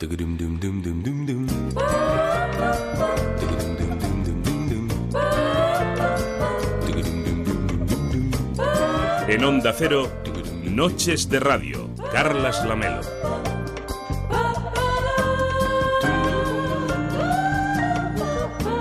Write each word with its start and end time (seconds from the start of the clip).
En 0.00 0.06
Onda 9.44 9.72
Cero, 9.76 10.08
Noches 10.62 11.28
de 11.28 11.40
Radio, 11.40 11.90
Carlas 12.12 12.64
Lamelo. 12.64 13.00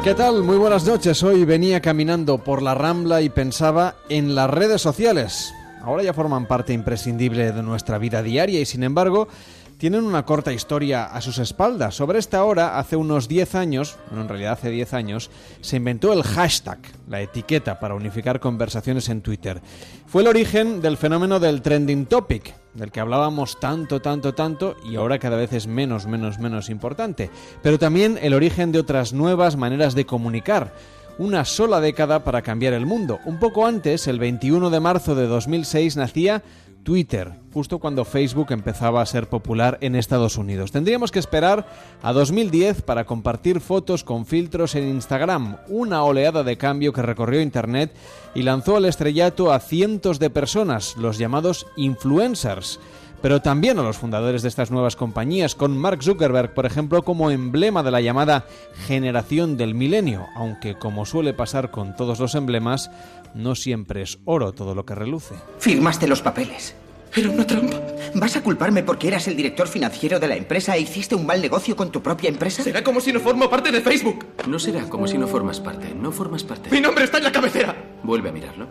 ¿Qué 0.03 0.13
tal? 0.13 0.43
Muy 0.43 0.57
buenas 0.57 0.85
noches. 0.85 1.23
Hoy 1.23 1.45
venía 1.45 1.81
caminando 1.81 2.37
por 2.37 2.61
la 2.61 2.75
Rambla 2.75 3.23
y 3.23 3.29
pensaba 3.29 3.95
en 4.09 4.35
las 4.35 4.51
redes 4.51 4.83
sociales. 4.83 5.51
Ahora 5.81 6.03
ya 6.03 6.13
forman 6.13 6.45
parte 6.45 6.73
imprescindible 6.73 7.53
de 7.53 7.63
nuestra 7.63 7.97
vida 7.97 8.21
diaria 8.21 8.59
y 8.59 8.65
sin 8.65 8.83
embargo 8.83 9.29
tienen 9.77 10.03
una 10.03 10.25
corta 10.25 10.53
historia 10.53 11.05
a 11.05 11.21
sus 11.21 11.37
espaldas. 11.37 11.95
Sobre 11.95 12.19
esta 12.19 12.43
hora, 12.43 12.79
hace 12.79 12.95
unos 12.95 13.27
10 13.27 13.55
años, 13.55 13.97
bueno, 14.07 14.23
en 14.23 14.29
realidad 14.29 14.53
hace 14.53 14.71
10 14.71 14.93
años, 14.93 15.29
se 15.61 15.77
inventó 15.77 16.13
el 16.13 16.23
hashtag, 16.23 16.79
la 17.07 17.21
etiqueta 17.21 17.79
para 17.79 17.93
unificar 17.93 18.39
conversaciones 18.39 19.09
en 19.09 19.21
Twitter. 19.21 19.61
Fue 20.07 20.23
el 20.23 20.27
origen 20.27 20.81
del 20.81 20.97
fenómeno 20.97 21.39
del 21.39 21.61
trending 21.61 22.07
topic, 22.07 22.55
del 22.73 22.91
que 22.91 22.99
hablábamos 22.99 23.59
tanto, 23.59 24.01
tanto, 24.01 24.33
tanto 24.33 24.75
y 24.83 24.95
ahora 24.95 25.19
cada 25.19 25.37
vez 25.37 25.53
es 25.53 25.67
menos, 25.67 26.07
menos, 26.07 26.39
menos 26.39 26.69
importante. 26.69 27.29
Pero 27.61 27.77
también 27.77 28.17
el 28.21 28.33
origen 28.33 28.71
de 28.71 28.79
otras 28.79 29.13
nuevas 29.13 29.57
maneras 29.57 29.93
de 29.93 30.05
comunicar 30.05 30.73
una 31.19 31.45
sola 31.45 31.79
década 31.79 32.23
para 32.23 32.41
cambiar 32.41 32.73
el 32.73 32.85
mundo. 32.85 33.19
Un 33.25 33.39
poco 33.39 33.65
antes, 33.65 34.07
el 34.07 34.19
21 34.19 34.69
de 34.69 34.79
marzo 34.79 35.15
de 35.15 35.25
2006, 35.25 35.97
nacía 35.97 36.43
Twitter, 36.83 37.33
justo 37.53 37.79
cuando 37.79 38.05
Facebook 38.05 38.47
empezaba 38.51 39.01
a 39.01 39.05
ser 39.05 39.27
popular 39.27 39.77
en 39.81 39.95
Estados 39.95 40.37
Unidos. 40.37 40.71
Tendríamos 40.71 41.11
que 41.11 41.19
esperar 41.19 41.67
a 42.01 42.13
2010 42.13 42.81
para 42.81 43.05
compartir 43.05 43.59
fotos 43.59 44.03
con 44.03 44.25
filtros 44.25 44.75
en 44.75 44.87
Instagram, 44.87 45.57
una 45.67 46.03
oleada 46.03 46.43
de 46.43 46.57
cambio 46.57 46.93
que 46.93 47.01
recorrió 47.01 47.41
Internet 47.41 47.93
y 48.35 48.43
lanzó 48.43 48.77
al 48.77 48.85
estrellato 48.85 49.51
a 49.51 49.59
cientos 49.59 50.19
de 50.19 50.29
personas, 50.29 50.95
los 50.97 51.17
llamados 51.17 51.67
influencers 51.75 52.79
pero 53.21 53.41
también 53.41 53.79
a 53.79 53.83
los 53.83 53.97
fundadores 53.97 54.41
de 54.41 54.47
estas 54.47 54.71
nuevas 54.71 54.95
compañías, 54.95 55.55
con 55.55 55.77
Mark 55.77 56.03
Zuckerberg, 56.03 56.53
por 56.53 56.65
ejemplo, 56.65 57.03
como 57.03 57.31
emblema 57.31 57.83
de 57.83 57.91
la 57.91 58.01
llamada 58.01 58.45
generación 58.85 59.57
del 59.57 59.73
milenio, 59.73 60.27
aunque 60.35 60.75
como 60.75 61.05
suele 61.05 61.33
pasar 61.33 61.71
con 61.71 61.95
todos 61.95 62.19
los 62.19 62.35
emblemas, 62.35 62.91
no 63.35 63.55
siempre 63.55 64.01
es 64.01 64.19
oro 64.25 64.53
todo 64.53 64.75
lo 64.75 64.85
que 64.85 64.95
reluce. 64.95 65.35
Firmaste 65.59 66.07
los 66.07 66.21
papeles. 66.21 66.75
Era 67.15 67.29
una 67.29 67.47
trampa. 67.47 67.81
¿Vas 68.15 68.35
a 68.35 68.43
culparme 68.43 68.83
porque 68.83 69.07
eras 69.07 69.27
el 69.27 69.35
director 69.35 69.67
financiero 69.67 70.19
de 70.19 70.27
la 70.27 70.35
empresa 70.35 70.75
e 70.75 70.81
hiciste 70.81 71.15
un 71.15 71.25
mal 71.25 71.41
negocio 71.41 71.75
con 71.75 71.91
tu 71.91 72.01
propia 72.01 72.29
empresa? 72.29 72.63
Será 72.63 72.83
como 72.83 72.99
si 72.99 73.11
no 73.11 73.19
formo 73.19 73.49
parte 73.49 73.71
de 73.71 73.81
Facebook. 73.81 74.25
No 74.47 74.59
será 74.59 74.87
como 74.89 75.07
si 75.07 75.17
no 75.17 75.27
formas 75.27 75.59
parte. 75.59 75.93
No 75.95 76.11
formas 76.11 76.43
parte. 76.43 76.69
Mi 76.69 76.81
nombre 76.81 77.05
está 77.05 77.17
en 77.17 77.23
la 77.23 77.31
cabecera. 77.31 77.75
Vuelve 78.03 78.29
a 78.29 78.31
mirarlo. 78.31 78.67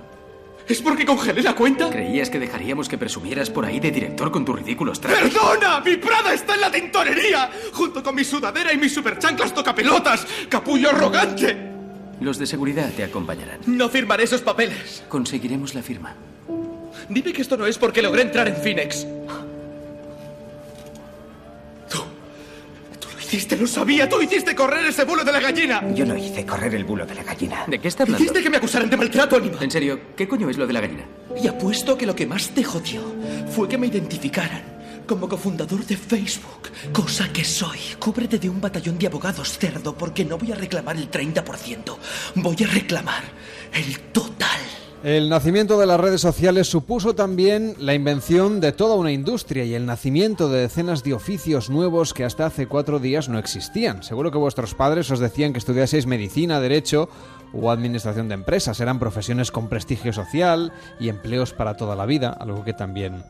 ¿Es 0.69 0.83
porque 0.83 1.07
congelé 1.07 1.43
la 1.43 1.55
cuenta? 1.55 1.91
¿Creías 1.91 2.29
que 2.29 2.41
dejaríamos 2.41 2.89
que 2.89 2.99
presumieras 2.99 3.51
por 3.51 3.65
ahí 3.65 3.79
de 3.79 3.93
director 3.93 4.33
con 4.33 4.45
tus 4.45 4.57
ridículos 4.57 5.01
trajes? 5.01 5.33
¡Perdona! 5.33 5.81
¡Mi 5.81 5.97
Prada 5.97 6.35
está 6.35 6.55
en 6.55 6.61
la 6.61 6.73
tintorería! 6.73 7.51
Junto 7.73 8.03
con 8.03 8.17
mi 8.17 8.25
sudadera 8.25 8.73
y 8.73 8.77
mis 8.77 8.93
superchanclas 8.93 9.55
tocapelotas. 9.55 10.27
¡Capullo 10.49 10.91
arrogante! 10.91 11.76
Los 12.21 12.39
de 12.39 12.47
seguridad 12.47 12.91
te 12.97 13.05
acompañarán. 13.05 13.61
No 13.67 13.89
firmaré 13.89 14.25
esos 14.25 14.41
papeles. 14.41 15.05
Conseguiremos 15.09 15.75
la 15.75 15.83
firma. 15.83 16.15
Dime 17.09 17.33
que 17.33 17.43
esto 17.43 17.57
no 17.57 17.67
es 17.67 17.79
porque 17.79 18.01
logré 18.03 18.23
entrar 18.23 18.49
en 18.49 18.57
Phoenix. 18.57 19.07
Tú. 21.91 21.99
Tú 22.99 23.09
lo 23.13 23.21
hiciste, 23.21 23.57
lo 23.57 23.67
sabía. 23.67 24.09
Tú 24.09 24.21
hiciste 24.23 24.55
correr 24.55 24.87
ese 24.87 25.05
bulo 25.05 25.25
de 25.25 25.33
la 25.33 25.41
gallina. 25.41 25.83
Yo 25.95 26.07
no 26.07 26.17
hice 26.17 26.47
correr 26.47 26.75
el 26.75 26.85
bulo 26.85 27.05
de 27.05 27.15
la 27.15 27.23
gallina. 27.23 27.65
¿De 27.67 27.79
qué 27.79 27.89
está 27.89 28.05
hablando? 28.05 28.25
Hiciste 28.25 28.43
que 28.43 28.51
me 28.51 28.57
acusaran 28.57 28.89
de 28.89 28.97
maltrato 28.97 29.37
animal. 29.37 29.63
En 29.63 29.71
serio, 29.71 30.01
¿qué 30.17 30.27
coño 30.27 30.49
es 30.49 30.57
lo 30.57 30.67
de 30.67 30.73
la 30.73 30.81
gallina? 30.81 31.05
Y 31.41 31.47
apuesto 31.49 31.99
que 31.99 32.07
lo 32.07 32.17
que 32.17 32.27
más 32.27 32.49
te 32.49 32.65
jodió 32.65 33.03
fue 33.51 33.69
que 33.69 33.77
me 33.77 33.89
identificaran 33.89 34.76
como 35.07 35.29
cofundador 35.29 35.85
de 35.87 35.97
Facebook, 35.97 36.71
cosa 36.93 37.33
que 37.33 37.45
soy. 37.45 37.79
Cúbrete 37.99 38.39
de 38.39 38.51
un 38.51 38.61
batallón 38.61 38.99
de 38.99 39.07
abogados 39.07 39.57
cerdo 39.59 39.97
porque 39.97 40.25
no 40.25 40.37
voy 40.39 40.53
a 40.53 40.57
reclamar 40.57 40.97
el 40.97 41.11
30%, 41.11 41.97
voy 42.37 42.57
a 42.65 42.67
reclamar 42.67 43.25
el 43.73 43.99
total. 44.13 44.61
El 45.05 45.29
nacimiento 45.29 45.79
de 45.79 45.87
las 45.87 46.01
redes 46.01 46.21
sociales 46.21 46.69
supuso 46.69 47.15
también 47.15 47.75
la 47.79 47.95
invención 47.95 48.61
de 48.61 48.73
toda 48.73 48.97
una 48.97 49.13
industria 49.13 49.65
y 49.65 49.75
el 49.75 49.87
nacimiento 49.87 50.49
de 50.49 50.63
decenas 50.63 51.05
de 51.05 51.15
oficios 51.15 51.71
nuevos 51.71 52.13
que 52.13 52.25
hasta 52.25 52.47
hace 52.47 52.67
cuatro 52.67 52.99
días 52.99 53.29
no 53.29 53.39
existían. 53.39 54.03
Seguro 54.03 54.33
que 54.33 54.39
vuestros 54.39 54.75
padres 54.75 55.11
os 55.11 55.21
decían 55.21 55.53
que 55.53 55.61
estudiaseis 55.61 56.07
medicina, 56.07 56.61
derecho 56.61 57.09
o 57.53 57.71
administración 57.71 58.29
de 58.29 58.35
empresas. 58.35 58.81
Eran 58.81 58.99
profesiones 58.99 59.53
con 59.53 59.69
prestigio 59.69 60.13
social 60.13 60.73
y 60.99 61.09
empleos 61.09 61.53
para 61.53 61.77
toda 61.77 61.95
la 61.95 62.07
vida, 62.07 62.31
algo 62.31 62.65
que 62.65 62.73
también 62.73 63.23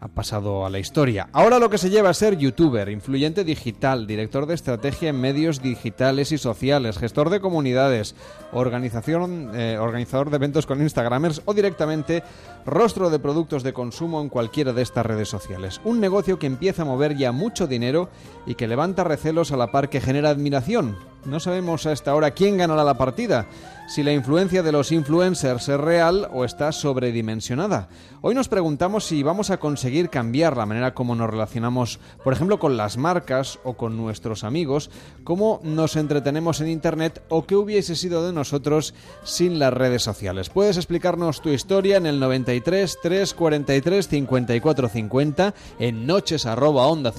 ha 0.00 0.08
pasado 0.08 0.66
a 0.66 0.70
la 0.70 0.78
historia. 0.78 1.28
Ahora 1.32 1.58
lo 1.58 1.70
que 1.70 1.78
se 1.78 1.90
lleva 1.90 2.10
a 2.10 2.14
ser 2.14 2.36
youtuber, 2.36 2.88
influyente 2.88 3.44
digital, 3.44 4.06
director 4.06 4.46
de 4.46 4.54
estrategia 4.54 5.10
en 5.10 5.20
medios 5.20 5.62
digitales 5.62 6.32
y 6.32 6.38
sociales, 6.38 6.98
gestor 6.98 7.30
de 7.30 7.40
comunidades, 7.40 8.14
organización, 8.52 9.50
eh, 9.54 9.78
organizador 9.78 10.30
de 10.30 10.36
eventos 10.36 10.66
con 10.66 10.82
Instagramers 10.82 11.42
o 11.44 11.54
directamente 11.54 12.22
rostro 12.64 13.10
de 13.10 13.18
productos 13.18 13.62
de 13.62 13.72
consumo 13.72 14.20
en 14.20 14.28
cualquiera 14.28 14.72
de 14.72 14.82
estas 14.82 15.06
redes 15.06 15.28
sociales. 15.28 15.80
Un 15.84 16.00
negocio 16.00 16.38
que 16.38 16.46
empieza 16.46 16.82
a 16.82 16.86
mover 16.86 17.16
ya 17.16 17.32
mucho 17.32 17.66
dinero 17.66 18.08
y 18.46 18.54
que 18.54 18.68
levanta 18.68 19.04
recelos 19.04 19.52
a 19.52 19.56
la 19.56 19.70
par 19.70 19.88
que 19.88 20.00
genera 20.00 20.30
admiración. 20.30 20.96
No 21.24 21.40
sabemos 21.40 21.86
a 21.86 21.92
esta 21.92 22.14
hora 22.14 22.30
quién 22.30 22.56
ganará 22.56 22.84
la 22.84 22.98
partida, 22.98 23.46
si 23.86 24.02
la 24.02 24.12
influencia 24.12 24.62
de 24.62 24.72
los 24.72 24.92
influencers 24.92 25.68
es 25.68 25.80
real 25.80 26.28
o 26.32 26.44
está 26.44 26.72
sobredimensionada. 26.72 27.88
Hoy 28.20 28.34
nos 28.34 28.48
preguntamos 28.48 29.04
si 29.04 29.22
vamos 29.22 29.50
a 29.50 29.58
conseguir 29.58 30.10
cambiar 30.10 30.56
la 30.56 30.66
manera 30.66 30.94
como 30.94 31.14
nos 31.14 31.30
relacionamos, 31.30 32.00
por 32.24 32.32
ejemplo, 32.32 32.58
con 32.58 32.76
las 32.76 32.96
marcas 32.96 33.60
o 33.62 33.76
con 33.76 33.96
nuestros 33.96 34.42
amigos, 34.42 34.90
cómo 35.22 35.60
nos 35.62 35.94
entretenemos 35.96 36.60
en 36.60 36.68
Internet 36.68 37.22
o 37.28 37.46
qué 37.46 37.54
hubiese 37.54 37.94
sido 37.94 38.26
de 38.26 38.32
nosotros 38.32 38.94
sin 39.22 39.58
las 39.58 39.72
redes 39.72 40.02
sociales. 40.02 40.50
Puedes 40.50 40.76
explicarnos 40.76 41.40
tu 41.40 41.50
historia 41.50 41.96
en 41.96 42.06
el 42.06 42.18
93 42.18 42.98
343 43.00 44.08
54 44.08 44.88
50 44.88 45.54
en 45.78 46.06
noches 46.06 46.46
arroba 46.46 46.86
onda 46.86 47.12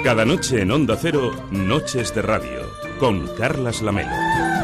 Cada 0.04 0.26
noche 0.26 0.62
en 0.62 0.72
Onda 0.72 0.98
Cero, 1.00 1.32
Noches 1.52 2.14
de 2.16 2.24
Radio, 2.24 2.62
con 3.00 3.28
Carlas 3.36 3.82
Lamelo. 3.82 4.59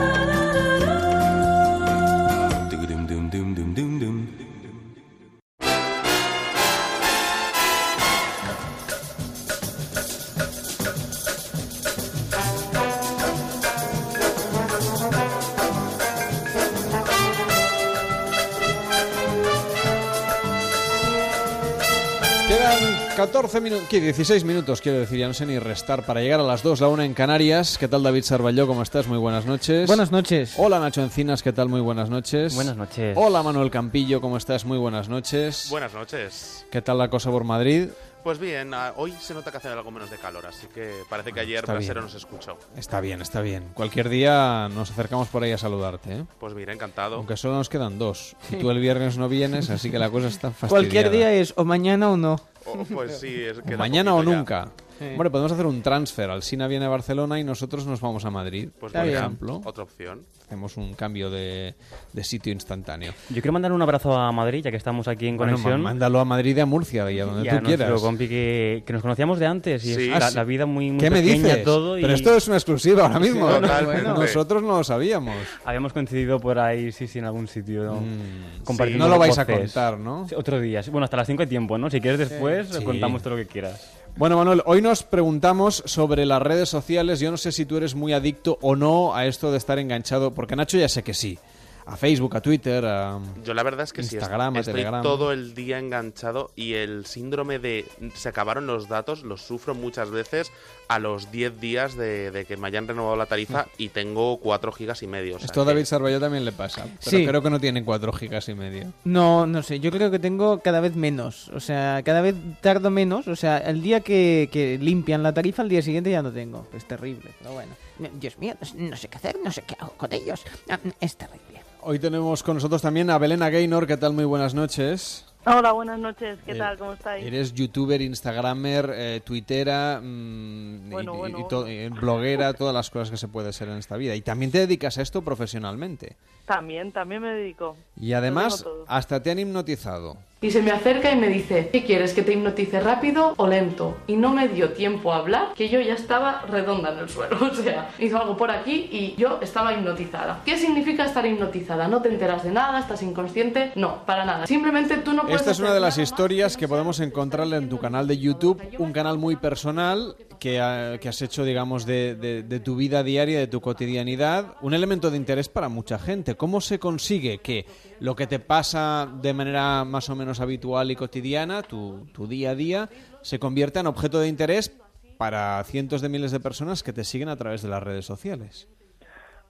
14 23.16 23.62
minutos, 23.62 23.90
16 23.90 24.44
minutos 24.44 24.82
quiero 24.82 25.00
decir, 25.00 25.17
ya 25.17 25.28
no 25.28 25.34
sé 25.34 25.46
ni 25.46 25.58
restar, 25.58 26.06
para 26.06 26.20
llegar 26.20 26.41
a 26.41 26.44
las 26.44 26.62
2, 26.64 26.82
la 26.82 26.90
1 26.90 27.03
en 27.03 27.14
Canarias. 27.14 27.78
¿Qué 27.78 27.88
tal 27.88 28.03
David 28.03 28.23
Sarballó? 28.23 28.67
¿Cómo 28.67 28.82
estás? 28.82 29.08
Muy 29.08 29.17
buenas 29.17 29.46
noches. 29.46 29.88
Buenas 29.88 30.12
noches. 30.12 30.56
Hola 30.58 30.79
Nacho 30.79 31.02
Encinas, 31.02 31.41
¿qué 31.41 31.53
tal? 31.53 31.70
Muy 31.70 31.79
buenas 31.79 32.09
noches. 32.09 32.53
Buenas 32.56 32.76
noches. 32.76 33.16
Hola 33.17 33.41
Manuel 33.41 33.72
Campillo, 33.72 34.20
¿cómo 34.20 34.35
estás? 34.35 34.66
Muy 34.66 34.78
buenas 34.78 35.08
noches. 35.08 35.67
Buenas 35.70 35.94
noches. 35.94 36.66
¿Qué 36.70 36.82
tal 36.82 36.97
la 36.97 37.09
cosa 37.09 37.32
por 37.32 37.46
Madrid? 37.46 37.88
Pues 38.26 38.40
bien, 38.40 38.74
ah, 38.74 38.92
hoy 38.96 39.12
se 39.12 39.36
nota 39.36 39.52
que 39.52 39.58
hace 39.58 39.68
algo 39.68 39.92
menos 39.92 40.10
de 40.10 40.18
calor, 40.18 40.48
así 40.48 40.66
que 40.74 41.04
parece 41.08 41.32
que 41.32 41.42
ayer 41.42 41.60
Está 41.60 41.74
Brasero 41.74 42.02
nos 42.02 42.16
escuchó. 42.16 42.58
Está 42.76 43.00
bien, 43.00 43.22
está 43.22 43.40
bien. 43.42 43.70
Cualquier 43.76 44.10
día 44.10 44.68
nos 44.68 44.90
acercamos 44.90 45.28
por 45.28 45.44
ahí 45.44 45.52
a 45.52 45.60
saludarte, 45.60 46.12
¿eh? 46.12 46.26
Pues 46.40 46.56
mira, 46.56 46.74
encantado. 46.74 47.18
Aunque 47.18 47.38
solo 47.38 47.54
nos 47.54 47.70
quedan 47.70 48.00
dos. 48.00 48.36
Y 48.52 48.56
tú 48.60 48.72
el 48.72 48.80
viernes 48.80 49.20
no 49.20 49.30
vienes, 49.30 49.70
así 49.70 49.92
que 49.92 50.00
la 50.00 50.10
cosa 50.10 50.26
está 50.26 50.50
fastidiada. 50.50 50.70
Cualquier 50.70 51.12
día 51.12 51.34
es 51.34 51.54
o 51.56 51.66
mañana 51.66 52.10
o 52.10 52.18
no. 52.18 52.38
Oh, 52.66 52.84
pues 52.84 53.20
sí, 53.20 53.44
es 53.44 53.60
que 53.60 53.78
Mañana 53.78 54.16
o 54.16 54.24
ya. 54.24 54.72
Nunca. 55.00 55.16
Bueno, 55.16 55.32
podemos 55.32 55.52
hacer 55.52 55.66
un 55.66 55.82
transfer. 55.82 56.30
Alsina 56.30 56.68
viene 56.68 56.86
a 56.86 56.90
Barcelona 56.90 57.40
y 57.40 57.44
nosotros 57.44 57.86
nos 57.86 58.02
vamos 58.02 58.26
a 58.26 58.30
Madrid, 58.32 58.70
Pues 58.80 58.94
por 58.94 59.06
ejemplo. 59.06 59.62
Otra 59.66 59.84
opción. 59.84 60.24
Hacemos 60.46 60.78
un 60.78 60.94
cambio 60.94 61.32
de, 61.32 61.74
de 62.14 62.24
sitio 62.24 62.53
instantáneo. 62.53 63.14
Yo 63.30 63.42
quiero 63.42 63.52
mandar 63.53 63.72
un 63.72 63.82
abrazo 63.82 64.14
a 64.16 64.32
Madrid, 64.32 64.64
ya 64.64 64.70
que 64.70 64.78
estamos 64.78 65.08
aquí 65.08 65.28
en 65.28 65.38
Bueno, 65.38 65.53
conexión. 65.53 65.82
mándalo 65.82 66.20
a 66.20 66.26
Madrid 66.26 66.56
y 66.56 66.59
a 66.59 66.68
Murcia 66.68 67.09
y 67.09 67.20
a 67.20 67.26
donde 67.26 67.46
y 67.46 67.50
a 67.50 67.59
tú 67.59 67.66
quieras. 67.66 68.00
compi 68.00 68.28
que, 68.28 68.84
que 68.86 68.94
nos 68.94 69.02
conocíamos 69.02 69.40
de 69.40 69.47
antes 69.47 69.84
y 69.86 69.96
Sí. 69.96 70.09
es 70.09 70.16
Ah, 70.16 70.20
la, 70.20 70.30
sí. 70.30 70.36
la 70.36 70.44
vida 70.44 70.68
muy, 70.68 70.92
muy 70.92 71.00
¿Qué 71.00 71.09
me 71.09 71.24
dices? 71.24 71.64
todo 71.64 71.98
y 71.98 72.02
Pero 72.03 72.14
esto 72.14 72.36
es 72.36 72.48
una 72.48 72.58
exclusiva 72.58 73.08
ahora 73.08 73.20
mismo. 73.20 73.50
Nosotros 74.03 74.62
no 74.62 74.78
lo 74.78 74.84
sabíamos. 74.84 75.36
habíamos 75.66 75.94
coincidido 75.94 76.40
por 76.40 76.59
ahí, 76.59 76.91
sí, 76.91 77.08
sí, 77.08 77.18
en 77.20 77.26
algún 77.26 77.48
sitio. 77.48 77.84
¿no? 77.84 77.96
Mm, 78.02 78.64
Compartiendo 78.64 79.06
No 79.08 79.14
lo 79.16 79.20
vais 79.20 79.38
a 79.40 79.46
contar, 79.48 79.98
¿no? 79.98 80.28
Sí, 80.28 80.36
Otro 80.36 80.59
día. 80.59 80.84
sí. 80.84 80.91
Bueno, 80.91 81.06
hasta 81.06 81.18
las 81.18 81.26
5 81.28 81.41
hay 81.41 81.48
tiempo, 81.48 81.78
¿no? 81.80 81.90
Si 81.90 82.00
quieres 82.00 82.20
después, 82.20 82.68
Sí. 82.70 82.84
contamos 82.84 83.24
todo 83.24 83.32
lo 83.36 83.38
que 83.38 83.48
quieras. 83.48 83.95
Bueno, 84.17 84.38
Manuel, 84.38 84.62
hoy 84.66 84.82
nos 84.82 85.03
preguntamos 85.03 85.84
sobre 85.85 86.26
las 86.26 86.41
redes 86.41 86.70
sociales. 86.70 87.20
Yo 87.20 87.32
no 87.32 87.38
sé 87.38 87.52
si 87.52 87.66
tú 87.66 87.76
eres 87.76 87.96
muy 87.96 88.14
adicto 88.14 88.58
o 88.62 88.78
no 88.78 89.14
a 89.14 89.26
esto 89.26 89.52
de 89.52 89.58
estar 89.58 89.78
enganchado, 89.78 90.32
porque 90.32 90.56
Nacho 90.56 90.78
ya 90.78 90.88
sé 90.88 91.03
que 91.03 91.14
sí. 91.14 91.38
A 91.87 91.97
Facebook, 91.97 92.35
a 92.35 92.41
Twitter, 92.41 92.84
a... 92.84 93.20
Yo 93.43 93.53
la 93.53 93.61
verdad 93.61 93.84
es 93.84 93.93
que 93.93 94.02
sí, 94.02 94.16
Instagram, 94.16 94.55
a 94.55 94.59
estoy 94.61 94.73
Telegram. 94.73 95.03
todo 95.03 95.32
el 95.32 95.53
día 95.53 95.78
enganchado 95.78 96.52
y 96.55 96.73
el 96.73 97.05
síndrome 97.05 97.59
de 97.59 97.85
se 98.16 98.28
acabaron 98.29 98.66
los 98.66 98.87
datos 98.90 99.22
lo 99.23 99.37
sufro 99.37 99.76
muchas 99.76 100.09
veces 100.09 100.52
a 100.87 100.97
los 100.97 101.32
10 101.32 101.59
días 101.59 101.96
de, 101.96 102.32
de 102.32 102.46
que 102.46 102.58
me 102.58 102.67
hayan 102.67 102.87
renovado 102.87 103.16
la 103.16 103.28
tarifa 103.28 103.67
y 103.78 103.90
tengo 103.90 104.37
4 104.40 104.72
gigas 104.72 105.03
y 105.03 105.08
medio. 105.08 105.35
o 105.35 105.40
sea 105.40 105.46
Esto 105.46 105.61
a 105.61 105.66
que- 105.66 105.73
David 105.73 105.85
Sarballo 105.85 106.20
también 106.20 106.43
le 106.43 106.52
pasa. 106.52 106.85
Pero 107.03 107.17
Sí. 107.17 107.28
creo 107.28 107.41
que 107.43 107.49
no 107.52 107.59
tiene 107.59 107.84
4 107.85 108.11
gigas 108.14 108.49
y 108.49 108.55
medio. 108.55 108.91
No, 109.03 109.46
no 109.46 109.61
sé, 109.61 109.79
yo 109.79 109.91
creo 109.91 110.09
que 110.09 110.17
tengo 110.17 110.59
cada 110.61 110.79
vez 110.79 110.96
menos, 110.96 111.49
o 111.49 111.59
sea, 111.59 112.02
cada 112.03 112.22
vez 112.22 112.34
tardo 112.61 112.90
menos, 112.90 113.28
o 113.28 113.35
sea, 113.35 113.59
el 113.59 113.84
día 113.84 113.99
que, 114.02 114.49
que 114.52 114.79
limpian 114.79 115.22
la 115.22 115.34
tarifa, 115.35 115.61
al 115.61 115.70
día 115.70 115.84
siguiente 115.84 116.09
ya 116.09 116.23
no 116.23 116.31
tengo, 116.31 116.67
es 116.76 116.85
terrible, 116.85 117.29
pero 117.40 117.53
bueno. 117.53 117.72
Dios 118.20 118.38
mío, 118.40 118.55
no, 118.59 118.90
no 118.90 118.97
sé 118.97 119.08
qué 119.08 119.17
hacer, 119.17 119.38
no 119.43 119.52
sé 119.52 119.61
qué 119.61 119.76
hago 119.79 119.93
con 119.93 120.11
ellos. 120.11 120.43
Ah, 120.70 120.79
Es 120.99 121.16
terrible. 121.16 121.61
Hoy 121.87 121.99
tenemos 121.99 122.41
con 122.41 122.55
nosotros 122.55 122.82
también 122.82 123.11
a 123.11 123.17
Belena 123.20 123.52
Gaynor. 123.52 123.85
¿Qué 123.85 123.96
tal? 123.96 124.14
Muy 124.14 124.26
buenas 124.26 124.55
noches. 124.55 125.23
Hola, 125.46 125.72
buenas 125.72 125.99
noches. 125.99 126.40
¿Qué 126.43 126.53
Eh, 126.53 126.55
tal? 126.55 126.76
¿Cómo 126.79 126.93
estáis? 126.93 127.23
Eres 127.23 127.53
youtuber, 127.53 128.02
instagramer, 128.02 128.91
eh, 128.91 129.22
twittera, 129.23 130.02
mm, 130.03 130.87
y- 130.87 130.90
Bueno, 130.90 131.14
y, 131.14 131.17
bueno. 131.17 131.40
y 131.41 131.47
to- 131.47 131.67
y 131.67 131.87
bloguera, 131.90 132.53
todas 132.53 132.73
las 132.73 132.90
cosas 132.90 133.11
que 133.11 133.17
se 133.17 133.28
puede 133.28 133.53
ser 133.53 133.67
en 133.70 133.78
esta 133.78 133.97
vida. 133.97 134.16
Y 134.16 134.22
también 134.22 134.52
te 134.52 134.58
dedicas 134.58 134.97
a 134.97 135.03
esto 135.03 135.22
profesionalmente. 135.22 136.16
También, 136.47 136.91
también 136.91 137.22
me 137.22 137.29
dedico. 137.29 137.78
Y 138.00 138.14
además, 138.14 138.66
hasta 138.88 139.22
te 139.24 139.32
han 139.32 139.40
hipnotizado. 139.40 140.18
Y 140.42 140.52
se 140.52 140.62
me 140.62 140.70
acerca 140.72 141.12
y 141.12 141.16
me 141.16 141.30
dice, 141.30 141.70
¿qué 141.72 141.84
quieres? 141.86 142.14
¿Que 142.14 142.22
te 142.22 142.34
hipnotice 142.34 142.80
rápido 142.80 143.34
o 143.38 143.47
lento? 143.47 143.97
Y 144.06 144.16
no 144.16 144.32
me 144.32 144.47
dio 144.47 144.74
tiempo 144.74 145.12
a 145.12 145.18
hablar, 145.18 145.53
que 145.56 145.70
yo 145.70 145.80
ya 145.80 145.94
estaba 145.96 146.42
redonda 146.47 146.92
en 146.92 147.00
el 147.00 147.09
suelo. 147.09 147.38
O 147.52 147.56
sea, 147.56 147.90
hizo 147.97 148.18
algo 148.22 148.38
por 148.38 148.52
aquí 148.52 148.90
y 148.92 149.16
yo 149.18 149.40
estaba 149.42 149.74
hipnotizada. 149.74 150.42
¿Qué 150.46 150.58
significa 150.58 151.06
estar 151.06 151.26
hipnotizada? 151.26 151.88
¿No 151.88 152.02
te 152.02 152.09
enteras 152.09 152.44
de 152.44 152.52
nada? 152.52 152.80
¿Estás 152.80 153.02
inconsciente? 153.02 153.72
No, 153.76 154.06
para 154.06 154.24
nada. 154.26 154.46
Simplemente 154.46 154.98
tú 154.98 155.14
no 155.14 155.24
puedes... 155.24 155.38
Esta 155.40 155.52
es 155.52 155.59
una 155.59 155.74
de 155.74 155.80
las 155.80 155.98
historias 155.98 156.58
que 156.58 156.68
podemos 156.68 157.00
lo 157.00 157.06
que 157.06 157.06
encontrar 157.06 157.48
estás 157.48 157.53
en 157.53 157.70
tu 157.70 157.80
canal 157.80 158.06
de 158.08 158.18
YouTube, 158.20 158.62
un 158.78 158.91
canal 158.91 159.18
muy 159.18 159.38
personal 159.38 160.16
que, 160.38 160.59
ha- 160.59 161.00
que 161.00 161.09
has 161.09 161.22
hecho, 161.24 161.44
digamos, 161.44 161.86
de, 161.88 162.14
de- 162.16 162.44
de 162.44 162.59
tu 162.59 162.76
vida 162.76 163.02
diaria, 163.03 163.40
de 163.40 163.48
tu 163.48 163.62
cotidianidad, 163.62 164.53
un 164.62 164.74
elemento 164.76 165.09
de 165.09 165.18
interés 165.18 165.50
para 165.50 165.70
mucha 165.70 165.98
gente. 165.98 166.36
¿Cómo 166.36 166.62
se 166.62 166.78
consigue 166.78 167.40
que 167.40 167.66
lo 168.00 168.16
que 168.16 168.28
te 168.28 168.40
pasa 168.40 169.09
de 169.22 169.34
manera 169.34 169.84
más 169.86 170.09
o 170.09 170.16
menos 170.16 170.40
habitual 170.40 170.92
y 170.92 170.96
cotidiana, 170.96 171.62
tu, 171.64 172.08
tu 172.14 172.28
día 172.28 172.52
a 172.52 172.56
día, 172.56 172.90
se 173.22 173.40
convierta 173.40 173.80
en 173.80 173.88
objeto 173.88 174.20
de 174.20 174.28
interés 174.28 174.70
para 175.18 175.64
cientos 175.64 176.02
de 176.02 176.09
miles 176.09 176.32
de 176.32 176.40
personas 176.40 176.84
que 176.84 176.94
te 176.94 177.03
siguen 177.03 177.30
a 177.30 177.36
través 177.36 177.62
de 177.62 177.70
las 177.70 177.84
redes 177.84 178.06
sociales? 178.06 178.70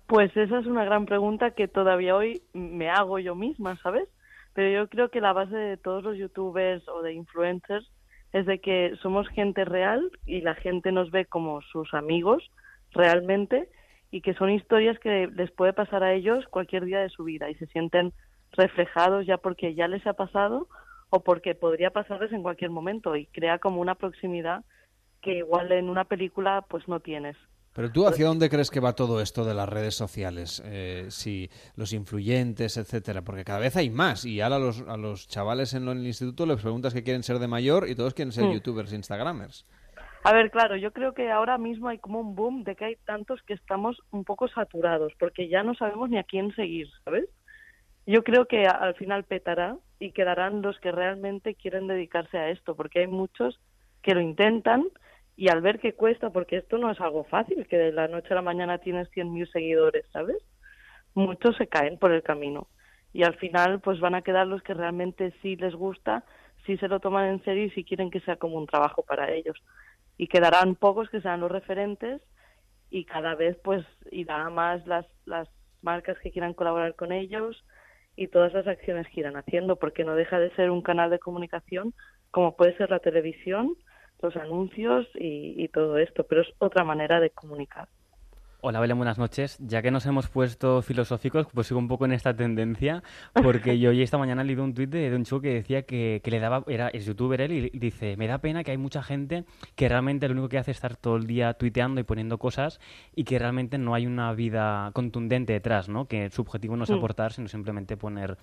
Pues 0.08 0.36
esa 0.38 0.60
es 0.60 0.68
una 0.68 0.86
gran 0.86 1.06
pregunta 1.06 1.52
que 1.52 1.68
todavía 1.68 2.16
hoy 2.16 2.42
me 2.54 2.90
hago 2.90 3.20
yo 3.20 3.36
misma, 3.36 3.78
¿sabes? 3.82 4.08
Pero 4.54 4.70
yo 4.70 4.88
creo 4.88 5.10
que 5.10 5.20
la 5.20 5.34
base 5.34 5.56
de 5.56 5.78
todos 5.78 6.04
los 6.04 6.18
youtubers 6.18 6.88
o 6.88 7.02
de 7.02 7.14
influencers 7.14 7.90
es 8.32 8.46
de 8.46 8.60
que 8.60 8.94
somos 9.02 9.28
gente 9.30 9.66
real 9.66 10.12
y 10.26 10.42
la 10.42 10.56
gente 10.56 10.92
nos 10.92 11.10
ve 11.10 11.26
como 11.26 11.62
sus 11.62 11.94
amigos 11.94 12.52
realmente 12.92 13.70
y 14.12 14.22
que 14.22 14.34
son 14.36 14.52
historias 14.52 15.00
que 15.00 15.28
les 15.28 15.52
puede 15.52 15.74
pasar 15.74 16.04
a 16.04 16.14
ellos 16.14 16.46
cualquier 16.50 16.86
día 16.86 17.00
de 17.00 17.10
su 17.10 17.24
vida 17.24 17.50
y 17.50 17.56
se 17.56 17.66
sienten 17.68 18.14
reflejados 18.58 19.26
ya 19.26 19.38
porque 19.38 19.76
ya 19.76 19.88
les 19.88 20.06
ha 20.08 20.14
pasado 20.14 20.68
o 21.10 21.22
porque 21.24 21.56
podría 21.56 21.92
pasarles 21.92 22.32
en 22.34 22.42
cualquier 22.44 22.72
momento 22.72 23.16
y 23.16 23.28
crea 23.28 23.60
como 23.60 23.82
una 23.82 23.96
proximidad 23.96 24.64
que 25.22 25.38
igual 25.38 25.72
en 25.72 25.90
una 25.90 26.06
película 26.06 26.64
pues 26.70 26.88
no 26.88 27.00
tienes. 27.00 27.36
Pero 27.74 27.92
tú, 27.92 28.08
¿hacia 28.08 28.28
dónde 28.28 28.50
crees 28.50 28.72
que 28.72 28.80
va 28.80 28.94
todo 28.96 29.20
esto 29.20 29.44
de 29.44 29.54
las 29.54 29.68
redes 29.68 29.96
sociales? 29.96 30.64
Eh, 30.66 31.08
si 31.10 31.50
los 31.76 31.92
influyentes, 31.92 32.78
etcétera, 32.78 33.22
porque 33.22 33.44
cada 33.44 33.60
vez 33.60 33.76
hay 33.76 33.90
más 33.90 34.24
y 34.24 34.40
ahora 34.40 34.56
a 34.56 34.60
los, 34.60 34.82
a 34.88 34.96
los 34.96 35.28
chavales 35.28 35.74
en, 35.74 35.84
lo- 35.86 35.92
en 35.92 35.98
el 36.00 36.08
instituto 36.08 36.46
les 36.46 36.62
preguntas 36.62 36.94
que 36.94 37.04
quieren 37.04 37.24
ser 37.24 37.38
de 37.40 37.50
mayor 37.50 37.90
y 37.90 37.96
todos 37.96 38.14
quieren 38.14 38.32
ser 38.32 38.46
Mm. 38.46 38.54
youtubers, 38.54 38.94
instagramers. 38.94 39.66
A 40.24 40.32
ver, 40.34 40.52
claro, 40.52 40.78
yo 40.78 40.92
creo 40.94 41.14
que 41.14 41.30
ahora 41.30 41.58
mismo 41.58 41.90
hay 41.90 42.00
como 42.00 42.20
un 42.22 42.34
boom 42.34 42.64
de 42.64 42.76
que 42.76 42.86
hay 42.86 42.96
tantos 43.06 43.42
que 43.46 43.54
estamos 43.54 43.98
un 44.12 44.24
poco 44.24 44.48
saturados, 44.48 45.12
porque 45.20 45.50
ya 45.50 45.62
no 45.64 45.76
sabemos 45.76 46.10
ni 46.10 46.18
a 46.18 46.24
quién 46.24 46.56
seguir, 46.56 46.88
¿sabes? 47.04 47.26
Yo 48.06 48.24
creo 48.24 48.46
que 48.46 48.68
al 48.68 48.94
final 48.96 49.24
petará 49.24 49.78
y 50.00 50.12
quedarán 50.12 50.62
los 50.62 50.80
que 50.80 50.92
realmente 50.92 51.56
quieren 51.56 51.88
dedicarse 51.88 52.38
a 52.38 52.50
esto, 52.50 52.76
porque 52.76 53.00
hay 53.00 53.08
muchos 53.08 53.60
que 54.02 54.14
lo 54.14 54.22
intentan 54.22 54.86
y 55.36 55.50
al 55.50 55.62
ver 55.62 55.80
que 55.80 55.94
cuesta, 55.94 56.30
porque 56.30 56.58
esto 56.58 56.78
no 56.78 56.92
es 56.92 57.02
algo 57.02 57.24
fácil, 57.24 57.68
que 57.68 57.78
de 57.78 57.92
la 57.92 58.08
noche 58.08 58.30
a 58.32 58.36
la 58.36 58.42
mañana 58.42 58.78
tienes 58.78 59.10
100.000 59.12 59.52
seguidores, 59.52 60.06
¿sabes? 60.14 60.38
Muchos 61.16 61.56
se 61.58 61.68
caen 61.68 61.98
por 61.98 62.12
el 62.12 62.22
camino 62.24 62.68
y 63.12 63.24
al 63.24 63.36
final 63.36 63.80
pues 63.80 64.00
van 64.00 64.16
a 64.16 64.22
quedar 64.22 64.46
los 64.46 64.62
que 64.62 64.74
realmente 64.74 65.34
sí 65.42 65.56
les 65.56 65.74
gusta, 65.74 66.26
sí 66.66 66.78
se 66.78 66.88
lo 66.88 67.00
toman 67.00 67.30
en 67.30 67.44
serio 67.44 67.64
y 67.64 67.70
sí 67.72 67.84
quieren 67.84 68.12
que 68.12 68.20
sea 68.20 68.36
como 68.36 68.58
un 68.58 68.68
trabajo 68.68 69.04
para 69.04 69.32
ellos 69.32 69.58
y 70.18 70.28
quedarán 70.28 70.76
pocos 70.76 71.10
que 71.10 71.22
sean 71.22 71.40
los 71.40 71.52
referentes 71.52 72.22
y 72.90 73.06
cada 73.06 73.36
vez 73.36 73.58
pues 73.64 73.86
irá 74.12 74.50
más 74.50 74.86
las, 74.86 75.06
las 75.26 75.48
marcas 75.82 76.18
que 76.20 76.32
quieran 76.32 76.54
colaborar 76.54 76.96
con 76.96 77.12
ellos 77.12 77.64
y 78.16 78.28
todas 78.28 78.54
las 78.54 78.68
acciones 78.68 79.08
que 79.08 79.22
irán 79.22 79.38
haciendo 79.38 79.76
porque 79.78 80.04
no 80.04 80.16
deja 80.16 80.40
de 80.40 80.54
ser 80.56 80.72
un 80.72 80.82
canal 80.82 81.10
de 81.10 81.20
comunicación 81.20 81.94
como 82.32 82.56
puede 82.56 82.76
ser 82.78 82.90
la 82.90 83.00
televisión, 83.00 83.76
los 84.22 84.36
anuncios 84.36 85.08
y, 85.16 85.56
y 85.58 85.68
todo 85.70 85.98
esto, 85.98 86.26
pero 86.28 86.42
es 86.42 86.48
otra 86.58 86.84
manera 86.84 87.20
de 87.20 87.30
comunicar. 87.30 87.88
Hola, 88.68 88.80
Belén, 88.80 88.98
buenas 88.98 89.20
noches. 89.20 89.60
Ya 89.60 89.84
que 89.84 89.92
nos 89.92 90.08
hemos 90.08 90.28
puesto 90.28 90.82
filosóficos, 90.82 91.46
pues 91.54 91.68
sigo 91.68 91.80
un 91.80 91.88
poco 91.88 92.06
en 92.06 92.14
esta 92.14 92.36
tendencia, 92.36 93.04
porque 93.44 93.78
yo 93.78 93.92
hoy 93.92 94.02
esta 94.02 94.18
mañana 94.18 94.42
he 94.42 94.46
leído 94.46 94.64
un 94.64 94.74
tuit 94.74 94.90
de, 94.90 95.12
de 95.12 95.16
un 95.16 95.24
chico 95.24 95.40
que 95.40 95.54
decía 95.54 95.84
que, 95.84 96.20
que 96.24 96.32
le 96.32 96.40
daba, 96.40 96.64
era, 96.66 96.88
es 96.88 97.06
youtuber 97.06 97.42
él, 97.42 97.52
y 97.52 97.78
dice, 97.78 98.18
me 98.18 98.26
da 98.26 98.40
pena 98.40 98.64
que 98.64 98.72
hay 98.72 98.78
mucha 98.78 99.04
gente 99.04 99.46
que 99.76 99.88
realmente 99.88 100.28
lo 100.28 100.32
único 100.32 100.50
que 100.50 100.58
hace 100.58 100.72
es 100.72 100.78
estar 100.78 100.96
todo 100.96 101.18
el 101.18 101.28
día 101.28 101.54
tuiteando 101.54 102.02
y 102.02 102.06
poniendo 102.06 102.40
cosas 102.40 102.80
y 103.16 103.24
que 103.24 103.38
realmente 103.38 103.78
no 103.78 103.94
hay 103.94 104.08
una 104.08 104.34
vida 104.34 104.90
contundente 104.94 105.54
detrás, 105.54 105.88
¿no? 105.88 106.08
Que 106.08 106.32
su 106.32 106.42
objetivo 106.42 106.76
no 106.76 106.86
es 106.86 106.90
Mm. 106.90 106.96
aportar, 106.96 107.34
sino 107.34 107.48
simplemente 107.48 107.98
poner 107.98 108.36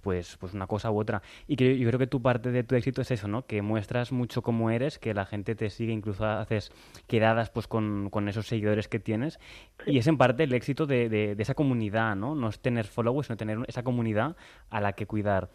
pues, 0.00 0.36
pues 0.38 0.54
una 0.54 0.66
cosa 0.66 0.90
u 0.90 0.98
otra. 0.98 1.22
Y 1.46 1.56
que 1.56 1.78
yo 1.78 1.86
creo 1.88 1.98
que 1.98 2.06
tu 2.06 2.22
parte 2.22 2.50
de 2.50 2.64
tu 2.64 2.74
éxito 2.74 3.02
es 3.02 3.10
eso, 3.10 3.28
¿no? 3.28 3.46
Que 3.46 3.62
muestras 3.62 4.12
mucho 4.12 4.42
cómo 4.42 4.70
eres, 4.70 4.98
que 4.98 5.14
la 5.14 5.26
gente 5.26 5.54
te 5.54 5.70
sigue, 5.70 5.92
incluso 5.92 6.24
haces 6.26 6.72
quedadas 7.06 7.50
pues 7.50 7.66
con, 7.66 8.10
con 8.10 8.28
esos 8.28 8.46
seguidores 8.46 8.88
que 8.88 8.98
tienes. 9.00 9.38
Y 9.86 9.98
es 9.98 10.06
en 10.06 10.18
parte 10.18 10.44
el 10.44 10.52
éxito 10.54 10.86
de, 10.86 11.08
de- 11.08 11.34
de 11.34 11.42
esa 11.42 11.54
comunidad, 11.54 12.16
¿no? 12.16 12.34
No 12.34 12.48
es 12.48 12.60
tener 12.60 12.86
followers, 12.86 13.26
sino 13.28 13.36
tener 13.36 13.58
esa 13.68 13.82
comunidad 13.82 14.36
a 14.70 14.80
la 14.80 14.92
que 14.92 15.06
cuidar. 15.06 15.48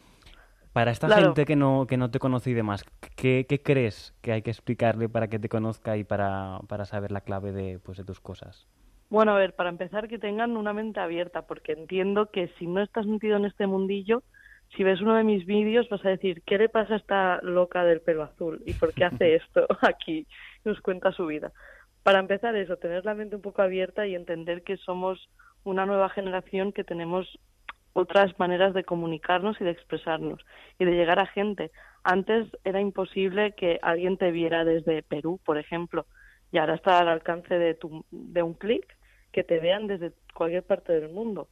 Para 0.73 0.91
esta 0.91 1.07
Claro. 1.07 1.27
gente 1.27 1.45
que 1.45 1.55
no, 1.55 1.87
que 1.87 1.97
no 1.97 2.11
te 2.11 2.19
conoce 2.19 2.51
y 2.51 2.53
demás, 2.53 2.83
¿qué, 3.15 3.45
qué 3.47 3.61
crees 3.61 4.13
que 4.21 4.33
hay 4.33 4.41
que 4.41 4.51
explicarle 4.51 5.09
para 5.09 5.29
que 5.29 5.39
te 5.39 5.49
conozca 5.49 5.97
y 5.97 6.03
para, 6.03 6.59
para 6.67 6.85
saber 6.85 7.11
la 7.11 7.21
clave 7.21 7.51
de, 7.53 7.79
pues, 7.79 7.97
de 7.97 8.03
tus 8.03 8.19
cosas? 8.19 8.67
Bueno, 9.09 9.31
a 9.33 9.37
ver, 9.37 9.55
para 9.55 9.69
empezar, 9.69 10.07
que 10.07 10.19
tengan 10.19 10.57
una 10.57 10.73
mente 10.73 10.99
abierta, 10.99 11.45
porque 11.45 11.73
entiendo 11.73 12.29
que 12.31 12.49
si 12.59 12.67
no 12.67 12.81
estás 12.81 13.05
metido 13.05 13.37
en 13.37 13.45
este 13.45 13.67
mundillo, 13.67 14.23
si 14.75 14.83
ves 14.83 15.01
uno 15.01 15.15
de 15.15 15.23
mis 15.23 15.45
vídeos 15.45 15.89
vas 15.89 16.05
a 16.05 16.09
decir, 16.09 16.41
¿qué 16.45 16.57
le 16.57 16.69
pasa 16.69 16.95
a 16.95 16.97
esta 16.97 17.39
loca 17.41 17.83
del 17.83 18.01
pelo 18.01 18.23
azul? 18.23 18.61
¿Y 18.65 18.73
por 18.73 18.93
qué 18.93 19.05
hace 19.05 19.35
esto 19.35 19.65
aquí? 19.81 20.27
Nos 20.63 20.79
cuenta 20.81 21.11
su 21.11 21.25
vida. 21.25 21.51
Para 22.03 22.19
empezar 22.19 22.55
eso, 22.55 22.77
tener 22.77 23.03
la 23.05 23.15
mente 23.15 23.35
un 23.35 23.41
poco 23.41 23.61
abierta 23.61 24.05
y 24.05 24.15
entender 24.15 24.63
que 24.63 24.77
somos 24.77 25.29
una 25.63 25.85
nueva 25.85 26.09
generación 26.09 26.71
que 26.71 26.83
tenemos 26.83 27.39
otras 27.93 28.37
maneras 28.37 28.73
de 28.73 28.83
comunicarnos 28.83 29.59
y 29.59 29.63
de 29.63 29.71
expresarnos 29.71 30.45
y 30.77 30.85
de 30.85 30.91
llegar 30.91 31.19
a 31.19 31.25
gente. 31.25 31.71
Antes 32.03 32.47
era 32.63 32.81
imposible 32.81 33.53
que 33.53 33.79
alguien 33.81 34.17
te 34.17 34.31
viera 34.31 34.65
desde 34.65 35.01
Perú, 35.01 35.39
por 35.43 35.57
ejemplo, 35.57 36.05
y 36.51 36.57
ahora 36.57 36.75
está 36.75 36.99
al 36.99 37.07
alcance 37.07 37.57
de, 37.57 37.73
tu, 37.73 38.05
de 38.11 38.43
un 38.43 38.53
clic 38.53 38.85
que 39.31 39.43
te 39.43 39.59
vean 39.59 39.87
desde 39.87 40.11
cualquier 40.33 40.63
parte 40.63 40.93
del 40.93 41.09
mundo. 41.09 41.47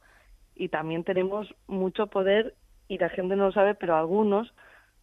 Y 0.54 0.68
también 0.68 1.02
tenemos 1.02 1.52
mucho 1.66 2.06
poder 2.06 2.54
y 2.88 2.98
la 2.98 3.08
gente 3.10 3.36
no 3.36 3.46
lo 3.46 3.52
sabe, 3.52 3.74
pero 3.74 3.96
algunos 3.96 4.52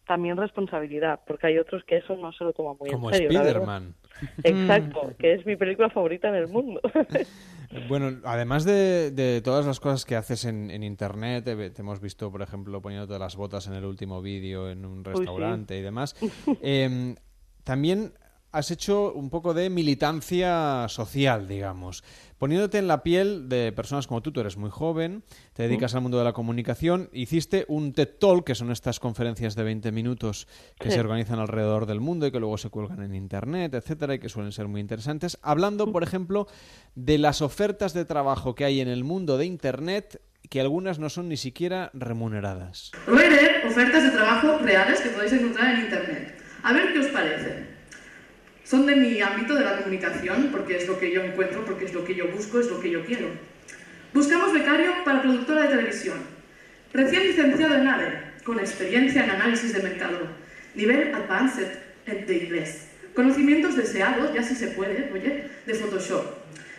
también 0.06 0.36
responsabilidad, 0.36 1.20
porque 1.26 1.46
hay 1.46 1.58
otros 1.58 1.84
que 1.84 1.98
eso 1.98 2.16
no 2.16 2.32
se 2.32 2.44
lo 2.44 2.52
toman 2.52 2.76
muy 2.78 2.90
Como 2.90 3.10
en 3.10 3.14
serio. 3.14 3.28
verdad. 3.28 3.44
Spiderman. 3.44 3.94
Exacto, 4.44 5.12
que 5.18 5.34
es 5.34 5.46
mi 5.46 5.56
película 5.56 5.90
favorita 5.90 6.28
en 6.28 6.34
el 6.34 6.48
mundo. 6.48 6.80
Bueno, 7.88 8.20
además 8.24 8.64
de, 8.64 9.10
de 9.12 9.40
todas 9.40 9.64
las 9.64 9.80
cosas 9.80 10.04
que 10.04 10.14
haces 10.14 10.44
en, 10.44 10.70
en 10.70 10.82
Internet, 10.82 11.44
te, 11.44 11.70
te 11.70 11.80
hemos 11.80 12.02
visto, 12.02 12.30
por 12.30 12.42
ejemplo, 12.42 12.82
poniéndote 12.82 13.18
las 13.18 13.34
botas 13.34 13.66
en 13.66 13.72
el 13.72 13.86
último 13.86 14.20
vídeo 14.20 14.68
en 14.68 14.84
un 14.84 15.02
sí. 15.02 15.10
restaurante 15.10 15.78
y 15.78 15.80
demás, 15.80 16.14
em, 16.60 17.14
también 17.64 18.12
has 18.52 18.70
hecho 18.70 19.12
un 19.14 19.30
poco 19.30 19.54
de 19.54 19.70
militancia 19.70 20.86
social, 20.88 21.48
digamos, 21.48 22.04
poniéndote 22.38 22.78
en 22.78 22.86
la 22.88 23.02
piel 23.02 23.48
de 23.48 23.72
personas 23.72 24.06
como 24.06 24.20
tú, 24.20 24.30
tú 24.32 24.40
eres 24.40 24.56
muy 24.56 24.68
joven, 24.70 25.22
te 25.54 25.62
dedicas 25.62 25.94
al 25.94 26.02
mundo 26.02 26.18
de 26.18 26.24
la 26.24 26.32
comunicación, 26.32 27.08
hiciste 27.12 27.64
un 27.68 27.92
TED 27.92 28.08
Talk, 28.20 28.44
que 28.44 28.54
son 28.54 28.70
estas 28.70 29.00
conferencias 29.00 29.54
de 29.54 29.62
20 29.62 29.90
minutos 29.92 30.46
que 30.78 30.88
Sí. 30.88 30.94
se 30.94 31.00
organizan 31.00 31.38
alrededor 31.38 31.86
del 31.86 32.00
mundo 32.00 32.26
y 32.26 32.30
que 32.30 32.40
luego 32.40 32.58
se 32.58 32.68
cuelgan 32.68 33.02
en 33.02 33.14
Internet, 33.14 33.72
etcétera, 33.74 34.14
y 34.14 34.18
que 34.18 34.28
suelen 34.28 34.52
ser 34.52 34.68
muy 34.68 34.80
interesantes, 34.80 35.38
hablando, 35.42 35.90
por 35.90 36.02
ejemplo, 36.02 36.46
de 36.94 37.18
las 37.18 37.40
ofertas 37.42 37.94
de 37.94 38.04
trabajo 38.04 38.54
que 38.54 38.64
hay 38.64 38.80
en 38.80 38.88
el 38.88 39.02
mundo 39.04 39.38
de 39.38 39.46
Internet, 39.46 40.20
que 40.50 40.60
algunas 40.60 40.98
no 40.98 41.08
son 41.08 41.28
ni 41.28 41.36
siquiera 41.38 41.90
remuneradas. 41.94 42.90
Voy 43.06 43.22
a 43.22 43.30
leer 43.30 43.66
ofertas 43.66 44.02
de 44.02 44.10
trabajo 44.10 44.58
reales 44.58 45.00
que 45.00 45.08
podéis 45.10 45.32
encontrar 45.32 45.74
en 45.76 45.84
Internet. 45.86 46.42
A 46.64 46.72
ver 46.72 46.92
qué 46.92 46.98
os 46.98 47.06
parece. 47.06 47.71
Son 48.72 48.86
de 48.86 48.96
mi 48.96 49.20
ámbito 49.20 49.54
de 49.54 49.66
la 49.66 49.76
comunicación, 49.76 50.48
porque 50.50 50.78
es 50.78 50.88
lo 50.88 50.98
que 50.98 51.12
yo 51.12 51.22
encuentro, 51.22 51.62
porque 51.62 51.84
es 51.84 51.92
lo 51.92 52.06
que 52.06 52.14
yo 52.14 52.28
busco, 52.28 52.58
es 52.58 52.70
lo 52.70 52.80
que 52.80 52.88
yo 52.88 53.04
quiero. 53.04 53.28
Buscamos 54.14 54.50
becario 54.54 55.04
para 55.04 55.20
productora 55.20 55.64
de 55.64 55.76
televisión. 55.76 56.16
Recién 56.94 57.22
licenciado 57.22 57.74
en 57.74 57.86
ADE, 57.86 58.22
con 58.44 58.58
experiencia 58.58 59.24
en 59.24 59.30
análisis 59.30 59.74
de 59.74 59.82
mercado. 59.82 60.20
Nivel 60.74 61.14
Advanced 61.14 61.68
de 62.06 62.34
inglés. 62.34 62.88
Conocimientos 63.14 63.76
deseados, 63.76 64.32
ya 64.32 64.42
si 64.42 64.54
se 64.54 64.68
puede, 64.68 65.10
oye, 65.12 65.50
de 65.66 65.74
Photoshop. 65.74 66.24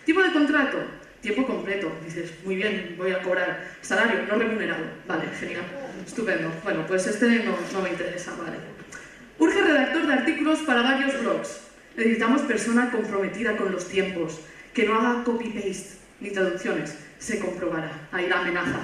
Tipo 0.03 0.23
de 0.23 0.31
contrato, 0.31 0.79
tiempo 1.21 1.45
completo. 1.45 1.91
Dices, 2.03 2.31
muy 2.43 2.55
bien, 2.55 2.95
voy 2.97 3.11
a 3.11 3.21
cobrar. 3.21 3.67
Salario 3.81 4.25
no 4.27 4.33
remunerado. 4.33 4.83
Vale, 5.07 5.25
genial. 5.39 5.61
Estupendo. 6.03 6.51
Bueno, 6.63 6.87
pues 6.87 7.05
este 7.05 7.27
no, 7.43 7.55
no 7.71 7.81
me 7.83 7.89
interesa, 7.89 8.31
vale. 8.31 8.57
Urge 9.37 9.61
redactor 9.61 10.07
de 10.07 10.13
artículos 10.13 10.57
para 10.61 10.81
varios 10.81 11.21
blogs. 11.21 11.72
Necesitamos 11.95 12.41
persona 12.41 12.89
comprometida 12.91 13.55
con 13.55 13.71
los 13.71 13.87
tiempos, 13.87 14.39
que 14.73 14.85
no 14.85 14.95
haga 14.95 15.23
copy-paste 15.23 15.97
ni 16.19 16.31
traducciones. 16.31 16.97
Se 17.19 17.39
comprobará. 17.39 18.07
Ahí 18.11 18.27
la 18.27 18.39
amenaza. 18.39 18.79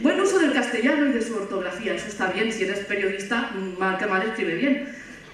Buen 0.00 0.20
uso 0.20 0.38
del 0.38 0.52
castellano 0.52 1.06
y 1.06 1.12
de 1.12 1.22
su 1.22 1.34
ortografía. 1.34 1.94
Eso 1.94 2.06
está 2.06 2.30
bien. 2.30 2.52
Si 2.52 2.64
eres 2.64 2.80
periodista, 2.80 3.50
mal 3.78 3.98
que 3.98 4.06
mal 4.06 4.22
escribe 4.22 4.54
bien. 4.54 4.88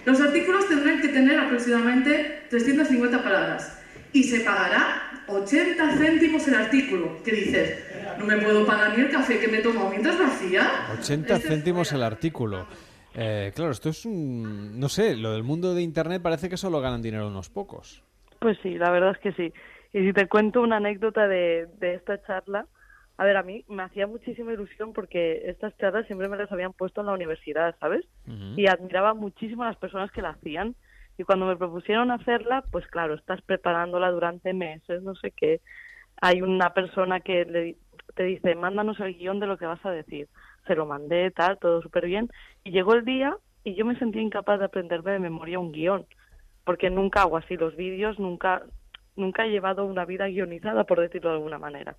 Los 0.05 0.21
artículos 0.21 0.69
tendrán 0.69 1.01
que 1.01 1.09
tener 1.09 1.39
aproximadamente 1.39 2.45
350 2.49 3.23
palabras. 3.23 3.73
Y 4.13 4.25
se 4.25 4.41
pagará 4.41 5.23
80 5.27 5.99
céntimos 5.99 6.49
el 6.49 6.55
artículo. 6.55 7.19
¿Qué 7.23 7.33
dices? 7.33 7.79
No 8.19 8.25
me 8.25 8.39
puedo 8.39 8.65
pagar 8.65 8.97
ni 8.97 9.05
el 9.05 9.11
café 9.11 9.39
que 9.39 9.49
me 9.49 9.59
tomo 9.59 9.91
mientras 9.91 10.19
lo 10.19 10.27
hacía. 10.27 10.89
80 10.99 11.39
céntimos 11.41 11.93
el 11.93 12.03
artículo. 12.03 12.67
Eh, 13.21 13.51
claro, 13.53 13.73
esto 13.73 13.89
es 13.89 14.07
un... 14.07 14.79
No 14.79 14.89
sé, 14.89 15.17
lo 15.17 15.33
del 15.33 15.43
mundo 15.43 15.75
de 15.75 15.83
Internet 15.83 16.23
parece 16.23 16.49
que 16.49 16.57
solo 16.57 16.81
ganan 16.81 17.03
dinero 17.03 17.27
unos 17.27 17.51
pocos. 17.51 18.05
Pues 18.39 18.57
sí, 18.63 18.79
la 18.79 18.91
verdad 18.91 19.11
es 19.11 19.19
que 19.19 19.33
sí. 19.33 19.53
Y 19.93 20.07
si 20.07 20.13
te 20.13 20.29
cuento 20.29 20.63
una 20.63 20.77
anécdota 20.77 21.27
de, 21.27 21.67
de 21.81 21.95
esta 21.95 22.23
charla, 22.23 22.67
a 23.17 23.25
ver, 23.25 23.37
a 23.37 23.43
mí 23.43 23.65
me 23.69 23.83
hacía 23.83 24.07
muchísima 24.07 24.53
ilusión 24.53 24.93
porque 24.93 25.43
estas 25.47 25.77
charlas 25.79 26.07
siempre 26.07 26.29
me 26.29 26.37
las 26.37 26.53
habían 26.53 26.73
puesto 26.73 27.01
en 27.01 27.09
la 27.09 27.15
universidad, 27.15 27.75
¿sabes? 27.81 28.07
Y 28.57 28.69
admiraba 28.69 29.13
muchísimo 29.15 29.65
a 29.65 29.67
las 29.67 29.77
personas 29.77 30.13
que 30.13 30.23
la 30.23 30.31
hacían. 30.31 30.77
Y 31.17 31.25
cuando 31.25 31.47
me 31.47 31.57
propusieron 31.57 32.13
hacerla, 32.13 32.63
pues 32.71 32.87
claro, 32.87 33.15
estás 33.15 33.43
preparándola 33.43 34.13
durante 34.13 34.53
meses, 34.55 35.03
no 35.03 35.17
sé 35.17 35.33
qué. 35.33 35.61
Hay 36.21 36.43
una 36.43 36.73
persona 36.75 37.19
que 37.19 37.45
le, 37.45 37.77
te 38.15 38.23
dice, 38.23 38.55
mándanos 38.55 39.01
el 39.01 39.17
guion 39.17 39.41
de 39.41 39.49
lo 39.49 39.59
que 39.59 39.67
vas 39.67 39.85
a 39.85 39.91
decir. 39.91 40.29
Se 40.69 40.77
lo 40.77 40.87
mandé, 40.87 41.33
tal, 41.33 41.59
todo 41.59 41.83
súper 41.83 42.07
bien. 42.07 42.29
Y 42.63 42.71
llegó 42.71 42.95
el 42.95 43.05
día 43.05 43.37
y 43.65 43.75
yo 43.75 43.85
me 43.85 43.99
sentía 43.99 44.23
incapaz 44.23 44.61
de 44.61 44.67
aprenderme 44.67 45.11
de 45.11 45.19
memoria 45.19 45.59
un 45.59 45.73
guion. 45.73 46.07
Porque 46.65 46.91
nunca 46.91 47.23
hago 47.23 47.37
así 47.37 47.57
los 47.57 47.75
vídeos, 47.75 48.21
nunca, 48.21 48.63
nunca 49.17 49.45
he 49.45 49.51
llevado 49.51 49.85
una 49.85 50.05
vida 50.05 50.29
guionizada, 50.29 50.85
por 50.85 51.01
decirlo 51.01 51.31
de 51.31 51.37
alguna 51.37 51.59
manera. 51.59 51.97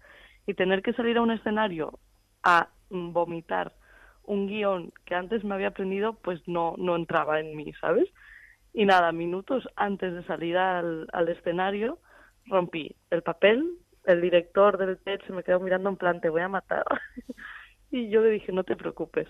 Y 0.48 0.54
tener 0.54 0.82
que 0.82 0.94
salir 0.94 1.18
a 1.18 1.22
un 1.22 1.32
escenario 1.32 2.00
a 2.44 2.70
vomitar 2.90 3.74
un 4.24 4.48
guion 4.48 4.94
que 5.06 5.16
antes 5.16 5.44
me 5.44 5.56
había 5.56 5.70
aprendido, 5.70 6.14
pues 6.14 6.48
no, 6.48 6.76
no 6.78 6.96
entraba 6.96 7.40
en 7.40 7.56
mí, 7.58 7.74
¿sabes? 7.82 8.08
Y 8.74 8.86
nada, 8.86 9.12
minutos 9.12 9.68
antes 9.76 10.14
de 10.14 10.24
salir 10.24 10.56
al, 10.56 11.08
al 11.12 11.28
escenario, 11.30 12.00
rompí 12.46 12.96
el 13.10 13.24
papel, 13.24 13.78
el 14.06 14.22
director 14.22 14.78
del 14.78 14.98
TED 14.98 15.22
se 15.26 15.34
me 15.34 15.44
quedó 15.44 15.60
mirando 15.60 15.90
en 15.90 15.98
plan, 15.98 16.22
te 16.22 16.30
voy 16.30 16.42
a 16.42 16.48
matar. 16.48 16.86
y 17.92 18.10
yo 18.10 18.22
le 18.22 18.30
dije, 18.30 18.52
no 18.52 18.64
te 18.64 18.76
preocupes, 18.76 19.28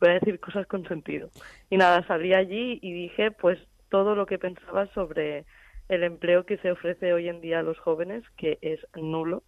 voy 0.00 0.10
a 0.10 0.14
decir 0.14 0.38
cosas 0.40 0.66
con 0.66 0.86
sentido. 0.86 1.30
Y 1.70 1.76
nada, 1.76 2.06
salí 2.06 2.34
allí 2.34 2.78
y 2.82 2.92
dije, 2.92 3.30
pues, 3.30 3.58
todo 3.88 4.14
lo 4.14 4.26
que 4.26 4.38
pensaba 4.38 4.86
sobre 4.94 5.44
el 5.88 6.02
empleo 6.04 6.46
que 6.46 6.58
se 6.58 6.70
ofrece 6.70 7.12
hoy 7.12 7.28
en 7.28 7.40
día 7.40 7.60
a 7.60 7.62
los 7.62 7.78
jóvenes, 7.78 8.24
que 8.36 8.58
es 8.62 8.80
nulo, 8.94 9.42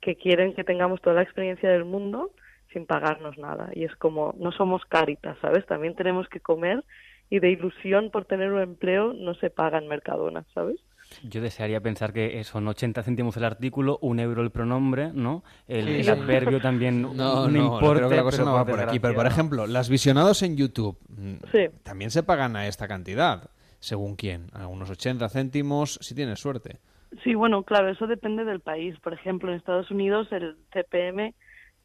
que 0.00 0.16
quieren 0.16 0.54
que 0.54 0.64
tengamos 0.64 1.00
toda 1.00 1.16
la 1.16 1.22
experiencia 1.22 1.70
del 1.70 1.84
mundo 1.84 2.30
sin 2.72 2.86
pagarnos 2.86 3.38
nada. 3.38 3.70
Y 3.72 3.84
es 3.84 3.94
como, 3.96 4.34
no 4.38 4.52
somos 4.52 4.84
caritas, 4.84 5.38
¿sabes? 5.40 5.64
También 5.66 5.94
tenemos 5.94 6.28
que 6.28 6.40
comer 6.40 6.84
y 7.30 7.38
de 7.38 7.50
ilusión 7.50 8.10
por 8.10 8.26
tener 8.26 8.52
un 8.52 8.60
empleo 8.60 9.12
no 9.12 9.34
se 9.34 9.50
paga 9.50 9.78
en 9.78 9.88
Mercadona, 9.88 10.44
¿sabes? 10.54 10.78
Yo 11.22 11.40
desearía 11.40 11.80
pensar 11.80 12.12
que 12.12 12.42
son 12.44 12.66
80 12.68 13.02
céntimos 13.02 13.36
el 13.36 13.44
artículo, 13.44 13.98
un 14.02 14.18
euro 14.20 14.42
el 14.42 14.50
pronombre, 14.50 15.10
¿no? 15.12 15.44
El, 15.68 15.84
Sí, 15.86 15.90
el 15.96 16.04
sí. 16.04 16.10
adverbio 16.10 16.60
también 16.60 17.02
No, 17.16 17.44
un 17.44 17.52
no, 17.54 17.78
creo 17.78 18.08
que 18.08 18.16
la 18.16 18.22
cosa 18.22 18.38
pero 18.38 18.50
no 18.50 18.54
va 18.56 18.64
por 18.64 18.74
por 18.78 18.88
aquí. 18.88 18.98
Pero, 18.98 19.14
por 19.14 19.24
desgracia- 19.24 19.34
ejemplo, 19.40 19.66
las 19.66 19.88
visionados 19.88 20.42
en 20.42 20.56
YouTube 20.56 20.98
mm, 21.08 21.34
Sí. 21.52 21.66
también 21.82 22.10
se 22.10 22.22
pagan 22.22 22.56
a 22.56 22.66
esta 22.66 22.88
cantidad. 22.88 23.50
¿Según 23.80 24.16
quién? 24.16 24.46
A 24.54 24.66
unos 24.66 24.88
80 24.90 25.28
céntimos, 25.28 25.98
si 26.00 26.14
tienes 26.14 26.40
suerte. 26.40 26.78
Sí, 27.22 27.34
bueno, 27.34 27.62
claro, 27.62 27.90
eso 27.90 28.06
depende 28.06 28.44
del 28.44 28.60
país. 28.60 28.98
Por 29.00 29.12
ejemplo, 29.12 29.50
en 29.50 29.58
Estados 29.58 29.90
Unidos 29.90 30.26
el 30.32 30.56
CPM 30.72 31.34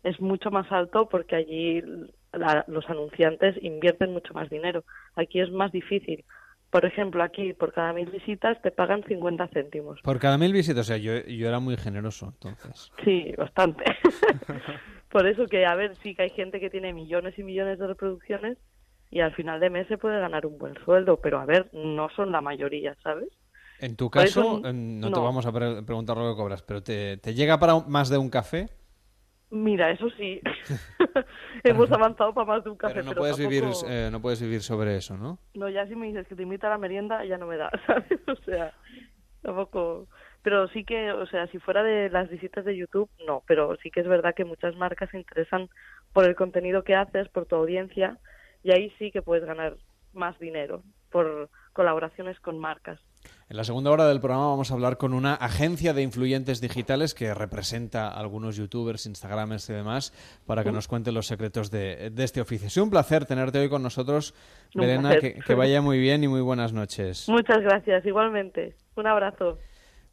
es 0.03 0.19
mucho 0.21 0.49
más 0.49 0.71
alto 0.71 1.09
porque 1.09 1.35
allí 1.35 1.81
la- 2.31 2.63
los 2.67 2.89
anunciantes 2.89 3.55
invierten 3.61 4.13
mucho 4.13 4.33
más 4.33 4.49
dinero. 4.49 4.85
Aquí 5.15 5.41
es 5.41 5.51
más 5.51 5.71
difícil. 5.71 6.23
Por 6.71 6.85
ejemplo, 6.85 7.23
aquí 7.23 7.53
por 7.53 7.73
cada 7.73 7.93
mil 7.93 8.09
visitas 8.09 8.61
te 8.61 8.71
pagan 8.71 9.03
50 9.07 9.47
céntimos. 9.47 9.99
Por 10.01 10.19
cada 10.19 10.37
mil 10.37 10.53
visitas, 10.53 10.81
o 10.81 10.87
sea, 10.87 10.97
yo, 10.97 11.19
yo 11.25 11.47
era 11.47 11.59
muy 11.59 11.77
generoso, 11.77 12.27
entonces. 12.27 12.91
Sí, 13.03 13.33
bastante. 13.37 13.83
por 15.11 15.27
eso 15.27 15.47
que, 15.47 15.65
a 15.65 15.75
ver, 15.75 15.95
sí 16.03 16.13
que 16.15 16.23
hay 16.23 16.29
gente 16.29 16.59
que 16.59 16.69
tiene 16.69 16.93
millones 16.93 17.37
y 17.39 17.43
millones 17.43 17.79
de 17.79 17.87
reproducciones 17.87 18.57
y 19.09 19.21
al 19.21 19.33
final 19.33 19.59
de 19.59 19.71
mes 19.71 19.87
se 19.87 19.97
puede 19.97 20.19
ganar 20.19 20.45
un 20.45 20.57
buen 20.59 20.75
sueldo, 20.85 21.19
pero 21.19 21.39
a 21.39 21.45
ver, 21.45 21.69
no 21.73 22.09
son 22.15 22.31
la 22.31 22.41
mayoría, 22.41 22.95
¿sabes? 23.03 23.29
En 23.79 23.95
tu 23.95 24.09
caso, 24.09 24.41
eso, 24.41 24.59
no, 24.73 25.11
te 25.13 25.19
vamos 25.19 25.45
a 25.45 25.51
pre- 25.51 25.81
preguntar 25.83 26.17
lo 26.17 26.29
que 26.31 26.37
cobras, 26.37 26.61
pero 26.61 26.83
¿te, 26.83 27.17
te 27.17 27.33
llega 27.33 27.57
para 27.59 27.75
un- 27.75 27.89
más 27.89 28.09
de 28.09 28.17
un 28.17 28.29
café? 28.29 28.69
Mira, 29.51 29.91
eso 29.91 30.09
sí. 30.11 30.41
Hemos 31.63 31.91
avanzado 31.91 32.33
para 32.33 32.45
más 32.45 32.63
de 32.63 32.69
un 32.69 32.77
café, 32.77 32.95
Pero 32.95 33.05
no 33.05 33.11
pero 33.11 33.21
puedes, 33.21 33.37
vivir, 33.37 33.63
eh, 33.87 34.09
no 34.11 34.21
puedes 34.21 34.41
vivir 34.41 34.61
sobre 34.61 34.95
eso, 34.97 35.17
¿no? 35.17 35.39
No, 35.55 35.69
ya 35.69 35.87
si 35.87 35.95
me 35.95 36.07
dices 36.07 36.27
que 36.27 36.35
te 36.35 36.43
invita 36.43 36.67
a 36.67 36.71
la 36.71 36.77
merienda, 36.77 37.23
ya 37.25 37.37
no 37.37 37.47
me 37.47 37.57
da, 37.57 37.69
¿sabes? 37.87 38.19
O 38.27 38.35
sea, 38.43 38.73
tampoco... 39.41 40.07
Pero 40.41 40.69
sí 40.69 40.85
que, 40.85 41.11
o 41.11 41.25
sea, 41.27 41.47
si 41.47 41.59
fuera 41.59 41.83
de 41.83 42.09
las 42.09 42.29
visitas 42.29 42.63
de 42.63 42.77
YouTube, 42.77 43.09
no. 43.27 43.43
Pero 43.45 43.75
sí 43.83 43.91
que 43.91 43.99
es 43.99 44.07
verdad 44.07 44.33
que 44.33 44.45
muchas 44.45 44.73
marcas 44.77 45.09
se 45.09 45.17
interesan 45.17 45.69
por 46.13 46.23
el 46.23 46.35
contenido 46.35 46.85
que 46.85 46.95
haces, 46.95 47.27
por 47.27 47.45
tu 47.45 47.57
audiencia, 47.57 48.17
y 48.63 48.71
ahí 48.71 48.89
sí 48.97 49.11
que 49.11 49.21
puedes 49.21 49.43
ganar 49.43 49.75
más 50.13 50.39
dinero 50.39 50.81
por 51.11 51.49
colaboraciones 51.71 52.39
con 52.39 52.59
marcas. 52.59 52.99
En 53.49 53.57
la 53.57 53.63
segunda 53.63 53.91
hora 53.91 54.07
del 54.07 54.19
programa 54.19 54.47
vamos 54.47 54.71
a 54.71 54.75
hablar 54.75 54.97
con 54.97 55.13
una 55.13 55.33
agencia 55.33 55.93
de 55.93 56.03
influyentes 56.03 56.61
digitales 56.61 57.13
que 57.13 57.33
representa 57.33 58.07
a 58.07 58.19
algunos 58.19 58.55
youtubers, 58.55 59.07
instagramers 59.07 59.69
y 59.69 59.73
demás 59.73 60.13
para 60.45 60.63
que 60.63 60.71
nos 60.71 60.87
cuente 60.87 61.11
los 61.11 61.27
secretos 61.27 61.71
de, 61.71 62.11
de 62.11 62.23
este 62.23 62.41
oficio. 62.41 62.67
Es 62.67 62.77
un 62.77 62.89
placer 62.89 63.25
tenerte 63.25 63.59
hoy 63.59 63.67
con 63.67 63.81
nosotros, 63.81 64.35
Un 64.75 64.81
Belena, 64.81 65.17
que 65.19 65.55
vaya 65.55 65.81
muy 65.81 65.99
bien 65.99 66.23
y 66.23 66.27
muy 66.27 66.41
buenas 66.41 66.73
noches. 66.73 67.27
Muchas 67.27 67.61
gracias, 67.61 68.05
igualmente. 68.05 68.75
Un 68.95 69.07
abrazo. 69.07 69.57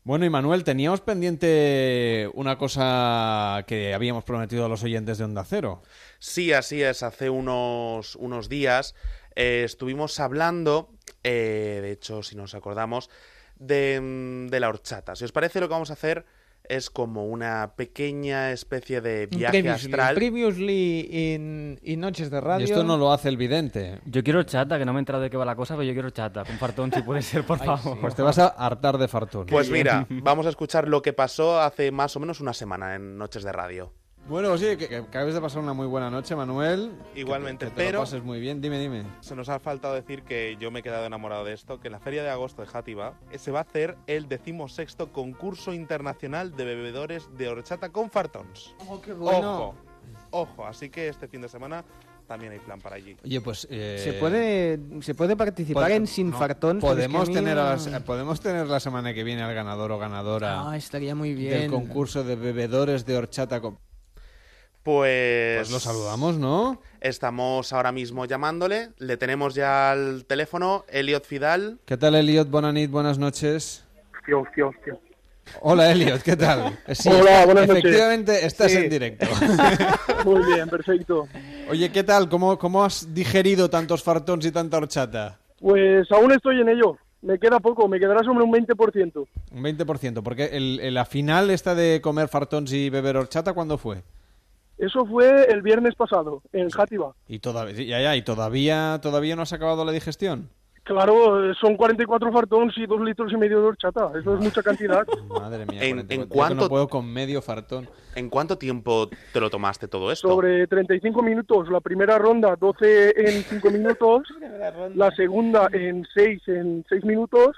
Bueno, 0.07 0.25
y 0.25 0.31
Manuel, 0.31 0.63
teníamos 0.63 1.01
pendiente 1.01 2.31
una 2.35 2.57
cosa 2.57 3.65
que 3.67 3.93
habíamos 3.93 4.23
prometido 4.23 4.65
a 4.65 4.69
los 4.69 4.85
oyentes 4.85 5.19
de 5.19 5.25
Onda 5.25 5.43
Cero. 5.45 5.83
Sí, 6.21 6.53
así 6.53 6.81
es. 6.81 7.03
Hace 7.03 7.29
unos, 7.29 8.15
unos 8.15 8.49
días 8.49 8.95
eh, 9.37 9.63
estuvimos 9.65 10.19
hablando, 10.19 10.91
eh, 11.23 11.79
de 11.83 11.93
hecho, 11.93 12.23
si 12.23 12.35
nos 12.37 12.55
acordamos, 12.55 13.11
de, 13.59 14.01
mm, 14.01 14.49
de 14.49 14.61
la 14.61 14.69
horchata. 14.69 15.15
Si 15.15 15.25
os 15.25 15.33
parece, 15.33 15.61
lo 15.61 15.69
que 15.69 15.73
vamos 15.73 15.91
a 15.91 15.95
hacer 15.95 16.25
es 16.69 16.91
como 16.91 17.27
una 17.27 17.75
pequeña 17.77 18.51
especie 18.51 19.01
de 19.01 19.27
viaje 19.27 19.63
previously, 19.63 19.93
astral. 19.93 20.15
previously 20.17 21.09
in, 21.13 21.79
in 21.83 22.01
Noches 22.01 22.31
de 22.31 22.41
Radio. 22.41 22.67
Y 22.67 22.71
esto 22.71 22.83
no 22.83 22.97
lo 22.97 23.13
hace 23.13 23.29
el 23.29 23.37
vidente. 23.37 24.01
Yo 24.05 24.25
quiero 24.25 24.43
chata, 24.43 24.79
que 24.79 24.85
no 24.85 24.93
me 24.93 24.99
he 24.99 25.01
enterado 25.01 25.23
de 25.23 25.31
qué 25.31 25.37
va 25.37 25.45
la 25.45 25.55
cosa, 25.55 25.75
pero 25.75 25.85
yo 25.85 25.93
quiero 25.93 26.11
chata. 26.11 26.43
Un 26.49 26.59
fartón 26.59 26.93
si 26.93 27.03
puede 27.03 27.23
ser, 27.23 27.45
por 27.45 27.59
favor. 27.59 28.01
Pues 28.01 28.15
te 28.15 28.23
vas 28.23 28.39
a 28.39 28.49
hartar 28.49 28.99
de 28.99 29.07
fartón. 29.07 29.47
Pues 29.47 29.71
mira, 29.71 30.07
vamos 30.11 30.47
a 30.47 30.49
escuchar 30.49 30.89
lo 30.89 31.03
que 31.03 31.13
pasó 31.13 31.61
hace 31.61 31.91
más 31.93 32.17
o 32.17 32.21
menos 32.21 32.41
una 32.41 32.53
semana 32.53 32.95
en 32.95 33.17
Noches 33.17 33.45
de 33.45 33.53
Radio. 33.53 33.93
Bueno, 34.29 34.51
oye, 34.51 34.77
que, 34.77 34.89
que 34.89 34.97
acabes 34.97 35.35
de 35.35 35.41
pasar 35.41 35.63
una 35.63 35.73
muy 35.73 35.87
buena 35.87 36.11
noche, 36.11 36.35
Manuel. 36.35 36.91
Igualmente, 37.15 37.67
que, 37.67 37.71
que 37.71 37.77
te 37.77 37.85
pero- 37.87 37.99
lo 37.99 38.05
pases 38.05 38.25
muy 38.25 38.41
bien. 38.41 38.61
Dime, 38.61 38.79
dime. 38.81 39.05
Se 39.21 39.37
nos 39.37 39.49
ha 39.49 39.61
faltado 39.61 39.95
decir 39.95 40.23
que 40.23 40.57
yo 40.59 40.71
me 40.73 40.81
he 40.81 40.83
quedado 40.83 41.07
enamorado 41.07 41.45
de 41.45 41.53
esto, 41.53 41.79
que 41.79 41.87
en 41.89 41.93
la 41.93 42.01
feria 42.01 42.25
de 42.25 42.31
agosto 42.31 42.63
de 42.63 42.67
Játiva 42.69 43.15
eh, 43.31 43.39
se 43.39 43.53
va 43.53 43.61
a 43.61 43.63
hacer 43.63 43.97
el 44.09 44.27
decimosexto 44.29 45.13
concurso 45.13 45.73
internacional 45.73 46.57
de 46.57 46.65
bebedores 46.65 47.29
de 47.39 47.49
horchata 47.49 47.91
con 47.91 48.11
fartons. 48.11 48.75
Oh, 48.89 49.01
qué 49.01 49.13
Ojo, 49.13 49.75
ojo, 50.31 50.67
así 50.67 50.91
que 50.91 51.07
este 51.09 51.29
fin 51.29 51.41
de 51.43 51.49
semana 51.49 51.85
también 52.27 52.51
hay 52.53 52.59
plan 52.59 52.81
para 52.81 52.97
allí. 52.97 53.17
Oye, 53.25 53.41
pues... 53.41 53.69
eh, 53.71 54.01
Se 54.03 54.15
puede, 54.15 54.81
se 55.03 55.15
puede 55.15 55.37
participar 55.37 55.89
pod- 55.89 55.95
en 55.95 56.07
Sin 56.09 56.31
no, 56.31 56.39
Fartón. 56.39 56.79
es 56.79 56.83
que 56.83 56.89
Podemos 56.89 57.29
mí 57.29 57.35
tener, 57.35 57.55
no- 57.55 57.63
a 57.63 57.77
las- 57.77 57.87
podemos 58.03 58.41
tener 58.41 58.67
la 58.67 58.81
semana 58.81 59.15
que 59.15 59.23
viene 59.23 59.43
al 59.43 59.55
ganador 59.55 59.93
o 59.93 59.99
ganadora 59.99 60.69
Ah, 60.69 60.77
estaría 60.77 61.15
muy 61.15 61.33
bien. 61.35 61.61
del 61.61 61.71
concurso 61.71 62.25
de 62.25 62.35
bebedores 62.35 63.07
de 63.07 63.17
horchata 63.17 63.61
con... 63.61 63.79
Pues... 64.91 65.59
Pues 65.59 65.71
lo 65.73 65.81
saludamos, 65.81 66.39
¿no? 66.39 66.81
Estamos 67.01 67.73
ahora 67.73 67.91
mismo 67.91 68.25
llamándole, 68.25 68.91
le 68.99 69.17
tenemos 69.17 69.57
ya 69.57 69.91
al 69.91 70.25
teléfono, 70.27 70.85
Elliot 70.89 71.25
Fidal. 71.25 71.81
¿Qué 71.85 71.97
tal, 71.97 72.15
Elliot? 72.15 72.49
Buenas 72.49 72.73
noches, 72.73 72.91
buenas 72.93 73.19
noches. 73.19 73.85
Hostia, 74.17 74.37
hostia, 74.37 74.67
hostia. 74.67 74.97
Hola, 75.61 75.91
Elliot, 75.91 76.23
¿qué 76.23 76.37
tal? 76.37 76.79
Sí, 76.95 77.09
Hola, 77.09 77.45
buenas 77.47 77.67
noches. 77.67 77.85
Efectivamente, 77.85 78.47
estás 78.47 78.71
Sí. 78.71 78.79
en 78.79 78.89
directo. 78.91 79.27
Muy 80.25 80.45
bien, 80.55 80.69
perfecto. 80.69 81.27
Oye, 81.69 81.91
¿qué 81.91 82.05
tal? 82.05 82.29
¿Cómo, 82.29 82.57
¿Cómo 82.57 82.85
has 82.85 83.13
digerido 83.13 83.69
tantos 83.69 84.05
fartons 84.05 84.47
y 84.47 84.53
tanta 84.53 84.77
horchata? 84.77 85.41
Pues 85.61 86.07
aún 86.13 86.31
estoy 86.31 86.61
en 86.61 86.69
ello. 86.69 86.97
Me 87.23 87.41
queda 87.41 87.59
poco, 87.59 87.89
me 87.89 87.99
quedará 87.99 88.23
sobre 88.23 88.45
un 88.45 88.53
20%. 88.53 89.27
Un 89.51 89.63
20%, 89.65 90.23
porque 90.23 90.45
el, 90.53 90.79
el- 90.79 90.95
la 90.95 91.05
final 91.05 91.51
esta 91.51 91.75
de 91.75 92.01
comer 92.01 92.29
fartons 92.29 92.73
y 92.73 92.89
beber 92.89 93.17
horchata, 93.17 93.53
¿cuándo 93.53 93.79
fue? 93.79 94.03
Eso 94.79 95.07
fue 95.07 95.47
el 95.51 95.63
viernes 95.63 95.95
pasado, 95.95 96.43
en 96.53 96.69
Játiva. 96.71 97.15
Y 97.29 97.39
todavía, 97.39 97.75
ya, 97.85 98.01
ya, 98.01 98.17
y 98.17 98.23
todavía, 98.23 98.99
todavía 99.03 99.35
no 99.37 99.43
has 99.43 99.53
acabado 99.53 99.85
la 99.85 99.93
digestión. 99.93 100.51
Claro, 100.85 101.53
son 101.55 101.77
44 101.77 102.31
fartons 102.31 102.73
y 102.79 102.87
2 102.87 103.01
litros 103.01 103.33
y 103.33 103.37
medio 103.37 103.59
de 103.61 103.67
horchata. 103.67 104.13
Eso 104.21 104.35
es 104.35 104.41
mucha 104.41 104.63
cantidad. 104.63 105.05
Madre 105.29 105.67
mía, 105.67 105.83
¿En- 105.83 105.97
44. 105.97 106.15
en 106.15 106.21
Yo 106.21 106.29
que 106.29 106.29
cuánto- 106.29 106.63
no 106.65 106.69
puedo 106.69 106.87
con 106.89 107.13
medio 107.13 107.43
fartón. 107.43 107.89
¿En 108.15 108.31
cuánto 108.31 108.57
tiempo 108.57 109.09
te 109.33 109.41
lo 109.41 109.51
tomaste 109.51 109.89
todo 109.89 110.13
esto? 110.13 110.29
Sobre 110.29 110.67
35 110.69 111.23
minutos. 111.23 111.69
La 111.71 111.81
primera 111.81 112.19
ronda, 112.19 112.55
12 112.55 113.15
en 113.17 113.43
5 113.43 113.71
minutos. 113.71 114.29
La 114.95 115.11
segunda 115.17 115.69
en 115.73 116.07
6 116.15 116.43
en 116.47 116.85
6 116.89 117.05
minutos. 117.05 117.57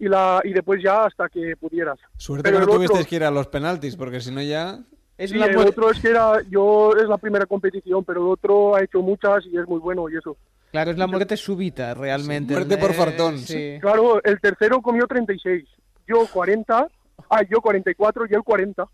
Y, 0.00 0.08
la, 0.08 0.40
y 0.42 0.52
después 0.52 0.82
ya 0.82 1.04
hasta 1.04 1.28
que 1.28 1.54
pudieras. 1.56 1.98
Suerte 2.16 2.42
Pero 2.50 2.58
que 2.58 2.66
no 2.66 2.72
el 2.72 2.76
tuviste 2.78 2.94
otro- 2.98 3.08
que 3.08 3.14
ir 3.16 3.22
a 3.24 3.30
los 3.30 3.46
penaltis, 3.46 3.94
porque 3.96 4.20
si 4.20 4.32
no 4.32 4.42
ya... 4.42 4.80
Es 5.16 5.30
Sí, 5.30 5.36
la 5.36 5.46
el 5.46 5.56
otro 5.58 5.90
es 5.90 6.00
que 6.00 6.08
era, 6.08 6.40
yo 6.50 6.92
es 6.96 7.08
la 7.08 7.18
primera 7.18 7.46
competición, 7.46 8.04
pero 8.04 8.20
el 8.22 8.28
otro 8.32 8.74
ha 8.74 8.82
hecho 8.82 9.00
muchas 9.00 9.44
y 9.46 9.56
es 9.56 9.66
muy 9.68 9.78
bueno 9.78 10.08
y 10.08 10.16
eso. 10.16 10.36
Claro, 10.72 10.90
es 10.90 10.98
la 10.98 11.06
muerte 11.06 11.36
súbita, 11.36 11.94
realmente. 11.94 12.52
muerte 12.52 12.76
por 12.78 12.90
Eh, 12.90 12.94
fartón. 12.94 13.38
sí. 13.38 13.78
Claro, 13.80 14.20
el 14.24 14.40
tercero 14.40 14.80
comió 14.82 15.06
36, 15.06 15.64
yo 16.08 16.26
40, 16.32 16.88
ah, 17.30 17.42
yo 17.48 17.60
44 17.60 18.26
y 18.28 18.34
él 18.34 18.42
40. 18.42 18.84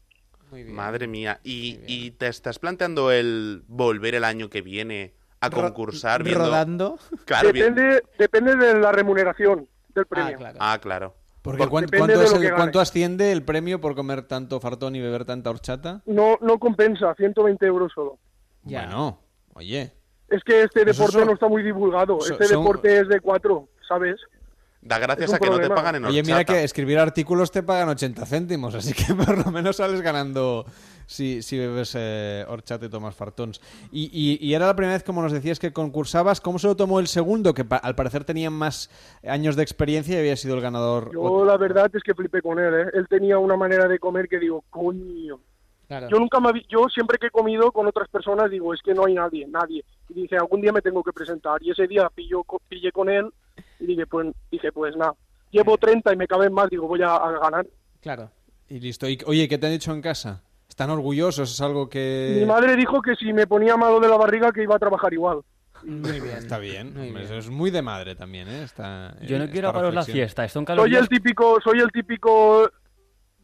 Madre 0.67 1.07
mía. 1.07 1.41
¿Y, 1.45 1.79
y 1.87 2.11
te 2.11 2.27
estás 2.27 2.59
planteando 2.59 3.11
el 3.13 3.63
volver 3.69 4.15
el 4.17 4.25
año 4.25 4.51
que 4.51 4.61
viene 4.63 5.15
a 5.41 5.49
Ro- 5.49 5.63
concursar 5.63 6.23
viendo... 6.23 6.45
rodando. 6.45 6.99
Claro, 7.25 7.53
bien- 7.53 7.75
depende, 7.75 8.03
depende 8.19 8.57
de 8.57 8.79
la 8.79 8.93
remuneración 8.93 9.67
del 9.95 10.05
premio. 10.07 10.39
Ah, 10.59 10.79
claro. 10.83 11.15
Porque 11.43 11.67
¿cuán- 11.69 11.87
Depende 11.87 12.15
¿cuánto, 12.15 12.23
es 12.23 12.33
el- 12.35 12.81
asciende 12.81 13.33
el 13.33 13.43
premio 13.43 13.81
por 13.81 13.95
comer 13.95 14.23
tanto 14.23 14.61
fartón 14.61 14.95
y 14.97 15.01
beber 15.01 15.25
tanta 15.25 15.49
horchata? 15.51 16.03
No, 16.07 16.37
no 16.43 16.59
compensa, 16.59 17.15
120 17.15 17.67
euros 17.67 17.91
solo. 17.95 18.19
Bueno, 18.63 19.19
oye. 19.55 19.93
Es 20.29 20.45
que 20.45 20.63
este 20.63 20.85
Pues 20.85 20.97
deporte 20.99 21.17
eso- 21.19 21.27
no 21.27 21.33
está 21.33 21.49
muy 21.49 21.63
divulgado. 21.63 22.21
so- 22.21 22.33
este 22.35 22.45
son- 22.47 22.63
deporte 22.63 22.99
es 23.01 23.09
de 23.09 23.21
cuatro, 23.21 23.69
¿sabes? 23.89 24.17
Da 24.83 24.99
gracias 24.99 25.35
a 25.35 25.39
que 25.39 25.45
no 25.47 25.53
te 25.53 25.59
problema. 25.59 25.75
pagan 25.75 25.97
en 25.97 26.05
Oye, 26.07 26.23
mira 26.23 26.37
horchata. 26.39 26.55
que 26.59 26.65
escribir 26.65 26.99
artículos 26.99 27.51
te 27.51 27.63
pagan 27.63 27.91
80 27.91 28.25
céntimos, 28.25 28.75
así 28.75 28.95
que 28.95 29.15
por 29.15 29.45
lo 29.45 29.51
menos 29.53 29.77
sales 29.77 30.01
ganando 30.01 30.65
si, 31.07 31.43
si 31.43 31.59
bebes 31.59 31.95
eh, 31.99 32.47
horchata 32.49 32.87
y 32.87 32.89
tomas 32.89 33.15
fartons. 33.15 33.61
Y, 33.93 34.05
y- 34.11 34.39
y 34.41 34.55
era 34.55 34.67
la 34.67 34.75
primera 34.77 34.95
vez, 34.95 35.03
como 35.05 35.21
nos 35.21 35.33
decías, 35.33 35.59
que 35.59 35.73
concursabas. 35.75 36.41
¿Cómo 36.41 36.59
se 36.59 36.67
lo 36.67 36.77
tomó 36.77 36.99
el 36.99 37.09
segundo? 37.09 37.53
Que 37.53 37.65
pa- 37.67 37.77
al 37.77 37.95
parecer 37.95 38.25
tenía 38.25 38.49
más 38.49 38.89
años 39.23 39.55
de 39.55 39.63
experiencia 39.65 40.17
y 40.17 40.19
había 40.21 40.37
sido 40.37 40.55
el 40.55 40.63
ganador. 40.63 41.11
Yo 41.13 41.45
la 41.45 41.59
verdad 41.59 41.91
es 41.95 42.03
que 42.03 42.15
flipé 42.15 42.41
con 42.41 42.59
él, 42.59 42.73
¿eh? 42.73 42.91
Él 42.95 43.07
tenía 43.09 43.37
una 43.39 43.57
manera 43.57 43.87
de 43.87 43.99
comer 43.99 44.29
que 44.29 44.39
digo, 44.39 44.65
coño. 44.71 45.41
Claro. 45.89 46.09
Yo 46.09 46.19
nunca 46.21 46.39
me 46.39 46.53
yo 46.69 46.87
siempre 46.89 47.19
que 47.19 47.27
he 47.27 47.31
comido 47.31 47.73
con 47.73 47.85
otras 47.89 48.09
personas 48.09 48.49
digo, 48.49 48.73
es 48.73 48.81
que 48.81 48.95
no 48.95 49.07
hay 49.07 49.15
nadie, 49.15 49.47
nadie. 49.49 49.85
Y 50.09 50.15
dije, 50.15 50.37
algún 50.37 50.61
día 50.61 50.73
me 50.73 50.81
tengo 50.81 51.03
que 51.03 51.13
presentar. 51.13 51.61
Y 51.63 51.71
ese 51.73 51.89
día 51.89 52.09
pillo, 52.15 52.45
pillé 52.69 52.93
con 52.93 53.11
él 53.11 53.29
y 53.81 53.87
dije, 53.87 54.07
pues, 54.07 54.29
dije, 54.51 54.71
pues 54.73 54.97
nada. 54.97 55.15
Llevo 55.51 55.77
30 55.77 56.13
y 56.13 56.17
me 56.17 56.27
caben 56.27 56.53
más, 56.53 56.71
digo, 56.71 56.87
voy 56.87 57.03
a, 57.03 57.17
a 57.17 57.39
ganar. 57.39 57.67
Claro. 58.01 58.31
Y 58.69 58.79
listo. 58.79 59.09
Y, 59.09 59.19
oye, 59.27 59.49
¿qué 59.49 59.59
te 59.59 59.67
han 59.67 59.73
dicho 59.73 59.93
en 59.93 60.01
casa? 60.01 60.43
¿Están 60.69 60.91
orgullosos? 60.91 61.53
¿Es 61.53 61.61
algo 61.61 61.89
que...? 61.89 62.37
Mi 62.39 62.47
madre 62.47 62.77
dijo 62.77 63.03
que 63.03 63.17
si 63.17 63.33
me 63.33 63.47
ponía 63.47 63.77
malo 63.77 63.99
de 63.99 64.09
la 64.09 64.17
barriga 64.17 64.53
que 64.53 64.63
iba 64.63 64.77
a 64.77 64.79
trabajar 64.79 65.13
igual. 65.13 65.41
Muy 65.83 66.21
bien. 66.21 66.37
Está 66.37 66.59
bien. 66.59 66.93
Muy 66.95 67.09
Hombre, 67.09 67.23
bien. 67.23 67.25
Eso 67.25 67.37
es 67.37 67.51
muy 67.51 67.71
de 67.71 67.83
madre 67.83 68.15
también, 68.15 68.49
¿eh? 68.49 68.63
Esta, 68.63 69.17
Yo 69.23 69.39
no 69.39 69.45
esta 69.45 69.53
quiero 69.53 69.73
pararos 69.73 69.95
la 69.95 70.05
fiesta. 70.05 70.45
Esto 70.45 70.61
en 70.61 70.67
Soy 70.67 70.95
el 70.95 71.09
típico, 71.09 71.59
soy 71.63 71.81
el 71.81 71.91
típico 71.91 72.71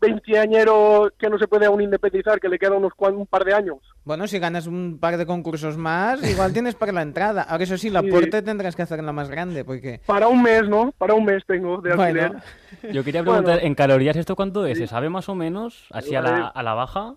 veinteañero 0.00 1.10
que 1.18 1.28
no 1.30 1.38
se 1.38 1.48
puede 1.48 1.66
aún 1.66 1.80
independizar, 1.82 2.38
que 2.40 2.48
le 2.48 2.58
queda 2.58 2.72
unos 2.76 2.92
cuan- 2.94 3.16
un 3.16 3.26
par 3.26 3.44
de 3.44 3.54
años. 3.54 3.78
Bueno, 4.04 4.26
si 4.26 4.38
ganas 4.38 4.66
un 4.66 4.98
par 5.00 5.16
de 5.16 5.26
concursos 5.26 5.76
más, 5.76 6.22
igual 6.28 6.52
tienes 6.52 6.74
para 6.74 6.92
la 6.92 7.02
entrada. 7.02 7.42
Ahora 7.42 7.64
eso 7.64 7.76
sí, 7.78 7.90
la 7.90 8.00
Sí. 8.02 8.08
puerta 8.10 8.42
tendrás 8.42 8.76
que 8.76 8.82
hacerla 8.82 9.12
más 9.12 9.28
grande, 9.30 9.64
porque... 9.64 10.00
Para 10.06 10.28
un 10.28 10.42
mes, 10.42 10.68
¿no? 10.68 10.92
Para 10.98 11.14
un 11.14 11.24
mes 11.24 11.42
tengo 11.46 11.80
de 11.80 11.92
alquiler. 11.92 12.28
Bueno, 12.28 12.42
Yo 12.92 13.02
quería 13.04 13.22
preguntar, 13.22 13.54
Bueno. 13.54 13.66
¿en 13.66 13.74
calorías 13.74 14.16
esto 14.16 14.36
cuánto 14.36 14.64
es? 14.66 14.78
¿Se 14.78 14.86
sabe 14.86 15.08
más 15.08 15.28
o 15.28 15.34
menos? 15.34 15.86
Así 15.90 16.14
a 16.14 16.20
la, 16.20 16.46
a 16.48 16.62
la 16.62 16.74
baja. 16.74 17.14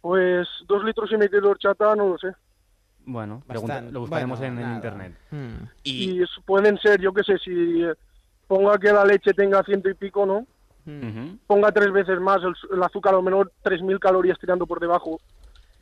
Pues 0.00 0.48
dos 0.66 0.82
litros 0.84 1.10
y 1.12 1.16
medio 1.16 1.40
de 1.40 1.46
horchata, 1.48 1.94
no 1.94 2.08
lo 2.08 2.18
sé. 2.18 2.28
Bueno, 3.04 3.42
pregunta- 3.46 3.80
lo 3.80 4.00
buscaremos 4.00 4.38
Bueno, 4.38 4.60
en, 4.60 4.66
en 4.66 4.74
internet. 4.74 5.12
hmm. 5.30 5.54
Y, 5.84 6.10
Y 6.18 6.22
es- 6.22 6.30
pueden 6.44 6.78
ser, 6.78 7.00
yo 7.00 7.12
qué 7.12 7.22
sé, 7.22 7.38
si 7.38 7.82
ponga 8.48 8.78
que 8.78 8.92
la 8.92 9.04
leche 9.04 9.32
tenga 9.34 9.62
ciento 9.62 9.88
y 9.88 9.94
pico, 9.94 10.26
¿no? 10.26 10.46
Ponga 11.46 11.70
tres 11.72 11.92
veces 11.92 12.20
más, 12.20 12.38
el, 12.42 12.54
el 12.74 12.82
azúcar 12.82 13.14
a 13.14 13.16
lo 13.16 13.22
menor 13.22 13.52
3.000 13.62 13.98
calorías 13.98 14.38
tirando 14.38 14.66
por 14.66 14.80
debajo. 14.80 15.20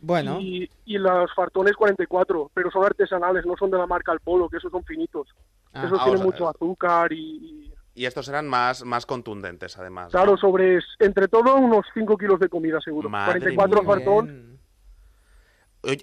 Bueno, 0.03 0.41
Y, 0.41 0.69
y 0.87 0.97
los 0.99 1.33
fartones 1.35 1.75
44, 1.77 2.51
pero 2.55 2.71
son 2.71 2.85
artesanales, 2.85 3.45
no 3.45 3.55
son 3.59 3.71
de 3.71 3.79
la 3.79 3.87
marca 3.87 4.13
El 4.13 4.21
Polo, 4.21 4.49
que 4.49 4.57
esos 4.57 4.73
son 4.73 4.83
finitos. 4.85 5.29
Ah. 5.75 5.85
esos 5.87 5.99
Ah, 6.01 6.05
tienen 6.05 6.23
o 6.23 6.25
mucho 6.25 6.49
azúcar 6.49 7.13
y, 7.13 7.17
y- 7.17 7.75
y 7.93 8.07
estos 8.07 8.29
eran 8.29 8.49
más, 8.49 8.83
más 8.85 9.05
contundentes, 9.05 9.77
además. 9.77 10.07
¿no? 10.07 10.11
Claro, 10.11 10.37
sobre, 10.39 10.79
entre 11.01 11.29
todo, 11.29 11.57
unos 11.57 11.85
5 11.93 12.17
kilos 12.17 12.41
de 12.41 12.49
comida, 12.49 12.81
seguro. 12.81 13.11
Madre 13.11 13.41
44 13.55 13.83
mía. 13.83 13.87
fartón. 13.95 14.59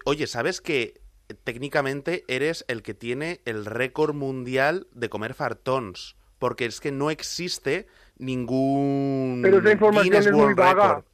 Oye, 0.05 0.27
¿sabes 0.27 0.59
que 0.61 1.01
técnicamente 1.43 2.23
eres 2.27 2.65
el 2.67 2.81
que 2.83 2.93
tiene 2.93 3.41
el 3.45 3.65
récord 3.65 4.13
mundial 4.15 4.87
de 4.91 5.09
comer 5.09 5.33
fartons? 5.33 6.15
Porque 6.39 6.65
es 6.65 6.79
que 6.81 6.91
no 6.91 7.09
existe 7.09 7.87
ningún 8.19 9.39
Pero 9.43 9.59
esa 9.59 9.71
información 9.71 10.03
Guinness 10.11 10.25
es 10.27 10.31
muy 10.31 10.41
World 10.41 10.57
vaga. 10.57 10.87
Record. 10.87 11.05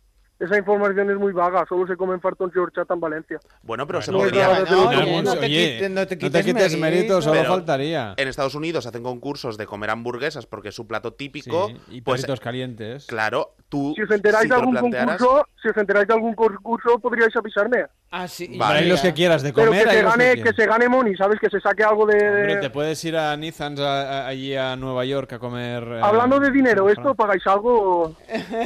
Esa 0.43 0.57
información 0.57 1.09
es 1.09 1.17
muy 1.17 1.31
vaga, 1.31 1.65
solo 1.69 1.87
se 1.87 1.95
comen 1.95 2.19
fartones 2.19 2.55
y 2.55 2.59
horchata 2.59 2.93
en 2.93 2.99
Valencia. 2.99 3.39
Bueno, 3.61 3.87
pero 3.87 4.01
se 4.01 4.11
Bueno, 4.11 4.25
podría... 4.29 4.47
no, 4.69 4.91
No, 4.91 5.21
no 5.21 5.35
te 5.37 5.47
quites- 5.47 5.89
no 5.89 6.05
te 6.07 6.15
no 6.15 6.19
quites 6.19 6.45
quites 6.45 6.77
mérito, 6.77 7.21
solo 7.21 7.39
Pero- 7.39 7.53
faltaría. 7.53 8.13
En 8.17 8.27
Estados 8.27 8.55
Unidos 8.55 8.85
hacen 8.85 9.03
concursos 9.03 9.57
de 9.57 9.65
comer 9.65 9.89
hamburguesas 9.91 10.45
porque 10.45 10.69
es 10.69 10.75
su 10.75 10.85
plato 10.87 11.13
típico. 11.13 11.67
Sí, 11.67 11.77
y 11.91 12.01
pues 12.01 12.25
calientes. 12.41 13.05
claro, 13.05 13.55
tú 13.69 13.93
Si 13.95 14.01
os 14.01 14.11
enteráis 14.11 14.43
si 14.43 14.49
de 14.49 14.55
algún 14.55 14.73
plantearas- 14.75 15.17
concurso, 15.17 15.47
si 15.61 15.69
os 15.69 15.77
enteráis 15.77 16.07
de 16.07 16.13
algún 16.13 16.33
concurso, 16.35 16.99
podríais 16.99 17.35
avisarme. 17.35 17.85
Ah, 18.15 18.27
sí. 18.27 18.47
y 18.51 18.57
Vale, 18.59 18.79
hay 18.79 18.89
los 18.89 19.01
que 19.01 19.11
quieras 19.13 19.41
de 19.41 19.53
Pero 19.53 19.67
comer. 19.67 19.85
que 19.85 19.89
hay 19.89 19.97
se 19.97 20.03
gane, 20.03 20.43
que 20.43 20.53
se 20.53 20.65
gane 20.67 20.87
Moni, 20.87 21.15
¿sabes? 21.15 21.39
Que 21.39 21.49
se 21.49 21.59
saque 21.59 21.83
algo 21.83 22.05
de... 22.05 22.15
Hombre, 22.17 22.57
te 22.57 22.69
puedes 22.69 23.03
ir 23.05 23.17
a 23.17 23.31
a- 23.31 24.27
allí 24.27 24.55
a 24.55 24.75
Nueva 24.75 25.03
York 25.05 25.33
a 25.33 25.39
comer. 25.39 25.81
eh, 25.83 25.99
Hablando 26.03 26.39
de 26.39 26.51
dinero, 26.51 26.87
en 26.89 26.95
¿esto 26.97 27.15
pagáis 27.15 27.41
algo? 27.47 28.15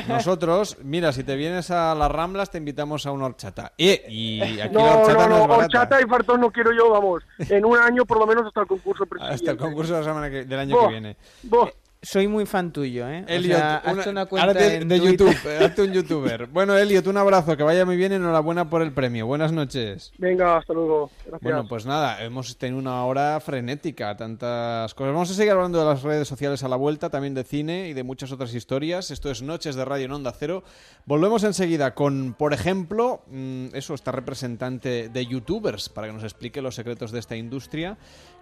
Nosotros, 0.09 0.77
mira, 0.83 1.11
si 1.13 1.23
te 1.23 1.35
vienes 1.37 1.66
a 1.71 1.93
las 1.95 2.11
Ramblas, 2.11 2.49
te 2.51 2.57
invitamos 2.57 3.05
a 3.05 3.11
una 3.11 3.25
horchata. 3.25 3.73
Eh, 3.77 4.05
y 4.09 4.41
aquí 4.59 4.73
la 4.75 4.81
No, 4.81 4.99
horchata 5.01 5.27
no, 5.27 5.37
no, 5.39 5.47
no, 5.47 5.53
es 5.55 5.59
horchata 5.65 6.01
y 6.01 6.05
fartón 6.05 6.41
no 6.41 6.51
quiero 6.51 6.71
yo, 6.73 6.89
vamos. 6.89 7.23
En 7.49 7.65
un 7.65 7.77
año, 7.77 8.05
por 8.05 8.19
lo 8.19 8.27
menos, 8.27 8.45
hasta 8.45 8.61
el 8.61 8.67
concurso 8.67 9.05
Hasta 9.19 9.51
el 9.51 9.57
concurso 9.57 9.93
de 9.93 9.99
la 9.99 10.05
semana 10.05 10.29
que- 10.29 10.45
del 10.45 10.59
año 10.59 10.75
Buah. 10.75 10.85
que 10.87 10.91
viene. 10.91 11.17
Buah. 11.43 11.69
Soy 12.09 12.27
muy 12.27 12.45
fan 12.45 12.71
tuyo, 12.71 13.07
¿eh? 13.09 13.25
O 13.27 13.29
Elliot, 13.31 13.57
sea, 13.57 13.81
una- 13.85 13.91
hazte 13.99 14.09
una 14.11 14.21
ahora 14.21 14.29
cuenta 14.29 14.53
de, 14.53 14.75
en 14.77 14.87
de 14.87 14.97
Twitter. 14.99 15.27
YouTube, 15.27 15.49
eh, 15.51 15.65
hazte 15.65 15.81
un 15.81 15.91
youtuber. 15.93 16.45
Bueno, 16.47 16.77
Elliot, 16.77 17.05
un 17.07 17.17
abrazo, 17.17 17.57
que 17.57 17.63
vaya 17.63 17.85
muy 17.85 17.97
bien 17.97 18.13
y 18.13 18.15
enhorabuena 18.15 18.69
por 18.69 18.81
el 18.81 18.91
premio. 18.93 19.27
Buenas 19.27 19.51
noches. 19.51 20.13
Venga, 20.17 20.57
hasta 20.57 20.73
luego. 20.73 21.11
Gracias. 21.25 21.41
Bueno, 21.41 21.67
pues 21.67 21.85
nada, 21.85 22.23
hemos 22.23 22.57
tenido 22.57 22.79
una 22.79 23.03
hora 23.03 23.39
frenética, 23.41 24.15
tantas 24.15 24.93
cosas. 24.93 25.13
Vamos 25.13 25.31
a 25.31 25.33
seguir 25.33 25.51
hablando 25.51 25.79
de 25.79 25.85
las 25.85 26.01
redes 26.03 26.27
sociales 26.27 26.63
a 26.63 26.69
la 26.69 26.75
vuelta, 26.77 27.09
también 27.09 27.33
de 27.33 27.43
cine 27.43 27.89
y 27.89 27.93
de 27.93 28.03
muchas 28.03 28.31
otras 28.31 28.53
historias. 28.53 29.11
Esto 29.11 29.29
es 29.29 29.41
Noches 29.41 29.75
de 29.75 29.83
Radio 29.83 30.05
en 30.05 30.11
Onda 30.13 30.31
Cero. 30.31 30.63
Volvemos 31.05 31.43
enseguida 31.43 31.93
con, 31.93 32.35
por 32.37 32.53
ejemplo, 32.53 33.21
mm, 33.29 33.67
eso, 33.73 33.93
esta 33.93 34.11
representante 34.13 35.09
de 35.09 35.25
youtubers, 35.25 35.89
para 35.89 36.07
que 36.07 36.13
nos 36.13 36.23
explique 36.23 36.61
los 36.61 36.75
secretos 36.75 37.11
de 37.11 37.19
esta 37.19 37.35
industria. 37.35 37.97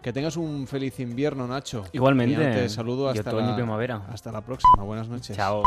Que 0.06 0.14
tengas 0.14 0.38
un 0.38 0.68
feliz 0.68 1.00
invierno, 1.00 1.48
Nacho. 1.48 1.84
Igualmente. 1.92 2.34
Y 2.34 2.38
te 2.38 2.70
saludo 2.70 3.10
hasta 3.10 3.32
y 3.32 3.42
la, 3.42 3.56
primavera. 3.56 4.06
hasta 4.14 4.32
la 4.32 4.42
próxima. 4.42 4.84
Buenas 4.84 5.10
noches. 5.10 5.36
Chao. 5.36 5.64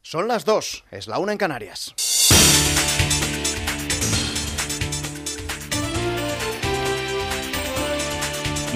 Son 0.00 0.28
las 0.28 0.44
dos, 0.44 0.84
es 0.92 1.08
la 1.08 1.18
una 1.18 1.32
en 1.32 1.38
Canarias. 1.38 1.92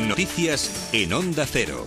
Noticias 0.08 0.90
en 0.92 1.12
Onda 1.12 1.46
Cero. 1.46 1.86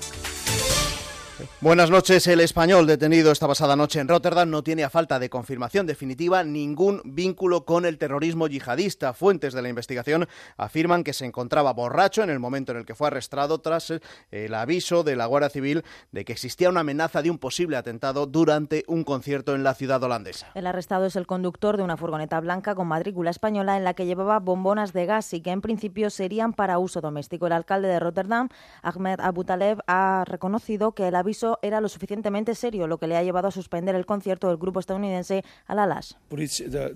Buenas 1.59 1.89
noches. 1.89 2.27
El 2.27 2.39
español 2.39 2.87
detenido 2.87 3.31
esta 3.31 3.47
pasada 3.47 3.75
noche 3.75 3.99
en 3.99 4.07
Rotterdam 4.07 4.49
no 4.49 4.63
tiene 4.63 4.83
a 4.83 4.89
falta 4.89 5.19
de 5.19 5.29
confirmación 5.29 5.85
definitiva 5.85 6.43
ningún 6.43 7.01
vínculo 7.03 7.65
con 7.65 7.85
el 7.85 7.97
terrorismo 7.97 8.47
yihadista. 8.47 9.13
Fuentes 9.13 9.53
de 9.53 9.61
la 9.61 9.69
investigación 9.69 10.27
afirman 10.57 11.03
que 11.03 11.13
se 11.13 11.25
encontraba 11.25 11.73
borracho 11.73 12.23
en 12.23 12.29
el 12.29 12.39
momento 12.39 12.71
en 12.71 12.79
el 12.79 12.85
que 12.85 12.95
fue 12.95 13.07
arrestado 13.07 13.59
tras 13.59 13.91
eh, 13.91 13.99
el 14.31 14.53
aviso 14.53 15.03
de 15.03 15.15
la 15.15 15.25
Guardia 15.25 15.49
Civil 15.49 15.83
de 16.11 16.23
que 16.23 16.33
existía 16.33 16.69
una 16.69 16.81
amenaza 16.81 17.21
de 17.21 17.31
un 17.31 17.37
posible 17.37 17.77
atentado 17.77 18.27
durante 18.27 18.83
un 18.87 19.03
concierto 19.03 19.55
en 19.55 19.63
la 19.63 19.73
ciudad 19.73 20.01
holandesa. 20.03 20.47
El 20.53 20.67
arrestado 20.67 21.05
es 21.05 21.15
el 21.15 21.27
conductor 21.27 21.77
de 21.77 21.83
una 21.83 21.97
furgoneta 21.97 22.39
blanca 22.39 22.75
con 22.75 22.87
matrícula 22.87 23.31
española 23.31 23.77
en 23.77 23.83
la 23.83 23.93
que 23.93 24.05
llevaba 24.05 24.39
bombonas 24.39 24.93
de 24.93 25.05
gas 25.05 25.33
y 25.33 25.41
que 25.41 25.51
en 25.51 25.61
principio 25.61 26.09
serían 26.09 26.53
para 26.53 26.79
uso 26.79 27.01
doméstico. 27.01 27.47
El 27.47 27.53
alcalde 27.53 27.87
de 27.87 27.99
Rotterdam, 27.99 28.49
Ahmed 28.81 29.19
Abu 29.19 29.43
Taleb, 29.43 29.79
ha 29.87 30.23
reconocido 30.25 30.93
que 30.93 31.07
el 31.07 31.15
aviso 31.25 31.59
era 31.61 31.81
lo 31.81 31.89
suficientemente 31.89 32.55
serio, 32.55 32.87
lo 32.87 32.97
que 32.97 33.07
le 33.07 33.17
ha 33.17 33.23
llevado 33.23 33.47
a 33.47 33.51
suspender 33.51 33.95
el 33.95 34.05
concierto 34.05 34.47
del 34.47 34.57
grupo 34.57 34.79
estadounidense 34.79 35.43
Al-Alash. 35.67 36.13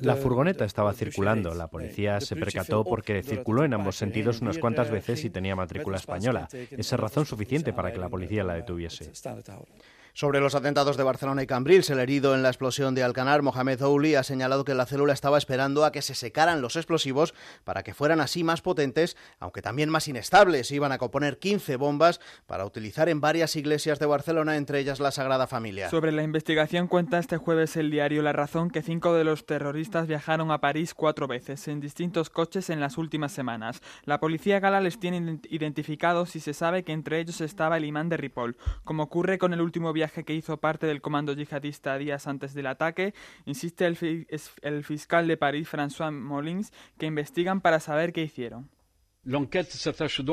La 0.01 0.15
furgoneta 0.15 0.65
estaba 0.65 0.93
circulando. 0.93 1.53
La 1.53 1.67
policía 1.67 2.21
se 2.21 2.35
percató 2.35 2.83
porque 2.83 3.23
circuló 3.23 3.63
en 3.63 3.73
ambos 3.73 3.97
sentidos 3.97 4.41
unas 4.41 4.57
cuantas 4.57 4.89
veces 4.91 5.25
y 5.25 5.29
tenía 5.29 5.55
matrícula 5.55 5.97
española. 5.97 6.47
Esa 6.51 6.95
es 6.95 6.99
razón 6.99 7.25
suficiente 7.25 7.73
para 7.73 7.91
que 7.91 7.99
la 7.99 8.09
policía 8.09 8.43
la 8.43 8.53
detuviese. 8.53 9.11
Sobre 10.19 10.41
los 10.41 10.53
atentados 10.53 10.97
de 10.97 11.03
Barcelona 11.03 11.43
y 11.43 11.47
Cambrils, 11.47 11.89
el 11.89 11.99
herido 12.01 12.35
en 12.35 12.43
la 12.43 12.49
explosión 12.49 12.93
de 12.93 13.03
Alcanar, 13.03 13.41
Mohamed 13.41 13.81
Ouli, 13.81 14.15
ha 14.15 14.23
señalado 14.23 14.65
que 14.65 14.73
la 14.73 14.85
célula 14.85 15.13
estaba 15.13 15.37
esperando 15.37 15.85
a 15.85 15.93
que 15.93 16.01
se 16.01 16.13
secaran 16.13 16.61
los 16.61 16.75
explosivos 16.75 17.33
para 17.63 17.83
que 17.83 17.93
fueran 17.93 18.19
así 18.19 18.43
más 18.43 18.61
potentes, 18.61 19.15
aunque 19.39 19.61
también 19.61 19.89
más 19.89 20.09
inestables. 20.09 20.71
Iban 20.71 20.91
a 20.91 20.97
componer 20.97 21.39
15 21.39 21.77
bombas 21.77 22.19
para 22.47 22.65
utilizar 22.65 23.07
en 23.07 23.21
varias 23.21 23.55
iglesias 23.55 23.97
de 23.97 24.07
Barcelona, 24.07 24.57
entre 24.57 24.79
ellas 24.81 24.99
la 24.99 25.11
Sagrada 25.11 25.47
Familia. 25.47 25.89
Sobre 25.89 26.11
la 26.11 26.21
investigación 26.21 26.89
cuenta 26.89 27.17
este 27.17 27.37
jueves 27.37 27.77
el 27.77 27.89
diario 27.89 28.21
La 28.21 28.33
Razón 28.33 28.71
que 28.71 28.81
cinco 28.81 29.13
de 29.13 29.23
los 29.23 29.45
terroristas 29.45 30.05
viajaron 30.07 30.51
a 30.51 30.59
París 30.59 30.93
cuatro 30.93 31.27
veces 31.29 31.65
en 31.69 31.79
distintos 31.79 32.29
coches 32.29 32.69
en 32.69 32.81
las 32.81 32.97
últimas 32.97 33.31
semanas. 33.31 33.79
La 34.03 34.19
policía 34.19 34.59
gala 34.59 34.81
les 34.81 34.99
tiene 34.99 35.21
ident- 35.21 35.47
identificados 35.49 36.35
y 36.35 36.41
se 36.41 36.53
sabe 36.53 36.83
que 36.83 36.91
entre 36.91 37.21
ellos 37.21 37.39
estaba 37.39 37.77
el 37.77 37.85
imán 37.85 38.09
de 38.09 38.17
Ripoll. 38.17 38.57
Como 38.83 39.03
ocurre 39.03 39.37
con 39.37 39.53
el 39.53 39.61
último 39.61 39.93
viaje 39.93 40.08
que 40.11 40.33
hizo 40.33 40.57
parte 40.57 40.87
del 40.87 41.01
comando 41.01 41.33
yihadista 41.33 41.97
días 41.97 42.27
antes 42.27 42.53
del 42.53 42.67
ataque, 42.67 43.13
insiste 43.45 43.85
el, 43.85 44.27
el 44.61 44.83
fiscal 44.83 45.27
de 45.27 45.37
París, 45.37 45.67
François 45.67 46.11
Molins, 46.11 46.71
que 46.97 47.05
investigan 47.05 47.61
para 47.61 47.79
saber 47.79 48.13
qué 48.13 48.21
hicieron. 48.21 48.69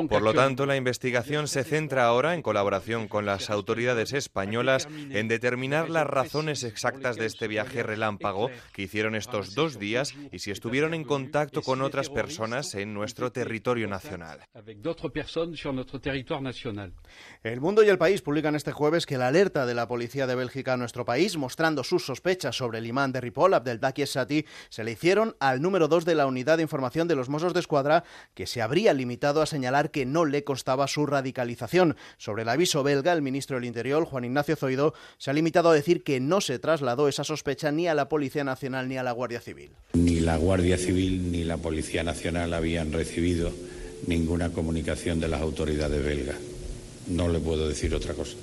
Por 0.09 0.23
lo 0.23 0.33
tanto, 0.33 0.65
la 0.65 0.75
investigación 0.75 1.47
se 1.47 1.63
centra 1.63 2.05
ahora, 2.05 2.33
en 2.33 2.41
colaboración 2.41 3.07
con 3.07 3.27
las 3.27 3.51
autoridades 3.51 4.11
españolas, 4.11 4.87
en 5.11 5.27
determinar 5.27 5.91
las 5.91 6.07
razones 6.07 6.63
exactas 6.63 7.15
de 7.15 7.27
este 7.27 7.47
viaje 7.47 7.83
relámpago 7.83 8.49
que 8.73 8.81
hicieron 8.81 9.13
estos 9.13 9.53
dos 9.53 9.77
días 9.77 10.15
y 10.31 10.39
si 10.39 10.49
estuvieron 10.49 10.95
en 10.95 11.03
contacto 11.03 11.61
con 11.61 11.83
otras 11.83 12.09
personas 12.09 12.73
en 12.73 12.95
nuestro 12.95 13.31
territorio 13.31 13.87
nacional. 13.87 14.39
El 17.43 17.61
Mundo 17.61 17.83
y 17.83 17.89
el 17.89 17.99
País 17.99 18.23
publican 18.23 18.55
este 18.55 18.71
jueves 18.71 19.05
que 19.05 19.19
la 19.19 19.27
alerta 19.27 19.67
de 19.67 19.75
la 19.75 19.87
policía 19.87 20.25
de 20.25 20.33
Bélgica 20.33 20.73
a 20.73 20.77
nuestro 20.77 21.05
país, 21.05 21.37
mostrando 21.37 21.83
sus 21.83 22.03
sospechas 22.03 22.55
sobre 22.55 22.79
el 22.79 22.87
imán 22.87 23.11
de 23.11 23.21
Ripoll, 23.21 23.53
Abdelbaki 23.53 24.07
Sati, 24.07 24.43
se 24.69 24.83
le 24.83 24.93
hicieron 24.93 25.35
al 25.39 25.61
número 25.61 25.87
2 25.87 26.03
de 26.03 26.15
la 26.15 26.25
unidad 26.25 26.57
de 26.57 26.63
información 26.63 27.07
de 27.07 27.15
los 27.15 27.29
Mossos 27.29 27.53
de 27.53 27.59
Escuadra, 27.59 28.03
que 28.33 28.47
se 28.47 28.63
habría 28.63 28.86
limitado 28.93 29.41
a 29.41 29.45
señalar 29.45 29.91
que 29.91 30.05
no 30.05 30.25
le 30.25 30.43
costaba 30.43 30.87
su 30.87 31.05
radicalización. 31.05 31.95
Sobre 32.17 32.43
el 32.43 32.49
aviso 32.49 32.83
belga, 32.83 33.13
el 33.13 33.21
ministro 33.21 33.57
del 33.57 33.65
Interior, 33.65 34.05
Juan 34.05 34.25
Ignacio 34.25 34.55
Zoido, 34.55 34.93
se 35.17 35.29
ha 35.29 35.33
limitado 35.33 35.69
a 35.69 35.73
decir 35.73 36.03
que 36.03 36.19
no 36.19 36.41
se 36.41 36.59
trasladó 36.59 37.07
esa 37.07 37.23
sospecha 37.23 37.71
ni 37.71 37.87
a 37.87 37.93
la 37.93 38.09
Policía 38.09 38.43
Nacional 38.43 38.87
ni 38.87 38.97
a 38.97 39.03
la 39.03 39.11
Guardia 39.11 39.41
Civil. 39.41 39.71
Ni 39.93 40.19
la 40.19 40.37
Guardia 40.37 40.77
Civil 40.77 41.31
ni 41.31 41.43
la 41.43 41.57
Policía 41.57 42.03
Nacional 42.03 42.53
habían 42.53 42.93
recibido 42.93 43.51
ninguna 44.05 44.49
comunicación 44.49 45.19
de 45.19 45.27
las 45.27 45.41
autoridades 45.41 46.03
belgas. 46.03 46.37
No 47.07 47.27
le 47.29 47.39
puedo 47.39 47.67
decir 47.67 47.95
otra 47.95 48.13
cosa. 48.13 48.35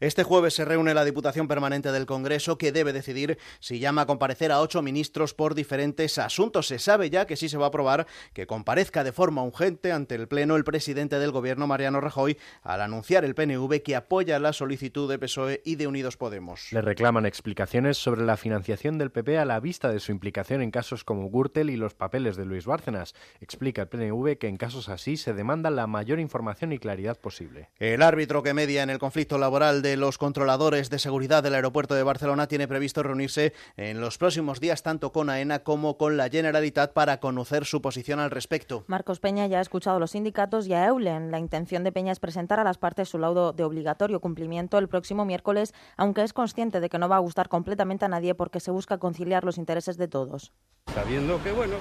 Este 0.00 0.22
jueves 0.22 0.54
se 0.54 0.64
reúne 0.64 0.94
la 0.94 1.04
Diputación 1.04 1.48
Permanente 1.48 1.90
del 1.90 2.06
Congreso 2.06 2.56
que 2.56 2.70
debe 2.70 2.92
decidir 2.92 3.36
si 3.58 3.80
llama 3.80 4.02
a 4.02 4.06
comparecer 4.06 4.52
a 4.52 4.60
ocho 4.60 4.80
ministros 4.80 5.34
por 5.34 5.56
diferentes 5.56 6.18
asuntos. 6.18 6.68
Se 6.68 6.78
sabe 6.78 7.10
ya 7.10 7.26
que 7.26 7.34
sí 7.34 7.48
se 7.48 7.58
va 7.58 7.64
a 7.64 7.68
aprobar 7.68 8.06
que 8.32 8.46
comparezca 8.46 9.02
de 9.02 9.10
forma 9.10 9.42
urgente 9.42 9.90
ante 9.90 10.14
el 10.14 10.28
Pleno 10.28 10.54
el 10.54 10.62
presidente 10.62 11.18
del 11.18 11.32
Gobierno, 11.32 11.66
Mariano 11.66 12.00
Rajoy, 12.00 12.38
al 12.62 12.80
anunciar 12.80 13.24
el 13.24 13.34
PNV 13.34 13.82
que 13.82 13.96
apoya 13.96 14.38
la 14.38 14.52
solicitud 14.52 15.10
de 15.10 15.18
PSOE 15.18 15.62
y 15.64 15.74
de 15.74 15.88
Unidos 15.88 16.16
Podemos. 16.16 16.72
Le 16.72 16.80
reclaman 16.80 17.26
explicaciones 17.26 17.98
sobre 17.98 18.22
la 18.22 18.36
financiación 18.36 18.98
del 18.98 19.10
PP 19.10 19.36
a 19.36 19.44
la 19.44 19.58
vista 19.58 19.90
de 19.90 19.98
su 19.98 20.12
implicación 20.12 20.62
en 20.62 20.70
casos 20.70 21.02
como 21.02 21.28
Gürtel 21.28 21.70
y 21.70 21.76
los 21.76 21.94
papeles 21.94 22.36
de 22.36 22.44
Luis 22.44 22.66
Bárcenas. 22.66 23.16
Explica 23.40 23.82
el 23.82 23.88
PNV 23.88 24.38
que 24.38 24.46
en 24.46 24.58
casos 24.58 24.88
así 24.88 25.16
se 25.16 25.34
demanda 25.34 25.70
la 25.70 25.88
mayor 25.88 26.20
información 26.20 26.72
y 26.72 26.78
claridad 26.78 27.18
posible. 27.18 27.70
El 27.80 28.02
árbitro 28.02 28.44
que 28.44 28.54
media 28.54 28.84
en 28.84 28.90
el 28.90 29.00
conflicto 29.00 29.38
laboral 29.38 29.82
de 29.82 29.87
los 29.96 30.18
controladores 30.18 30.90
de 30.90 30.98
seguridad 30.98 31.42
del 31.42 31.54
aeropuerto 31.54 31.94
de 31.94 32.02
Barcelona 32.02 32.48
tiene 32.48 32.68
previsto 32.68 33.02
reunirse 33.02 33.52
en 33.76 34.00
los 34.00 34.18
próximos 34.18 34.60
días 34.60 34.82
tanto 34.82 35.12
con 35.12 35.30
AENA 35.30 35.60
como 35.60 35.96
con 35.96 36.16
la 36.16 36.28
Generalitat 36.28 36.92
para 36.92 37.20
conocer 37.20 37.64
su 37.64 37.80
posición 37.80 38.20
al 38.20 38.30
respecto. 38.30 38.84
Marcos 38.86 39.20
Peña 39.20 39.46
ya 39.46 39.58
ha 39.58 39.62
escuchado 39.62 39.96
a 39.96 40.00
los 40.00 40.12
sindicatos 40.12 40.66
y 40.66 40.74
a 40.74 40.86
Eulen. 40.86 41.30
La 41.30 41.38
intención 41.38 41.84
de 41.84 41.92
Peña 41.92 42.12
es 42.12 42.20
presentar 42.20 42.60
a 42.60 42.64
las 42.64 42.78
partes 42.78 43.08
su 43.08 43.18
laudo 43.18 43.52
de 43.52 43.64
obligatorio 43.64 44.20
cumplimiento 44.20 44.78
el 44.78 44.88
próximo 44.88 45.24
miércoles, 45.24 45.74
aunque 45.96 46.22
es 46.22 46.32
consciente 46.32 46.80
de 46.80 46.88
que 46.88 46.98
no 46.98 47.08
va 47.08 47.16
a 47.16 47.20
gustar 47.20 47.48
completamente 47.48 48.04
a 48.04 48.08
nadie 48.08 48.34
porque 48.34 48.60
se 48.60 48.70
busca 48.70 48.98
conciliar 48.98 49.44
los 49.44 49.58
intereses 49.58 49.96
de 49.96 50.08
todos. 50.08 50.52
sabiendo 50.94 51.42
que 51.42 51.52
bueno, 51.52 51.76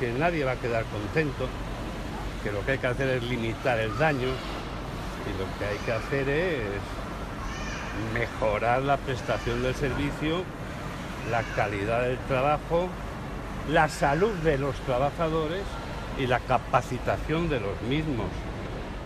que 0.00 0.10
nadie 0.12 0.44
va 0.44 0.52
a 0.52 0.56
quedar 0.56 0.84
contento, 0.86 1.46
que 2.42 2.50
lo 2.50 2.64
que 2.64 2.72
hay 2.72 2.78
que 2.78 2.86
hacer 2.86 3.08
es 3.08 3.22
limitar 3.22 3.78
el 3.78 3.96
daño 3.98 4.28
y 4.28 5.38
lo 5.38 5.58
que 5.58 5.64
hay 5.64 5.78
que 5.84 5.92
hacer 5.92 6.28
es 6.28 6.80
mejorar 8.14 8.82
la 8.82 8.96
prestación 8.96 9.62
del 9.62 9.74
servicio, 9.74 10.42
la 11.30 11.42
calidad 11.54 12.02
del 12.02 12.18
trabajo, 12.28 12.88
la 13.70 13.88
salud 13.88 14.32
de 14.44 14.58
los 14.58 14.76
trabajadores 14.80 15.62
y 16.18 16.26
la 16.26 16.40
capacitación 16.40 17.48
de 17.48 17.60
los 17.60 17.80
mismos. 17.82 18.26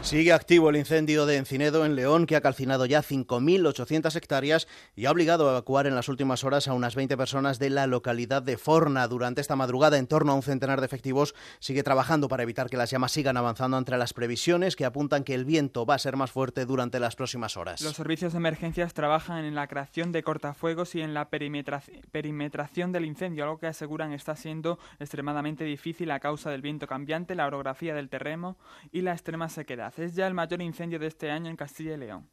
Sigue 0.06 0.32
activo 0.32 0.70
el 0.70 0.76
incendio 0.76 1.26
de 1.26 1.36
Encinedo 1.36 1.84
en 1.84 1.96
León, 1.96 2.26
que 2.26 2.36
ha 2.36 2.40
calcinado 2.40 2.86
ya 2.86 3.02
5.800 3.02 4.14
hectáreas 4.14 4.68
y 4.94 5.06
ha 5.06 5.10
obligado 5.10 5.48
a 5.48 5.50
evacuar 5.50 5.88
en 5.88 5.96
las 5.96 6.08
últimas 6.08 6.44
horas 6.44 6.68
a 6.68 6.74
unas 6.74 6.94
20 6.94 7.16
personas 7.16 7.58
de 7.58 7.70
la 7.70 7.88
localidad 7.88 8.40
de 8.40 8.56
Forna. 8.56 9.08
Durante 9.08 9.40
esta 9.40 9.56
madrugada, 9.56 9.98
en 9.98 10.06
torno 10.06 10.30
a 10.30 10.36
un 10.36 10.44
centenar 10.44 10.78
de 10.78 10.86
efectivos 10.86 11.34
sigue 11.58 11.82
trabajando 11.82 12.28
para 12.28 12.44
evitar 12.44 12.70
que 12.70 12.76
las 12.76 12.88
llamas 12.88 13.10
sigan 13.10 13.36
avanzando 13.36 13.76
entre 13.78 13.98
las 13.98 14.12
previsiones 14.12 14.76
que 14.76 14.84
apuntan 14.84 15.24
que 15.24 15.34
el 15.34 15.44
viento 15.44 15.84
va 15.84 15.96
a 15.96 15.98
ser 15.98 16.14
más 16.16 16.30
fuerte 16.30 16.66
durante 16.66 17.00
las 17.00 17.16
próximas 17.16 17.56
horas. 17.56 17.80
Los 17.82 17.96
servicios 17.96 18.32
de 18.32 18.38
emergencias 18.38 18.94
trabajan 18.94 19.44
en 19.44 19.56
la 19.56 19.66
creación 19.66 20.12
de 20.12 20.22
cortafuegos 20.22 20.94
y 20.94 21.00
en 21.00 21.14
la 21.14 21.30
perimetra- 21.30 21.82
perimetración 22.12 22.92
del 22.92 23.06
incendio, 23.06 23.42
algo 23.42 23.58
que 23.58 23.66
aseguran 23.66 24.12
está 24.12 24.36
siendo 24.36 24.78
extremadamente 25.00 25.64
difícil 25.64 26.12
a 26.12 26.20
causa 26.20 26.48
del 26.50 26.62
viento 26.62 26.86
cambiante, 26.86 27.34
la 27.34 27.48
orografía 27.48 27.92
del 27.92 28.08
terreno 28.08 28.56
y 28.92 29.00
la 29.00 29.10
extrema 29.10 29.48
sequedad. 29.48 29.94
Es 29.96 30.14
ya 30.14 30.26
el 30.26 30.34
mayor 30.34 30.60
incendio 30.60 30.98
de 30.98 31.06
este 31.06 31.30
año 31.30 31.48
en 31.48 31.56
Castilla 31.56 31.94
y 31.94 31.96
León. 31.96 32.28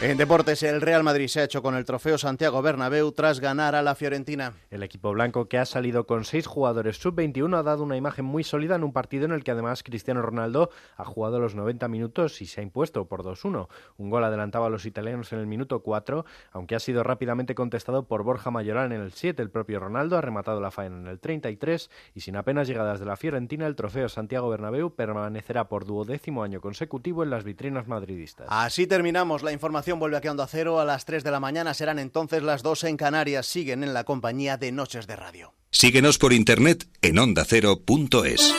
En 0.00 0.16
deportes, 0.16 0.64
el 0.64 0.80
Real 0.80 1.04
Madrid 1.04 1.28
se 1.28 1.40
ha 1.40 1.44
hecho 1.44 1.62
con 1.62 1.76
el 1.76 1.84
trofeo 1.84 2.18
Santiago 2.18 2.60
Bernabéu 2.60 3.12
tras 3.12 3.38
ganar 3.38 3.76
a 3.76 3.82
la 3.82 3.94
Fiorentina. 3.94 4.54
El 4.70 4.82
equipo 4.82 5.12
blanco, 5.12 5.48
que 5.48 5.58
ha 5.58 5.64
salido 5.64 6.06
con 6.06 6.24
seis 6.24 6.48
jugadores 6.48 6.96
sub-21, 6.96 7.56
ha 7.56 7.62
dado 7.62 7.84
una 7.84 7.96
imagen 7.96 8.24
muy 8.24 8.42
sólida 8.42 8.74
en 8.74 8.82
un 8.82 8.92
partido 8.92 9.26
en 9.26 9.30
el 9.30 9.44
que 9.44 9.52
además 9.52 9.84
Cristiano 9.84 10.20
Ronaldo 10.20 10.70
ha 10.96 11.04
jugado 11.04 11.38
los 11.38 11.54
90 11.54 11.86
minutos 11.86 12.42
y 12.42 12.46
se 12.46 12.60
ha 12.60 12.64
impuesto 12.64 13.06
por 13.06 13.22
2-1. 13.22 13.68
Un 13.96 14.10
gol 14.10 14.24
adelantaba 14.24 14.66
a 14.66 14.70
los 14.70 14.86
italianos 14.86 15.32
en 15.32 15.38
el 15.38 15.46
minuto 15.46 15.84
4, 15.84 16.24
aunque 16.50 16.74
ha 16.74 16.80
sido 16.80 17.04
rápidamente 17.04 17.54
contestado 17.54 18.08
por 18.08 18.24
Borja 18.24 18.50
Mayoral 18.50 18.90
en 18.90 19.02
el 19.02 19.12
7. 19.12 19.40
El 19.40 19.50
propio 19.50 19.78
Ronaldo 19.78 20.18
ha 20.18 20.20
rematado 20.20 20.60
la 20.60 20.72
faena 20.72 20.96
en 20.96 21.06
el 21.06 21.20
33 21.20 21.90
y 22.16 22.20
sin 22.22 22.34
apenas 22.34 22.66
llegadas 22.66 22.98
de 22.98 23.06
la 23.06 23.16
Fiorentina, 23.16 23.68
el 23.68 23.76
trofeo 23.76 24.08
Santiago 24.08 24.50
Bernabéu 24.50 24.96
permanecerá 24.96 25.68
por 25.68 25.86
duodécimo 25.86 26.42
año 26.42 26.60
consecutivo 26.60 27.22
en 27.22 27.30
las 27.30 27.44
vitrinas 27.44 27.86
madridistas. 27.86 28.48
Así 28.50 28.88
terminamos 28.88 29.44
la 29.44 29.52
información 29.52 29.91
vuelve 29.98 30.16
aquí 30.16 30.28
a 30.28 30.32
Onda 30.32 30.46
Cero 30.46 30.80
a 30.80 30.84
las 30.84 31.04
3 31.04 31.24
de 31.24 31.30
la 31.30 31.40
mañana. 31.40 31.74
Serán 31.74 31.98
entonces 31.98 32.42
las 32.42 32.62
2 32.62 32.84
en 32.84 32.96
Canarias. 32.96 33.46
Siguen 33.46 33.82
en 33.82 33.94
la 33.94 34.04
compañía 34.04 34.56
de 34.56 34.72
Noches 34.72 35.06
de 35.06 35.16
Radio. 35.16 35.54
Síguenos 35.70 36.18
por 36.18 36.32
internet 36.32 36.86
en 37.00 37.18
ondacero.es. 37.18 38.54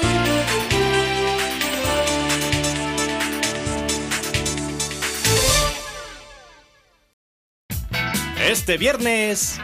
Este 8.40 8.78
viernes... 8.78 9.60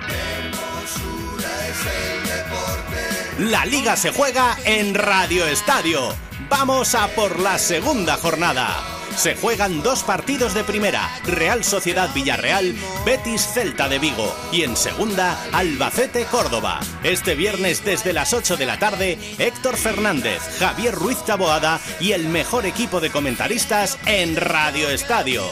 La 3.40 3.66
liga 3.66 3.96
se 3.96 4.12
juega 4.12 4.58
en 4.66 4.94
Radio 4.94 5.46
Estadio. 5.48 6.14
Vamos 6.50 6.94
a 6.94 7.08
por 7.16 7.40
la 7.40 7.58
segunda 7.58 8.18
jornada 8.18 8.99
se 9.20 9.36
juegan 9.36 9.84
dos 9.84 10.04
partidos 10.04 10.54
de 10.54 10.64
primera, 10.64 11.10
Real 11.26 11.66
Sociedad 11.66 12.10
Villarreal, 12.14 12.74
Betis 13.06 13.42
Celta 13.54 13.90
de 13.90 14.00
Vigo 14.00 14.34
y 14.54 14.64
en 14.64 14.78
segunda, 14.78 15.38
Albacete 15.52 16.24
Córdoba. 16.24 16.80
Este 17.04 17.36
viernes 17.36 17.84
desde 17.84 18.14
las 18.14 18.34
8 18.34 18.56
de 18.56 18.66
la 18.66 18.80
tarde, 18.80 19.20
Héctor 19.38 19.76
Fernández, 19.76 20.40
Javier 20.60 20.96
Ruiz 20.96 21.18
Taboada 21.26 21.82
y 22.00 22.14
el 22.14 22.30
mejor 22.30 22.66
equipo 22.66 23.02
de 23.02 23.10
comentaristas 23.10 24.00
en 24.06 24.38
Radio 24.38 24.90
Estadio. 24.90 25.44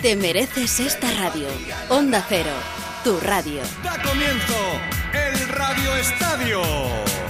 Te 0.00 0.16
mereces 0.16 0.80
esta 0.80 1.08
radio. 1.12 1.46
Onda 1.90 2.26
Cero, 2.28 2.50
tu 3.04 3.20
radio. 3.20 3.62
Da 3.84 4.02
comienzo 4.02 4.56
el 5.12 5.48
Radio 5.48 5.96
Estadio. 5.96 7.21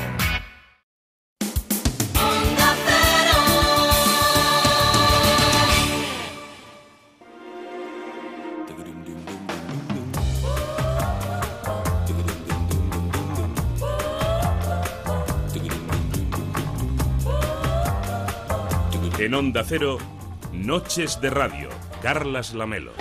En 19.32 19.36
Onda 19.36 19.64
Cero, 19.66 19.96
Noches 20.52 21.18
de 21.22 21.30
Radio, 21.30 21.70
Carlas 22.02 22.52
Lamelo. 22.52 22.92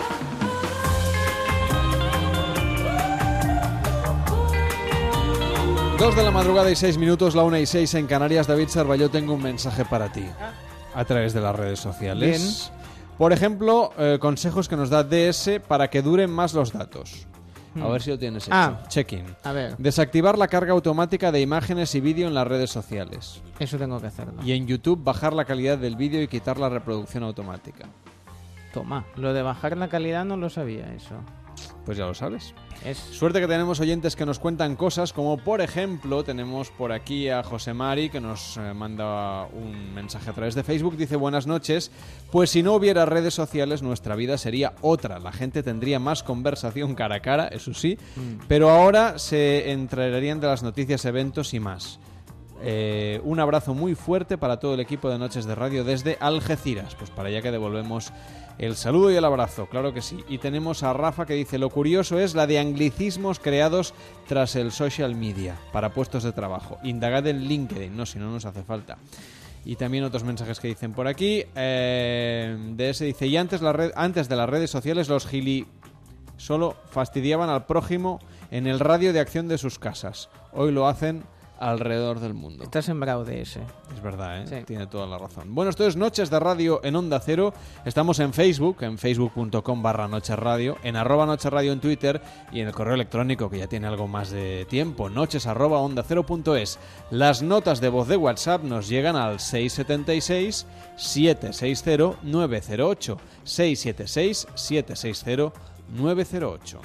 Dos 6.00 6.15
de 6.15 6.24
la 6.24 6.32
madrugada 6.32 6.72
y 6.72 6.78
seis 6.78 6.98
minutos, 6.98 7.36
la 7.36 7.44
una 7.44 7.60
y 7.60 7.65
seis 7.65 7.94
en 7.96 8.08
Canarias. 8.08 8.48
David 8.48 8.70
Sarvalló, 8.70 9.10
tengo 9.10 9.34
un 9.34 9.44
mensaje 9.44 9.84
para 9.84 10.10
ti 10.13 10.24
a 10.96 11.04
través 11.04 11.34
de 11.34 11.41
las 11.41 11.54
redes 11.54 11.82
sociales. 11.82 12.72
Por 13.17 13.34
ejemplo, 13.34 13.91
eh, 13.98 14.17
consejos 14.22 14.70
que 14.70 14.78
nos 14.78 14.89
da 14.89 15.04
DS 15.04 15.60
para 15.67 15.89
que 15.89 16.02
duren 16.02 16.32
más 16.32 16.54
los 16.54 16.72
datos. 16.72 17.28
A 17.75 17.79
Hmm. 17.88 17.91
ver 17.91 18.01
si 18.01 18.10
lo 18.10 18.19
tienes 18.19 18.43
hecho. 18.47 18.53
Ah. 18.55 18.84
Check-in. 18.89 19.25
A 19.43 19.51
ver. 19.53 19.77
Desactivar 19.77 20.38
la 20.38 20.47
carga 20.47 20.73
automática 20.73 21.31
de 21.31 21.39
imágenes 21.41 21.95
y 21.95 22.01
vídeo 22.01 22.27
en 22.27 22.34
las 22.34 22.45
redes 22.47 22.69
sociales. 22.69 23.41
Eso 23.60 23.77
tengo 23.77 23.99
que 24.01 24.07
hacerlo. 24.07 24.41
Y 24.43 24.51
en 24.51 24.67
YouTube 24.67 25.01
bajar 25.03 25.31
la 25.34 25.45
calidad 25.45 25.77
del 25.77 25.95
vídeo 25.95 26.21
y 26.21 26.27
quitar 26.27 26.57
la 26.60 26.67
reproducción 26.69 27.23
automática. 27.23 27.86
Toma, 28.73 29.05
lo 29.15 29.34
de 29.34 29.41
bajar 29.41 29.75
la 29.77 29.88
calidad 29.89 30.25
no 30.25 30.38
lo 30.38 30.49
sabía 30.49 30.93
eso. 30.93 31.15
Pues 31.86 31.97
ya 31.97 32.06
lo 32.06 32.13
sabes. 32.13 32.54
Es... 32.86 32.97
Suerte 32.97 33.39
que 33.39 33.47
tenemos 33.47 33.80
oyentes 33.80 34.15
que 34.15 34.26
nos 34.26 34.39
cuentan 34.39 34.76
cosas, 34.76 35.13
como 35.13 35.38
por 35.38 35.62
ejemplo 35.62 36.24
tenemos 36.24 36.69
por 36.71 36.91
aquí 36.91 37.30
a 37.30 37.43
José 37.43 37.74
Mari 37.74 38.10
que 38.10 38.19
nos 38.19 38.58
eh, 38.58 38.74
manda 38.74 39.45
un 39.45 39.93
mensaje 39.93 40.30
a 40.30 40.34
través 40.34 40.56
de 40.56 40.63
Facebook. 40.63 40.97
Dice 40.97 41.15
buenas 41.15 41.45
noches, 41.47 41.91
pues 42.32 42.50
si 42.50 42.63
no 42.63 42.74
hubiera 42.74 43.06
redes 43.06 43.34
sociales 43.34 43.82
nuestra 43.82 44.15
vida 44.15 44.38
sería 44.38 44.74
otra. 44.82 45.19
La 45.19 45.32
gente 45.32 45.62
tendría 45.63 46.00
más 46.00 46.24
conversación 46.24 46.95
cara 46.95 47.15
a 47.15 47.19
cara, 47.21 47.47
eso 47.47 47.74
sí, 47.74 47.97
Mm. 48.15 48.45
pero 48.47 48.69
ahora 48.69 49.19
se 49.19 49.71
entrarían 49.71 50.39
de 50.39 50.47
las 50.47 50.63
noticias, 50.63 51.06
eventos 51.06 51.54
y 51.54 51.60
más. 51.60 52.00
Eh, 52.63 53.19
un 53.24 53.39
abrazo 53.39 53.74
muy 53.74 53.95
fuerte 53.95 54.38
para 54.38 54.60
todo 54.60 54.76
el 54.76 54.80
equipo 54.82 55.10
de 55.10 55.17
Noches 55.17 55.45
de 55.45 55.56
Radio 55.56 55.84
desde 55.84 56.17
Algeciras. 56.19 56.93
Pues 56.93 57.10
para 57.10 57.30
allá 57.30 57.41
que 57.41 57.52
devolvemos 57.52 58.13
el 58.62 58.76
saludo 58.76 59.12
y 59.12 59.15
el 59.15 59.26
abrazo, 59.26 59.65
claro 59.65 59.91
que 59.91 60.04
sí. 60.04 60.24
Y 60.30 60.38
tenemos 60.38 60.84
a 60.84 60.93
Rafa 60.93 61.26
que 61.26 61.34
dice, 61.34 61.58
lo 61.58 61.71
curioso 61.71 62.19
es 62.19 62.36
la 62.36 62.45
de 62.45 62.60
anglicismos 62.60 63.39
creados 63.39 63.95
tras 64.28 64.56
el 64.56 64.71
social 64.71 65.15
media 65.15 65.58
para 65.74 65.95
puestos 65.95 66.21
de 66.21 66.32
trabajo. 66.32 66.78
Indagad 66.84 67.26
en 67.26 67.45
LinkedIn, 67.45 67.97
no, 67.97 68.06
si 68.06 68.19
no 68.19 68.30
nos 68.30 68.45
hace 68.45 68.62
falta. 68.62 69.00
Y 69.65 69.78
también 69.78 70.04
otros 70.04 70.24
mensajes 70.24 70.60
que 70.60 70.67
dicen 70.67 70.93
por 70.93 71.08
aquí. 71.08 71.43
Eh, 71.56 72.56
de 72.76 72.89
ese 72.91 73.06
dice, 73.06 73.26
y 73.26 73.36
antes, 73.36 73.63
la 73.63 73.91
antes 73.95 74.30
de 74.30 74.36
las 74.36 74.47
redes 74.47 74.69
sociales 74.69 75.10
los 75.10 75.26
gili 75.26 75.65
solo 76.38 76.76
fastidiaban 76.91 77.50
al 77.50 77.65
prójimo 77.65 78.19
en 78.52 78.67
el 78.67 78.80
radio 78.80 79.12
de 79.12 79.21
acción 79.21 79.47
de 79.47 79.58
sus 79.58 79.80
casas. 79.80 80.30
Hoy 80.54 80.71
lo 80.71 80.88
hacen 80.88 81.24
alrededor 81.62 82.19
del 82.19 82.34
mundo. 82.34 82.63
Está 82.63 82.82
sembrado 82.82 83.24
de 83.24 83.41
ese. 83.41 83.62
Es 83.93 84.02
verdad, 84.02 84.41
¿eh? 84.41 84.47
Sí. 84.47 84.65
Tiene 84.65 84.88
toda 84.88 85.06
la 85.06 85.17
razón. 85.17 85.54
Bueno, 85.54 85.69
esto 85.69 85.86
es 85.86 85.95
Noches 85.95 86.32
de 86.32 86.39
Radio 86.39 86.82
en 86.84 86.95
Onda 86.95 87.19
Cero. 87.19 87.54
Estamos 87.86 88.19
en 88.19 88.34
Facebook, 88.34 88.78
en 88.82 88.97
facebook.com 88.97 89.84
barra 89.84 90.08
Noches 90.08 90.38
Radio, 90.38 90.78
en 90.84 90.95
arroba 90.95 91.28
Noches 91.28 91.52
Radio 91.52 91.71
en 91.71 91.80
Twitter 91.80 92.19
y 92.52 92.62
en 92.62 92.67
el 92.67 92.74
correo 92.74 92.95
electrónico 92.95 93.50
que 93.50 93.60
ya 93.60 93.67
tiene 93.67 93.88
algo 93.88 94.08
más 94.08 94.32
de 94.32 94.65
tiempo, 94.69 95.10
noches 95.10 95.45
arroba 95.45 95.78
onda 95.78 96.04
cero 96.08 96.26
punto 96.26 96.56
es. 96.56 96.80
Las 97.12 97.43
notas 97.43 97.80
de 97.80 97.89
voz 97.89 98.08
de 98.08 98.17
WhatsApp 98.17 98.63
nos 98.63 98.89
llegan 98.89 99.15
al 99.15 99.39
676 99.39 100.65
760 100.95 102.17
908 102.24 103.17
676 103.43 104.47
760 104.56 105.54
908. 105.93 106.82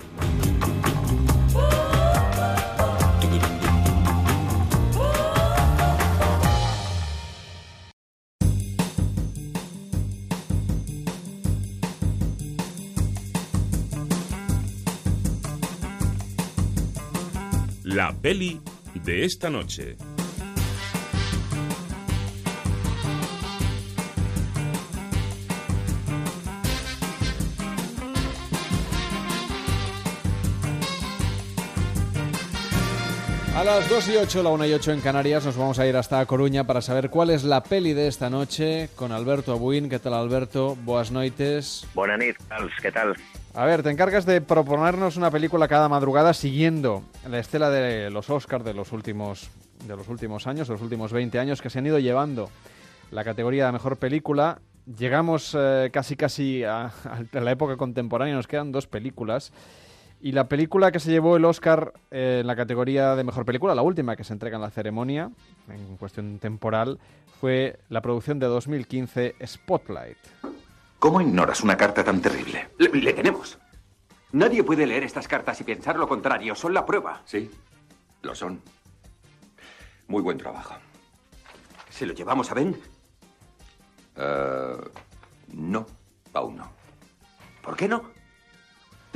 La 17.97 18.13
peli 18.13 18.61
de 19.07 19.25
esta 19.25 19.49
noche. 19.49 19.97
A 33.57 33.65
las 33.65 33.89
2 33.89 34.09
y 34.11 34.17
8, 34.19 34.43
la 34.43 34.51
1 34.51 34.67
y 34.67 34.75
8 34.75 34.93
en 34.93 35.01
Canarias, 35.01 35.47
nos 35.47 35.57
vamos 35.57 35.79
a 35.79 35.87
ir 35.87 35.97
hasta 35.97 36.27
Coruña 36.27 36.65
para 36.65 36.83
saber 36.83 37.09
cuál 37.09 37.31
es 37.31 37.43
la 37.43 37.63
peli 37.63 37.95
de 37.95 38.07
esta 38.07 38.29
noche 38.29 38.91
con 38.97 39.13
Alberto 39.13 39.51
Abuin. 39.51 39.89
¿Qué 39.89 39.99
tal, 39.99 40.13
Alberto? 40.13 40.77
Boas 40.85 41.11
noites. 41.11 41.87
Buenas 41.95 42.19
noches, 42.51 42.77
¿qué 42.83 42.93
tal? 42.93 43.17
A 43.55 43.65
ver, 43.65 43.83
te 43.83 43.89
encargas 43.89 44.27
de 44.27 44.43
proponernos 44.43 45.17
una 45.17 45.31
película 45.31 45.69
cada 45.69 45.89
madrugada 45.89 46.35
siguiendo 46.35 47.03
la 47.27 47.39
estela 47.39 47.71
de 47.71 48.11
los 48.11 48.29
Oscars 48.29 48.63
de 48.63 48.75
los 48.75 48.93
últimos, 48.93 49.49
de 49.87 49.97
los 49.97 50.07
últimos 50.09 50.47
años, 50.47 50.69
de 50.69 50.75
los 50.75 50.83
últimos 50.83 51.15
20 51.15 51.39
años, 51.39 51.63
que 51.63 51.71
se 51.71 51.79
han 51.79 51.87
ido 51.87 51.99
llevando 51.99 52.51
la 53.11 53.25
categoría 53.25 53.65
de 53.65 53.73
mejor 53.73 53.97
película. 53.97 54.59
Llegamos 54.99 55.57
eh, 55.59 55.89
casi 55.95 56.15
casi 56.15 56.63
a, 56.63 56.93
a 57.33 57.41
la 57.41 57.53
época 57.53 57.79
contemporánea, 57.79 58.35
nos 58.35 58.49
quedan 58.49 58.71
dos 58.71 58.87
películas. 58.87 59.51
Y 60.21 60.33
la 60.33 60.49
película 60.49 60.91
que 60.91 60.99
se 60.99 61.11
llevó 61.11 61.37
el 61.37 61.45
Oscar 61.45 61.93
eh, 62.11 62.39
en 62.41 62.47
la 62.47 62.57
categoría 62.57 63.15
de 63.15 63.25
mejor 63.25 63.45
película, 63.45 63.75
la 63.75 63.83
última 63.83 64.17
que 64.17 64.25
se 64.25 64.33
entrega 64.33 64.57
en 64.57 64.63
la 64.63 64.71
ceremonia, 64.71 65.31
en 65.69 65.97
cuestión 65.99 66.39
temporal, 66.39 66.99
fue 67.41 67.79
la 67.91 68.01
producción 68.01 68.39
de 68.39 68.47
2015 68.47 69.37
Spotlight. 69.47 70.17
¿Cómo 70.99 71.21
ignoras 71.21 71.63
una 71.63 71.77
carta 71.77 72.03
tan 72.03 72.23
terrible? 72.23 72.69
Le, 72.79 72.89
le 72.89 73.13
tenemos. 73.13 73.59
Nadie 74.33 74.65
puede 74.65 74.87
leer 74.87 75.05
estas 75.05 75.29
cartas 75.29 75.61
y 75.61 75.65
pensar 75.65 75.97
lo 75.97 76.09
contrario. 76.09 76.55
Son 76.55 76.73
la 76.73 76.85
prueba. 76.85 77.23
Sí, 77.25 77.51
lo 78.23 78.35
son. 78.35 78.61
Muy 80.09 80.23
buen 80.23 80.39
trabajo. 80.39 80.75
¿Se 81.91 82.07
lo 82.07 82.15
llevamos 82.15 82.51
a 82.51 82.55
Ben? 82.55 82.77
Eh, 84.17 84.77
no, 85.53 85.87
aún 86.33 86.57
no. 86.57 86.71
¿Por 87.63 87.77
qué 87.77 87.87
no? 87.87 88.16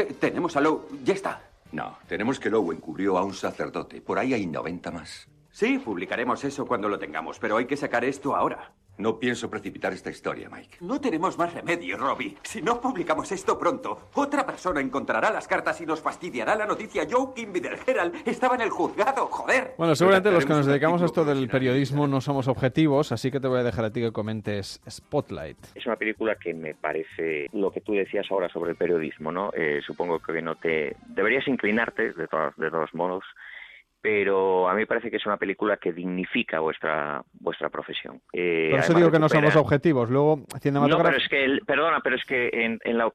Tenemos 0.04 0.56
a 0.56 0.60
Lowe. 0.60 0.86
Ya 1.04 1.14
está. 1.14 1.42
No, 1.72 1.98
tenemos 2.08 2.40
que 2.40 2.50
Lowe 2.50 2.72
encubrió 2.74 3.16
a 3.18 3.24
un 3.24 3.34
sacerdote. 3.34 4.00
Por 4.00 4.18
ahí 4.18 4.34
hay 4.34 4.46
90 4.46 4.90
más. 4.90 5.28
Sí, 5.52 5.78
publicaremos 5.78 6.42
eso 6.44 6.66
cuando 6.66 6.88
lo 6.88 6.98
tengamos, 6.98 7.38
pero 7.38 7.56
hay 7.56 7.66
que 7.66 7.76
sacar 7.76 8.04
esto 8.04 8.34
ahora. 8.36 8.72
No 9.00 9.18
pienso 9.18 9.48
precipitar 9.48 9.94
esta 9.94 10.10
historia, 10.10 10.50
Mike. 10.50 10.76
No 10.82 11.00
tenemos 11.00 11.38
más 11.38 11.54
remedio, 11.54 11.96
Robbie. 11.96 12.36
Si 12.42 12.60
no 12.60 12.82
publicamos 12.82 13.32
esto 13.32 13.58
pronto, 13.58 14.10
otra 14.12 14.44
persona 14.44 14.82
encontrará 14.82 15.30
las 15.30 15.48
cartas 15.48 15.80
y 15.80 15.86
nos 15.86 16.02
fastidiará 16.02 16.54
la 16.54 16.66
noticia. 16.66 17.06
Joe 17.10 17.28
Kimby 17.34 17.60
del 17.60 17.78
Herald 17.86 18.14
estaba 18.26 18.56
en 18.56 18.60
el 18.60 18.68
juzgado, 18.68 19.28
joder. 19.28 19.72
Bueno, 19.78 19.94
seguramente 19.94 20.30
los 20.30 20.44
que 20.44 20.52
nos 20.52 20.66
dedicamos 20.66 21.00
a 21.00 21.06
esto 21.06 21.24
del 21.24 21.48
periodismo 21.48 22.06
no 22.06 22.20
somos 22.20 22.46
objetivos, 22.46 23.10
así 23.10 23.30
que 23.30 23.40
te 23.40 23.48
voy 23.48 23.60
a 23.60 23.62
dejar 23.62 23.86
a 23.86 23.90
ti 23.90 24.02
que 24.02 24.12
comentes 24.12 24.82
Spotlight. 24.86 25.56
Es 25.74 25.86
una 25.86 25.96
película 25.96 26.34
que 26.34 26.52
me 26.52 26.74
parece 26.74 27.48
lo 27.54 27.70
que 27.70 27.80
tú 27.80 27.94
decías 27.94 28.26
ahora 28.30 28.50
sobre 28.50 28.72
el 28.72 28.76
periodismo, 28.76 29.32
¿no? 29.32 29.50
Eh, 29.54 29.80
supongo 29.86 30.18
que 30.18 30.42
no 30.42 30.56
te... 30.56 30.94
Deberías 31.06 31.48
inclinarte, 31.48 32.12
de 32.12 32.28
todos, 32.28 32.54
de 32.58 32.70
todos 32.70 32.92
modos, 32.92 33.24
pero 34.00 34.68
a 34.68 34.74
mí 34.74 34.80
me 34.80 34.86
parece 34.86 35.10
que 35.10 35.16
es 35.16 35.26
una 35.26 35.36
película 35.36 35.76
que 35.76 35.92
dignifica 35.92 36.60
vuestra 36.60 37.22
vuestra 37.32 37.68
profesión. 37.68 38.20
Eh, 38.32 38.68
Por 38.70 38.80
eso 38.80 38.94
digo 38.94 39.10
que 39.10 39.18
no 39.18 39.28
somos 39.28 39.56
objetivos. 39.56 40.10
Luego, 40.10 40.44
No, 40.88 40.96
pero 41.04 41.16
es 41.16 41.28
que, 41.28 41.58
perdona, 41.66 42.00
pero 42.02 42.16
es 42.16 42.24
que 42.24 42.48
en, 42.52 42.78
en 42.84 42.98
la, 42.98 43.12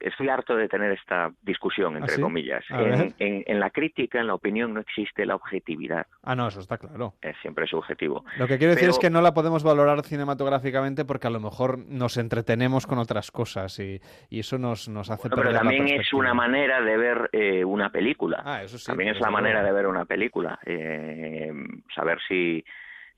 estoy 0.00 0.28
harto 0.28 0.56
de 0.56 0.68
tener 0.68 0.92
esta 0.92 1.30
discusión, 1.42 1.96
entre 1.96 2.16
¿Ah, 2.16 2.20
comillas. 2.20 2.64
En, 2.70 3.14
en, 3.18 3.44
en, 3.46 3.60
la 3.60 3.70
crítica, 3.70 4.20
en 4.20 4.26
la 4.26 4.34
opinión, 4.34 4.74
no 4.74 4.80
existe 4.80 5.26
la 5.26 5.34
objetividad. 5.34 6.06
Ah, 6.22 6.34
no, 6.34 6.48
eso 6.48 6.60
está 6.60 6.78
claro. 6.78 7.14
Es 7.20 7.36
siempre 7.42 7.66
subjetivo. 7.66 8.24
Lo 8.38 8.46
que 8.46 8.58
quiero 8.58 8.74
decir 8.74 8.88
es 8.88 8.98
que 8.98 9.10
no 9.10 9.20
la 9.20 9.34
podemos 9.34 9.62
valorar 9.62 10.02
cinematográficamente 10.02 11.04
porque 11.04 11.26
a 11.26 11.30
lo 11.30 11.40
mejor 11.40 11.78
nos 11.78 12.16
entretenemos 12.16 12.86
con 12.86 12.98
otras 12.98 13.30
cosas 13.30 13.78
y, 13.78 14.00
y 14.30 14.40
eso 14.40 14.58
nos, 14.58 14.88
nos 14.88 15.10
hace 15.10 15.28
bueno, 15.28 15.42
Pero 15.42 15.52
también 15.52 15.88
es 15.88 16.12
una 16.12 16.34
manera 16.34 16.80
de 16.80 16.96
ver 16.96 17.30
eh, 17.32 17.64
una 17.64 17.90
película. 17.90 18.42
Ah, 18.44 18.62
eso 18.62 18.78
sí. 18.78 18.86
También 18.86 19.10
es 19.10 19.20
la 19.20 19.30
manera 19.30 19.62
de 19.62 19.72
ver 19.72 19.86
una 19.86 20.04
película. 20.04 20.58
Eh, 20.64 21.52
saber 21.94 22.18
si 22.26 22.64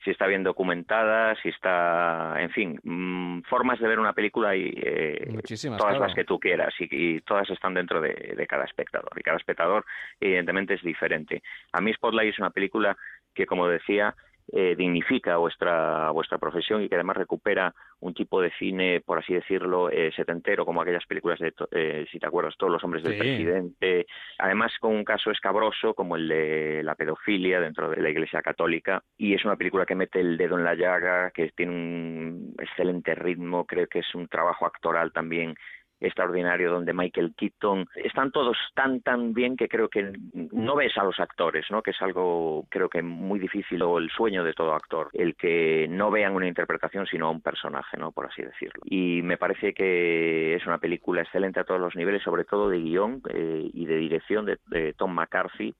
si 0.03 0.11
está 0.11 0.25
bien 0.27 0.43
documentada, 0.43 1.35
si 1.41 1.49
está, 1.49 2.35
en 2.39 2.49
fin, 2.49 2.79
mmm, 2.83 3.41
formas 3.43 3.79
de 3.79 3.87
ver 3.87 3.99
una 3.99 4.13
película 4.13 4.55
y 4.55 4.73
eh, 4.75 5.27
Muchísimas, 5.29 5.77
todas 5.77 5.93
claro. 5.93 6.07
las 6.07 6.15
que 6.15 6.23
tú 6.23 6.39
quieras 6.39 6.73
y, 6.79 6.87
y 6.89 7.21
todas 7.21 7.49
están 7.49 7.73
dentro 7.73 8.01
de, 8.01 8.33
de, 8.35 8.47
cada 8.47 8.65
espectador 8.65 9.11
y 9.15 9.21
cada 9.21 9.37
espectador 9.37 9.85
evidentemente 10.19 10.73
es 10.73 10.81
diferente. 10.81 11.43
A 11.71 11.81
mí 11.81 11.93
Spotlight 11.93 12.33
es 12.33 12.39
una 12.39 12.49
película 12.49 12.97
que, 13.33 13.45
como 13.45 13.67
decía, 13.67 14.15
eh, 14.51 14.75
dignifica 14.75 15.37
vuestra 15.37 16.11
vuestra 16.11 16.37
profesión 16.37 16.81
y 16.81 16.89
que 16.89 16.95
además 16.95 17.15
recupera 17.15 17.73
un 18.01 18.13
tipo 18.13 18.41
de 18.41 18.51
cine, 18.59 19.01
por 19.05 19.19
así 19.19 19.33
decirlo, 19.33 19.89
eh, 19.89 20.11
setentero, 20.15 20.65
como 20.65 20.81
aquellas 20.81 21.05
películas 21.05 21.39
de, 21.39 21.53
eh, 21.71 22.05
si 22.11 22.19
te 22.19 22.27
acuerdas, 22.27 22.55
todos 22.57 22.73
los 22.73 22.83
hombres 22.83 23.03
del 23.03 23.13
Sí. 23.13 23.19
presidente. 23.19 24.05
Además, 24.39 24.73
con 24.79 24.93
un 24.93 25.03
caso 25.03 25.31
escabroso 25.31 25.93
como 25.93 26.15
el 26.15 26.27
de 26.27 26.81
la 26.83 26.95
pedofilia 26.95 27.59
dentro 27.61 27.89
de 27.89 28.01
la 28.01 28.09
Iglesia 28.09 28.41
Católica. 28.41 29.03
Y 29.17 29.33
es 29.33 29.45
una 29.45 29.55
película 29.55 29.85
que 29.85 29.95
mete 29.95 30.19
el 30.19 30.37
dedo 30.37 30.57
en 30.57 30.63
la 30.63 30.75
llaga, 30.75 31.31
que 31.31 31.49
tiene 31.51 31.71
un 31.71 32.55
excelente 32.59 33.15
ritmo, 33.15 33.65
creo 33.65 33.87
que 33.87 33.99
es 33.99 34.15
un 34.15 34.27
trabajo 34.27 34.65
actoral 34.65 35.11
también 35.11 35.55
extraordinario 36.01 36.71
donde 36.71 36.93
Michael 36.93 37.33
Keaton 37.37 37.87
están 37.95 38.31
todos 38.31 38.57
tan 38.73 39.01
tan 39.01 39.33
bien 39.33 39.55
que 39.55 39.69
creo 39.69 39.87
que 39.87 40.11
no 40.33 40.75
ves 40.75 40.97
a 40.97 41.03
los 41.03 41.19
actores 41.19 41.65
no 41.69 41.81
que 41.81 41.91
es 41.91 42.01
algo 42.01 42.65
creo 42.69 42.89
que 42.89 43.01
muy 43.01 43.39
difícil 43.39 43.81
o 43.83 43.97
el 43.97 44.09
sueño 44.09 44.43
de 44.43 44.53
todo 44.53 44.73
actor 44.73 45.09
el 45.13 45.35
que 45.35 45.87
no 45.89 46.11
vean 46.11 46.35
una 46.35 46.47
interpretación 46.47 47.05
sino 47.05 47.27
a 47.27 47.31
un 47.31 47.41
personaje 47.41 47.97
no 47.97 48.11
por 48.11 48.25
así 48.25 48.41
decirlo. 48.41 48.81
Y 48.85 49.21
me 49.21 49.37
parece 49.37 49.73
que 49.73 50.55
es 50.55 50.65
una 50.65 50.79
película 50.79 51.21
excelente 51.21 51.59
a 51.59 51.63
todos 51.63 51.79
los 51.79 51.95
niveles 51.95 52.23
sobre 52.23 52.43
todo 52.45 52.69
de 52.69 52.79
guion 52.79 53.21
eh, 53.29 53.69
y 53.73 53.85
de 53.85 53.95
dirección 53.97 54.45
de, 54.45 54.57
de, 54.67 54.93
Tom 54.93 55.13
McCarthy 55.13 55.73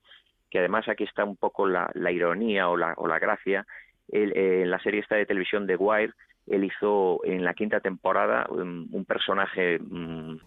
que 0.52 0.58
además 0.58 0.86
aquí 0.86 1.04
está 1.04 1.24
un 1.24 1.36
poco 1.36 1.66
la, 1.66 1.90
ironía 2.12 2.68
o 2.68 2.76
la, 2.76 2.92
o 2.98 3.08
la 3.08 3.18
gracia. 3.18 3.66
Eh, 4.12 4.60
en 4.62 4.70
la 4.70 4.78
serie 4.80 5.00
esta 5.00 5.16
de 5.16 5.24
televisión 5.24 5.66
de 5.66 5.76
Wire 5.76 6.12
él 6.46 6.64
hizo 6.64 7.20
en 7.24 7.44
la 7.44 7.54
quinta 7.54 7.80
temporada 7.80 8.46
um, 8.50 8.88
un 8.92 9.04
personaje 9.04 9.78
um, 9.78 10.38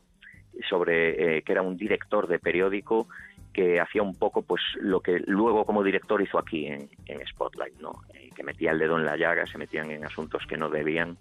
sobre 0.69 1.37
eh, 1.37 1.41
que 1.41 1.51
era 1.51 1.61
un 1.61 1.77
director 1.77 2.27
de 2.27 2.39
periódico 2.39 3.07
que 3.53 3.79
hacía 3.79 4.03
un 4.03 4.15
poco 4.15 4.41
pues 4.41 4.61
lo 4.81 4.99
que 4.99 5.19
luego 5.27 5.65
como 5.65 5.83
director 5.83 6.21
hizo 6.21 6.37
aquí 6.37 6.67
en, 6.67 6.89
en 7.05 7.25
Spotlight 7.27 7.79
no 7.79 8.01
eh, 8.13 8.29
que 8.35 8.43
metía 8.43 8.71
el 8.71 8.79
dedo 8.79 8.97
en 8.97 9.05
la 9.05 9.15
llaga 9.15 9.45
se 9.45 9.57
metían 9.57 9.91
en 9.91 10.05
asuntos 10.05 10.45
que 10.47 10.57
no 10.57 10.69
debían 10.69 11.17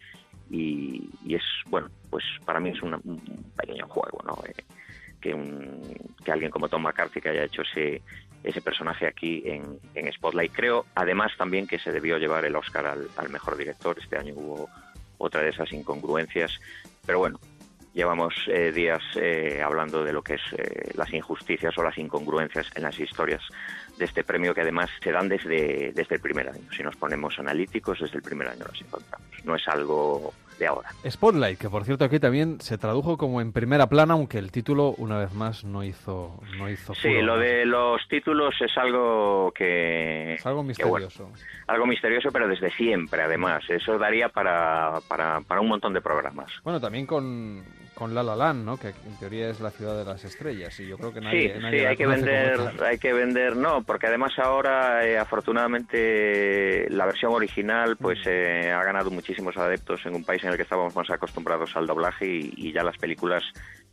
y, 0.51 1.09
es 1.29 1.43
bueno 1.67 1.89
pues 2.11 2.25
para 2.45 2.61
mí 2.61 2.71
es 2.71 2.83
una, 2.83 2.99
un 3.05 3.21
pequeño 3.57 3.87
juego 3.87 4.19
no 4.27 4.37
eh, 4.47 4.65
que 5.25 5.33
un 5.33 5.81
que 6.23 6.31
alguien 6.31 6.51
como 6.51 6.69
Tom 6.69 6.83
McCarthy 6.83 7.21
que 7.23 7.31
haya 7.31 7.45
hecho 7.45 7.63
ese 7.63 8.03
ese 8.43 8.61
personaje 8.61 9.07
aquí 9.07 9.43
en, 9.47 9.81
en, 9.95 10.13
Spotlight. 10.13 10.53
Creo, 10.53 10.85
además, 10.95 11.33
también 11.39 11.67
que 11.67 11.79
se 11.79 11.91
debió 11.91 12.19
llevar 12.19 12.45
el 12.45 12.55
Oscar 12.57 12.87
al, 12.87 13.09
al, 13.17 13.31
mejor 13.31 13.57
director. 13.57 13.99
Este 13.99 14.19
año 14.19 14.35
hubo 14.37 14.69
otra 15.17 15.41
de 15.41 15.49
esas 15.49 15.73
incongruencias. 15.73 16.61
Pero 17.07 17.21
bueno, 17.21 17.41
llevamos 17.95 18.35
eh, 18.49 18.71
días 18.71 19.03
eh, 19.17 19.63
hablando 19.65 20.05
de 20.05 20.13
lo 20.13 20.21
que 20.21 20.35
es 20.35 20.43
eh, 20.59 20.91
las 20.95 21.11
injusticias 21.15 21.79
o 21.79 21.83
las 21.83 21.97
incongruencias 21.97 22.71
en 22.75 22.83
las 22.83 23.01
historias 23.01 23.41
de 23.97 24.05
este 24.05 24.25
premio 24.25 24.53
que 24.53 24.61
además 24.61 24.91
se 25.03 25.11
dan 25.11 25.31
desde, 25.31 25.93
desde 25.95 26.17
el 26.17 26.21
primer 26.21 26.51
año. 26.51 26.71
Si 26.77 26.83
nos 26.83 26.97
ponemos 26.97 27.39
analíticos, 27.39 28.01
desde 28.01 28.19
el 28.19 28.23
primer 28.23 28.49
año 28.49 28.67
las 28.71 28.79
encontramos. 28.79 29.27
No 29.45 29.55
es 29.55 29.67
algo 29.69 30.35
de 30.59 30.67
ahora. 30.67 30.91
Spotlight, 31.09 31.59
que 31.59 31.69
por 31.69 31.85
cierto 31.85 32.05
aquí 32.05 32.19
también 32.19 32.61
se 32.61 32.79
tradujo 32.79 33.17
como 33.17 33.41
en 33.41 33.53
primera 33.53 33.87
plana, 33.89 34.15
aunque 34.15 34.39
el 34.39 34.51
título 34.51 34.95
una 34.99 35.19
vez 35.19 35.33
más 35.35 35.65
no 35.65 35.83
hizo 35.83 36.41
no 36.59 36.69
hizo 36.69 36.95
Sí, 36.95 37.21
lo 37.23 37.39
de 37.39 37.65
los 37.65 38.01
títulos 38.09 38.55
es 38.61 38.77
algo 38.77 39.53
que 39.55 40.35
es 40.35 40.47
algo 40.47 40.63
misterioso. 40.63 41.25
Bueno, 41.25 41.39
algo 41.67 41.87
misterioso, 41.87 42.31
pero 42.33 42.49
desde 42.49 42.71
siempre 42.71 43.23
además. 43.23 43.63
Eso 43.69 43.99
daría 43.99 44.29
para, 44.29 45.01
para, 45.09 45.41
para 45.41 45.61
un 45.61 45.69
montón 45.69 45.93
de 45.95 46.01
programas. 46.01 46.51
Bueno, 46.63 46.81
también 46.81 47.07
con 47.07 47.63
con 47.95 48.15
La 48.15 48.23
La 48.23 48.35
Land, 48.37 48.65
¿no? 48.65 48.77
Que 48.77 48.89
en 48.89 49.17
teoría 49.21 49.49
es 49.51 49.61
la 49.61 49.71
ciudad 49.71 49.97
de 49.97 50.05
las 50.05 50.25
estrellas 50.25 50.79
y 50.81 50.87
yo 50.89 50.99
creo 50.99 51.13
que 51.13 51.21
nadie, 51.21 51.55
sí, 51.55 51.61
nadie 51.61 51.79
sí, 51.81 51.85
hay 51.87 51.97
que 51.97 52.07
vender, 52.07 52.61
hay 52.83 52.99
que 52.99 53.13
vender, 53.13 53.57
no, 53.57 53.83
porque 53.85 54.07
además 54.09 54.33
ahora 54.39 55.07
eh, 55.07 55.17
afortunadamente 55.19 56.87
la 56.91 57.07
versión 57.07 57.33
original 57.33 57.97
pues 57.97 58.19
Mm. 58.25 58.29
eh, 58.29 58.73
ha 58.73 58.83
ganado 58.85 59.11
muchísimos 59.11 59.57
adeptos 59.57 60.01
en 60.07 60.15
un 60.15 60.25
país 60.25 60.43
en 60.45 60.51
el 60.51 60.57
que 60.57 60.63
estábamos 60.63 60.95
más 60.95 61.11
acostumbrados 61.11 61.77
al 61.77 61.87
doblaje 61.87 62.27
y, 62.27 62.53
y 62.57 62.73
ya 62.73 62.83
las 62.83 62.97
películas 62.97 63.43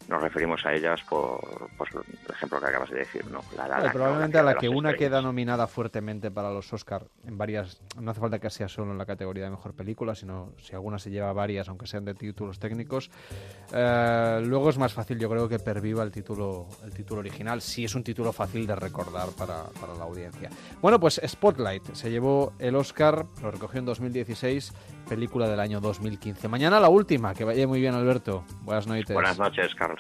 nos 0.08 0.22
referimos 0.22 0.66
a 0.66 0.74
ellas 0.74 1.02
por, 1.10 1.40
por, 1.78 1.88
el 1.94 2.34
ejemplo 2.34 2.60
que 2.60 2.66
acabas 2.66 2.90
de 2.90 3.00
decir, 3.00 3.26
¿no? 3.32 3.42
La, 3.56 3.68
la, 3.68 3.80
la, 3.80 3.92
probablemente 3.92 4.38
a 4.38 4.44
la 4.44 4.56
que 4.56 4.70
una 4.70 4.94
queda 4.94 5.22
nominada 5.22 5.68
fuertemente 5.68 6.32
para 6.32 6.52
los 6.52 6.72
Oscar 6.74 7.06
en 7.26 7.38
varias, 7.38 7.82
no 8.00 8.12
hace 8.12 8.20
falta 8.20 8.40
que 8.40 8.50
sea 8.50 8.68
solo 8.68 8.92
en 8.92 8.98
la 8.98 9.06
categoría 9.06 9.44
de 9.44 9.50
mejor 9.50 9.74
película, 9.74 10.16
sino 10.16 10.54
si 10.58 10.74
alguna 10.74 11.00
se 11.00 11.10
lleva 11.10 11.32
varias, 11.34 11.70
aunque 11.70 11.88
sean 11.88 12.06
de 12.06 12.14
títulos 12.14 12.60
técnicos, 12.60 13.10
eh, 13.74 14.42
luego 14.44 14.70
es 14.70 14.78
más 14.78 14.94
fácil, 14.94 15.20
yo 15.20 15.30
creo, 15.30 15.48
que 15.48 15.60
perviva 15.60 16.04
el 16.04 16.12
título, 16.12 16.68
el 16.84 16.94
título 16.94 17.20
original, 17.20 17.62
si 17.62 17.86
es 17.86 17.96
un 17.96 18.04
título 18.04 18.34
fácil 18.34 18.68
de 18.68 18.76
recordar 18.76 19.30
para, 19.38 19.64
para 19.80 19.94
la 19.94 20.04
audiencia. 20.04 20.50
Bueno, 20.82 21.00
pues 21.00 21.22
Spotlight 21.26 21.94
se 21.94 22.10
llevó 22.10 22.54
el 22.60 22.76
Oscar, 22.76 23.26
lo 23.42 23.52
recogió 23.52 23.80
en 23.80 23.86
2016, 23.86 24.74
película 25.12 25.50
del 25.50 25.60
año 25.60 25.82
2015. 25.82 26.48
Mañana 26.48 26.80
la 26.80 26.88
última, 26.88 27.34
que 27.34 27.44
vaya 27.44 27.68
muy 27.68 27.82
bien, 27.82 27.94
Alberto. 27.94 28.46
Buenas 28.62 28.88
noches. 28.88 29.14
Buenas 29.14 29.38
noches, 29.38 29.76
Carlos. 29.76 30.00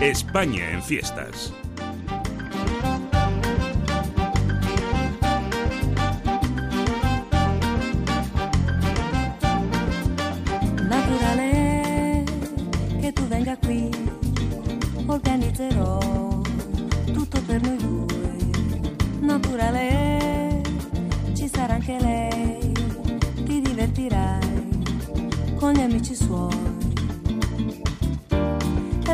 España 0.00 0.70
en 0.70 0.80
fiestas. 0.80 1.52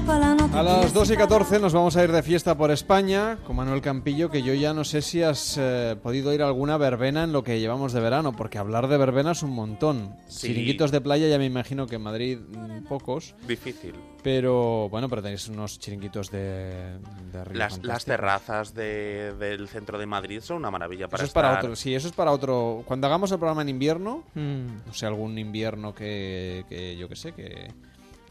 A 0.08 0.62
las 0.64 0.92
2 0.92 1.10
y 1.12 1.16
14 1.16 1.60
nos 1.60 1.72
vamos 1.72 1.96
a 1.96 2.02
ir 2.02 2.10
de 2.10 2.24
fiesta 2.24 2.56
por 2.56 2.72
España 2.72 3.38
con 3.46 3.54
Manuel 3.54 3.80
Campillo, 3.80 4.30
que 4.30 4.42
yo 4.42 4.52
ya 4.52 4.74
no 4.74 4.82
sé 4.82 5.00
si 5.00 5.22
has 5.22 5.56
eh, 5.60 5.94
podido 6.02 6.34
ir 6.34 6.42
a 6.42 6.46
alguna 6.48 6.76
verbena 6.76 7.22
en 7.22 7.32
lo 7.32 7.44
que 7.44 7.60
llevamos 7.60 7.92
de 7.92 8.00
verano, 8.00 8.32
porque 8.32 8.58
hablar 8.58 8.88
de 8.88 8.96
verbena 8.98 9.30
es 9.30 9.44
un 9.44 9.50
montón. 9.52 10.16
Sí. 10.26 10.48
Chiringuitos 10.48 10.90
de 10.90 11.00
playa 11.00 11.28
ya 11.28 11.38
me 11.38 11.44
imagino 11.46 11.86
que 11.86 11.96
en 11.96 12.02
Madrid 12.02 12.38
mm, 12.40 12.84
pocos, 12.88 13.36
Difícil. 13.46 13.94
pero 14.24 14.88
bueno, 14.88 15.08
pero 15.08 15.22
tenéis 15.22 15.46
unos 15.48 15.78
chiringuitos 15.78 16.32
de, 16.32 16.98
de 17.32 17.44
río 17.44 17.58
Las, 17.82 18.04
terrazas 18.04 18.74
de- 18.74 19.34
del 19.38 19.68
centro 19.68 19.98
de 19.98 20.06
Madrid 20.06 20.40
son 20.40 20.56
una 20.58 20.70
maravilla 20.72 21.06
para 21.06 21.22
Eso 21.22 21.28
es 21.28 21.32
para 21.32 21.58
otro, 21.58 21.76
sí, 21.76 21.94
eso 21.94 22.08
es 22.08 22.14
para 22.14 22.32
otro. 22.32 22.82
Cuando 22.86 23.06
hagamos 23.06 23.30
el 23.30 23.38
programa 23.38 23.62
en 23.62 23.68
invierno, 23.68 24.24
Mm. 24.34 24.86
no 24.86 24.94
sé, 24.94 25.06
algún 25.06 25.38
invierno 25.38 25.94
que, 25.94 26.64
que 26.68 26.96
yo 26.96 27.08
que 27.08 27.14
sé, 27.16 27.32
que, 27.32 27.68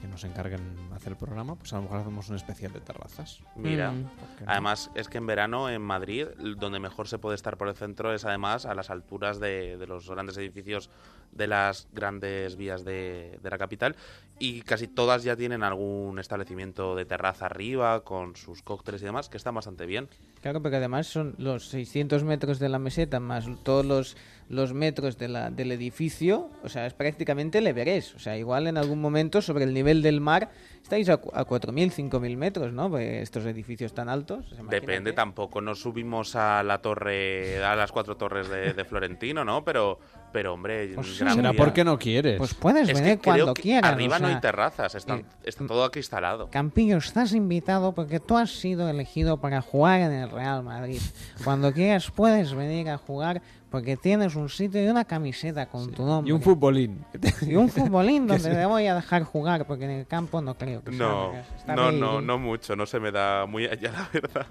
que 0.01 0.07
nos 0.07 0.23
encarguen 0.23 0.61
hacer 0.93 1.13
el 1.13 1.17
programa, 1.17 1.55
pues 1.55 1.71
a 1.73 1.77
lo 1.77 1.83
mejor 1.83 1.99
hacemos 1.99 2.27
un 2.29 2.35
especial 2.35 2.73
de 2.73 2.81
terrazas. 2.81 3.41
Mira, 3.55 3.91
Mm. 3.91 4.09
Además 4.47 4.89
es 4.95 5.07
que 5.07 5.17
en 5.17 5.27
verano 5.27 5.69
en 5.69 5.81
Madrid, 5.81 6.27
donde 6.57 6.79
mejor 6.79 7.07
se 7.07 7.17
puede 7.19 7.35
estar 7.35 7.57
por 7.57 7.67
el 7.67 7.75
centro 7.75 8.13
es 8.13 8.25
además 8.25 8.65
a 8.65 8.73
las 8.75 8.89
alturas 8.89 9.39
de, 9.39 9.77
de 9.77 9.87
los 9.87 10.09
grandes 10.09 10.37
edificios 10.37 10.89
de 11.31 11.47
las 11.47 11.87
grandes 11.93 12.57
vías 12.57 12.83
de, 12.83 13.39
de 13.41 13.49
la 13.49 13.57
capital 13.57 13.95
y 14.39 14.61
casi 14.63 14.87
todas 14.87 15.23
ya 15.23 15.35
tienen 15.35 15.63
algún 15.63 16.19
establecimiento 16.19 16.95
de 16.95 17.05
terraza 17.05 17.45
arriba 17.45 18.03
con 18.03 18.35
sus 18.35 18.61
cócteles 18.63 19.01
y 19.01 19.05
demás 19.05 19.29
que 19.29 19.37
están 19.37 19.55
bastante 19.55 19.85
bien. 19.85 20.09
Claro, 20.41 20.61
porque 20.61 20.77
además 20.77 21.07
son 21.07 21.35
los 21.37 21.69
600 21.69 22.23
metros 22.23 22.59
de 22.59 22.69
la 22.69 22.79
meseta 22.79 23.19
más 23.19 23.45
todos 23.63 23.85
los, 23.85 24.17
los 24.51 24.73
metros 24.73 25.17
de 25.17 25.29
la, 25.29 25.49
del 25.49 25.71
edificio, 25.71 26.49
o 26.61 26.67
sea, 26.67 26.85
es 26.85 26.93
prácticamente 26.93 27.59
el 27.59 27.67
Everest. 27.67 28.15
O 28.15 28.19
sea, 28.19 28.37
igual 28.37 28.67
en 28.67 28.77
algún 28.77 28.99
momento 28.99 29.41
sobre 29.41 29.63
el 29.63 29.73
nivel 29.73 30.01
del 30.01 30.19
mar 30.19 30.49
estáis 30.83 31.07
a, 31.07 31.13
a 31.13 31.47
4.000, 31.47 32.09
5.000 32.09 32.37
metros, 32.37 32.73
¿no? 32.73 32.89
Pues 32.89 33.23
estos 33.23 33.45
edificios 33.45 33.93
tan 33.93 34.09
altos. 34.09 34.53
Depende, 34.69 35.13
tampoco 35.13 35.61
nos 35.61 35.79
subimos 35.79 36.35
a 36.35 36.63
la 36.63 36.79
torre, 36.79 37.63
a 37.63 37.77
las 37.77 37.93
cuatro 37.93 38.17
torres 38.17 38.49
de, 38.49 38.73
de 38.73 38.83
Florentino, 38.83 39.45
¿no? 39.45 39.63
Pero, 39.63 39.99
pero 40.33 40.53
hombre, 40.53 40.91
Pues 40.95 41.17
Gran 41.17 41.35
Será 41.35 41.53
porque 41.53 41.85
no 41.85 41.97
quieres. 41.97 42.37
Pues 42.37 42.53
puedes 42.53 42.89
Es 42.89 42.95
que 42.95 43.01
venir 43.01 43.19
creo 43.19 43.33
cuando 43.33 43.53
que 43.53 43.61
quieras. 43.61 43.93
Arriba 43.93 44.17
o 44.17 44.19
no 44.19 44.27
sea, 44.27 44.35
hay 44.35 44.41
terrazas, 44.41 44.95
está, 44.95 45.15
eh, 45.15 45.25
está 45.45 45.65
todo 45.65 45.85
aquí 45.85 45.99
instalado. 45.99 46.49
Campillo, 46.49 46.97
estás 46.97 47.33
invitado 47.33 47.93
porque 47.93 48.19
tú 48.19 48.37
has 48.37 48.51
sido 48.51 48.89
elegido 48.89 49.37
para 49.37 49.61
jugar 49.61 50.01
en 50.01 50.11
el 50.11 50.29
Real 50.29 50.61
Madrid. 50.61 50.99
Cuando 51.45 51.71
quieras 51.71 52.11
puedes 52.11 52.53
venir 52.53 52.89
a 52.89 52.97
jugar 52.97 53.41
porque 53.71 53.95
tienes 53.95 54.35
un 54.35 54.49
sitio 54.49 54.83
y 54.83 54.87
una 54.87 55.05
camiseta 55.05 55.65
con 55.67 55.91
tu 55.91 56.05
nombre. 56.05 56.29
Y 56.29 56.33
un 56.33 56.41
futbolín. 56.41 57.05
Y 57.41 57.55
un 57.55 57.69
futbolín 57.69 58.27
donde 58.27 58.49
te 58.49 58.65
voy 58.65 58.85
a 58.85 58.95
dejar 58.95 59.23
jugar 59.23 59.65
porque 59.65 59.85
en 59.85 59.91
el 59.91 60.05
campo 60.05 60.41
no 60.41 60.55
creo 60.55 60.83
que 60.83 60.91
No, 60.91 61.31
no, 61.65 61.91
no, 61.91 62.21
no 62.21 62.37
mucho, 62.37 62.75
no 62.75 62.85
se 62.85 62.99
me 62.99 63.11
da 63.11 63.45
muy 63.45 63.65
allá, 63.65 63.91
la 63.91 64.09
verdad. 64.13 64.47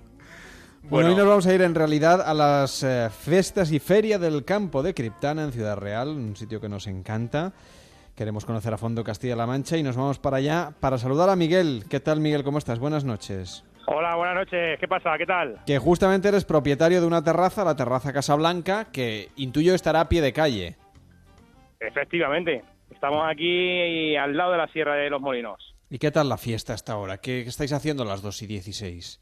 Bueno, 0.88 1.10
hoy 1.10 1.14
nos 1.14 1.26
vamos 1.26 1.46
a 1.46 1.54
ir 1.54 1.60
en 1.60 1.74
realidad 1.74 2.22
a 2.22 2.32
las 2.32 2.82
eh, 2.82 3.10
fiestas 3.10 3.70
y 3.70 3.78
feria 3.78 4.18
del 4.18 4.46
campo 4.46 4.82
de 4.82 4.94
Criptana 4.94 5.44
en 5.44 5.52
Ciudad 5.52 5.76
Real, 5.76 6.08
un 6.08 6.34
sitio 6.34 6.58
que 6.58 6.70
nos 6.70 6.86
encanta. 6.86 7.52
Queremos 8.16 8.46
conocer 8.46 8.72
a 8.72 8.78
fondo 8.78 9.04
Castilla-La 9.04 9.46
Mancha 9.46 9.76
y 9.76 9.82
nos 9.82 9.96
vamos 9.96 10.18
para 10.18 10.38
allá 10.38 10.72
para 10.80 10.96
saludar 10.96 11.28
a 11.28 11.36
Miguel. 11.36 11.84
¿Qué 11.90 12.00
tal, 12.00 12.20
Miguel? 12.20 12.42
¿Cómo 12.42 12.56
estás? 12.56 12.78
Buenas 12.78 13.04
noches. 13.04 13.64
Hola, 13.86 14.14
buenas 14.16 14.34
noches. 14.36 14.78
¿Qué 14.78 14.86
pasa? 14.86 15.16
¿Qué 15.18 15.26
tal? 15.26 15.58
Que 15.66 15.78
justamente 15.78 16.28
eres 16.28 16.44
propietario 16.44 17.00
de 17.00 17.06
una 17.06 17.24
terraza, 17.24 17.64
la 17.64 17.76
terraza 17.76 18.12
Casablanca, 18.12 18.86
que 18.92 19.28
intuyo 19.36 19.74
estará 19.74 20.00
a 20.02 20.08
pie 20.08 20.20
de 20.20 20.32
calle. 20.32 20.76
Efectivamente. 21.80 22.62
Estamos 22.92 23.24
aquí 23.28 24.16
al 24.16 24.36
lado 24.36 24.52
de 24.52 24.58
la 24.58 24.68
Sierra 24.68 24.94
de 24.96 25.10
los 25.10 25.20
Molinos. 25.20 25.74
¿Y 25.88 25.98
qué 25.98 26.10
tal 26.10 26.28
la 26.28 26.36
fiesta 26.36 26.74
hasta 26.74 26.92
ahora? 26.92 27.18
¿Qué, 27.18 27.40
estáis 27.42 27.72
haciendo 27.72 28.02
a 28.02 28.06
las 28.06 28.22
2 28.22 28.42
y 28.42 28.46
16? 28.46 29.20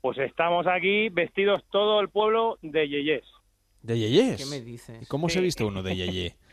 Pues 0.00 0.18
estamos 0.18 0.66
aquí 0.66 1.08
vestidos 1.10 1.62
todo 1.70 2.00
el 2.00 2.08
pueblo 2.08 2.58
de 2.62 2.88
Yeyés. 2.88 3.24
¿De 3.82 3.98
Yeyes? 3.98 4.36
¿Qué 4.44 4.46
me 4.46 4.60
dices? 4.64 5.02
¿Y 5.02 5.06
cómo 5.06 5.28
se 5.28 5.38
Sí. 5.38 5.44
viste 5.44 5.64
uno 5.64 5.82
de 5.82 5.94
Yeye? 5.96 6.34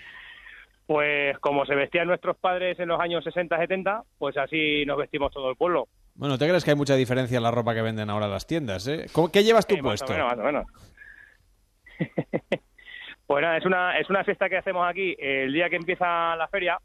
Pues 0.87 1.39
como 1.39 1.65
se 1.65 1.73
vestían 1.73 2.07
nuestros 2.07 2.37
padres 2.37 2.79
en 2.79 2.89
los 2.89 2.99
años 2.99 3.25
60-70, 3.25 4.03
pues 4.19 4.37
así 4.37 4.85
nos 4.85 4.97
vestimos 4.99 5.33
todo 5.33 5.49
el 5.49 5.55
pueblo. 5.55 5.87
Bueno, 6.15 6.37
¿te 6.37 6.47
crees 6.47 6.63
que 6.63 6.71
hay 6.71 6.77
mucha 6.77 6.95
diferencia 6.95 7.37
en 7.37 7.43
la 7.43 7.51
ropa 7.51 7.73
que 7.73 7.81
venden 7.81 8.09
ahora 8.09 8.27
las 8.27 8.47
tiendas? 8.47 8.87
Eh? 8.87 9.05
¿Cómo- 9.11 9.31
¿Qué 9.31 9.43
llevas 9.43 9.67
tú 9.67 9.75
Sí, 9.75 9.81
más 9.81 10.01
o 10.01 10.05
puesto? 10.05 10.13
menos, 10.13 10.27
más 10.29 10.39
o 10.39 10.43
menos. 10.43 10.65
pues 13.27 13.41
nada, 13.41 13.57
es 13.57 13.65
una, 13.65 13.97
es 13.99 14.09
una 14.09 14.23
fiesta 14.23 14.49
que 14.49 14.57
hacemos 14.57 14.87
aquí 14.87 15.15
el 15.19 15.51
día 15.51 15.69
que 15.69 15.75
empieza 15.75 16.35
la 16.35 16.47
feria, 16.47 16.77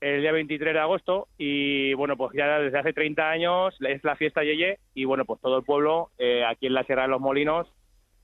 el 0.00 0.20
día 0.22 0.32
23 0.32 0.74
de 0.74 0.80
agosto, 0.80 1.28
y 1.38 1.94
bueno, 1.94 2.16
pues 2.16 2.32
ya 2.34 2.58
desde 2.58 2.78
hace 2.78 2.92
30 2.92 3.30
años 3.30 3.74
es 3.80 4.02
la 4.04 4.16
fiesta 4.16 4.42
Yeye, 4.42 4.78
y 4.94 5.04
bueno, 5.04 5.24
pues 5.24 5.40
todo 5.40 5.58
el 5.58 5.64
pueblo, 5.64 6.10
eh, 6.18 6.44
aquí 6.44 6.66
en 6.66 6.74
la 6.74 6.84
Sierra 6.84 7.02
de 7.02 7.08
los 7.08 7.20
Molinos, 7.20 7.68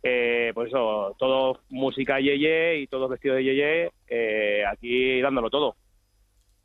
eh, 0.03 0.53
pues 0.55 0.69
eso, 0.69 1.15
todo 1.19 1.61
música 1.71 2.19
Yeye 2.21 2.79
y 2.81 2.87
todos 2.87 3.11
vestidos 3.11 3.37
de 3.39 3.45
Yeye, 3.45 3.91
eh, 4.09 4.63
aquí 4.71 5.21
dándolo 5.21 5.49
todo. 5.51 5.77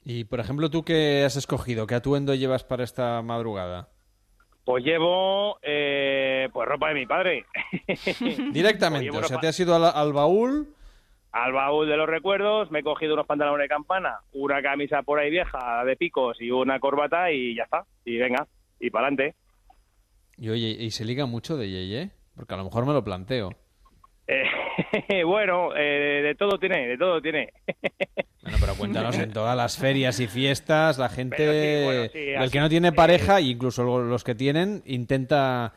Y, 0.04 0.24
por 0.26 0.40
ejemplo, 0.40 0.70
¿tú 0.70 0.84
qué 0.84 1.24
has 1.26 1.36
escogido? 1.36 1.86
¿Qué 1.88 1.96
atuendo 1.96 2.34
llevas 2.34 2.64
para 2.64 2.84
esta 2.84 3.22
madrugada? 3.22 3.90
Pues 4.66 4.84
llevo 4.84 5.58
eh, 5.62 6.48
pues 6.54 6.68
ropa 6.68 6.90
de 6.90 6.94
mi 6.96 7.06
padre. 7.06 7.46
Directamente, 8.52 9.10
Pues 9.10 9.26
o 9.26 9.28
sea, 9.28 9.38
ropa- 9.38 9.42
te 9.42 9.48
has 9.48 9.60
ido 9.60 9.76
al, 9.76 9.86
al 9.86 10.14
baúl 10.14 10.74
al 11.34 11.54
baúl 11.54 11.88
de 11.88 11.96
los 11.96 12.10
recuerdos, 12.10 12.70
me 12.72 12.80
he 12.80 12.84
cogido 12.84 13.14
unos 13.14 13.26
pantalones 13.26 13.64
de 13.64 13.70
campana, 13.70 14.20
una 14.34 14.62
camisa 14.62 15.02
por 15.02 15.18
ahí 15.18 15.30
vieja 15.32 15.82
de 15.86 15.96
picos 15.96 16.36
y 16.42 16.52
una 16.52 16.78
corbata 16.82 17.32
y 17.32 17.56
ya 17.56 17.64
está. 17.64 17.86
Y 18.04 18.18
venga, 18.18 18.46
y 18.82 18.90
para 18.90 19.08
adelante. 19.08 19.36
y, 20.36 20.50
oye, 20.50 20.68
¿y 20.78 20.92
se 20.92 21.06
liga 21.06 21.26
mucho 21.26 21.56
de 21.56 21.70
Yeye? 21.70 22.12
Porque 22.36 22.54
a 22.54 22.58
lo 22.58 22.66
mejor 22.66 22.86
me 22.86 22.92
lo 22.92 23.02
planteo. 23.06 23.52
bueno, 25.26 25.76
eh, 25.76 26.22
de 26.24 26.36
todo 26.36 26.58
tiene, 26.58 26.88
de 26.88 26.98
todo 26.98 27.22
tiene. 27.22 27.52
Bueno, 28.44 28.58
pero 28.60 28.74
cuéntanos, 28.74 29.20
en 29.20 29.32
todas 29.32 29.56
las 29.56 29.78
ferias 29.78 30.20
y 30.20 30.26
fiestas, 30.28 30.98
la 30.98 31.10
gente, 31.10 31.36
Pero 31.38 31.52
sí, 31.52 31.84
bueno, 31.86 32.10
sí, 32.12 32.20
el 32.32 32.38
así- 32.38 32.52
que 32.52 32.60
no 32.60 32.70
tiene 32.70 32.92
pareja, 32.92 33.38
e 33.38 33.44
incluso 33.44 33.84
lo- 33.84 34.02
los 34.02 34.24
que 34.24 34.34
tienen, 34.34 34.82
intenta, 34.88 35.74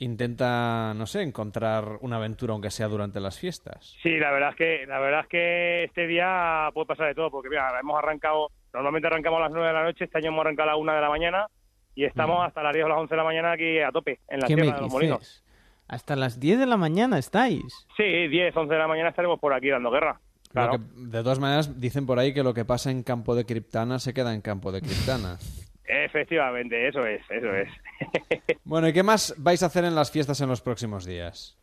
intenta, 0.00 0.92
no 0.94 1.06
sé, 1.06 1.22
encontrar 1.22 1.98
una 2.00 2.16
aventura, 2.16 2.52
aunque 2.52 2.70
sea 2.70 2.88
durante 2.88 3.20
las 3.20 3.38
fiestas. 3.38 3.96
Sí, 4.02 4.18
la 4.18 4.32
verdad 4.32 4.50
es 4.50 4.56
que 4.56 4.86
la 4.88 4.98
verdad 4.98 5.20
es 5.20 5.26
que 5.28 5.84
este 5.84 6.08
día 6.08 6.68
puede 6.74 6.86
pasar 6.86 7.06
de 7.06 7.14
todo, 7.14 7.30
porque 7.30 7.48
mira, 7.48 7.78
hemos 7.80 7.96
arrancado, 7.96 8.50
normalmente 8.72 9.06
arrancamos 9.06 9.38
a 9.38 9.42
las 9.42 9.52
9 9.52 9.68
de 9.68 9.72
la 9.74 9.84
noche, 9.84 10.04
este 10.06 10.18
año 10.18 10.28
hemos 10.30 10.40
arrancado 10.40 10.70
a 10.70 10.72
las 10.72 10.80
1 10.80 10.92
de 10.94 11.00
la 11.00 11.08
mañana 11.10 11.46
y 11.94 12.04
estamos 12.06 12.44
hasta 12.44 12.60
las 12.62 12.72
10 12.72 12.86
o 12.86 12.88
las 12.88 12.98
11 12.98 13.14
de 13.14 13.16
la 13.18 13.24
mañana 13.24 13.52
aquí 13.52 13.78
a 13.78 13.92
tope, 13.92 14.18
en 14.28 14.40
la 14.40 14.46
¿Qué 14.48 14.56
me 14.56 14.62
Sierra 14.62 14.76
de 14.78 14.82
los 14.82 14.92
Molinos. 14.92 15.44
Hasta 15.90 16.14
las 16.14 16.38
10 16.38 16.60
de 16.60 16.66
la 16.66 16.76
mañana 16.76 17.18
estáis. 17.18 17.64
Sí, 17.96 18.28
10, 18.28 18.56
11 18.56 18.72
de 18.72 18.78
la 18.78 18.86
mañana 18.86 19.08
estaremos 19.08 19.40
por 19.40 19.52
aquí 19.52 19.68
dando 19.70 19.90
guerra. 19.90 20.20
Claro. 20.52 20.72
que- 20.78 20.84
de 20.96 21.22
todas 21.22 21.40
maneras, 21.40 21.80
dicen 21.80 22.06
por 22.06 22.18
ahí 22.20 22.32
que 22.32 22.44
lo 22.44 22.54
que 22.54 22.64
pasa 22.64 22.90
en 22.92 23.02
campo 23.02 23.34
de 23.34 23.44
Criptana 23.44 23.98
se 23.98 24.14
queda 24.14 24.32
en 24.32 24.40
campo 24.40 24.70
de 24.70 24.80
Criptana. 24.82 25.36
Efectivamente, 25.84 26.86
eso 26.88 27.04
es, 27.04 27.20
eso 27.28 27.52
es. 27.54 27.68
bueno, 28.64 28.86
¿y 28.88 28.92
qué 28.92 29.02
más 29.02 29.34
vais 29.38 29.62
a 29.64 29.66
hacer 29.66 29.84
en 29.84 29.96
las 29.96 30.12
fiestas 30.12 30.40
en 30.40 30.48
los 30.48 30.60
próximos 30.60 31.04
días? 31.04 31.56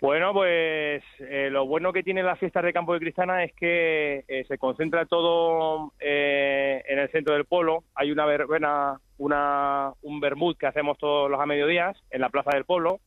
Bueno, 0.00 0.32
pues 0.32 1.02
eh, 1.20 1.48
lo 1.50 1.66
bueno 1.66 1.92
que 1.92 2.02
tiene 2.02 2.22
las 2.22 2.38
fiestas 2.38 2.64
de 2.64 2.72
Campo 2.72 2.94
de 2.94 3.00
Cristana 3.00 3.44
es 3.44 3.52
que 3.54 4.24
eh, 4.26 4.44
se 4.48 4.56
concentra 4.58 5.04
todo 5.06 5.92
eh, 6.00 6.82
en 6.88 6.98
el 6.98 7.10
centro 7.10 7.34
del 7.34 7.44
pueblo. 7.44 7.84
Hay 7.94 8.10
una 8.10 8.24
verbena, 8.26 8.98
una, 9.18 9.92
un 10.02 10.20
vermut 10.20 10.58
que 10.58 10.66
hacemos 10.66 10.96
todos 10.98 11.30
los 11.30 11.38
a 11.38 11.46
mediodías 11.46 11.96
en 12.10 12.20
la 12.22 12.30
plaza 12.30 12.50
del 12.54 12.64
pueblo. 12.64 12.98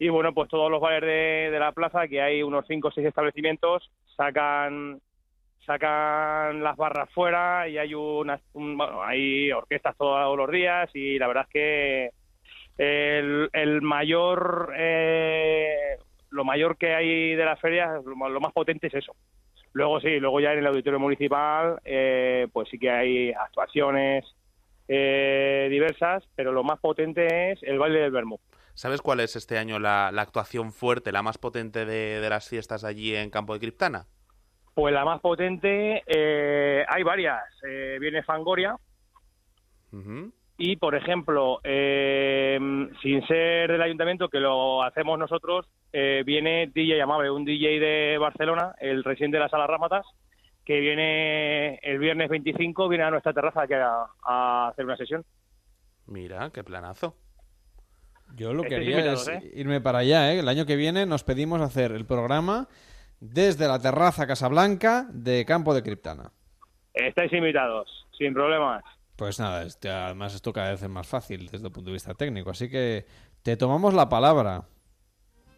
Y 0.00 0.08
bueno, 0.08 0.32
pues 0.32 0.48
todos 0.48 0.70
los 0.70 0.80
bares 0.80 1.02
de, 1.52 1.58
la 1.58 1.72
plaza, 1.72 2.08
que 2.08 2.22
hay 2.22 2.42
unos 2.42 2.64
cinco 2.66 2.88
o 2.88 2.90
seis 2.90 3.06
establecimientos, 3.06 3.90
sacan 4.16 4.98
sacan 5.66 6.62
las 6.62 6.74
barras 6.78 7.10
fuera 7.10 7.68
y 7.68 7.76
hay 7.76 7.92
unas 7.94 8.40
un- 8.54 8.78
bueno, 8.78 9.02
hay 9.04 9.52
orquestas 9.52 9.94
todos 9.98 10.36
los 10.38 10.50
días 10.50 10.88
y 10.94 11.18
la 11.18 11.26
verdad 11.28 11.44
es 11.46 11.52
que 11.52 12.10
el, 13.52 13.82
mayor 13.82 14.72
eh, 14.74 15.98
lo 16.30 16.44
mayor 16.44 16.78
que 16.78 16.94
hay 16.94 17.34
de 17.34 17.44
las 17.44 17.60
ferias 17.60 18.02
lo, 18.02 18.28
lo 18.30 18.40
más 18.40 18.54
potente 18.54 18.86
es 18.86 18.94
eso. 18.94 19.14
Luego 19.74 20.00
sí 20.00 20.18
luego 20.18 20.40
ya 20.40 20.54
en 20.54 20.60
el 20.60 20.66
auditorio 20.66 20.98
municipal 20.98 21.78
eh, 21.84 22.48
pues 22.54 22.70
sí 22.70 22.78
que 22.78 22.90
hay 22.90 23.32
actuaciones 23.32 24.24
eh, 24.88 25.68
diversas 25.70 26.24
pero 26.34 26.52
lo 26.52 26.64
más 26.64 26.80
potente 26.80 27.52
es 27.52 27.62
el 27.64 27.78
baile 27.78 28.00
del 28.00 28.12
vermú 28.12 28.40
¿Sabes 28.80 29.02
cuál 29.02 29.20
es 29.20 29.36
este 29.36 29.58
año 29.58 29.78
la, 29.78 30.10
la 30.10 30.22
actuación 30.22 30.72
fuerte, 30.72 31.12
la 31.12 31.22
más 31.22 31.36
potente 31.36 31.84
de, 31.84 32.18
de 32.18 32.30
las 32.30 32.48
fiestas 32.48 32.82
allí 32.82 33.14
en 33.14 33.28
Campo 33.28 33.52
de 33.52 33.60
Criptana? 33.60 34.06
pues 34.74 34.94
la 34.94 35.04
más 35.04 35.20
potente 35.20 36.02
eh, 36.06 36.82
hay 36.88 37.02
varias 37.02 37.42
Eh, 37.68 37.98
viene 38.00 38.22
Fangoria. 38.22 38.76
Y, 40.56 40.76
por 40.76 40.94
ejemplo, 40.94 41.60
eh, 41.62 42.58
sin 43.02 43.26
ser 43.26 43.70
del 43.70 43.82
ayuntamiento, 43.82 44.30
que 44.30 44.40
lo 44.40 44.82
hacemos 44.82 45.18
nosotros, 45.18 45.66
viene 45.92 46.70
DJ 46.74 47.02
Amable, 47.02 47.30
un 47.30 47.44
DJ 47.44 47.80
de 47.80 48.16
Barcelona, 48.18 48.74
el 48.80 49.04
residente 49.04 49.36
de 49.36 49.42
la 49.42 49.50
Sala 49.50 49.66
Rámatas, 49.66 50.06
que 50.64 50.80
viene 50.80 51.74
el 51.82 51.98
viernes 51.98 52.30
25, 52.30 52.88
viene 52.88 53.04
a 53.04 53.10
nuestra 53.10 53.34
terraza 53.34 53.64
aquí 53.64 53.74
a, 53.74 54.06
a 54.24 54.68
hacer 54.68 54.86
una 54.86 54.96
sesión. 54.96 55.22
Mira, 56.06 56.48
qué 56.54 56.64
planazo. 56.64 57.14
Yo 58.36 58.52
lo 58.52 58.62
que 58.62 58.68
Estáis 58.68 58.82
haría 58.82 58.98
invitados, 58.98 59.28
es 59.28 59.44
¿eh? 59.44 59.50
irme 59.54 59.80
para 59.80 59.98
allá, 59.98 60.32
¿eh? 60.32 60.38
El 60.38 60.48
año 60.48 60.66
que 60.66 60.76
viene 60.76 61.06
nos 61.06 61.24
pedimos 61.24 61.60
hacer 61.60 61.92
el 61.92 62.06
programa 62.06 62.68
desde 63.20 63.68
la 63.68 63.78
terraza 63.78 64.26
Casablanca 64.26 65.06
de 65.12 65.44
Campo 65.44 65.74
de 65.74 65.82
Criptana. 65.82 66.32
Estáis 66.94 67.32
invitados, 67.32 68.06
sin 68.16 68.34
problemas. 68.34 68.82
Pues 69.16 69.38
nada, 69.38 69.64
este, 69.64 69.90
además 69.90 70.34
esto 70.34 70.52
cada 70.52 70.70
vez 70.70 70.82
es 70.82 70.88
más 70.88 71.06
fácil 71.06 71.48
desde 71.50 71.66
el 71.66 71.72
punto 71.72 71.90
de 71.90 71.94
vista 71.94 72.14
técnico, 72.14 72.50
así 72.50 72.70
que 72.70 73.04
te 73.42 73.56
tomamos 73.56 73.92
la 73.94 74.08
palabra. 74.08 74.64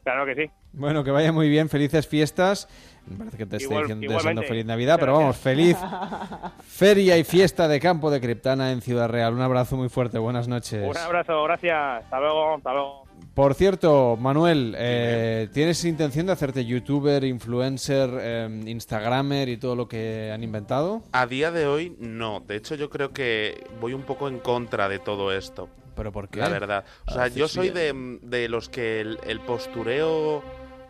Claro 0.03 0.27
que 0.27 0.35
sí. 0.35 0.51
Bueno, 0.73 1.05
que 1.05 1.11
vaya 1.11 1.33
muy 1.33 1.49
bien, 1.49 1.69
felices 1.69 2.07
fiestas. 2.09 2.69
Me 3.07 3.17
parece 3.17 3.37
que 3.37 3.47
te 3.47 3.57
estoy 3.57 3.71
Igual- 3.73 3.83
diciendo, 3.85 4.13
deseando 4.15 4.43
feliz 4.43 4.65
Navidad, 4.65 4.97
pero 4.99 5.13
vamos, 5.15 5.37
feliz 5.37 5.77
feria 6.67 7.17
y 7.19 7.25
fiesta 7.25 7.69
de 7.69 7.81
Campo 7.81 8.11
de 8.11 8.21
Criptana 8.21 8.73
en 8.73 8.81
Ciudad 8.81 9.09
Real. 9.09 9.35
Un 9.35 9.41
abrazo 9.43 9.77
muy 9.77 9.89
fuerte, 9.89 10.19
buenas 10.19 10.49
noches. 10.49 10.89
Un 10.89 10.97
abrazo, 10.97 11.43
gracias. 11.45 12.05
Hasta 12.05 12.21
luego, 12.21 12.55
hasta 12.57 12.73
luego. 12.73 13.03
Por 13.35 13.55
cierto, 13.55 14.17
Manuel, 14.21 14.75
eh, 14.77 15.49
¿tienes 15.53 15.85
intención 15.85 16.27
de 16.27 16.33
hacerte 16.33 16.65
youtuber, 16.65 17.25
influencer, 17.25 18.11
eh, 18.21 18.63
instagramer 18.67 19.49
y 19.49 19.57
todo 19.57 19.75
lo 19.75 19.89
que 19.89 20.31
han 20.33 20.43
inventado? 20.43 21.03
A 21.13 21.27
día 21.27 21.51
de 21.51 21.67
hoy, 21.67 21.97
no. 21.99 22.41
De 22.41 22.57
hecho, 22.57 22.75
yo 22.75 22.91
creo 22.91 23.13
que 23.13 23.65
voy 23.81 23.95
un 23.95 24.03
poco 24.03 24.29
en 24.29 24.39
contra 24.39 24.89
de 24.89 24.99
todo 24.99 25.33
esto. 25.33 25.69
¿Pero 25.95 26.13
por 26.13 26.29
qué? 26.29 26.41
La 26.41 26.49
verdad. 26.49 26.85
O 27.07 27.13
sea, 27.13 27.29
yo 27.29 27.49
soy 27.49 27.71
de, 27.71 28.19
de 28.23 28.49
los 28.49 28.69
que 28.69 29.01
el, 29.01 29.19
el 29.25 29.41
postureo 29.41 30.43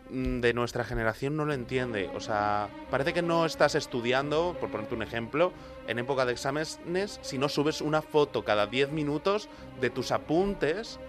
mm, 0.09 0.39
de 0.39 0.53
nuestra 0.53 0.83
generación 0.83 1.35
no 1.35 1.45
lo 1.45 1.53
entiende. 1.53 2.09
O 2.15 2.19
sea, 2.19 2.69
parece 2.89 3.13
que 3.13 3.21
no 3.21 3.45
estás 3.45 3.75
estudiando, 3.75 4.55
por 4.59 4.69
ponerte 4.71 4.95
un 4.95 5.03
ejemplo, 5.03 5.51
en 5.87 5.99
época 5.99 6.25
de 6.25 6.33
exámenes, 6.33 7.19
si 7.21 7.37
no 7.37 7.49
subes 7.49 7.81
una 7.81 8.01
foto 8.01 8.43
cada 8.43 8.67
10 8.67 8.91
minutos 8.91 9.49
de 9.81 9.89
tus 9.89 10.11
apuntes 10.11 10.99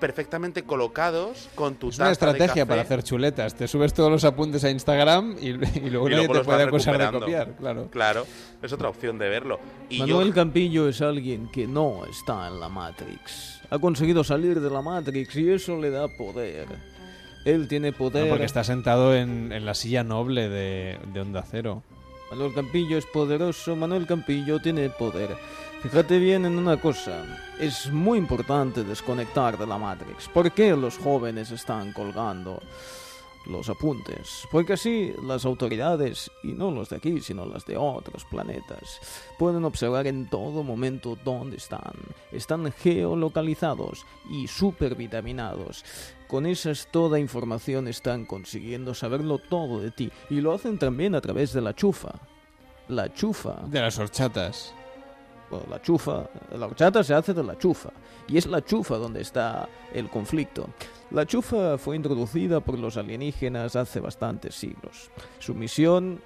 perfectamente 0.00 0.62
colocados 0.64 1.48
con 1.54 1.76
tu 1.76 1.88
Es 1.88 1.96
una 1.98 2.08
taza 2.08 2.26
de 2.26 2.32
estrategia 2.32 2.62
café. 2.62 2.66
para 2.66 2.82
hacer 2.82 3.02
chuletas. 3.02 3.54
Te 3.54 3.66
subes 3.68 3.94
todos 3.94 4.10
los 4.10 4.24
apuntes 4.24 4.62
a 4.64 4.70
Instagram 4.70 5.36
y, 5.40 5.48
y 5.48 5.52
luego 5.90 6.08
y 6.08 6.10
nadie 6.12 6.26
luego 6.26 6.32
te 6.32 6.38
los 6.38 6.46
puede 6.46 6.58
vas 6.58 6.68
acusar 6.68 6.98
de 6.98 7.04
recuperando. 7.06 7.20
copiar. 7.20 7.56
Claro. 7.58 7.88
Claro, 7.90 8.26
es 8.62 8.72
otra 8.72 8.88
opción 8.88 9.18
de 9.18 9.28
verlo. 9.28 9.58
Y 9.88 10.00
Manuel 10.00 10.28
yo, 10.28 10.34
Campillo 10.34 10.88
es 10.88 11.00
alguien 11.00 11.48
que 11.50 11.66
no 11.66 12.04
está 12.06 12.48
en 12.48 12.60
la 12.60 12.68
Matrix. 12.68 13.60
Ha 13.70 13.78
conseguido 13.78 14.22
salir 14.24 14.60
de 14.60 14.70
la 14.70 14.82
Matrix 14.82 15.34
y 15.36 15.50
eso 15.50 15.76
le 15.80 15.90
da 15.90 16.08
poder. 16.08 16.66
Él 17.44 17.68
tiene 17.68 17.92
poder. 17.92 18.24
No, 18.24 18.30
porque 18.30 18.44
está 18.44 18.64
sentado 18.64 19.14
en, 19.14 19.52
en 19.52 19.64
la 19.64 19.74
silla 19.74 20.02
noble 20.04 20.48
de, 20.48 20.98
de 21.12 21.20
Onda 21.20 21.44
Cero. 21.48 21.82
Manuel 22.30 22.52
Campillo 22.54 22.98
es 22.98 23.06
poderoso, 23.06 23.76
Manuel 23.76 24.04
Campillo 24.06 24.58
tiene 24.60 24.90
poder. 24.90 25.28
Fíjate 25.88 26.18
bien 26.18 26.44
en 26.44 26.58
una 26.58 26.80
cosa, 26.80 27.24
es 27.60 27.92
muy 27.92 28.18
importante 28.18 28.82
desconectar 28.82 29.56
de 29.56 29.68
la 29.68 29.78
Matrix. 29.78 30.28
¿Por 30.28 30.50
qué 30.50 30.74
los 30.74 30.98
jóvenes 30.98 31.52
están 31.52 31.92
colgando 31.92 32.60
los 33.46 33.68
apuntes? 33.68 34.48
Porque 34.50 34.72
así 34.72 35.14
las 35.22 35.44
autoridades, 35.44 36.28
y 36.42 36.54
no 36.54 36.72
los 36.72 36.88
de 36.88 36.96
aquí, 36.96 37.20
sino 37.20 37.46
las 37.46 37.64
de 37.66 37.76
otros 37.76 38.24
planetas, 38.24 38.98
pueden 39.38 39.64
observar 39.64 40.08
en 40.08 40.28
todo 40.28 40.64
momento 40.64 41.16
dónde 41.24 41.56
están. 41.56 41.94
Están 42.32 42.72
geolocalizados 42.72 44.04
y 44.28 44.48
supervitaminados. 44.48 45.84
Con 46.26 46.46
esas 46.46 46.88
toda 46.90 47.20
información 47.20 47.86
están 47.86 48.24
consiguiendo 48.26 48.92
saberlo 48.92 49.38
todo 49.38 49.80
de 49.80 49.92
ti. 49.92 50.10
Y 50.30 50.40
lo 50.40 50.52
hacen 50.52 50.78
también 50.78 51.14
a 51.14 51.20
través 51.20 51.52
de 51.52 51.60
la 51.60 51.74
chufa. 51.74 52.14
La 52.88 53.12
chufa. 53.14 53.62
De 53.68 53.80
las 53.80 54.00
horchatas. 54.00 54.74
Bueno, 55.50 55.66
la 55.70 55.80
chufa. 55.80 56.28
La 56.52 56.66
horchata 56.66 57.04
se 57.04 57.14
hace 57.14 57.32
de 57.34 57.42
la 57.42 57.56
chufa. 57.56 57.90
Y 58.28 58.36
es 58.36 58.46
la 58.46 58.64
chufa 58.64 58.96
donde 58.96 59.20
está 59.20 59.68
el 59.92 60.08
conflicto. 60.08 60.68
La 61.10 61.24
chufa 61.24 61.78
fue 61.78 61.96
introducida 61.96 62.60
por 62.60 62.78
los 62.78 62.96
alienígenas 62.96 63.76
hace 63.76 64.00
bastantes 64.00 64.54
siglos. 64.54 65.10
Su 65.38 65.54
misión, 65.54 66.20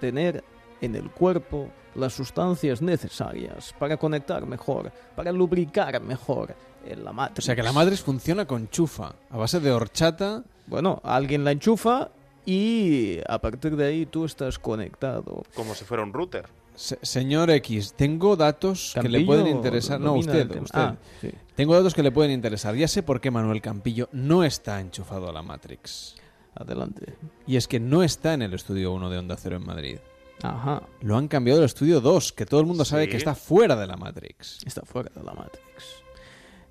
tener 0.00 0.42
en 0.80 0.94
el 0.94 1.10
cuerpo 1.10 1.68
las 1.94 2.14
sustancias 2.14 2.82
necesarias 2.82 3.74
para 3.78 3.96
conectar 3.96 4.46
mejor, 4.46 4.92
para 5.16 5.32
lubricar 5.32 6.00
mejor 6.00 6.54
en 6.84 7.04
la 7.04 7.12
Matrix. 7.12 7.38
O 7.38 7.42
sea 7.46 7.56
que 7.56 7.62
la 7.62 7.72
Matrix 7.72 8.02
funciona 8.02 8.46
con 8.46 8.68
chufa, 8.68 9.14
a 9.30 9.36
base 9.36 9.60
de 9.60 9.70
horchata. 9.72 10.42
Bueno, 10.66 11.00
alguien 11.02 11.44
la 11.44 11.52
enchufa 11.52 12.10
y 12.44 13.18
a 13.26 13.38
partir 13.40 13.76
de 13.76 13.86
ahí 13.86 14.06
tú 14.06 14.24
estás 14.24 14.58
conectado. 14.58 15.42
como 15.54 15.74
si 15.74 15.84
fuera 15.84 16.02
un 16.02 16.12
router. 16.12 16.46
Se- 16.78 16.98
señor 17.02 17.50
X, 17.50 17.94
tengo 17.96 18.36
datos 18.36 18.94
que 19.00 19.08
le 19.08 19.24
pueden 19.24 19.48
interesar. 19.48 20.00
No, 20.00 20.14
usted, 20.14 20.48
usted. 20.48 20.62
Ah, 20.72 20.94
sí. 21.20 21.30
Tengo 21.56 21.74
datos 21.74 21.92
que 21.92 22.04
le 22.04 22.12
pueden 22.12 22.30
interesar. 22.30 22.76
Ya 22.76 22.86
sé 22.86 23.02
por 23.02 23.20
qué 23.20 23.32
Manuel 23.32 23.60
Campillo 23.60 24.08
no 24.12 24.44
está 24.44 24.78
enchufado 24.80 25.28
a 25.28 25.32
la 25.32 25.42
Matrix. 25.42 26.14
Adelante. 26.54 27.14
Y 27.48 27.56
es 27.56 27.66
que 27.66 27.80
no 27.80 28.04
está 28.04 28.32
en 28.34 28.42
el 28.42 28.54
estudio 28.54 28.92
1 28.92 29.10
de 29.10 29.18
Onda 29.18 29.36
Cero 29.36 29.56
en 29.56 29.66
Madrid. 29.66 29.98
Ajá. 30.42 30.82
Lo 31.00 31.16
han 31.16 31.26
cambiado 31.26 31.58
al 31.60 31.66
estudio 31.66 32.00
2, 32.00 32.32
que 32.32 32.46
todo 32.46 32.60
el 32.60 32.66
mundo 32.66 32.84
sabe 32.84 33.08
que 33.08 33.16
está 33.16 33.34
fuera 33.34 33.74
de 33.74 33.88
la 33.88 33.96
Matrix. 33.96 34.60
Está 34.64 34.82
fuera 34.82 35.10
de 35.12 35.22
la 35.24 35.34
Matrix. 35.34 35.64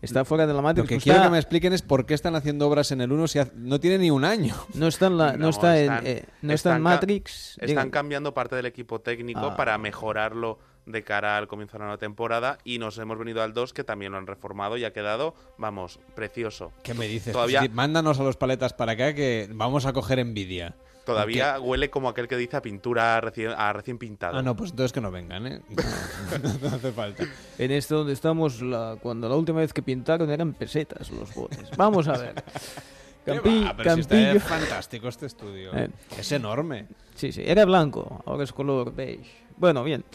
Está 0.01 0.23
fuera 0.25 0.45
de 0.45 0.53
la 0.53 0.61
Matrix. 0.61 0.83
Lo 0.85 0.97
que 0.97 1.01
quiero 1.03 1.17
está- 1.17 1.27
que 1.27 1.31
me 1.31 1.37
expliquen 1.39 1.73
es 1.73 1.81
por 1.81 2.05
qué 2.05 2.13
están 2.13 2.35
haciendo 2.35 2.67
obras 2.67 2.91
en 2.91 3.01
el 3.01 3.11
1 3.11 3.27
si 3.27 3.39
ha- 3.39 3.49
no 3.55 3.79
tiene 3.79 3.97
ni 3.97 4.11
un 4.11 4.25
año. 4.25 4.55
No 4.75 4.87
está 4.87 5.07
en, 5.07 5.17
la, 5.17 5.33
no, 5.37 5.49
está 5.49 5.77
en, 5.79 5.83
están- 5.91 6.07
eh, 6.07 6.25
no 6.41 6.53
está 6.53 6.75
en 6.75 6.81
Matrix. 6.83 7.57
Están 7.59 7.89
cambiando 7.89 8.33
parte 8.33 8.55
del 8.55 8.65
equipo 8.67 8.99
técnico 9.01 9.39
Ah. 9.47 9.55
para 9.55 9.77
mejorarlo 9.77 10.59
de 10.85 11.03
cara 11.03 11.35
al 11.37 11.47
comienzo 11.47 11.73
de 11.73 11.79
la 11.79 11.85
nueva 11.85 11.97
temporada 11.97 12.59
y 12.63 12.77
nos 12.79 12.97
hemos 12.97 13.17
venido 13.17 13.41
al 13.43 13.53
2 13.53 13.73
que 13.73 13.83
también 13.83 14.11
lo 14.13 14.17
han 14.19 14.27
reformado 14.27 14.77
y 14.77 14.85
ha 14.85 14.93
quedado, 14.93 15.33
vamos, 15.57 15.99
precioso. 16.15 16.71
¿Qué 16.83 16.93
me 16.93 17.07
dices? 17.07 17.33
Todavía, 17.33 17.61
sí, 17.61 17.69
mándanos 17.69 18.19
a 18.19 18.23
los 18.23 18.37
paletas 18.37 18.71
para 18.73 18.93
acá 18.93 19.13
que 19.13 19.49
vamos 19.51 19.85
a 19.85 19.91
coger 19.93 20.19
envidia. 20.19 20.75
Todavía 21.13 21.59
huele 21.59 21.89
como 21.89 22.09
aquel 22.09 22.27
que 22.27 22.37
dice 22.37 22.57
a 22.57 22.61
pintura 22.61 23.19
recién, 23.21 23.51
a 23.57 23.73
recién 23.73 23.97
pintada. 23.97 24.37
Ah, 24.37 24.41
no, 24.43 24.55
pues 24.55 24.71
entonces 24.71 24.93
que 24.93 25.01
no 25.01 25.09
vengan, 25.09 25.47
¿eh? 25.47 25.61
No, 26.61 26.67
hace 26.67 26.91
falta. 26.91 27.23
En 27.57 27.71
este 27.71 27.95
donde 27.95 28.13
estamos, 28.13 28.61
la, 28.61 28.97
cuando 29.01 29.27
la 29.27 29.35
última 29.35 29.59
vez 29.59 29.73
que 29.73 29.81
pintaron 29.81 30.29
eran 30.29 30.53
pesetas 30.53 31.09
los 31.11 31.33
botes. 31.33 31.69
Vamos 31.75 32.07
a 32.07 32.17
ver. 32.17 32.33
¿Qué 33.25 33.33
Campi- 33.33 33.65
va? 33.65 33.75
Pero 33.75 33.93
si 33.95 33.99
está 34.01 34.15
Campillo- 34.15 34.39
fantástico 34.39 35.07
este 35.09 35.25
estudio. 35.25 35.73
Eh. 35.75 35.89
Es 36.17 36.31
enorme. 36.31 36.85
Sí, 37.15 37.31
sí, 37.31 37.41
era 37.45 37.65
blanco, 37.65 38.21
ahora 38.25 38.43
es 38.43 38.53
color 38.53 38.93
beige. 38.95 39.29
Bueno, 39.57 39.83
bien. 39.83 40.05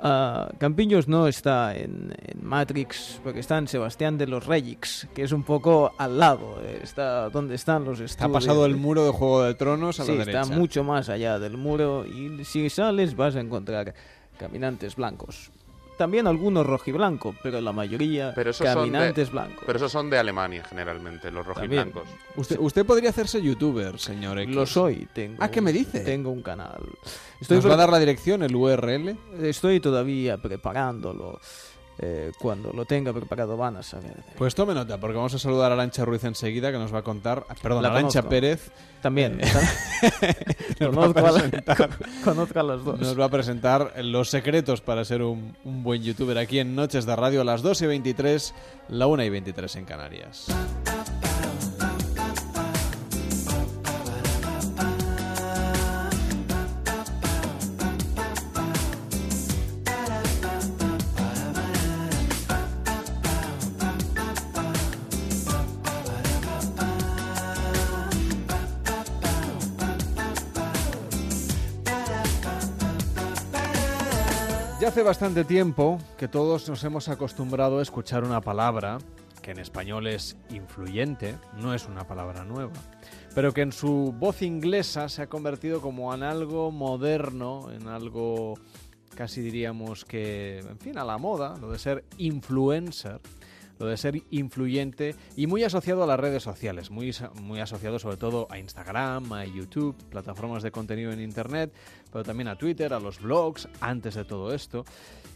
Ah, 0.00 0.48
Campillos 0.58 1.08
no 1.08 1.26
está 1.26 1.74
en, 1.76 2.14
en 2.16 2.46
Matrix 2.46 3.20
porque 3.24 3.40
está 3.40 3.58
en 3.58 3.66
Sebastián 3.66 4.16
de 4.16 4.26
los 4.28 4.46
Reyes, 4.46 5.08
que 5.14 5.22
es 5.24 5.32
un 5.32 5.42
poco 5.42 5.92
al 5.98 6.18
lado, 6.18 6.60
está 6.82 7.28
donde 7.30 7.56
están 7.56 7.84
los 7.84 7.98
estudios. 8.00 8.30
Ha 8.30 8.32
pasado 8.32 8.64
el 8.66 8.76
muro 8.76 9.04
de 9.04 9.10
Juego 9.10 9.42
de 9.42 9.54
Tronos 9.54 9.98
a 9.98 10.04
Sí, 10.04 10.12
la 10.12 10.18
derecha. 10.24 10.42
está 10.42 10.54
mucho 10.54 10.84
más 10.84 11.08
allá 11.08 11.38
del 11.40 11.56
muro 11.56 12.04
y 12.06 12.44
si 12.44 12.70
sales 12.70 13.16
vas 13.16 13.34
a 13.34 13.40
encontrar 13.40 13.92
caminantes 14.38 14.94
blancos. 14.94 15.50
También 15.98 16.26
algunos 16.26 16.64
rojiblanco, 16.66 17.34
pero 17.42 17.60
la 17.60 17.72
mayoría 17.72 18.32
Pero 18.34 18.50
esos 18.50 18.66
son 18.66 18.84
de- 18.84 18.92
caminantes 18.92 19.30
blancos. 19.32 19.64
Pero 19.66 19.76
esos 19.76 19.92
son 19.92 20.08
de 20.08 20.18
Alemania 20.18 20.64
generalmente, 20.64 21.30
los 21.30 21.44
rojiblancos. 21.44 22.04
Usted, 22.36 22.56
usted 22.60 22.86
podría 22.86 23.10
hacerse 23.10 23.42
youtuber, 23.42 23.98
señor 23.98 24.38
X. 24.38 24.54
Lo 24.54 24.64
soy, 24.64 25.08
tengo. 25.12 25.36
Ah, 25.40 25.50
¿qué 25.50 25.60
me 25.60 25.72
dice? 25.72 26.00
Tengo 26.00 26.30
un 26.30 26.40
canal. 26.42 26.80
¿Nos 27.48 27.68
va 27.68 27.74
a 27.74 27.76
dar 27.76 27.90
la 27.90 27.98
dirección, 27.98 28.42
el 28.42 28.54
URL? 28.54 29.16
Estoy 29.42 29.80
todavía 29.80 30.38
preparándolo. 30.38 31.40
Eh, 32.00 32.30
cuando 32.38 32.72
lo 32.72 32.84
tenga 32.84 33.12
preparado 33.12 33.56
van 33.56 33.76
a 33.76 33.82
saber. 33.82 34.14
Pues 34.36 34.54
tome 34.54 34.72
nota, 34.72 34.98
porque 35.00 35.16
vamos 35.16 35.34
a 35.34 35.38
saludar 35.40 35.72
a 35.72 35.74
Arancha 35.74 36.04
Ruiz 36.04 36.22
enseguida, 36.22 36.70
que 36.70 36.78
nos 36.78 36.94
va 36.94 37.00
a 37.00 37.02
contar... 37.02 37.44
ah, 37.48 37.54
Perdón, 37.60 37.82
La 37.82 37.88
Arancha. 37.88 38.22
Pérez. 38.22 38.70
También. 39.02 39.40
a 40.80 40.84
Conozco 40.86 41.18
a 41.18 41.22
la- 41.32 41.40
presentar, 41.40 41.90
conozco 42.24 42.60
a 42.60 42.62
las 42.62 42.84
dos. 42.84 43.00
nos 43.00 43.18
va 43.18 43.24
a 43.24 43.28
presentar 43.28 43.92
los 44.04 44.30
secretos 44.30 44.80
para 44.80 45.04
ser 45.04 45.22
un, 45.22 45.56
un 45.64 45.82
buen 45.82 46.02
youtuber 46.02 46.38
aquí 46.38 46.60
en 46.60 46.74
Noches 46.76 47.04
de 47.04 47.16
Radio 47.16 47.40
a 47.40 47.44
las 47.44 47.62
2 47.62 47.82
y 47.82 47.86
23, 47.86 48.54
la 48.90 49.06
1 49.08 49.24
y 49.24 49.30
23 49.30 49.76
en 49.76 49.84
Canarias. 49.84 50.46
Hace 74.98 75.04
bastante 75.04 75.44
tiempo 75.44 75.96
que 76.16 76.26
todos 76.26 76.68
nos 76.68 76.82
hemos 76.82 77.08
acostumbrado 77.08 77.78
a 77.78 77.82
escuchar 77.82 78.24
una 78.24 78.40
palabra 78.40 78.98
que 79.40 79.52
en 79.52 79.60
español 79.60 80.08
es 80.08 80.36
influyente, 80.50 81.36
no 81.56 81.72
es 81.72 81.86
una 81.86 82.04
palabra 82.04 82.42
nueva, 82.42 82.72
pero 83.32 83.54
que 83.54 83.60
en 83.60 83.70
su 83.70 84.12
voz 84.18 84.42
inglesa 84.42 85.08
se 85.08 85.22
ha 85.22 85.28
convertido 85.28 85.80
como 85.80 86.12
en 86.12 86.24
algo 86.24 86.72
moderno, 86.72 87.70
en 87.70 87.86
algo 87.86 88.54
casi 89.14 89.40
diríamos 89.40 90.04
que, 90.04 90.58
en 90.58 90.80
fin, 90.80 90.98
a 90.98 91.04
la 91.04 91.16
moda, 91.16 91.56
lo 91.60 91.70
de 91.70 91.78
ser 91.78 92.04
influencer. 92.16 93.20
lo 93.78 93.86
de 93.86 93.96
ser 93.96 94.20
influyente 94.30 95.14
y 95.36 95.46
muy 95.46 95.62
asociado 95.62 96.02
a 96.02 96.06
las 96.08 96.18
redes 96.18 96.42
sociales, 96.42 96.90
muy, 96.90 97.14
muy 97.40 97.60
asociado 97.60 98.00
sobre 98.00 98.16
todo 98.16 98.48
a 98.50 98.58
Instagram, 98.58 99.32
a 99.32 99.44
YouTube, 99.44 99.94
plataformas 100.10 100.64
de 100.64 100.72
contenido 100.72 101.12
en 101.12 101.20
Internet, 101.20 101.72
pero 102.12 102.24
también 102.24 102.48
a 102.48 102.56
Twitter, 102.56 102.92
a 102.92 103.00
los 103.00 103.20
blogs, 103.20 103.68
antes 103.80 104.14
de 104.14 104.24
todo 104.24 104.54
esto. 104.54 104.84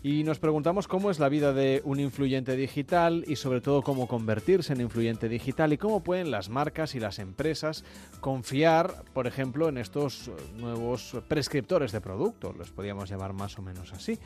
Y 0.03 0.25
nos 0.25 0.39
preguntamos 0.41 0.89
cómo 0.89 1.11
es 1.11 1.21
la 1.21 1.29
vida 1.29 1.53
de 1.53 1.81
un 1.85 2.01
influyente 2.01 2.57
digital 2.57 3.25
y 3.29 3.37
sobre 3.37 3.61
todo 3.61 3.83
cómo 3.83 4.09
convertirse 4.09 4.73
en 4.73 4.81
influyente 4.81 5.29
digital 5.29 5.73
y 5.73 5.79
cómo 5.79 6.03
pueden 6.03 6.31
las 6.31 6.49
marcas 6.49 6.95
y 6.95 7.01
las 7.01 7.21
empresas 7.21 7.85
confiar, 8.21 9.05
por 9.13 9.29
ejemplo, 9.29 9.69
en 9.69 9.79
estos 9.79 10.31
nuevos 10.57 11.17
prescriptores 11.29 11.93
de 11.93 12.01
productos, 12.01 12.57
los 12.57 12.71
podríamos 12.71 13.09
llamar 13.09 13.33
más 13.33 13.57
o 13.59 13.63
menos 13.63 13.93
así. 13.93 14.19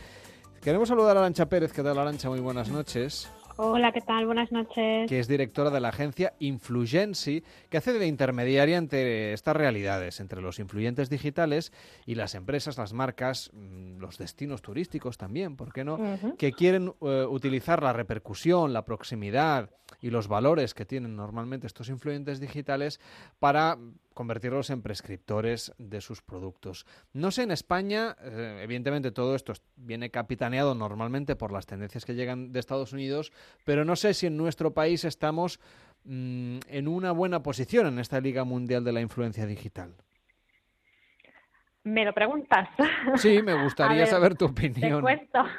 Queremos 0.63 0.89
saludar 0.89 1.17
a 1.17 1.21
Arancha 1.21 1.47
Pérez. 1.47 1.73
¿Qué 1.73 1.83
tal, 1.83 1.99
Arancha? 1.99 2.29
Muy 2.29 2.41
buenas 2.41 2.69
noches. 2.69 3.29
Hola, 3.59 3.91
¿qué 3.91 4.03
tal? 4.03 4.27
Buenas 4.27 4.53
noches. 4.53 5.09
Que 5.09 5.19
es 5.19 5.29
directora 5.29 5.71
de 5.71 5.81
la 5.81 5.89
agencia 5.89 6.35
Influency, 6.41 7.43
que 7.71 7.79
hace 7.79 7.95
de 7.95 8.07
intermediaria 8.07 8.77
entre 8.77 9.33
estas 9.33 9.57
realidades, 9.57 10.21
entre 10.21 10.43
los 10.43 10.59
influyentes 10.59 11.09
digitales 11.09 11.73
y 12.05 12.17
las 12.17 12.35
empresas, 12.35 12.77
las 12.77 12.93
marcas, 12.93 13.51
mm, 13.55 13.99
los 13.99 14.19
destinos 14.19 14.61
turísticos 14.61 15.17
también, 15.17 15.57
¿por 15.57 15.73
qué 15.73 15.85
no? 15.85 15.99
Que 16.37 16.53
quieren 16.53 16.93
eh, 17.01 17.27
utilizar 17.27 17.83
la 17.83 17.95
repercusión, 17.95 18.75
la 18.75 18.85
proximidad 18.85 19.71
y 20.03 20.11
los 20.11 20.29
valores 20.29 20.75
que 20.75 20.85
tienen 20.85 21.17
normalmente 21.17 21.67
estos 21.67 21.89
influyentes 21.89 22.41
digitales 22.41 23.01
para 23.39 23.79
convertirlos 24.17 24.71
en 24.71 24.81
prescriptores 24.81 25.75
de 25.77 26.01
sus 26.01 26.23
productos. 26.23 26.87
No 27.13 27.31
sé, 27.31 27.43
en 27.43 27.51
España, 27.51 28.17
eh, 28.23 28.61
evidentemente 28.63 29.13
todo 29.13 29.35
esto 29.35 29.53
viene 29.77 30.11
capitaneado 30.11 30.75
normalmente 30.75 31.37
por 31.37 31.53
las 31.53 31.67
tendencias 31.67 32.07
que 32.07 32.15
llegan 32.15 32.51
de 32.51 32.59
Estados 32.59 32.95
Unidos, 32.95 33.31
pero 33.67 33.85
no 33.85 33.95
sé 33.95 34.15
si 34.15 34.27
en 34.27 34.39
nuestro 34.39 34.73
país 34.73 35.05
estamos 35.05 35.61
mm, 36.05 36.61
en 36.67 36.89
una 36.89 37.13
buena 37.13 37.43
posición 37.43 37.89
en 37.89 37.99
esta 37.99 38.19
Liga 38.19 38.45
Mundial 38.45 38.85
de 38.85 38.93
la 38.93 39.03
Influencia 39.03 39.45
Digital. 39.45 39.95
¿Me 41.85 42.07
lo 42.07 42.15
preguntas? 42.15 42.71
Sí, 43.17 43.43
me 43.43 43.63
gustaría 43.63 44.07
saber 44.07 44.35
tu 44.35 44.47
opinión 44.47 45.05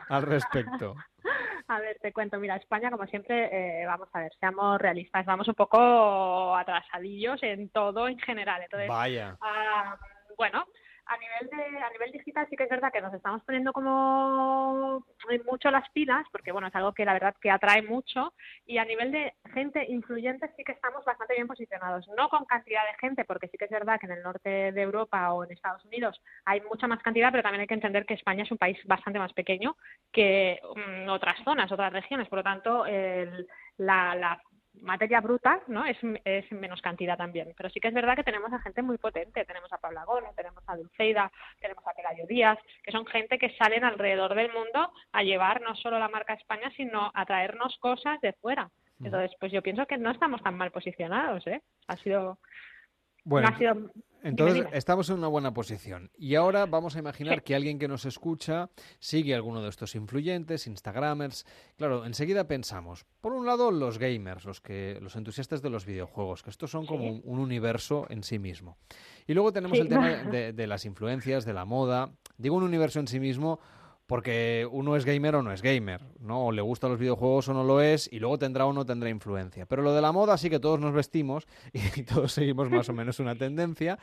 al 0.09 0.23
respecto. 0.23 0.95
A 1.69 1.79
ver, 1.79 1.97
te 1.99 2.13
cuento. 2.13 2.39
Mira, 2.39 2.55
España, 2.55 2.89
como 2.89 3.05
siempre, 3.07 3.81
eh, 3.81 3.85
vamos 3.85 4.07
a 4.13 4.21
ver, 4.21 4.31
seamos 4.39 4.79
realistas, 4.79 5.25
vamos 5.25 5.47
un 5.47 5.53
poco 5.53 6.55
atrasadillos 6.55 7.43
en 7.43 7.69
todo 7.69 8.07
en 8.07 8.17
general. 8.19 8.61
Entonces, 8.63 8.87
Vaya. 8.87 9.37
Ah, 9.41 9.97
bueno, 10.37 10.65
a 11.07 11.17
nivel 11.17 11.49
de 11.49 11.79
a 11.79 11.89
nivel 11.89 12.11
digital 12.11 12.47
sí 12.49 12.55
que 12.55 12.63
es 12.63 12.69
verdad 12.69 12.91
que 12.91 13.01
nos 13.01 13.13
estamos 13.13 13.43
poniendo 13.43 13.71
como 13.73 15.03
mucho 15.45 15.71
las 15.71 15.89
pilas 15.91 16.25
porque 16.31 16.51
bueno 16.51 16.67
es 16.67 16.75
algo 16.75 16.93
que 16.93 17.05
la 17.05 17.13
verdad 17.13 17.35
que 17.41 17.51
atrae 17.51 17.81
mucho 17.81 18.33
y 18.65 18.77
a 18.77 18.85
nivel 18.85 19.11
de 19.11 19.33
gente 19.53 19.85
influyente 19.89 20.51
sí 20.55 20.63
que 20.63 20.73
estamos 20.73 21.03
bastante 21.05 21.35
bien 21.35 21.47
posicionados. 21.47 22.07
No 22.17 22.29
con 22.29 22.45
cantidad 22.45 22.81
de 22.83 22.97
gente 22.99 23.25
porque 23.25 23.47
sí 23.47 23.57
que 23.57 23.65
es 23.65 23.71
verdad 23.71 23.99
que 23.99 24.05
en 24.07 24.13
el 24.13 24.23
norte 24.23 24.71
de 24.71 24.81
Europa 24.81 25.33
o 25.33 25.43
en 25.43 25.51
Estados 25.51 25.83
Unidos 25.85 26.21
hay 26.45 26.61
mucha 26.61 26.87
más 26.87 27.01
cantidad 27.01 27.31
pero 27.31 27.43
también 27.43 27.61
hay 27.61 27.67
que 27.67 27.73
entender 27.73 28.05
que 28.05 28.13
España 28.13 28.43
es 28.43 28.51
un 28.51 28.57
país 28.57 28.77
bastante 28.85 29.19
más 29.19 29.33
pequeño 29.33 29.77
que 30.11 30.59
mm, 30.75 31.09
otras 31.09 31.37
zonas 31.43 31.71
otras 31.71 31.93
regiones. 31.93 32.27
Por 32.27 32.39
lo 32.39 32.43
tanto 32.43 32.85
el, 32.85 33.47
la, 33.77 34.15
la 34.15 34.41
materia 34.81 35.21
bruta, 35.21 35.61
¿no? 35.67 35.85
Es, 35.85 35.97
es 36.23 36.51
menos 36.51 36.81
cantidad 36.81 37.17
también. 37.17 37.53
Pero 37.55 37.69
sí 37.69 37.79
que 37.79 37.87
es 37.89 37.93
verdad 37.93 38.15
que 38.15 38.23
tenemos 38.23 38.51
a 38.51 38.59
gente 38.59 38.81
muy 38.81 38.97
potente. 38.97 39.45
Tenemos 39.45 39.71
a 39.71 39.77
Paula 39.77 40.05
Gono, 40.05 40.33
tenemos 40.35 40.63
a 40.67 40.75
Dulceida, 40.75 41.31
tenemos 41.59 41.85
a 41.87 41.93
Pelayo 41.93 42.25
Díaz, 42.27 42.57
que 42.83 42.91
son 42.91 43.05
gente 43.05 43.37
que 43.37 43.55
salen 43.57 43.83
alrededor 43.83 44.35
del 44.35 44.51
mundo 44.51 44.91
a 45.11 45.23
llevar 45.23 45.61
no 45.61 45.75
solo 45.75 45.99
la 45.99 46.09
marca 46.09 46.33
España, 46.33 46.71
sino 46.75 47.11
a 47.13 47.25
traernos 47.25 47.77
cosas 47.79 48.19
de 48.21 48.33
fuera. 48.33 48.69
Entonces, 49.03 49.31
pues 49.39 49.51
yo 49.51 49.61
pienso 49.61 49.85
que 49.85 49.97
no 49.97 50.09
estamos 50.09 50.41
tan 50.41 50.57
mal 50.57 50.71
posicionados, 50.71 51.45
¿eh? 51.45 51.61
Ha 51.87 51.97
sido... 51.97 52.39
Bueno, 53.23 53.49
entonces 54.27 54.65
estamos 54.73 55.09
en 55.09 55.17
una 55.17 55.27
buena 55.27 55.53
posición. 55.53 56.11
Y 56.17 56.35
ahora 56.35 56.65
vamos 56.65 56.95
a 56.95 56.99
imaginar 56.99 57.43
que 57.43 57.55
alguien 57.55 57.79
que 57.79 57.87
nos 57.87 58.05
escucha 58.05 58.69
sigue 58.99 59.33
alguno 59.33 59.61
de 59.61 59.69
estos 59.69 59.95
influyentes, 59.95 60.67
Instagramers. 60.67 61.45
Claro, 61.77 62.05
enseguida 62.05 62.47
pensamos, 62.47 63.05
por 63.21 63.33
un 63.33 63.45
lado, 63.45 63.71
los 63.71 63.97
gamers, 63.97 64.45
los 64.45 64.61
que, 64.61 64.99
los 65.01 65.15
entusiastas 65.15 65.61
de 65.61 65.69
los 65.69 65.85
videojuegos, 65.85 66.43
que 66.43 66.49
estos 66.49 66.71
son 66.71 66.85
como 66.85 67.09
un, 67.09 67.39
universo 67.39 68.05
en 68.09 68.23
sí 68.23 68.39
mismo. 68.39 68.77
Y 69.27 69.33
luego 69.33 69.53
tenemos 69.53 69.79
el 69.79 69.87
tema 69.87 70.09
de, 70.31 70.53
de 70.53 70.67
las 70.67 70.85
influencias, 70.85 71.45
de 71.45 71.53
la 71.53 71.65
moda. 71.65 72.11
Digo 72.37 72.55
un 72.55 72.63
universo 72.63 72.99
en 72.99 73.07
sí 73.07 73.19
mismo 73.19 73.59
porque 74.07 74.65
uno 74.71 74.95
es 74.95 75.03
gamer 75.03 75.35
o 75.35 75.43
no 75.43 75.51
es 75.51 75.61
gamer, 75.61 76.01
¿no? 76.19 76.47
O 76.47 76.51
le 76.53 76.61
gustan 76.61 76.91
los 76.91 76.99
videojuegos 76.99 77.49
o 77.49 77.53
no 77.53 77.65
lo 77.65 77.81
es, 77.81 78.09
y 78.11 78.19
luego 78.19 78.39
tendrá 78.39 78.65
o 78.65 78.71
no 78.71 78.85
tendrá 78.85 79.09
influencia. 79.09 79.65
Pero 79.65 79.81
lo 79.81 79.93
de 79.93 80.01
la 80.01 80.13
moda 80.13 80.37
sí 80.37 80.49
que 80.49 80.59
todos 80.59 80.79
nos 80.79 80.93
vestimos 80.93 81.45
y 81.95 82.03
todos 82.03 82.31
seguimos 82.31 82.69
más 82.69 82.87
o 82.87 82.93
menos 82.93 83.19
una 83.19 83.35
tendencia, 83.35 83.99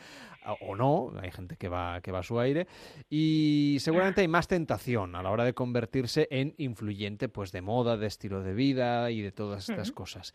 o 0.61 0.76
no, 0.76 1.11
hay 1.20 1.30
gente 1.30 1.57
que 1.57 1.68
va, 1.68 2.02
que 2.02 2.12
va 2.12 2.18
a 2.18 2.22
su 2.22 2.38
aire, 2.38 2.66
y 3.09 3.78
seguramente 3.80 4.20
hay 4.20 4.28
más 4.28 4.46
tentación 4.46 5.16
a 5.16 5.22
la 5.22 5.30
hora 5.30 5.44
de 5.44 5.55
convertirse 5.55 6.28
en 6.30 6.55
influyente 6.59 7.30
pues 7.30 7.50
de 7.50 7.62
moda, 7.62 7.96
de 7.96 8.07
estilo 8.07 8.42
de 8.42 8.52
vida 8.52 9.11
y 9.11 9.22
de 9.22 9.32
todas 9.32 9.70
estas 9.70 9.90
cosas. 9.90 10.34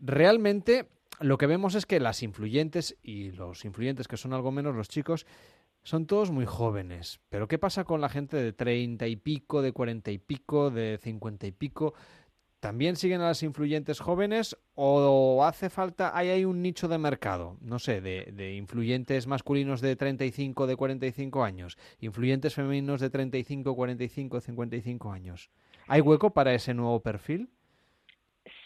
Realmente 0.00 0.86
lo 1.20 1.38
que 1.38 1.46
vemos 1.46 1.74
es 1.74 1.86
que 1.86 2.00
las 2.00 2.22
influyentes 2.22 2.96
y 3.02 3.32
los 3.32 3.64
influyentes 3.64 4.08
que 4.08 4.16
son 4.16 4.32
algo 4.32 4.50
menos 4.50 4.74
los 4.74 4.88
chicos 4.88 5.26
son 5.82 6.06
todos 6.06 6.30
muy 6.30 6.46
jóvenes, 6.46 7.20
pero 7.28 7.48
¿qué 7.48 7.58
pasa 7.58 7.84
con 7.84 8.00
la 8.00 8.08
gente 8.08 8.36
de 8.36 8.52
treinta 8.52 9.06
y 9.06 9.16
pico, 9.16 9.62
de 9.62 9.72
cuarenta 9.72 10.10
y 10.10 10.18
pico, 10.18 10.70
de 10.70 10.98
cincuenta 10.98 11.46
y 11.46 11.52
pico? 11.52 11.94
¿También 12.60 12.94
siguen 12.94 13.20
a 13.20 13.26
las 13.26 13.42
influyentes 13.42 13.98
jóvenes 13.98 14.56
o 14.76 15.44
hace 15.44 15.68
falta, 15.68 16.16
hay, 16.16 16.28
hay 16.28 16.44
un 16.44 16.62
nicho 16.62 16.86
de 16.86 16.98
mercado, 16.98 17.56
no 17.60 17.80
sé, 17.80 18.00
de, 18.00 18.26
de 18.32 18.54
influyentes 18.54 19.26
masculinos 19.26 19.80
de 19.80 19.96
35, 19.96 20.68
de 20.68 20.76
45 20.76 21.42
años, 21.42 21.76
influyentes 21.98 22.54
femeninos 22.54 23.00
de 23.00 23.10
35, 23.10 23.74
45, 23.74 24.40
55 24.40 25.10
años? 25.10 25.50
¿Hay 25.88 26.00
hueco 26.00 26.30
para 26.30 26.54
ese 26.54 26.72
nuevo 26.72 27.00
perfil? 27.00 27.48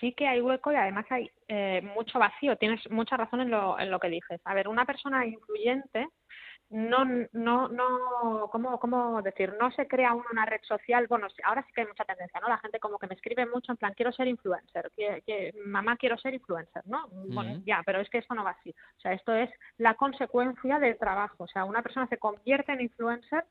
sí 0.01 0.12
que 0.12 0.27
hay 0.27 0.41
hueco 0.41 0.73
y 0.73 0.77
además 0.77 1.07
hay 1.11 1.31
eh, 1.49 1.83
mucho 1.95 2.19
vacío. 2.19 2.57
Tienes 2.57 2.81
mucha 2.91 3.17
razón 3.17 3.41
en 3.41 3.51
lo, 3.51 3.79
en 3.79 3.91
lo 3.91 3.99
que 3.99 4.09
dices. 4.09 4.41
A 4.45 4.55
ver, 4.55 4.69
una 4.69 4.85
persona 4.85 5.27
influyente 5.27 6.09
no, 6.69 7.05
no, 7.33 7.69
no, 7.69 8.49
¿cómo, 8.51 8.81
¿cómo 8.81 9.23
decir? 9.23 9.55
No 9.61 9.71
se 9.71 9.87
crea 9.87 10.12
uno 10.12 10.25
una 10.33 10.47
red 10.47 10.61
social, 10.62 11.07
bueno, 11.09 11.29
ahora 11.45 11.62
sí 11.62 11.73
que 11.73 11.83
hay 11.83 11.87
mucha 11.87 12.05
tendencia, 12.05 12.41
¿no? 12.41 12.49
La 12.49 12.59
gente 12.59 12.81
como 12.81 12.99
que 12.99 13.07
me 13.07 13.14
escribe 13.14 13.47
mucho 13.47 13.73
en 13.73 13.79
plan, 13.79 13.95
quiero 13.95 14.12
ser 14.12 14.27
influencer, 14.27 14.91
que, 14.97 15.55
mamá 15.64 15.97
quiero 15.97 16.19
ser 16.19 16.35
influencer, 16.35 16.83
¿no? 16.87 17.09
Bueno, 17.09 17.62
ya, 17.64 17.83
pero 17.87 18.01
es 18.01 18.11
que 18.11 18.19
esto 18.19 18.35
no 18.35 18.45
va 18.45 18.51
así. 18.51 18.71
O 18.71 19.01
sea, 19.01 19.12
esto 19.12 19.33
es 19.35 19.51
la 19.79 19.95
consecuencia 19.95 20.79
del 20.79 20.99
trabajo. 20.99 21.45
O 21.45 21.49
sea, 21.49 21.64
una 21.64 21.83
persona 21.83 22.09
se 22.09 22.19
convierte 22.19 22.73
en 22.73 22.81
influencer 22.81 23.45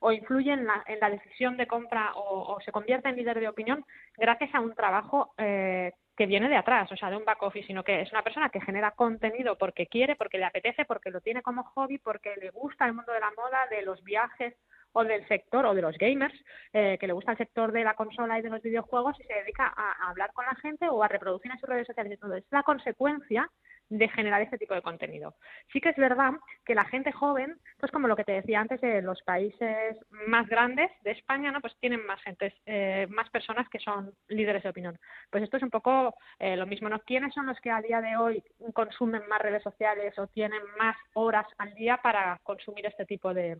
o 0.00 0.12
influye 0.12 0.52
en 0.52 0.66
la, 0.66 0.82
en 0.86 1.00
la 1.00 1.10
decisión 1.10 1.56
de 1.56 1.66
compra 1.66 2.12
o, 2.14 2.54
o, 2.54 2.60
se 2.60 2.72
convierte 2.72 3.08
en 3.08 3.16
líder 3.16 3.40
de 3.40 3.48
opinión 3.48 3.84
gracias 4.16 4.54
a 4.54 4.60
un 4.60 4.74
trabajo 4.74 5.34
eh, 5.38 5.92
que 6.16 6.26
viene 6.26 6.48
de 6.48 6.56
atrás, 6.56 6.90
o 6.90 6.96
sea, 6.96 7.10
de 7.10 7.16
un 7.16 7.24
back 7.24 7.42
office, 7.42 7.66
sino 7.66 7.84
que 7.84 8.02
es 8.02 8.10
una 8.10 8.22
persona 8.22 8.48
que 8.50 8.60
genera 8.60 8.90
contenido 8.90 9.56
porque 9.56 9.86
quiere, 9.86 10.16
porque 10.16 10.38
le 10.38 10.46
apetece, 10.46 10.84
porque 10.84 11.10
lo 11.10 11.20
tiene 11.20 11.42
como 11.42 11.62
hobby, 11.62 11.98
porque 11.98 12.34
le 12.40 12.50
gusta 12.50 12.86
el 12.86 12.94
mundo 12.94 13.12
de 13.12 13.20
la 13.20 13.30
moda, 13.36 13.66
de 13.70 13.82
los 13.82 14.02
viajes 14.02 14.54
o 14.92 15.04
del 15.04 15.26
sector 15.28 15.64
o 15.66 15.74
de 15.74 15.82
los 15.82 15.96
gamers, 15.96 16.34
eh, 16.72 16.96
que 16.98 17.06
le 17.06 17.12
gusta 17.12 17.32
el 17.32 17.38
sector 17.38 17.70
de 17.70 17.84
la 17.84 17.94
consola 17.94 18.38
y 18.38 18.42
de 18.42 18.50
los 18.50 18.62
videojuegos 18.62 19.18
y 19.20 19.24
se 19.24 19.34
dedica 19.34 19.72
a, 19.76 19.92
a 19.92 20.10
hablar 20.10 20.32
con 20.32 20.44
la 20.44 20.56
gente 20.56 20.88
o 20.88 21.02
a 21.02 21.08
reproducir 21.08 21.52
en 21.52 21.58
sus 21.58 21.68
redes 21.68 21.86
sociales 21.86 22.18
y. 22.20 22.34
Es 22.34 22.44
la 22.50 22.62
consecuencia 22.62 23.48
de 23.88 24.08
generar 24.08 24.42
este 24.42 24.58
tipo 24.58 24.74
de 24.74 24.82
contenido. 24.82 25.34
Sí 25.72 25.80
que 25.80 25.90
es 25.90 25.96
verdad 25.96 26.32
que 26.64 26.74
la 26.74 26.84
gente 26.84 27.12
joven, 27.12 27.58
pues 27.78 27.90
como 27.92 28.08
lo 28.08 28.16
que 28.16 28.24
te 28.24 28.32
decía 28.32 28.60
antes, 28.60 28.80
de 28.80 29.02
los 29.02 29.22
países 29.22 29.96
más 30.26 30.46
grandes 30.48 30.90
de 31.02 31.12
España, 31.12 31.50
¿no? 31.50 31.60
Pues 31.60 31.76
tienen 31.80 32.04
más 32.06 32.20
gentes, 32.22 32.54
eh, 32.66 33.06
más 33.10 33.30
personas 33.30 33.68
que 33.68 33.78
son 33.78 34.12
líderes 34.28 34.62
de 34.62 34.68
opinión. 34.68 34.98
Pues 35.30 35.42
esto 35.44 35.56
es 35.56 35.62
un 35.62 35.70
poco 35.70 36.14
eh, 36.38 36.56
lo 36.56 36.66
mismo, 36.66 36.88
¿no? 36.88 37.00
¿Quiénes 37.00 37.34
son 37.34 37.46
los 37.46 37.58
que 37.60 37.70
a 37.70 37.80
día 37.80 38.00
de 38.00 38.16
hoy 38.16 38.42
consumen 38.74 39.26
más 39.28 39.40
redes 39.40 39.62
sociales 39.62 40.18
o 40.18 40.26
tienen 40.26 40.62
más 40.78 40.96
horas 41.14 41.46
al 41.58 41.74
día 41.74 41.98
para 41.98 42.38
consumir 42.42 42.86
este 42.86 43.06
tipo 43.06 43.32
de, 43.32 43.58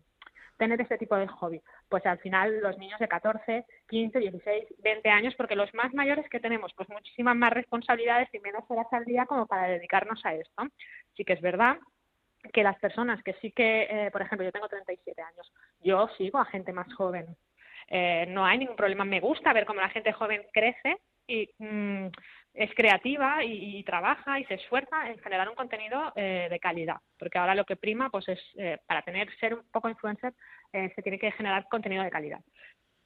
tener 0.59 0.81
este 0.81 0.99
tipo 0.99 1.17
de 1.17 1.27
hobby? 1.27 1.63
Pues 1.89 2.05
al 2.05 2.19
final 2.19 2.61
los 2.61 2.77
niños 2.79 3.01
de 3.01 3.09
14, 3.09 3.65
15, 3.89 4.19
16, 4.19 4.65
20 4.79 5.09
años, 5.09 5.35
porque 5.37 5.57
los 5.57 5.73
más 5.73 5.95
mayores 5.95 6.29
que 6.29 6.41
tenemos, 6.41 6.73
pues 6.75 6.89
muchísimas 6.91 7.37
más 7.37 7.53
responsabilidades 7.53 8.29
y 8.35 8.41
menos 8.41 8.65
horas 8.69 8.87
al 8.93 9.05
día 9.05 9.25
como 9.27 9.47
para 9.47 9.69
dedicarnos 9.69 10.25
a 10.27 10.35
esto. 10.35 10.65
Sí 11.17 11.25
que 11.25 11.33
es 11.33 11.41
verdad 11.41 11.79
que 12.53 12.63
las 12.63 12.79
personas 12.79 13.23
que 13.23 13.35
sí 13.35 13.53
que, 13.53 13.87
eh, 13.91 14.11
por 14.11 14.23
ejemplo, 14.23 14.45
yo 14.45 14.53
tengo 14.53 14.69
37 14.69 15.23
años, 15.23 15.53
yo 15.81 16.09
sigo 16.19 16.39
a 16.39 16.45
gente 16.45 16.73
más 16.73 16.93
joven. 16.95 17.37
Eh, 17.89 18.27
no 18.29 18.45
hay 18.45 18.59
ningún 18.59 18.77
problema. 18.77 19.05
Me 19.05 19.21
gusta 19.21 19.53
ver 19.53 19.65
cómo 19.65 19.81
la 19.81 19.89
gente 19.89 20.13
joven 20.13 20.43
crece 20.53 20.99
y 21.29 21.49
mm, 21.59 22.07
es 22.55 22.75
creativa 22.75 23.45
y, 23.45 23.85
trabaja 23.85 24.41
y 24.41 24.45
se 24.47 24.55
esfuerza 24.55 25.09
en 25.09 25.19
generar 25.19 25.49
un 25.49 25.55
contenido 25.55 26.13
eh, 26.17 26.49
de 26.51 26.59
calidad, 26.59 26.97
porque 27.19 27.39
ahora 27.39 27.55
lo 27.55 27.65
que 27.65 27.77
prima 27.77 28.11
pues 28.11 28.29
es 28.29 28.41
eh, 28.57 28.79
para 28.87 29.03
tener 29.03 29.29
ser 29.39 29.55
un 29.55 29.63
poco 29.71 29.89
influencer 29.89 30.35
eh, 30.73 30.91
se 30.97 31.03
tiene 31.03 31.19
que 31.19 31.31
generar 31.33 31.69
contenido 31.69 32.03
de 32.03 32.11
calidad. 32.11 32.41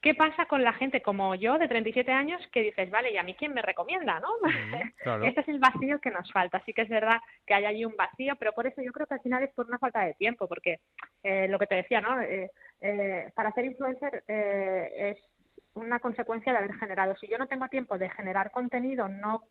¿Qué 0.01 0.15
pasa 0.17 0.47
con 0.47 0.65
la 0.65 0.73
gente 0.73 1.01
como 1.01 1.37
yo 1.37 1.59
de 1.59 1.69
37 1.69 2.11
años 2.11 2.43
que 2.51 2.63
dices, 2.63 2.91
vale, 2.91 3.13
¿y 3.13 3.19
a 3.19 3.23
mí 3.23 3.35
quién 3.35 3.55
me 3.55 3.63
recomienda, 3.63 4.19
no? 4.19 4.31
claro. 4.97 5.25
Este 5.25 5.43
es 5.43 5.49
el 5.49 5.61
vacío 5.61 6.01
que 6.01 6.11
nos 6.11 6.31
falta. 6.33 6.61
Sí 6.67 6.73
que 6.73 6.83
es 6.83 6.89
verdad 6.89 7.21
que 7.47 7.55
hay 7.55 7.67
allí 7.67 7.85
un 7.85 7.95
vacío, 7.95 8.35
pero 8.35 8.53
por 8.53 8.67
eso 8.67 8.83
yo 8.83 8.91
creo 8.91 9.07
que 9.07 9.15
al 9.15 9.21
final 9.21 9.45
es 9.45 9.55
por 9.55 9.67
una 9.67 9.79
falta 9.79 10.01
de 10.01 10.15
tiempo, 10.15 10.49
porque 10.49 10.81
eh, 11.23 11.47
lo 11.47 11.57
que 11.57 11.69
te 11.69 11.77
decía, 11.77 12.01
¿no? 12.01 12.21
Eh, 12.21 12.51
eh, 12.81 13.31
para 13.37 13.53
ser 13.53 13.65
influencer 13.65 14.25
eh, 14.27 15.13
es 15.13 15.19
una 15.75 16.01
consecuencia 16.01 16.53
de 16.53 16.59
haber 16.59 16.75
generado. 16.75 17.17
Si 17.17 17.27
yo 17.29 17.39
no 17.39 17.47
tengo 17.47 17.69
tiempo 17.69 17.99
de 17.99 18.11
generar 18.11 18.51
contenido, 18.51 19.09
no 19.09 19.45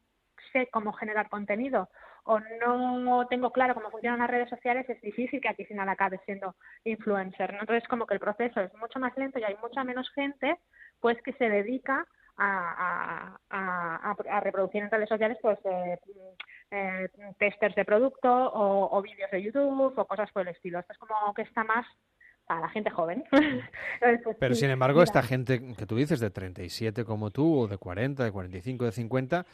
sé 0.51 0.67
cómo 0.71 0.93
generar 0.93 1.29
contenido 1.29 1.89
o 2.23 2.39
no 2.39 3.27
tengo 3.27 3.51
claro 3.51 3.73
cómo 3.73 3.89
funcionan 3.89 4.19
las 4.19 4.29
redes 4.29 4.49
sociales, 4.49 4.87
es 4.89 5.01
difícil 5.01 5.41
que 5.41 5.49
aquí 5.49 5.63
al 5.63 5.67
final 5.67 5.89
acabe 5.89 6.19
siendo 6.25 6.55
influencer. 6.83 7.55
Entonces, 7.59 7.87
como 7.87 8.05
que 8.05 8.13
el 8.13 8.19
proceso 8.19 8.61
es 8.61 8.73
mucho 8.75 8.99
más 8.99 9.15
lento 9.17 9.39
y 9.39 9.43
hay 9.43 9.55
mucha 9.57 9.83
menos 9.83 10.09
gente 10.11 10.57
pues 10.99 11.19
que 11.23 11.33
se 11.33 11.49
dedica 11.49 12.05
a, 12.37 13.37
a, 13.49 14.11
a, 14.11 14.11
a 14.11 14.39
reproducir 14.39 14.83
en 14.83 14.91
redes 14.91 15.09
sociales 15.09 15.37
pues 15.41 15.59
eh, 15.65 15.99
eh, 16.71 17.09
testers 17.37 17.75
de 17.75 17.85
producto 17.85 18.31
o, 18.31 18.97
o 18.97 19.01
vídeos 19.01 19.29
de 19.31 19.41
YouTube 19.41 19.97
o 19.97 20.05
cosas 20.05 20.31
por 20.31 20.43
el 20.43 20.49
estilo. 20.49 20.79
Esto 20.79 20.93
es 20.93 20.99
como 20.99 21.33
que 21.33 21.41
está 21.41 21.63
más 21.63 21.85
para 22.45 22.61
la 22.61 22.69
gente 22.69 22.89
joven. 22.89 23.23
Entonces, 23.31 24.21
pues, 24.23 24.37
Pero 24.39 24.55
sí, 24.55 24.61
sin 24.61 24.69
embargo, 24.71 24.97
mira, 24.99 25.03
esta 25.05 25.23
gente 25.23 25.73
que 25.75 25.85
tú 25.85 25.95
dices 25.95 26.19
de 26.19 26.29
37 26.29 27.05
como 27.05 27.31
tú, 27.31 27.59
o 27.61 27.67
de 27.67 27.77
40, 27.77 28.23
de 28.23 28.31
45, 28.31 28.85
de 28.85 28.91
50, 28.91 29.45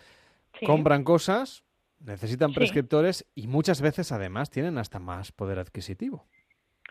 Sí. 0.59 0.65
compran 0.65 1.03
cosas, 1.03 1.63
necesitan 1.99 2.49
Sí. 2.49 2.55
prescriptores 2.55 3.25
y 3.35 3.47
muchas 3.47 3.81
veces 3.81 4.11
además 4.11 4.49
tienen 4.49 4.77
hasta 4.77 4.99
más 4.99 5.31
poder 5.31 5.59
adquisitivo. 5.59 6.25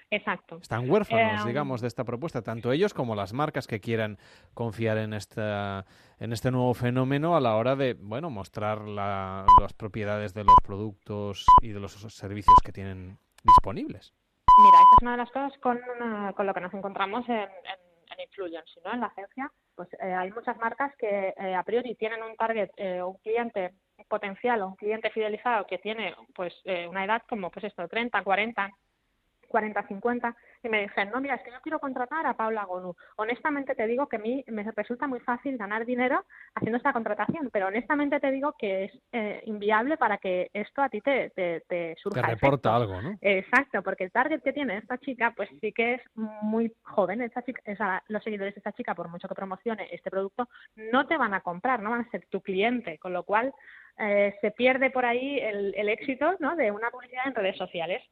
Exacto. 0.08 0.58
Están 0.62 0.88
huérfanos, 0.88 1.44
Eh, 1.44 1.48
digamos, 1.48 1.80
de 1.80 1.88
esta 1.88 2.04
propuesta, 2.04 2.40
tanto 2.42 2.70
ellos 2.70 2.94
como 2.94 3.16
las 3.16 3.32
marcas 3.32 3.66
que 3.66 3.80
quieran 3.80 4.18
confiar 4.54 4.98
en 4.98 5.12
esta 5.14 5.84
en 6.20 6.32
este 6.32 6.52
nuevo 6.52 6.74
fenómeno 6.74 7.36
a 7.36 7.40
la 7.40 7.56
hora 7.56 7.74
de, 7.74 7.94
bueno, 7.94 8.30
mostrar 8.30 8.82
la- 8.82 9.44
las 9.60 9.72
propiedades 9.72 10.32
de 10.32 10.44
los 10.44 10.54
productos 10.64 11.44
y 11.60 11.70
de 11.70 11.80
los 11.80 11.92
servicios 12.14 12.56
que 12.64 12.70
tienen 12.72 13.18
disponibles. 13.42 14.14
Mira, 14.58 14.78
esta 14.78 14.96
es 14.96 15.02
una 15.02 15.10
de 15.12 15.16
las 15.18 15.30
cosas 15.30 15.58
con, 15.60 15.80
una- 15.96 16.32
con 16.32 16.46
lo 16.46 16.54
que 16.54 16.60
nos 16.60 16.72
encontramos 16.74 17.28
en, 17.28 17.34
en, 17.36 17.48
en 18.18 18.28
¿no? 18.84 18.92
En 18.94 19.00
la 19.00 19.06
agencia, 19.06 19.52
pues 19.74 19.88
eh, 20.00 20.12
hay 20.14 20.30
muchas 20.32 20.56
marcas 20.58 20.94
que 20.96 21.34
eh, 21.36 21.54
a 21.54 21.62
priori 21.62 21.94
tienen 21.96 22.22
un 22.22 22.36
target, 22.36 22.70
eh, 22.76 23.02
un 23.02 23.16
cliente 23.18 23.74
potencial 24.08 24.62
o 24.62 24.68
un 24.68 24.76
cliente 24.76 25.10
fidelizado 25.10 25.66
que 25.66 25.78
tiene 25.78 26.14
pues 26.34 26.54
eh, 26.64 26.86
una 26.86 27.04
edad 27.04 27.22
como 27.28 27.50
pues 27.50 27.64
esto, 27.64 27.86
30, 27.88 28.22
40, 28.22 28.70
40, 29.46 29.86
50, 29.86 30.36
y 30.62 30.68
me 30.68 30.82
dicen, 30.82 31.10
no, 31.10 31.20
mira, 31.20 31.36
es 31.36 31.42
que 31.42 31.50
yo 31.50 31.60
quiero 31.62 31.78
contratar 31.78 32.26
a 32.26 32.34
Paula 32.34 32.64
Gonu. 32.64 32.94
Honestamente 33.16 33.74
te 33.74 33.86
digo 33.86 34.08
que 34.08 34.16
a 34.16 34.20
mí 34.20 34.44
me 34.48 34.64
resulta 34.64 35.06
muy 35.06 35.20
fácil 35.20 35.56
ganar 35.56 35.84
dinero 35.84 36.24
haciendo 36.54 36.76
esta 36.78 36.92
contratación, 36.92 37.50
pero 37.52 37.68
honestamente 37.68 38.20
te 38.20 38.30
digo 38.30 38.54
que 38.58 38.84
es 38.84 38.92
eh, 39.12 39.42
inviable 39.46 39.96
para 39.96 40.18
que 40.18 40.50
esto 40.52 40.82
a 40.82 40.88
ti 40.88 41.00
te, 41.00 41.30
te, 41.30 41.62
te 41.68 41.94
surja 42.02 42.22
Te 42.22 42.26
reporta 42.28 42.70
efecto. 42.70 42.72
algo, 42.72 43.02
¿no? 43.02 43.18
Exacto, 43.20 43.82
porque 43.82 44.04
el 44.04 44.12
target 44.12 44.42
que 44.42 44.52
tiene 44.52 44.78
esta 44.78 44.98
chica, 44.98 45.32
pues 45.36 45.48
sí 45.60 45.72
que 45.72 45.94
es 45.94 46.02
muy 46.14 46.72
joven. 46.82 47.22
Esta 47.22 47.42
chica, 47.42 47.62
o 47.70 47.76
sea, 47.76 48.02
los 48.08 48.22
seguidores 48.22 48.54
de 48.54 48.60
esta 48.60 48.72
chica, 48.72 48.94
por 48.94 49.08
mucho 49.08 49.28
que 49.28 49.34
promocione 49.34 49.88
este 49.92 50.10
producto, 50.10 50.48
no 50.76 51.06
te 51.06 51.16
van 51.16 51.34
a 51.34 51.40
comprar, 51.40 51.82
no 51.82 51.90
van 51.90 52.02
a 52.02 52.10
ser 52.10 52.26
tu 52.26 52.40
cliente, 52.40 52.98
con 52.98 53.12
lo 53.12 53.24
cual 53.24 53.52
eh, 53.98 54.34
se 54.40 54.50
pierde 54.50 54.90
por 54.90 55.06
ahí 55.06 55.38
el, 55.38 55.74
el 55.74 55.88
éxito 55.88 56.36
¿no? 56.38 56.56
de 56.56 56.70
una 56.70 56.90
publicidad 56.90 57.26
en 57.26 57.34
redes 57.34 57.56
sociales. 57.56 58.02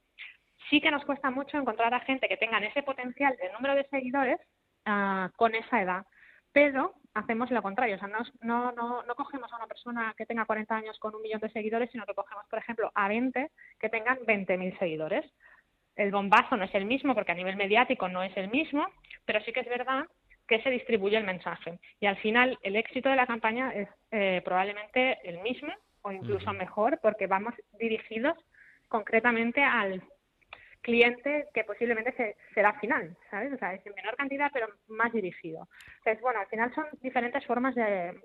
Sí 0.70 0.80
que 0.80 0.90
nos 0.90 1.04
cuesta 1.04 1.30
mucho 1.30 1.58
encontrar 1.58 1.92
a 1.94 2.00
gente 2.00 2.28
que 2.28 2.36
tengan 2.36 2.64
ese 2.64 2.82
potencial 2.82 3.36
de 3.36 3.52
número 3.52 3.74
de 3.74 3.86
seguidores 3.88 4.40
ah, 4.86 5.30
con 5.36 5.54
esa 5.54 5.82
edad, 5.82 6.06
pero 6.52 6.94
hacemos 7.14 7.50
lo 7.50 7.62
contrario, 7.62 7.96
o 7.96 7.98
sea, 7.98 8.08
no, 8.08 8.18
no, 8.40 8.72
no, 8.72 9.02
no 9.02 9.14
cogemos 9.14 9.52
a 9.52 9.56
una 9.56 9.66
persona 9.66 10.14
que 10.16 10.26
tenga 10.26 10.44
40 10.44 10.74
años 10.74 10.98
con 10.98 11.14
un 11.14 11.22
millón 11.22 11.40
de 11.40 11.50
seguidores, 11.50 11.90
sino 11.90 12.06
que 12.06 12.14
cogemos, 12.14 12.44
por 12.48 12.58
ejemplo, 12.58 12.90
a 12.94 13.08
20 13.08 13.50
que 13.78 13.88
tengan 13.88 14.18
20.000 14.18 14.78
seguidores. 14.78 15.24
El 15.96 16.10
bombazo 16.10 16.56
no 16.56 16.64
es 16.64 16.74
el 16.74 16.86
mismo 16.86 17.14
porque 17.14 17.32
a 17.32 17.36
nivel 17.36 17.56
mediático 17.56 18.08
no 18.08 18.22
es 18.22 18.36
el 18.36 18.48
mismo, 18.48 18.86
pero 19.24 19.40
sí 19.42 19.52
que 19.52 19.60
es 19.60 19.68
verdad 19.68 20.06
que 20.46 20.62
se 20.62 20.70
distribuye 20.70 21.16
el 21.16 21.24
mensaje. 21.24 21.78
Y 22.00 22.06
al 22.06 22.16
final 22.16 22.58
el 22.62 22.76
éxito 22.76 23.08
de 23.08 23.16
la 23.16 23.26
campaña 23.26 23.72
es 23.72 23.88
eh, 24.10 24.42
probablemente 24.44 25.18
el 25.24 25.40
mismo 25.40 25.72
o 26.02 26.12
incluso 26.12 26.52
mejor 26.52 26.98
porque 27.00 27.26
vamos 27.26 27.54
dirigidos 27.78 28.36
concretamente 28.88 29.62
al 29.62 30.02
cliente 30.84 31.48
que 31.54 31.64
posiblemente 31.64 32.12
se- 32.12 32.36
será 32.54 32.74
final, 32.78 33.16
¿sabes? 33.30 33.52
O 33.52 33.56
sea, 33.56 33.74
es 33.74 33.84
en 33.86 33.94
menor 33.94 34.14
cantidad 34.16 34.50
pero 34.52 34.68
más 34.88 35.12
dirigido. 35.12 35.66
Entonces, 35.98 36.20
bueno, 36.22 36.40
al 36.40 36.46
final 36.46 36.72
son 36.74 36.84
diferentes 37.00 37.44
formas 37.46 37.74
de, 37.74 38.20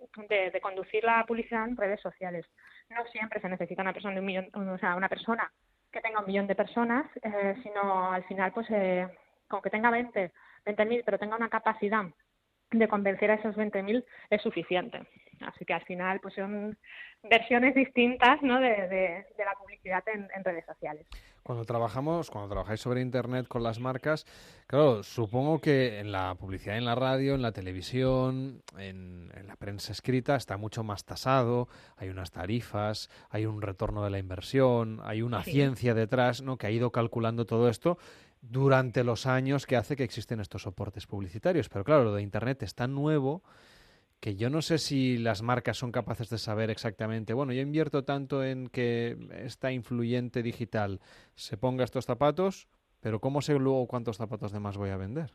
conducir 0.62 1.04
la 1.04 1.26
publicidad 1.26 1.68
en 1.68 1.78
redes 1.78 2.02
sociales. 2.02 2.46
No 2.90 3.04
siempre 3.06 3.40
se 3.40 3.50
necesita 3.50 3.82
una 3.82 3.94
persona 3.94 4.14
de 4.14 4.20
un 4.20 4.26
millón, 4.26 4.50
o 4.54 4.78
sea, 4.78 4.96
una 4.96 5.10
persona 5.10 5.52
que 5.92 6.02
tenga 6.02 6.20
un 6.20 6.28
millón 6.28 6.48
de 6.48 6.56
personas, 6.56 7.10
eh, 7.24 7.56
sino 7.64 8.12
al 8.12 8.24
final, 8.26 8.52
pues, 8.52 8.68
eh, 8.70 9.08
con 9.48 9.62
que 9.62 9.70
tenga 9.70 9.90
20, 9.90 10.32
20.000, 10.66 11.04
pero 11.04 11.18
tenga 11.18 11.38
una 11.38 11.50
capacidad 11.50 12.04
de 12.72 12.88
convencer 12.88 13.32
a 13.32 13.36
esos 13.36 13.56
20.000 13.56 14.06
es 14.30 14.42
suficiente. 14.42 15.00
Así 15.42 15.66
que 15.66 15.74
al 15.74 15.86
final, 15.86 16.20
pues 16.20 16.36
son 16.36 16.78
versiones 17.24 17.74
distintas, 17.74 18.42
¿no? 18.44 18.60
De, 18.60 19.26
la 19.38 19.54
publicidad 19.54 20.04
en 20.10 20.44
redes 20.44 20.66
sociales. 20.66 21.08
Cuando 21.50 21.66
trabajamos, 21.66 22.30
cuando 22.30 22.48
trabajáis 22.48 22.80
sobre 22.80 23.02
internet 23.02 23.48
con 23.48 23.64
las 23.64 23.80
marcas, 23.80 24.28
claro, 24.68 25.02
supongo 25.02 25.60
que 25.60 25.98
en 26.00 26.12
la 26.12 26.36
publicidad 26.36 26.78
en 26.78 26.86
la 26.86 26.94
radio, 26.94 27.34
en 27.34 27.42
la 27.42 27.52
televisión, 27.52 28.62
en, 28.78 29.32
en 29.34 29.48
la 29.48 29.56
prensa 29.56 29.92
escrita 29.92 30.36
está 30.36 30.58
mucho 30.58 30.84
más 30.84 31.06
tasado, 31.06 31.68
hay 31.98 32.10
unas 32.10 32.30
tarifas, 32.30 33.10
hay 33.32 33.48
un 33.48 33.64
retorno 33.64 34.04
de 34.04 34.12
la 34.12 34.20
inversión, 34.20 35.00
hay 35.04 35.24
una 35.24 35.44
Sí. 35.44 35.54
ciencia 35.54 35.96
detrás, 35.96 36.44
¿no? 36.44 36.60
que 36.60 36.68
ha 36.68 36.70
ido 36.70 36.92
calculando 36.92 37.48
todo 37.48 37.68
esto 37.68 37.98
durante 38.42 39.04
los 39.04 39.26
años 39.26 39.66
que 39.66 39.76
hace 39.76 39.96
que 39.96 40.04
existen 40.04 40.40
estos 40.42 40.62
soportes 40.62 41.08
publicitarios. 41.08 41.68
Pero 41.68 41.84
claro, 41.84 42.04
lo 42.04 42.14
de 42.14 42.22
internet 42.22 42.62
es 42.62 42.76
tan 42.76 42.94
nuevo 42.94 43.42
que 44.20 44.36
yo 44.36 44.50
no 44.50 44.62
sé 44.62 44.78
si 44.78 45.18
las 45.18 45.42
marcas 45.42 45.78
son 45.78 45.92
capaces 45.92 46.30
de 46.30 46.38
saber 46.38 46.70
exactamente, 46.70 47.34
bueno, 47.34 47.54
yo 47.54 47.62
invierto 47.62 48.04
tanto 48.04 48.44
en 48.44 48.68
que 48.68 49.18
esta 49.32 49.72
influyente 49.72 50.44
digital 50.44 51.00
se 51.36 51.58
ponga 51.58 51.84
estos 51.84 52.06
zapatos, 52.06 52.68
pero 53.00 53.20
¿cómo 53.20 53.42
sé 53.42 53.54
luego 53.54 53.88
cuántos 53.88 54.18
zapatos 54.18 54.52
de 54.52 54.60
más 54.60 54.78
voy 54.78 54.90
a 54.90 54.98
vender? 54.98 55.32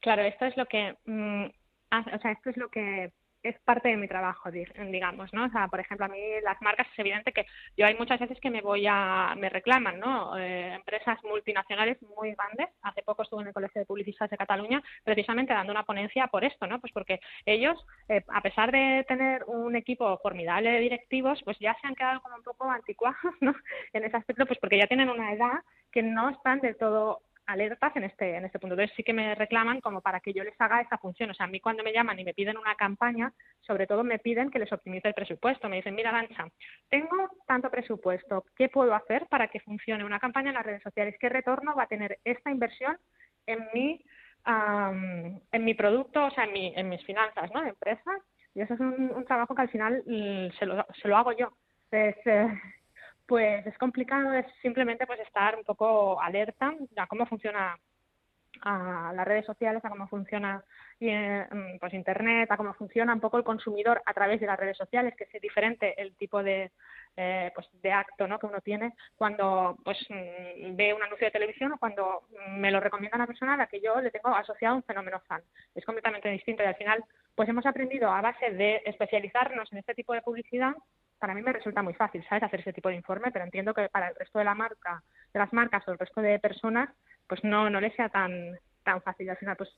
Claro, 0.00 0.22
esto 0.22 0.46
es 0.46 0.56
lo 0.56 0.66
que, 0.66 0.96
mm, 1.04 1.44
o 1.44 2.18
sea, 2.20 2.32
esto 2.32 2.50
es 2.50 2.56
lo 2.56 2.68
que 2.68 3.12
es 3.42 3.58
parte 3.60 3.88
de 3.88 3.96
mi 3.96 4.08
trabajo, 4.08 4.50
di- 4.50 4.64
digamos, 4.90 5.32
¿no? 5.32 5.46
O 5.46 5.48
sea, 5.50 5.68
por 5.68 5.80
ejemplo, 5.80 6.06
a 6.06 6.08
mí 6.08 6.18
las 6.42 6.60
marcas 6.62 6.86
es 6.92 6.98
evidente 6.98 7.32
que 7.32 7.46
yo 7.76 7.86
hay 7.86 7.94
muchas 7.94 8.20
veces 8.20 8.38
que 8.40 8.50
me 8.50 8.60
voy 8.62 8.86
a, 8.88 9.34
me 9.36 9.48
reclaman, 9.48 9.98
¿no? 9.98 10.36
Eh, 10.38 10.74
empresas 10.74 11.18
multinacionales 11.24 11.98
muy 12.16 12.34
grandes. 12.34 12.68
Hace 12.82 13.02
poco 13.02 13.22
estuve 13.22 13.42
en 13.42 13.48
el 13.48 13.54
Colegio 13.54 13.80
de 13.80 13.86
Publicistas 13.86 14.30
de 14.30 14.36
Cataluña 14.36 14.82
precisamente 15.04 15.52
dando 15.54 15.72
una 15.72 15.84
ponencia 15.84 16.26
por 16.28 16.44
esto, 16.44 16.66
¿no? 16.66 16.80
Pues 16.80 16.92
porque 16.92 17.20
ellos, 17.46 17.78
eh, 18.08 18.22
a 18.28 18.40
pesar 18.42 18.72
de 18.72 19.04
tener 19.08 19.44
un 19.46 19.74
equipo 19.76 20.18
formidable 20.18 20.70
de 20.72 20.80
directivos, 20.80 21.40
pues 21.44 21.58
ya 21.60 21.76
se 21.80 21.86
han 21.86 21.94
quedado 21.94 22.20
como 22.20 22.36
un 22.36 22.42
poco 22.42 22.70
anticuados, 22.70 23.16
¿no? 23.40 23.54
En 23.92 24.04
ese 24.04 24.16
aspecto, 24.16 24.46
pues 24.46 24.58
porque 24.58 24.78
ya 24.78 24.86
tienen 24.86 25.08
una 25.10 25.32
edad 25.32 25.60
que 25.92 26.02
no 26.02 26.30
están 26.30 26.60
del 26.60 26.76
todo 26.76 27.22
alertas 27.52 27.94
en 27.96 28.04
este 28.04 28.36
en 28.36 28.44
este 28.44 28.58
punto. 28.58 28.74
Entonces 28.74 28.94
sí 28.96 29.02
que 29.02 29.12
me 29.12 29.34
reclaman 29.34 29.80
como 29.80 30.00
para 30.00 30.20
que 30.20 30.32
yo 30.32 30.44
les 30.44 30.58
haga 30.60 30.80
esa 30.80 30.98
función. 30.98 31.30
O 31.30 31.34
sea, 31.34 31.46
a 31.46 31.48
mí 31.48 31.60
cuando 31.60 31.82
me 31.82 31.92
llaman 31.92 32.18
y 32.18 32.24
me 32.24 32.34
piden 32.34 32.56
una 32.56 32.74
campaña, 32.74 33.32
sobre 33.60 33.86
todo 33.86 34.04
me 34.04 34.18
piden 34.18 34.50
que 34.50 34.58
les 34.58 34.72
optimice 34.72 35.08
el 35.08 35.14
presupuesto. 35.14 35.68
Me 35.68 35.76
dicen, 35.76 35.94
mira, 35.94 36.12
Lancha, 36.12 36.46
tengo 36.88 37.30
tanto 37.46 37.70
presupuesto, 37.70 38.44
¿qué 38.56 38.68
puedo 38.68 38.94
hacer 38.94 39.26
para 39.26 39.48
que 39.48 39.60
funcione 39.60 40.04
una 40.04 40.20
campaña 40.20 40.50
en 40.50 40.56
las 40.56 40.66
redes 40.66 40.82
sociales? 40.82 41.16
¿Qué 41.18 41.28
retorno 41.28 41.74
va 41.74 41.84
a 41.84 41.88
tener 41.88 42.18
esta 42.24 42.50
inversión 42.50 42.96
en 43.46 43.68
mi, 43.74 44.04
am, 44.44 45.40
en 45.52 45.64
mi 45.64 45.74
producto, 45.74 46.26
o 46.26 46.30
sea, 46.30 46.44
en, 46.44 46.52
mi, 46.52 46.72
en 46.76 46.88
mis 46.88 47.04
finanzas, 47.04 47.50
¿no? 47.52 47.62
De 47.62 47.70
empresa. 47.70 48.10
Y 48.54 48.62
eso 48.62 48.74
es 48.74 48.80
un, 48.80 49.12
un 49.14 49.24
trabajo 49.24 49.54
que 49.54 49.62
al 49.62 49.70
final 49.70 50.02
mm, 50.06 50.58
se, 50.58 50.66
lo, 50.66 50.86
se 51.00 51.08
lo 51.08 51.16
hago 51.16 51.32
yo. 51.32 51.52
Entonces, 51.90 52.26
eh, 52.26 52.48
pues 53.30 53.64
es 53.64 53.78
complicado, 53.78 54.32
es 54.34 54.44
simplemente 54.60 55.06
pues 55.06 55.20
estar 55.20 55.54
un 55.54 55.62
poco 55.62 56.20
alerta 56.20 56.74
a 56.96 57.06
cómo 57.06 57.26
funciona 57.26 57.78
las 58.64 59.24
redes 59.24 59.46
sociales, 59.46 59.84
a 59.84 59.88
cómo 59.88 60.08
funciona 60.08 60.64
eh, 60.98 61.46
pues 61.78 61.94
internet, 61.94 62.50
a 62.50 62.56
cómo 62.56 62.74
funciona 62.74 63.14
un 63.14 63.20
poco 63.20 63.38
el 63.38 63.44
consumidor 63.44 64.02
a 64.04 64.12
través 64.14 64.40
de 64.40 64.48
las 64.48 64.58
redes 64.58 64.76
sociales, 64.76 65.14
que 65.16 65.28
es 65.32 65.40
diferente 65.40 65.94
el 66.02 66.16
tipo 66.16 66.42
de 66.42 66.72
eh, 67.16 67.52
pues 67.54 67.68
de 67.80 67.92
acto 67.92 68.26
¿no? 68.26 68.40
que 68.40 68.46
uno 68.46 68.60
tiene 68.62 68.94
cuando 69.14 69.78
pues 69.84 69.98
mm, 70.08 70.74
ve 70.74 70.92
un 70.92 71.02
anuncio 71.04 71.28
de 71.28 71.30
televisión 71.30 71.70
o 71.70 71.78
cuando 71.78 72.24
me 72.48 72.72
lo 72.72 72.80
recomienda 72.80 73.16
una 73.16 73.28
persona 73.28 73.54
a 73.54 73.58
la 73.58 73.68
que 73.68 73.80
yo 73.80 74.00
le 74.00 74.10
tengo 74.10 74.30
asociado 74.30 74.74
un 74.74 74.82
fenómeno 74.82 75.20
fan. 75.20 75.42
Es 75.72 75.84
completamente 75.84 76.28
distinto 76.30 76.64
y 76.64 76.66
al 76.66 76.74
final 76.74 77.04
pues 77.36 77.48
hemos 77.48 77.64
aprendido 77.64 78.10
a 78.10 78.22
base 78.22 78.50
de 78.50 78.82
especializarnos 78.86 79.70
en 79.70 79.78
este 79.78 79.94
tipo 79.94 80.14
de 80.14 80.22
publicidad 80.22 80.74
para 81.20 81.34
mí 81.34 81.42
me 81.42 81.52
resulta 81.52 81.82
muy 81.82 81.94
fácil, 81.94 82.24
¿sabes? 82.28 82.42
Hacer 82.42 82.60
ese 82.60 82.72
tipo 82.72 82.88
de 82.88 82.96
informe, 82.96 83.30
pero 83.30 83.44
entiendo 83.44 83.74
que 83.74 83.88
para 83.90 84.08
el 84.08 84.16
resto 84.16 84.38
de 84.38 84.44
la 84.44 84.54
marca, 84.54 85.02
de 85.32 85.38
las 85.38 85.52
marcas 85.52 85.86
o 85.86 85.92
el 85.92 85.98
resto 85.98 86.20
de 86.20 86.38
personas, 86.40 86.88
pues 87.28 87.44
no, 87.44 87.68
no 87.70 87.80
les 87.80 87.94
sea 87.94 88.08
tan, 88.08 88.58
tan 88.82 89.02
fácil. 89.02 89.28
Al 89.28 89.36
final, 89.36 89.56
pues 89.56 89.70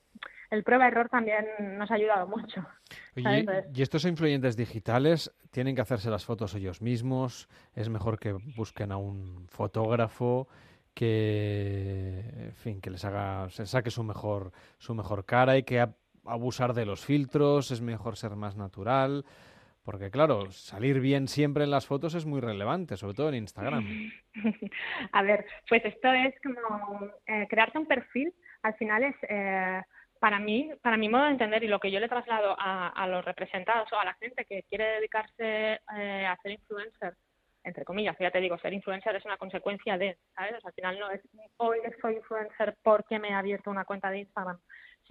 el 0.51 0.62
prueba-error 0.62 1.09
también 1.09 1.45
nos 1.76 1.90
ha 1.90 1.95
ayudado 1.95 2.28
mucho. 2.28 2.64
Oye, 3.16 3.45
¿y 3.74 3.82
estos 3.82 4.05
influyentes 4.05 4.57
digitales 4.57 5.34
tienen 5.51 5.74
que 5.74 5.82
hacerse 5.82 6.11
las 6.11 6.24
fotos 6.24 6.55
ellos 6.55 6.80
mismos? 6.80 7.49
¿Es 7.74 7.88
mejor 7.88 8.18
que 8.20 8.32
busquen 8.57 8.93
a 8.93 8.97
un 8.97 9.47
fotógrafo? 9.49 10.49
que 10.95 12.22
en 12.36 12.53
fin 12.53 12.78
que 12.82 12.90
les 12.90 13.03
haga 13.07 13.49
se 13.49 13.64
saque 13.64 13.90
su 13.90 14.05
mejor 14.05 14.53
su 14.76 14.95
mejor 14.95 15.24
cara 15.24 15.57
y 15.57 15.62
que 15.62 15.88
abusar 16.26 16.74
de 16.74 16.84
los 16.84 17.03
filtros 17.03 17.70
es 17.70 17.80
mejor 17.80 18.18
ser 18.18 18.36
más 18.36 18.57
natural 18.57 19.24
porque 19.85 20.11
claro 20.11 20.51
salir 20.51 21.01
bien 21.01 21.28
siempre 21.28 21.64
en 21.64 21.70
las 21.70 21.87
fotos 21.87 22.14
es 22.14 22.26
muy 22.26 22.41
relevante 22.41 22.97
sobre 22.97 23.14
todo 23.14 23.28
en 23.28 23.37
Instagram 23.37 23.85
a 25.12 25.22
ver 25.22 25.47
pues 25.68 25.85
esto 25.85 26.12
es 26.12 26.35
como 26.43 27.07
eh, 27.26 27.49
un 27.74 27.87
perfil 27.87 28.33
al 28.62 28.74
final 28.74 29.03
es 29.03 29.16
eh, 29.28 29.83
para 30.22 30.39
mí, 30.39 30.70
para 30.80 30.97
mi 30.97 31.09
modo 31.09 31.24
de 31.24 31.30
entender 31.33 31.64
y 31.64 31.66
lo 31.66 31.80
que 31.80 31.91
yo 31.91 31.99
le 31.99 32.09
traslado 32.09 32.55
a, 32.57 32.91
a 32.91 33.09
los 33.09 33.24
representados 33.24 33.93
o 33.93 33.99
a 33.99 34.05
la 34.05 34.14
gente 34.14 34.45
que 34.45 34.62
quiere 34.68 34.85
dedicarse 34.85 35.80
eh, 35.97 36.26
a 36.26 36.37
ser 36.41 36.53
influencer 36.53 37.14
entre 37.64 37.85
comillas, 37.85 38.16
ya 38.18 38.30
te 38.30 38.41
digo, 38.41 38.59
ser 38.59 38.72
influencer 38.72 39.16
es 39.16 39.24
una 39.24 39.37
consecuencia 39.37 39.97
de, 39.99 40.18
¿sabes? 40.35 40.64
al 40.64 40.72
final 40.72 40.99
no 40.99 41.11
es 41.11 41.20
hoy 41.59 41.78
soy 42.01 42.16
influencer 42.16 42.76
porque 42.83 43.18
me 43.18 43.28
he 43.28 43.35
abierto 43.35 43.70
una 43.70 43.85
cuenta 43.85 44.11
de 44.11 44.20
Instagram. 44.20 44.59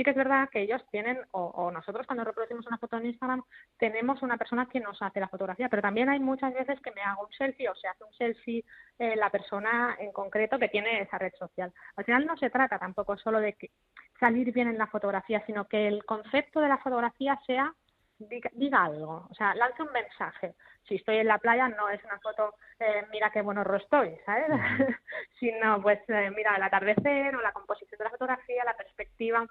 Sí 0.01 0.03
que 0.03 0.09
es 0.09 0.17
verdad 0.17 0.49
que 0.49 0.61
ellos 0.61 0.81
tienen, 0.89 1.19
o, 1.29 1.69
nosotros 1.69 2.07
cuando 2.07 2.23
reproducimos 2.23 2.65
una 2.65 2.79
foto 2.79 2.97
en 2.97 3.05
Instagram, 3.05 3.43
tenemos 3.77 4.23
una 4.23 4.35
persona 4.35 4.65
que 4.65 4.79
nos 4.79 4.99
hace 4.99 5.19
la 5.19 5.27
fotografía, 5.27 5.69
pero 5.69 5.83
también 5.83 6.09
hay 6.09 6.19
muchas 6.19 6.55
veces 6.55 6.81
que 6.81 6.89
me 6.89 7.03
hago 7.03 7.23
un 7.23 7.31
selfie 7.33 7.69
o 7.69 7.75
se 7.75 7.87
hace 7.87 8.03
un 8.03 8.11
selfie 8.13 8.65
eh, 8.97 9.15
la 9.15 9.29
persona 9.29 9.95
en 9.99 10.11
concreto 10.11 10.57
que 10.57 10.69
tiene 10.69 11.01
esa 11.01 11.19
red 11.19 11.33
social. 11.37 11.71
Al 11.97 12.03
final 12.03 12.25
no 12.25 12.35
se 12.35 12.49
trata 12.49 12.79
tampoco 12.79 13.15
solo 13.15 13.39
de 13.39 13.53
que 13.53 13.69
salir 14.19 14.51
bien 14.51 14.69
en 14.69 14.79
la 14.79 14.87
fotografía, 14.87 15.45
sino 15.45 15.67
que 15.67 15.87
el 15.87 16.03
concepto 16.03 16.61
de 16.61 16.69
la 16.69 16.79
fotografía 16.79 17.39
sea 17.45 17.71
diga, 18.17 18.85
algo, 18.85 19.27
o 19.29 19.33
sea, 19.35 19.53
lance 19.55 19.83
un 19.83 19.91
mensaje. 19.91 20.55
Si 20.87 20.95
estoy 20.95 21.17
en 21.17 21.27
la 21.27 21.37
playa 21.37 21.67
no 21.69 21.89
es 21.89 22.03
una 22.03 22.19
foto, 22.19 22.55
eh, 22.79 23.05
mira 23.11 23.29
qué 23.31 23.41
bueno 23.41 23.63
estoy, 23.75 24.17
¿sabes? 24.25 24.47
Sino, 25.39 25.81
pues, 25.81 25.99
eh, 26.07 26.31
mira 26.35 26.55
el 26.55 26.63
atardecer 26.63 27.35
o 27.35 27.41
la 27.41 27.51
composición 27.51 27.97
de 27.99 28.03
la 28.03 28.09
fotografía, 28.09 28.63
la 28.65 28.75
perspectiva. 28.75 29.45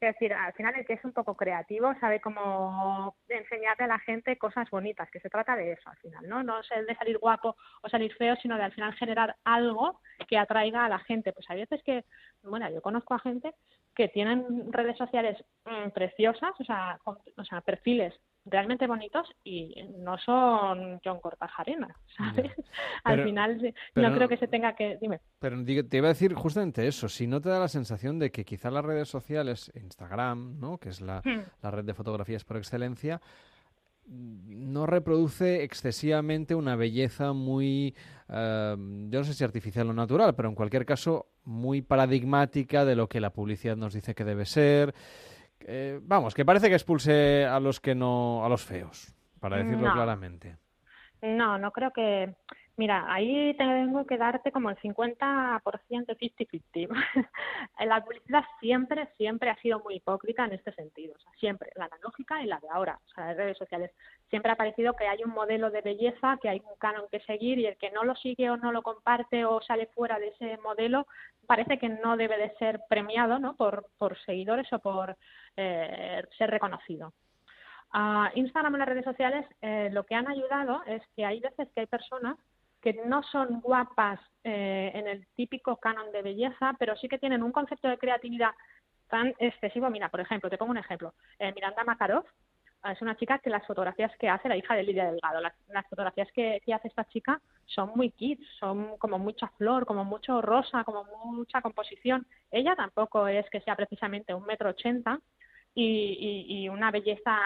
Es 0.00 0.12
decir, 0.14 0.34
al 0.34 0.52
final 0.52 0.74
el 0.74 0.84
que 0.84 0.94
es 0.94 1.04
un 1.04 1.12
poco 1.12 1.34
creativo 1.34 1.94
sabe 2.00 2.20
cómo 2.20 3.16
enseñarle 3.28 3.84
a 3.84 3.88
la 3.88 3.98
gente 4.00 4.36
cosas 4.36 4.68
bonitas, 4.70 5.10
que 5.10 5.20
se 5.20 5.30
trata 5.30 5.56
de 5.56 5.72
eso 5.72 5.88
al 5.88 5.96
final, 5.96 6.28
¿no? 6.28 6.42
No 6.42 6.60
es 6.60 6.86
de 6.86 6.94
salir 6.96 7.18
guapo 7.18 7.56
o 7.82 7.88
salir 7.88 8.14
feo, 8.14 8.36
sino 8.36 8.56
de 8.56 8.64
al 8.64 8.72
final 8.72 8.92
generar 8.94 9.36
algo 9.44 10.00
que 10.28 10.36
atraiga 10.36 10.84
a 10.84 10.88
la 10.88 10.98
gente. 10.98 11.32
Pues 11.32 11.48
hay 11.48 11.60
veces 11.60 11.82
que, 11.84 12.04
bueno, 12.42 12.68
yo 12.70 12.82
conozco 12.82 13.14
a 13.14 13.20
gente 13.20 13.54
que 13.94 14.08
tienen 14.08 14.72
redes 14.72 14.98
sociales 14.98 15.42
mm, 15.64 15.90
preciosas, 15.90 16.52
o 16.58 16.64
sea, 16.64 16.98
o 17.04 17.44
sea, 17.44 17.60
perfiles 17.60 18.14
realmente 18.44 18.86
bonitos 18.86 19.28
y 19.42 19.74
no 19.98 20.18
son 20.18 21.00
John 21.04 21.20
Cortajarena, 21.20 21.96
¿sabes? 22.16 22.52
Al 23.04 23.24
final 23.24 23.74
no 23.94 24.14
creo 24.14 24.28
que 24.28 24.36
se 24.36 24.48
tenga 24.48 24.74
que... 24.74 24.98
Dime. 25.00 25.20
Pero 25.38 25.64
te 25.64 25.96
iba 25.96 26.08
a 26.08 26.12
decir 26.12 26.34
justamente 26.34 26.86
eso, 26.86 27.08
si 27.08 27.26
no 27.26 27.40
te 27.40 27.48
da 27.48 27.58
la 27.58 27.68
sensación 27.68 28.18
de 28.18 28.30
que 28.30 28.44
quizá 28.44 28.70
las 28.70 28.84
redes 28.84 29.08
sociales, 29.08 29.72
Instagram, 29.74 30.60
¿no? 30.60 30.78
que 30.78 30.90
es 30.90 31.00
la, 31.00 31.20
hmm. 31.24 31.42
la 31.62 31.70
red 31.70 31.84
de 31.84 31.94
fotografías 31.94 32.44
por 32.44 32.56
excelencia, 32.56 33.20
no 34.06 34.86
reproduce 34.86 35.62
excesivamente 35.62 36.54
una 36.54 36.76
belleza 36.76 37.32
muy, 37.32 37.94
eh, 38.28 38.74
yo 38.76 39.18
no 39.18 39.24
sé 39.24 39.34
si 39.34 39.44
artificial 39.44 39.88
o 39.88 39.94
natural, 39.94 40.34
pero 40.34 40.48
en 40.48 40.54
cualquier 40.54 40.84
caso 40.84 41.28
muy 41.44 41.82
paradigmática 41.82 42.84
de 42.84 42.96
lo 42.96 43.08
que 43.08 43.20
la 43.20 43.30
publicidad 43.30 43.76
nos 43.76 43.94
dice 43.94 44.14
que 44.14 44.24
debe 44.24 44.44
ser. 44.44 44.94
Eh, 45.60 45.98
vamos, 46.02 46.34
que 46.34 46.44
parece 46.44 46.68
que 46.68 46.74
expulse 46.74 47.44
a 47.44 47.58
los 47.60 47.80
que 47.80 47.94
no, 47.94 48.44
a 48.44 48.48
los 48.48 48.64
feos, 48.64 49.14
para 49.40 49.56
decirlo 49.58 49.92
claramente. 49.92 50.58
No, 51.22 51.58
no 51.58 51.70
creo 51.72 51.90
que 51.90 52.36
Mira, 52.76 53.04
ahí 53.06 53.54
tengo 53.56 54.04
que 54.04 54.18
darte 54.18 54.50
como 54.50 54.68
el 54.68 54.76
50% 54.78 55.62
50-50. 55.62 56.88
la 57.86 58.04
publicidad 58.04 58.44
siempre, 58.58 59.08
siempre 59.16 59.50
ha 59.50 59.56
sido 59.58 59.78
muy 59.80 59.96
hipócrita 59.96 60.44
en 60.44 60.54
este 60.54 60.72
sentido. 60.72 61.14
O 61.16 61.20
sea, 61.20 61.30
siempre, 61.38 61.70
la 61.76 61.84
analógica 61.84 62.42
y 62.42 62.46
la 62.46 62.58
de 62.58 62.68
ahora, 62.68 62.98
o 63.04 63.08
sea, 63.10 63.26
las 63.26 63.36
redes 63.36 63.58
sociales. 63.58 63.92
Siempre 64.28 64.50
ha 64.50 64.56
parecido 64.56 64.94
que 64.94 65.06
hay 65.06 65.22
un 65.22 65.30
modelo 65.30 65.70
de 65.70 65.82
belleza, 65.82 66.36
que 66.42 66.48
hay 66.48 66.60
un 66.68 66.76
canon 66.78 67.06
que 67.12 67.20
seguir 67.20 67.60
y 67.60 67.66
el 67.66 67.76
que 67.76 67.92
no 67.92 68.02
lo 68.02 68.16
sigue 68.16 68.50
o 68.50 68.56
no 68.56 68.72
lo 68.72 68.82
comparte 68.82 69.44
o 69.44 69.60
sale 69.60 69.86
fuera 69.94 70.18
de 70.18 70.28
ese 70.28 70.58
modelo, 70.58 71.06
parece 71.46 71.78
que 71.78 71.88
no 71.88 72.16
debe 72.16 72.38
de 72.38 72.56
ser 72.56 72.80
premiado 72.88 73.38
¿no? 73.38 73.54
por, 73.54 73.86
por 73.98 74.18
seguidores 74.24 74.72
o 74.72 74.80
por 74.80 75.16
eh, 75.56 76.24
ser 76.36 76.50
reconocido. 76.50 77.12
A 77.92 78.32
Instagram 78.34 78.74
y 78.74 78.78
las 78.78 78.88
redes 78.88 79.04
sociales 79.04 79.46
eh, 79.62 79.90
lo 79.92 80.02
que 80.02 80.16
han 80.16 80.26
ayudado 80.26 80.82
es 80.86 81.02
que 81.14 81.24
hay 81.24 81.38
veces 81.38 81.68
que 81.72 81.82
hay 81.82 81.86
personas 81.86 82.36
que 82.84 82.92
no 83.06 83.22
son 83.22 83.62
guapas 83.62 84.20
eh, 84.44 84.92
en 84.92 85.08
el 85.08 85.26
típico 85.34 85.78
canon 85.78 86.12
de 86.12 86.20
belleza, 86.20 86.76
pero 86.78 86.94
sí 86.96 87.08
que 87.08 87.18
tienen 87.18 87.42
un 87.42 87.50
concepto 87.50 87.88
de 87.88 87.96
creatividad 87.96 88.50
tan 89.08 89.34
excesivo. 89.38 89.88
Mira, 89.88 90.10
por 90.10 90.20
ejemplo, 90.20 90.50
te 90.50 90.58
pongo 90.58 90.72
un 90.72 90.76
ejemplo. 90.76 91.14
Eh, 91.38 91.50
Miranda 91.54 91.82
Makarov 91.82 92.26
es 92.92 93.00
una 93.00 93.16
chica 93.16 93.38
que 93.38 93.48
las 93.48 93.66
fotografías 93.66 94.12
que 94.18 94.28
hace, 94.28 94.50
la 94.50 94.58
hija 94.58 94.74
de 94.74 94.82
Lidia 94.82 95.10
Delgado, 95.10 95.40
las, 95.40 95.88
fotografías 95.88 96.30
que, 96.32 96.60
hace 96.74 96.88
esta 96.88 97.06
chica 97.06 97.40
son 97.64 97.92
muy 97.96 98.10
kids, 98.10 98.46
son 98.60 98.98
como 98.98 99.18
mucha 99.18 99.48
flor, 99.56 99.86
como 99.86 100.04
mucho 100.04 100.42
rosa, 100.42 100.84
como 100.84 101.04
mucha 101.24 101.62
composición. 101.62 102.26
Ella 102.50 102.76
tampoco 102.76 103.26
es 103.26 103.48
que 103.48 103.62
sea 103.62 103.76
precisamente 103.76 104.34
un 104.34 104.44
metro 104.44 104.68
ochenta, 104.68 105.18
y, 105.74 106.46
y, 106.48 106.68
una 106.68 106.90
belleza 106.92 107.36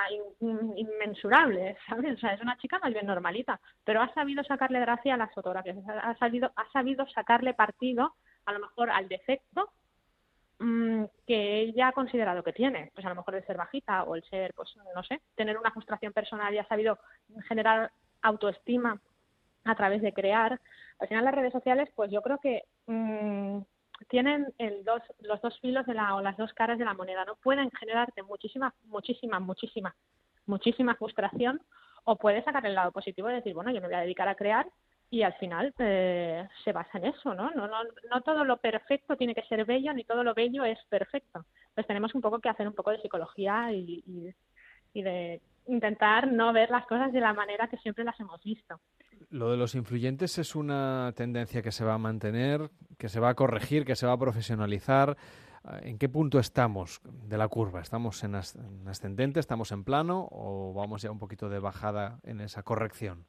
inmensurable, 0.77 1.77
¿sabes? 1.89 2.17
O 2.17 2.19
sea, 2.19 2.35
es 2.35 2.43
una 2.43 2.59
chica 2.59 2.79
más 2.79 2.93
bien 2.93 3.07
normalita, 3.07 3.59
pero 3.85 4.03
ha 4.03 4.13
sabido 4.13 4.45
sacarle 4.45 4.81
gracia 4.81 5.15
a 5.15 5.17
las 5.17 5.33
fotografías, 5.33 5.77
ha 5.89 6.15
sabido, 6.19 6.53
ha 6.55 6.71
sabido 6.71 7.07
sacarle 7.09 7.55
partido, 7.55 8.15
a 8.45 8.53
lo 8.53 8.61
mejor 8.61 8.91
al 8.91 9.09
defecto 9.09 9.71
mm, 10.59 11.05
que 11.27 11.61
ella 11.61 11.89
ha 11.89 11.93
considerado 11.93 12.43
que 12.43 12.53
tiene, 12.53 12.91
pues 12.95 13.07
a 13.07 13.11
lo 13.11 13.15
mejor 13.15 13.35
el 13.35 13.47
ser 13.47 13.57
bajita 13.57 14.05
o 14.05 14.15
el 14.15 14.23
ser, 14.25 14.53
pues 14.55 14.75
no 14.95 15.03
sé, 15.05 15.21
tener 15.35 15.57
una 15.57 15.71
frustración 15.71 16.13
personal 16.13 16.53
y 16.53 16.59
ha 16.59 16.69
sabido 16.69 16.99
generar 17.49 17.91
autoestima 18.21 19.01
a 19.65 19.75
través 19.75 20.03
de 20.03 20.13
crear. 20.13 20.61
Al 20.99 21.09
final 21.09 21.25
las 21.25 21.35
redes 21.35 21.53
sociales, 21.53 21.89
pues 21.95 22.11
yo 22.11 22.21
creo 22.21 22.39
que 22.39 22.65
mm, 22.87 23.61
tienen 24.09 24.53
el 24.59 24.85
dos, 24.85 25.03
los 25.21 25.41
dos 25.41 25.59
filos 25.61 25.87
de 25.87 25.95
la, 25.95 26.15
o 26.15 26.21
las 26.21 26.37
dos 26.37 26.53
caras 26.55 26.79
de 26.79 26.85
la 26.85 26.95
moneda, 26.95 27.25
¿no? 27.25 27.37
Pueden 27.37 27.71
generarte 27.73 28.23
muchísima, 28.23 28.75
muchísima, 28.85 29.41
muchísima, 29.41 29.95
muchísima 30.47 30.95
frustración 30.95 31.61
o 32.05 32.17
puedes 32.17 32.45
sacar 32.45 32.65
el 32.65 32.75
lado 32.75 32.93
positivo 32.93 33.31
y 33.31 33.35
decir, 33.35 33.55
bueno, 33.55 33.71
yo 33.71 33.81
me 33.81 33.89
voy 33.89 33.97
a 33.97 34.01
dedicar 34.01 34.29
a 34.29 34.35
crear 34.35 34.67
y 35.11 35.23
al 35.23 35.35
final 35.35 35.75
eh, 35.79 36.47
se 36.65 36.73
basa 36.73 36.99
en 36.99 37.07
eso, 37.07 37.35
¿no? 37.35 37.51
No, 37.51 37.67
¿no? 37.67 37.79
no 38.11 38.21
todo 38.23 38.45
lo 38.45 38.59
perfecto 38.59 39.17
tiene 39.17 39.35
que 39.35 39.43
ser 39.43 39.65
bello 39.65 39.93
ni 39.93 40.05
todo 40.05 40.23
lo 40.23 40.35
bello 40.35 40.65
es 40.65 40.79
perfecto. 40.89 41.45
Pues 41.75 41.87
tenemos 41.87 42.15
un 42.15 42.21
poco 42.21 42.39
que 42.39 42.49
hacer 42.49 42.69
un 42.69 42.75
poco 42.75 42.91
de 42.91 43.01
psicología 43.01 43.73
y, 43.73 44.03
y, 44.07 44.35
y 44.93 45.03
de 45.03 45.41
intentar 45.67 46.31
no 46.31 46.53
ver 46.53 46.71
las 46.71 46.87
cosas 46.87 47.13
de 47.13 47.21
la 47.21 47.33
manera 47.33 47.69
que 47.69 47.79
siempre 47.79 48.05
las 48.05 48.19
hemos 48.21 48.43
visto. 48.43 48.81
Lo 49.31 49.51
de 49.51 49.59
los 49.59 49.75
influyentes 49.75 50.39
es 50.39 50.55
una 50.55 51.13
tendencia 51.15 51.61
que 51.61 51.71
se 51.71 51.85
va 51.85 51.95
a 51.95 51.99
mantener, 51.99 52.71
que 52.99 53.11
se 53.11 53.21
va 53.21 53.29
a 53.29 53.35
corregir, 53.35 53.85
que 53.85 53.95
se 53.95 54.07
va 54.07 54.13
a 54.15 54.19
profesionalizar. 54.19 55.19
¿En 55.83 55.99
qué 55.99 56.09
punto 56.09 56.39
estamos 56.39 57.03
de 57.05 57.37
la 57.37 57.49
curva? 57.49 57.83
¿Estamos 57.83 58.25
en 58.25 58.37
ascendente, 58.37 59.39
estamos 59.39 59.71
en 59.73 59.85
plano 59.85 60.27
o 60.31 60.73
vamos 60.73 61.03
ya 61.03 61.11
un 61.11 61.19
poquito 61.19 61.51
de 61.51 61.59
bajada 61.59 62.21
en 62.23 62.41
esa 62.41 62.63
corrección? 62.63 63.27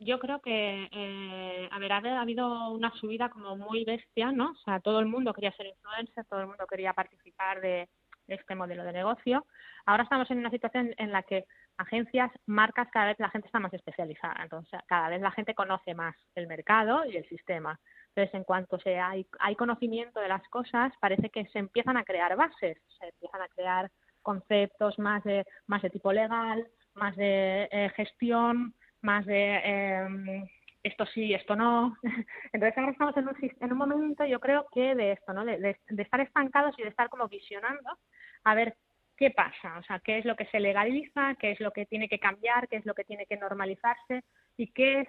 Yo 0.00 0.18
creo 0.18 0.40
que, 0.40 0.88
eh, 0.90 1.68
a 1.70 1.78
ver, 1.78 1.92
ha 1.92 2.20
habido 2.20 2.70
una 2.70 2.90
subida 2.96 3.28
como 3.28 3.56
muy 3.56 3.84
bestia, 3.84 4.32
¿no? 4.32 4.50
O 4.50 4.56
sea, 4.64 4.80
todo 4.80 4.98
el 4.98 5.06
mundo 5.06 5.32
quería 5.32 5.52
ser 5.52 5.66
influencer, 5.66 6.24
todo 6.24 6.40
el 6.40 6.48
mundo 6.48 6.66
quería 6.68 6.92
participar 6.92 7.60
de 7.60 7.88
este 8.26 8.56
modelo 8.56 8.82
de 8.82 8.92
negocio. 8.92 9.46
Ahora 9.86 10.02
estamos 10.02 10.28
en 10.32 10.38
una 10.38 10.50
situación 10.50 10.92
en 10.98 11.12
la 11.12 11.22
que 11.22 11.44
agencias, 11.78 12.30
marcas, 12.46 12.88
cada 12.92 13.06
vez 13.06 13.18
la 13.18 13.30
gente 13.30 13.46
está 13.46 13.60
más 13.60 13.72
especializada. 13.74 14.42
Entonces, 14.42 14.80
cada 14.86 15.08
vez 15.08 15.20
la 15.20 15.30
gente 15.32 15.54
conoce 15.54 15.94
más 15.94 16.14
el 16.34 16.46
mercado 16.46 17.04
y 17.04 17.16
el 17.16 17.28
sistema. 17.28 17.78
Entonces, 18.08 18.34
en 18.34 18.44
cuanto 18.44 18.78
se 18.78 18.98
hay, 18.98 19.26
hay 19.40 19.56
conocimiento 19.56 20.20
de 20.20 20.28
las 20.28 20.46
cosas, 20.48 20.92
parece 21.00 21.30
que 21.30 21.46
se 21.46 21.58
empiezan 21.58 21.96
a 21.96 22.04
crear 22.04 22.36
bases, 22.36 22.78
se 22.98 23.08
empiezan 23.08 23.42
a 23.42 23.48
crear 23.48 23.90
conceptos 24.22 24.98
más 24.98 25.22
de, 25.24 25.44
más 25.66 25.82
de 25.82 25.90
tipo 25.90 26.12
legal, 26.12 26.66
más 26.94 27.16
de 27.16 27.68
eh, 27.70 27.90
gestión, 27.96 28.74
más 29.02 29.26
de 29.26 29.60
eh, 29.64 30.44
esto 30.84 31.06
sí, 31.06 31.32
esto 31.34 31.56
no. 31.56 31.96
Entonces 32.52 32.78
ahora 32.78 32.92
estamos 32.92 33.16
en 33.16 33.28
un, 33.28 33.36
en 33.60 33.72
un 33.72 33.78
momento, 33.78 34.24
yo 34.26 34.38
creo 34.38 34.66
que 34.72 34.94
de 34.94 35.12
esto, 35.12 35.32
¿no? 35.32 35.44
De, 35.44 35.58
de, 35.58 36.02
estar 36.02 36.20
estancados 36.20 36.78
y 36.78 36.82
de 36.82 36.90
estar 36.90 37.08
como 37.08 37.26
visionando 37.26 37.98
a 38.44 38.54
ver 38.54 38.76
qué 39.16 39.30
pasa, 39.30 39.78
o 39.78 39.82
sea, 39.84 40.00
qué 40.00 40.18
es 40.18 40.24
lo 40.24 40.36
que 40.36 40.46
se 40.46 40.60
legaliza, 40.60 41.34
qué 41.38 41.52
es 41.52 41.60
lo 41.60 41.72
que 41.72 41.86
tiene 41.86 42.08
que 42.08 42.18
cambiar, 42.18 42.68
qué 42.68 42.76
es 42.76 42.86
lo 42.86 42.94
que 42.94 43.04
tiene 43.04 43.26
que 43.26 43.36
normalizarse 43.36 44.22
y 44.56 44.68
qué 44.68 45.00
es 45.00 45.08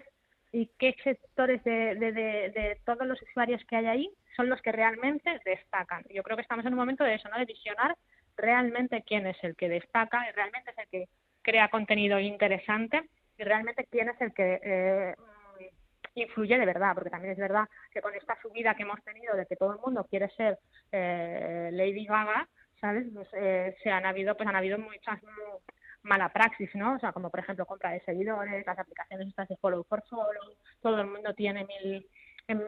y 0.51 0.69
qué 0.79 0.95
sectores 1.03 1.61
de, 1.65 1.95
de, 1.95 2.11
de, 2.13 2.49
de 2.49 2.79
todos 2.85 3.05
los 3.05 3.21
usuarios 3.21 3.61
que 3.65 3.75
hay 3.75 3.87
ahí 3.87 4.09
son 4.37 4.47
los 4.49 4.61
que 4.61 4.71
realmente 4.71 5.41
destacan. 5.43 6.03
Yo 6.09 6.23
creo 6.23 6.37
que 6.37 6.43
estamos 6.43 6.65
en 6.65 6.71
un 6.71 6.79
momento 6.79 7.03
de 7.03 7.15
eso, 7.15 7.27
¿no? 7.27 7.37
De 7.37 7.45
visionar 7.45 7.95
realmente 8.37 9.03
quién 9.05 9.27
es 9.27 9.37
el 9.43 9.55
que 9.55 9.67
destaca 9.67 10.29
y 10.29 10.31
realmente 10.31 10.71
es 10.71 10.77
el 10.77 10.87
que 10.87 11.09
crea 11.41 11.69
contenido 11.69 12.19
interesante 12.19 13.03
y 13.37 13.43
realmente 13.43 13.85
quién 13.91 14.09
es 14.09 14.21
el 14.21 14.33
que 14.33 14.59
eh, 14.63 15.15
influye 16.15 16.57
de 16.57 16.65
verdad, 16.65 16.93
porque 16.93 17.09
también 17.09 17.33
es 17.33 17.37
verdad 17.37 17.67
que 17.91 18.01
con 18.01 18.15
esta 18.15 18.39
subida 18.41 18.75
que 18.75 18.83
hemos 18.83 19.03
tenido 19.03 19.35
de 19.35 19.45
que 19.45 19.55
todo 19.55 19.73
el 19.73 19.79
mundo 19.79 20.05
quiere 20.09 20.29
ser 20.29 20.57
eh, 20.91 21.69
Lady 21.73 22.05
Gaga, 22.05 22.47
¿sabes? 22.85 23.07
Pues, 23.11 23.27
eh, 23.33 23.75
se 23.81 23.89
han 23.89 24.05
habido, 24.05 24.37
pues 24.37 24.47
han 24.47 24.55
habido 24.55 24.77
muchas 24.77 25.19
mala 26.03 26.29
praxis, 26.29 26.69
¿no? 26.75 26.95
O 26.95 26.99
sea, 26.99 27.11
como 27.13 27.31
por 27.31 27.39
ejemplo 27.39 27.65
compra 27.65 27.89
de 27.89 27.99
seguidores, 28.01 28.63
las 28.63 28.77
aplicaciones 28.77 29.27
estas 29.27 29.47
de 29.47 29.57
follow 29.57 29.83
for 29.85 30.03
follow, 30.07 30.53
todo 30.81 31.01
el 31.01 31.07
mundo 31.07 31.33
tiene 31.33 31.65
mil 31.65 32.05
en 32.47 32.61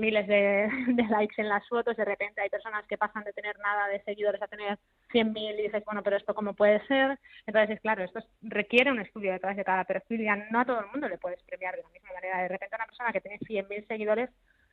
miles 0.00 0.26
de, 0.26 0.70
likes 1.10 1.34
en 1.36 1.50
las 1.50 1.68
fotos, 1.68 1.98
de 1.98 2.04
repente 2.06 2.40
hay 2.40 2.48
personas 2.48 2.86
que 2.86 2.96
pasan 2.96 3.24
de 3.24 3.34
tener 3.34 3.58
nada 3.58 3.88
de 3.88 4.02
seguidores 4.04 4.40
a 4.40 4.48
tener 4.48 4.78
100.000 5.12 5.58
y 5.58 5.62
dices, 5.64 5.84
bueno, 5.84 6.02
pero 6.02 6.16
esto 6.16 6.34
cómo 6.34 6.54
puede 6.54 6.80
ser. 6.86 7.18
Entonces, 7.46 7.78
claro, 7.82 8.04
esto 8.04 8.20
requiere 8.40 8.90
un 8.90 9.00
estudio 9.00 9.32
detrás 9.32 9.54
de 9.54 9.64
cada 9.64 9.84
perfil 9.84 10.22
y 10.22 10.28
no 10.50 10.60
a 10.60 10.64
todo 10.64 10.80
el 10.80 10.86
mundo 10.86 11.10
le 11.10 11.18
puedes 11.18 11.42
premiar 11.42 11.76
de 11.76 11.82
la 11.82 11.90
misma 11.90 12.14
manera. 12.14 12.40
De 12.40 12.48
repente 12.48 12.74
una 12.74 12.86
persona 12.86 13.12
que 13.12 13.20
tiene 13.20 13.38
100.000 13.40 13.86
seguidores 13.86 14.30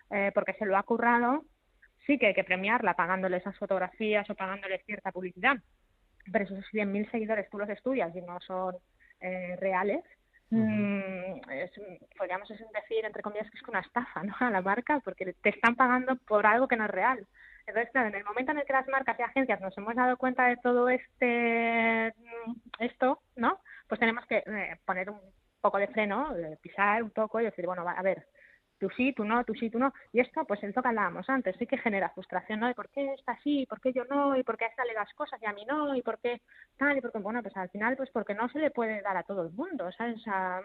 eh, 0.09 0.31
porque 0.33 0.53
se 0.53 0.65
lo 0.65 0.77
ha 0.77 0.83
currado, 0.83 1.43
sí 2.05 2.17
que 2.17 2.27
hay 2.27 2.33
que 2.33 2.43
premiarla 2.43 2.93
pagándole 2.95 3.37
esas 3.37 3.57
fotografías 3.57 4.29
o 4.29 4.35
pagándole 4.35 4.79
cierta 4.85 5.11
publicidad. 5.11 5.57
Pero 6.31 6.45
esos 6.45 6.65
100.000 6.71 7.11
seguidores 7.11 7.49
tú 7.49 7.57
los 7.57 7.69
estudias 7.69 8.15
y 8.15 8.21
no 8.21 8.39
son 8.41 8.75
eh, 9.19 9.55
reales, 9.59 10.03
Mm, 10.53 11.49
es, 11.49 11.71
podríamos 12.15 12.47
decir, 12.47 13.03
entre 13.03 13.23
comillas, 13.23 13.49
que 13.49 13.57
es 13.57 13.67
una 13.67 13.79
estafa 13.79 14.23
¿no? 14.23 14.35
a 14.39 14.51
la 14.51 14.61
marca 14.61 14.99
porque 15.03 15.33
te 15.41 15.49
están 15.49 15.75
pagando 15.75 16.15
por 16.27 16.45
algo 16.45 16.67
que 16.67 16.75
no 16.75 16.85
es 16.85 16.91
real. 16.91 17.25
Entonces, 17.65 17.91
claro, 17.91 18.09
en 18.09 18.15
el 18.15 18.23
momento 18.23 18.51
en 18.51 18.59
el 18.59 18.65
que 18.65 18.73
las 18.73 18.87
marcas 18.87 19.17
y 19.17 19.23
agencias 19.23 19.61
nos 19.61 19.75
hemos 19.77 19.95
dado 19.95 20.15
cuenta 20.17 20.45
de 20.45 20.57
todo 20.57 20.89
este 20.89 22.13
mm, 22.15 22.53
esto, 22.79 23.21
¿no? 23.35 23.59
Pues 23.87 23.99
tenemos 23.99 24.25
que 24.27 24.43
eh, 24.45 24.77
poner 24.85 25.09
un 25.09 25.19
poco 25.59 25.79
de 25.79 25.87
freno, 25.87 26.35
pisar 26.61 27.01
un 27.01 27.11
poco 27.11 27.39
y 27.41 27.45
decir, 27.45 27.65
bueno, 27.65 27.87
a 27.87 28.01
ver, 28.03 28.27
tú 28.83 28.89
sí, 28.97 29.13
tú 29.13 29.23
no, 29.23 29.45
tú 29.45 29.53
sí, 29.55 29.69
tú 29.69 29.79
no. 29.79 29.93
Y 30.11 30.19
esto, 30.19 30.43
pues 30.45 30.61
el 30.61 30.73
toque 30.73 30.89
hablábamos 30.89 31.29
antes, 31.29 31.55
sí 31.57 31.65
que 31.65 31.77
genera 31.77 32.09
frustración, 32.09 32.59
¿no? 32.59 32.67
De 32.67 32.75
por 32.75 32.89
qué 32.89 33.13
está 33.13 33.31
así, 33.31 33.65
por 33.65 33.79
qué 33.79 33.93
yo 33.93 34.03
no, 34.05 34.35
y 34.35 34.43
por 34.43 34.57
qué 34.57 34.65
a 34.65 34.67
esta 34.67 34.83
le 34.83 34.93
das 34.93 35.13
cosas 35.13 35.41
y 35.41 35.45
a 35.45 35.53
mí 35.53 35.63
no, 35.65 35.95
y 35.95 36.01
por 36.01 36.19
qué 36.19 36.41
tal, 36.77 36.97
y 36.97 37.01
porque, 37.01 37.19
bueno, 37.19 37.41
pues 37.41 37.55
al 37.55 37.69
final, 37.69 37.95
pues 37.95 38.09
porque 38.11 38.33
no 38.33 38.49
se 38.49 38.59
le 38.59 38.71
puede 38.71 39.01
dar 39.01 39.15
a 39.15 39.23
todo 39.23 39.43
el 39.43 39.53
mundo, 39.53 39.89
¿sabes? 39.93 40.21
Sea, 40.21 40.61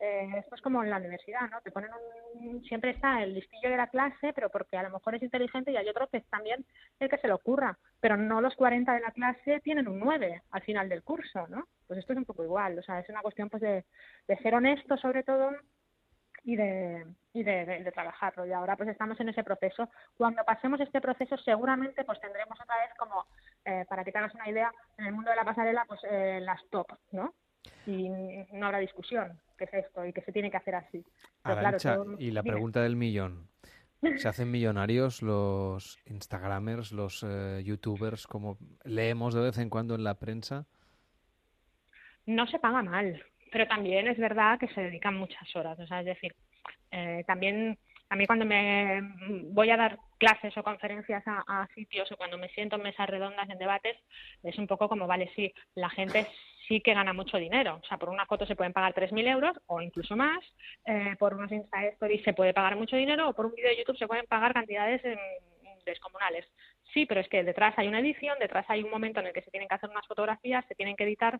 eh, 0.00 0.28
esto 0.38 0.54
es 0.54 0.62
como 0.62 0.82
en 0.82 0.88
la 0.88 0.96
universidad, 0.96 1.50
¿no? 1.50 1.60
Te 1.60 1.70
ponen 1.70 1.90
un, 2.34 2.64
siempre 2.64 2.90
está 2.92 3.22
el 3.22 3.34
listillo 3.34 3.68
de 3.68 3.76
la 3.76 3.88
clase, 3.88 4.32
pero 4.34 4.48
porque 4.48 4.78
a 4.78 4.82
lo 4.82 4.90
mejor 4.90 5.14
es 5.14 5.22
inteligente 5.22 5.70
y 5.70 5.76
hay 5.76 5.88
otro 5.88 6.08
que 6.08 6.18
es 6.18 6.26
también 6.30 6.64
el 6.98 7.10
que 7.10 7.18
se 7.18 7.26
le 7.26 7.34
ocurra, 7.34 7.78
pero 8.00 8.16
no 8.16 8.40
los 8.40 8.54
40 8.54 8.90
de 8.94 9.00
la 9.00 9.12
clase 9.12 9.60
tienen 9.60 9.86
un 9.86 10.00
9 10.00 10.42
al 10.50 10.62
final 10.62 10.88
del 10.88 11.02
curso, 11.02 11.46
¿no? 11.48 11.68
Pues 11.86 11.98
esto 11.98 12.14
es 12.14 12.18
un 12.18 12.24
poco 12.24 12.42
igual, 12.42 12.78
o 12.78 12.82
sea, 12.82 13.00
es 13.00 13.08
una 13.10 13.20
cuestión 13.20 13.50
pues 13.50 13.62
de, 13.62 13.84
de 14.28 14.36
ser 14.38 14.54
honesto 14.54 14.96
sobre 14.96 15.22
todo 15.24 15.50
y 16.44 16.56
de, 16.56 17.06
y 17.32 17.42
de, 17.42 17.90
trabajarlo. 17.92 18.46
Y 18.46 18.52
ahora 18.52 18.76
pues 18.76 18.90
estamos 18.90 19.18
en 19.20 19.30
ese 19.30 19.42
proceso. 19.42 19.88
Cuando 20.16 20.44
pasemos 20.44 20.80
este 20.80 21.00
proceso 21.00 21.36
seguramente 21.38 22.04
pues 22.04 22.20
tendremos 22.20 22.60
otra 22.60 22.76
vez 22.76 22.90
como, 22.98 23.26
eh, 23.64 23.84
para 23.88 24.04
que 24.04 24.12
te 24.12 24.18
hagas 24.18 24.34
una 24.34 24.48
idea, 24.48 24.70
en 24.98 25.06
el 25.06 25.12
mundo 25.12 25.30
de 25.30 25.36
la 25.36 25.44
pasarela 25.44 25.84
pues 25.88 26.00
eh, 26.08 26.40
las 26.42 26.60
top, 26.70 26.86
¿no? 27.12 27.34
Y 27.86 28.08
no 28.52 28.66
habrá 28.66 28.78
discusión 28.78 29.40
qué 29.56 29.64
es 29.64 29.74
esto 29.74 30.04
y 30.04 30.12
que 30.12 30.20
se 30.20 30.32
tiene 30.32 30.50
que 30.50 30.58
hacer 30.58 30.74
así. 30.74 31.04
y 32.18 32.30
la 32.30 32.42
pregunta 32.42 32.82
del 32.82 32.96
millón. 32.96 33.48
¿Se 34.18 34.28
hacen 34.28 34.50
millonarios 34.50 35.22
los 35.22 35.98
Instagramers, 36.04 36.92
los 36.92 37.24
eh, 37.26 37.62
YouTubers, 37.64 38.26
como 38.26 38.58
leemos 38.84 39.32
de 39.32 39.40
vez 39.40 39.56
en 39.56 39.70
cuando 39.70 39.94
en 39.94 40.04
la 40.04 40.18
prensa? 40.18 40.66
No 42.26 42.46
se 42.46 42.58
paga 42.58 42.82
mal 42.82 43.22
pero 43.54 43.68
también 43.68 44.08
es 44.08 44.18
verdad 44.18 44.58
que 44.58 44.66
se 44.66 44.80
dedican 44.80 45.16
muchas 45.16 45.54
horas, 45.54 45.78
o 45.78 45.86
sea, 45.86 46.00
es 46.00 46.06
decir, 46.06 46.34
eh, 46.90 47.22
también 47.24 47.78
a 48.08 48.16
mí 48.16 48.26
cuando 48.26 48.44
me 48.44 49.00
voy 49.52 49.70
a 49.70 49.76
dar 49.76 49.96
clases 50.18 50.56
o 50.56 50.64
conferencias 50.64 51.22
a, 51.24 51.64
sitios 51.72 52.10
o 52.10 52.16
cuando 52.16 52.36
me 52.36 52.48
siento 52.48 52.74
en 52.74 52.82
mesas 52.82 53.08
redondas 53.08 53.48
en 53.48 53.58
debates, 53.58 53.96
es 54.42 54.58
un 54.58 54.66
poco 54.66 54.88
como, 54.88 55.06
vale, 55.06 55.30
sí, 55.36 55.54
la 55.76 55.88
gente 55.88 56.26
sí 56.66 56.80
que 56.80 56.94
gana 56.94 57.12
mucho 57.12 57.36
dinero. 57.36 57.78
O 57.80 57.86
sea, 57.86 57.96
por 57.96 58.08
una 58.08 58.26
foto 58.26 58.44
se 58.44 58.56
pueden 58.56 58.72
pagar 58.72 58.92
3.000 58.92 59.28
euros 59.28 59.56
o 59.66 59.80
incluso 59.80 60.16
más, 60.16 60.42
eh, 60.86 61.14
por 61.16 61.34
unos 61.34 61.52
Insta 61.52 61.84
Stories 61.84 62.24
se 62.24 62.32
puede 62.32 62.54
pagar 62.54 62.74
mucho 62.74 62.96
dinero 62.96 63.28
o 63.28 63.34
por 63.34 63.46
un 63.46 63.54
vídeo 63.54 63.68
de 63.68 63.76
YouTube 63.76 63.98
se 63.98 64.08
pueden 64.08 64.26
pagar 64.26 64.52
cantidades 64.52 65.00
descomunales. 65.86 66.44
Sí, 66.92 67.06
pero 67.06 67.20
es 67.20 67.28
que 67.28 67.44
detrás 67.44 67.74
hay 67.76 67.86
una 67.86 68.00
edición, 68.00 68.36
detrás 68.40 68.66
hay 68.68 68.82
un 68.82 68.90
momento 68.90 69.20
en 69.20 69.28
el 69.28 69.32
que 69.32 69.42
se 69.42 69.50
tienen 69.50 69.68
que 69.68 69.76
hacer 69.76 69.90
unas 69.90 70.06
fotografías, 70.06 70.64
se 70.66 70.74
tienen 70.74 70.96
que 70.96 71.04
editar 71.04 71.38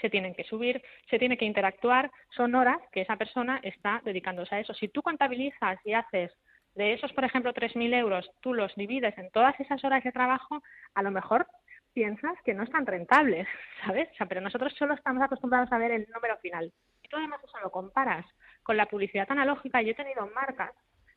se 0.00 0.10
tienen 0.10 0.34
que 0.34 0.44
subir, 0.44 0.82
se 1.08 1.18
tiene 1.18 1.36
que 1.36 1.44
interactuar, 1.44 2.10
son 2.36 2.54
horas 2.54 2.78
que 2.92 3.02
esa 3.02 3.16
persona 3.16 3.60
está 3.62 4.00
dedicándose 4.04 4.54
a 4.54 4.60
eso. 4.60 4.74
Si 4.74 4.88
tú 4.88 5.02
contabilizas 5.02 5.78
y 5.84 5.92
haces 5.92 6.32
de 6.74 6.94
esos, 6.94 7.12
por 7.12 7.24
ejemplo, 7.24 7.52
3.000 7.52 7.94
euros, 7.94 8.30
tú 8.40 8.54
los 8.54 8.74
divides 8.76 9.16
en 9.18 9.30
todas 9.30 9.58
esas 9.60 9.82
horas 9.84 10.04
de 10.04 10.12
trabajo, 10.12 10.62
a 10.94 11.02
lo 11.02 11.10
mejor 11.10 11.46
piensas 11.92 12.34
que 12.44 12.54
no 12.54 12.62
es 12.62 12.70
tan 12.70 12.86
rentable, 12.86 13.46
¿sabes? 13.86 14.08
Pero 14.28 14.40
nosotros 14.40 14.72
solo 14.78 14.94
estamos 14.94 15.22
acostumbrados 15.22 15.72
a 15.72 15.78
ver 15.78 15.90
el 15.90 16.06
número 16.14 16.36
final. 16.38 16.72
Y 17.02 17.08
tú 17.08 17.16
además 17.16 17.40
eso 17.42 17.58
lo 17.62 17.70
comparas 17.70 18.26
con 18.62 18.76
la 18.76 18.86
publicidad 18.86 19.26
analógica. 19.30 19.82
Yo 19.82 19.90
he 19.90 19.94
tenido 19.94 20.26
marcas 20.28 20.72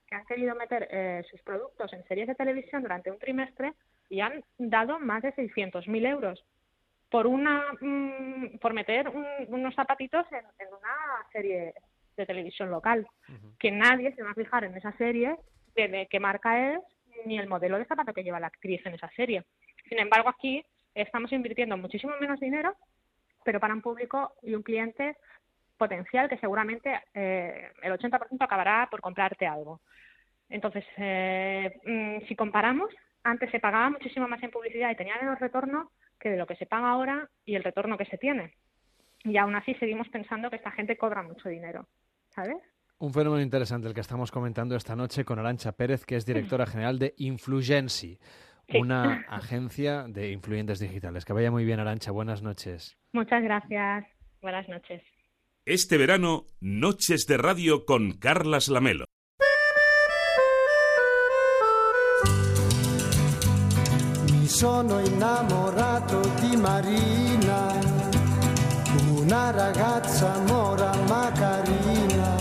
que 0.07 0.15
han 0.15 0.25
querido 0.25 0.55
meter 0.55 0.88
eh, 0.91 1.23
sus 1.29 1.41
productos 1.43 1.93
en 1.93 2.03
series 2.05 2.27
de 2.27 2.36
televisión 2.36 2.81
durante 2.81 3.11
un 3.11 3.19
trimestre 3.19 3.73
y 4.09 4.19
han 4.19 4.43
dado 4.57 4.99
más 4.99 5.21
de 5.21 5.34
600.000 5.34 6.07
euros 6.07 6.43
por 7.14 7.28
una 7.28 7.64
mm, 7.80 8.57
por 8.57 8.74
meter 8.74 9.07
unos 9.47 9.76
zapatitos 9.76 10.26
en, 10.32 10.68
una 10.68 11.30
serie 11.32 11.76
de 12.18 12.26
televisión 12.26 12.72
local. 12.72 13.07
Que 13.59 13.70
nadie 13.70 14.16
se 14.16 14.24
va 14.24 14.32
a 14.32 14.34
fijar 14.34 14.64
en 14.64 14.76
esa 14.76 14.91
serie 14.93 15.36
de, 15.76 16.07
qué 16.09 16.20
marca 16.20 16.74
es 16.74 16.80
ni 17.28 17.38
el 17.38 17.47
modelo 17.47 17.78
de 17.78 17.86
zapato 17.86 18.14
que 18.14 18.24
lleva 18.24 18.39
la 18.39 18.47
actriz 18.47 18.84
en 18.88 18.95
esa 18.95 19.09
serie. 19.09 19.43
Sin 19.88 19.99
embargo 19.99 20.28
aquí 20.28 20.66
estamos 20.95 21.32
invirtiendo 21.32 21.78
muchísimo 21.78 22.14
menos 22.20 22.39
dinero 22.39 22.76
pero 23.45 23.59
para 23.59 23.76
un 23.76 23.84
público 23.84 24.34
y 24.41 24.55
un 24.55 24.64
cliente 24.64 25.16
potencial 25.78 26.28
que 26.28 26.39
seguramente 26.39 26.99
eh, 27.14 27.70
el 27.84 27.93
80% 27.93 28.38
acabará 28.39 28.88
por 28.89 29.01
comprarte 29.01 29.45
algo. 29.45 29.82
Entonces 30.49 30.84
eh, 30.97 31.80
mm, 31.86 32.26
si 32.28 32.36
comparamos 32.36 32.89
antes 33.24 33.51
se 33.51 33.59
pagaba 33.59 33.91
muchísimo 33.91 34.28
más 34.28 34.41
en 34.41 34.49
publicidad 34.49 34.89
y 34.89 34.95
tenía 34.95 35.18
menos 35.22 35.39
retorno 35.39 35.91
que 36.24 36.30
de 36.30 36.38
lo 36.38 36.47
que 36.47 36.55
se 36.55 36.65
paga 36.65 36.89
ahora 36.89 37.30
y 37.45 37.55
el 37.55 37.63
retorno 37.63 37.97
que 37.97 38.05
se 38.05 38.17
tiene. 38.17 38.53
Y 39.26 39.38
aún 39.38 39.55
así 39.55 39.76
seguimos 39.76 40.07
pensando 40.07 40.49
que 40.49 40.55
esta 40.55 40.71
gente 40.71 40.97
cobra 40.97 41.21
mucho 41.21 41.49
dinero, 41.49 41.86
¿sabes? 42.30 42.57
Un 42.97 43.13
fenómeno 43.13 43.43
interesante 43.43 43.88
el 43.88 43.93
que 43.93 43.99
estamos 43.99 44.32
comentando 44.32 44.76
esta 44.76 44.95
noche 44.95 45.26
con 45.26 45.38
Arancha 45.38 45.74
Pérez, 45.74 46.05
que 46.05 46.15
es 46.15 46.26
directora 46.26 46.65
general 46.65 46.97
de 46.99 47.13
Influency, 47.17 48.17
una 48.74 49.26
agencia 49.28 50.05
de 50.07 50.32
influyentes 50.32 50.80
digitales. 50.80 51.26
Que 51.26 51.34
vaya 51.34 51.51
muy 51.51 51.65
bien, 51.65 51.82
Arancha. 51.82 52.11
Buenas 52.11 52.41
noches. 52.41 52.97
Muchas 53.11 53.43
gracias. 53.43 54.05
Buenas 54.41 54.67
noches. 54.69 55.03
Este 55.65 55.97
verano, 55.97 56.45
Noches 56.61 57.26
de 57.28 57.38
Radio 57.38 57.86
con 57.86 58.13
Carlas 58.13 58.69
Lamelo. 58.69 59.05
Sono 64.64 64.97
innamorato 65.01 66.22
di 66.39 66.55
Marina, 66.55 67.74
una 69.09 69.51
ragazza 69.51 70.39
mora 70.47 70.89
ma 71.05 71.30
carina, 71.34 72.34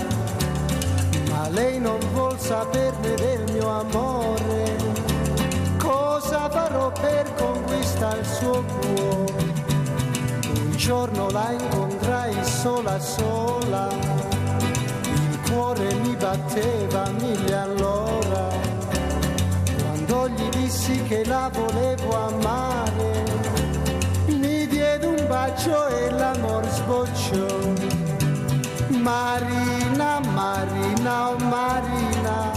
ma 1.31 1.49
lei 1.49 1.81
non 1.81 1.99
vuol 2.13 2.39
saperne 2.39 3.15
del 3.17 3.53
mio 3.53 3.69
amore, 3.69 4.77
cosa 5.79 6.49
farò 6.49 6.93
per 6.93 7.35
conquistare 7.35 8.21
il 8.21 8.27
suo 8.27 8.63
cuore? 8.63 9.53
Un 10.61 10.77
giorno 10.77 11.29
la 11.31 11.51
incontrai 11.51 12.37
sola 12.45 13.01
sola, 13.01 13.89
il 15.03 15.41
cuore 15.51 15.93
mi 15.95 16.15
batteva 16.15 17.11
mille 17.19 17.57
all'ora 17.57 18.63
gli 20.29 20.62
dissi 20.73 21.03
che 21.03 21.23
la 21.27 21.51
volevo 21.53 22.17
amare, 22.29 23.25
mi 24.27 24.67
diede 24.67 25.07
un 25.07 25.27
bacio 25.29 25.87
e 25.89 26.11
l'amor 26.11 26.67
sbocciò. 26.67 27.47
Marina, 28.89 30.21
Marina, 30.21 31.31
oh 31.31 31.37
Marina, 31.57 32.51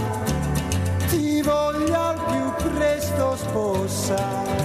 ti 1.08 1.42
voglio 1.42 1.94
al 1.94 2.18
più 2.30 2.70
presto 2.70 3.36
sposare. 3.36 4.64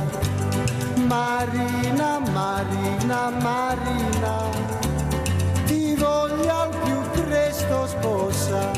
Marina, 1.07 2.19
Marina, 2.31 3.29
Marina, 3.31 4.35
ti 5.65 5.93
voglio 5.95 6.55
al 6.55 6.73
più 6.83 7.21
presto 7.21 7.87
sposa. 7.87 8.71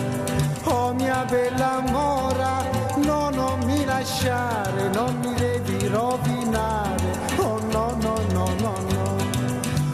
Oh 0.64 0.94
mia 0.94 1.26
bella 1.30 1.80
mora, 1.92 2.83
no, 3.04 3.30
non 3.30 3.60
mi 3.66 3.86
lasciare, 3.86 4.90
non 4.90 5.16
mi 5.20 5.34
devi 5.36 5.88
rovinare. 5.88 7.20
Oh 7.38 7.60
no, 7.72 7.96
no, 8.02 8.16
no, 8.32 8.48
no, 8.60 8.74
no. 8.92 9.16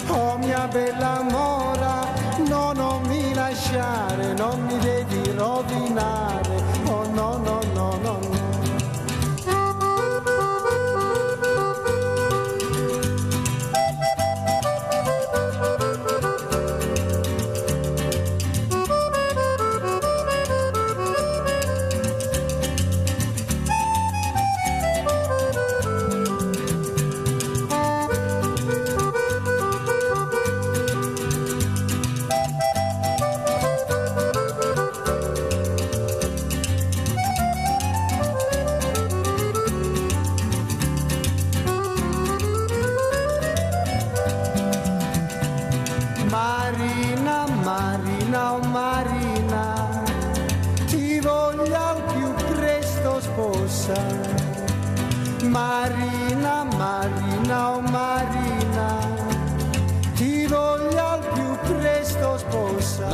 Oh 0.08 0.38
mia 0.38 0.68
bella 0.68 1.22
mora, 1.30 2.06
no, 2.48 2.72
non 2.74 3.02
mi 3.08 3.34
lasciare, 3.34 4.34
non 4.34 4.60
mi 4.66 4.78
devi 4.80 5.32
rovinare. 5.32 6.29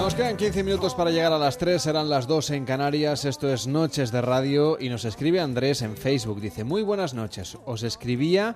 Nos 0.05 0.13
quedan 0.13 0.37
15 0.37 0.63
minutos 0.63 0.93
para 0.93 1.09
llegar 1.09 1.33
a 1.33 1.39
las 1.39 1.57
3, 1.57 1.81
serán 1.81 2.09
las 2.09 2.27
2 2.27 2.51
en 2.51 2.65
Canarias, 2.65 3.25
esto 3.25 3.51
es 3.51 3.65
Noches 3.65 4.11
de 4.11 4.21
Radio 4.21 4.77
y 4.79 4.87
nos 4.89 5.03
escribe 5.03 5.39
Andrés 5.39 5.81
en 5.81 5.97
Facebook, 5.97 6.39
dice, 6.39 6.63
muy 6.63 6.83
buenas 6.83 7.15
noches, 7.15 7.57
os 7.65 7.81
escribía 7.81 8.55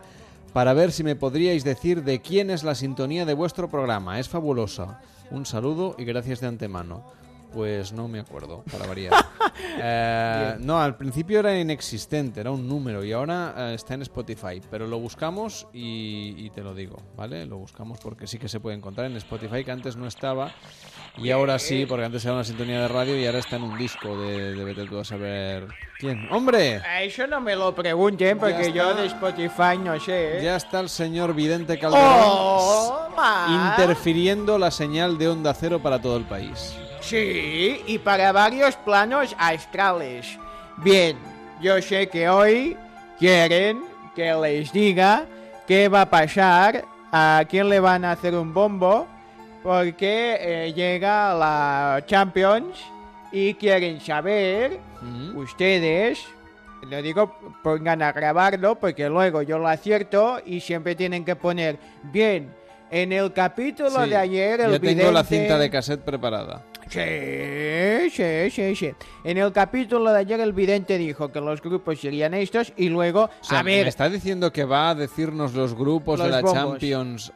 para 0.54 0.74
ver 0.74 0.92
si 0.92 1.04
me 1.04 1.16
podríais 1.16 1.64
decir 1.64 2.04
de 2.04 2.22
quién 2.22 2.52
es 2.52 2.64
la 2.64 2.76
sintonía 2.76 3.26
de 3.26 3.34
vuestro 3.34 3.68
programa, 3.68 4.20
es 4.20 4.30
fabulosa. 4.30 5.02
Un 5.32 5.48
saludo 5.48 5.96
y 5.98 6.06
gracias 6.06 6.40
de 6.40 6.46
antemano. 6.46 7.04
Pues 7.52 7.94
no 7.94 8.08
me 8.08 8.20
acuerdo, 8.20 8.64
para 8.72 8.86
variar. 8.86 9.14
Eh, 9.82 10.56
no, 10.60 10.80
al 10.80 10.96
principio 10.96 11.40
era 11.40 11.58
inexistente, 11.58 12.40
era 12.40 12.50
un 12.50 12.68
número 12.68 13.04
y 13.04 13.12
ahora 13.12 13.54
eh, 13.58 13.74
está 13.76 13.94
en 13.94 14.02
Spotify. 14.02 14.62
Pero 14.70 14.88
lo 14.88 15.00
buscamos 15.00 15.68
y, 15.74 16.34
y 16.38 16.50
te 16.50 16.64
lo 16.64 16.74
digo, 16.74 16.98
¿vale? 17.16 17.46
Lo 17.46 17.58
buscamos 17.58 18.00
porque 18.00 18.26
sí 18.26 18.38
que 18.38 18.48
se 18.48 18.60
puede 18.60 18.78
encontrar 18.78 19.08
en 19.08 19.18
Spotify, 19.18 19.64
que 19.64 19.72
antes 19.72 19.96
no 19.96 20.08
estaba. 20.08 20.52
Y 21.22 21.32
ahora 21.32 21.60
sí, 21.60 21.86
porque 21.86 22.06
antes 22.06 22.24
era 22.24 22.34
una 22.36 22.44
sintonía 22.44 22.82
de 22.82 22.88
radio 22.88 23.18
y 23.18 23.26
ahora 23.26 23.40
está 23.40 23.58
en 23.58 23.64
un 23.64 23.78
disco 23.78 24.18
de, 24.18 24.54
de 24.54 24.64
vete 24.64 24.86
tú 24.86 25.00
a 25.00 25.04
saber 25.04 25.68
quién. 25.98 26.28
¡Hombre! 26.32 26.82
Eso 27.02 27.28
no 27.28 27.42
me 27.42 27.56
lo 27.56 27.76
pregunten 27.76 28.38
porque 28.38 28.72
yo 28.72 28.94
de 28.94 29.06
Spotify 29.08 29.78
no 29.84 30.00
sé. 30.00 30.38
¿eh? 30.38 30.44
Ya 30.44 30.56
está 30.56 30.80
el 30.80 30.90
señor 30.90 31.34
Vidente 31.34 31.78
Calderón 31.78 32.06
Oh, 32.08 33.10
interfiriendo 33.72 34.58
la 34.58 34.72
señal 34.72 35.18
de 35.18 35.28
onda 35.28 35.54
cero 35.54 35.80
para 35.80 36.02
todo 36.02 36.18
el 36.18 36.24
país. 36.24 36.76
Sí, 37.02 37.82
y 37.86 37.98
para 37.98 38.32
varios 38.32 38.76
planos 38.78 39.36
astrales. 39.38 40.38
Bien, 40.78 41.18
yo 41.62 41.82
sé 41.82 42.08
que 42.08 42.30
hoy 42.30 42.78
quieren 43.18 43.84
que 44.16 44.34
les 44.34 44.72
diga 44.72 45.26
qué 45.68 45.90
va 45.90 46.02
a 46.02 46.10
pasar, 46.10 46.86
a 47.12 47.44
quién 47.50 47.70
le 47.70 47.80
van 47.80 48.06
a 48.06 48.12
hacer 48.14 48.36
un 48.36 48.54
bombo, 48.54 49.08
porque 49.64 50.38
eh, 50.40 50.74
llega 50.74 51.34
la 51.34 52.04
Champions 52.06 52.78
y 53.32 53.54
quieren 53.56 54.00
saber 54.02 54.80
ustedes, 55.36 56.26
lo 56.90 57.02
digo, 57.02 57.36
pongan 57.64 58.02
a 58.02 58.12
grabarlo 58.12 58.76
porque 58.80 59.08
luego 59.10 59.42
yo 59.42 59.58
lo 59.60 59.68
acierto 59.68 60.40
y 60.46 60.60
siempre 60.62 60.96
tienen 60.96 61.24
que 61.26 61.36
poner 61.36 61.78
bien. 62.04 62.58
En 62.92 63.14
el 63.14 63.32
capítulo 63.34 64.04
Sí, 64.04 64.10
de 64.10 64.16
ayer, 64.18 64.62
el 64.62 64.72
ya 64.72 64.80
tengo 64.80 65.12
la 65.12 65.22
vidente- 65.22 65.28
cinta 65.38 65.60
de 65.60 65.70
cassette 65.70 66.02
preparada. 66.02 66.64
Sí, 66.90 68.10
sí, 68.10 68.50
sí, 68.50 68.76
sí. 68.76 68.92
En 69.24 69.38
el 69.38 69.52
capítulo 69.52 70.12
de 70.12 70.20
ayer 70.20 70.40
el 70.40 70.54
vidente 70.54 70.98
dijo 70.98 71.32
que 71.32 71.40
los 71.40 71.62
grupos 71.62 72.00
serían 72.02 72.34
estos 72.34 72.74
y 72.78 72.90
luego, 72.90 73.26
O 73.26 73.30
sea, 73.44 73.60
a 73.60 73.64
ver, 73.64 73.84
¿me 73.84 73.90
está 73.90 74.10
diciendo 74.10 74.52
que 74.52 74.64
va 74.66 74.90
a 74.90 74.96
decirnos 74.96 75.54
los 75.54 75.76
grupos 75.76 76.20
de 76.20 76.30
la 76.30 76.42
bombos. 76.42 76.54
Champions 76.54 77.32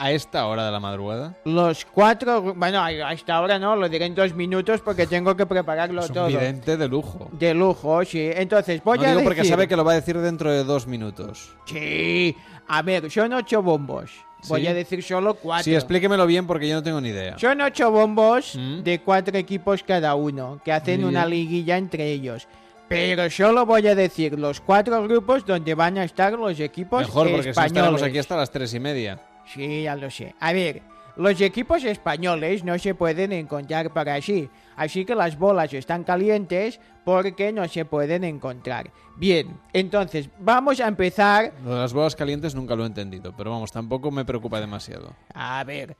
a 0.00 0.10
esta 0.12 0.46
hora 0.46 0.64
de 0.64 0.72
la 0.72 0.80
madrugada? 0.80 1.36
los 1.44 1.84
cuatro, 1.84 2.54
bueno, 2.54 2.82
hasta 2.82 3.34
ahora 3.34 3.58
no, 3.58 3.76
lo 3.76 3.88
diré 3.88 4.06
en 4.06 4.14
dos 4.14 4.34
minutos 4.34 4.80
porque 4.80 5.06
tengo 5.06 5.36
que 5.36 5.44
prepararlo 5.46 6.00
Es 6.02 6.08
un 6.08 6.14
todo. 6.14 6.26
vidente 6.28 6.76
de 6.76 6.88
lujo. 6.88 7.28
De 7.32 7.52
lujo, 7.54 8.04
sí. 8.04 8.30
Entonces, 8.34 8.82
voy 8.82 8.98
no 8.98 9.04
a 9.04 9.06
digo 9.08 9.18
decir... 9.20 9.28
porque 9.28 9.44
sabe 9.48 9.68
que 9.68 9.76
lo 9.76 9.84
va 9.84 9.92
a 9.92 9.96
decir 9.96 10.18
dentro 10.18 10.50
de 10.50 10.64
dos 10.64 10.86
minutos. 10.86 11.54
Sí, 11.66 12.34
a 12.66 12.82
ver, 12.82 13.10
son 13.10 13.32
ocho 13.34 13.62
bombos. 13.62 14.10
Voy 14.48 14.66
a 14.66 14.72
decir 14.72 15.02
solo 15.02 15.34
cuatro. 15.34 15.64
Sí, 15.64 15.74
explíquemelo 15.74 16.26
bien 16.26 16.46
porque 16.46 16.66
yo 16.66 16.74
no 16.76 16.82
tengo 16.82 16.98
ni 17.00 17.10
idea. 17.10 17.38
Son 17.38 17.60
ocho 17.60 17.90
bombos 17.90 18.58
de 18.82 19.00
cuatro 19.04 19.36
equipos 19.36 19.82
cada 19.82 20.14
uno, 20.14 20.60
que 20.64 20.72
hacen 20.72 21.02
Mm. 21.02 21.08
Una 21.08 21.26
liguilla 21.26 21.76
entre 21.76 22.10
ellos. 22.10 22.48
Pero 22.88 23.28
solo 23.30 23.66
voy 23.66 23.86
a 23.86 23.94
decir 23.94 24.36
los 24.38 24.60
cuatro 24.60 25.02
grupos 25.04 25.44
donde 25.44 25.74
van 25.74 25.98
a 25.98 26.04
estar 26.04 26.32
los 26.32 26.58
equipos 26.58 27.02
Mejor 27.02 27.26
porque 27.28 27.42
si 27.42 27.46
no 27.48 27.50
españoles. 27.50 27.72
estaremos 27.76 28.02
aquí 28.02 28.18
hasta 28.18 28.36
las 28.36 28.50
tres 28.50 28.72
y 28.74 28.80
media. 28.80 29.20
Sí, 29.52 29.82
ya 29.82 29.96
lo 29.96 30.10
sé. 30.10 30.34
A 30.40 30.52
ver, 30.52 30.82
los 31.16 31.40
equipos 31.40 31.84
españoles 31.84 32.64
no 32.64 32.78
se 32.78 32.94
pueden 32.94 33.32
encontrar 33.32 33.92
para 33.92 34.14
así. 34.14 34.48
Así 34.76 35.04
que 35.04 35.14
las 35.14 35.38
bolas 35.38 35.72
están 35.74 36.04
calientes 36.04 36.80
porque 37.04 37.52
no 37.52 37.66
se 37.68 37.84
pueden 37.84 38.24
encontrar. 38.24 38.90
Bien, 39.16 39.58
entonces 39.72 40.28
vamos 40.38 40.80
a 40.80 40.88
empezar. 40.88 41.52
Lo 41.64 41.74
de 41.74 41.80
las 41.80 41.92
bolas 41.92 42.16
calientes 42.16 42.54
nunca 42.54 42.74
lo 42.76 42.84
he 42.84 42.86
entendido, 42.86 43.34
pero 43.36 43.50
vamos, 43.50 43.72
tampoco 43.72 44.10
me 44.10 44.24
preocupa 44.24 44.60
demasiado. 44.60 45.14
A 45.34 45.62
ver, 45.64 45.96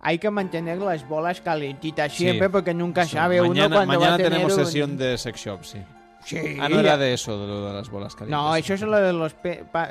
hay 0.00 0.18
que 0.18 0.30
mantener 0.30 0.78
las 0.78 1.06
bolas 1.08 1.40
calentitas 1.40 2.12
Sí. 2.12 2.24
siempre 2.24 2.48
porque 2.50 2.74
nunca 2.74 3.02
Eso, 3.02 3.12
sabe 3.12 3.40
uno 3.40 3.50
mañana, 3.50 3.76
cuándo 3.76 3.92
va 3.92 3.98
mañana 3.98 4.14
a 4.14 4.16
tener 4.16 4.32
tenemos 4.32 4.56
un- 4.58 4.64
sesión 4.66 4.96
de 4.96 5.18
sex 5.18 5.40
shop, 5.44 5.64
sí. 5.64 5.78
Sí. 6.24 6.56
Ah, 6.58 6.70
no 6.70 6.80
era 6.80 6.96
de 6.96 7.12
eso, 7.12 7.38
de 7.38 7.46
lo 7.46 7.66
de 7.68 7.74
las 7.74 7.90
bolas 7.90 8.14
calientes. 8.16 8.30
No, 8.42 8.56
eso 8.56 8.72
es 8.74 8.80
lo 8.80 8.96
de 8.96 9.12
los 9.12 9.34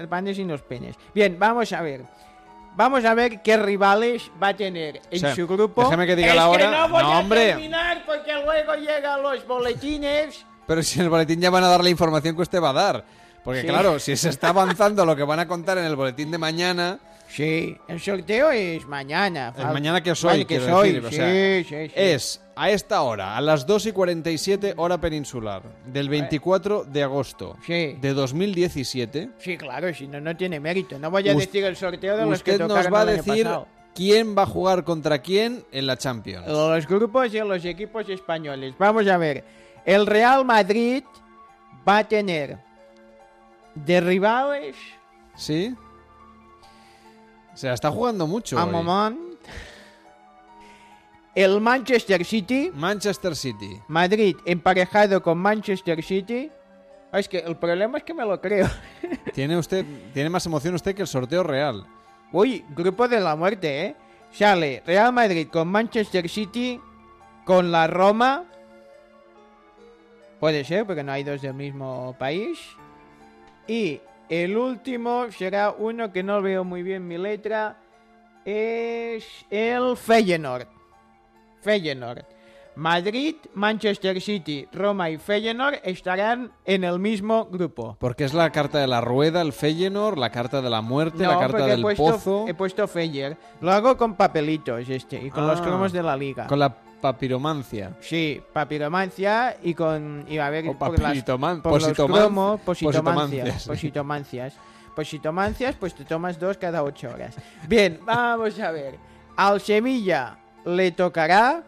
panes 0.09 0.39
y 0.39 0.43
los 0.43 0.63
penes. 0.63 0.95
Bien, 1.13 1.37
vamos 1.39 1.71
a 1.71 1.81
ver. 1.81 2.01
Vamos 2.75 3.05
a 3.05 3.13
ver 3.13 3.41
qué 3.41 3.55
rivales 3.57 4.31
va 4.41 4.49
a 4.49 4.55
tener 4.55 4.97
en 5.11 5.17
O 5.17 5.19
sea, 5.19 5.35
su 5.35 5.47
grupo. 5.47 5.83
déjame 5.83 6.07
que 6.07 6.15
diga 6.15 6.29
Es 6.29 6.35
la 6.35 6.47
hora. 6.49 6.71
no 6.71 6.89
voy 6.89 7.03
No, 7.03 7.13
a 7.13 7.19
hombre. 7.19 7.45
terminar 7.47 8.03
porque 8.05 8.33
luego 8.33 8.73
llegan 8.75 9.21
los 9.21 9.45
boletines. 9.47 10.45
Pero 10.65 10.81
si 10.81 10.99
en 10.99 11.05
el 11.05 11.09
boletín 11.09 11.39
ya 11.41 11.49
van 11.49 11.63
a 11.63 11.67
dar 11.67 11.83
la 11.83 11.89
información 11.89 12.35
que 12.35 12.41
usted 12.41 12.61
va 12.61 12.69
a 12.69 12.73
dar. 12.73 13.05
Porque 13.43 13.61
Sí. 13.61 13.67
claro, 13.67 13.99
si 13.99 14.15
se 14.15 14.29
está 14.29 14.49
avanzando 14.49 15.05
lo 15.05 15.15
que 15.15 15.23
van 15.23 15.39
a 15.39 15.47
contar 15.47 15.77
en 15.77 15.83
el 15.85 15.95
boletín 15.95 16.31
de 16.31 16.37
mañana... 16.37 16.99
Sí, 17.27 17.75
el 17.87 17.99
sorteo 17.99 18.51
es 18.51 18.85
mañana. 18.85 19.51
Fal- 19.57 19.73
mañana 19.73 20.01
que 20.03 20.11
os 20.11 20.23
Vale, 20.23 20.45
que 20.45 20.59
soy, 20.59 20.93
decir, 20.93 21.05
o 21.05 21.09
sí, 21.09 21.15
sea, 21.15 21.27
sí, 21.63 21.87
sí. 21.87 21.91
Es 21.95 22.41
a 22.55 22.69
esta 22.69 23.01
hora, 23.01 23.35
a 23.35 23.41
las 23.41 23.65
2 23.65 23.87
y 23.87 23.91
47 23.91 24.73
hora 24.77 24.99
peninsular, 24.99 25.63
del 25.87 26.07
24 26.09 26.83
de 26.85 27.03
agosto 27.03 27.57
Sí. 27.65 27.97
de 27.99 28.13
2017. 28.13 29.29
Sí, 29.39 29.57
claro, 29.57 29.93
si 29.93 30.07
no, 30.07 30.21
no 30.21 30.35
tiene 30.37 30.59
mérito. 30.59 30.99
No 30.99 31.09
voy 31.11 31.27
a 31.29 31.33
decir 31.33 31.63
el 31.65 31.75
sorteo 31.75 32.15
de 32.17 32.25
los 32.25 32.43
que 32.43 32.51
Usted 32.51 32.67
nos 32.67 32.93
va 32.93 33.01
a 33.01 33.05
decir 33.05 33.45
pasado. 33.45 33.67
quién 33.95 34.35
va 34.37 34.43
a 34.43 34.45
jugar 34.45 34.83
contra 34.83 35.19
quién 35.21 35.65
en 35.71 35.87
la 35.87 35.97
Champions. 35.97 36.47
Los 36.47 36.87
grupos 36.87 37.33
y 37.33 37.39
los 37.39 37.65
equipos 37.65 38.07
españoles. 38.09 38.75
Vamos 38.77 39.07
a 39.07 39.17
ver. 39.17 39.43
El 39.85 40.05
Real 40.05 40.45
Madrid 40.45 41.03
va 41.87 41.97
a 41.99 42.03
tener 42.07 42.57
de 43.75 43.99
rivales 44.01 44.75
¿Sí? 45.35 45.75
Se 47.55 47.67
la 47.67 47.73
está 47.73 47.91
jugando 47.91 48.25
mucho. 48.27 48.57
a. 48.57 48.65
Momón, 48.65 49.32
el 51.35 51.59
Manchester 51.61 52.23
City, 52.25 52.71
Manchester 52.73 53.35
City. 53.35 53.79
Madrid 53.87 54.35
emparejado 54.45 55.21
con 55.21 55.37
Manchester 55.37 56.03
City. 56.03 56.51
Ah, 57.11 57.19
Es 57.19 57.27
que 57.29 57.39
el 57.39 57.55
problema 57.57 57.97
es 57.99 58.03
que 58.03 58.13
me 58.13 58.25
lo 58.25 58.39
creo. 58.39 58.67
Tiene 59.33 59.57
usted, 59.57 59.85
tiene 60.13 60.29
más 60.29 60.45
emoción 60.45 60.75
usted 60.75 60.93
que 60.95 61.01
el 61.03 61.07
sorteo 61.07 61.43
real. 61.43 61.85
Uy, 62.31 62.63
grupo 62.69 63.07
de 63.07 63.19
la 63.19 63.35
muerte, 63.35 63.85
¿eh? 63.85 63.95
Sale 64.31 64.81
Real 64.85 65.13
Madrid 65.13 65.47
con 65.51 65.67
Manchester 65.67 66.27
City, 66.27 66.79
con 67.45 67.71
la 67.71 67.85
Roma. 67.87 68.45
Puede 70.39 70.63
ser, 70.63 70.85
porque 70.85 71.03
no 71.03 71.11
hay 71.11 71.23
dos 71.23 71.41
del 71.41 71.53
mismo 71.53 72.15
país. 72.17 72.59
Y 73.67 74.01
el 74.29 74.57
último 74.57 75.31
será 75.31 75.71
uno 75.71 76.11
que 76.11 76.23
no 76.23 76.41
veo 76.41 76.63
muy 76.63 76.81
bien 76.81 77.07
mi 77.07 77.17
letra. 77.17 77.77
Es 78.43 79.23
el 79.51 79.95
Feyenoord. 79.95 80.67
Feyenoord. 81.63 82.23
Madrid, 82.75 83.35
Manchester 83.53 84.19
City, 84.19 84.67
Roma 84.73 85.07
y 85.11 85.17
Feyenoord 85.17 85.75
estarán 85.83 86.51
en 86.65 86.83
el 86.83 86.97
mismo 86.97 87.45
grupo. 87.45 87.95
Porque 87.99 88.23
es 88.23 88.33
la 88.33 88.51
carta 88.51 88.79
de 88.79 88.87
la 88.87 88.99
rueda, 88.99 89.41
el 89.41 89.53
Feyenoord, 89.53 90.17
la 90.17 90.31
carta 90.31 90.59
de 90.59 90.71
la 90.71 90.81
muerte, 90.81 91.19
la 91.27 91.37
carta 91.37 91.47
porque 91.57 91.63
he 91.65 91.69
del 91.69 91.81
puesto, 91.83 92.03
pozo, 92.03 92.45
he 92.47 92.53
puesto 92.55 92.87
Feyer. 92.87 93.37
Lo 93.61 93.71
hago 93.71 93.95
con 93.95 94.15
papelitos 94.15 94.89
este 94.89 95.21
y 95.23 95.29
con 95.29 95.45
los 95.45 95.59
Ah, 95.59 95.63
cromos 95.63 95.91
de 95.91 96.01
la 96.01 96.17
liga. 96.17 96.47
con 96.47 96.57
la 96.57 96.75
papiromancia. 96.99 97.95
Sí, 97.99 98.41
papiromancia 98.53 99.55
y 99.61 99.75
con... 99.75 100.25
Y 100.27 100.39
a 100.39 100.49
ver, 100.49 100.67
O 100.69 100.73
por, 100.73 100.97
las, 100.99 101.21
por 101.61 101.79
los 101.79 101.93
cromos, 101.93 102.59
positomancias. 102.61 103.67
positomancias. 103.67 103.67
Positomancias. 103.67 104.53
Positomancias, 104.95 105.75
pues 105.75 105.93
te 105.93 106.05
tomas 106.05 106.39
dos 106.39 106.57
cada 106.57 106.81
ocho 106.83 107.09
horas. 107.09 107.35
Bien, 107.67 107.99
vamos 108.03 108.59
a 108.59 108.71
ver. 108.71 108.97
Al 109.35 109.59
Sevilla 109.61 110.37
le 110.65 110.91
tocará 110.91 111.63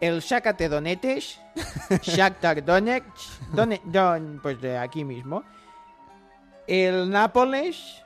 el 0.00 0.20
Sácate 0.22 0.68
Donetes, 0.68 1.38
Shakhtar 2.02 2.64
Donetsk, 2.64 3.06
Done- 3.52 3.80
Don, 3.84 4.40
pues 4.42 4.60
de 4.60 4.76
aquí 4.76 5.04
mismo, 5.04 5.42
el 6.66 7.08
Nápoles, 7.10 8.02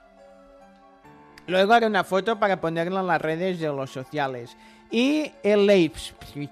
luego 1.47 1.73
haré 1.73 1.87
una 1.87 2.05
foto 2.05 2.39
para 2.39 2.61
ponerla 2.61 3.01
en 3.01 3.07
las 3.07 3.21
redes 3.21 3.59
de 3.59 3.67
los 3.69 3.91
sociales, 3.91 4.57
y 4.91 5.33
el 5.43 5.67
Leipzig, 5.67 6.51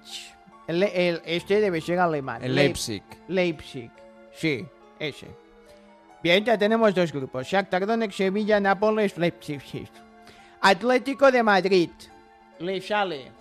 el, 0.66 0.82
el- 0.82 1.22
este 1.24 1.60
debe 1.60 1.80
ser 1.80 1.98
alemán. 2.00 2.42
El 2.42 2.52
Leip- 2.52 2.56
Leipzig. 2.56 3.02
Leipzig, 3.28 3.90
sí, 4.34 4.66
ese. 4.98 5.28
Bien, 6.22 6.44
ya 6.44 6.58
tenemos 6.58 6.92
dos 6.94 7.12
grupos, 7.12 7.46
Shakhtar 7.46 7.86
Donetsk, 7.86 8.14
Sevilla, 8.16 8.58
Nápoles, 8.58 9.16
Leipzig. 9.16 9.60
Atlético 10.60 11.30
de 11.30 11.42
Madrid, 11.44 11.90
le 12.58 12.80
sale 12.80 13.32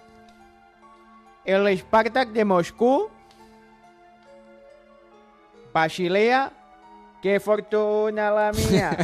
el 1.45 1.77
Spartak 1.77 2.29
de 2.29 2.43
Moscú, 2.43 3.07
Basilea, 5.73 6.51
qué 7.21 7.39
fortuna 7.39 8.31
la 8.31 8.51
mía, 8.51 8.97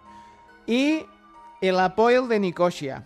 y 0.66 1.04
el 1.60 1.78
Apoel 1.80 2.28
de 2.28 2.38
Nicosia. 2.40 3.04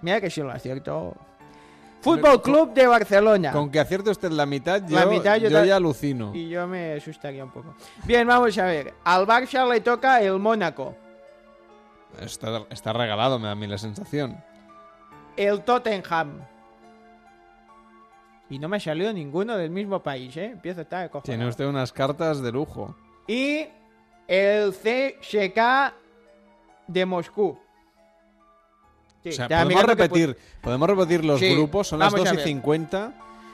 Mira 0.00 0.20
que 0.20 0.30
si 0.30 0.40
lo 0.40 0.50
acierto. 0.50 1.14
Fútbol 2.00 2.42
Club 2.42 2.74
de 2.74 2.86
Barcelona. 2.86 3.50
Con 3.50 3.70
que 3.70 3.80
acierte 3.80 4.10
usted 4.10 4.30
la 4.30 4.44
mitad, 4.44 4.82
yo, 4.86 4.94
La 4.94 5.06
mitad 5.06 5.36
yo 5.36 5.48
yo 5.48 5.58
ta- 5.58 5.64
ya 5.64 5.76
alucino. 5.76 6.32
Y 6.34 6.50
yo 6.50 6.66
me 6.66 6.92
asustaría 6.92 7.42
un 7.42 7.50
poco. 7.50 7.74
Bien, 8.04 8.26
vamos 8.26 8.56
a 8.58 8.64
ver. 8.66 8.92
Al 9.04 9.26
Barça 9.26 9.66
le 9.66 9.80
toca 9.80 10.20
el 10.20 10.38
Mónaco, 10.38 10.94
Está, 12.20 12.64
está 12.70 12.92
regalado, 12.92 13.38
me 13.38 13.46
da 13.46 13.52
a 13.52 13.54
mí 13.54 13.66
la 13.66 13.78
sensación. 13.78 14.36
El 15.36 15.62
Tottenham. 15.62 16.40
Y 18.50 18.58
no 18.58 18.68
me 18.68 18.78
salió 18.78 19.12
ninguno 19.12 19.56
del 19.56 19.70
mismo 19.70 20.02
país, 20.02 20.36
¿eh? 20.36 20.50
Empiezo 20.52 20.80
a 20.80 20.82
estar 20.82 21.10
cojonado. 21.10 21.24
Tiene 21.26 21.48
usted 21.48 21.66
unas 21.66 21.92
cartas 21.92 22.40
de 22.42 22.52
lujo. 22.52 22.94
Y 23.26 23.66
el 24.28 24.72
CSK 24.72 25.94
de 26.86 27.06
Moscú. 27.06 27.58
Sí, 29.22 29.30
o 29.30 29.32
sea, 29.32 29.48
podemos 29.48 29.80
que 29.80 29.86
repetir, 29.86 30.36
podemos 30.60 30.88
repetir 30.90 31.24
los 31.24 31.40
Sí, 31.40 31.54
grupos, 31.54 31.88
son 31.88 31.98
las 31.98 32.12
vamos 32.12 32.28
a 32.28 32.32
2 32.32 32.34
y 32.34 32.36
ver. 32.36 32.46
50. 32.46 33.12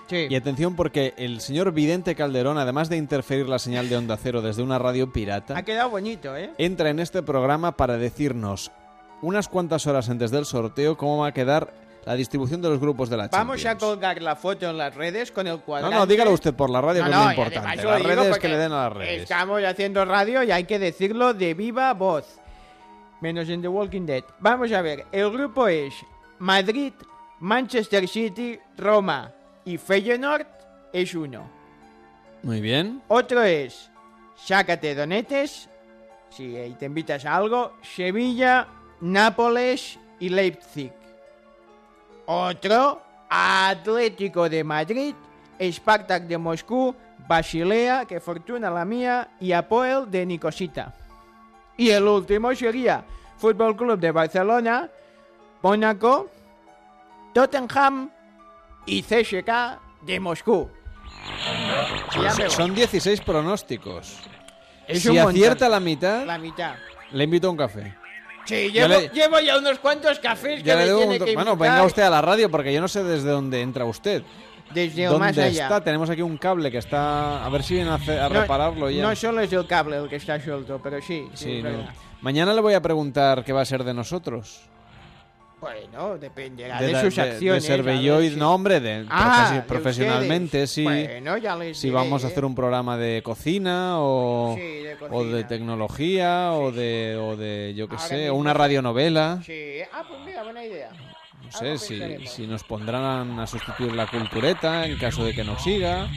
Sí. 0.09 0.27
Y 0.28 0.35
atención 0.35 0.74
porque 0.74 1.15
el 1.16 1.40
señor 1.40 1.70
Vidente 1.70 2.16
Calderón, 2.16 2.59
además 2.59 2.89
de 2.89 2.97
interferir 2.97 3.48
la 3.48 3.61
señal 3.61 3.89
de 3.89 3.97
onda 3.97 4.16
cero 4.16 4.43
desde 4.43 4.65
una 4.65 4.81
radio 4.81 5.12
pirata, 5.12 5.57
Ha 5.57 5.62
quedado 5.62 5.90
bonito, 5.90 6.36
¿eh? 6.36 6.51
entra 6.59 6.90
en 6.90 6.98
este 6.98 7.23
programa 7.23 7.77
para 7.77 7.97
decirnos 7.97 8.73
unas 9.22 9.48
cuantas 9.48 9.86
horas 9.86 10.09
antes 10.09 10.30
del 10.30 10.44
sorteo 10.44 10.97
cómo 10.97 11.18
va 11.18 11.28
a 11.28 11.32
quedar 11.32 11.72
la 12.05 12.14
distribución 12.14 12.62
de 12.62 12.70
los 12.70 12.80
grupos 12.80 13.10
de 13.10 13.16
la 13.18 13.28
Vamos 13.28 13.64
a 13.66 13.76
colgar 13.76 14.22
la 14.22 14.34
foto 14.34 14.70
en 14.70 14.78
las 14.78 14.94
redes 14.94 15.30
con 15.30 15.47
el 15.47 15.55
No, 15.55 15.60
cuadrante. 15.60 15.97
no, 15.97 16.06
dígalo 16.06 16.32
usted 16.32 16.55
por 16.55 16.70
la 16.70 16.80
radio, 16.80 17.02
No, 17.02 17.06
que 17.06 17.10
es 17.10 17.16
no, 17.18 17.24
lo 17.24 17.30
importante. 17.30 17.84
Las 17.84 18.02
redes 18.02 18.38
que 18.38 18.48
le 18.48 18.56
den 18.56 18.72
a 18.72 18.84
las 18.84 18.92
redes. 18.94 19.22
Estamos 19.22 19.62
haciendo 19.62 20.05
radio 20.06 20.42
y 20.42 20.51
hay 20.51 20.64
que 20.64 20.78
decirlo 20.78 21.34
de 21.34 21.52
viva 21.52 21.92
voz. 21.92 22.38
Menos 23.20 23.48
en 23.51 23.60
The 23.60 23.68
Walking 23.68 24.06
Dead. 24.06 24.24
Vamos 24.38 24.72
a 24.72 24.80
ver, 24.80 25.05
el 25.12 25.30
grupo 25.30 25.68
es 25.68 25.92
Madrid, 26.38 26.94
Manchester 27.40 28.09
City, 28.09 28.59
Roma 28.78 29.30
y 29.66 29.76
Feyenoord 29.76 30.47
es 30.94 31.14
uno. 31.14 31.51
Muy 32.42 32.62
bien. 32.62 33.02
Otro 33.09 33.42
es 33.42 33.90
Sácate 34.36 34.94
Donetes, 34.94 35.68
si 36.30 36.74
te 36.78 36.86
invitas 36.86 37.26
a 37.26 37.36
algo, 37.36 37.74
Sevilla, 37.82 38.66
Nápoles 39.01 39.98
y 40.18 40.28
Leipzig. 40.28 40.93
Otro, 42.27 43.02
Atlético 43.28 44.48
de 44.48 44.62
Madrid, 44.64 45.14
Spartak 45.60 46.24
de 46.24 46.39
Moscú, 46.39 46.94
Basilea, 47.28 48.05
que 48.06 48.20
fortuna 48.20 48.70
la 48.70 48.85
mía, 48.85 49.28
y 49.40 49.52
Apoel 49.52 50.10
de 50.10 50.27
Nicosita. 50.27 50.94
Y 51.77 51.90
el 51.90 52.05
último 52.06 52.55
sería 52.55 53.05
Fútbol 53.39 53.77
Club 53.77 53.98
de 53.98 54.10
Barcelona, 54.10 54.90
Mónaco, 55.62 56.28
Tottenham 57.32 58.10
y 58.86 59.02
CSK 59.02 59.78
de 60.02 60.20
Moscú. 60.20 60.68
Voy. 62.16 62.51
Son 62.51 62.74
16 62.74 63.20
pronósticos. 63.20 64.18
Es 64.86 65.02
si 65.02 65.16
acierta 65.16 65.68
la 65.68 65.78
mitad, 65.78 66.24
La 66.27 66.39
mitad. 66.39 66.74
le 67.12 67.24
invito 67.24 67.47
a 67.47 67.51
un 67.51 67.56
café. 67.56 67.94
Sí, 68.46 68.70
llevo, 68.72 68.88
le- 68.88 69.08
llevo 69.10 69.38
ya 69.40 69.58
unos 69.58 69.78
cuantos 69.78 70.18
cafés 70.18 70.62
que 70.62 70.70
le 70.70 70.76
me 70.76 70.84
tiene 70.84 71.18
un 71.18 71.24
que 71.24 71.34
Bueno, 71.34 71.56
venga 71.56 71.84
usted 71.84 72.02
a 72.02 72.10
la 72.10 72.20
radio 72.22 72.50
porque 72.50 72.72
yo 72.72 72.80
no 72.80 72.88
sé 72.88 73.04
desde 73.04 73.28
dónde 73.30 73.60
entra 73.60 73.84
usted. 73.84 74.22
desde 74.74 75.04
¿Dónde 75.06 75.18
más 75.18 75.38
allá. 75.38 75.64
está? 75.64 75.80
Tenemos 75.82 76.08
aquí 76.10 76.22
un 76.22 76.36
cable 76.36 76.70
que 76.70 76.78
está... 76.78 77.44
A 77.44 77.48
ver 77.48 77.62
si 77.62 77.74
viene 77.74 77.90
a, 77.90 77.94
hacer- 77.94 78.18
a 78.20 78.28
No- 78.28 78.40
repararlo 78.40 78.88
ya. 78.90 79.02
No 79.02 79.14
solo 79.16 79.40
es 79.40 79.52
el 79.52 79.66
cable 79.66 79.96
el 79.98 80.08
que 80.08 80.16
está 80.16 80.40
suelto, 80.40 80.80
pero 80.82 81.00
sí. 81.02 81.28
sí, 81.34 81.62
no. 81.62 81.70
Mañana 82.22 82.52
le 82.54 82.60
voy 82.60 82.74
a 82.74 82.80
preguntar 82.82 83.44
qué 83.44 83.52
va 83.52 83.62
a 83.62 83.64
ser 83.64 83.82
de 83.84 83.94
nosotros. 83.94 84.60
Bueno, 85.60 86.16
dependerá 86.16 86.80
De 86.80 86.86
de, 86.86 86.92
la- 86.92 87.00
sus 87.02 87.14
de- 87.16 87.22
acciones. 87.22 87.62
De 87.62 87.68
Cervelloid, 87.68 88.30
si- 88.32 88.36
no, 88.38 88.54
hombre, 88.54 88.80
de, 88.80 89.04
Ah, 89.10 89.62
profesionalmente, 89.68 90.66
sí. 90.66 90.84
Bueno, 90.84 91.36
ya 91.36 91.54
les 91.56 91.76
si 91.76 91.88
diré, 91.88 91.96
vamos 91.96 92.24
a 92.24 92.28
hacer 92.28 92.44
un 92.46 92.54
programa 92.54 92.96
de 92.96 93.22
cocina 93.22 93.98
o, 93.98 94.54
Sí, 94.56 94.60
de 94.62 94.94
o 95.10 95.24
de 95.24 95.30
cocina. 95.42 95.46
tecnología 95.48 96.52
o 96.52 96.72
de, 96.72 97.18
o 97.20 97.36
de, 97.36 97.74
yo 97.76 97.88
qué 97.88 97.98
sé, 97.98 98.14
o 98.30 98.34
mismo 98.34 98.38
una 98.38 98.52
sí. 98.52 98.58
radionovela. 98.58 99.42
Sí, 99.44 99.80
ah, 99.92 100.02
pues 100.08 100.20
mira, 100.24 100.42
buena 100.44 100.64
idea. 100.64 100.90
No 101.44 101.52
sé, 101.52 101.78
si, 101.78 102.26
si 102.26 102.46
nos 102.46 102.62
pondrán 102.64 103.38
a 103.40 103.46
sustituir 103.46 103.92
la 103.94 104.06
cultureta 104.06 104.86
en 104.86 104.96
caso 104.98 105.24
de 105.24 105.34
que 105.34 105.44
nos 105.44 105.62
siga. 105.62 106.08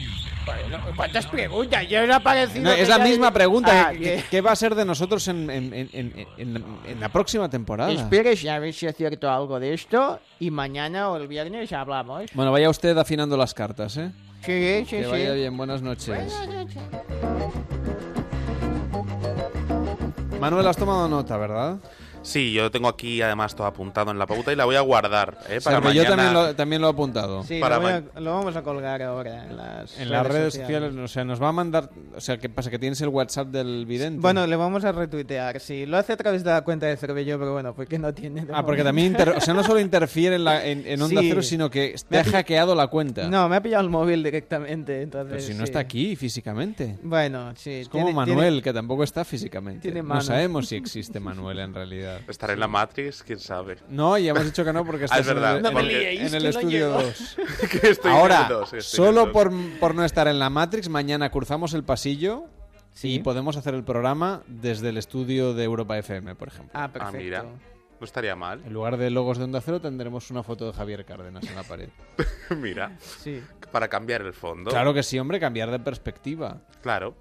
¿Cuántas 0.96 1.26
preguntas? 1.26 1.88
Ya 1.88 2.06
no. 2.06 2.18
No, 2.60 2.70
es 2.72 2.88
la 2.88 2.98
misma 2.98 3.32
pregunta. 3.32 3.88
Ah, 3.88 3.92
¿qué- 3.92 3.98
bien. 3.98 4.16
¿Qué, 4.20 4.24
qué 4.30 4.40
va 4.40 4.52
a 4.52 4.56
ser 4.56 4.74
de 4.74 4.84
nosotros 4.84 5.26
en, 5.28 5.50
en- 5.50 5.72
en- 5.74 5.88
en- 5.92 6.26
en- 6.38 6.64
en 6.86 7.00
la 7.00 7.08
próxima 7.08 7.48
temporada? 7.48 7.90
Esperes 7.92 8.44
a 8.46 8.58
ver 8.58 8.72
si 8.74 8.86
acierto 8.86 9.30
algo 9.30 9.58
de 9.60 9.74
esto 9.74 10.20
y 10.40 10.50
mañana 10.50 11.10
o 11.10 11.16
el 11.16 11.28
viernes 11.28 11.72
hablamos. 11.72 12.24
Bueno, 12.34 12.52
vaya 12.52 12.68
usted 12.70 12.96
afinando 12.98 13.36
las 13.36 13.54
cartas, 13.54 13.96
¿eh? 13.96 14.10
Sí, 14.44 14.84
sí, 14.84 14.96
que 14.96 15.04
sí. 15.04 15.10
vaya 15.10 15.32
bien, 15.32 15.56
buenas 15.56 15.80
noches. 15.82 16.32
Manuel, 20.40 20.66
has 20.66 20.76
tomado 20.76 21.08
nota, 21.08 21.36
¿verdad? 21.38 21.78
Sí, 22.24 22.52
yo 22.54 22.70
tengo 22.70 22.88
aquí 22.88 23.20
además 23.22 23.54
todo 23.54 23.66
apuntado 23.66 24.10
en 24.10 24.18
la 24.18 24.26
pauta 24.26 24.50
y 24.52 24.56
la 24.56 24.64
voy 24.64 24.76
a 24.76 24.80
guardar 24.80 25.38
¿eh? 25.48 25.60
para 25.62 25.76
yo 25.78 25.84
mañana. 25.84 26.08
también 26.08 26.32
lo, 26.32 26.54
también 26.56 26.80
lo 26.82 26.88
he 26.88 26.90
apuntado. 26.90 27.44
Sí, 27.44 27.60
Para 27.60 27.78
lo, 27.78 27.86
a- 27.86 28.02
vamos 28.34 28.56
a 28.56 28.62
colgar 28.62 29.02
ahora 29.02 29.44
en 29.44 29.56
las, 29.56 29.98
En 30.00 30.10
las 30.10 30.26
redes 30.26 30.54
sociales, 30.54 30.94
o 30.96 31.06
sea, 31.06 31.22
nos 31.24 31.40
va 31.40 31.48
a 31.50 31.52
mandar... 31.52 31.90
O 32.16 32.20
sea, 32.20 32.38
¿qué 32.38 32.48
pasa? 32.48 32.70
¿Que 32.70 32.78
tienes 32.78 33.00
el 33.02 33.08
WhatsApp 33.10 33.48
del 33.48 33.84
vidente? 33.86 34.20
Bueno, 34.20 34.46
le 34.46 34.56
vamos 34.56 34.84
a 34.84 34.92
retuitear. 34.92 35.60
Sí, 35.60 35.84
lo 35.86 35.98
hace 35.98 36.14
a 36.14 36.16
través 36.16 36.42
de 36.42 36.50
la 36.50 36.62
cuenta 36.62 36.86
de 36.86 36.96
Cervello, 36.96 37.38
pero 37.38 37.52
bueno, 37.52 37.74
porque 37.74 37.98
no 37.98 38.12
tiene. 38.14 38.46
Ah, 38.52 38.64
porque 38.64 38.82
también... 38.82 39.08
inter- 39.08 39.34
O 39.36 39.40
sea, 39.40 39.52
no 39.52 39.62
solo 39.62 39.78
interfiere 39.80 40.36
en, 40.36 40.44
la- 40.44 40.64
en- 40.66 40.86
en 40.86 41.02
Onda 41.02 41.20
Sí. 41.20 41.28
Cero, 41.28 41.42
sino 41.42 41.70
que 41.70 41.94
te 42.08 42.18
ha 42.18 42.24
hackeado 42.24 42.74
la 42.74 42.86
cuenta. 42.86 43.28
No, 43.28 43.48
me 43.50 43.56
ha 43.56 43.62
pillado 43.62 43.84
el 43.84 43.90
móvil 43.90 44.22
directamente. 44.22 45.02
Entonces, 45.02 45.30
Pero 45.30 45.42
si 45.46 45.54
no 45.54 45.64
está 45.64 45.80
aquí 45.80 46.16
físicamente. 46.16 46.98
Bueno, 47.02 47.52
sí. 47.56 47.70
Es 47.72 47.88
como 47.90 48.04
tiene- 48.06 48.16
Manuel, 48.16 48.36
tiene- 48.48 48.62
que 48.62 48.72
tampoco 48.72 49.04
está 49.04 49.24
físicamente. 49.26 49.82
tiene 49.82 50.02
no 50.02 50.20
sabemos 50.22 50.68
si 50.68 50.76
existe 50.76 51.20
Manuel 51.20 51.58
en 51.58 51.74
realidad. 51.74 52.13
Estar 52.28 52.50
en 52.50 52.60
la 52.60 52.68
Matrix, 52.68 53.22
quién 53.22 53.38
sabe. 53.38 53.76
No, 53.88 54.16
ya 54.18 54.30
hemos 54.30 54.44
dicho 54.44 54.64
que 54.64 54.72
no 54.72 54.84
porque 54.84 55.04
Ah, 55.04 55.06
estás 55.06 55.20
es 55.20 55.26
verdad, 55.26 55.58
en 55.58 55.66
el, 55.78 55.90
en 55.90 56.34
en 56.34 56.46
estudio 56.46 56.68
llego. 56.70 57.02
2. 57.02 57.36
Que 57.80 57.88
estoy 57.90 58.10
en 58.10 58.16
Ahora, 58.16 58.42
el 58.42 58.48
dos, 58.48 58.70
sí, 58.70 58.76
estoy 58.78 59.04
en 59.04 59.08
el 59.08 59.14
solo 59.14 59.20
dos. 59.26 59.30
por, 59.32 59.52
por 59.80 59.94
no 59.94 60.04
estar 60.04 60.28
en 60.28 60.38
la 60.38 60.50
Matrix, 60.50 60.88
mañana 60.88 61.30
cruzamos 61.30 61.74
el 61.74 61.84
pasillo 61.84 62.44
Sí. 62.92 63.14
y 63.14 63.18
podemos 63.20 63.56
hacer 63.56 63.74
el 63.74 63.82
programa 63.82 64.42
desde 64.46 64.90
el 64.90 64.96
estudio 64.98 65.52
de 65.52 65.64
Europa 65.64 65.98
FM, 65.98 66.36
por 66.36 66.48
ejemplo. 66.48 66.70
Ah, 66.74 66.84
Ah, 66.84 66.92
perfecto. 66.92 67.18
mira. 67.18 67.42
No 67.42 68.04
estaría 68.04 68.36
mal. 68.36 68.60
En 68.66 68.72
lugar 68.72 68.96
de 68.98 69.08
logos 69.10 69.38
de 69.38 69.44
Onda 69.44 69.60
Cero 69.60 69.80
tendremos 69.80 70.30
una 70.30 70.42
foto 70.42 70.66
de 70.66 70.72
Javier 70.74 71.04
Cárdenas 71.04 71.44
en 71.48 71.54
la 71.56 71.62
pared. 71.62 71.88
mira. 72.60 72.96
Sí. 73.00 73.42
Para 73.72 73.88
cambiar 73.88 74.22
el 74.22 74.32
fondo. 74.32 74.70
Claro 74.70 74.92
que 74.94 75.02
sí, 75.02 75.18
hombre, 75.18 75.40
cambiar 75.40 75.70
de 75.70 75.78
perspectiva. 75.80 76.60
Claro. 76.82 77.14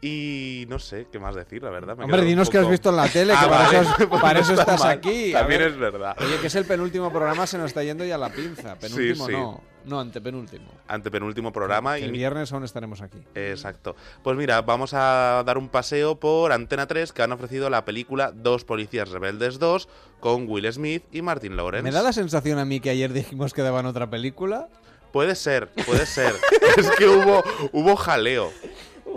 Y 0.00 0.64
no 0.68 0.78
sé 0.78 1.08
qué 1.10 1.18
más 1.18 1.34
decir, 1.34 1.62
la 1.62 1.70
verdad. 1.70 1.96
me 1.96 2.04
Hombre, 2.04 2.22
dinos 2.22 2.48
que 2.50 2.58
has 2.58 2.68
visto 2.68 2.90
en 2.90 2.96
la 2.96 3.08
tele, 3.12 3.32
que 3.32 3.38
Ah, 3.38 3.48
para, 3.48 3.64
vale, 3.64 3.78
eso, 3.80 4.08
pues 4.08 4.22
para 4.22 4.34
no 4.34 4.44
eso 4.44 4.52
está 4.52 4.62
estás 4.62 4.80
mal. 4.80 4.90
aquí. 4.90 5.32
También 5.32 5.60
ver. 5.60 5.70
es 5.72 5.76
verdad. 5.78 6.16
Oye, 6.20 6.38
que 6.40 6.46
es 6.46 6.54
el 6.54 6.64
penúltimo 6.66 7.10
programa, 7.10 7.46
se 7.48 7.58
nos 7.58 7.66
está 7.66 7.82
yendo 7.82 8.04
ya 8.04 8.16
la 8.16 8.30
pinza. 8.30 8.76
Penúltimo 8.76 9.26
sí. 9.26 9.32
no. 9.32 9.60
No, 9.84 10.00
antepenúltimo. 10.00 10.66
Antepenúltimo 10.86 11.50
programa. 11.50 11.94
Que 11.94 12.02
y 12.02 12.04
el 12.04 12.12
viernes 12.12 12.52
aún 12.52 12.62
estaremos 12.62 13.00
aquí. 13.00 13.18
Exacto. 13.34 13.96
Pues 14.22 14.36
mira, 14.36 14.60
vamos 14.60 14.92
a 14.92 15.42
dar 15.46 15.56
un 15.56 15.68
paseo 15.70 16.20
por 16.20 16.52
Antena 16.52 16.86
3 16.86 17.10
que 17.12 17.22
han 17.22 17.32
ofrecido 17.32 17.70
la 17.70 17.86
película 17.86 18.30
Dos 18.34 18.64
Policías 18.64 19.08
Rebeldes 19.08 19.58
2 19.58 19.88
con 20.20 20.46
Will 20.46 20.70
Smith 20.70 21.04
y 21.10 21.22
Martin 21.22 21.56
Lawrence. 21.56 21.84
Me 21.84 21.90
da 21.90 22.02
la 22.02 22.12
sensación 22.12 22.58
a 22.58 22.66
mí 22.66 22.80
que 22.80 22.90
ayer 22.90 23.14
dijimos 23.14 23.54
que 23.54 23.62
daban 23.62 23.86
otra 23.86 24.10
película. 24.10 24.68
Puede 25.10 25.34
ser, 25.34 25.68
puede 25.86 26.04
ser. 26.04 26.34
es 26.76 26.90
que 26.90 27.06
hubo, 27.08 27.42
hubo 27.72 27.96
jaleo. 27.96 28.52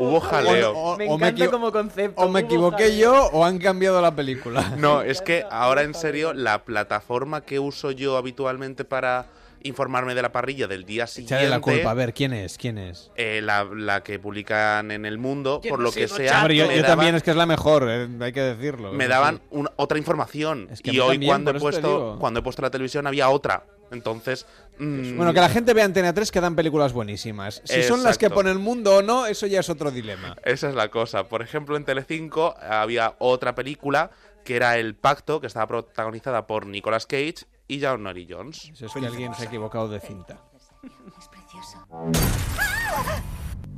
Hubo 0.01 0.19
jaleo. 0.19 0.71
O- 0.71 0.93
o- 0.93 0.97
Me 0.97 1.07
o 1.09 1.17
me 1.17 1.27
encanta 1.29 1.51
como 1.51 1.71
concepto. 1.71 2.21
O 2.21 2.29
me 2.29 2.41
equivoqué 2.41 2.83
jaleo. 2.85 2.99
yo 2.99 3.25
o 3.31 3.45
han 3.45 3.57
cambiado 3.59 4.01
la 4.01 4.15
película. 4.15 4.61
No, 4.77 5.01
es 5.01 5.21
que 5.21 5.45
ahora 5.49 5.83
en 5.83 5.93
serio, 5.93 6.33
la 6.33 6.63
plataforma 6.63 7.41
que 7.41 7.59
uso 7.59 7.91
yo 7.91 8.17
habitualmente 8.17 8.85
para 8.85 9.27
informarme 9.63 10.15
de 10.15 10.21
la 10.23 10.31
parrilla 10.31 10.65
del 10.67 10.85
día 10.85 11.05
siguiente. 11.05 11.35
Echarle 11.35 11.49
la 11.49 11.59
culpa. 11.59 11.91
A 11.91 11.93
ver, 11.93 12.15
¿quién 12.15 12.33
es? 12.33 12.57
¿Quién 12.57 12.79
es? 12.79 13.11
eh, 13.15 13.41
la, 13.43 13.63
la 13.63 14.01
que 14.01 14.17
publican 14.17 14.89
en 14.89 15.05
el 15.05 15.19
mundo, 15.19 15.61
por 15.69 15.79
lo 15.79 15.91
que 15.91 16.07
sea. 16.07 16.39
Hombre, 16.39 16.55
yo, 16.55 16.65
me 16.67 16.77
yo 16.77 16.81
daban- 16.81 16.95
también 16.97 17.13
es 17.15 17.21
que 17.21 17.29
es 17.29 17.37
la 17.37 17.45
mejor, 17.45 17.85
eh, 17.87 18.07
hay 18.21 18.31
que 18.33 18.41
decirlo. 18.41 18.91
me 18.91 19.07
daban 19.07 19.39
una- 19.51 19.71
otra 19.75 19.99
información. 19.99 20.67
Es 20.71 20.81
que 20.81 20.89
a 20.89 20.93
y 20.93 20.99
hoy 20.99 21.19
también, 21.27 21.55
he 21.55 21.59
puesto 21.59 22.17
cuando 22.19 22.39
he 22.39 22.43
puesto 22.43 22.63
la 22.63 22.71
televisión 22.71 23.05
había 23.05 23.29
otra. 23.29 23.65
Entonces. 23.91 24.47
Mm, 24.81 25.17
Bueno, 25.17 25.33
que 25.33 25.39
la 25.39 25.49
gente 25.49 25.73
vea 25.73 25.85
Antena 25.85 26.13
3 26.13 26.31
que 26.31 26.41
dan 26.41 26.55
películas 26.55 26.93
buenísimas. 26.93 27.61
Si 27.65 27.83
son 27.83 28.03
las 28.03 28.17
que 28.17 28.29
pone 28.29 28.51
el 28.51 28.59
mundo 28.59 28.97
o 28.97 29.01
no, 29.01 29.25
eso 29.25 29.47
ya 29.47 29.59
es 29.59 29.69
otro 29.69 29.91
dilema. 29.91 30.35
Esa 30.43 30.69
es 30.69 30.75
la 30.75 30.89
cosa. 30.89 31.27
Por 31.27 31.41
ejemplo, 31.41 31.77
en 31.77 31.85
Telecinco 31.85 32.55
había 32.59 33.15
otra 33.19 33.55
película 33.55 34.11
que 34.43 34.55
era 34.55 34.77
El 34.77 34.95
Pacto, 34.95 35.39
que 35.39 35.47
estaba 35.47 35.67
protagonizada 35.67 36.47
por 36.47 36.65
Nicolas 36.65 37.05
Cage 37.05 37.45
y 37.67 37.81
John 37.81 38.03
Nori 38.03 38.27
Jones. 38.29 38.71
Eso 38.73 38.87
es 38.87 38.93
que 38.93 39.05
alguien 39.05 39.33
se 39.35 39.43
ha 39.43 39.45
equivocado 39.45 39.87
de 39.87 39.99
cinta. 39.99 40.41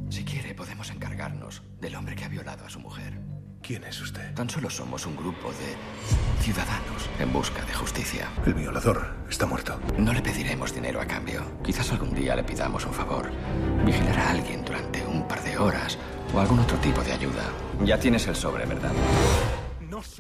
Si 0.10 0.24
quiere, 0.24 0.56
podemos 0.56 0.90
encargarnos 0.90 1.62
del 1.80 1.96
hombre 1.96 2.16
que 2.16 2.24
ha 2.24 2.30
violado 2.30 2.66
a 2.66 2.70
su 2.70 2.80
mujer. 2.80 3.14
¿Quién 3.66 3.86
es 3.86 4.02
usted? 4.02 4.34
Tan 4.34 4.50
solo 4.50 4.70
somos 4.70 5.06
un 5.06 5.16
grupo 5.16 5.50
de 5.54 6.44
ciudadanos 6.44 7.10
en 7.18 7.32
busca 7.32 7.64
de 7.64 7.74
justicia. 7.74 8.28
El 8.46 8.56
violador 8.56 9.16
está 9.30 9.46
muerto. 9.46 9.80
No 9.98 10.12
le 10.12 10.22
pediremos 10.22 10.76
dinero 10.76 11.00
a 11.00 11.06
cambio. 11.06 11.44
Quizás 11.64 11.90
algún 11.94 12.14
día 12.14 12.36
le 12.36 12.44
pidamos 12.44 12.86
un 12.86 12.94
favor. 12.94 13.32
Vigilar 13.86 14.20
a 14.20 14.32
alguien 14.32 14.66
durante 14.66 15.06
un 15.06 15.26
par 15.30 15.42
de 15.44 15.58
horas 15.58 15.98
o 16.34 16.42
algún 16.42 16.60
otro 16.60 16.78
tipo 16.80 17.02
de 17.04 17.14
ayuda. 17.14 17.44
Ya 17.86 17.98
tienes 17.98 18.28
el 18.28 18.36
sobre, 18.36 18.66
¿verdad? 18.66 18.92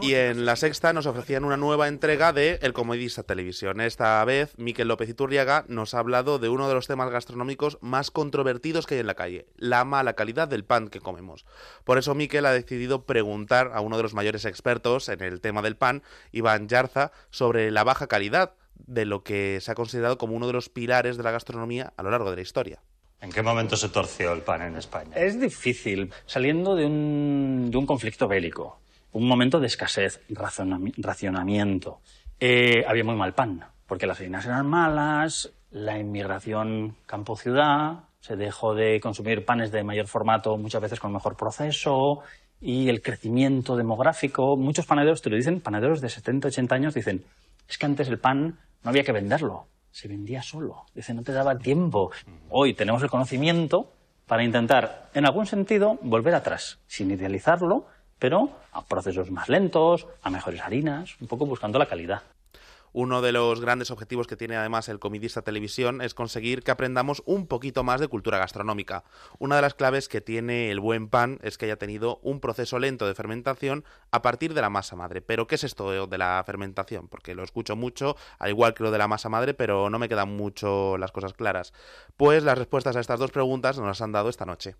Y 0.02 0.16
en 0.16 0.46
la 0.46 0.56
sexta 0.56 0.94
nos 0.94 1.06
ofrecían 1.06 1.46
una 1.46 1.58
nueva 1.58 1.88
entrega 1.88 2.34
de 2.34 2.60
El 2.62 2.74
Comedista 2.74 3.24
Televisión. 3.24 3.82
Esta 3.82 4.24
vez, 4.26 4.54
Miquel 4.58 4.88
López 4.88 5.10
Iturriaga 5.10 5.66
nos 5.68 5.94
ha 5.94 6.00
hablado 6.00 6.40
de 6.40 6.50
uno 6.50 6.68
de 6.68 6.74
los 6.74 6.88
temas 6.88 7.10
gastronómicos 7.10 7.78
más 7.82 8.12
controvertidos 8.12 8.86
que 8.86 8.96
hay 8.96 9.02
en 9.02 9.08
la 9.08 9.16
calle, 9.16 9.48
la 9.58 9.86
mala 9.86 10.14
calidad 10.14 10.48
del 10.48 10.66
pan 10.66 10.90
que 10.90 11.00
comemos. 11.00 11.46
Por 11.84 11.98
eso 11.98 12.16
Miquel 12.16 12.46
ha 12.46 12.52
decidido 12.52 13.06
preguntar 13.06 13.72
a 13.74 13.82
uno 13.82 13.98
de 13.98 14.04
los 14.04 14.14
mayores 14.14 14.46
expertos 14.46 15.10
en 15.10 15.22
el 15.22 15.42
tema 15.42 15.62
del 15.62 15.76
pan, 15.76 16.04
Iván 16.32 16.68
Yarza, 16.68 17.12
sobre 17.30 17.72
la 17.72 17.84
baja 17.84 18.08
calidad 18.08 18.56
de 18.76 19.06
lo 19.06 19.24
que 19.24 19.60
se 19.62 19.72
ha 19.72 19.76
considerado 19.76 20.18
como 20.18 20.36
uno 20.36 20.48
de 20.48 20.54
los 20.54 20.70
pilares 20.70 21.18
de 21.18 21.24
la 21.24 21.32
gastronomía 21.32 21.94
a 21.96 22.04
lo 22.04 22.12
largo 22.12 22.30
de 22.30 22.38
la 22.38 22.42
historia. 22.42 22.82
¿En 23.22 23.32
qué 23.32 23.42
momento 23.42 23.78
se 23.78 23.88
torció 23.88 24.34
el 24.34 24.42
pan 24.42 24.62
en 24.64 24.76
España? 24.76 25.16
Es 25.16 25.40
difícil, 25.40 26.12
saliendo 26.26 26.76
de 26.76 26.86
un, 26.86 27.72
de 27.72 27.78
un 27.78 27.86
conflicto 27.86 28.28
bélico, 28.28 28.82
un 29.14 29.28
momento 29.28 29.60
de 29.60 29.68
escasez, 29.68 30.22
racionamiento. 30.30 32.02
Eh, 32.40 32.84
había 32.88 33.04
muy 33.04 33.16
mal 33.16 33.34
pan, 33.34 33.64
porque 33.88 34.08
las 34.08 34.20
harinas 34.20 34.46
eran 34.46 34.68
malas, 34.68 35.52
la 35.72 35.98
inmigración 35.98 36.98
campo-ciudad, 37.06 38.04
se 38.20 38.36
dejó 38.36 38.74
de 38.74 39.00
consumir 39.00 39.46
panes 39.46 39.72
de 39.72 39.84
mayor 39.84 40.08
formato, 40.08 40.58
muchas 40.58 40.82
veces 40.82 41.00
con 41.00 41.12
mejor 41.12 41.36
proceso, 41.36 42.22
y 42.60 42.90
el 42.90 43.02
crecimiento 43.02 43.76
demográfico. 43.76 44.56
Muchos 44.56 44.86
panaderos, 44.86 45.22
te 45.22 45.30
lo 45.30 45.36
dicen, 45.36 45.60
panaderos 45.60 46.00
de 46.02 46.10
70, 46.10 46.48
80 46.48 46.76
años, 46.76 46.94
dicen, 46.94 47.24
es 47.68 47.78
que 47.78 47.86
antes 47.86 48.08
el 48.08 48.20
pan 48.20 48.60
no 48.84 48.90
había 48.90 49.04
que 49.04 49.12
venderlo, 49.12 49.68
se 49.92 50.08
vendía 50.08 50.42
solo. 50.42 50.86
Dice, 50.96 51.14
no 51.14 51.24
te 51.24 51.34
daba 51.34 51.58
tiempo. 51.58 52.12
Hoy 52.50 52.74
tenemos 52.74 53.04
el 53.04 53.10
conocimiento 53.10 53.92
para 54.26 54.44
intentar, 54.44 55.10
en 55.14 55.26
algún 55.26 55.46
sentido, 55.46 56.00
volver 56.02 56.34
atrás, 56.34 56.80
sin 56.88 57.12
idealizarlo, 57.12 57.86
pero 58.24 58.50
a 58.72 58.82
procesos 58.86 59.30
más 59.32 59.50
lentos, 59.50 60.08
a 60.22 60.30
mejores 60.30 60.62
harinas, 60.62 61.14
un 61.20 61.28
poco 61.28 61.46
buscando 61.46 61.78
la 61.78 61.88
calidad. 61.88 62.22
Uno 62.94 63.24
de 63.24 63.32
los 63.32 63.60
grandes 63.60 63.90
objetivos 63.90 64.28
que 64.28 64.38
tiene 64.38 64.56
además 64.56 64.88
el 64.88 65.00
Comidista 65.00 65.42
Televisión 65.42 66.00
es 66.00 66.14
conseguir 66.14 66.62
que 66.62 66.70
aprendamos 66.70 67.24
un 67.26 67.48
poquito 67.48 67.84
más 67.84 68.00
de 68.00 68.08
cultura 68.08 68.38
gastronómica. 68.38 69.04
Una 69.40 69.56
de 69.56 69.64
las 69.64 69.74
claves 69.74 70.08
que 70.08 70.22
tiene 70.22 70.70
el 70.70 70.80
buen 70.80 71.10
pan 71.10 71.40
es 71.42 71.58
que 71.58 71.66
haya 71.66 71.78
tenido 71.78 72.20
un 72.22 72.40
proceso 72.40 72.78
lento 72.78 73.08
de 73.08 73.16
fermentación 73.16 73.84
a 74.12 74.22
partir 74.22 74.54
de 74.54 74.62
la 74.62 74.70
masa 74.70 74.96
madre. 74.96 75.22
Pero 75.22 75.48
¿qué 75.48 75.56
es 75.56 75.64
esto 75.64 76.08
de 76.08 76.18
la 76.20 76.44
fermentación? 76.46 77.08
Porque 77.08 77.34
lo 77.34 77.44
escucho 77.44 77.76
mucho, 77.76 78.16
al 78.38 78.52
igual 78.52 78.76
que 78.76 78.84
lo 78.84 78.92
de 78.92 79.00
la 79.00 79.08
masa 79.08 79.28
madre, 79.28 79.56
pero 79.56 79.90
no 79.90 79.98
me 79.98 80.08
quedan 80.08 80.30
mucho 80.30 80.98
las 81.00 81.12
cosas 81.12 81.34
claras. 81.34 81.74
Pues 82.16 82.44
las 82.44 82.58
respuestas 82.58 82.96
a 82.96 83.00
estas 83.00 83.20
dos 83.20 83.32
preguntas 83.32 83.78
nos 83.80 83.88
las 83.88 84.02
han 84.02 84.12
dado 84.12 84.30
esta 84.30 84.46
noche. 84.46 84.76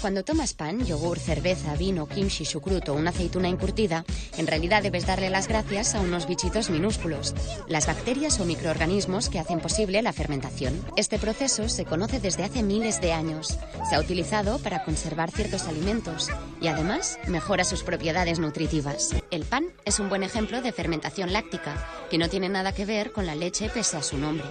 Cuando 0.00 0.22
tomas 0.22 0.54
pan, 0.54 0.84
yogur, 0.84 1.18
cerveza, 1.18 1.74
vino, 1.74 2.06
kimchi, 2.06 2.44
chucrut 2.44 2.88
o 2.88 2.94
una 2.94 3.10
aceituna 3.10 3.48
encurtida, 3.48 4.04
en 4.36 4.46
realidad 4.46 4.84
debes 4.84 5.06
darle 5.06 5.28
las 5.28 5.48
gracias 5.48 5.96
a 5.96 6.00
unos 6.00 6.28
bichitos 6.28 6.70
minúsculos, 6.70 7.34
las 7.68 7.86
bacterias 7.86 8.40
o 8.40 8.44
microorganismos 8.44 9.28
que 9.28 9.38
hacen 9.38 9.60
posible 9.60 10.02
la 10.02 10.12
fermentación. 10.12 10.84
Este 10.96 11.18
proceso 11.18 11.68
se 11.68 11.84
conoce 11.84 12.20
desde 12.20 12.44
hace 12.44 12.62
miles 12.62 13.00
de 13.00 13.12
años. 13.12 13.58
Se 13.88 13.94
ha 13.94 14.00
utilizado 14.00 14.58
para 14.58 14.84
conservar 14.84 15.30
ciertos 15.30 15.66
alimentos 15.66 16.30
y 16.60 16.68
además 16.68 17.18
mejora 17.26 17.64
sus 17.64 17.82
propiedades 17.82 18.38
nutritivas. 18.38 19.14
El 19.30 19.44
pan 19.44 19.66
es 19.84 19.98
un 19.98 20.08
buen 20.08 20.22
ejemplo 20.22 20.62
de 20.62 20.72
fermentación 20.72 21.32
láctica, 21.32 21.86
que 22.10 22.18
no 22.18 22.28
tiene 22.28 22.48
nada 22.48 22.72
que 22.72 22.84
ver 22.84 23.12
con 23.12 23.26
la 23.26 23.34
leche 23.34 23.68
pese 23.68 23.96
a 23.96 24.02
su 24.02 24.18
nombre. 24.18 24.46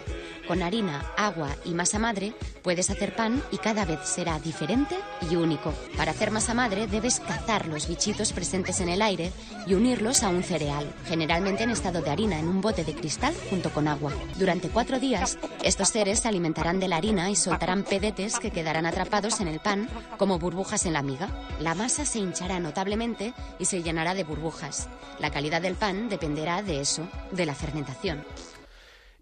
Con 0.47 0.63
harina, 0.63 1.05
agua 1.17 1.49
y 1.65 1.71
masa 1.71 1.99
madre 1.99 2.33
puedes 2.61 2.89
hacer 2.89 3.13
pan 3.15 3.43
y 3.51 3.57
cada 3.57 3.83
vez 3.83 3.99
será 4.03 4.39
diferente 4.39 4.95
y 5.29 5.35
único. 5.35 5.73
Para 5.97 6.11
hacer 6.11 6.31
masa 6.31 6.53
madre 6.53 6.87
debes 6.87 7.19
cazar 7.19 7.67
los 7.67 7.89
bichitos 7.89 8.31
presentes 8.31 8.79
en 8.79 8.87
el 8.87 9.01
aire 9.01 9.33
y 9.65 9.73
unirlos 9.73 10.23
a 10.23 10.29
un 10.29 10.43
cereal, 10.43 10.89
generalmente 11.05 11.63
en 11.63 11.71
estado 11.71 12.01
de 12.01 12.11
harina 12.11 12.39
en 12.39 12.47
un 12.47 12.61
bote 12.61 12.85
de 12.85 12.95
cristal 12.95 13.35
junto 13.49 13.71
con 13.71 13.89
agua. 13.89 14.13
Durante 14.37 14.69
cuatro 14.69 14.99
días, 14.99 15.37
estos 15.63 15.89
seres 15.89 16.19
se 16.19 16.29
alimentarán 16.29 16.79
de 16.79 16.87
la 16.87 16.95
harina 16.95 17.29
y 17.29 17.35
soltarán 17.35 17.83
pedetes 17.83 18.39
que 18.39 18.51
quedarán 18.51 18.85
atrapados 18.85 19.41
en 19.41 19.49
el 19.49 19.59
pan 19.59 19.89
como 20.17 20.39
burbujas 20.39 20.85
en 20.85 20.93
la 20.93 21.01
miga. 21.01 21.27
La 21.59 21.75
masa 21.75 22.05
se 22.05 22.19
hinchará 22.19 22.61
notablemente 22.61 23.33
y 23.59 23.65
se 23.65 23.83
llenará 23.83 24.13
de 24.13 24.23
burbujas. 24.23 24.87
La 25.19 25.29
calidad 25.29 25.61
del 25.61 25.75
pan 25.75 26.07
dependerá 26.07 26.61
de 26.61 26.79
eso, 26.79 27.05
de 27.31 27.45
la 27.45 27.53
fermentación. 27.53 28.23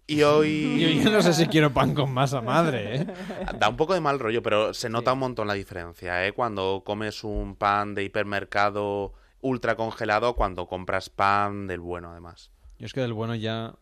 Y 0.06 0.22
hoy... 0.22 0.80
Yo, 0.96 1.04
yo 1.04 1.10
no 1.10 1.22
sé 1.22 1.32
si 1.32 1.46
quiero 1.46 1.72
pan 1.72 1.94
con 1.94 2.12
masa 2.12 2.40
madre, 2.40 2.96
¿eh? 2.96 3.06
Da 3.58 3.68
un 3.68 3.76
poco 3.76 3.94
de 3.94 4.00
mal 4.00 4.18
rollo, 4.18 4.42
pero 4.42 4.72
se 4.74 4.88
nota 4.88 5.12
un 5.12 5.18
montón 5.18 5.48
la 5.48 5.54
diferencia, 5.54 6.26
¿eh? 6.26 6.32
Cuando 6.32 6.82
comes 6.84 7.24
un 7.24 7.56
pan 7.56 7.94
de 7.94 8.04
hipermercado 8.04 9.14
ultra 9.40 9.76
congelado, 9.76 10.34
cuando 10.34 10.66
compras 10.66 11.10
pan 11.10 11.66
del 11.66 11.80
bueno, 11.80 12.10
además. 12.10 12.50
Yo 12.78 12.86
es 12.86 12.92
que 12.92 13.00
del 13.00 13.12
bueno 13.12 13.34
ya 13.34 13.74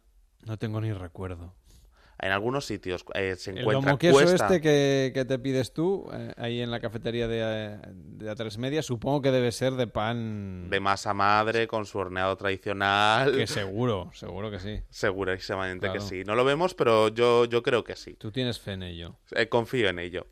no 0.44 0.58
tengo 0.58 0.80
ni 0.80 0.92
recuerdo. 0.92 1.54
En 2.20 2.30
algunos 2.30 2.64
sitios 2.64 3.04
eh, 3.14 3.34
se 3.36 3.50
El 3.50 3.58
encuentra 3.58 3.90
lomo 3.90 3.98
queso 3.98 4.14
cuesta. 4.14 4.46
este 4.46 4.60
que, 4.60 5.10
que 5.12 5.24
te 5.24 5.38
pides 5.38 5.72
tú, 5.72 6.08
eh, 6.12 6.32
ahí 6.36 6.60
en 6.60 6.70
la 6.70 6.80
cafetería 6.80 7.26
de, 7.28 7.76
de 7.92 8.30
A3 8.32 8.56
Media, 8.58 8.82
supongo 8.82 9.20
que 9.20 9.30
debe 9.32 9.50
ser 9.52 9.72
de 9.74 9.86
pan... 9.88 10.70
de 10.70 10.80
masa 10.80 11.12
madre 11.12 11.66
con 11.66 11.86
su 11.86 11.98
horneado 11.98 12.36
tradicional. 12.36 13.36
Que 13.36 13.46
seguro, 13.46 14.10
seguro 14.14 14.50
que 14.50 14.60
sí. 14.60 14.80
Segurísimamente 14.90 15.90
que 15.92 16.00
sí. 16.00 16.22
No 16.24 16.34
lo 16.34 16.44
vemos, 16.44 16.74
pero 16.74 17.08
yo, 17.08 17.44
yo 17.46 17.62
creo 17.62 17.84
que 17.84 17.96
sí. 17.96 18.14
Tú 18.14 18.30
tienes 18.30 18.60
fe 18.60 18.72
en 18.72 18.84
ello. 18.84 19.16
Eh, 19.32 19.48
confío 19.48 19.88
en 19.88 19.98
ello. 19.98 20.26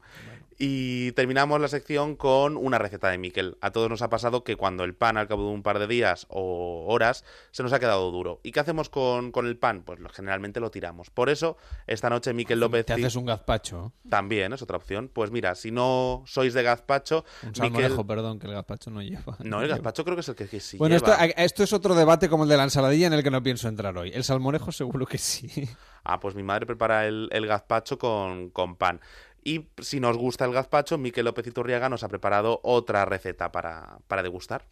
Y 0.64 1.10
terminamos 1.12 1.60
la 1.60 1.66
sección 1.66 2.14
con 2.14 2.56
una 2.56 2.78
receta 2.78 3.08
de 3.08 3.18
Miquel. 3.18 3.58
A 3.60 3.72
todos 3.72 3.90
nos 3.90 4.00
ha 4.00 4.08
pasado 4.08 4.44
que 4.44 4.54
cuando 4.54 4.84
el 4.84 4.94
pan 4.94 5.16
al 5.16 5.26
cabo 5.26 5.48
de 5.48 5.50
un 5.54 5.64
par 5.64 5.80
de 5.80 5.88
días 5.88 6.24
o 6.28 6.84
horas 6.86 7.24
se 7.50 7.64
nos 7.64 7.72
ha 7.72 7.80
quedado 7.80 8.12
duro. 8.12 8.38
¿Y 8.44 8.52
qué 8.52 8.60
hacemos 8.60 8.88
con, 8.88 9.32
con 9.32 9.48
el 9.48 9.56
pan? 9.56 9.82
Pues 9.82 9.98
generalmente 10.12 10.60
lo 10.60 10.70
tiramos. 10.70 11.10
Por 11.10 11.30
eso, 11.30 11.56
esta 11.88 12.08
noche 12.10 12.32
Miquel 12.32 12.60
López... 12.60 12.86
Te 12.86 12.92
haces 12.92 13.16
un 13.16 13.26
gazpacho. 13.26 13.92
También 14.08 14.52
es 14.52 14.62
otra 14.62 14.76
opción. 14.76 15.10
Pues 15.12 15.32
mira, 15.32 15.56
si 15.56 15.72
no 15.72 16.22
sois 16.26 16.54
de 16.54 16.62
gazpacho... 16.62 17.24
Un 17.42 17.48
Miquel- 17.48 17.56
salmorejo, 17.56 18.06
perdón, 18.06 18.38
que 18.38 18.46
el 18.46 18.52
gazpacho 18.52 18.92
no 18.92 19.02
lleva. 19.02 19.36
No, 19.40 19.62
el 19.62 19.68
gazpacho 19.68 20.04
creo 20.04 20.14
que 20.14 20.20
es 20.20 20.28
el 20.28 20.36
que, 20.36 20.46
que 20.46 20.60
sí 20.60 20.78
Bueno, 20.78 20.94
esto, 20.94 21.10
lleva. 21.10 21.24
esto 21.24 21.64
es 21.64 21.72
otro 21.72 21.96
debate 21.96 22.28
como 22.28 22.44
el 22.44 22.48
de 22.48 22.56
la 22.56 22.62
ensaladilla 22.62 23.08
en 23.08 23.14
el 23.14 23.24
que 23.24 23.32
no 23.32 23.42
pienso 23.42 23.66
entrar 23.66 23.98
hoy. 23.98 24.12
El 24.14 24.22
salmorejo 24.22 24.70
seguro 24.70 25.06
que 25.06 25.18
sí. 25.18 25.68
Ah, 26.04 26.20
pues 26.20 26.36
mi 26.36 26.44
madre 26.44 26.66
prepara 26.66 27.06
el, 27.08 27.28
el 27.32 27.48
gazpacho 27.48 27.98
con, 27.98 28.50
con 28.50 28.76
pan. 28.76 29.00
Y 29.44 29.68
si 29.80 30.00
nos 30.00 30.16
gusta 30.16 30.44
el 30.44 30.52
gazpacho, 30.52 30.98
Miquel 30.98 31.24
López 31.24 31.46
Iturriaga 31.46 31.88
nos 31.88 32.04
ha 32.04 32.08
preparado 32.08 32.60
otra 32.62 33.04
receta 33.04 33.50
para, 33.50 33.98
para 34.06 34.22
degustar. 34.22 34.66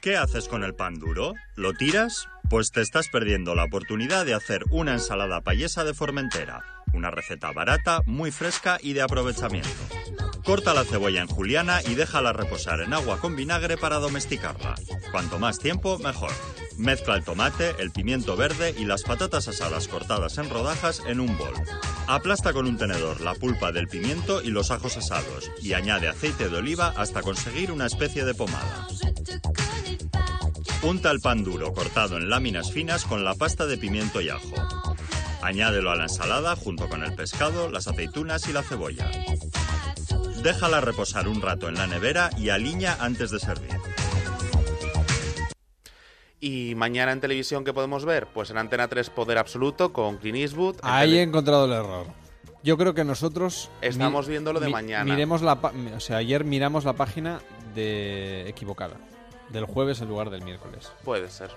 ¿Qué 0.00 0.16
haces 0.16 0.48
con 0.48 0.62
el 0.62 0.74
pan 0.74 0.94
duro? 0.94 1.34
¿Lo 1.56 1.72
tiras? 1.72 2.28
Pues 2.50 2.70
te 2.70 2.80
estás 2.80 3.08
perdiendo 3.08 3.54
la 3.54 3.64
oportunidad 3.64 4.26
de 4.26 4.34
hacer 4.34 4.64
una 4.70 4.92
ensalada 4.92 5.40
payesa 5.40 5.84
de 5.84 5.94
Formentera. 5.94 6.62
Una 6.96 7.10
receta 7.10 7.52
barata, 7.52 8.00
muy 8.06 8.30
fresca 8.30 8.78
y 8.82 8.94
de 8.94 9.02
aprovechamiento. 9.02 9.68
Corta 10.46 10.72
la 10.72 10.82
cebolla 10.82 11.20
en 11.20 11.26
juliana 11.26 11.82
y 11.86 11.94
déjala 11.94 12.32
reposar 12.32 12.80
en 12.80 12.94
agua 12.94 13.20
con 13.20 13.36
vinagre 13.36 13.76
para 13.76 13.98
domesticarla. 13.98 14.76
Cuanto 15.12 15.38
más 15.38 15.58
tiempo, 15.58 15.98
mejor. 15.98 16.30
Mezcla 16.78 17.16
el 17.16 17.22
tomate, 17.22 17.74
el 17.80 17.90
pimiento 17.90 18.34
verde 18.34 18.74
y 18.78 18.86
las 18.86 19.02
patatas 19.02 19.46
asadas 19.46 19.88
cortadas 19.88 20.38
en 20.38 20.48
rodajas 20.48 21.02
en 21.06 21.20
un 21.20 21.36
bol. 21.36 21.52
Aplasta 22.06 22.54
con 22.54 22.66
un 22.66 22.78
tenedor 22.78 23.20
la 23.20 23.34
pulpa 23.34 23.72
del 23.72 23.88
pimiento 23.88 24.40
y 24.40 24.48
los 24.48 24.70
ajos 24.70 24.96
asados 24.96 25.50
y 25.60 25.74
añade 25.74 26.08
aceite 26.08 26.48
de 26.48 26.56
oliva 26.56 26.94
hasta 26.96 27.20
conseguir 27.20 27.72
una 27.72 27.84
especie 27.84 28.24
de 28.24 28.32
pomada. 28.32 28.86
Unta 30.80 31.10
el 31.10 31.20
pan 31.20 31.44
duro 31.44 31.74
cortado 31.74 32.16
en 32.16 32.30
láminas 32.30 32.72
finas 32.72 33.04
con 33.04 33.22
la 33.22 33.34
pasta 33.34 33.66
de 33.66 33.76
pimiento 33.76 34.22
y 34.22 34.30
ajo. 34.30 34.54
Añádelo 35.42 35.90
a 35.90 35.96
la 35.96 36.04
ensalada 36.04 36.56
junto 36.56 36.88
con 36.88 37.02
el 37.04 37.14
pescado, 37.14 37.68
las 37.70 37.86
aceitunas 37.86 38.48
y 38.48 38.52
la 38.52 38.62
cebolla. 38.62 39.10
Déjala 40.42 40.80
reposar 40.80 41.28
un 41.28 41.40
rato 41.42 41.68
en 41.68 41.74
la 41.74 41.86
nevera 41.86 42.30
y 42.36 42.50
aliña 42.50 42.96
antes 43.00 43.30
de 43.30 43.38
servir. 43.38 43.70
Y 46.40 46.74
mañana 46.76 47.12
en 47.12 47.20
televisión, 47.20 47.64
¿qué 47.64 47.72
podemos 47.72 48.04
ver? 48.04 48.26
Pues 48.32 48.50
en 48.50 48.58
Antena 48.58 48.88
3 48.88 49.10
Poder 49.10 49.38
Absoluto 49.38 49.92
con 49.92 50.18
Clint 50.18 50.36
Eastwood. 50.38 50.76
Ahí 50.82 51.08
tele- 51.10 51.18
he 51.18 51.22
encontrado 51.22 51.64
el 51.64 51.72
error. 51.72 52.06
Yo 52.62 52.76
creo 52.76 52.94
que 52.94 53.04
nosotros... 53.04 53.70
Estamos 53.80 54.26
viendo 54.28 54.52
lo 54.52 54.60
de 54.60 54.68
mañana. 54.68 55.04
Miremos 55.04 55.40
la 55.42 55.60
pa- 55.60 55.72
o 55.96 56.00
sea, 56.00 56.18
ayer 56.18 56.44
miramos 56.44 56.84
la 56.84 56.92
página 56.94 57.40
de 57.74 58.48
equivocada. 58.48 58.96
Del 59.50 59.64
jueves 59.64 60.00
en 60.00 60.08
lugar 60.08 60.30
del 60.30 60.42
miércoles. 60.42 60.90
Puede 61.04 61.30
ser. 61.30 61.50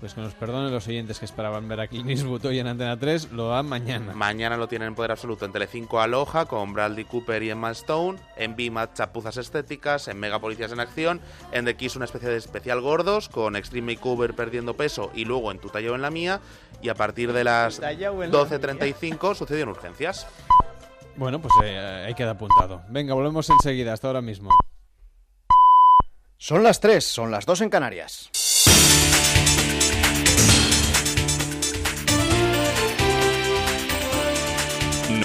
Pues 0.00 0.14
que 0.14 0.20
nos 0.20 0.32
perdonen 0.34 0.72
los 0.72 0.86
oyentes 0.86 1.18
que 1.18 1.24
esperaban 1.24 1.66
ver 1.66 1.80
a 1.80 1.88
Clint 1.88 2.08
Eastwood 2.08 2.44
hoy 2.46 2.60
en 2.60 2.68
Antena 2.68 2.96
3, 2.96 3.32
lo 3.32 3.48
dan 3.48 3.66
mañana. 3.66 4.12
Mañana 4.14 4.56
lo 4.56 4.68
tienen 4.68 4.88
en 4.88 4.94
Poder 4.94 5.10
Absoluto 5.10 5.44
en 5.44 5.50
Telecinco 5.50 6.00
Aloha 6.00 6.46
con 6.46 6.72
Bradley 6.72 7.04
Cooper 7.04 7.42
y 7.42 7.50
Emma 7.50 7.72
Stone, 7.72 8.16
en 8.36 8.54
Bima 8.54 8.92
Chapuzas 8.92 9.38
Estéticas, 9.38 10.06
en 10.06 10.20
Mega 10.20 10.38
Policías 10.38 10.70
en 10.70 10.78
Acción, 10.78 11.20
en 11.50 11.64
The 11.64 11.74
Kiss 11.74 11.96
una 11.96 12.04
especie 12.04 12.28
de 12.28 12.36
especial 12.36 12.80
gordos 12.80 13.28
con 13.28 13.56
Extreme 13.56 13.94
Makeover 13.96 14.34
perdiendo 14.34 14.74
peso 14.74 15.10
y 15.14 15.24
luego 15.24 15.50
en 15.50 15.58
Tu 15.58 15.68
talla 15.68 15.90
o 15.90 15.96
en 15.96 16.02
la 16.02 16.10
mía 16.10 16.40
y 16.80 16.90
a 16.90 16.94
partir 16.94 17.32
de 17.32 17.42
las 17.42 17.80
talla 17.80 18.12
o 18.12 18.22
en 18.22 18.30
la 18.30 18.38
12.35 18.38 19.34
sucedió 19.34 19.64
en 19.64 19.70
Urgencias. 19.70 20.28
Bueno, 21.16 21.40
pues 21.40 21.52
eh, 21.64 22.04
ahí 22.06 22.14
queda 22.14 22.30
apuntado. 22.30 22.82
Venga, 22.88 23.14
volvemos 23.14 23.50
enseguida, 23.50 23.94
hasta 23.94 24.06
ahora 24.06 24.22
mismo. 24.22 24.50
Son 26.36 26.62
las 26.62 26.78
3, 26.78 27.04
son 27.04 27.32
las 27.32 27.44
2 27.46 27.62
en 27.62 27.70
Canarias. 27.70 28.30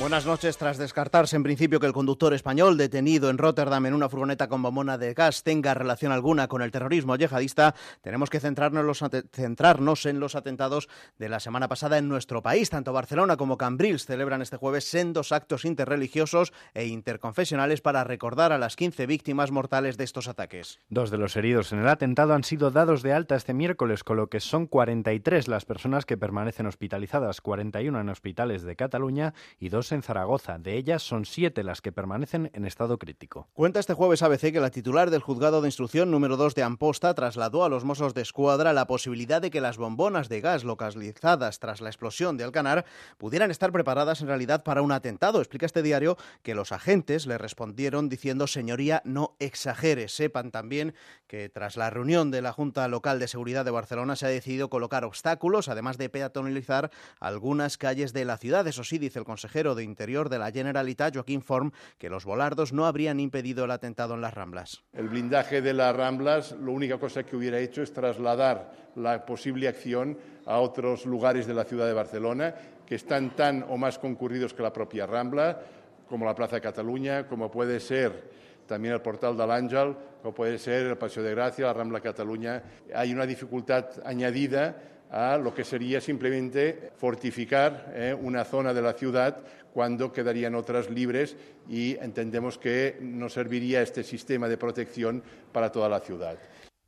Buenas 0.00 0.26
noches. 0.26 0.58
Tras 0.58 0.76
descartarse 0.76 1.36
en 1.36 1.44
principio 1.44 1.78
que 1.78 1.86
el 1.86 1.92
conductor 1.92 2.34
español 2.34 2.76
detenido 2.76 3.30
en 3.30 3.38
Rotterdam 3.38 3.86
en 3.86 3.94
una 3.94 4.08
furgoneta 4.08 4.48
con 4.48 4.60
bombona 4.60 4.98
de 4.98 5.14
gas 5.14 5.44
tenga 5.44 5.72
relación 5.72 6.10
alguna 6.10 6.48
con 6.48 6.62
el 6.62 6.72
terrorismo 6.72 7.14
yihadista, 7.14 7.76
tenemos 8.02 8.28
que 8.28 8.40
centrarnos, 8.40 9.04
centrarnos 9.30 10.04
en 10.06 10.18
los 10.18 10.34
atentados 10.34 10.88
de 11.16 11.28
la 11.28 11.38
semana 11.38 11.68
pasada 11.68 11.96
en 11.96 12.08
nuestro 12.08 12.42
país. 12.42 12.70
Tanto 12.70 12.92
Barcelona 12.92 13.36
como 13.36 13.56
Cambrils 13.56 14.04
celebran 14.04 14.42
este 14.42 14.56
jueves 14.56 14.84
sendos 14.84 15.30
actos 15.30 15.64
interreligiosos 15.64 16.52
e 16.74 16.86
interconfesionales 16.86 17.80
para 17.80 18.02
recordar 18.02 18.50
a 18.50 18.58
las 18.58 18.74
15 18.74 19.06
víctimas 19.06 19.52
mortales 19.52 19.96
de 19.96 20.04
estos 20.04 20.26
ataques. 20.26 20.80
Dos 20.88 21.12
de 21.12 21.18
los 21.18 21.36
heridos 21.36 21.72
en 21.72 21.78
el 21.78 21.88
atentado 21.88 22.34
han 22.34 22.42
sido 22.42 22.72
dados 22.72 23.02
de 23.02 23.12
alta 23.12 23.36
este 23.36 23.54
miércoles, 23.54 24.02
con 24.02 24.16
lo 24.16 24.26
que 24.26 24.40
son 24.40 24.66
43 24.66 25.46
las 25.46 25.64
personas 25.64 26.04
que 26.04 26.16
permanecen 26.16 26.66
hospitalizadas, 26.66 27.40
41 27.40 28.00
en 28.00 28.08
hospitales 28.08 28.62
de 28.62 28.74
Cataluña 28.74 29.34
y 29.60 29.68
dos 29.68 29.83
en 29.92 30.02
Zaragoza. 30.02 30.58
De 30.58 30.76
ellas 30.76 31.02
son 31.02 31.24
siete 31.24 31.62
las 31.62 31.80
que 31.80 31.92
permanecen 31.92 32.50
en 32.54 32.64
estado 32.64 32.98
crítico. 32.98 33.48
Cuenta 33.52 33.80
este 33.80 33.94
jueves 33.94 34.22
ABC 34.22 34.52
que 34.52 34.60
la 34.60 34.70
titular 34.70 35.10
del 35.10 35.20
juzgado 35.20 35.60
de 35.60 35.68
instrucción 35.68 36.10
número 36.10 36.36
2 36.36 36.54
de 36.54 36.62
Amposta 36.62 37.14
trasladó 37.14 37.64
a 37.64 37.68
los 37.68 37.84
Mossos 37.84 38.14
de 38.14 38.22
Escuadra 38.22 38.72
la 38.72 38.86
posibilidad 38.86 39.42
de 39.42 39.50
que 39.50 39.60
las 39.60 39.76
bombonas 39.76 40.28
de 40.28 40.40
gas 40.40 40.64
localizadas 40.64 41.58
tras 41.58 41.80
la 41.80 41.88
explosión 41.88 42.36
de 42.36 42.44
Alcanar 42.44 42.84
pudieran 43.18 43.50
estar 43.50 43.72
preparadas 43.72 44.20
en 44.20 44.28
realidad 44.28 44.62
para 44.62 44.82
un 44.82 44.92
atentado. 44.92 45.40
Explica 45.40 45.66
este 45.66 45.82
diario 45.82 46.16
que 46.42 46.54
los 46.54 46.72
agentes 46.72 47.26
le 47.26 47.38
respondieron 47.38 48.08
diciendo 48.08 48.46
señoría 48.46 49.02
no 49.04 49.36
exagere. 49.38 50.08
Sepan 50.08 50.50
también 50.50 50.94
que 51.26 51.48
tras 51.48 51.76
la 51.76 51.90
reunión 51.90 52.30
de 52.30 52.42
la 52.42 52.52
Junta 52.52 52.86
Local 52.88 53.18
de 53.18 53.28
Seguridad 53.28 53.64
de 53.64 53.70
Barcelona 53.70 54.16
se 54.16 54.26
ha 54.26 54.30
decidido 54.30 54.70
colocar 54.70 55.04
obstáculos, 55.04 55.68
además 55.68 55.98
de 55.98 56.08
peatonalizar 56.08 56.90
algunas 57.20 57.78
calles 57.78 58.12
de 58.12 58.24
la 58.24 58.38
ciudad. 58.38 58.66
Eso 58.66 58.84
sí, 58.84 58.98
dice 58.98 59.18
el 59.18 59.24
consejero 59.24 59.73
de 59.74 59.84
Interior 59.84 60.28
de 60.28 60.38
la 60.38 60.50
Generalitat, 60.50 61.14
Joaquín 61.14 61.42
Form, 61.42 61.72
que 61.98 62.10
los 62.10 62.24
volardos 62.24 62.72
no 62.72 62.86
habrían 62.86 63.20
impedido 63.20 63.64
el 63.64 63.70
atentado 63.70 64.14
en 64.14 64.20
las 64.20 64.34
Ramblas. 64.34 64.82
El 64.92 65.08
blindaje 65.08 65.62
de 65.62 65.72
las 65.72 65.94
Ramblas, 65.94 66.52
la 66.52 66.70
única 66.70 66.98
cosa 66.98 67.24
que 67.24 67.36
hubiera 67.36 67.58
hecho 67.58 67.82
es 67.82 67.92
trasladar 67.92 68.72
la 68.96 69.24
posible 69.26 69.68
acción 69.68 70.16
a 70.46 70.58
otros 70.58 71.06
lugares 71.06 71.46
de 71.46 71.54
la 71.54 71.64
ciudad 71.64 71.86
de 71.86 71.92
Barcelona 71.92 72.54
que 72.86 72.94
están 72.94 73.30
tan 73.34 73.64
o 73.68 73.76
más 73.76 73.98
concurridos 73.98 74.52
que 74.52 74.62
la 74.62 74.72
propia 74.72 75.06
Rambla, 75.06 75.60
como 76.08 76.26
la 76.26 76.34
Plaza 76.34 76.56
de 76.56 76.62
Cataluña, 76.62 77.26
como 77.26 77.50
puede 77.50 77.80
ser 77.80 78.44
también 78.66 78.94
el 78.94 79.00
Portal 79.00 79.36
del 79.36 79.50
Ángel, 79.50 79.94
como 80.22 80.34
puede 80.34 80.58
ser 80.58 80.86
el 80.86 80.96
Paseo 80.96 81.22
de 81.22 81.34
Gracia, 81.34 81.66
la 81.66 81.72
Rambla 81.72 82.00
Cataluña. 82.00 82.62
Hay 82.94 83.12
una 83.12 83.26
dificultad 83.26 83.86
añadida 84.04 84.76
a 85.14 85.38
lo 85.38 85.54
que 85.54 85.62
sería 85.62 86.00
simplemente 86.00 86.90
fortificar 86.96 87.92
eh, 87.94 88.16
una 88.20 88.44
zona 88.44 88.74
de 88.74 88.82
la 88.82 88.94
ciudad 88.94 89.38
cuando 89.72 90.12
quedarían 90.12 90.56
otras 90.56 90.90
libres 90.90 91.36
y 91.68 91.96
entendemos 92.00 92.58
que 92.58 92.98
nos 93.00 93.32
serviría 93.32 93.80
este 93.80 94.02
sistema 94.02 94.48
de 94.48 94.56
protección 94.56 95.22
para 95.52 95.70
toda 95.70 95.88
la 95.88 96.00
ciudad. 96.00 96.36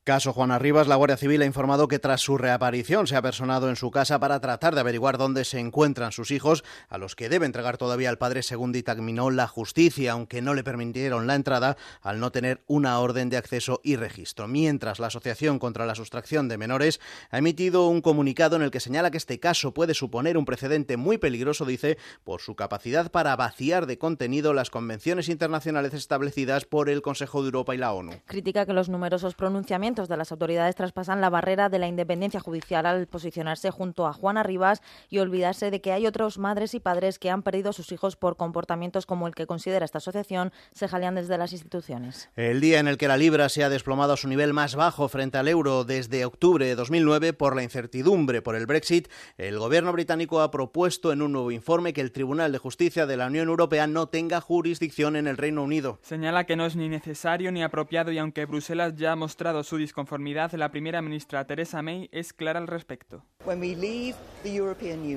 Caso 0.06 0.32
Juana 0.32 0.60
Rivas, 0.60 0.86
la 0.86 0.94
Guardia 0.94 1.16
Civil 1.16 1.42
ha 1.42 1.46
informado 1.46 1.88
que 1.88 1.98
tras 1.98 2.20
su 2.20 2.38
reaparición 2.38 3.08
se 3.08 3.16
ha 3.16 3.22
personado 3.22 3.68
en 3.68 3.74
su 3.74 3.90
casa 3.90 4.20
para 4.20 4.38
tratar 4.38 4.72
de 4.72 4.80
averiguar 4.80 5.18
dónde 5.18 5.44
se 5.44 5.58
encuentran 5.58 6.12
sus 6.12 6.30
hijos, 6.30 6.62
a 6.88 6.96
los 6.96 7.16
que 7.16 7.28
debe 7.28 7.44
entregar 7.44 7.76
todavía 7.76 8.08
al 8.08 8.16
padre 8.16 8.44
según 8.44 8.70
dictaminó 8.70 9.32
la 9.32 9.48
justicia, 9.48 10.12
aunque 10.12 10.42
no 10.42 10.54
le 10.54 10.62
permitieron 10.62 11.26
la 11.26 11.34
entrada 11.34 11.76
al 12.02 12.20
no 12.20 12.30
tener 12.30 12.62
una 12.68 13.00
orden 13.00 13.30
de 13.30 13.36
acceso 13.36 13.80
y 13.82 13.96
registro. 13.96 14.46
Mientras 14.46 15.00
la 15.00 15.08
Asociación 15.08 15.58
contra 15.58 15.86
la 15.86 15.96
Sustracción 15.96 16.46
de 16.46 16.56
Menores 16.56 17.00
ha 17.32 17.38
emitido 17.38 17.88
un 17.88 18.00
comunicado 18.00 18.54
en 18.54 18.62
el 18.62 18.70
que 18.70 18.78
señala 18.78 19.10
que 19.10 19.18
este 19.18 19.40
caso 19.40 19.74
puede 19.74 19.94
suponer 19.94 20.38
un 20.38 20.44
precedente 20.44 20.96
muy 20.96 21.18
peligroso, 21.18 21.64
dice, 21.64 21.98
por 22.22 22.40
su 22.40 22.54
capacidad 22.54 23.10
para 23.10 23.34
vaciar 23.34 23.86
de 23.86 23.98
contenido 23.98 24.54
las 24.54 24.70
convenciones 24.70 25.28
internacionales 25.28 25.94
establecidas 25.94 26.64
por 26.64 26.90
el 26.90 27.02
Consejo 27.02 27.42
de 27.42 27.46
Europa 27.46 27.74
y 27.74 27.78
la 27.78 27.92
ONU. 27.92 28.12
Critica 28.26 28.66
que 28.66 28.72
los 28.72 28.88
numerosos 28.88 29.34
pronunciamientos 29.34 29.95
de 30.04 30.16
las 30.18 30.30
autoridades 30.30 30.76
traspasan 30.76 31.22
la 31.22 31.30
barrera 31.30 31.70
de 31.70 31.78
la 31.78 31.88
independencia 31.88 32.38
judicial 32.38 32.84
al 32.84 33.06
posicionarse 33.06 33.70
junto 33.70 34.06
a 34.06 34.12
Juana 34.12 34.42
Rivas 34.42 34.82
y 35.08 35.18
olvidarse 35.18 35.70
de 35.70 35.80
que 35.80 35.92
hay 35.92 36.06
otros 36.06 36.38
madres 36.38 36.74
y 36.74 36.80
padres 36.80 37.18
que 37.18 37.30
han 37.30 37.42
perdido 37.42 37.70
a 37.70 37.72
sus 37.72 37.90
hijos 37.92 38.14
por 38.16 38.36
comportamientos 38.36 39.06
como 39.06 39.26
el 39.26 39.34
que 39.34 39.46
considera 39.46 39.86
esta 39.86 39.98
asociación 39.98 40.52
se 40.72 40.86
jalean 40.86 41.14
desde 41.14 41.38
las 41.38 41.52
instituciones. 41.52 42.28
El 42.36 42.60
día 42.60 42.78
en 42.78 42.88
el 42.88 42.98
que 42.98 43.08
la 43.08 43.16
libra 43.16 43.48
se 43.48 43.64
ha 43.64 43.70
desplomado 43.70 44.12
a 44.12 44.16
su 44.18 44.28
nivel 44.28 44.52
más 44.52 44.76
bajo 44.76 45.08
frente 45.08 45.38
al 45.38 45.48
euro 45.48 45.84
desde 45.84 46.26
octubre 46.26 46.66
de 46.66 46.74
2009 46.74 47.32
por 47.32 47.56
la 47.56 47.62
incertidumbre 47.62 48.42
por 48.42 48.54
el 48.54 48.66
Brexit, 48.66 49.08
el 49.38 49.58
gobierno 49.58 49.92
británico 49.92 50.42
ha 50.42 50.50
propuesto 50.50 51.12
en 51.12 51.22
un 51.22 51.32
nuevo 51.32 51.50
informe 51.50 51.94
que 51.94 52.02
el 52.02 52.12
Tribunal 52.12 52.52
de 52.52 52.58
Justicia 52.58 53.06
de 53.06 53.16
la 53.16 53.28
Unión 53.28 53.48
Europea 53.48 53.86
no 53.86 54.08
tenga 54.08 54.42
jurisdicción 54.42 55.16
en 55.16 55.26
el 55.26 55.38
Reino 55.38 55.62
Unido. 55.62 55.98
Señala 56.02 56.44
que 56.44 56.56
no 56.56 56.66
es 56.66 56.76
ni 56.76 56.88
necesario 56.88 57.52
ni 57.52 57.62
apropiado 57.62 58.12
y 58.12 58.18
aunque 58.18 58.44
Bruselas 58.44 58.94
ya 58.96 59.12
ha 59.12 59.16
mostrado 59.16 59.62
su 59.62 59.78
disconformidad, 59.86 60.52
la 60.52 60.70
primera 60.70 61.00
ministra 61.00 61.46
Theresa 61.46 61.80
May 61.80 62.08
es 62.12 62.32
clara 62.32 62.58
al 62.58 62.66
respecto. 62.66 63.22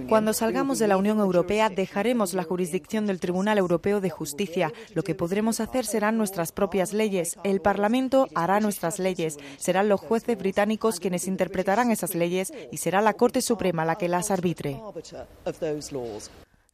Cuando 0.07 0.33
salgamos 0.33 0.79
de 0.79 0.87
la 0.87 0.97
Unión 0.97 1.19
Europea 1.19 1.69
dejaremos 1.69 2.33
la 2.33 2.43
jurisdicción 2.43 3.07
del 3.07 3.19
Tribunal 3.19 3.57
Europeo 3.57 3.99
de 3.99 4.09
Justicia. 4.09 4.71
Lo 4.93 5.03
que 5.03 5.15
podremos 5.15 5.59
hacer 5.59 5.85
serán 5.85 6.17
nuestras 6.17 6.51
propias 6.51 6.93
leyes. 6.93 7.37
El 7.43 7.61
Parlamento 7.61 8.27
hará 8.35 8.59
nuestras 8.59 8.99
leyes. 8.99 9.37
Serán 9.57 9.89
los 9.89 9.99
jueces 9.99 10.37
británicos 10.37 10.99
quienes 10.99 11.27
interpretarán 11.27 11.91
esas 11.91 12.13
leyes 12.13 12.53
y 12.71 12.77
será 12.77 13.01
la 13.01 13.13
Corte 13.13 13.41
Suprema 13.41 13.85
la 13.85 13.95
que 13.95 14.07
las 14.07 14.31
arbitre. 14.31 14.79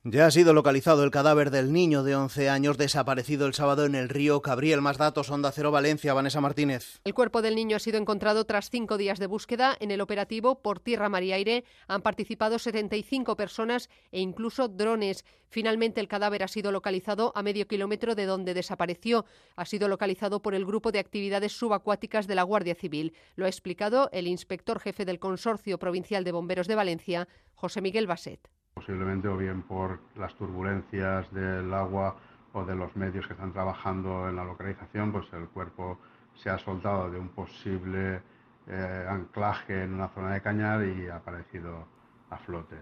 Ya 0.08 0.28
ha 0.28 0.32
sido 0.32 0.54
localizado 0.54 1.04
el 1.04 1.10
cadáver 1.10 1.50
del 1.50 1.74
niño 1.74 2.04
de 2.04 2.16
11 2.16 2.48
años 2.48 2.78
desaparecido 2.78 3.48
el 3.48 3.56
sábado 3.56 3.86
en 3.86 3.96
el 3.96 4.08
río 4.08 4.40
Cabriel. 4.44 4.80
Más 4.80 5.00
datos, 5.00 5.32
Onda 5.32 5.52
Cero 5.52 5.72
Valencia, 5.72 6.14
Vanessa 6.14 6.40
Martínez. 6.42 7.02
El 7.06 7.16
cuerpo 7.16 7.42
del 7.42 7.56
niño 7.56 7.76
ha 7.76 7.80
sido 7.80 7.98
encontrado 7.98 8.46
tras 8.46 8.70
cinco 8.70 9.00
días 9.00 9.18
de 9.18 9.26
búsqueda. 9.26 9.76
En 9.80 9.90
el 9.90 10.02
operativo 10.02 10.62
por 10.62 10.80
tierra, 10.80 11.10
mar 11.10 11.24
y 11.24 11.34
aire 11.34 11.64
han 11.88 12.04
participado 12.04 12.60
75 12.60 13.36
personas 13.36 13.90
e 14.12 14.20
incluso 14.20 14.68
drones. 14.68 15.26
Finalmente, 15.50 16.02
el 16.02 16.08
cadáver 16.08 16.44
ha 16.44 16.50
sido 16.50 16.72
localizado 16.72 17.32
a 17.34 17.42
medio 17.42 17.68
kilómetro 17.68 18.14
de 18.14 18.28
donde 18.28 18.54
desapareció. 18.54 19.26
Ha 19.56 19.66
sido 19.66 19.88
localizado 19.88 20.40
por 20.40 20.54
el 20.54 20.68
Grupo 20.68 20.92
de 20.92 21.00
Actividades 21.00 21.54
Subacuáticas 21.54 22.28
de 22.28 22.36
la 22.36 22.44
Guardia 22.44 22.76
Civil. 22.76 23.16
Lo 23.36 23.46
ha 23.46 23.50
explicado 23.50 24.12
el 24.12 24.28
inspector 24.28 24.80
jefe 24.80 25.04
del 25.04 25.18
Consorcio 25.18 25.80
Provincial 25.80 26.24
de 26.24 26.32
Bomberos 26.32 26.68
de 26.68 26.76
Valencia, 26.76 27.28
José 27.56 27.82
Miguel 27.82 28.06
Baset 28.06 28.52
posiblemente 28.76 29.30
o 29.30 29.38
bien 29.38 29.64
por 29.64 30.00
las 30.18 30.36
turbulencias 30.36 31.32
del 31.34 31.74
agua 31.74 32.18
o 32.54 32.66
de 32.66 32.76
los 32.76 32.94
medios 32.96 33.26
que 33.26 33.34
están 33.34 33.54
trabajando 33.54 34.28
en 34.28 34.36
la 34.36 34.44
localización, 34.44 35.12
pues 35.14 35.26
el 35.34 35.48
cuerpo 35.48 35.98
se 36.36 36.50
ha 36.50 36.58
soltado 36.60 37.10
de 37.10 37.18
un 37.18 37.30
posible 37.30 38.22
eh, 38.68 39.06
anclaje 39.10 39.84
en 39.84 39.94
una 39.94 40.10
zona 40.10 40.34
de 40.34 40.42
cañar 40.42 40.86
y 40.86 41.08
ha 41.08 41.16
aparecido 41.16 41.88
a 42.30 42.38
flote. 42.38 42.76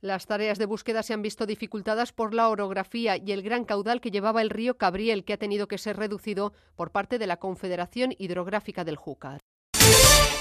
Las 0.00 0.26
tareas 0.26 0.58
de 0.58 0.66
búsqueda 0.66 1.02
se 1.02 1.14
han 1.14 1.22
visto 1.22 1.46
dificultadas 1.46 2.12
por 2.12 2.34
la 2.34 2.50
orografía 2.50 3.16
y 3.16 3.32
el 3.32 3.42
gran 3.42 3.64
caudal 3.64 4.00
que 4.00 4.10
llevaba 4.10 4.42
el 4.42 4.50
río 4.50 4.76
Cabriel, 4.76 5.24
que 5.24 5.32
ha 5.32 5.38
tenido 5.38 5.66
que 5.66 5.78
ser 5.78 5.96
reducido 5.96 6.52
por 6.76 6.92
parte 6.92 7.18
de 7.18 7.26
la 7.26 7.38
Confederación 7.38 8.14
Hidrográfica 8.18 8.84
del 8.84 8.96
Júcar. 8.96 9.40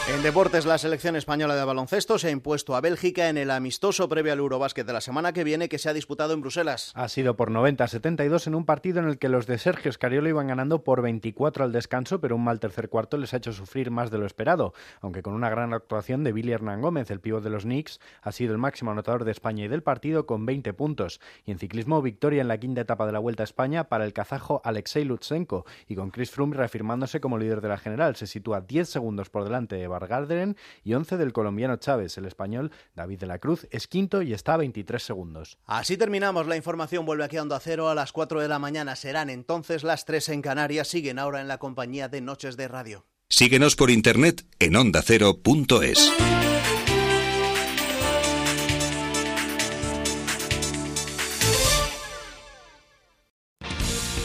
En 0.10 0.24
deportes, 0.24 0.66
la 0.66 0.78
selección 0.78 1.18
española 1.18 1.54
de 1.54 1.66
baloncesto 1.66 2.18
se 2.18 2.30
ha 2.30 2.32
impuesto 2.32 2.78
a 2.78 2.82
Bélgica 2.82 3.28
en 3.28 3.38
el 3.38 3.52
amistoso 3.52 4.08
previo 4.08 4.32
al 4.32 4.40
Eurobásquet 4.40 4.88
de 4.88 4.94
la 4.94 5.02
semana 5.02 5.34
que 5.34 5.44
viene 5.44 5.68
que 5.68 5.80
se 5.80 5.90
ha 5.90 5.94
disputado 5.94 6.34
en 6.34 6.40
Bruselas. 6.40 6.94
Ha 6.96 7.10
sido 7.10 7.36
por 7.36 7.52
90-72 7.52 8.48
en 8.48 8.56
un 8.56 8.66
partido 8.66 9.00
en 9.00 9.10
el 9.10 9.20
que 9.20 9.28
los 9.28 9.48
de 9.48 9.58
Sergio 9.58 9.92
Scariolo 9.92 10.30
iban 10.30 10.48
ganando 10.48 10.86
por 10.86 11.02
24 11.02 11.66
al 11.66 11.74
descanso, 11.74 12.22
pero 12.22 12.38
un 12.38 12.46
mal 12.46 12.62
tercer 12.62 12.88
cuarto 12.88 13.18
les 13.18 13.34
ha 13.34 13.38
hecho 13.38 13.52
sufrir 13.52 13.92
más 13.92 14.10
de 14.10 14.18
lo 14.18 14.26
esperado, 14.26 14.74
aunque 15.02 15.22
con 15.22 15.34
una 15.34 15.50
gran 15.50 15.74
actuación 15.74 16.24
de 16.24 16.32
Billy 16.32 16.54
Hernán 16.54 16.82
Gómez, 16.82 17.12
el 17.12 17.20
pívot 17.20 17.44
de 17.44 17.50
los 17.50 17.64
Knicks, 17.64 18.00
ha 18.22 18.32
sido 18.32 18.54
el 18.54 18.60
máximo 18.60 18.92
anotador 18.92 19.26
de 19.26 19.32
España 19.32 19.66
y 19.66 19.68
del 19.68 19.84
partido 19.84 20.26
con 20.26 20.46
20 20.46 20.72
puntos. 20.72 21.20
Y 21.46 21.52
en 21.52 21.60
ciclismo, 21.60 22.02
victoria 22.02 22.40
en 22.40 22.48
la 22.48 22.60
quinta 22.60 22.80
etapa 22.80 23.06
de 23.06 23.12
la 23.12 23.20
Vuelta 23.20 23.44
a 23.44 23.52
España 23.52 23.90
para 23.90 24.06
el 24.06 24.14
kazajo 24.14 24.62
Alexei 24.64 25.04
Lutsenko 25.04 25.66
y 25.86 25.96
con 25.96 26.12
Chris 26.12 26.32
Froome 26.32 26.56
reafirmándose 26.56 27.20
como 27.20 27.38
líder 27.38 27.60
de 27.60 27.68
la 27.68 27.78
general. 27.78 28.16
Se 28.16 28.26
sitúa 28.26 28.62
10 28.62 28.88
segundos 28.88 29.30
por 29.30 29.44
delante 29.44 29.76
de 29.76 29.97
Garderen 30.06 30.58
y 30.84 30.94
11 30.94 31.18
del 31.18 31.34
colombiano 31.34 31.78
Chávez. 31.78 32.18
El 32.18 32.26
español 32.26 32.72
David 32.94 33.22
de 33.22 33.26
la 33.26 33.40
Cruz 33.40 33.68
es 33.72 33.88
quinto 33.88 34.22
y 34.22 34.34
está 34.34 34.54
a 34.54 34.58
23 34.58 35.02
segundos. 35.02 35.58
Así 35.66 35.98
terminamos. 35.98 36.46
La 36.46 36.56
información 36.58 37.06
vuelve 37.06 37.24
aquí 37.24 37.38
a 37.38 37.42
Onda 37.42 37.60
Cero 37.60 37.90
a 37.90 37.96
las 37.96 38.12
4 38.12 38.42
de 38.42 38.48
la 38.48 38.60
mañana. 38.60 38.96
Serán 38.96 39.30
entonces 39.30 39.84
las 39.84 40.06
3 40.06 40.30
en 40.30 40.42
Canarias. 40.42 40.88
Siguen 40.88 41.18
ahora 41.18 41.42
en 41.42 41.48
la 41.48 41.58
compañía 41.58 42.10
de 42.10 42.22
Noches 42.22 42.58
de 42.58 42.68
Radio. 42.68 43.06
Síguenos 43.30 43.76
por 43.76 43.90
internet 43.90 44.46
en 44.60 44.76
ondacero.es. 44.76 46.14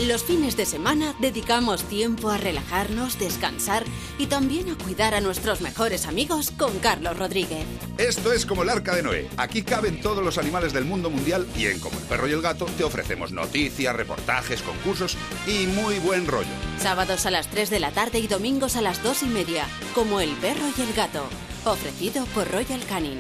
Los 0.08 0.24
fines 0.24 0.56
de 0.56 0.66
semana 0.66 1.14
dedicamos 1.20 1.84
tiempo 1.84 2.28
a 2.28 2.36
relajarnos, 2.36 3.20
descansar 3.20 3.84
y 4.18 4.26
también 4.26 4.68
a 4.68 4.74
cuidar 4.76 5.14
a 5.14 5.20
nuestros 5.20 5.60
mejores 5.60 6.06
amigos 6.06 6.50
con 6.50 6.76
Carlos 6.80 7.16
Rodríguez. 7.16 7.64
Esto 7.98 8.32
es 8.32 8.44
como 8.44 8.64
el 8.64 8.70
arca 8.70 8.96
de 8.96 9.04
Noé. 9.04 9.28
Aquí 9.36 9.62
caben 9.62 10.00
todos 10.00 10.24
los 10.24 10.38
animales 10.38 10.72
del 10.72 10.86
mundo 10.86 11.08
mundial 11.08 11.46
y 11.56 11.66
en 11.66 11.78
Como 11.78 12.00
el 12.00 12.04
perro 12.06 12.26
y 12.26 12.32
el 12.32 12.42
gato 12.42 12.64
te 12.64 12.82
ofrecemos 12.82 13.30
noticias, 13.30 13.94
reportajes, 13.94 14.62
concursos 14.62 15.16
y 15.46 15.66
muy 15.68 16.00
buen 16.00 16.26
rollo. 16.26 16.50
Sábados 16.78 17.24
a 17.26 17.30
las 17.30 17.48
3 17.48 17.70
de 17.70 17.78
la 17.78 17.92
tarde 17.92 18.18
y 18.18 18.26
domingos 18.26 18.74
a 18.74 18.82
las 18.82 19.04
2 19.04 19.22
y 19.22 19.26
media. 19.26 19.66
Como 19.94 20.20
el 20.20 20.30
perro 20.32 20.64
y 20.76 20.80
el 20.80 20.92
gato. 20.94 21.24
Ofrecido 21.64 22.24
por 22.34 22.50
Royal 22.50 22.84
Canin. 22.86 23.18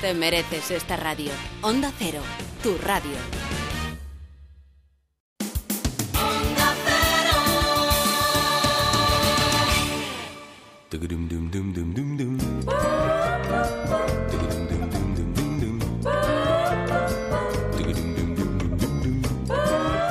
Te 0.00 0.14
mereces 0.14 0.70
esta 0.70 0.96
radio. 0.96 1.32
Onda 1.62 1.92
Cero, 1.98 2.20
tu 2.62 2.78
radio. 2.78 3.16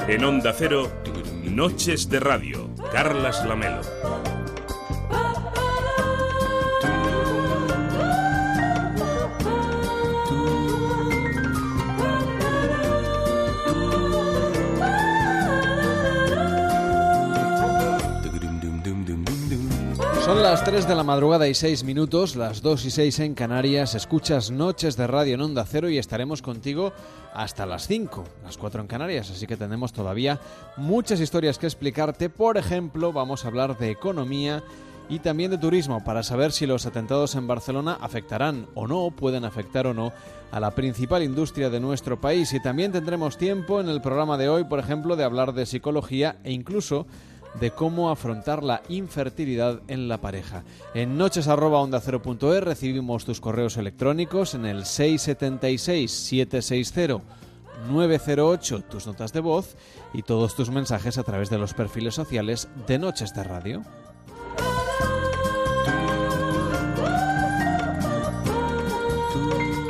En 0.08 0.24
Onda 0.24 0.54
Cero, 0.54 0.92
Noches 1.44 2.10
de 2.10 2.20
Radio, 2.20 2.68
Carlas 2.92 3.46
Lamelo. 3.46 4.31
Son 20.26 20.44
las 20.44 20.64
3 20.64 20.88
de 20.88 20.94
la 20.94 21.04
madrugada 21.04 21.48
y 21.48 21.56
6 21.56 21.84
minutos, 21.84 22.36
las 22.36 22.62
2 22.62 22.86
y 22.86 22.92
6 22.92 23.20
en 23.22 23.34
Canarias. 23.34 23.96
Escuchas 23.96 24.52
Noches 24.52 24.96
de 24.96 25.08
Radio 25.08 25.34
en 25.34 25.42
Onda 25.42 25.66
Cero 25.66 25.90
y 25.90 25.98
estaremos 25.98 26.44
contigo 26.44 26.94
hasta 27.34 27.66
las 27.66 27.88
5, 27.88 28.24
las 28.44 28.56
4 28.56 28.82
en 28.82 28.88
Canarias. 28.88 29.32
Así 29.32 29.48
que 29.48 29.58
tenemos 29.58 29.94
todavía 29.94 30.40
muchas 30.78 31.20
historias 31.20 31.58
que 31.58 31.66
explicarte. 31.66 32.30
Por 32.30 32.58
ejemplo, 32.58 33.12
vamos 33.12 33.44
a 33.44 33.48
hablar 33.48 33.80
de 33.80 33.90
economía 33.90 34.64
y 35.10 35.20
también 35.20 35.50
de 35.50 35.58
turismo 35.58 36.04
para 36.04 36.22
saber 36.22 36.52
si 36.52 36.68
los 36.68 36.86
atentados 36.86 37.34
en 37.34 37.48
Barcelona 37.48 37.98
afectarán 38.00 38.68
o 38.76 38.88
no, 38.88 39.10
pueden 39.10 39.44
afectar 39.44 39.88
o 39.88 39.94
no 39.96 40.14
a 40.52 40.60
la 40.60 40.72
principal 40.72 41.24
industria 41.24 41.72
de 41.72 41.80
nuestro 41.80 42.22
país. 42.22 42.54
Y 42.54 42.62
también 42.62 42.92
tendremos 42.92 43.40
tiempo 43.40 43.82
en 43.82 43.90
el 43.90 44.02
programa 44.02 44.38
de 44.38 44.50
hoy, 44.50 44.66
por 44.66 44.78
ejemplo, 44.78 45.16
de 45.16 45.24
hablar 45.24 45.54
de 45.54 45.66
psicología 45.66 46.38
e 46.44 46.52
incluso 46.52 47.08
de 47.60 47.72
cómo 47.72 48.10
afrontar 48.10 48.64
la 48.64 48.82
infertilidad 48.90 49.82
en 49.88 50.08
la 50.08 50.20
pareja. 50.20 50.64
En 50.94 51.18
noches@onda0.es 51.18 52.64
recibimos 52.64 53.26
tus 53.26 53.42
correos 53.42 53.78
electrónicos 53.78 54.56
en 54.56 54.66
el 54.66 54.86
676 54.86 56.12
760 56.12 57.22
908 57.90 58.84
tus 58.90 59.08
notas 59.08 59.34
de 59.34 59.40
voz 59.40 59.76
y 60.14 60.22
todos 60.22 60.56
tus 60.56 60.70
mensajes 60.70 61.18
a 61.18 61.24
través 61.24 61.50
de 61.50 61.58
los 61.58 61.74
perfiles 61.74 62.14
sociales 62.14 62.70
de 62.88 63.00
Noches 63.00 63.34
de 63.34 63.44
Radio. 63.44 63.82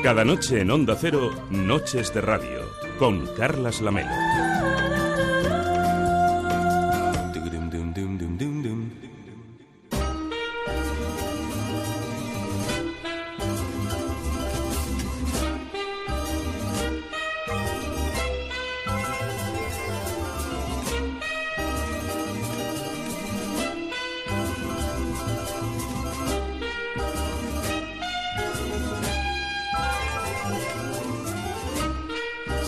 Cada 0.03 0.25
noche 0.25 0.61
en 0.61 0.71
Onda 0.71 0.95
Cero, 0.99 1.29
Noches 1.51 2.11
de 2.11 2.21
Radio, 2.21 2.61
con 2.97 3.27
Carlas 3.35 3.81
Lamelo. 3.81 4.30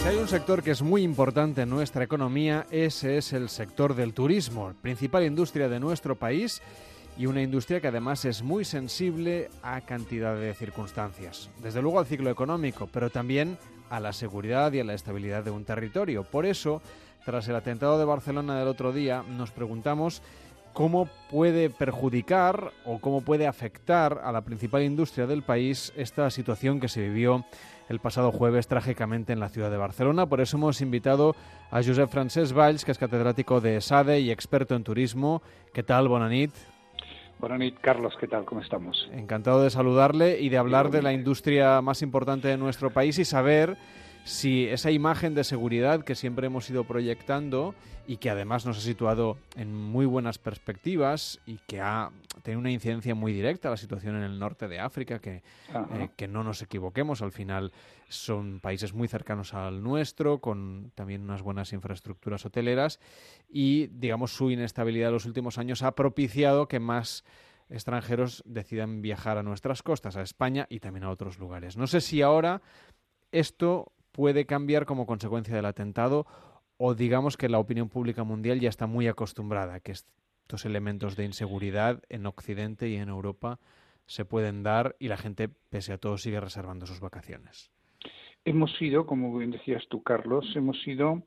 Si 0.04 0.10
hay 0.10 0.18
un 0.18 0.28
sector 0.28 0.62
que 0.62 0.72
es 0.72 0.82
muy 0.82 1.02
importante 1.02 1.62
en 1.62 1.70
nuestra 1.70 2.04
economía, 2.04 2.68
ese 2.72 3.18
es 3.18 3.32
el 3.32 3.48
sector 3.48 3.96
del 3.96 4.14
turismo, 4.14 4.74
principal 4.82 5.24
industria 5.24 5.70
de 5.70 5.80
nuestro 5.80 6.18
país 6.18 6.62
y 7.18 7.26
una 7.26 7.42
industria 7.42 7.80
que 7.80 7.88
además 7.88 8.26
es 8.26 8.44
muy 8.44 8.66
sensible 8.66 9.50
a 9.62 9.80
cantidad 9.80 10.36
de 10.36 10.54
circunstancias. 10.56 11.50
Desde 11.62 11.82
luego 11.82 12.00
al 12.00 12.06
ciclo 12.06 12.30
económico, 12.30 12.90
pero 12.92 13.12
también 13.12 13.58
a 13.90 14.02
la 14.02 14.12
seguridad 14.12 14.74
y 14.74 14.82
a 14.82 14.84
la 14.84 14.94
estabilidad 14.94 15.46
de 15.46 15.52
un 15.52 15.64
territorio. 15.64 16.26
Por 16.26 16.46
eso, 16.46 16.82
tras 17.24 17.48
el 17.48 17.56
atentado 17.56 17.98
de 17.98 18.04
Barcelona 18.04 18.60
del 18.60 18.68
otro 18.68 18.92
día, 18.92 19.24
nos 19.24 19.52
preguntamos 19.52 20.22
cómo 20.74 21.08
puede 21.32 21.70
perjudicar 21.70 22.74
o 22.84 23.00
cómo 23.00 23.22
puede 23.22 23.48
afectar 23.48 24.20
a 24.22 24.34
la 24.34 24.42
principal 24.42 24.84
industria 24.84 25.28
del 25.28 25.44
país 25.44 25.94
esta 25.96 26.30
situación 26.30 26.82
que 26.82 26.90
se 26.90 27.08
vivió 27.08 27.46
el 27.94 28.00
pasado 28.00 28.32
jueves 28.32 28.68
trágicamente 28.68 29.34
en 29.34 29.40
la 29.40 29.50
ciudad 29.50 29.72
de 29.72 29.78
Barcelona. 29.78 30.26
Por 30.26 30.42
eso 30.42 30.58
hemos 30.58 30.82
invitado 30.82 31.36
a 31.72 31.84
Josep 31.84 32.10
Francesc 32.10 32.54
Valls, 32.54 32.84
que 32.84 32.92
es 32.92 32.98
catedrático 32.98 33.62
de 33.62 33.80
SADE 33.80 34.20
y 34.20 34.32
experto 34.32 34.76
en 34.76 34.84
turismo. 34.84 35.42
¿Qué 35.74 35.84
tal? 35.84 36.08
Bonanit. 36.08 36.52
Bonanit, 37.40 37.80
Carlos, 37.80 38.14
¿qué 38.20 38.28
tal? 38.28 38.46
¿Cómo 38.46 38.62
estamos? 38.62 39.10
Encantado 39.14 39.64
de 39.64 39.70
saludarle 39.70 40.40
y 40.40 40.50
de 40.50 40.58
hablar 40.58 40.90
de 40.90 41.02
la 41.02 41.14
industria 41.14 41.82
más 41.82 42.02
importante 42.02 42.48
de 42.48 42.58
nuestro 42.58 42.90
país 42.92 43.20
y 43.20 43.26
saber 43.26 43.78
si 44.24 44.68
esa 44.68 44.92
imagen 44.92 45.36
de 45.36 45.44
seguridad 45.44 46.04
que 46.04 46.16
siempre 46.16 46.48
hemos 46.48 46.70
ido 46.70 46.86
proyectando 46.86 47.76
y 48.08 48.18
que 48.18 48.30
además 48.30 48.66
nos 48.66 48.78
ha 48.78 48.82
situado 48.82 49.38
en 49.56 49.74
muy 49.74 50.06
buenas 50.06 50.38
perspectivas 50.38 51.40
y 51.46 51.58
que 51.68 51.82
ha 51.82 52.10
tenido 52.42 52.60
una 52.60 52.72
incidencia 52.72 53.16
muy 53.16 53.34
directa 53.34 53.68
a 53.68 53.72
la 53.72 53.78
situación 53.78 54.16
en 54.16 54.24
el 54.24 54.40
norte 54.40 54.68
de 54.68 54.80
África, 54.80 55.20
que, 55.20 55.44
eh, 55.74 56.10
que 56.16 56.28
no 56.28 56.44
nos 56.44 56.62
equivoquemos, 56.62 57.22
al 57.22 57.32
final 57.32 57.72
son 58.10 58.60
países 58.60 58.94
muy 58.94 59.08
cercanos 59.08 59.54
al 59.54 59.82
nuestro, 59.82 60.40
con 60.40 60.92
también 60.96 61.22
unas 61.22 61.42
buenas 61.42 61.74
infraestructuras 61.74 62.46
hoteleras 62.46 63.00
y, 63.50 63.88
digamos, 63.88 64.36
su 64.36 64.52
inestabilidad 64.52 65.08
de 65.08 65.14
los 65.14 65.26
últimos 65.26 65.58
años 65.58 65.82
ha 65.82 65.96
propiciado 65.96 66.68
que 66.68 66.80
más 66.80 67.24
extranjeros 67.70 68.44
decidan 68.46 69.02
viajar 69.02 69.38
a 69.38 69.44
nuestras 69.44 69.82
costas, 69.82 70.16
a 70.16 70.22
España 70.22 70.68
y 70.70 70.80
también 70.80 71.06
a 71.06 71.10
otros 71.10 71.40
lugares. 71.40 71.78
No 71.78 71.88
sé 71.88 72.02
si 72.02 72.22
ahora 72.22 72.62
esto 73.32 73.92
puede 74.14 74.46
cambiar 74.46 74.86
como 74.86 75.06
consecuencia 75.06 75.54
del 75.54 75.66
atentado 75.66 76.26
o 76.78 76.96
digamos 76.96 77.36
que 77.36 77.50
la 77.50 77.60
opinión 77.60 77.90
pública 77.90 78.24
mundial 78.24 78.62
ya 78.62 78.70
está 78.70 78.88
muy 78.88 79.08
acostumbrada 79.08 79.76
a 79.76 79.80
que 79.82 79.92
estos 79.92 80.66
elementos 80.66 81.18
de 81.18 81.26
inseguridad 81.26 82.02
en 82.10 82.26
Occidente 82.26 82.88
y 82.88 82.96
en 82.96 83.10
Europa 83.10 83.60
se 84.06 84.24
pueden 84.24 84.64
dar 84.64 84.96
y 85.00 85.08
la 85.08 85.18
gente, 85.18 85.50
pese 85.70 85.94
a 85.94 85.98
todo, 85.98 86.18
sigue 86.18 86.40
reservando 86.40 86.86
sus 86.86 87.00
vacaciones. 87.00 87.72
Hemos 88.46 88.76
sido, 88.78 89.06
como 89.06 89.38
bien 89.38 89.52
decías 89.52 89.84
tú, 89.90 90.04
Carlos, 90.04 90.46
hemos 90.56 90.82
sido 90.82 91.24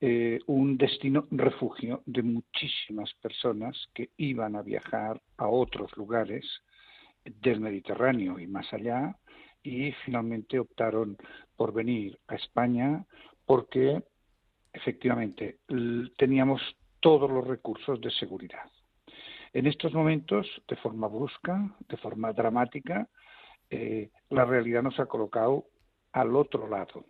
eh, 0.00 0.40
un 0.46 0.76
destino 0.76 1.26
refugio 1.30 2.02
de 2.04 2.22
muchísimas 2.22 3.14
personas 3.22 3.76
que 3.94 4.10
iban 4.16 4.56
a 4.56 4.62
viajar 4.62 5.22
a 5.36 5.46
otros 5.46 5.96
lugares 5.96 6.44
del 7.24 7.60
Mediterráneo 7.60 8.38
y 8.38 8.46
más 8.46 8.72
allá 8.72 9.16
y 9.66 9.90
finalmente 10.04 10.60
optaron 10.60 11.16
por 11.56 11.72
venir 11.72 12.16
a 12.28 12.36
España 12.36 13.04
porque 13.44 14.00
efectivamente 14.72 15.58
teníamos 16.16 16.62
todos 17.00 17.28
los 17.28 17.44
recursos 17.44 18.00
de 18.00 18.12
seguridad. 18.12 18.70
En 19.52 19.66
estos 19.66 19.92
momentos, 19.92 20.46
de 20.68 20.76
forma 20.76 21.08
brusca, 21.08 21.74
de 21.88 21.96
forma 21.96 22.32
dramática, 22.32 23.08
eh, 23.68 24.10
la 24.30 24.44
realidad 24.44 24.84
nos 24.84 25.00
ha 25.00 25.06
colocado 25.06 25.64
al 26.12 26.36
otro 26.36 26.68
lado. 26.68 27.04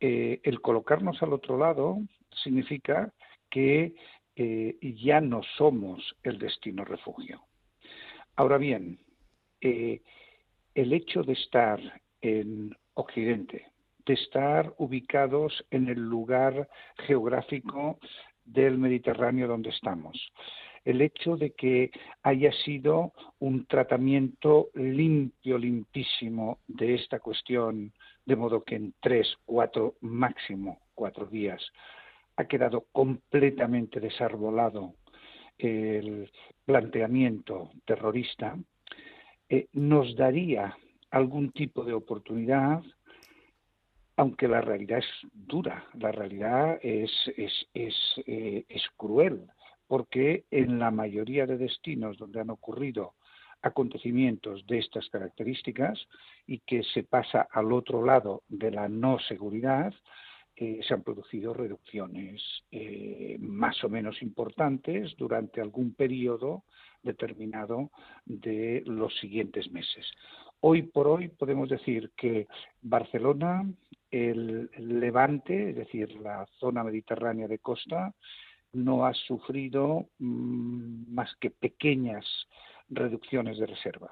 Eh, 0.00 0.40
el 0.42 0.62
colocarnos 0.62 1.22
al 1.22 1.34
otro 1.34 1.58
lado 1.58 1.98
significa 2.42 3.12
que 3.50 3.94
eh, 4.36 4.78
ya 5.04 5.20
no 5.20 5.42
somos 5.58 6.16
el 6.22 6.38
destino 6.38 6.84
refugio. 6.84 7.42
Ahora 8.36 8.56
bien, 8.56 9.00
el 10.76 10.92
hecho 10.92 11.22
de 11.22 11.32
estar 11.32 11.80
en 12.20 12.76
Occidente, 12.92 13.72
de 14.04 14.12
estar 14.12 14.74
ubicados 14.76 15.64
en 15.70 15.88
el 15.88 15.98
lugar 15.98 16.68
geográfico 16.98 17.98
del 18.44 18.76
Mediterráneo 18.76 19.48
donde 19.48 19.70
estamos. 19.70 20.30
El 20.84 21.00
hecho 21.00 21.38
de 21.38 21.52
que 21.52 21.90
haya 22.22 22.52
sido 22.52 23.14
un 23.38 23.64
tratamiento 23.64 24.68
limpio, 24.74 25.56
limpísimo 25.56 26.58
de 26.68 26.94
esta 26.96 27.20
cuestión, 27.20 27.94
de 28.26 28.36
modo 28.36 28.62
que 28.62 28.76
en 28.76 28.94
tres, 29.00 29.34
cuatro, 29.46 29.94
máximo 30.02 30.78
cuatro 30.94 31.24
días 31.24 31.66
ha 32.36 32.44
quedado 32.44 32.84
completamente 32.92 33.98
desarbolado 33.98 34.92
el 35.56 36.30
planteamiento 36.66 37.70
terrorista, 37.86 38.58
eh, 39.48 39.68
nos 39.72 40.16
daría 40.16 40.76
algún 41.10 41.52
tipo 41.52 41.84
de 41.84 41.92
oportunidad 41.92 42.82
aunque 44.16 44.48
la 44.48 44.60
realidad 44.62 44.98
es 44.98 45.30
dura, 45.32 45.84
la 45.94 46.10
realidad 46.10 46.78
es, 46.82 47.10
es, 47.36 47.52
es, 47.74 47.94
eh, 48.26 48.64
es 48.68 48.82
cruel, 48.96 49.46
porque 49.86 50.44
en 50.50 50.78
la 50.78 50.90
mayoría 50.90 51.46
de 51.46 51.58
destinos 51.58 52.16
donde 52.16 52.40
han 52.40 52.50
ocurrido 52.50 53.14
acontecimientos 53.62 54.66
de 54.66 54.78
estas 54.78 55.08
características 55.10 55.98
y 56.46 56.60
que 56.60 56.82
se 56.82 57.02
pasa 57.02 57.46
al 57.50 57.72
otro 57.72 58.04
lado 58.04 58.42
de 58.48 58.70
la 58.70 58.88
no 58.88 59.18
seguridad, 59.18 59.92
eh, 60.58 60.80
se 60.88 60.94
han 60.94 61.02
producido 61.02 61.52
reducciones 61.52 62.42
eh, 62.70 63.36
más 63.38 63.84
o 63.84 63.90
menos 63.90 64.22
importantes 64.22 65.14
durante 65.18 65.60
algún 65.60 65.94
periodo 65.94 66.64
determinado 67.02 67.90
de 68.24 68.82
los 68.86 69.14
siguientes 69.18 69.70
meses. 69.70 70.10
Hoy 70.60 70.82
por 70.82 71.08
hoy 71.08 71.28
podemos 71.28 71.68
decir 71.68 72.10
que 72.16 72.46
Barcelona, 72.80 73.70
el 74.10 74.70
levante, 74.78 75.70
es 75.70 75.76
decir, 75.76 76.14
la 76.20 76.46
zona 76.58 76.82
mediterránea 76.82 77.48
de 77.48 77.58
costa, 77.58 78.14
no 78.72 79.04
ha 79.04 79.12
sufrido 79.12 80.08
mm, 80.18 81.12
más 81.12 81.36
que 81.36 81.50
pequeñas 81.50 82.24
reducciones 82.88 83.58
de 83.58 83.66
reserva. 83.66 84.10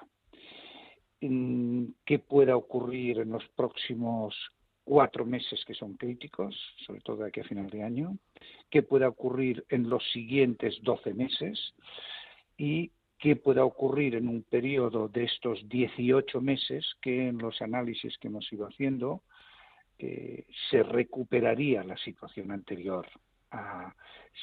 Mm, 1.23 1.87
¿Qué 2.05 2.19
pueda 2.19 2.55
ocurrir 2.55 3.21
en 3.21 3.31
los 3.31 3.49
próximos 3.57 4.35
cuatro 4.85 5.25
meses 5.25 5.65
que 5.67 5.75
son 5.75 5.95
críticos, 5.95 6.55
sobre 6.87 7.01
todo 7.01 7.19
de 7.19 7.29
aquí 7.29 7.41
a 7.41 7.45
final 7.45 7.69
de 7.71 7.83
año? 7.83 8.19
¿Qué 8.71 8.83
pueda 8.83 9.09
ocurrir 9.09 9.65
en 9.69 9.89
los 9.89 10.03
siguientes 10.13 10.79
doce 10.83 11.15
meses? 11.15 11.75
Y 12.57 12.91
qué 13.19 13.37
pueda 13.37 13.65
ocurrir 13.65 14.15
en 14.15 14.29
un 14.29 14.43
periodo 14.43 15.09
de 15.09 15.25
estos 15.25 15.67
18 15.69 16.41
meses 16.41 16.85
que 17.01 17.29
en 17.29 17.39
los 17.39 17.61
análisis 17.63 18.19
que 18.19 18.29
hemos 18.29 18.53
ido 18.53 18.67
haciendo 18.67 19.23
eh, 19.99 20.45
se 20.71 20.83
recuperaría 20.83 21.83
la 21.85 21.97
situación 21.97 22.51
anterior 22.51 23.07
a 23.51 23.95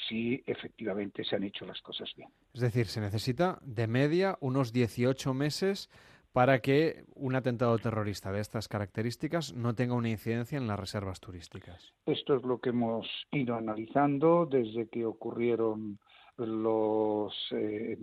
si 0.08 0.42
efectivamente 0.46 1.24
se 1.26 1.36
han 1.36 1.44
hecho 1.44 1.66
las 1.66 1.82
cosas 1.82 2.10
bien. 2.16 2.30
Es 2.54 2.62
decir, 2.62 2.88
se 2.88 3.02
necesita 3.02 3.60
de 3.62 3.88
media 3.88 4.38
unos 4.40 4.72
18 4.72 5.34
meses 5.34 5.90
para 6.34 6.60
que 6.60 7.04
un 7.16 7.36
atentado 7.36 7.78
terrorista 7.78 8.32
de 8.32 8.40
estas 8.40 8.68
características 8.68 9.54
no 9.54 9.76
tenga 9.76 9.96
una 9.96 10.10
incidencia 10.10 10.58
en 10.58 10.68
las 10.68 10.80
reservas 10.80 11.20
turísticas. 11.20 11.94
Esto 12.06 12.36
es 12.36 12.44
lo 12.44 12.60
que 12.60 12.70
hemos 12.70 13.08
ido 13.32 13.56
analizando 13.56 14.46
desde 14.46 14.88
que 14.88 15.06
ocurrieron 15.06 16.00
los, 16.38 17.34
eh, 17.52 17.98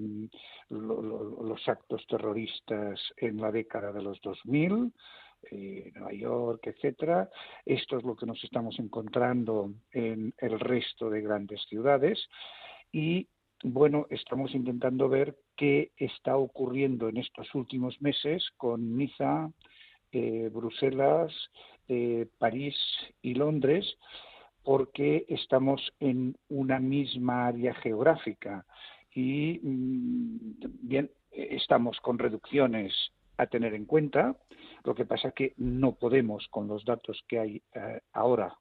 los 0.69 1.69
actos 1.69 2.07
terroristas 2.07 3.01
en 3.17 3.41
la 3.41 3.51
década 3.51 3.93
de 3.93 4.03
los 4.03 4.21
2000, 4.21 4.93
eh, 5.51 5.91
Nueva 5.95 6.13
York, 6.13 6.67
etcétera. 6.67 7.31
Esto 7.65 7.97
es 7.99 8.05
lo 8.05 8.15
que 8.17 8.27
nos 8.27 8.43
estamos 8.45 8.79
encontrando 8.79 9.73
en 9.93 10.35
el 10.39 10.61
resto 10.61 11.09
de 11.09 11.23
grandes 11.23 11.63
ciudades 11.69 12.19
y 12.93 13.29
bueno, 13.65 14.07
estamos 14.11 14.55
intentando 14.55 15.09
ver 15.09 15.37
qué 15.57 15.93
está 15.97 16.37
ocurriendo 16.37 17.09
en 17.09 17.17
estos 17.19 17.55
últimos 17.55 18.01
meses 18.01 18.45
con 18.57 18.97
Niza, 18.97 19.51
eh, 20.13 20.51
Bruselas, 20.53 21.33
París 22.39 22.77
y 23.23 23.33
Londres 23.33 23.97
porque 24.69 25.25
estamos 25.29 25.81
en 25.99 26.37
una 26.51 26.79
misma 26.79 27.47
área 27.47 27.73
geográfica 27.73 28.67
y 29.15 29.59
mm, 29.63 30.37
bien 30.83 31.11
estamos 31.31 31.99
con 32.01 32.19
reducciones 32.19 32.93
a 33.39 33.47
tener 33.47 33.73
en 33.73 33.87
cuenta. 33.87 34.37
Lo 34.85 34.95
que 34.95 35.07
pasa 35.07 35.31
que 35.31 35.55
no 35.57 35.93
podemos, 35.95 36.47
con 36.49 36.69
los 36.69 36.85
datos 36.85 37.25
que 37.27 37.39
hay 37.39 37.63
eh, 37.75 38.01
ahora, 38.13 38.55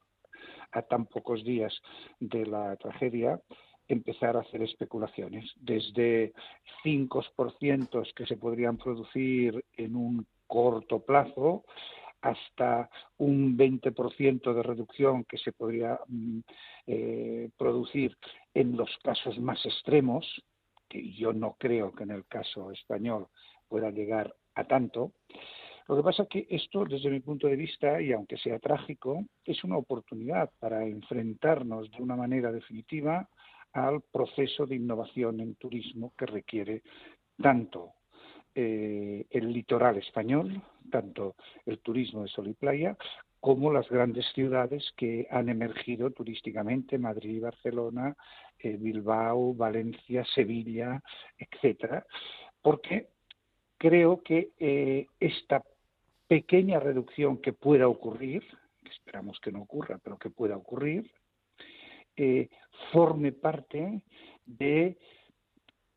a 0.71 0.81
tan 0.83 1.07
pocos 1.07 1.43
días 1.43 1.73
de 2.21 2.45
la 2.45 2.77
tragedia, 2.77 3.41
empezar 3.87 4.37
a 4.37 4.41
hacer 4.41 4.61
especulaciones. 4.63 5.51
Desde 5.57 6.33
5% 6.83 8.13
que 8.13 8.25
se 8.25 8.37
podrían 8.37 8.77
producir 8.77 9.63
en 9.75 9.95
un 9.95 10.25
corto 10.45 10.99
plazo 10.99 11.65
hasta 12.21 12.89
un 13.17 13.57
20% 13.57 14.53
de 14.53 14.63
reducción 14.63 15.23
que 15.23 15.37
se 15.37 15.51
podría 15.51 15.99
mm, 16.07 16.39
eh, 16.87 17.49
producir 17.57 18.17
en 18.53 18.75
los 18.75 18.89
casos 19.03 19.37
más 19.39 19.63
extremos, 19.65 20.25
que 20.89 21.13
yo 21.13 21.33
no 21.33 21.55
creo 21.59 21.93
que 21.93 22.03
en 22.03 22.11
el 22.11 22.25
caso 22.25 22.71
español 22.71 23.27
pueda 23.67 23.91
llegar 23.91 24.33
a 24.55 24.63
tanto. 24.63 25.11
Lo 25.87 25.95
que 25.95 26.03
pasa 26.03 26.23
es 26.23 26.29
que 26.29 26.47
esto, 26.49 26.83
desde 26.85 27.09
mi 27.09 27.21
punto 27.21 27.47
de 27.47 27.55
vista, 27.55 28.01
y 28.01 28.11
aunque 28.11 28.37
sea 28.37 28.59
trágico, 28.59 29.23
es 29.45 29.63
una 29.63 29.77
oportunidad 29.77 30.49
para 30.59 30.85
enfrentarnos 30.85 31.89
de 31.91 32.01
una 32.01 32.15
manera 32.15 32.51
definitiva 32.51 33.29
al 33.77 34.01
proceso 34.01 34.65
de 34.65 34.75
innovación 34.75 35.39
en 35.39 35.55
turismo 35.55 36.11
que 36.17 36.25
requiere 36.25 36.81
tanto 37.39 37.93
eh, 38.55 39.27
el 39.29 39.53
litoral 39.53 39.97
español, 39.97 40.63
tanto 40.89 41.35
el 41.65 41.77
turismo 41.79 42.23
de 42.23 42.29
sol 42.29 42.47
y 42.47 42.53
playa, 42.53 42.97
como 43.39 43.71
las 43.71 43.87
grandes 43.87 44.25
ciudades 44.33 44.83
que 44.97 45.27
han 45.29 45.47
emergido 45.49 46.09
turísticamente, 46.09 46.97
Madrid, 46.97 47.43
Barcelona, 47.43 48.15
eh, 48.57 48.77
Bilbao, 48.79 49.53
Valencia, 49.53 50.25
Sevilla, 50.33 50.99
etcétera, 51.37 52.03
porque 52.63 53.09
creo 53.77 54.23
que 54.23 54.53
eh, 54.57 55.05
esta 55.19 55.63
pequeña 56.27 56.79
reducción 56.79 57.37
que 57.37 57.53
pueda 57.53 57.87
ocurrir, 57.87 58.41
que 58.83 58.89
esperamos 58.89 59.39
que 59.39 59.51
no 59.51 59.61
ocurra, 59.61 59.99
pero 60.03 60.17
que 60.17 60.31
pueda 60.31 60.57
ocurrir, 60.57 61.11
eh, 62.17 62.49
forme 62.91 63.31
parte 63.31 64.01
de 64.45 64.97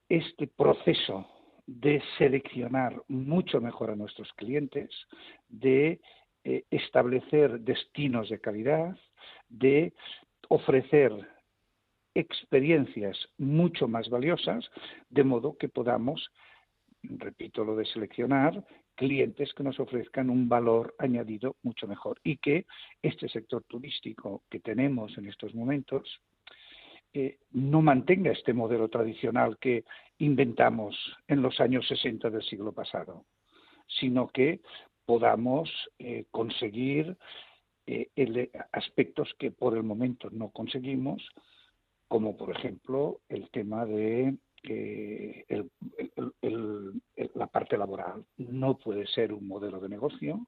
este 0.08 0.46
proceso 0.46 1.26
de 1.66 2.02
seleccionar 2.18 3.00
mucho 3.08 3.60
mejor 3.60 3.90
a 3.90 3.96
nuestros 3.96 4.32
clientes, 4.34 4.90
de 5.48 6.00
eh, 6.44 6.64
establecer 6.70 7.60
destinos 7.60 8.28
de 8.28 8.40
calidad, 8.40 8.96
de 9.48 9.92
ofrecer 10.48 11.12
experiencias 12.14 13.16
mucho 13.38 13.86
más 13.86 14.08
valiosas, 14.08 14.68
de 15.08 15.22
modo 15.22 15.56
que 15.56 15.68
podamos, 15.68 16.30
repito 17.02 17.64
lo 17.64 17.76
de 17.76 17.84
seleccionar, 17.86 18.64
clientes 19.00 19.54
que 19.54 19.62
nos 19.62 19.80
ofrezcan 19.80 20.28
un 20.28 20.46
valor 20.46 20.94
añadido 20.98 21.56
mucho 21.62 21.88
mejor 21.88 22.20
y 22.22 22.36
que 22.36 22.66
este 23.00 23.30
sector 23.30 23.64
turístico 23.66 24.42
que 24.50 24.60
tenemos 24.60 25.16
en 25.16 25.26
estos 25.26 25.54
momentos 25.54 26.20
eh, 27.14 27.38
no 27.52 27.80
mantenga 27.80 28.30
este 28.30 28.52
modelo 28.52 28.88
tradicional 28.88 29.56
que 29.56 29.84
inventamos 30.18 30.94
en 31.28 31.40
los 31.40 31.60
años 31.60 31.88
60 31.88 32.28
del 32.28 32.42
siglo 32.42 32.72
pasado, 32.72 33.24
sino 33.86 34.28
que 34.28 34.60
podamos 35.06 35.70
eh, 35.98 36.26
conseguir 36.30 37.16
eh, 37.86 38.50
aspectos 38.70 39.32
que 39.38 39.50
por 39.50 39.78
el 39.78 39.82
momento 39.82 40.28
no 40.30 40.50
conseguimos, 40.50 41.26
como 42.06 42.36
por 42.36 42.54
ejemplo 42.54 43.22
el 43.30 43.48
tema 43.48 43.86
de 43.86 44.36
la 47.34 47.46
parte 47.46 47.78
laboral. 47.78 48.24
No 48.36 48.78
puede 48.78 49.06
ser 49.06 49.32
un 49.32 49.46
modelo 49.48 49.80
de 49.80 49.88
negocio 49.88 50.46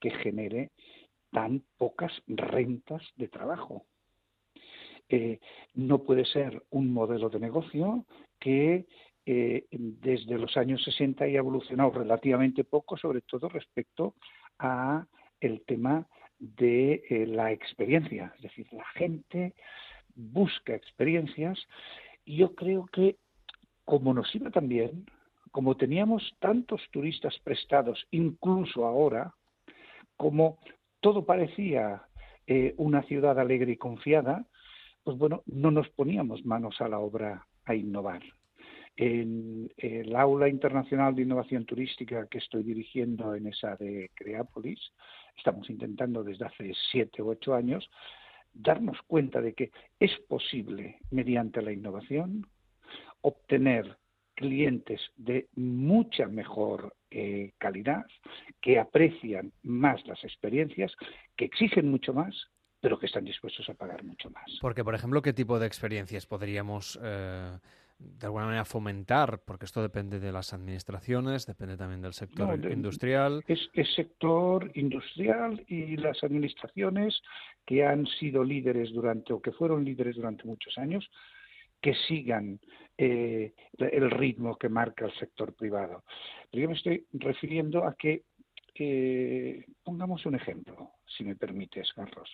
que 0.00 0.10
genere 0.10 0.70
tan 1.30 1.62
pocas 1.76 2.12
rentas 2.26 3.02
de 3.16 3.28
trabajo. 3.28 3.86
Eh, 5.08 5.40
no 5.74 6.02
puede 6.04 6.24
ser 6.24 6.62
un 6.70 6.92
modelo 6.92 7.28
de 7.28 7.40
negocio 7.40 8.04
que 8.38 8.86
eh, 9.26 9.66
desde 9.70 10.38
los 10.38 10.56
años 10.56 10.82
60 10.84 11.24
haya 11.24 11.38
evolucionado 11.38 11.90
relativamente 11.90 12.64
poco, 12.64 12.96
sobre 12.96 13.20
todo 13.22 13.48
respecto 13.48 14.14
a 14.58 15.06
el 15.40 15.62
tema 15.62 16.06
de 16.38 17.02
eh, 17.08 17.26
la 17.26 17.52
experiencia. 17.52 18.32
Es 18.36 18.42
decir, 18.42 18.66
la 18.72 18.84
gente 18.94 19.54
busca 20.14 20.74
experiencias 20.74 21.58
y 22.24 22.36
yo 22.36 22.54
creo 22.54 22.86
que 22.86 23.16
como 23.90 24.14
nos 24.14 24.32
iba 24.36 24.50
también, 24.52 25.04
como 25.50 25.76
teníamos 25.76 26.22
tantos 26.38 26.80
turistas 26.92 27.36
prestados, 27.42 28.06
incluso 28.12 28.86
ahora, 28.86 29.34
como 30.16 30.58
todo 31.00 31.26
parecía 31.26 32.04
una 32.76 33.02
ciudad 33.02 33.36
alegre 33.40 33.72
y 33.72 33.76
confiada, 33.76 34.46
pues 35.02 35.18
bueno, 35.18 35.42
no 35.46 35.72
nos 35.72 35.88
poníamos 35.88 36.44
manos 36.44 36.80
a 36.80 36.86
la 36.86 37.00
obra 37.00 37.44
a 37.64 37.74
innovar. 37.74 38.22
En 38.96 39.68
el 39.76 40.14
aula 40.14 40.48
internacional 40.48 41.16
de 41.16 41.22
innovación 41.22 41.64
turística 41.64 42.28
que 42.28 42.38
estoy 42.38 42.62
dirigiendo 42.62 43.34
en 43.34 43.48
esa 43.48 43.74
de 43.74 44.08
Creápolis, 44.14 44.78
estamos 45.36 45.68
intentando 45.68 46.22
desde 46.22 46.44
hace 46.44 46.72
siete 46.92 47.22
u 47.22 47.30
ocho 47.30 47.54
años 47.54 47.90
darnos 48.52 48.98
cuenta 49.08 49.40
de 49.40 49.52
que 49.54 49.72
es 49.98 50.16
posible, 50.28 50.98
mediante 51.10 51.60
la 51.60 51.72
innovación, 51.72 52.46
obtener 53.22 53.96
clientes 54.34 55.00
de 55.16 55.48
mucha 55.54 56.26
mejor 56.26 56.94
eh, 57.10 57.52
calidad, 57.58 58.06
que 58.60 58.78
aprecian 58.78 59.52
más 59.62 60.06
las 60.06 60.22
experiencias, 60.24 60.92
que 61.36 61.44
exigen 61.44 61.90
mucho 61.90 62.14
más 62.14 62.34
pero 62.80 62.98
que 62.98 63.06
están 63.06 63.24
dispuestos 63.24 63.68
a 63.68 63.74
pagar 63.74 64.02
mucho 64.02 64.30
más. 64.30 64.58
Porque, 64.60 64.82
por 64.82 64.94
ejemplo, 64.94 65.22
¿qué 65.22 65.32
tipo 65.32 65.58
de 65.58 65.66
experiencias 65.66 66.26
podríamos 66.26 66.98
eh, 67.02 67.58
de 67.98 68.26
alguna 68.26 68.46
manera 68.46 68.64
fomentar? 68.64 69.42
Porque 69.44 69.66
esto 69.66 69.82
depende 69.82 70.18
de 70.18 70.32
las 70.32 70.54
administraciones, 70.54 71.46
depende 71.46 71.76
también 71.76 72.00
del 72.00 72.14
sector 72.14 72.58
industrial. 72.72 73.44
Es, 73.46 73.68
es 73.74 73.94
sector 73.94 74.70
industrial 74.74 75.62
y 75.68 75.96
las 75.96 76.24
administraciones 76.24 77.20
que 77.66 77.84
han 77.84 78.06
sido 78.06 78.42
líderes 78.42 78.92
durante 78.92 79.32
o 79.34 79.42
que 79.42 79.52
fueron 79.52 79.84
líderes 79.84 80.16
durante 80.16 80.44
muchos 80.44 80.78
años 80.78 81.08
que 81.80 81.94
sigan 81.94 82.60
eh, 82.96 83.54
el 83.78 84.10
ritmo 84.10 84.56
que 84.56 84.68
marca 84.68 85.06
el 85.06 85.14
sector 85.14 85.54
privado. 85.54 86.04
Pero 86.50 86.62
yo 86.62 86.68
me 86.68 86.76
estoy 86.76 87.06
refiriendo 87.12 87.84
a 87.84 87.94
que 87.94 88.24
pongamos 89.84 90.24
un 90.24 90.36
ejemplo, 90.36 90.92
si 91.06 91.24
me 91.24 91.36
permites, 91.36 91.92
Carlos. 91.92 92.30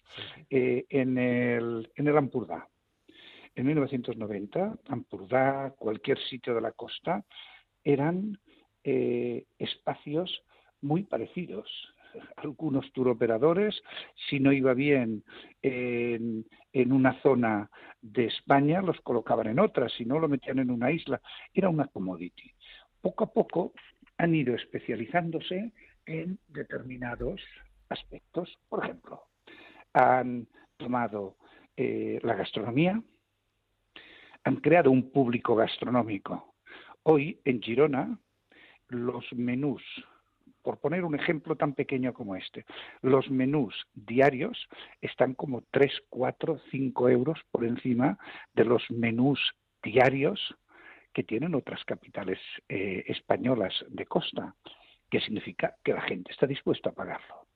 Eh, 0.49 0.85
en, 0.89 1.19
el, 1.19 1.91
en 1.97 2.07
el 2.07 2.17
Ampurdá, 2.17 2.69
en 3.55 3.67
1990, 3.67 4.79
Ampurdá, 4.89 5.75
cualquier 5.79 6.19
sitio 6.29 6.55
de 6.55 6.61
la 6.61 6.73
costa, 6.73 7.25
eran 7.83 8.39
eh, 8.85 9.47
espacios 9.59 10.43
muy 10.83 11.05
parecidos. 11.05 11.69
Algunos 12.37 12.93
turoperadores, 12.93 13.81
si 14.29 14.41
no 14.41 14.53
iba 14.53 14.75
bien 14.75 15.25
en, 15.63 16.45
una 16.93 17.21
zona 17.23 17.71
de 18.01 18.27
España, 18.27 18.83
los 18.83 19.01
colocaban 19.01 19.49
en 19.49 19.59
otra, 19.59 19.89
si 19.89 20.05
no 20.05 20.19
lo 20.19 20.29
metían 20.29 20.59
en 20.59 20.71
una 20.71 20.91
isla. 20.91 21.21
Era 21.53 21.69
una 21.69 21.87
commodity. 21.87 22.53
Poco 23.01 23.25
a 23.25 23.33
poco 23.33 23.73
han 24.19 24.35
ido 24.35 24.55
especializándose 24.55 25.73
en 26.07 26.39
determinados 26.49 27.41
aspectos. 27.89 28.59
Por 28.69 28.85
ejemplo, 28.85 29.23
han 29.93 30.47
tomado 30.77 31.37
eh, 31.77 32.19
la 32.23 32.35
gastronomía, 32.35 33.03
han 34.45 34.57
creado 34.57 34.91
un 34.91 35.11
público 35.11 35.57
gastronómico. 35.57 36.55
Hoy 37.03 37.41
en 37.45 37.61
Girona 37.63 38.19
los 38.89 39.25
menús, 39.33 39.83
por 40.67 40.81
poner 40.81 41.05
un 41.05 41.15
ejemplo 41.15 41.55
tan 41.55 41.75
pequeño 41.75 42.13
como 42.13 42.35
este, 42.35 42.65
los 43.01 43.31
menús 43.31 43.73
diarios 43.95 44.67
están 45.01 45.35
como 45.35 45.63
3, 45.71 45.93
4, 46.09 46.59
5 46.73 47.09
euros 47.09 47.39
por 47.53 47.65
encima 47.65 48.19
de 48.53 48.65
los 48.65 48.83
menús 48.91 49.39
diarios 49.81 50.57
que 51.13 51.23
tienen 51.23 51.55
otras 51.55 51.85
capitales 51.85 52.41
eh, 52.69 53.05
españolas 53.07 53.75
de 53.91 54.07
costa 54.07 54.57
que 55.09 55.21
significa 55.21 55.77
que 55.85 55.93
la 55.93 56.01
gente 56.01 56.33
está 56.33 56.49
dispuesta 56.49 56.91
a 56.91 56.95
pagarlo. 56.95 57.47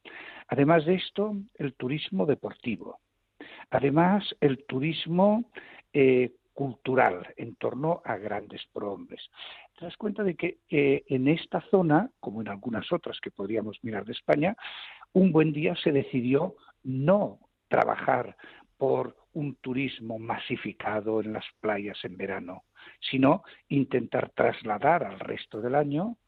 Además 0.47 0.87
de 0.87 0.95
esto, 0.95 1.35
el 1.55 1.75
turismo 1.75 2.27
deportivo. 2.27 3.01
Además, 3.71 4.37
el 4.39 4.65
turismo 4.67 5.51
eh, 5.93 6.31
cultural 6.53 7.27
en 7.37 7.57
torno 7.57 8.03
a 8.05 8.17
grandes 8.19 8.63
prohombres. 8.73 9.31
Te 9.81 9.87
das 9.87 9.97
cuenta 9.97 10.23
de 10.23 10.35
que 10.35 10.59
eh, 10.69 11.05
en 11.07 11.27
esta 11.27 11.63
zona, 11.71 12.11
como 12.21 12.43
en 12.43 12.49
algunas 12.49 12.93
otras 12.93 13.19
que 13.19 13.31
podríamos 13.31 13.79
mirar 13.83 14.05
de 14.05 14.13
España, 14.13 14.55
un 15.15 15.33
buen 15.33 15.55
día 15.55 15.75
se 15.75 15.91
decidió 15.91 16.55
no 16.83 17.39
trabajar 17.67 18.37
por 18.77 19.17
un 19.33 19.55
turismo 19.55 20.19
masificado 20.19 21.23
en 21.23 21.33
las 21.33 21.47
playas 21.61 21.97
en 22.05 22.19
verano, 22.19 22.65
sino 23.11 23.43
intentar 23.69 24.29
trasladar 24.35 25.03
al 25.03 25.19
resto 25.19 25.63
del 25.63 25.75
año 25.75 26.19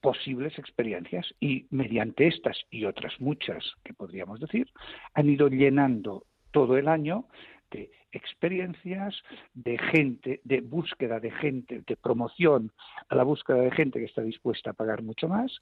posibles 0.00 0.56
experiencias 0.56 1.26
y 1.40 1.66
mediante 1.70 2.28
estas 2.28 2.56
y 2.70 2.84
otras 2.84 3.20
muchas 3.20 3.72
que 3.82 3.92
podríamos 3.92 4.38
decir, 4.38 4.70
han 5.14 5.28
ido 5.28 5.48
llenando 5.48 6.26
todo 6.52 6.78
el 6.78 6.86
año 6.86 7.26
de 7.72 7.90
experiencias, 8.12 9.14
de 9.54 9.78
gente, 9.78 10.40
de 10.44 10.60
búsqueda 10.60 11.20
de 11.20 11.30
gente, 11.30 11.82
de 11.86 11.96
promoción 11.96 12.72
a 13.08 13.14
la 13.14 13.22
búsqueda 13.22 13.58
de 13.58 13.70
gente 13.70 13.98
que 13.98 14.06
está 14.06 14.22
dispuesta 14.22 14.70
a 14.70 14.74
pagar 14.74 15.02
mucho 15.02 15.28
más, 15.28 15.60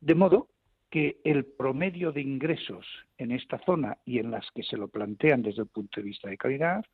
de 0.00 0.14
modo 0.14 0.48
que 0.90 1.20
el 1.24 1.44
promedio 1.44 2.12
de 2.12 2.22
ingresos 2.22 2.86
en 3.18 3.32
esta 3.32 3.58
zona 3.64 3.98
y 4.04 4.18
en 4.18 4.30
las 4.30 4.50
que 4.52 4.62
se 4.62 4.76
lo 4.76 4.88
plantean 4.88 5.42
desde 5.42 5.62
el 5.62 5.68
punto 5.68 6.00
de 6.00 6.06
vista 6.06 6.30
de 6.30 6.38
calidad 6.38 6.84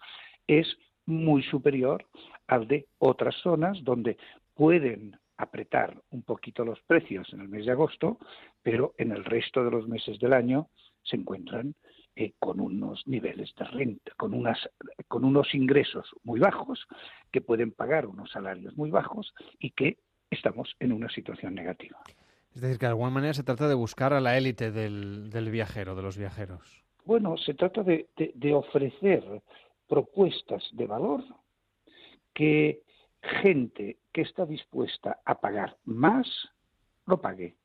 es 0.47 0.66
muy 1.06 1.43
superior 1.43 2.05
al 2.48 2.66
de 2.66 2.86
otras 2.98 3.36
zonas 3.36 3.78
donde 3.85 4.16
pueden 4.55 5.16
apretar 5.36 6.01
un 6.11 6.23
poquito 6.23 6.65
los 6.65 6.81
precios 6.82 7.32
en 7.32 7.40
el 7.40 7.48
mes 7.48 7.66
de 7.66 7.73
agosto, 7.73 8.19
pero 8.62 8.94
en 8.98 9.12
el 9.12 9.24
resto 9.24 9.65
de 9.65 9.70
los 9.70 9.89
meses 9.89 10.19
del 10.19 10.32
año 10.32 10.69
se 11.02 11.16
encuentran 11.16 11.74
eh, 12.16 12.34
con 12.38 12.60
unos 12.60 13.06
niveles 13.06 13.54
de 13.56 13.64
renta, 13.64 14.12
con, 14.16 14.34
unas, 14.34 14.58
con 15.08 15.24
unos 15.24 15.54
ingresos 15.54 16.08
muy 16.22 16.40
bajos, 16.40 16.86
que 17.32 17.40
pueden 17.40 17.72
pagar 17.72 18.06
unos 18.06 18.30
salarios 18.30 18.76
muy 18.76 18.90
bajos 18.90 19.34
y 19.58 19.70
que 19.70 19.98
estamos 20.30 20.74
en 20.80 20.92
una 20.92 21.08
situación 21.08 21.54
negativa. 21.54 21.98
Es 22.54 22.60
decir, 22.60 22.78
que 22.78 22.86
de 22.86 22.90
alguna 22.90 23.10
manera 23.10 23.34
se 23.34 23.42
trata 23.42 23.66
de 23.66 23.74
buscar 23.74 24.12
a 24.12 24.20
la 24.20 24.38
élite 24.38 24.70
del, 24.70 25.28
del 25.30 25.50
viajero, 25.50 25.96
de 25.96 26.02
los 26.02 26.16
viajeros. 26.16 26.84
Bueno, 27.04 27.36
se 27.36 27.54
trata 27.54 27.82
de, 27.82 28.08
de 28.16 28.54
ofrecer 28.54 29.42
propuestas 29.88 30.62
de 30.72 30.86
valor 30.86 31.24
que 32.32 32.82
gente 33.42 33.98
que 34.12 34.22
está 34.22 34.46
dispuesta 34.46 35.20
a 35.24 35.40
pagar 35.40 35.76
más, 35.84 36.28
lo 37.06 37.20
pague. 37.20 37.56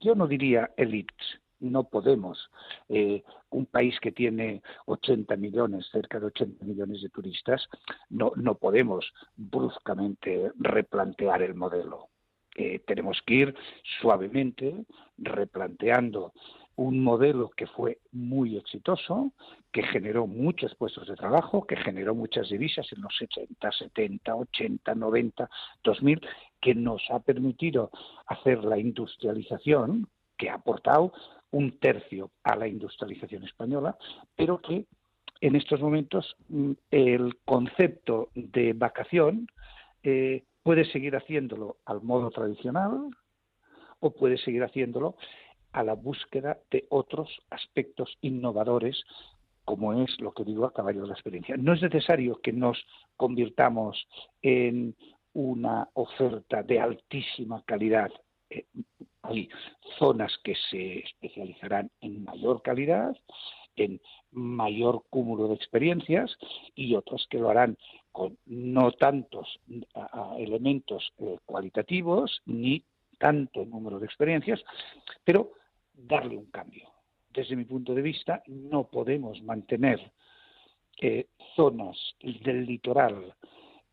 Yo 0.00 0.14
no 0.14 0.26
diría 0.26 0.72
elites, 0.76 1.40
no 1.64 1.84
podemos. 1.84 2.50
Eh, 2.88 3.22
un 3.50 3.66
país 3.66 3.98
que 4.00 4.12
tiene 4.12 4.62
80 4.86 5.36
millones, 5.36 5.86
cerca 5.90 6.20
de 6.20 6.26
80 6.26 6.64
millones 6.64 7.02
de 7.02 7.08
turistas, 7.08 7.68
no, 8.10 8.32
no 8.36 8.56
podemos 8.56 9.12
bruscamente 9.36 10.52
replantear 10.58 11.42
el 11.42 11.54
modelo. 11.54 12.08
Eh, 12.56 12.80
tenemos 12.86 13.20
que 13.26 13.34
ir 13.34 13.54
suavemente 14.00 14.84
replanteando 15.18 16.32
un 16.76 17.02
modelo 17.02 17.50
que 17.50 17.66
fue 17.66 17.98
muy 18.12 18.56
exitoso, 18.56 19.32
que 19.72 19.82
generó 19.82 20.26
muchos 20.26 20.74
puestos 20.74 21.06
de 21.06 21.14
trabajo, 21.14 21.66
que 21.66 21.76
generó 21.76 22.14
muchas 22.14 22.48
divisas 22.48 22.86
en 22.92 23.02
los 23.02 23.16
70, 23.16 23.70
70, 23.70 24.34
80, 24.34 24.94
90, 24.94 25.50
2000, 25.82 26.20
que 26.60 26.74
nos 26.74 27.02
ha 27.10 27.20
permitido 27.20 27.90
hacer 28.26 28.64
la 28.64 28.78
industrialización, 28.78 30.08
que 30.36 30.50
ha 30.50 30.54
aportado 30.54 31.12
un 31.54 31.78
tercio 31.78 32.32
a 32.42 32.56
la 32.56 32.66
industrialización 32.66 33.44
española, 33.44 33.96
pero 34.34 34.60
que 34.60 34.86
en 35.40 35.54
estos 35.54 35.80
momentos 35.80 36.36
mm, 36.48 36.72
el 36.90 37.36
concepto 37.44 38.30
de 38.34 38.72
vacación 38.72 39.46
eh, 40.02 40.42
puede 40.64 40.84
seguir 40.84 41.14
haciéndolo 41.14 41.76
al 41.84 42.02
modo 42.02 42.30
tradicional 42.30 43.08
o 44.00 44.10
puede 44.10 44.36
seguir 44.38 44.64
haciéndolo 44.64 45.16
a 45.70 45.84
la 45.84 45.94
búsqueda 45.94 46.58
de 46.72 46.86
otros 46.88 47.28
aspectos 47.50 48.18
innovadores, 48.20 49.04
como 49.64 49.92
es 50.02 50.20
lo 50.20 50.32
que 50.32 50.44
digo 50.44 50.64
a 50.64 50.72
caballo 50.72 51.02
de 51.02 51.08
la 51.08 51.14
experiencia. 51.14 51.56
No 51.56 51.72
es 51.72 51.82
necesario 51.82 52.40
que 52.42 52.52
nos 52.52 52.84
convirtamos 53.16 54.08
en 54.42 54.96
una 55.34 55.88
oferta 55.94 56.64
de 56.64 56.80
altísima 56.80 57.62
calidad. 57.64 58.10
Eh, 58.50 58.66
hay 59.24 59.48
zonas 59.98 60.32
que 60.42 60.54
se 60.70 61.00
especializarán 61.00 61.90
en 62.00 62.24
mayor 62.24 62.62
calidad, 62.62 63.16
en 63.76 64.00
mayor 64.30 65.02
cúmulo 65.10 65.48
de 65.48 65.54
experiencias 65.54 66.36
y 66.74 66.94
otras 66.94 67.26
que 67.28 67.38
lo 67.38 67.50
harán 67.50 67.76
con 68.12 68.38
no 68.46 68.92
tantos 68.92 69.60
elementos 70.38 71.12
eh, 71.18 71.38
cualitativos 71.44 72.42
ni 72.46 72.84
tanto 73.18 73.64
número 73.64 73.98
de 73.98 74.06
experiencias, 74.06 74.62
pero 75.24 75.52
darle 75.92 76.36
un 76.36 76.50
cambio. 76.50 76.88
Desde 77.30 77.56
mi 77.56 77.64
punto 77.64 77.94
de 77.94 78.02
vista, 78.02 78.42
no 78.46 78.84
podemos 78.84 79.42
mantener 79.42 80.12
eh, 81.00 81.26
zonas 81.56 81.96
del 82.20 82.66
litoral 82.66 83.34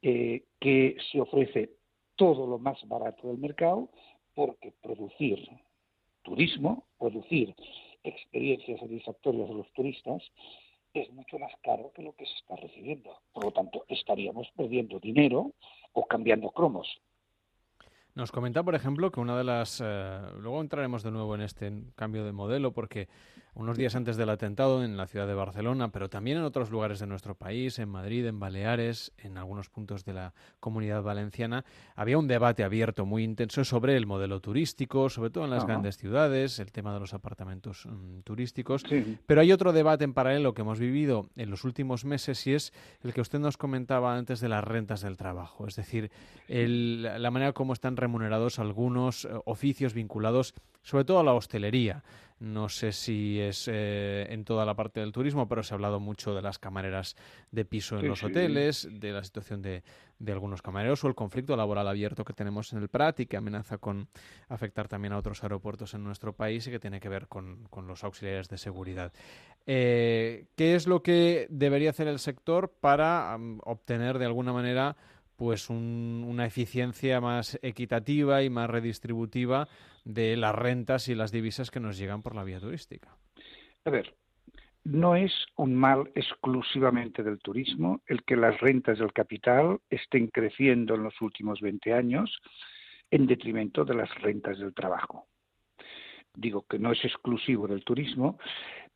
eh, 0.02 0.44
que 0.60 0.98
se 1.12 1.20
ofrece 1.20 1.72
todo 2.16 2.46
lo 2.46 2.60
más 2.60 2.78
barato 2.88 3.28
del 3.28 3.40
mercado, 3.40 3.90
porque 4.34 4.74
producir 4.82 5.40
turismo, 6.24 6.86
producir 7.00 7.56
experiencias 8.04 8.80
satisfactorias 8.80 9.50
a 9.50 9.54
los 9.54 9.72
turistas, 9.74 10.24
es 10.94 11.12
mucho 11.12 11.40
más 11.40 11.52
caro 11.64 11.92
que 11.96 12.02
lo 12.02 12.14
que 12.16 12.26
se 12.26 12.34
está 12.34 12.56
recibiendo. 12.56 13.18
Por 13.34 13.46
lo 13.46 13.52
tanto, 13.52 13.86
estaríamos 13.88 14.48
perdiendo 14.56 15.00
dinero 15.00 15.54
o 15.94 16.06
cambiando 16.06 16.50
cromos. 16.52 16.88
Nos 18.14 18.32
comenta, 18.32 18.62
por 18.62 18.76
ejemplo, 18.76 19.10
que 19.10 19.22
una 19.22 19.38
de 19.38 19.46
las... 19.46 19.82
Eh, 19.84 20.20
luego 20.38 20.60
entraremos 20.60 21.02
de 21.02 21.12
nuevo 21.12 21.34
en 21.36 21.42
este 21.42 21.72
cambio 21.96 22.26
de 22.26 22.34
modelo 22.34 22.74
porque 22.74 23.08
unos 23.54 23.78
días 23.78 23.96
antes 23.96 24.18
del 24.18 24.30
atentado 24.30 24.84
en 24.84 24.98
la 24.98 25.08
ciudad 25.08 25.28
de 25.28 25.34
Barcelona, 25.34 25.92
pero 25.92 26.10
también 26.10 26.38
en 26.38 26.44
otros 26.44 26.72
lugares 26.72 27.00
de 27.00 27.08
nuestro 27.08 27.36
país, 27.36 27.80
en 27.80 27.90
Madrid, 27.90 28.26
en 28.26 28.40
Baleares, 28.40 29.12
en 29.18 29.38
algunos 29.38 29.70
puntos 29.70 30.06
de 30.06 30.14
la 30.14 30.34
comunidad 30.60 31.04
valenciana, 31.04 31.66
había 31.96 32.18
un 32.18 32.28
debate 32.28 32.64
abierto 32.64 33.06
muy 33.06 33.24
intenso 33.24 33.64
sobre 33.64 33.98
el 33.98 34.06
modelo 34.06 34.40
turístico, 34.40 35.10
sobre 35.10 35.30
todo 35.30 35.44
en 35.44 35.50
las 35.50 35.66
grandes 35.66 35.98
ciudades, 35.98 36.60
el 36.60 36.72
tema 36.72 36.94
de 36.94 37.02
los 37.02 37.14
apartamentos 37.14 37.86
mm, 37.86 38.22
turísticos. 38.22 38.84
Pero 39.26 39.42
hay 39.42 39.52
otro 39.52 39.74
debate 39.74 40.06
en 40.06 40.14
paralelo 40.14 40.54
que 40.54 40.62
hemos 40.62 40.80
vivido 40.80 41.30
en 41.36 41.50
los 41.50 41.64
últimos 41.64 42.06
meses 42.06 42.46
y 42.48 42.54
es 42.54 42.74
el 43.04 43.14
que 43.14 43.22
usted 43.22 43.40
nos 43.40 43.58
comentaba 43.58 44.16
antes 44.16 44.40
de 44.40 44.50
las 44.50 44.64
rentas 44.64 45.02
del 45.02 45.18
trabajo, 45.18 45.68
es 45.68 45.76
decir, 45.76 46.12
la 46.48 47.32
manera 47.32 47.54
como 47.54 47.74
están 47.74 47.98
remunerados 47.98 48.60
algunos 48.60 49.26
eh, 49.26 49.30
oficios 49.46 49.94
vinculados 49.94 50.54
sobre 50.84 51.06
todo 51.06 51.20
a 51.20 51.24
la 51.24 51.34
hostelería. 51.34 52.04
No 52.42 52.70
sé 52.70 52.92
si 52.92 53.40
es 53.40 53.70
eh, 53.72 54.26
en 54.32 54.46
toda 54.46 54.66
la 54.66 54.74
parte 54.74 55.00
del 55.00 55.12
turismo, 55.12 55.48
pero 55.48 55.62
se 55.62 55.74
ha 55.74 55.76
hablado 55.76 56.00
mucho 56.00 56.34
de 56.34 56.42
las 56.42 56.58
camareras 56.58 57.16
de 57.52 57.66
piso 57.66 58.00
en 58.00 58.08
los 58.08 58.24
hoteles, 58.24 58.90
de 58.92 59.12
la 59.12 59.24
situación 59.24 59.62
de, 59.62 59.84
de, 60.18 60.32
algunos 60.32 60.64
camareros 60.64 61.04
o 61.04 61.08
el 61.08 61.14
conflicto 61.14 61.56
laboral 61.56 61.88
abierto 61.88 62.26
que 62.26 62.34
tenemos 62.34 62.74
en 62.74 62.80
el 62.80 62.90
Prat 62.90 63.20
y 63.20 63.28
que 63.28 63.38
amenaza 63.38 63.78
con 63.78 64.08
afectar 64.50 64.88
también 64.88 65.14
a 65.14 65.20
otros 65.20 65.44
aeropuertos 65.44 65.94
en 65.94 66.04
nuestro 66.04 66.34
país 66.34 66.66
y 66.66 66.72
que 66.72 66.80
tiene 66.80 67.00
que 67.00 67.10
ver 67.10 67.28
con, 67.28 67.70
los 67.86 68.04
auxiliares 68.04 68.50
de 68.50 68.58
seguridad. 68.58 69.14
Eh, 69.68 70.48
¿Qué 70.56 70.74
es 70.74 70.88
lo 70.88 71.04
que 71.04 71.46
debería 71.52 71.92
hacer 71.92 72.08
el 72.08 72.18
sector 72.18 72.74
para 72.82 73.38
obtener 73.66 74.18
de 74.18 74.26
alguna 74.26 74.52
manera 74.52 74.98
pues 75.36 75.70
una 75.70 76.48
eficiencia 76.48 77.22
más 77.22 77.60
equitativa 77.62 78.42
y 78.42 78.50
más 78.50 78.68
redistributiva 78.68 79.68
de 80.04 80.38
las 80.38 80.56
rentas 80.56 81.08
y 81.08 81.16
las 81.16 81.32
divisas 81.32 81.72
que 81.72 81.80
nos 81.80 81.98
llegan 81.98 82.22
por 82.22 82.36
la 82.36 82.44
vía 82.44 82.60
turística. 82.60 83.16
A 83.86 83.90
ver, 83.90 84.14
no 84.84 85.16
es 85.16 85.32
un 85.58 85.76
mal 85.76 86.12
exclusivamente 86.16 87.24
del 87.24 87.40
turismo 87.40 88.02
el 88.08 88.24
que 88.24 88.36
las 88.36 88.60
rentas 88.60 88.98
del 88.98 89.14
capital 89.14 89.80
estén 89.90 90.28
creciendo 90.28 90.96
en 90.96 91.04
los 91.04 91.22
últimos 91.22 91.62
20 91.62 91.94
años 91.94 92.42
en 93.12 93.28
detrimento 93.28 93.86
de 93.86 93.94
las 93.94 94.14
rentas 94.22 94.58
del 94.58 94.74
trabajo. 94.74 95.28
Digo 96.34 96.66
que 96.68 96.80
no 96.80 96.94
es 96.94 97.04
exclusivo 97.04 97.68
del 97.68 97.84
turismo, 97.84 98.40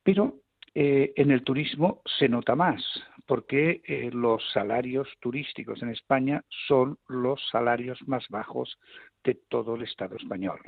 pero 0.02 0.40
eh, 0.74 1.14
en 1.16 1.32
el 1.32 1.44
turismo 1.44 2.02
se 2.18 2.30
nota 2.30 2.56
más, 2.56 2.84
porque 3.26 3.82
eh, 3.86 4.10
los 4.12 4.44
salarios 4.52 5.08
turísticos 5.20 5.82
en 5.84 5.90
España 5.90 6.44
son 6.68 6.98
los 7.08 7.42
salarios 7.52 8.00
más 8.08 8.28
bajos 8.30 8.78
de 9.24 9.36
todo 9.50 9.76
el 9.76 9.84
Estado 9.84 10.16
español. 10.16 10.60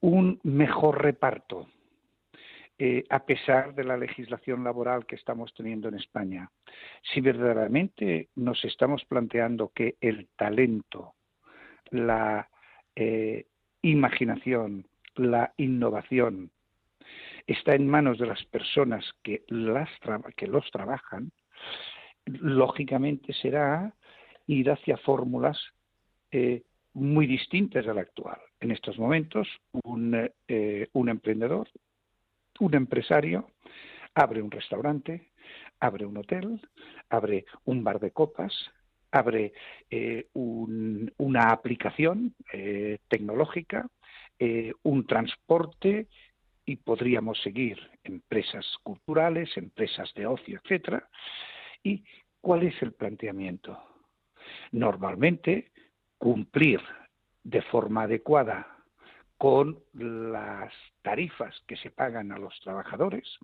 Un 0.00 0.40
mejor 0.42 1.02
reparto, 1.02 1.68
eh, 2.78 3.04
a 3.08 3.24
pesar 3.24 3.74
de 3.74 3.84
la 3.84 3.96
legislación 3.96 4.64
laboral 4.64 5.06
que 5.06 5.16
estamos 5.16 5.54
teniendo 5.54 5.88
en 5.88 5.94
España. 5.94 6.50
Si 7.02 7.20
verdaderamente 7.20 8.28
nos 8.34 8.64
estamos 8.64 9.04
planteando 9.04 9.70
que 9.74 9.96
el 10.00 10.28
talento, 10.36 11.14
la 11.90 12.48
imaginación, 13.82 14.86
la 15.16 15.52
innovación, 15.56 16.50
está 17.46 17.74
en 17.74 17.88
manos 17.88 18.18
de 18.18 18.26
las 18.26 18.42
personas 18.46 19.04
que, 19.22 19.44
las 19.48 19.88
que 20.36 20.46
los 20.46 20.70
trabajan, 20.70 21.32
lógicamente 22.26 23.32
será 23.34 23.92
ir 24.46 24.70
hacia 24.70 24.96
fórmulas 24.98 25.58
eh, 26.30 26.62
muy 26.94 27.26
distintas 27.26 27.84
de 27.84 27.94
la 27.94 28.02
actual. 28.02 28.38
En 28.60 28.70
estos 28.70 28.98
momentos, 28.98 29.48
un, 29.84 30.30
eh, 30.48 30.88
un 30.92 31.08
emprendedor, 31.08 31.68
un 32.60 32.74
empresario, 32.74 33.50
abre 34.14 34.40
un 34.40 34.50
restaurante, 34.50 35.32
abre 35.80 36.06
un 36.06 36.16
hotel, 36.16 36.60
abre 37.10 37.44
un 37.64 37.84
bar 37.84 38.00
de 38.00 38.12
copas, 38.12 38.52
abre 39.10 39.52
eh, 39.90 40.28
una 40.32 41.50
aplicación 41.50 42.34
tecnológica, 43.08 43.86
un 44.82 45.06
transporte 45.06 46.08
y 46.66 46.76
podríamos 46.76 47.40
seguir 47.42 47.78
empresas 48.02 48.66
culturales, 48.82 49.56
empresas 49.56 50.12
de 50.14 50.26
ocio, 50.26 50.60
etcétera. 50.62 51.08
¿Y 51.82 52.04
cuál 52.40 52.64
es 52.64 52.80
el 52.82 52.92
planteamiento? 52.92 53.78
Normalmente 54.72 55.72
cumplir 56.18 56.80
de 57.42 57.62
forma 57.62 58.02
adecuada 58.02 58.66
con 59.36 59.78
las 59.92 60.72
tarifas 61.02 61.54
que 61.66 61.76
se 61.76 61.90
pagan 61.90 62.32
a 62.32 62.38
los 62.38 62.58
trabajadores, 62.60 63.38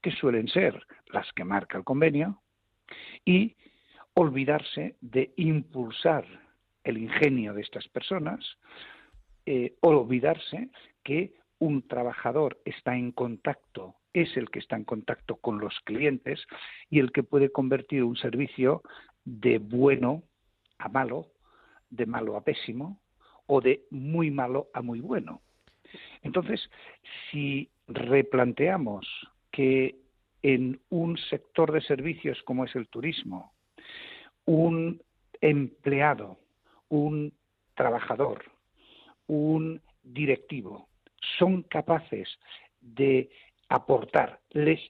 que 0.00 0.12
suelen 0.12 0.48
ser 0.48 0.86
las 1.06 1.30
que 1.32 1.44
marca 1.44 1.78
el 1.78 1.84
convenio, 1.84 2.40
y 3.24 3.56
olvidarse 4.14 4.96
de 5.00 5.32
impulsar 5.36 6.24
el 6.84 6.98
ingenio 6.98 7.54
de 7.54 7.62
estas 7.62 7.88
personas, 7.88 8.44
eh, 9.46 9.74
olvidarse 9.80 10.70
que 11.02 11.34
un 11.58 11.86
trabajador 11.86 12.60
está 12.64 12.96
en 12.96 13.12
contacto, 13.12 13.96
es 14.12 14.36
el 14.36 14.50
que 14.50 14.58
está 14.58 14.76
en 14.76 14.84
contacto 14.84 15.36
con 15.36 15.58
los 15.58 15.78
clientes 15.84 16.44
y 16.90 16.98
el 16.98 17.12
que 17.12 17.22
puede 17.22 17.50
convertir 17.50 18.04
un 18.04 18.16
servicio 18.16 18.82
de 19.24 19.58
bueno 19.58 20.22
a 20.78 20.88
malo, 20.88 21.28
de 21.92 22.06
malo 22.06 22.36
a 22.36 22.42
pésimo 22.42 22.98
o 23.46 23.60
de 23.60 23.84
muy 23.90 24.30
malo 24.30 24.68
a 24.72 24.82
muy 24.82 25.00
bueno. 25.00 25.42
Entonces, 26.22 26.70
si 27.30 27.68
replanteamos 27.86 29.06
que 29.50 29.96
en 30.42 30.80
un 30.88 31.18
sector 31.18 31.70
de 31.70 31.82
servicios 31.82 32.42
como 32.44 32.64
es 32.64 32.74
el 32.74 32.88
turismo, 32.88 33.52
un 34.46 35.00
empleado, 35.40 36.38
un 36.88 37.32
trabajador, 37.74 38.44
un 39.26 39.80
directivo 40.02 40.88
son 41.38 41.62
capaces 41.62 42.28
de 42.80 43.30
aportar, 43.68 44.40
les 44.50 44.80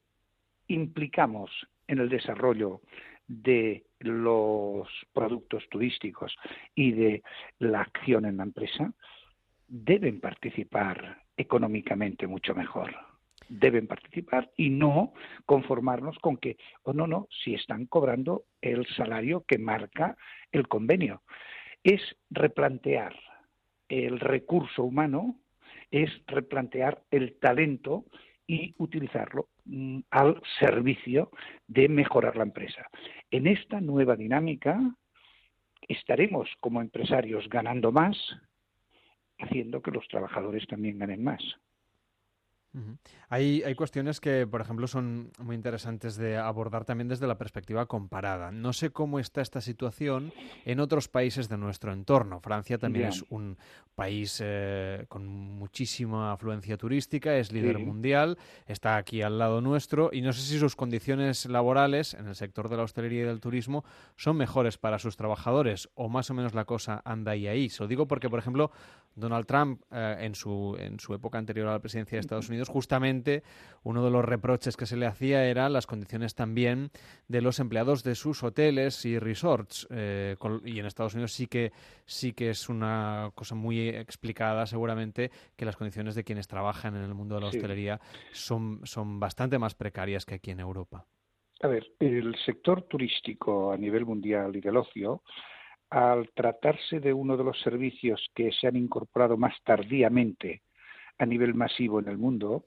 implicamos 0.68 1.50
en 1.88 1.98
el 1.98 2.08
desarrollo 2.08 2.80
de 3.28 3.84
los 4.02 4.88
productos 5.12 5.68
turísticos 5.70 6.34
y 6.74 6.92
de 6.92 7.22
la 7.58 7.80
acción 7.80 8.24
en 8.24 8.36
la 8.38 8.44
empresa, 8.44 8.92
deben 9.68 10.20
participar 10.20 11.22
económicamente 11.36 12.26
mucho 12.26 12.54
mejor. 12.54 12.94
Deben 13.48 13.86
participar 13.86 14.50
y 14.56 14.70
no 14.70 15.12
conformarnos 15.46 16.18
con 16.18 16.36
que, 16.36 16.56
o 16.82 16.90
oh, 16.90 16.92
no, 16.94 17.06
no, 17.06 17.28
si 17.42 17.54
están 17.54 17.86
cobrando 17.86 18.44
el 18.60 18.86
salario 18.86 19.44
que 19.46 19.58
marca 19.58 20.16
el 20.52 20.68
convenio. 20.68 21.22
Es 21.82 22.00
replantear 22.30 23.14
el 23.88 24.20
recurso 24.20 24.84
humano, 24.84 25.38
es 25.90 26.10
replantear 26.26 27.02
el 27.10 27.38
talento 27.38 28.04
y 28.52 28.74
utilizarlo 28.76 29.48
mm, 29.64 30.00
al 30.10 30.42
servicio 30.58 31.30
de 31.68 31.88
mejorar 31.88 32.36
la 32.36 32.42
empresa. 32.42 32.86
En 33.30 33.46
esta 33.46 33.80
nueva 33.80 34.14
dinámica 34.14 34.78
estaremos 35.88 36.50
como 36.60 36.82
empresarios 36.82 37.48
ganando 37.48 37.92
más, 37.92 38.14
haciendo 39.38 39.80
que 39.80 39.90
los 39.90 40.06
trabajadores 40.08 40.66
también 40.66 40.98
ganen 40.98 41.24
más. 41.24 41.42
Hay, 43.28 43.62
hay, 43.62 43.74
cuestiones 43.74 44.20
que, 44.20 44.46
por 44.46 44.60
ejemplo, 44.60 44.86
son 44.86 45.30
muy 45.38 45.56
interesantes 45.56 46.16
de 46.16 46.38
abordar 46.38 46.84
también 46.84 47.08
desde 47.08 47.26
la 47.26 47.36
perspectiva 47.36 47.86
comparada. 47.86 48.50
No 48.50 48.72
sé 48.72 48.90
cómo 48.90 49.18
está 49.18 49.42
esta 49.42 49.60
situación 49.60 50.32
en 50.64 50.80
otros 50.80 51.08
países 51.08 51.48
de 51.48 51.58
nuestro 51.58 51.92
entorno. 51.92 52.40
Francia 52.40 52.78
también 52.78 53.08
es 53.08 53.24
un 53.28 53.58
país 53.94 54.40
eh, 54.42 55.04
con 55.08 55.26
muchísima 55.26 56.32
afluencia 56.32 56.76
turística, 56.76 57.36
es 57.36 57.52
líder 57.52 57.78
mundial, 57.78 58.38
está 58.66 58.96
aquí 58.96 59.22
al 59.22 59.38
lado 59.38 59.60
nuestro 59.60 60.10
y 60.12 60.22
no 60.22 60.32
sé 60.32 60.40
si 60.40 60.58
sus 60.58 60.76
condiciones 60.76 61.46
laborales 61.46 62.14
en 62.14 62.26
el 62.26 62.34
sector 62.34 62.68
de 62.68 62.76
la 62.76 62.84
hostelería 62.84 63.22
y 63.22 63.26
del 63.26 63.40
turismo 63.40 63.84
son 64.16 64.36
mejores 64.36 64.78
para 64.78 64.98
sus 64.98 65.16
trabajadores 65.16 65.90
o 65.94 66.08
más 66.08 66.30
o 66.30 66.34
menos 66.34 66.54
la 66.54 66.64
cosa 66.64 67.02
anda 67.04 67.32
ahí 67.32 67.46
ahí. 67.46 67.68
Se 67.68 67.82
lo 67.82 67.88
digo 67.88 68.06
porque, 68.06 68.30
por 68.30 68.38
ejemplo, 68.38 68.70
Donald 69.14 69.46
Trump, 69.46 69.82
eh, 69.90 70.16
en, 70.20 70.34
su, 70.34 70.76
en 70.78 70.98
su 71.00 71.14
época 71.14 71.38
anterior 71.38 71.68
a 71.68 71.72
la 71.72 71.78
presidencia 71.78 72.16
de 72.16 72.20
Estados 72.20 72.48
Unidos, 72.48 72.68
justamente 72.68 73.42
uno 73.82 74.04
de 74.04 74.10
los 74.10 74.24
reproches 74.24 74.76
que 74.76 74.86
se 74.86 74.96
le 74.96 75.06
hacía 75.06 75.44
era 75.44 75.68
las 75.68 75.86
condiciones 75.86 76.34
también 76.34 76.90
de 77.28 77.42
los 77.42 77.58
empleados 77.58 78.02
de 78.04 78.14
sus 78.14 78.42
hoteles 78.42 79.04
y 79.04 79.18
resorts. 79.18 79.86
Eh, 79.90 80.36
y 80.64 80.78
en 80.78 80.86
Estados 80.86 81.14
Unidos 81.14 81.32
sí 81.32 81.46
que, 81.46 81.72
sí 82.04 82.32
que 82.32 82.50
es 82.50 82.68
una 82.68 83.30
cosa 83.34 83.54
muy 83.54 83.88
explicada, 83.88 84.66
seguramente, 84.66 85.30
que 85.56 85.64
las 85.64 85.76
condiciones 85.76 86.14
de 86.14 86.24
quienes 86.24 86.48
trabajan 86.48 86.96
en 86.96 87.02
el 87.02 87.14
mundo 87.14 87.36
de 87.36 87.40
la 87.42 87.46
hostelería 87.48 88.00
son, 88.32 88.80
son 88.84 89.20
bastante 89.20 89.58
más 89.58 89.74
precarias 89.74 90.24
que 90.24 90.34
aquí 90.36 90.50
en 90.50 90.60
Europa. 90.60 91.06
A 91.62 91.68
ver, 91.68 91.92
el 92.00 92.34
sector 92.44 92.82
turístico 92.82 93.72
a 93.72 93.76
nivel 93.76 94.04
mundial 94.04 94.56
y 94.56 94.60
del 94.60 94.76
ocio 94.76 95.22
al 95.92 96.30
tratarse 96.32 97.00
de 97.00 97.12
uno 97.12 97.36
de 97.36 97.44
los 97.44 97.60
servicios 97.60 98.26
que 98.34 98.50
se 98.50 98.66
han 98.66 98.76
incorporado 98.76 99.36
más 99.36 99.54
tardíamente 99.62 100.62
a 101.18 101.26
nivel 101.26 101.52
masivo 101.52 102.00
en 102.00 102.08
el 102.08 102.16
mundo, 102.16 102.64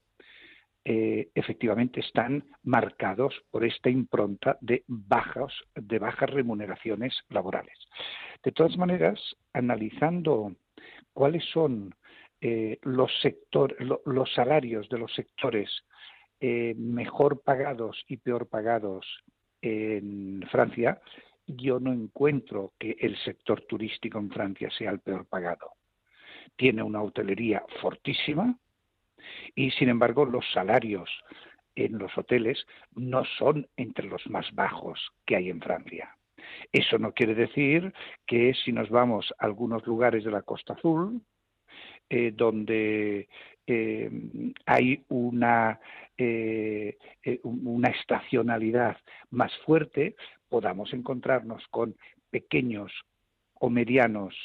eh, 0.84 1.30
efectivamente 1.34 2.02
están 2.02 2.46
marcados 2.62 3.34
por 3.50 3.66
esta 3.66 3.90
impronta 3.90 4.60
de 4.62 4.84
bajas, 4.88 5.52
de 5.74 5.98
bajas 5.98 6.30
remuneraciones 6.30 7.20
laborales. 7.30 7.76
De 8.44 8.52
todas 8.52 8.78
maneras, 8.78 9.20
analizando 9.54 10.56
cuáles 11.12 11.44
son 11.46 11.96
eh, 12.42 12.78
los, 12.84 13.12
los 14.06 14.34
salarios 14.36 14.88
de 14.90 15.00
los 15.00 15.12
sectores 15.16 15.72
eh, 16.40 16.76
mejor 16.78 17.42
pagados 17.42 18.04
y 18.08 18.18
peor 18.18 18.48
pagados 18.48 19.08
en 19.64 20.44
Francia, 20.52 21.02
yo 21.48 21.80
no 21.80 21.94
encuentro 21.94 22.74
que 22.80 22.96
el 23.00 23.18
sector 23.18 23.62
turístico 23.62 24.20
en 24.20 24.30
Francia 24.30 24.70
sea 24.78 24.92
el 24.92 25.00
peor 25.00 25.26
pagado. 25.28 25.72
Tiene 26.56 26.84
una 26.84 27.02
hotelería 27.02 27.64
fortísima 27.82 28.58
y, 29.56 29.72
sin 29.72 29.90
embargo, 29.90 30.26
los 30.26 30.46
salarios 30.52 31.10
en 31.76 31.98
los 31.98 32.18
hoteles 32.18 32.66
no 32.96 33.24
son 33.38 33.68
entre 33.76 34.08
los 34.08 34.26
más 34.30 34.52
bajos 34.54 35.12
que 35.26 35.36
hay 35.36 35.50
en 35.50 35.62
Francia. 35.62 36.16
Eso 36.72 36.98
no 36.98 37.14
quiere 37.14 37.36
decir 37.36 37.94
que 38.26 38.54
si 38.54 38.72
nos 38.72 38.90
vamos 38.90 39.34
a 39.40 39.46
algunos 39.46 39.86
lugares 39.86 40.24
de 40.24 40.32
la 40.32 40.42
Costa 40.42 40.74
Azul, 40.74 41.22
eh, 42.10 42.32
donde 42.36 43.28
eh, 43.66 44.12
hay 44.66 45.04
una, 45.10 45.80
eh, 46.18 46.98
una 47.44 47.90
estacionalidad 47.90 48.98
más 49.32 49.52
fuerte, 49.66 50.16
podamos 50.48 50.94
encontrarnos 50.94 51.64
con 51.70 51.96
pequeños 52.30 52.92
o 53.56 53.70
medianos 53.70 54.36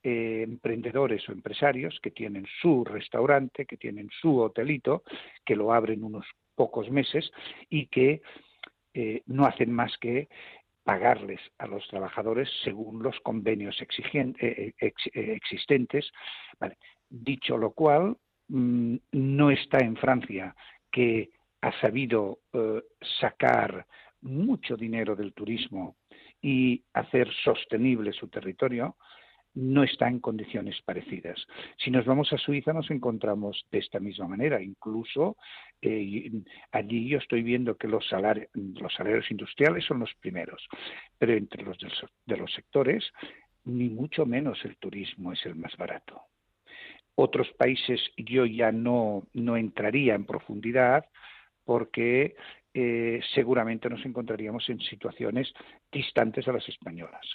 emprendedores 0.00 1.28
o 1.28 1.32
empresarios 1.32 1.98
que 2.00 2.12
tienen 2.12 2.46
su 2.62 2.84
restaurante, 2.84 3.66
que 3.66 3.76
tienen 3.76 4.08
su 4.20 4.38
hotelito, 4.38 5.02
que 5.44 5.56
lo 5.56 5.72
abren 5.72 6.04
unos 6.04 6.24
pocos 6.54 6.88
meses 6.90 7.30
y 7.68 7.86
que 7.86 8.22
no 9.26 9.44
hacen 9.44 9.72
más 9.72 9.96
que 9.98 10.28
pagarles 10.88 11.42
a 11.58 11.66
los 11.66 11.86
trabajadores 11.88 12.48
según 12.64 13.02
los 13.02 13.20
convenios 13.20 13.76
eh, 13.78 14.72
existentes. 14.80 16.10
Dicho 17.10 17.56
lo 17.56 17.72
cual, 17.72 18.16
mm, 18.48 18.96
no 19.12 19.50
está 19.50 19.78
en 19.78 19.96
Francia 19.96 20.54
que 20.90 21.30
ha 21.60 21.72
sabido 21.80 22.38
sacar 23.20 23.86
mucho 24.20 24.76
dinero 24.76 25.16
del 25.16 25.32
turismo 25.32 25.96
y 26.40 26.84
hacer 26.92 27.28
sostenible 27.44 28.12
su 28.12 28.28
territorio, 28.28 28.96
no 29.54 29.82
está 29.82 30.06
en 30.08 30.20
condiciones 30.20 30.80
parecidas. 30.82 31.44
Si 31.78 31.90
nos 31.90 32.04
vamos 32.04 32.32
a 32.32 32.38
Suiza 32.38 32.72
nos 32.72 32.90
encontramos 32.90 33.66
de 33.72 33.78
esta 33.78 33.98
misma 33.98 34.28
manera. 34.28 34.62
Incluso 34.62 35.36
eh, 35.80 36.30
allí 36.70 37.08
yo 37.08 37.18
estoy 37.18 37.42
viendo 37.42 37.76
que 37.76 37.88
los 37.88 38.08
los 38.54 38.94
salarios 38.94 39.30
industriales 39.30 39.84
son 39.84 40.00
los 40.00 40.14
primeros, 40.20 40.64
pero 41.18 41.32
entre 41.32 41.64
los 41.64 41.76
de 42.26 42.36
los 42.36 42.52
sectores 42.52 43.04
ni 43.64 43.88
mucho 43.88 44.24
menos 44.26 44.64
el 44.64 44.76
turismo 44.78 45.32
es 45.32 45.44
el 45.44 45.56
más 45.56 45.76
barato. 45.76 46.22
Otros 47.20 47.48
países 47.58 48.00
yo 48.16 48.46
ya 48.46 48.70
no, 48.70 49.24
no 49.32 49.56
entraría 49.56 50.14
en 50.14 50.24
profundidad 50.24 51.04
porque 51.64 52.36
eh, 52.72 53.20
seguramente 53.34 53.90
nos 53.90 54.06
encontraríamos 54.06 54.68
en 54.68 54.78
situaciones 54.78 55.52
distantes 55.90 56.46
a 56.46 56.52
las 56.52 56.68
españolas. 56.68 57.26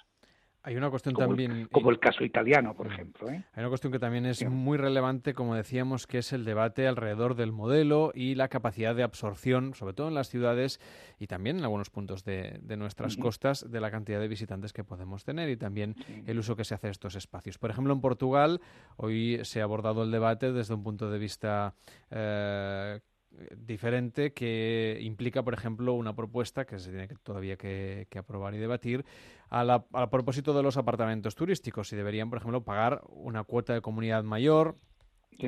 Hay 0.66 0.78
una 0.78 0.90
cuestión 0.90 1.14
como 1.14 1.28
también. 1.28 1.52
El, 1.52 1.70
como 1.70 1.90
el 1.90 2.00
caso 2.00 2.24
italiano, 2.24 2.74
por 2.74 2.88
mm. 2.88 2.92
ejemplo. 2.92 3.30
¿eh? 3.30 3.44
Hay 3.54 3.60
una 3.60 3.68
cuestión 3.68 3.92
que 3.92 4.00
también 4.00 4.26
es 4.26 4.50
muy 4.50 4.78
relevante, 4.78 5.34
como 5.34 5.56
decíamos, 5.56 6.08
que 6.08 6.20
es 6.20 6.32
el 6.32 6.46
debate 6.46 6.88
alrededor 6.88 7.36
del 7.36 7.52
modelo 7.52 8.12
y 8.16 8.36
la 8.36 8.48
capacidad 8.48 8.96
de 8.96 9.04
absorción, 9.04 9.74
sobre 9.74 9.94
todo 9.94 10.08
en 10.08 10.14
las 10.14 10.30
ciudades 10.30 10.80
y 11.20 11.28
también 11.28 11.58
en 11.58 11.64
algunos 11.64 11.90
puntos 11.90 12.24
de, 12.24 12.62
nuestras 12.78 13.18
costas, 13.18 13.70
de 13.70 13.82
la 13.82 13.92
cantidad 13.92 14.22
de 14.22 14.30
visitantes 14.30 14.72
que 14.72 14.86
podemos 14.86 15.26
tener 15.26 15.50
y 15.50 15.58
también 15.58 15.96
el 16.26 16.40
uso 16.40 16.56
que 16.56 16.64
se 16.64 16.76
hace 16.76 16.88
de 16.88 16.92
estos 16.92 17.16
espacios. 17.16 17.58
Por 17.58 17.70
ejemplo, 17.70 17.94
en 17.94 18.00
Portugal, 18.00 18.62
hoy 18.96 19.40
se 19.44 19.60
ha 19.60 19.66
abordado 19.66 20.04
el 20.04 20.12
debate 20.12 20.54
desde 20.54 20.74
un 20.74 20.84
punto 20.84 21.12
de 21.12 21.20
vista. 21.20 21.76
Eh, 22.10 23.00
diferente 23.58 24.34
que 24.34 24.98
implica, 25.02 25.44
por 25.44 25.54
ejemplo, 25.54 25.94
una 25.94 26.16
propuesta 26.16 26.66
que 26.66 26.80
se 26.80 26.92
tiene 26.92 27.08
que, 27.08 27.16
todavía 27.16 27.58
que, 27.58 28.08
aprobar 28.18 28.54
y 28.54 28.58
debatir 28.58 29.06
a 29.54 29.86
al 29.94 30.10
propósito 30.10 30.54
de 30.54 30.64
los 30.64 30.78
apartamentos 30.78 31.36
turísticos. 31.36 31.88
Si 31.88 31.96
deberían, 31.96 32.30
por 32.30 32.40
ejemplo, 32.40 32.64
pagar 32.64 33.02
una 33.08 33.44
cuota 33.44 33.74
de 33.74 33.82
comunidad 33.82 34.24
mayor 34.24 34.78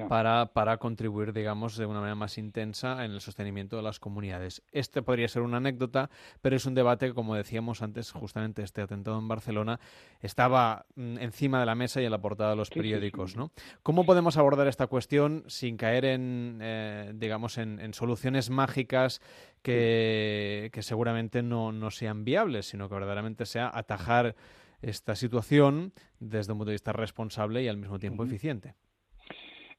para, 0.08 0.48
para 0.54 0.78
contribuir, 0.78 1.34
digamos, 1.34 1.78
de 1.78 1.86
una 1.86 2.00
manera 2.00 2.16
más 2.16 2.38
intensa 2.38 3.06
en 3.06 3.12
el 3.12 3.22
sostenimiento 3.22 3.76
de 3.78 3.84
las 3.84 4.00
comunidades. 4.00 4.64
Este 4.72 5.02
podría 5.02 5.28
ser 5.28 5.42
una 5.42 5.58
anécdota, 5.58 6.10
pero 6.42 6.56
es 6.56 6.66
un 6.66 6.76
debate 6.76 7.08
que, 7.08 7.14
como 7.14 7.36
decíamos 7.36 7.82
antes, 7.82 8.12
justamente 8.12 8.64
este 8.64 8.82
atentado 8.82 9.20
en 9.20 9.28
Barcelona 9.28 9.80
estaba 10.22 10.86
mm, 10.96 11.18
encima 11.20 11.60
de 11.60 11.66
la 11.66 11.76
mesa 11.76 12.02
y 12.02 12.06
en 12.06 12.12
la 12.12 12.22
portada 12.22 12.52
de 12.52 12.56
los 12.56 12.70
periódicos. 12.70 13.36
¿no? 13.36 13.52
¿Cómo 13.84 14.06
podemos 14.06 14.38
abordar 14.38 14.68
esta 14.68 14.88
cuestión 14.88 15.44
sin 15.48 15.78
caer 15.78 16.06
en, 16.06 16.60
eh, 16.62 17.12
digamos, 17.16 17.58
en, 17.58 17.94
soluciones 17.94 18.50
mágicas 18.50 19.22
que, 19.62 20.70
que 20.74 20.82
seguramente 20.82 21.42
no, 21.42 21.72
no 21.72 21.92
sean 21.92 22.26
viables, 22.26 22.66
sino 22.66 22.90
que 22.90 22.96
verdaderamente 22.96 23.46
sea 23.46 23.72
atajar 23.74 24.36
esta 24.82 25.16
situación 25.16 25.94
desde 26.20 26.52
un 26.52 26.60
punto 26.60 26.70
de 26.70 26.76
vista 26.76 26.94
responsable 26.94 27.64
y 27.64 27.68
al 27.68 27.78
mismo 27.78 28.00
tiempo 28.00 28.24
eficiente? 28.24 28.76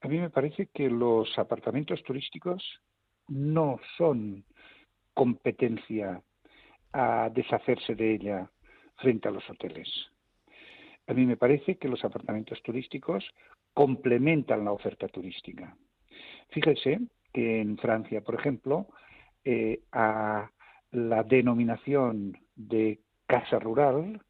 A 0.00 0.08
mí 0.08 0.18
me 0.18 0.30
parece 0.30 0.66
que 0.66 0.88
los 0.88 1.38
apartamentos 1.38 2.02
turísticos 2.02 2.62
no 3.28 3.80
son 3.96 4.44
competencia 5.14 6.22
a 6.92 7.30
deshacerse 7.30 7.94
de 7.94 8.14
ella 8.14 8.50
frente 8.96 9.28
a 9.28 9.30
los 9.30 9.48
hoteles. 9.48 9.88
A 11.06 11.14
mí 11.14 11.24
me 11.24 11.36
parece 11.36 11.76
que 11.76 11.88
los 11.88 12.04
apartamentos 12.04 12.62
turísticos 12.62 13.24
complementan 13.72 14.64
la 14.64 14.72
oferta 14.72 15.08
turística. 15.08 15.76
Fíjese 16.48 17.00
que 17.32 17.60
en 17.60 17.76
Francia, 17.78 18.22
por 18.22 18.34
ejemplo, 18.34 18.86
eh, 19.44 19.80
a 19.92 20.50
la 20.92 21.22
denominación 21.22 22.38
de 22.54 23.00
casa 23.26 23.58
rural 23.58 24.22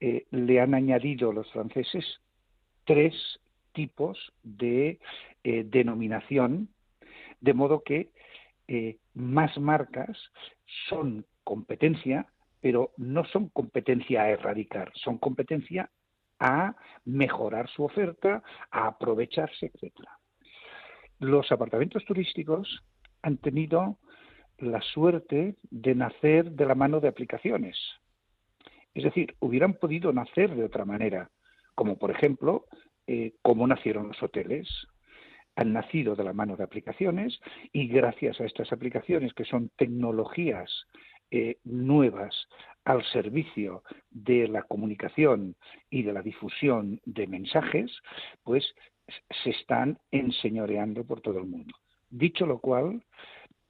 eh, 0.00 0.26
le 0.30 0.60
han 0.60 0.74
añadido 0.74 1.32
los 1.32 1.50
franceses 1.50 2.04
tres 2.84 3.14
tipos 3.72 4.32
de 4.42 5.00
eh, 5.44 5.64
denominación, 5.64 6.68
de 7.40 7.54
modo 7.54 7.82
que 7.82 8.10
más 9.14 9.56
marcas 9.56 10.18
son 10.90 11.24
competencia, 11.42 12.26
pero 12.60 12.92
no 12.98 13.24
son 13.24 13.48
competencia 13.48 14.22
a 14.22 14.28
erradicar, 14.28 14.92
son 14.94 15.16
competencia 15.16 15.90
a 16.38 16.76
mejorar 17.04 17.68
su 17.68 17.84
oferta, 17.84 18.42
a 18.70 18.86
aprovecharse, 18.86 19.70
etcétera. 19.72 20.18
Los 21.18 21.50
apartamentos 21.50 22.04
turísticos 22.04 22.84
han 23.22 23.38
tenido 23.38 23.98
la 24.58 24.80
suerte 24.80 25.56
de 25.70 25.94
nacer 25.94 26.52
de 26.52 26.66
la 26.66 26.74
mano 26.74 27.00
de 27.00 27.08
aplicaciones. 27.08 27.76
Es 28.94 29.04
decir, 29.04 29.34
hubieran 29.40 29.74
podido 29.74 30.12
nacer 30.12 30.54
de 30.54 30.64
otra 30.64 30.84
manera, 30.84 31.30
como 31.74 31.98
por 31.98 32.10
ejemplo, 32.10 32.66
eh, 33.10 33.32
cómo 33.40 33.66
nacieron 33.66 34.08
los 34.08 34.22
hoteles. 34.22 34.68
Han 35.56 35.72
nacido 35.72 36.14
de 36.14 36.24
la 36.24 36.34
mano 36.34 36.56
de 36.56 36.64
aplicaciones 36.64 37.40
y 37.72 37.88
gracias 37.88 38.38
a 38.38 38.44
estas 38.44 38.70
aplicaciones, 38.70 39.32
que 39.32 39.46
son 39.46 39.70
tecnologías 39.78 40.70
eh, 41.30 41.56
nuevas 41.64 42.36
al 42.84 43.02
servicio 43.06 43.82
de 44.10 44.46
la 44.46 44.62
comunicación 44.62 45.56
y 45.88 46.02
de 46.02 46.12
la 46.12 46.20
difusión 46.20 47.00
de 47.06 47.26
mensajes, 47.26 47.90
pues 48.44 48.74
se 49.42 49.50
están 49.50 49.98
enseñoreando 50.10 51.02
por 51.04 51.22
todo 51.22 51.38
el 51.38 51.46
mundo. 51.46 51.74
Dicho 52.10 52.44
lo 52.44 52.58
cual, 52.58 53.02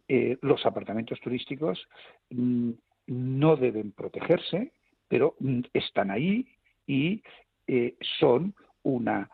eh, 0.08 0.36
los 0.42 0.66
apartamentos 0.66 1.20
turísticos 1.20 1.86
mm, 2.30 2.72
no 3.06 3.54
deben 3.54 3.92
protegerse, 3.92 4.72
pero 5.06 5.36
mm, 5.38 5.60
están 5.74 6.10
ahí 6.10 6.44
y 6.88 7.22
son 8.18 8.54
una 8.88 9.30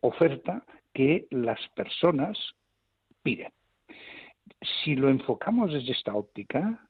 oferta 0.00 0.64
que 0.92 1.26
las 1.30 1.60
personas 1.74 2.38
piden. 3.22 3.52
Si 4.82 4.96
lo 4.96 5.08
enfocamos 5.08 5.72
desde 5.72 5.92
esta 5.92 6.14
óptica, 6.14 6.88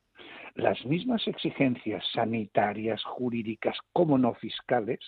las 0.55 0.85
mismas 0.85 1.27
exigencias 1.29 2.05
sanitarias, 2.13 3.03
jurídicas, 3.05 3.77
como 3.93 4.19
no 4.19 4.35
fiscales, 4.35 5.01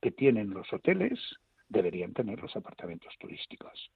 que 0.00 0.10
tienen 0.10 0.50
los 0.50 0.72
hoteles, 0.72 1.18
deberían 1.68 2.12
tener 2.12 2.40
los 2.40 2.54
apartamentos 2.56 3.12
turísticos. 3.18 3.90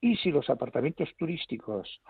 Y 0.00 0.16
si 0.16 0.30
los 0.30 0.48
apartamentos 0.50 1.08
turísticos 1.16 2.00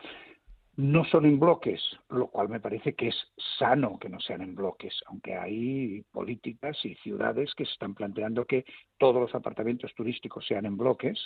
no 0.76 1.04
son 1.06 1.24
en 1.24 1.40
bloques, 1.40 1.80
lo 2.10 2.28
cual 2.28 2.50
me 2.50 2.60
parece 2.60 2.94
que 2.94 3.08
es 3.08 3.16
sano 3.58 3.98
que 3.98 4.10
no 4.10 4.20
sean 4.20 4.42
en 4.42 4.54
bloques, 4.54 4.94
aunque 5.06 5.34
hay 5.34 6.02
políticas 6.12 6.76
y 6.84 6.94
ciudades 6.96 7.54
que 7.54 7.64
se 7.64 7.72
están 7.72 7.94
planteando 7.94 8.44
que 8.44 8.64
todos 8.98 9.20
los 9.20 9.34
apartamentos 9.34 9.94
turísticos 9.94 10.46
sean 10.46 10.66
en 10.66 10.76
bloques. 10.76 11.18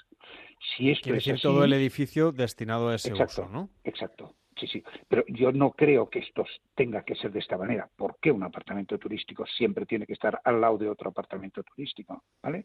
Si 0.77 0.90
esto 0.90 1.09
es 1.10 1.24
decir, 1.24 1.40
todo 1.40 1.64
el 1.64 1.72
edificio 1.72 2.31
destinado 2.31 2.90
a 2.90 2.94
ese 2.94 3.12
uso, 3.12 3.48
¿no? 3.48 3.70
Exacto. 3.85 4.36
Sí, 4.56 4.66
sí, 4.66 4.82
pero 5.09 5.24
yo 5.28 5.52
no 5.52 5.70
creo 5.70 6.10
que 6.10 6.18
esto 6.18 6.44
tenga 6.74 7.02
que 7.02 7.14
ser 7.14 7.32
de 7.32 7.39
esta 7.39 7.56
manera. 7.56 7.89
¿Por 7.97 8.18
qué 8.20 8.31
un 8.31 8.43
apartamento 8.43 8.98
turístico 8.98 9.47
siempre 9.47 9.86
tiene 9.86 10.06
que 10.06 10.12
estar 10.12 10.39
al 10.44 10.60
lado 10.60 10.77
de 10.77 10.89
otro 10.89 11.10
apartamento 11.10 11.62
turístico? 11.62 12.24
¿vale? 12.43 12.64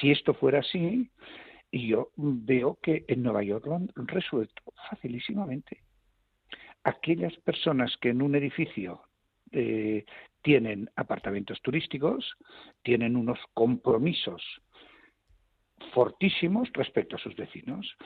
Si 0.00 0.10
esto 0.10 0.32
fuera 0.32 0.60
así, 0.60 1.10
yo 1.70 2.10
veo 2.16 2.78
que 2.80 3.04
en 3.08 3.22
Nueva 3.22 3.42
York 3.42 3.66
lo 3.66 3.74
han 3.74 3.90
resuelto 3.94 4.62
facilísimamente. 4.88 5.82
Aquellas 6.84 7.34
personas 7.38 7.96
que 8.00 8.10
en 8.10 8.22
un 8.22 8.34
edificio 8.34 9.02
eh, 9.50 10.04
tienen 10.42 10.90
apartamentos 10.96 11.60
turísticos, 11.62 12.36
tienen 12.82 13.16
unos 13.16 13.38
compromisos 13.54 14.42
fortísimos 15.92 16.68
respecto 16.72 17.16
a 17.16 17.18
sus 17.18 17.34
vecinos. 17.36 17.96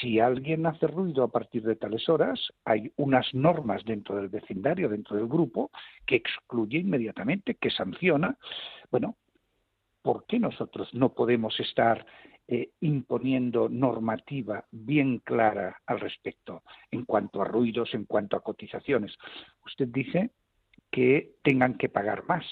Si 0.00 0.20
alguien 0.20 0.66
hace 0.66 0.86
ruido 0.86 1.24
a 1.24 1.28
partir 1.28 1.62
de 1.62 1.76
tales 1.76 2.08
horas, 2.08 2.52
hay 2.64 2.92
unas 2.96 3.32
normas 3.34 3.84
dentro 3.84 4.16
del 4.16 4.28
vecindario, 4.28 4.88
dentro 4.88 5.16
del 5.16 5.26
grupo, 5.26 5.70
que 6.06 6.16
excluye 6.16 6.78
inmediatamente, 6.78 7.54
que 7.54 7.70
sanciona. 7.70 8.36
Bueno, 8.90 9.16
¿por 10.02 10.26
qué 10.26 10.38
nosotros 10.38 10.92
no 10.94 11.14
podemos 11.14 11.58
estar 11.60 12.04
eh, 12.48 12.70
imponiendo 12.80 13.68
normativa 13.68 14.64
bien 14.72 15.20
clara 15.20 15.80
al 15.86 16.00
respecto 16.00 16.62
en 16.90 17.04
cuanto 17.04 17.40
a 17.40 17.44
ruidos, 17.44 17.94
en 17.94 18.04
cuanto 18.04 18.36
a 18.36 18.42
cotizaciones? 18.42 19.16
Usted 19.64 19.88
dice 19.88 20.30
que 20.90 21.36
tengan 21.42 21.78
que 21.78 21.88
pagar 21.88 22.26
más. 22.26 22.44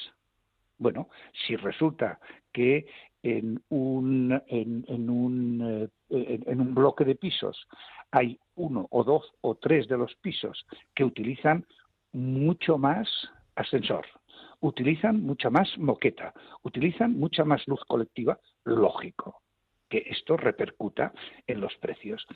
Bueno, 0.79 1.09
si 1.47 1.57
resulta 1.57 2.21
que 2.53 2.87
en 3.23 3.62
un, 3.69 4.41
en, 4.47 5.11
un, 5.11 5.91
eh, 6.09 6.41
en 6.47 6.61
un 6.61 6.75
bloque 6.75 7.05
de 7.05 7.17
pisos 7.17 7.67
hay 8.12 8.39
uno 8.55 8.87
o 8.91 9.05
dos 9.05 9.35
o 9.41 9.57
tres 9.57 9.89
de 9.89 9.99
los 9.99 10.15
pisos 10.17 10.67
que 10.95 11.05
utilizan 11.05 11.67
mucho 12.12 12.79
más 12.79 13.09
ascensor, 13.57 14.07
utilizan 14.61 15.21
mucha 15.21 15.51
más 15.51 15.77
moqueta, 15.79 16.33
utilizan 16.62 17.19
mucha 17.19 17.45
más 17.45 17.67
luz 17.67 17.85
colectiva, 17.87 18.39
lógico 18.65 19.43
que 19.91 20.05
esto 20.07 20.39
repercuta 20.39 21.12
en 21.47 21.61
los 21.61 21.77
precios. 21.77 22.27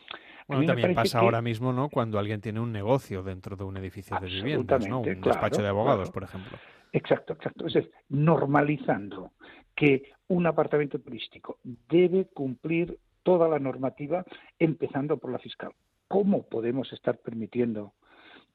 Bueno, 0.47 0.67
también 0.67 0.95
pasa 0.95 1.21
ahora 1.21 1.41
mismo, 1.41 1.73
¿no? 1.73 1.89
Cuando 1.89 2.19
alguien 2.19 2.41
tiene 2.41 2.61
un 2.61 2.73
negocio 2.73 3.23
dentro 3.23 3.57
de 3.57 3.65
un 3.65 3.77
edificio 3.79 4.19
de 4.21 4.27
viviendas, 4.27 4.87
¿no? 4.87 5.01
Un 5.01 5.21
despacho 5.23 5.63
de 5.63 5.69
abogados, 5.69 6.11
por 6.11 6.25
ejemplo. 6.25 6.59
Exacto, 6.93 7.33
exacto. 7.33 7.67
Es 7.67 7.75
decir, 7.75 7.91
normalizando 8.09 9.33
que 9.75 10.13
un 10.29 10.47
apartamento 10.47 11.01
turístico 11.01 11.59
debe 11.63 12.27
cumplir 12.27 12.99
toda 13.23 13.49
la 13.49 13.59
normativa, 13.59 14.25
empezando 14.59 15.17
por 15.17 15.33
la 15.33 15.39
fiscal. 15.39 15.73
¿Cómo 16.09 16.47
podemos 16.47 16.93
estar 16.93 17.19
permitiendo 17.19 17.95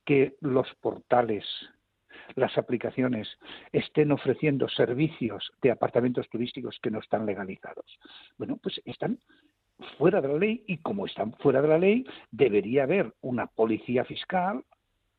que 0.06 0.36
los 0.42 0.68
portales, 0.82 1.46
las 2.36 2.58
aplicaciones, 2.58 3.28
estén 3.72 4.12
ofreciendo 4.12 4.68
servicios 4.70 5.52
de 5.62 5.72
apartamentos 5.72 6.30
turísticos 6.30 6.80
que 6.82 6.92
no 6.92 7.00
están 7.00 7.26
legalizados? 7.26 8.00
Bueno, 8.38 8.58
pues 8.62 8.82
están 8.86 9.20
fuera 9.98 10.22
de 10.22 10.28
la 10.28 10.38
ley 10.38 10.64
y 10.68 10.78
como 10.78 11.06
están 11.06 11.34
fuera 11.34 11.62
de 11.62 11.68
la 11.68 11.78
ley, 11.78 12.06
debería 12.32 12.84
haber 12.84 13.14
una 13.22 13.48
policía 13.48 14.04
fiscal 14.06 14.64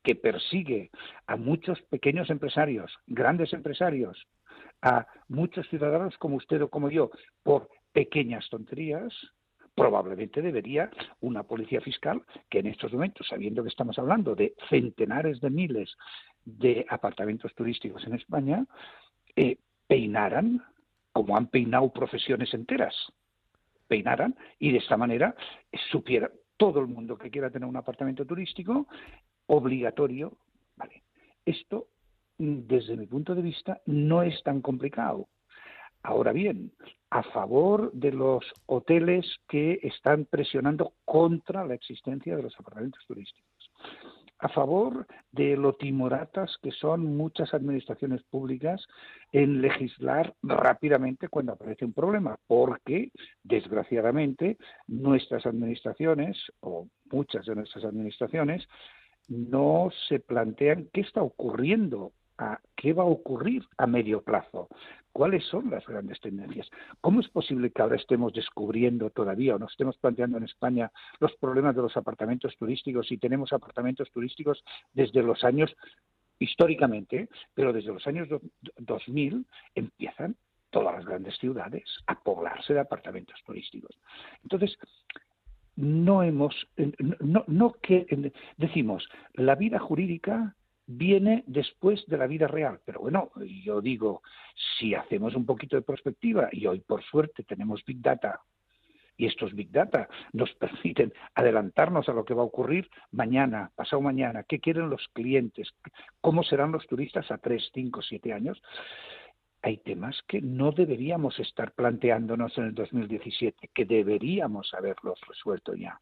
que 0.02 0.14
persigue 0.14 0.90
a 1.26 1.36
muchos 1.36 1.80
pequeños 1.82 2.30
empresarios, 2.30 2.92
grandes 3.06 3.52
empresarios, 3.52 4.26
a 4.82 5.06
muchos 5.28 5.68
ciudadanos 5.68 6.16
como 6.18 6.36
usted 6.36 6.62
o 6.62 6.70
como 6.70 6.90
yo 6.90 7.10
por 7.42 7.68
pequeñas 7.92 8.48
tonterías, 8.48 9.12
probablemente 9.74 10.42
debería 10.42 10.90
una 11.20 11.42
policía 11.42 11.80
fiscal 11.80 12.22
que 12.48 12.58
en 12.58 12.66
estos 12.66 12.92
momentos, 12.92 13.26
sabiendo 13.28 13.62
que 13.62 13.68
estamos 13.68 13.98
hablando 13.98 14.34
de 14.34 14.54
centenares 14.68 15.40
de 15.40 15.50
miles 15.50 15.96
de 16.44 16.86
apartamentos 16.88 17.54
turísticos 17.54 18.04
en 18.06 18.14
España, 18.14 18.66
eh, 19.36 19.58
peinaran 19.86 20.62
como 21.12 21.36
han 21.36 21.48
peinado 21.48 21.92
profesiones 21.92 22.54
enteras, 22.54 22.94
peinaran 23.88 24.36
y 24.58 24.72
de 24.72 24.78
esta 24.78 24.96
manera 24.96 25.34
supiera 25.90 26.30
todo 26.56 26.80
el 26.80 26.86
mundo 26.86 27.18
que 27.18 27.30
quiera 27.30 27.50
tener 27.50 27.68
un 27.68 27.76
apartamento 27.76 28.24
turístico 28.24 28.86
obligatorio. 29.46 30.36
Vale. 30.76 31.02
Esto, 31.44 31.88
desde 32.38 32.96
mi 32.96 33.06
punto 33.06 33.34
de 33.34 33.42
vista, 33.42 33.80
no 33.86 34.22
es 34.22 34.40
tan 34.42 34.60
complicado. 34.60 35.28
Ahora 36.02 36.32
bien, 36.32 36.72
a 37.10 37.22
favor 37.22 37.92
de 37.92 38.12
los 38.12 38.44
hoteles 38.66 39.26
que 39.48 39.80
están 39.82 40.24
presionando 40.24 40.94
contra 41.04 41.66
la 41.66 41.74
existencia 41.74 42.36
de 42.36 42.42
los 42.42 42.58
apartamentos 42.58 43.04
turísticos 43.06 43.50
a 44.40 44.48
favor 44.48 45.06
de 45.32 45.56
lo 45.56 45.74
timoratas 45.74 46.56
que 46.62 46.70
son 46.72 47.16
muchas 47.16 47.52
administraciones 47.52 48.22
públicas 48.24 48.86
en 49.32 49.60
legislar 49.60 50.34
rápidamente 50.42 51.28
cuando 51.28 51.52
aparece 51.52 51.84
un 51.84 51.92
problema, 51.92 52.38
porque 52.46 53.10
desgraciadamente 53.44 54.56
nuestras 54.86 55.44
administraciones 55.46 56.38
o 56.60 56.88
muchas 57.12 57.44
de 57.46 57.54
nuestras 57.54 57.84
administraciones 57.84 58.66
no 59.28 59.90
se 60.08 60.18
plantean 60.18 60.88
qué 60.92 61.02
está 61.02 61.22
ocurriendo, 61.22 62.12
a, 62.40 62.58
qué 62.74 62.92
va 62.92 63.02
a 63.02 63.06
ocurrir 63.06 63.62
a 63.76 63.86
medio 63.86 64.22
plazo, 64.22 64.68
cuáles 65.12 65.44
son 65.44 65.70
las 65.70 65.86
grandes 65.86 66.18
tendencias. 66.20 66.68
¿Cómo 67.00 67.20
es 67.20 67.28
posible 67.28 67.70
que 67.70 67.82
ahora 67.82 67.96
estemos 67.96 68.32
descubriendo 68.32 69.10
todavía 69.10 69.54
o 69.54 69.58
nos 69.58 69.72
estemos 69.72 69.96
planteando 69.98 70.38
en 70.38 70.44
España 70.44 70.90
los 71.20 71.34
problemas 71.36 71.76
de 71.76 71.82
los 71.82 71.96
apartamentos 71.96 72.56
turísticos 72.56 73.12
y 73.12 73.18
tenemos 73.18 73.52
apartamentos 73.52 74.10
turísticos 74.10 74.64
desde 74.94 75.22
los 75.22 75.44
años, 75.44 75.76
históricamente, 76.38 77.28
pero 77.54 77.72
desde 77.72 77.92
los 77.92 78.06
años 78.06 78.28
2000 78.78 79.46
empiezan 79.74 80.34
todas 80.70 80.94
las 80.94 81.04
grandes 81.04 81.36
ciudades 81.38 81.84
a 82.06 82.18
poblarse 82.18 82.72
de 82.72 82.80
apartamentos 82.80 83.38
turísticos. 83.44 83.98
Entonces, 84.42 84.78
no 85.76 86.22
hemos, 86.22 86.54
no, 87.20 87.44
no 87.46 87.72
que 87.82 88.32
decimos, 88.56 89.08
la 89.34 89.54
vida 89.54 89.78
jurídica 89.78 90.54
viene 90.90 91.44
después 91.46 92.04
de 92.06 92.18
la 92.18 92.26
vida 92.26 92.48
real. 92.48 92.80
Pero 92.84 93.00
bueno, 93.00 93.30
yo 93.64 93.80
digo, 93.80 94.22
si 94.78 94.94
hacemos 94.94 95.34
un 95.34 95.46
poquito 95.46 95.76
de 95.76 95.82
perspectiva, 95.82 96.48
y 96.50 96.66
hoy 96.66 96.80
por 96.80 97.02
suerte 97.04 97.44
tenemos 97.44 97.84
Big 97.84 98.00
Data, 98.00 98.40
y 99.16 99.26
estos 99.26 99.54
Big 99.54 99.70
Data 99.70 100.08
nos 100.32 100.52
permiten 100.54 101.12
adelantarnos 101.34 102.08
a 102.08 102.12
lo 102.12 102.24
que 102.24 102.34
va 102.34 102.42
a 102.42 102.46
ocurrir 102.46 102.90
mañana, 103.12 103.70
pasado 103.76 104.02
mañana, 104.02 104.42
qué 104.42 104.58
quieren 104.58 104.90
los 104.90 105.06
clientes, 105.12 105.70
cómo 106.20 106.42
serán 106.42 106.72
los 106.72 106.86
turistas 106.86 107.30
a 107.30 107.38
tres, 107.38 107.70
cinco, 107.72 108.02
siete 108.02 108.32
años. 108.32 108.60
Hay 109.62 109.76
temas 109.78 110.20
que 110.26 110.40
no 110.40 110.72
deberíamos 110.72 111.38
estar 111.38 111.72
planteándonos 111.72 112.56
en 112.58 112.64
el 112.64 112.74
2017, 112.74 113.70
que 113.74 113.84
deberíamos 113.84 114.72
haberlos 114.72 115.20
resuelto 115.28 115.74
ya. 115.74 116.00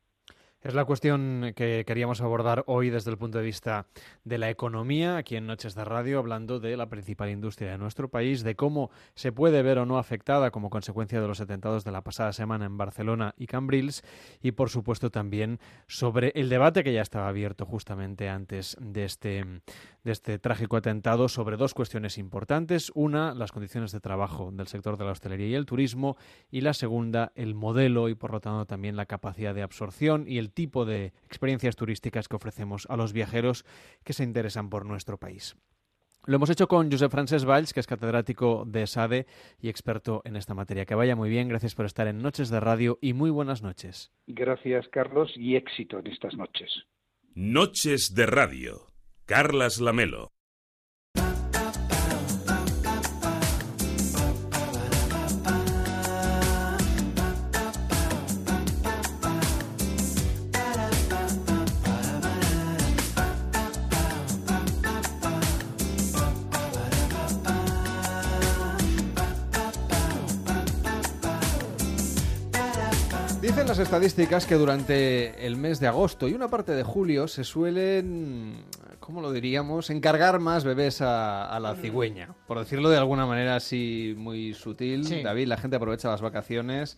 Es 0.61 0.75
la 0.75 0.85
cuestión 0.85 1.53
que 1.55 1.85
queríamos 1.87 2.21
abordar 2.21 2.65
hoy 2.67 2.91
desde 2.91 3.13
el 3.13 3.17
punto 3.17 3.39
de 3.39 3.45
vista 3.45 3.87
de 4.25 4.39
la 4.39 4.51
economía, 4.51 5.17
aquí 5.17 5.37
en 5.37 5.47
Noches 5.47 5.77
de 5.77 5.85
Radio, 5.85 6.19
hablando 6.19 6.59
de 6.59 6.77
la 6.77 6.89
principal 6.89 7.31
industria 7.31 7.71
de 7.71 7.79
nuestro 7.79 8.09
país, 8.09 8.43
de 8.43 8.57
cómo 8.57 8.91
se 9.15 9.31
puede 9.31 9.63
ver 9.63 9.79
o 9.79 9.87
no 9.87 9.99
afectada 9.99 10.51
como 10.51 10.69
consecuencia 10.69 11.21
de 11.21 11.29
los 11.29 11.41
atentados 11.41 11.85
de 11.85 11.93
la 11.93 12.03
pasada 12.03 12.33
semana 12.33 12.67
en 12.67 12.77
Barcelona 12.77 13.35
y 13.37 13.47
Cambrils, 13.47 14.03
y 14.43 14.51
por 14.51 14.69
supuesto 14.69 15.11
también 15.11 15.61
sobre 15.87 16.33
el 16.35 16.49
debate 16.49 16.83
que 16.83 16.93
ya 16.93 17.03
estaba 17.03 17.29
abierto 17.29 17.65
justamente 17.65 18.29
antes 18.29 18.77
de 18.81 19.05
este, 19.05 19.45
de 20.03 20.11
este 20.11 20.41
trágico 20.41 20.77
atentado 20.77 21.29
sobre 21.29 21.57
dos 21.57 21.73
cuestiones 21.73 22.19
importantes. 22.19 22.91
Una, 22.97 23.33
las 23.33 23.53
condiciones 23.53 23.93
de 23.93 24.01
trabajo 24.01 24.51
del 24.53 24.67
sector 24.67 24.99
de 24.99 25.05
la 25.05 25.13
hostelería 25.13 25.47
y 25.47 25.55
el 25.55 25.67
turismo, 25.67 26.17
y 26.51 26.63
la 26.63 26.75
segunda, 26.75 27.31
el 27.37 27.55
modelo 27.55 28.09
y 28.09 28.17
por 28.17 28.33
lo 28.33 28.41
tanto 28.41 28.67
también 28.67 28.97
la 28.97 29.07
capacidad 29.07 29.55
de 29.55 29.63
absorción 29.63 30.25
y 30.27 30.39
el 30.39 30.48
tipo 30.49 30.85
de 30.85 31.12
experiencias 31.27 31.77
turísticas 31.77 32.29
que 32.29 32.37
ofrecemos 32.37 32.87
a 32.91 32.97
los 32.97 33.12
viajeros 33.12 33.65
que 34.05 34.12
se 34.12 34.25
interesan 34.25 34.70
por 34.70 34.85
nuestro 34.87 35.19
país. 35.19 35.57
Lo 36.27 36.37
hemos 36.37 36.51
hecho 36.51 36.69
con 36.69 36.91
Josep 36.91 37.11
Francesc 37.11 37.47
Valls, 37.47 37.73
que 37.73 37.81
es 37.81 37.87
catedrático 37.87 38.65
de 38.66 38.87
SADE 38.87 39.27
y 39.61 39.70
experto 39.70 40.20
en 40.25 40.37
esta 40.37 40.53
materia. 40.53 40.85
Que 40.85 40.95
vaya 40.95 41.16
muy 41.16 41.31
bien, 41.31 41.49
gracias 41.49 41.75
por 41.75 41.87
estar 41.87 42.07
en 42.07 42.20
Noches 42.20 42.51
de 42.51 42.61
Radio 42.61 42.99
y 43.01 43.15
muy 43.15 43.31
buenas 43.31 43.62
noches. 43.62 44.12
Gracias, 44.27 44.87
Carlos, 44.89 45.33
y 45.37 45.57
éxito 45.57 45.99
en 45.99 46.09
estas 46.09 46.35
noches. 46.35 46.70
Noches 47.35 48.15
de 48.15 48.27
Radio. 48.27 48.89
Carlas 49.25 49.81
Lamelo. 49.81 50.38
Las 73.69 73.78
estadísticas 73.81 74.47
que 74.47 74.55
durante 74.55 75.47
el 75.47 75.57
mes 75.57 75.78
de 75.78 75.86
agosto 75.89 76.27
y 76.27 76.32
una 76.32 76.49
parte 76.49 76.73
de 76.73 76.82
julio 76.82 77.28
se 77.28 77.45
suelen, 77.45 78.65
¿cómo 78.99 79.20
lo 79.20 79.31
diríamos?, 79.31 79.90
encargar 79.90 80.39
más 80.39 80.65
bebés 80.65 81.03
a, 81.03 81.59
la 81.61 81.74
cigüeña. 81.74 82.35
Por 82.47 82.59
decirlo 82.59 82.89
de 82.89 82.97
alguna 82.97 83.27
manera 83.27 83.57
así 83.57 84.15
muy 84.16 84.55
sutil, 84.55 85.23
David, 85.23 85.49
la 85.49 85.59
gente 85.59 85.77
aprovecha 85.77 86.09
las 86.09 86.23
vacaciones 86.23 86.97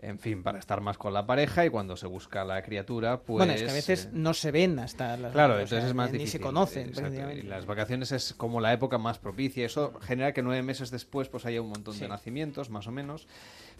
en 0.00 0.18
fin, 0.18 0.42
para 0.42 0.58
estar 0.58 0.82
más 0.82 0.98
con 0.98 1.14
la 1.14 1.24
pareja 1.24 1.64
y 1.64 1.70
cuando 1.70 1.96
se 1.96 2.06
busca 2.06 2.44
la 2.44 2.62
criatura, 2.62 3.20
pues... 3.20 3.38
Bueno, 3.38 3.54
es 3.54 3.62
que 3.62 3.70
a 3.70 3.72
veces 3.72 4.04
eh, 4.04 4.08
no 4.12 4.34
se 4.34 4.50
ven 4.50 4.78
hasta 4.78 5.16
las 5.16 5.32
Claro, 5.32 5.54
entonces 5.54 5.84
es 5.84 5.94
más 5.94 6.12
ni 6.12 6.18
difícil. 6.18 6.40
Ni 6.40 6.42
se 6.42 6.46
conocen. 6.46 6.92
Y 7.38 7.42
las 7.42 7.64
vacaciones 7.64 8.12
es 8.12 8.34
como 8.34 8.60
la 8.60 8.74
época 8.74 8.98
más 8.98 9.18
propicia. 9.18 9.64
Eso 9.64 9.94
genera 10.02 10.34
que 10.34 10.42
nueve 10.42 10.62
meses 10.62 10.90
después 10.90 11.28
pues 11.28 11.46
haya 11.46 11.62
un 11.62 11.70
montón 11.70 11.98
de 11.98 12.06
nacimientos, 12.06 12.68
más 12.68 12.86
o 12.86 12.90
menos. 12.90 13.26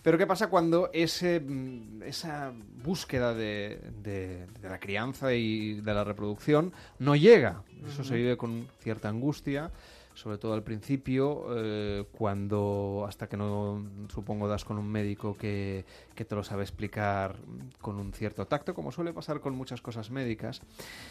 Pero 0.05 0.19
¿qué 0.19 0.27
pasa 0.27 0.51
cuando 0.51 0.91
ese, 0.93 1.41
mm, 1.41 2.03
esa 2.03 2.53
búsqueda 2.85 3.33
de, 3.33 3.81
de, 4.03 4.47
la 4.63 4.79
crianza 4.79 5.33
y 5.33 5.81
de 5.81 5.95
la 5.95 6.05
reproducción 6.05 6.75
no 6.99 7.17
llega? 7.17 7.63
Eso 7.89 8.05
se 8.05 8.15
vive 8.15 8.37
con 8.37 8.69
cierta 8.81 9.09
angustia 9.09 9.73
sobre 10.15 10.39
todo 10.39 10.55
al 10.55 10.63
principio, 10.63 11.47
eh, 11.57 12.05
cuando 12.13 13.05
hasta 13.07 13.29
que 13.29 13.37
no, 13.37 13.85
supongo, 14.13 14.47
das 14.47 14.65
con 14.65 14.79
un 14.79 14.87
médico 14.87 15.37
que, 15.37 15.85
que, 16.15 16.25
te 16.25 16.37
lo 16.37 16.45
sabe 16.45 16.63
explicar 16.63 17.35
con 17.81 17.97
un 17.97 18.13
cierto 18.13 18.47
tacto, 18.47 18.75
como 18.75 18.93
suele 18.93 19.13
pasar 19.13 19.41
con 19.41 19.57
muchas 19.57 19.83
cosas 19.83 20.11
médicas. 20.11 20.63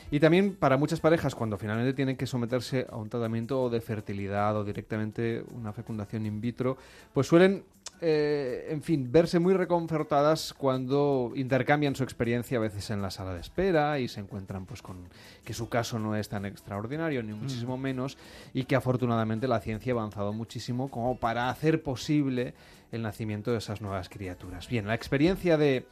Y 0.10 0.22
también 0.22 0.56
para 0.56 0.78
muchas 0.78 1.02
parejas, 1.02 1.36
cuando 1.36 1.58
finalmente 1.58 1.94
tienen 1.94 2.16
que 2.16 2.26
someterse 2.26 2.88
a 2.90 2.96
un 2.96 3.10
tratamiento 3.10 3.70
de 3.70 3.82
fertilidad 3.82 4.56
o 4.56 4.64
directamente 4.64 5.44
una 5.52 5.74
fecundación 5.74 6.26
in 6.26 6.40
vitro, 6.40 6.78
pues 7.14 7.28
suelen 7.28 7.66
eh, 8.06 8.68
en 8.70 8.82
fin, 8.82 9.10
verse 9.14 9.40
muy 9.40 9.54
reconfortadas 9.54 10.54
cuando 10.54 11.32
intercambian 11.36 11.96
su 11.96 12.04
experiencia 12.04 12.58
a 12.58 12.62
veces 12.62 12.90
en 12.90 13.02
la 13.02 13.10
sala 13.10 13.34
de 13.34 13.40
espera 13.40 13.98
y 14.00 14.10
se 14.10 14.20
encuentran 14.20 14.66
pues 14.66 14.82
con 14.82 15.08
que 15.46 15.54
su 15.54 15.70
caso 15.70 16.00
no 16.00 16.18
es 16.18 16.28
tan 16.28 16.46
extraordinario 16.46 17.24
ni 17.24 17.32
muchísimo 17.32 17.78
mm. 17.78 17.82
menos 17.82 18.18
y 18.54 18.66
que 18.66 18.76
afortunadamente 18.76 19.48
la 19.48 19.62
ciencia 19.62 19.94
ha 19.94 19.96
avanzado 19.96 20.34
muchísimo 20.34 20.92
como 20.92 21.18
para 21.18 21.50
hacer 21.50 21.82
posible 21.82 22.56
el 22.92 23.04
nacimiento 23.04 23.52
de 23.52 23.60
esas 23.60 23.80
nuevas 23.80 24.10
criaturas. 24.10 24.68
Bien, 24.68 24.86
la 24.86 24.96
experiencia 24.96 25.56
de 25.56 25.86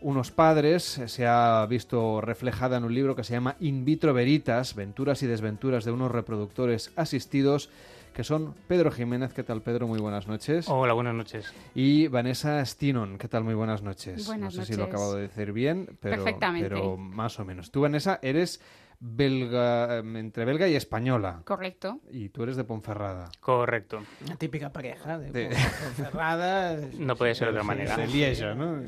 unos 0.00 0.30
padres 0.30 1.02
se 1.06 1.26
ha 1.26 1.66
visto 1.68 2.20
reflejada 2.20 2.76
en 2.76 2.84
un 2.84 2.94
libro 2.94 3.16
que 3.16 3.24
se 3.24 3.32
llama 3.32 3.56
In 3.58 3.84
vitro 3.84 4.14
veritas, 4.14 4.76
venturas 4.76 5.20
y 5.24 5.26
desventuras 5.26 5.84
de 5.84 5.90
unos 5.90 6.12
reproductores 6.12 6.92
asistidos 6.94 7.70
que 8.16 8.24
son 8.24 8.54
Pedro 8.66 8.90
Jiménez. 8.90 9.34
¿Qué 9.34 9.42
tal, 9.42 9.60
Pedro? 9.60 9.86
Muy 9.86 9.98
buenas 9.98 10.26
noches. 10.26 10.70
Hola, 10.70 10.94
buenas 10.94 11.14
noches. 11.14 11.52
Y 11.74 12.08
Vanessa 12.08 12.64
Stinon. 12.64 13.18
¿Qué 13.18 13.28
tal? 13.28 13.44
Muy 13.44 13.52
buenas 13.52 13.82
noches. 13.82 14.26
Buenas 14.26 14.54
no 14.54 14.64
sé 14.64 14.72
si 14.72 14.78
lo 14.78 14.84
acabo 14.84 15.14
de 15.14 15.28
decir 15.28 15.52
bien, 15.52 15.98
pero, 16.00 16.24
pero 16.40 16.96
más 16.96 17.38
o 17.38 17.44
menos. 17.44 17.70
Tú, 17.70 17.82
Vanessa, 17.82 18.18
eres 18.22 18.62
belga, 19.00 19.98
entre 19.98 20.44
belga 20.44 20.68
y 20.68 20.74
española. 20.74 21.42
Correcto. 21.44 22.00
Y 22.10 22.30
tú 22.30 22.42
eres 22.42 22.56
de 22.56 22.64
Ponferrada. 22.64 23.30
Correcto. 23.40 24.02
Una 24.24 24.36
típica 24.36 24.72
pareja 24.72 25.18
de, 25.18 25.50
Ponferrada. 25.84 26.76
no 26.98 27.16
puede 27.16 27.34
ser 27.34 27.48
de 27.48 27.52
otra 27.52 27.62
manera. 27.62 27.96
De 27.96 28.06
Lieja, 28.06 28.54
¿no? 28.54 28.82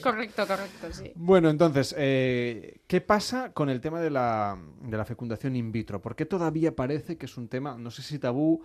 correcto, 0.00 0.46
correcto, 0.46 0.92
sí. 0.92 1.12
Bueno, 1.14 1.50
entonces, 1.50 1.94
eh, 1.98 2.80
¿qué 2.86 3.00
pasa 3.00 3.52
con 3.52 3.70
el 3.70 3.80
tema 3.80 4.00
de 4.00 4.10
la, 4.10 4.58
de 4.82 4.96
la 4.96 5.04
fecundación 5.04 5.56
in 5.56 5.72
vitro? 5.72 6.00
¿Por 6.00 6.16
qué 6.16 6.26
todavía 6.26 6.74
parece 6.74 7.16
que 7.16 7.26
es 7.26 7.36
un 7.36 7.48
tema, 7.48 7.76
no 7.78 7.90
sé 7.90 8.02
si 8.02 8.18
tabú, 8.18 8.62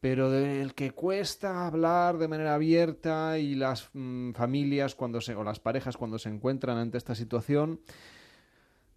pero 0.00 0.30
del 0.30 0.74
que 0.74 0.92
cuesta 0.92 1.66
hablar 1.66 2.18
de 2.18 2.28
manera 2.28 2.54
abierta 2.54 3.38
y 3.38 3.54
las 3.54 3.90
mm, 3.92 4.32
familias 4.32 4.94
cuando 4.94 5.20
se, 5.20 5.34
o 5.34 5.44
las 5.44 5.60
parejas 5.60 5.96
cuando 5.96 6.18
se 6.18 6.30
encuentran 6.30 6.78
ante 6.78 6.96
esta 6.96 7.14
situación 7.14 7.80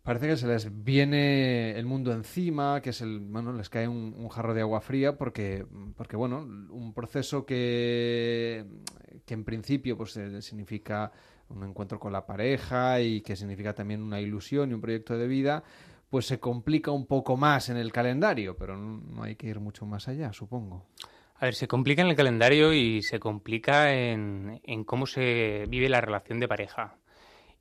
parece 0.03 0.27
que 0.27 0.38
se 0.38 0.47
les 0.47 0.84
viene 0.84 1.71
el 1.71 1.85
mundo 1.85 2.11
encima, 2.11 2.81
que 2.81 2.91
es 2.91 3.01
el, 3.01 3.19
bueno, 3.19 3.53
les 3.53 3.69
cae 3.69 3.88
un, 3.88 4.27
jarro 4.30 4.53
de 4.53 4.61
agua 4.61 4.81
fría 4.81 5.17
porque, 5.17 5.65
porque 5.95 6.17
bueno, 6.17 6.39
un 6.39 6.93
proceso 6.93 7.45
que, 7.45 8.65
que 9.25 9.34
en 9.34 9.43
principio 9.45 9.97
pues 9.97 10.15
eh, 10.17 10.41
significa 10.41 11.11
un 11.49 11.63
encuentro 11.63 11.99
con 11.99 12.11
la 12.11 12.25
pareja 12.25 12.99
y 12.99 13.21
que 13.21 13.35
significa 13.35 13.73
también 13.73 14.01
una 14.01 14.19
ilusión 14.19 14.71
y 14.71 14.73
un 14.73 14.81
proyecto 14.81 15.17
de 15.17 15.27
vida, 15.27 15.63
pues 16.09 16.25
se 16.25 16.39
complica 16.39 16.91
un 16.91 17.05
poco 17.05 17.38
más 17.38 17.69
en 17.69 17.77
el 17.77 17.91
calendario, 17.91 18.57
pero 18.57 18.77
no 18.77 19.23
hay 19.23 19.35
que 19.35 19.47
ir 19.47 19.59
mucho 19.59 19.85
más 19.85 20.07
allá, 20.07 20.34
supongo. 20.34 20.85
A 21.35 21.45
ver, 21.45 21.55
se 21.55 21.67
complica 21.67 22.01
en 22.01 22.09
el 22.09 22.15
calendario 22.15 22.73
y 22.73 23.01
se 23.01 23.19
complica 23.19 23.93
en, 23.93 24.61
en 24.63 24.84
cómo 24.84 25.05
se 25.07 25.65
vive 25.67 25.89
la 25.89 26.01
relación 26.01 26.39
de 26.39 26.47
pareja. 26.47 26.97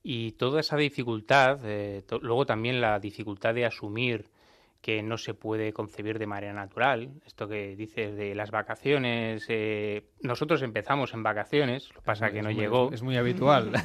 Y 0.02 0.32
toda 0.32 0.60
esa 0.60 0.76
dificultad, 0.76 1.60
eh, 1.64 2.02
luego 2.20 2.44
también 2.44 2.80
la 2.80 2.98
dificultad 2.98 3.54
de 3.54 3.66
asumir 3.66 4.26
que 4.82 5.00
no 5.00 5.16
se 5.16 5.32
puede 5.32 5.72
concebir 5.72 6.18
de 6.18 6.26
manera 6.26 6.52
natural, 6.52 7.08
esto 7.24 7.46
que 7.46 7.76
dices 7.76 8.16
de 8.16 8.34
las 8.34 8.50
vacaciones, 8.50 9.46
eh, 9.48 10.08
nosotros 10.22 10.60
empezamos 10.62 11.14
en 11.14 11.22
vacaciones, 11.22 11.88
lo 11.94 12.02
pasa 12.02 12.32
que 12.32 12.42
no 12.42 12.50
llegó. 12.50 12.90
Es 12.92 13.02
muy 13.02 13.16
habitual. 13.16 13.70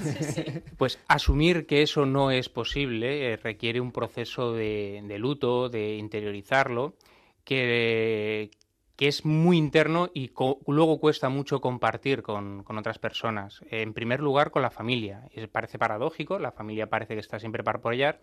Pues 0.77 0.99
asumir 1.07 1.65
que 1.67 1.81
eso 1.81 2.05
no 2.05 2.31
es 2.31 2.49
posible 2.49 3.33
eh, 3.33 3.37
requiere 3.37 3.79
un 3.79 3.91
proceso 3.91 4.53
de, 4.53 5.01
de, 5.03 5.19
luto, 5.19 5.69
de 5.69 5.95
interiorizarlo, 5.95 6.95
que, 7.43 8.49
que 8.97 9.07
es 9.07 9.25
muy 9.25 9.57
interno 9.57 10.09
y 10.13 10.31
luego 10.65 10.99
cuesta 10.99 11.29
mucho 11.29 11.61
compartir 11.61 12.23
con, 12.23 12.65
otras 12.67 12.97
personas. 12.97 13.61
En 13.69 13.93
primer 13.93 14.21
lugar, 14.21 14.49
con 14.49 14.63
la 14.63 14.71
familia. 14.71 15.29
parece 15.51 15.77
paradójico, 15.77 16.39
la 16.39 16.51
familia 16.51 16.89
parece 16.89 17.13
que 17.13 17.19
está 17.19 17.39
siempre 17.39 17.63
para 17.63 17.77
apoyar, 17.77 18.19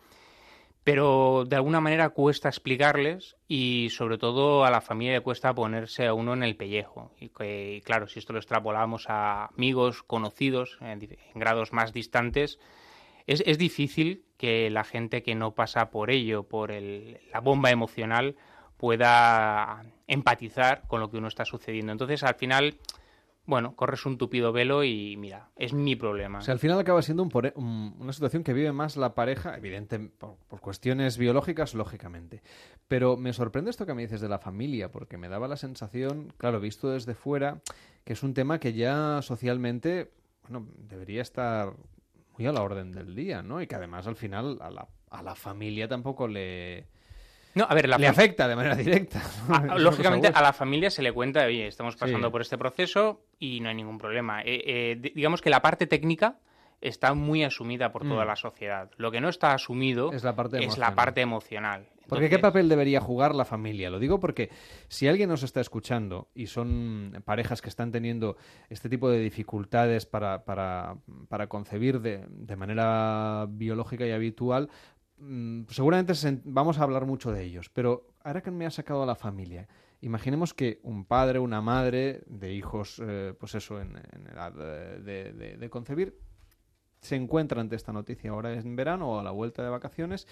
pero 0.83 1.45
de 1.47 1.55
alguna 1.55 1.81
manera 1.81 2.11
cuesta 2.11 2.49
explicarles 2.49 3.37
y 3.47 3.89
sobre 3.91 4.19
todo 4.19 4.65
a 4.65 4.71
la 4.71 4.81
familia 4.81 5.21
cuesta 5.21 5.55
ponerse 5.55 6.09
a 6.09 6.13
uno 6.13 6.35
en 6.35 6.43
el 6.43 6.57
pellejo. 6.57 7.13
Y, 7.21 7.29
claro, 7.83 8.09
si 8.09 8.19
esto 8.19 8.33
lo 8.33 8.41
extrapolamos 8.41 9.09
a 9.09 9.47
amigos, 9.47 10.03
conocidos, 10.03 10.77
en, 10.81 11.09
grados 11.37 11.73
más 11.73 11.93
distantes, 11.93 12.59
es, 13.29 13.45
es 13.47 13.59
difícil 13.59 14.25
que 14.37 14.69
la 14.71 14.83
gente 14.83 15.23
que 15.23 15.37
no 15.37 15.55
pasa 15.55 15.93
por 15.93 16.11
ello, 16.11 16.43
por 16.43 16.73
el, 16.73 17.21
la 17.33 17.39
bomba 17.39 17.71
emocional, 17.71 18.35
pueda 18.77 19.85
empatizar 20.07 20.83
con 20.87 21.01
lo 21.01 21.11
que 21.11 21.17
uno 21.19 21.29
está 21.29 21.45
sucediendo. 21.45 21.93
Entonces, 21.93 22.23
al 22.23 22.35
final, 22.35 22.77
bueno, 23.47 23.75
corres 23.77 24.07
un 24.07 24.17
tupido 24.19 24.53
velo 24.53 24.85
y 24.85 25.17
mira, 25.17 25.51
es 25.57 25.73
mi 25.73 25.97
problema. 25.97 26.39
O 26.39 26.43
sea, 26.43 26.53
al 26.53 26.59
final 26.59 26.79
acaba 26.79 27.03
siendo 27.03 27.23
un 27.23 27.31
un- 27.57 27.95
una 27.99 28.13
situación 28.13 28.43
que 28.45 28.53
vive 28.53 28.73
más 28.73 28.97
la 28.97 29.15
pareja, 29.15 29.57
evidente, 29.57 29.99
por, 29.99 30.37
por 30.49 30.61
cuestiones 30.61 31.19
biológicas, 31.19 31.75
lógicamente. 31.75 32.43
Pero 32.89 33.17
me 33.17 33.33
sorprende 33.33 33.71
esto 33.71 33.87
que 33.87 33.95
me 33.95 34.03
dices 34.03 34.21
de 34.21 34.29
la 34.29 34.39
familia, 34.39 34.91
porque 34.91 35.19
me 35.19 35.29
daba 35.29 35.49
la 35.49 35.57
sensación, 35.57 36.33
claro, 36.39 36.61
visto 36.61 36.91
desde 36.91 37.15
fuera, 37.15 37.61
que 38.05 38.13
es 38.15 38.23
un 38.23 38.35
tema 38.35 38.59
que 38.59 38.73
ya 38.73 39.21
socialmente, 39.23 40.11
bueno, 40.49 40.67
debería 40.79 41.23
estar 41.23 41.73
muy 42.37 42.47
a 42.47 42.53
la 42.53 42.63
orden 42.63 42.93
del 42.93 43.15
día, 43.15 43.43
¿no? 43.43 43.63
Y 43.63 43.67
que 43.67 43.77
además 43.77 44.07
al 44.07 44.17
final 44.17 44.59
a 44.61 44.71
la, 44.71 44.89
a 45.11 45.23
la 45.23 45.35
familia 45.35 45.87
tampoco 45.89 46.27
le... 46.29 46.87
No, 47.55 47.67
a 47.69 47.75
ver, 47.75 47.89
la 47.89 47.99
le 47.99 48.07
afecta 48.09 48.49
de 48.49 48.57
manera 48.57 48.75
directa. 48.77 49.23
lógicamente 49.79 50.29
a 50.29 50.43
la 50.43 50.53
familia 50.53 50.91
se 50.91 51.03
le 51.03 51.13
cuenta, 51.13 51.45
oye, 51.47 51.67
estamos 51.67 51.97
pasando 51.97 52.29
Sí. 52.29 52.33
por 52.33 52.41
este 52.41 52.59
proceso 52.59 53.23
y 53.39 53.61
no 53.61 53.69
hay 53.69 53.75
ningún 53.75 53.99
problema. 53.99 54.43
Eh, 54.43 54.63
eh, 54.67 54.97
di- 55.01 55.13
digamos 55.15 55.41
que 55.43 55.51
la 55.51 55.63
parte 55.63 55.87
técnica 55.87 56.39
está 56.81 57.15
muy 57.15 57.45
asumida 57.45 57.93
por 57.93 58.03
toda 58.03 58.25
Mm. 58.25 58.29
la 58.29 58.37
sociedad. 58.37 58.91
Lo 58.99 59.11
que 59.11 59.21
no 59.21 59.29
está 59.29 59.55
asumido 59.55 60.13
Es 60.13 60.23
la 60.25 60.35
parte 60.37 60.59
es 60.59 60.65
emocional. 60.65 60.91
la 60.91 60.95
parte 60.97 61.21
emocional. 61.23 61.87
Porque 62.07 62.29
¿qué 62.29 62.39
papel 62.39 62.69
debería 62.69 63.01
jugar 63.01 63.35
la 63.35 63.47
familia? 63.47 63.89
Lo 63.89 63.99
digo 63.99 64.21
porque 64.21 64.51
si 64.89 65.09
alguien 65.09 65.31
nos 65.31 65.43
está 65.43 65.63
escuchando 65.63 66.29
y 66.35 66.49
son 66.49 67.23
parejas 67.25 67.63
que 67.63 67.71
están 67.71 67.91
teniendo 67.93 68.37
este 68.69 68.91
tipo 68.91 69.09
de 69.09 69.21
dificultades 69.21 70.05
para, 70.05 70.45
para, 70.45 70.97
para 71.31 71.47
concebir 71.47 72.01
de, 72.03 72.27
de 72.29 72.57
manera 72.57 73.47
biológica 73.49 74.07
y 74.07 74.11
habitual, 74.11 74.69
mm, 75.19 75.65
seguramente 75.69 76.15
se- 76.15 76.41
vamos 76.45 76.79
a 76.79 76.83
hablar 76.83 77.07
mucho 77.07 77.33
de 77.33 77.43
ellos. 77.45 77.71
Pero 77.71 78.09
ahora 78.23 78.43
que 78.43 78.51
me 78.51 78.67
ha 78.67 78.71
sacado 78.71 79.03
a 79.03 79.07
la 79.07 79.15
familia, 79.15 79.69
imaginemos 80.01 80.55
que 80.55 80.81
un 80.83 81.05
padre, 81.05 81.39
una 81.39 81.61
madre 81.61 82.23
de 82.27 82.53
hijos, 82.53 83.01
eh, 83.05 83.35
pues 83.39 83.55
eso, 83.55 83.81
en, 83.81 83.97
edad 84.31 84.53
eh, 84.59 85.57
de, 85.59 85.71
concebir, 85.71 86.19
se 87.01 87.17
encuentra 87.17 87.61
ante 87.61 87.77
esta 87.77 87.93
noticia 87.93 88.31
ahora 88.31 88.53
en 88.53 88.77
verano 88.77 89.13
o 89.13 89.19
a 89.19 89.23
la 89.23 89.31
vuelta 89.31 89.63
de 89.63 89.69
vacaciones, 89.69 90.27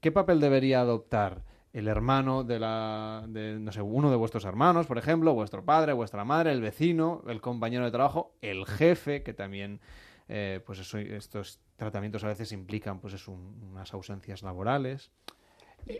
¿qué 0.00 0.12
papel 0.12 0.40
debería 0.40 0.80
adoptar 0.80 1.44
el 1.72 1.88
hermano 1.88 2.44
de 2.44 2.58
la, 2.58 3.24
de, 3.28 3.58
no 3.58 3.72
sé, 3.72 3.82
uno 3.82 4.10
de 4.10 4.16
vuestros 4.16 4.44
hermanos, 4.44 4.86
por 4.86 4.98
ejemplo, 4.98 5.34
vuestro 5.34 5.64
padre, 5.64 5.92
vuestra 5.92 6.24
madre, 6.24 6.52
el 6.52 6.62
vecino, 6.62 7.22
el 7.28 7.40
compañero 7.40 7.84
de 7.84 7.90
trabajo, 7.90 8.34
el 8.40 8.64
jefe, 8.66 9.22
que 9.22 9.34
también, 9.34 9.80
eh, 10.28 10.60
pues 10.64 10.78
eso, 10.78 10.98
estos 10.98 11.60
tratamientos 11.78 12.24
a 12.24 12.28
veces 12.28 12.52
implican, 12.52 13.00
pues 13.00 13.14
un- 13.28 13.62
unas 13.70 13.94
ausencias 13.94 14.42
laborales. 14.42 15.10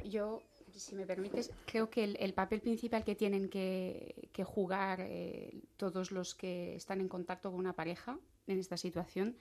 Yo, 0.05 0.43
si 0.75 0.95
me 0.97 1.07
permites, 1.07 1.51
creo 1.65 1.89
que 1.89 2.05
el, 2.05 2.17
el 2.21 2.35
papel 2.35 2.61
principal 2.61 3.05
que 3.05 3.15
tienen 3.15 3.49
que, 3.49 4.29
jugar 4.45 5.01
eh, 5.01 5.63
todos 5.77 6.11
los 6.11 6.35
que 6.35 6.75
están 6.75 7.01
en 7.01 7.09
contacto 7.09 7.51
con 7.51 7.61
una 7.61 7.73
pareja 7.75 8.19
en 8.49 8.59
esta 8.59 8.77
situación, 8.77 9.37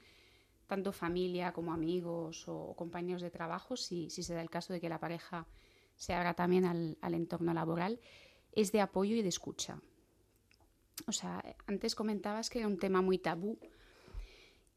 tanto 0.68 0.92
familia 0.92 1.52
como 1.52 1.72
amigos 1.72 2.44
o 2.46 2.74
compañeros 2.76 3.20
de 3.20 3.30
trabajo, 3.30 3.76
si, 3.76 4.08
si 4.08 4.22
se 4.22 4.34
da 4.34 4.40
el 4.40 4.50
caso 4.50 4.72
de 4.72 4.80
que 4.80 4.88
la 4.88 5.00
pareja 5.00 5.46
se 5.96 6.14
abra 6.14 6.34
también 6.34 6.64
al, 6.64 6.96
al 7.00 7.14
entorno 7.14 7.52
laboral, 7.52 8.00
es 8.52 8.70
de 8.70 8.80
apoyo 8.80 9.16
y 9.16 9.22
de 9.22 9.28
escucha. 9.28 9.80
O 11.06 11.12
sea, 11.12 11.42
antes 11.66 11.94
comentabas 11.94 12.48
que 12.50 12.58
era 12.60 12.68
un 12.68 12.78
tema 12.78 13.02
muy 13.02 13.18
tabú. 13.18 13.58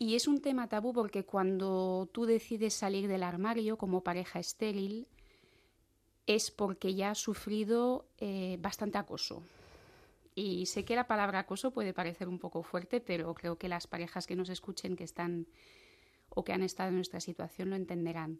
Y 0.02 0.15
es 0.15 0.28
un 0.28 0.41
tema 0.41 0.68
tabú 0.68 0.94
porque 0.94 1.26
cuando 1.26 2.10
tú 2.11 2.26
decides 2.26 2.73
salir 2.73 3.07
del 3.07 3.22
armario 3.22 3.78
como 3.78 4.02
pareja 4.02 4.40
estéril, 4.40 5.07
es 6.26 6.49
porque 6.49 6.95
ya 6.95 7.11
has 7.11 7.19
sufrido 7.19 8.07
eh, 8.18 8.57
bastante 8.60 8.98
acoso. 8.98 9.44
Y 10.34 10.65
sé 10.65 10.86
que 10.86 10.95
la 10.95 11.06
palabra 11.06 11.38
acoso 11.38 11.69
puede 11.69 11.94
parecer 11.94 12.28
un 12.28 12.40
poco 12.40 12.64
fuerte, 12.64 12.99
pero 12.99 13.32
creo 13.36 13.60
que 13.60 13.69
las 13.69 13.86
parejas 13.86 14.26
que 14.26 14.36
nos 14.36 14.49
escuchen 14.49 14.95
que 14.95 15.03
están 15.03 15.45
o 16.30 16.44
que 16.44 16.53
han 16.53 16.64
estado 16.64 16.90
en 16.90 16.95
nuestra 16.95 17.19
situación 17.19 17.69
lo 17.69 17.76
entenderán. 17.76 18.40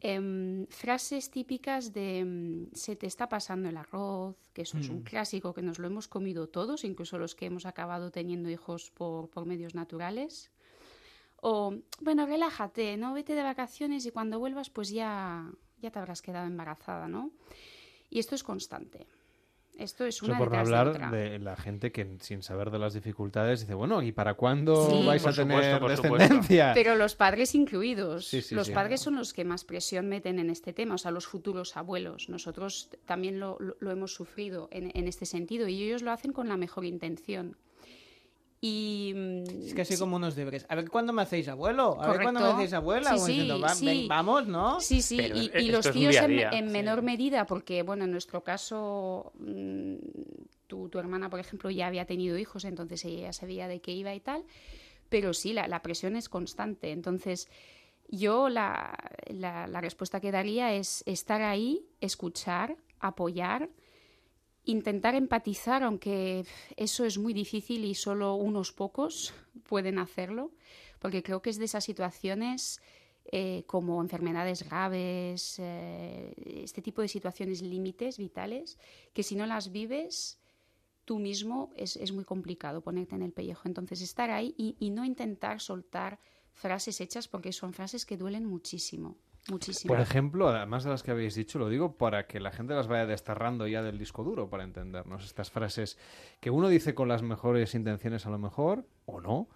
Em, 0.00 0.66
frases 0.66 1.30
típicas 1.30 1.94
de 1.94 2.26
mm, 2.26 2.74
se 2.74 2.94
te 2.94 3.06
está 3.06 3.26
pasando 3.30 3.70
el 3.70 3.76
arroz, 3.78 4.36
que 4.52 4.62
eso 4.62 4.76
es 4.76 4.90
un 4.90 4.98
Mm. 4.98 5.04
clásico 5.04 5.54
que 5.54 5.62
nos 5.62 5.78
lo 5.78 5.86
hemos 5.86 6.08
comido 6.08 6.46
todos, 6.46 6.84
incluso 6.84 7.16
los 7.16 7.34
que 7.34 7.46
hemos 7.46 7.64
acabado 7.64 8.10
teniendo 8.10 8.50
hijos 8.50 8.90
por, 8.90 9.30
por 9.30 9.46
medios 9.46 9.74
naturales. 9.74 10.50
O, 11.40 11.74
bueno, 12.00 12.26
relájate, 12.26 12.96
¿no? 12.96 13.14
Vete 13.14 13.34
de 13.34 13.42
vacaciones 13.42 14.04
y 14.06 14.10
cuando 14.10 14.38
vuelvas 14.38 14.70
pues 14.70 14.90
ya, 14.90 15.48
ya 15.80 15.90
te 15.90 15.98
habrás 15.98 16.20
quedado 16.22 16.46
embarazada, 16.46 17.06
¿no? 17.08 17.30
Y 18.10 18.18
esto 18.18 18.34
es 18.34 18.42
constante. 18.42 19.06
Esto 19.76 20.04
es 20.04 20.16
Eso 20.16 20.26
una 20.26 20.38
por 20.38 20.48
no 20.48 20.54
de 20.54 20.58
hablar 20.58 20.88
otra. 20.88 21.10
de 21.12 21.38
la 21.38 21.54
gente 21.54 21.92
que 21.92 22.16
sin 22.20 22.42
saber 22.42 22.72
de 22.72 22.80
las 22.80 22.94
dificultades 22.94 23.60
dice, 23.60 23.74
bueno, 23.74 24.02
¿y 24.02 24.10
para 24.10 24.34
cuándo 24.34 24.88
Sí. 24.90 25.06
vais 25.06 25.22
Por 25.22 25.30
a 25.30 25.34
supuesto, 25.34 25.60
tener 25.60 25.78
por 25.80 25.90
descendencia? 25.90 26.72
Pero 26.74 26.96
los 26.96 27.14
padres 27.14 27.54
incluidos. 27.54 28.26
Sí, 28.26 28.42
sí, 28.42 28.56
los 28.56 28.66
sí. 28.66 28.72
padres 28.72 29.00
son 29.00 29.14
los 29.14 29.32
que 29.32 29.44
más 29.44 29.64
presión 29.64 30.08
meten 30.08 30.40
en 30.40 30.50
este 30.50 30.72
tema, 30.72 30.96
o 30.96 30.98
sea, 30.98 31.12
los 31.12 31.28
futuros 31.28 31.76
abuelos. 31.76 32.28
Nosotros 32.28 32.90
también 33.04 33.38
lo, 33.38 33.56
lo- 33.60 33.76
lo 33.78 33.90
hemos 33.92 34.12
sufrido 34.12 34.68
en, 34.72 34.90
en 34.94 35.06
este 35.06 35.26
sentido 35.26 35.68
y 35.68 35.80
ellos 35.84 36.02
lo 36.02 36.10
hacen 36.10 36.32
con 36.32 36.48
la 36.48 36.56
mejor 36.56 36.84
intención. 36.84 37.56
Y 38.60 39.12
mm, 39.14 39.44
Es 39.66 39.74
casi 39.74 39.94
sí, 39.94 40.00
como 40.00 40.16
unos 40.16 40.34
deberes. 40.34 40.66
A 40.68 40.74
ver 40.74 40.88
cuándo 40.90 41.12
me 41.12 41.22
hacéis 41.22 41.46
abuelo. 41.48 42.00
A 42.02 42.10
ver 42.10 42.22
cuándo 42.22 42.40
me 42.40 42.48
hacéis 42.48 42.72
abuela. 42.72 43.10
Sí, 43.10 43.14
Como 43.16 43.26
sí, 43.26 43.32
diciendo, 43.32 43.60
"Va- 43.60 43.74
sí. 43.74 43.86
ven, 43.86 44.08
vamos, 44.08 44.46
¿no? 44.48 44.80
Sí, 44.80 45.00
sí, 45.02 45.16
Pero 45.16 45.36
y, 45.36 45.50
y 45.62 45.68
los 45.70 45.90
tíos 45.92 46.16
en, 46.16 46.30
día. 46.36 46.50
en 46.52 46.66
Sí. 46.66 46.72
menor 46.72 47.02
medida, 47.02 47.46
porque 47.46 47.82
bueno, 47.82 48.04
en 48.04 48.10
nuestro 48.10 48.42
caso, 48.42 49.32
mm, 49.38 49.94
tu, 50.66 50.88
tu 50.88 50.98
hermana, 50.98 51.30
por 51.30 51.38
ejemplo, 51.40 51.70
ya 51.70 51.86
había 51.86 52.04
tenido 52.04 52.36
hijos, 52.36 52.64
entonces 52.64 53.04
ella 53.04 53.22
ya 53.28 53.32
sabía 53.32 53.68
de 53.68 53.80
qué 53.80 53.92
iba 53.92 54.12
y 54.14 54.20
tal, 54.20 54.44
pero 55.08 55.32
sí, 55.34 55.52
la, 55.52 55.68
la 55.68 55.80
presión 55.82 56.16
es 56.16 56.28
constante. 56.28 56.90
Entonces, 56.90 57.48
yo 58.08 58.48
la, 58.48 58.92
la, 59.28 59.66
la 59.68 59.80
respuesta 59.80 60.20
que 60.20 60.32
daría 60.32 60.74
es 60.74 61.02
estar 61.06 61.42
ahí, 61.42 61.86
escuchar, 62.00 62.76
apoyar, 63.00 63.68
intentar 64.68 65.14
empatizar, 65.14 65.82
aunque 65.82 66.44
eso 66.76 67.04
es 67.04 67.18
muy 67.18 67.32
difícil 67.32 67.84
y 67.84 67.94
solo 67.94 68.34
unos 68.34 68.72
pocos 68.72 69.32
pueden 69.66 69.98
hacerlo, 69.98 70.52
porque 70.98 71.22
creo 71.22 71.40
que 71.42 71.50
es 71.50 71.58
de 71.58 71.64
esas 71.64 71.84
situaciones 71.84 72.80
eh, 73.30 73.64
como 73.66 74.00
enfermedades 74.00 74.62
graves, 74.62 75.56
eh, 75.58 76.34
este 76.64 76.82
tipo 76.82 77.02
de 77.02 77.08
situaciones 77.08 77.62
límites 77.62 78.18
vitales, 78.18 78.78
que 79.12 79.22
si 79.22 79.36
no 79.36 79.46
las 79.46 79.72
vives 79.72 80.38
tú 81.04 81.18
mismo 81.18 81.72
es, 81.76 81.96
es 81.96 82.12
muy 82.12 82.24
complicado 82.24 82.82
ponerte 82.82 83.14
en 83.16 83.22
el 83.22 83.32
pellejo. 83.32 83.62
Entonces 83.66 84.02
estar 84.02 84.30
ahí 84.30 84.54
y, 84.58 84.76
y 84.78 84.90
no 84.90 85.04
intentar 85.04 85.60
soltar 85.60 86.18
frases 86.52 87.00
hechas 87.00 87.28
porque 87.28 87.52
son 87.52 87.72
frases 87.72 88.04
que 88.04 88.16
duelen 88.18 88.44
muchísimo. 88.44 89.16
Muchísimo. 89.50 89.92
Por 89.94 90.00
ejemplo, 90.00 90.48
además 90.48 90.84
de 90.84 90.90
las 90.90 91.02
que 91.02 91.10
habéis 91.10 91.34
dicho, 91.34 91.58
lo 91.58 91.68
digo 91.68 91.96
para 91.96 92.26
que 92.26 92.38
la 92.40 92.50
gente 92.52 92.74
las 92.74 92.86
vaya 92.86 93.06
desterrando 93.06 93.66
ya 93.66 93.82
del 93.82 93.98
disco 93.98 94.22
duro 94.24 94.48
para 94.50 94.64
entendernos. 94.64 95.24
Estas 95.24 95.50
frases 95.50 95.98
que 96.40 96.50
uno 96.50 96.68
dice 96.68 96.94
con 96.94 97.08
las 97.08 97.22
mejores 97.22 97.74
intenciones 97.74 98.26
a 98.26 98.30
lo 98.30 98.38
mejor, 98.38 98.84
o 99.06 99.20
no, 99.20 99.48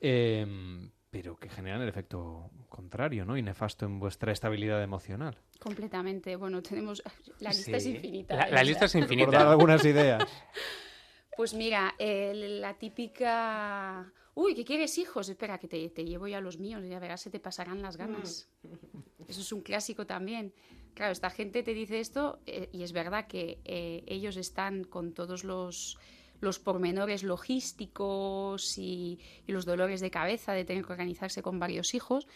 em, 0.00 0.90
pero 1.10 1.36
que 1.36 1.48
generan 1.48 1.80
el 1.82 1.88
efecto 1.88 2.50
contrario, 2.68 3.24
¿no? 3.24 3.36
Y 3.36 3.42
nefasto 3.42 3.84
en 3.86 4.00
vuestra 4.00 4.32
estabilidad 4.32 4.82
emocional. 4.82 5.38
Completamente. 5.60 6.36
Bueno, 6.36 6.60
tenemos... 6.62 7.02
La 7.40 7.50
lista 7.50 7.76
es 7.76 7.86
infinita. 7.86 8.48
La- 8.48 8.60
¿eh? 8.60 8.64
lista 8.64 8.86
es 8.86 8.94
infinita. 8.96 9.26
Por 9.26 9.34
dar 9.34 9.46
algunas 9.48 9.84
ideas. 9.84 10.24
Pues 11.36 11.52
mira, 11.52 11.96
el- 11.98 12.60
la 12.60 12.74
típica... 12.74 14.08
Uy, 14.36 14.54
¿que 14.54 14.64
quieres 14.64 14.96
hijos? 14.98 15.28
Espera, 15.28 15.58
que 15.58 15.66
te, 15.66 15.88
te 15.90 16.04
llevo 16.04 16.28
ya 16.28 16.40
los 16.40 16.58
míos, 16.58 16.84
ya 16.88 17.00
verás, 17.00 17.22
se 17.22 17.30
te 17.30 17.40
pasarán 17.40 17.82
las 17.82 17.96
ganas. 17.96 18.48
Eso 19.28 19.40
es 19.40 19.52
un 19.52 19.62
clásico 19.62 20.06
también. 20.06 20.52
Claro, 20.94 21.12
esta 21.12 21.30
gente 21.30 21.62
te 21.62 21.74
dice 21.74 21.98
esto 22.00 22.38
eh, 22.46 22.68
y 22.72 22.82
es 22.82 22.92
verdad 22.92 23.26
que 23.26 23.58
eh, 23.64 24.04
ellos 24.06 24.36
están 24.36 24.84
con 24.84 25.12
todos 25.12 25.42
los, 25.42 25.98
los 26.40 26.58
pormenores 26.60 27.22
logísticos 27.24 28.78
y, 28.78 29.18
y 29.46 29.52
los 29.52 29.64
dolores 29.64 30.00
de 30.00 30.10
cabeza 30.10 30.52
de 30.52 30.64
tener 30.64 30.84
que 30.84 30.92
organizarse 30.92 31.42
con 31.42 31.58
varios 31.58 31.94
hijos, 31.94 32.26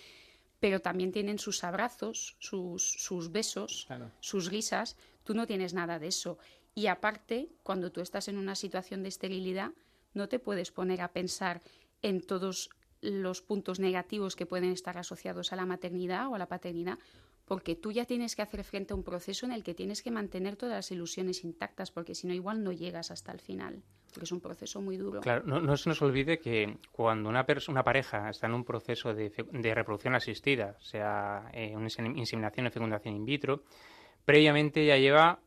pero 0.60 0.80
también 0.80 1.12
tienen 1.12 1.38
sus 1.38 1.62
abrazos, 1.62 2.36
sus, 2.40 2.82
sus 2.82 3.30
besos, 3.30 3.84
Claro. 3.86 4.10
sus 4.20 4.46
risas. 4.50 4.96
Tú 5.22 5.34
no 5.34 5.46
tienes 5.46 5.72
nada 5.74 5.98
de 5.98 6.08
eso. 6.08 6.38
Y 6.74 6.86
aparte, 6.86 7.48
cuando 7.62 7.92
tú 7.92 8.00
estás 8.00 8.28
en 8.28 8.38
una 8.38 8.54
situación 8.54 9.02
de 9.02 9.08
esterilidad, 9.08 9.70
no 10.14 10.28
te 10.28 10.38
puedes 10.38 10.72
poner 10.72 11.00
a 11.00 11.12
pensar 11.12 11.62
en 12.02 12.20
todos 12.20 12.70
los 13.00 13.42
puntos 13.42 13.80
negativos 13.80 14.36
que 14.36 14.46
pueden 14.46 14.72
estar 14.72 14.98
asociados 14.98 15.52
a 15.52 15.56
la 15.56 15.66
maternidad 15.66 16.28
o 16.28 16.34
a 16.34 16.38
la 16.38 16.48
paternidad, 16.48 16.98
porque 17.44 17.74
tú 17.74 17.92
ya 17.92 18.04
tienes 18.04 18.36
que 18.36 18.42
hacer 18.42 18.62
frente 18.62 18.92
a 18.92 18.96
un 18.96 19.02
proceso 19.02 19.46
en 19.46 19.52
el 19.52 19.64
que 19.64 19.74
tienes 19.74 20.02
que 20.02 20.10
mantener 20.10 20.56
todas 20.56 20.74
las 20.74 20.90
ilusiones 20.90 21.44
intactas, 21.44 21.90
porque 21.90 22.14
si 22.14 22.26
no, 22.26 22.34
igual 22.34 22.62
no 22.62 22.72
llegas 22.72 23.10
hasta 23.10 23.32
el 23.32 23.40
final, 23.40 23.82
porque 24.12 24.24
es 24.24 24.32
un 24.32 24.40
proceso 24.40 24.82
muy 24.82 24.96
duro. 24.96 25.20
Claro, 25.20 25.44
no, 25.44 25.76
se 25.76 25.88
nos 25.88 26.02
olvide 26.02 26.38
que 26.38 26.76
cuando 26.92 27.30
una, 27.30 27.44
pareja 27.46 28.28
está 28.28 28.46
en 28.46 28.54
un 28.54 28.64
proceso 28.64 29.14
de, 29.14 29.32
reproducción 29.74 30.14
asistida, 30.14 30.76
sea 30.80 31.50
eh, 31.54 31.74
una 31.74 31.88
inseminación 32.16 32.66
o 32.66 32.70
fecundación 32.70 33.16
in 33.16 33.24
vitro, 33.24 33.62
previamente 34.24 34.84
ya 34.84 34.98
lleva 34.98 35.40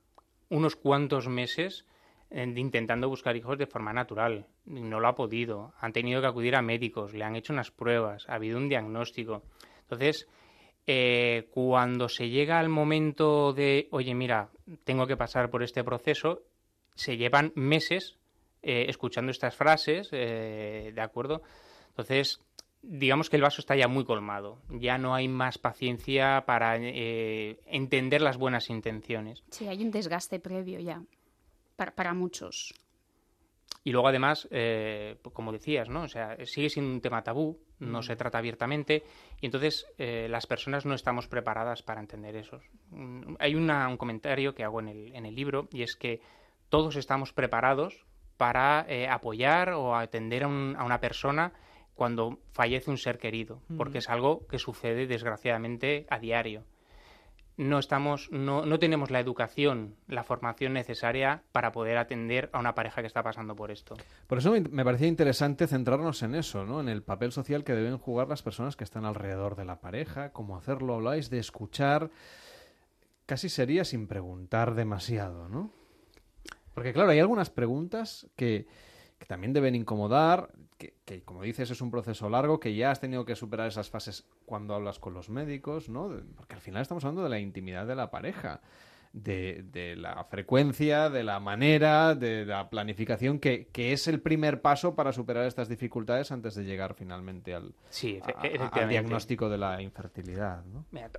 unos 0.49 0.75
cuantos 0.75 1.27
meses 1.27 1.85
intentando 2.31 3.09
buscar 3.09 3.35
hijos 3.35 3.57
de 3.57 3.67
forma 3.67 3.93
natural. 3.93 4.45
No 4.65 4.99
lo 4.99 5.07
ha 5.07 5.15
podido. 5.15 5.73
Han 5.79 5.93
tenido 5.93 6.21
que 6.21 6.27
acudir 6.27 6.55
a 6.55 6.61
médicos, 6.61 7.13
le 7.13 7.23
han 7.23 7.35
hecho 7.35 7.53
unas 7.53 7.71
pruebas, 7.71 8.25
ha 8.29 8.35
habido 8.35 8.57
un 8.57 8.69
diagnóstico. 8.69 9.43
Entonces, 9.81 10.27
eh, 10.87 11.47
cuando 11.51 12.09
se 12.09 12.29
llega 12.29 12.59
al 12.59 12.69
momento 12.69 13.53
de, 13.53 13.87
oye, 13.91 14.15
mira, 14.15 14.49
tengo 14.83 15.05
que 15.05 15.17
pasar 15.17 15.49
por 15.49 15.63
este 15.63 15.83
proceso, 15.83 16.41
se 16.95 17.17
llevan 17.17 17.51
meses 17.55 18.17
eh, 18.63 18.85
escuchando 18.87 19.31
estas 19.31 19.55
frases, 19.55 20.09
eh, 20.11 20.91
¿de 20.93 21.01
acuerdo? 21.01 21.43
Entonces, 21.89 22.39
digamos 22.81 23.29
que 23.29 23.35
el 23.35 23.43
vaso 23.43 23.61
está 23.61 23.75
ya 23.75 23.87
muy 23.87 24.05
colmado, 24.05 24.57
ya 24.69 24.97
no 24.97 25.13
hay 25.13 25.27
más 25.27 25.57
paciencia 25.59 26.43
para 26.47 26.77
entender 26.77 28.21
las 28.21 28.37
buenas 28.37 28.69
intenciones. 28.69 29.43
Sí, 29.51 29.67
hay 29.67 29.83
un 29.83 29.91
desgaste 29.91 30.39
previo 30.39 30.79
ya, 30.79 31.03
para 31.89 32.13
muchos. 32.13 32.73
Y 33.83 33.91
luego, 33.91 34.07
además, 34.07 34.47
eh, 34.51 35.17
como 35.33 35.51
decías, 35.51 35.89
¿no? 35.89 36.03
O 36.03 36.07
sea, 36.07 36.37
sigue 36.45 36.69
siendo 36.69 36.91
un 36.91 37.01
tema 37.01 37.23
tabú, 37.23 37.59
no 37.79 37.99
mm. 37.99 38.03
se 38.03 38.15
trata 38.15 38.37
abiertamente, 38.37 39.03
y 39.39 39.47
entonces 39.47 39.87
eh, 39.97 40.27
las 40.29 40.45
personas 40.45 40.85
no 40.85 40.93
estamos 40.93 41.27
preparadas 41.27 41.81
para 41.81 41.99
entender 41.99 42.35
eso. 42.35 42.59
Mm, 42.91 43.35
hay 43.39 43.55
un 43.55 43.97
comentario 43.97 44.53
que 44.53 44.63
hago 44.63 44.79
en 44.81 44.89
el, 44.89 45.15
en 45.15 45.25
el 45.25 45.35
libro, 45.35 45.67
y 45.71 45.81
es 45.81 45.95
que 45.95 46.21
todos 46.69 46.95
estamos 46.95 47.33
preparados 47.33 48.05
para 48.37 48.85
eh, 48.87 49.07
apoyar 49.07 49.71
o 49.73 49.95
atender 49.95 50.43
a, 50.43 50.47
a, 50.47 50.85
una 50.85 50.99
persona 50.99 51.53
cuando 51.95 52.39
fallece 52.53 52.91
un 52.91 52.97
ser 52.97 53.17
querido, 53.17 53.61
porque 53.77 53.99
es 53.99 54.09
algo 54.09 54.47
que 54.47 54.57
sucede 54.57 55.05
desgraciadamente 55.07 56.05
a 56.09 56.19
diario 56.19 56.65
no 57.61 57.77
estamos, 57.77 58.31
no, 58.31 58.65
no, 58.65 58.79
tenemos 58.79 59.11
la 59.11 59.19
educación, 59.19 59.95
la 60.07 60.23
formación 60.23 60.73
necesaria 60.73 61.43
para 61.51 61.71
poder 61.71 61.97
atender 61.97 62.49
a 62.53 62.59
una 62.59 62.73
pareja 62.73 63.01
que 63.01 63.07
está 63.07 63.21
pasando 63.21 63.55
por 63.55 63.69
esto. 63.69 63.95
Por 64.25 64.39
eso 64.39 64.51
me, 64.51 64.83
parecía 64.83 65.07
interesante 65.07 65.67
centrarnos 65.67 66.23
en 66.23 66.33
eso, 66.33 66.65
¿no? 66.65 66.81
En 66.81 66.89
el 66.89 67.03
papel 67.03 67.31
social 67.31 67.63
que 67.63 67.73
deben 67.73 67.99
jugar 67.99 68.27
las 68.27 68.41
personas 68.41 68.75
que 68.75 68.83
están 68.83 69.05
alrededor 69.05 69.55
de 69.55 69.65
la 69.65 69.79
pareja, 69.79 70.31
cómo 70.31 70.57
hacerlo, 70.57 70.95
habláis 70.95 71.29
de 71.29 71.37
escuchar, 71.37 72.09
casi 73.27 73.47
sería 73.47 73.85
sin 73.85 74.07
preguntar 74.07 74.73
demasiado, 74.73 75.47
¿no? 75.47 75.71
Porque 76.73 76.93
claro, 76.93 77.11
hay 77.11 77.19
algunas 77.19 77.51
preguntas 77.51 78.27
que, 78.35 78.65
que 79.21 79.27
también 79.27 79.53
deben 79.53 79.75
incomodar, 79.75 80.49
que, 80.79 81.21
como 81.23 81.43
dices 81.43 81.69
es 81.69 81.79
un 81.79 81.91
proceso 81.91 82.27
largo, 82.27 82.59
que 82.59 82.73
ya 82.73 82.89
has 82.89 82.99
tenido 82.99 83.23
que 83.23 83.35
superar 83.35 83.67
esas 83.67 83.91
fases 83.91 84.25
cuando 84.47 84.73
hablas 84.73 84.97
con 84.97 85.13
los 85.13 85.29
médicos, 85.29 85.89
¿no? 85.89 86.09
Porque 86.35 86.55
al 86.55 86.61
final 86.61 86.81
estamos 86.81 87.05
hablando 87.05 87.21
de 87.21 87.29
la 87.29 87.37
intimidad 87.37 87.85
de 87.85 87.93
la 87.93 88.09
pareja 88.09 88.61
de, 89.13 89.95
la 89.97 90.23
frecuencia, 90.25 91.09
de 91.09 91.23
la 91.23 91.39
manera, 91.39 92.15
de 92.15 92.45
la 92.45 92.69
planificación, 92.69 93.39
que, 93.39 93.67
es 93.73 94.07
el 94.07 94.21
primer 94.21 94.61
paso 94.61 94.95
para 94.95 95.11
superar 95.11 95.45
estas 95.45 95.67
dificultades 95.67 96.31
antes 96.31 96.55
de 96.55 96.63
llegar 96.63 96.93
finalmente 96.93 97.53
al, 97.53 97.73
diagnóstico 98.87 99.49
de 99.49 99.57
la 99.57 99.81
infertilidad. 99.81 100.63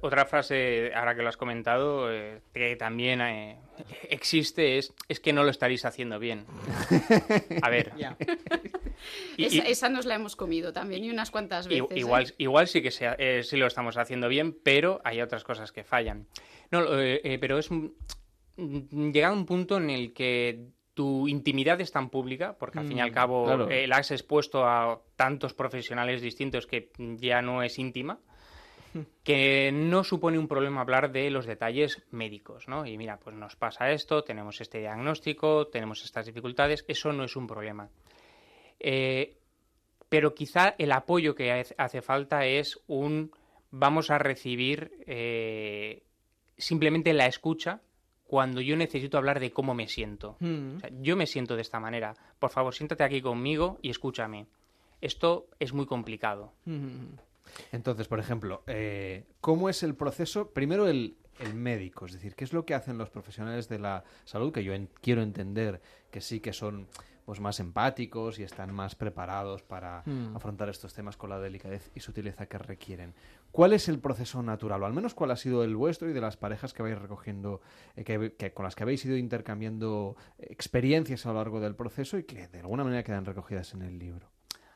otra 0.00 0.24
frase, 0.24 0.92
ahora 0.94 1.14
que 1.14 1.22
lo 1.22 1.28
has 1.28 1.36
comentado, 1.36 2.12
eh, 2.12 2.40
que 2.52 2.76
también 2.76 3.20
eh, 3.20 3.58
existe 4.08 4.78
es, 4.78 4.92
es 5.08 5.20
que 5.20 5.32
no 5.32 5.44
lo 5.44 5.50
estaréis 5.50 5.84
haciendo 5.84 6.18
bien. 6.18 6.44
A 7.62 7.70
ver. 7.70 7.92
esa, 9.38 9.88
nos 9.88 10.06
la 10.06 10.14
hemos 10.14 10.36
comido 10.36 10.72
también 10.72 11.04
y 11.04 11.10
unas 11.10 11.30
cuantas 11.30 11.68
veces. 11.68 11.96
Igual, 11.96 12.24
¿eh? 12.24 12.34
igual 12.38 12.68
sí 12.68 12.82
que 12.82 12.90
sea, 12.90 13.16
sí 13.42 13.56
lo 13.56 13.66
estamos 13.66 13.96
haciendo 13.96 14.28
bien, 14.28 14.56
pero 14.62 15.00
hay 15.04 15.20
otras 15.20 15.44
cosas 15.44 15.72
que 15.72 15.84
fallan. 15.84 16.26
No, 16.70 16.98
eh, 16.98 17.20
eh, 17.22 17.38
pero 17.38 17.58
es 17.58 17.68
llega 18.56 19.28
a 19.28 19.32
un 19.32 19.46
punto 19.46 19.76
en 19.76 19.90
el 19.90 20.12
que 20.12 20.68
tu 20.94 21.26
intimidad 21.28 21.80
es 21.80 21.90
tan 21.90 22.10
pública, 22.10 22.56
porque 22.58 22.78
al 22.78 22.86
fin 22.86 22.98
y 22.98 23.00
al 23.00 23.10
mm, 23.10 23.14
cabo 23.14 23.68
eh, 23.70 23.86
la 23.86 23.96
has 23.96 24.10
expuesto 24.10 24.64
a 24.66 25.00
tantos 25.16 25.54
profesionales 25.54 26.20
distintos 26.20 26.66
que 26.66 26.90
ya 26.98 27.40
no 27.40 27.62
es 27.62 27.78
íntima, 27.78 28.18
que 29.24 29.70
no 29.72 30.04
supone 30.04 30.38
un 30.38 30.48
problema 30.48 30.80
hablar 30.80 31.12
de 31.12 31.30
los 31.30 31.46
detalles 31.46 32.02
médicos, 32.10 32.68
¿no? 32.68 32.86
Y 32.86 32.96
mira, 32.98 33.18
pues 33.18 33.36
nos 33.36 33.56
pasa 33.56 33.90
esto, 33.90 34.24
tenemos 34.24 34.60
este 34.60 34.78
diagnóstico, 34.78 35.68
tenemos 35.68 36.04
estas 36.04 36.26
dificultades, 36.26 36.84
eso 36.88 37.12
no 37.12 37.24
es 37.24 37.36
un 37.36 37.46
problema. 37.46 37.88
pero 40.08 40.34
quizá 40.34 40.74
el 40.78 40.92
apoyo 40.92 41.34
que 41.34 41.64
hace 41.76 42.02
falta 42.02 42.44
es 42.46 42.78
un 42.86 43.32
vamos 43.70 44.10
a 44.10 44.18
recibir 44.18 44.90
simplemente 46.56 47.12
la 47.12 47.26
escucha 47.26 47.80
cuando 48.32 48.62
yo 48.62 48.78
necesito 48.78 49.18
hablar 49.18 49.40
de 49.40 49.50
cómo 49.50 49.74
me 49.74 49.88
siento. 49.88 50.36
Mm. 50.40 50.78
yo 51.02 51.16
me 51.16 51.26
siento 51.26 51.54
de 51.54 51.60
esta 51.60 51.78
manera. 51.78 52.14
Por 52.38 52.48
favor, 52.48 52.74
siéntate 52.74 53.04
aquí 53.04 53.20
conmigo 53.20 53.78
y 53.82 53.90
escúchame. 53.90 54.46
Esto 55.02 55.48
es 55.60 55.74
muy 55.74 55.84
complicado. 55.84 56.54
Mm. 56.64 57.16
Entonces, 57.70 58.08
por 58.08 58.18
ejemplo, 58.18 58.62
eh, 58.66 59.26
¿cómo 59.40 59.68
es 59.68 59.82
el 59.82 59.94
proceso? 59.94 60.50
Primero 60.50 60.88
el, 60.88 61.16
el, 61.40 61.54
médico, 61.54 62.06
es 62.06 62.12
decir, 62.12 62.34
¿qué 62.34 62.44
es 62.44 62.52
lo 62.52 62.64
que 62.64 62.74
hacen 62.74 62.98
los 62.98 63.10
profesionales 63.10 63.68
de 63.68 63.78
la 63.78 64.04
salud? 64.24 64.52
Que 64.52 64.64
yo 64.64 64.72
quiero 65.00 65.22
entender 65.22 65.80
que 66.10 66.20
sí 66.20 66.40
que 66.40 66.52
son 66.52 66.88
pues 67.24 67.40
más 67.40 67.60
empáticos 67.60 68.38
y 68.38 68.42
están 68.42 68.74
más 68.74 68.94
preparados 68.94 69.62
para 69.62 70.02
mm. 70.06 70.36
afrontar 70.36 70.68
estos 70.68 70.92
temas 70.92 71.16
con 71.16 71.30
la 71.30 71.38
delicadez 71.38 71.90
y 71.94 72.00
sutileza 72.00 72.46
que 72.46 72.58
requieren. 72.58 73.14
¿Cuál 73.50 73.72
es 73.72 73.88
el 73.88 73.98
proceso 73.98 74.42
natural? 74.42 74.82
O 74.82 74.86
al 74.86 74.92
menos 74.92 75.14
cuál 75.14 75.30
ha 75.30 75.36
sido 75.36 75.62
el 75.62 75.76
vuestro 75.76 76.08
y 76.08 76.12
de 76.12 76.20
las 76.20 76.36
parejas 76.36 76.72
que 76.72 76.82
vais 76.82 76.98
recogiendo, 76.98 77.60
eh, 77.96 78.04
que, 78.04 78.52
con 78.52 78.64
las 78.64 78.74
que 78.74 78.82
habéis 78.82 79.04
ido 79.04 79.16
intercambiando 79.16 80.16
experiencias 80.38 81.26
a 81.26 81.30
lo 81.30 81.36
largo 81.36 81.60
del 81.60 81.76
proceso 81.76 82.18
y 82.18 82.24
que 82.24 82.48
de 82.48 82.60
alguna 82.60 82.84
manera 82.84 83.02
quedan 83.02 83.24
recogidas 83.24 83.72
en 83.74 83.82
el 83.82 83.98
libro. 83.98 84.30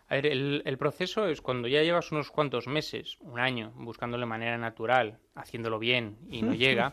A 0.08 0.14
ver, 0.14 0.26
el, 0.26 0.78
proceso 0.78 1.26
es 1.26 1.40
cuando 1.40 1.66
ya 1.66 1.82
llevas 1.82 2.12
unos 2.12 2.30
cuantos 2.30 2.68
meses, 2.68 3.16
un 3.20 3.40
año, 3.40 3.72
buscándolo 3.74 4.20
de 4.22 4.28
manera 4.28 4.56
natural, 4.56 5.18
haciéndolo 5.36 5.78
bien 5.78 6.16
y 6.28 6.42
no 6.42 6.54
llega. 6.54 6.90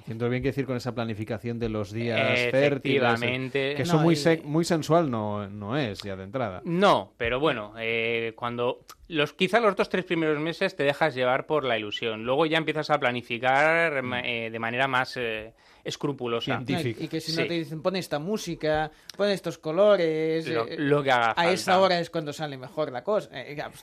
Haciéndolo 0.00 0.30
bien, 0.30 0.42
quiere 0.42 0.52
decir 0.52 0.66
con 0.66 0.76
esa 0.76 0.94
planificación 0.94 1.58
de 1.58 1.68
los 1.68 1.92
días 1.92 2.50
fértiles. 2.50 3.20
Que 3.52 3.82
eso 3.82 3.98
muy, 3.98 4.16
muy 4.44 4.64
sensual 4.64 5.10
no, 5.10 5.48
no 5.48 5.76
es 5.76 6.00
ya 6.02 6.16
de 6.16 6.24
entrada. 6.24 6.62
No, 6.64 7.12
pero 7.16 7.38
bueno, 7.38 7.74
eh, 7.78 8.32
cuando 8.34 8.84
los 9.12 9.34
quizá 9.34 9.60
los 9.60 9.76
dos 9.76 9.88
tres 9.88 10.04
primeros 10.04 10.38
meses 10.40 10.74
te 10.74 10.84
dejas 10.84 11.14
llevar 11.14 11.46
por 11.46 11.64
la 11.64 11.78
ilusión. 11.78 12.24
Luego 12.24 12.46
ya 12.46 12.58
empiezas 12.58 12.90
a 12.90 12.98
planificar 12.98 14.02
mm. 14.02 14.14
eh, 14.24 14.50
de 14.50 14.58
manera 14.58 14.88
más 14.88 15.16
eh, 15.16 15.52
escrupulosa. 15.84 16.62
y, 16.66 17.08
que 17.08 17.20
si 17.20 17.36
no 17.36 17.46
te 17.46 17.54
dicen, 17.54 17.82
pon 17.82 17.96
esta 17.96 18.18
música, 18.18 18.90
pon 19.16 19.28
estos 19.28 19.58
colores. 19.58 20.46
Lo, 20.48 20.66
eh, 21.00 21.04
que 21.04 21.10
haga 21.10 21.34
A 21.36 21.50
esa 21.50 21.78
hora 21.78 22.00
es 22.00 22.10
cuando 22.10 22.32
sale 22.32 22.56
mejor 22.56 22.90
la 22.90 23.04
cosa. 23.04 23.30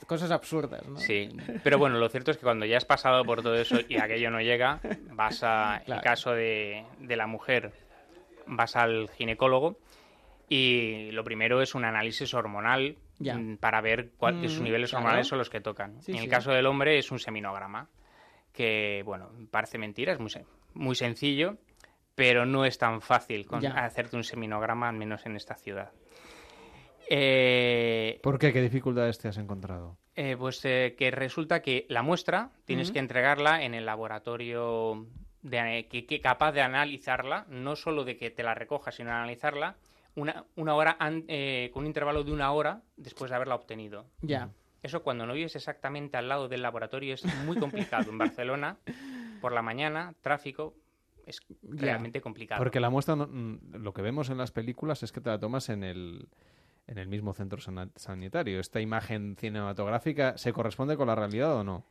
cosas 0.06 0.30
absurdas, 0.30 0.86
¿no? 0.88 0.98
Sí, 0.98 1.30
pero 1.62 1.78
bueno, 1.78 1.98
lo 1.98 2.08
cierto 2.08 2.30
es 2.32 2.36
que 2.36 2.42
cuando 2.42 2.66
ya 2.66 2.76
has 2.76 2.84
pasado 2.84 3.24
por 3.24 3.42
todo 3.42 3.54
eso 3.54 3.78
y 3.88 3.96
aquello 4.00 4.30
no 4.30 4.40
llega, 4.40 4.80
vas 5.12 5.42
a, 5.42 5.82
el 5.86 6.00
caso 6.00 6.32
de, 6.32 6.84
de 6.98 7.16
la 7.16 7.26
mujer, 7.26 7.72
vas 8.46 8.76
al 8.76 9.08
ginecólogo 9.10 9.76
y 10.48 11.10
lo 11.12 11.24
primero 11.24 11.62
es 11.62 11.74
un 11.74 11.84
análisis 11.84 12.34
hormonal 12.34 12.96
Mm, 13.20 13.56
para 13.56 13.80
ver 13.80 14.12
cuál, 14.16 14.48
sus 14.48 14.60
mm, 14.60 14.64
niveles 14.64 14.94
hormonales 14.94 15.26
son 15.26 15.38
los 15.38 15.50
que 15.50 15.60
tocan. 15.60 15.98
en 16.06 16.16
el 16.16 16.28
caso 16.28 16.52
del 16.52 16.66
hombre 16.66 16.98
es 16.98 17.10
un 17.10 17.18
seminograma, 17.18 17.88
que, 18.52 19.02
bueno, 19.04 19.30
parece 19.50 19.78
mentira, 19.78 20.14
es 20.14 20.18
muy, 20.18 20.30
muy 20.74 20.94
sencillo, 20.94 21.58
pero 22.14 22.46
no 22.46 22.64
es 22.64 22.78
tan 22.78 23.02
fácil 23.02 23.46
hacerte 23.74 24.16
un 24.16 24.24
seminograma, 24.24 24.88
al 24.88 24.96
menos 24.96 25.26
en 25.26 25.36
esta 25.36 25.54
ciudad. 25.54 25.92
Eh, 27.12 28.20
¿Por 28.22 28.38
qué? 28.38 28.52
¿Qué 28.52 28.62
dificultades 28.62 29.18
te 29.18 29.26
has 29.26 29.36
encontrado? 29.36 29.98
Eh, 30.14 30.36
pues 30.38 30.64
eh, 30.64 30.94
que 30.96 31.10
resulta 31.10 31.60
que 31.60 31.84
la 31.88 32.02
muestra 32.02 32.50
tienes 32.66 32.92
que 32.92 33.00
entregarla 33.00 33.64
en 33.64 33.74
el 33.74 33.84
laboratorio 33.84 35.06
de, 35.42 35.88
que, 35.88 36.20
capaz 36.20 36.52
de 36.52 36.60
analizarla, 36.60 37.46
no 37.48 37.74
solo 37.74 38.04
de 38.04 38.16
que 38.16 38.30
te 38.30 38.44
la 38.44 38.54
recoja, 38.54 38.92
sino 38.92 39.10
de 39.10 39.16
analizarla 39.16 39.76
una, 40.14 40.44
una 40.54 40.74
hora 40.76 40.96
eh, 41.26 41.70
con 41.72 41.82
un 41.82 41.88
intervalo 41.88 42.22
de 42.22 42.32
una 42.32 42.52
hora 42.52 42.82
después 42.96 43.30
de 43.30 43.34
haberla 43.34 43.56
obtenido. 43.56 44.06
Ya. 44.20 44.50
Eso 44.80 45.02
cuando 45.02 45.26
no 45.26 45.34
vives 45.34 45.56
exactamente 45.56 46.16
al 46.16 46.28
lado 46.28 46.48
del 46.48 46.62
laboratorio 46.62 47.14
es 47.14 47.24
muy 47.44 47.58
complicado. 47.58 48.08
en 48.08 48.18
Barcelona, 48.18 48.78
por 49.40 49.50
la 49.50 49.62
mañana, 49.62 50.14
tráfico, 50.22 50.74
es 51.26 51.40
realmente 51.62 52.20
complicado. 52.20 52.60
Porque 52.60 52.78
la 52.78 52.90
muestra, 52.90 53.16
mm, 53.16 53.72
lo 53.72 53.92
que 53.92 54.02
vemos 54.02 54.30
en 54.30 54.38
las 54.38 54.52
películas 54.52 55.02
es 55.02 55.12
que 55.12 55.20
te 55.20 55.30
la 55.30 55.40
tomas 55.40 55.68
en 55.68 55.82
el, 55.84 56.28
en 56.90 56.98
el 56.98 57.08
mismo 57.08 57.32
centro 57.32 57.58
sanitario. 57.96 58.60
¿Esta 58.60 58.80
imagen 58.80 59.36
cinematográfica 59.38 60.36
se 60.36 60.52
corresponde 60.52 60.96
con 60.96 61.06
la 61.08 61.14
realidad 61.14 61.54
o 61.56 61.64
no? 61.64 61.84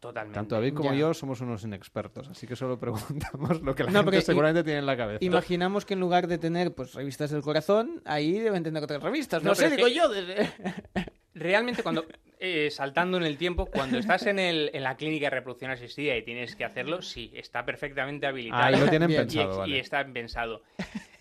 Totalmente. 0.00 0.34
Tanto 0.34 0.54
David 0.54 0.74
como 0.74 0.92
Ya. 0.92 0.98
yo 0.98 1.14
somos 1.14 1.40
unos 1.40 1.64
inexpertos, 1.64 2.28
así 2.28 2.46
que 2.46 2.56
solo 2.56 2.78
preguntamos 2.80 3.60
lo 3.62 3.74
que 3.74 3.84
la 3.84 3.90
No, 3.90 4.02
gente 4.04 4.20
seguramente 4.22 4.62
tiene 4.62 4.78
en 4.80 4.86
la 4.86 4.96
cabeza. 4.96 5.24
Imaginamos 5.24 5.84
que 5.84 5.94
en 5.94 6.00
lugar 6.00 6.26
de 6.28 6.38
tener 6.38 6.72
pues 6.74 6.94
revistas 6.94 7.30
del 7.30 7.42
corazón, 7.42 8.00
ahí 8.04 8.38
deben 8.38 8.62
tener 8.62 8.82
otras 8.82 9.02
revistas. 9.02 9.42
No, 9.42 9.50
No, 9.50 9.54
sé, 9.54 9.70
digo 9.70 9.86
que- 9.88 9.94
yo. 9.94 10.08
desde- 10.08 10.50
Realmente 11.36 11.82
cuando, 11.82 12.04
eh, 12.38 12.70
saltando 12.70 13.16
en 13.16 13.24
el 13.24 13.36
tiempo, 13.36 13.66
cuando 13.66 13.98
estás 13.98 14.24
en, 14.26 14.38
el, 14.38 14.70
en 14.72 14.84
la 14.84 14.96
clínica 14.96 15.26
de 15.26 15.30
reproducción 15.30 15.72
asistida 15.72 16.16
y 16.16 16.22
tienes 16.22 16.54
que 16.54 16.64
hacerlo, 16.64 17.02
sí, 17.02 17.32
está 17.34 17.64
perfectamente 17.64 18.26
habilitado. 18.28 18.62
Ah, 18.62 18.70
y 18.70 18.76
lo 18.78 18.88
tienen 18.88 19.10
Y- 19.10 19.16
pensado, 19.16 19.54
y, 19.54 19.56
vale. 19.58 19.76
y 19.76 19.78
está 19.80 20.06
pensado. 20.06 20.62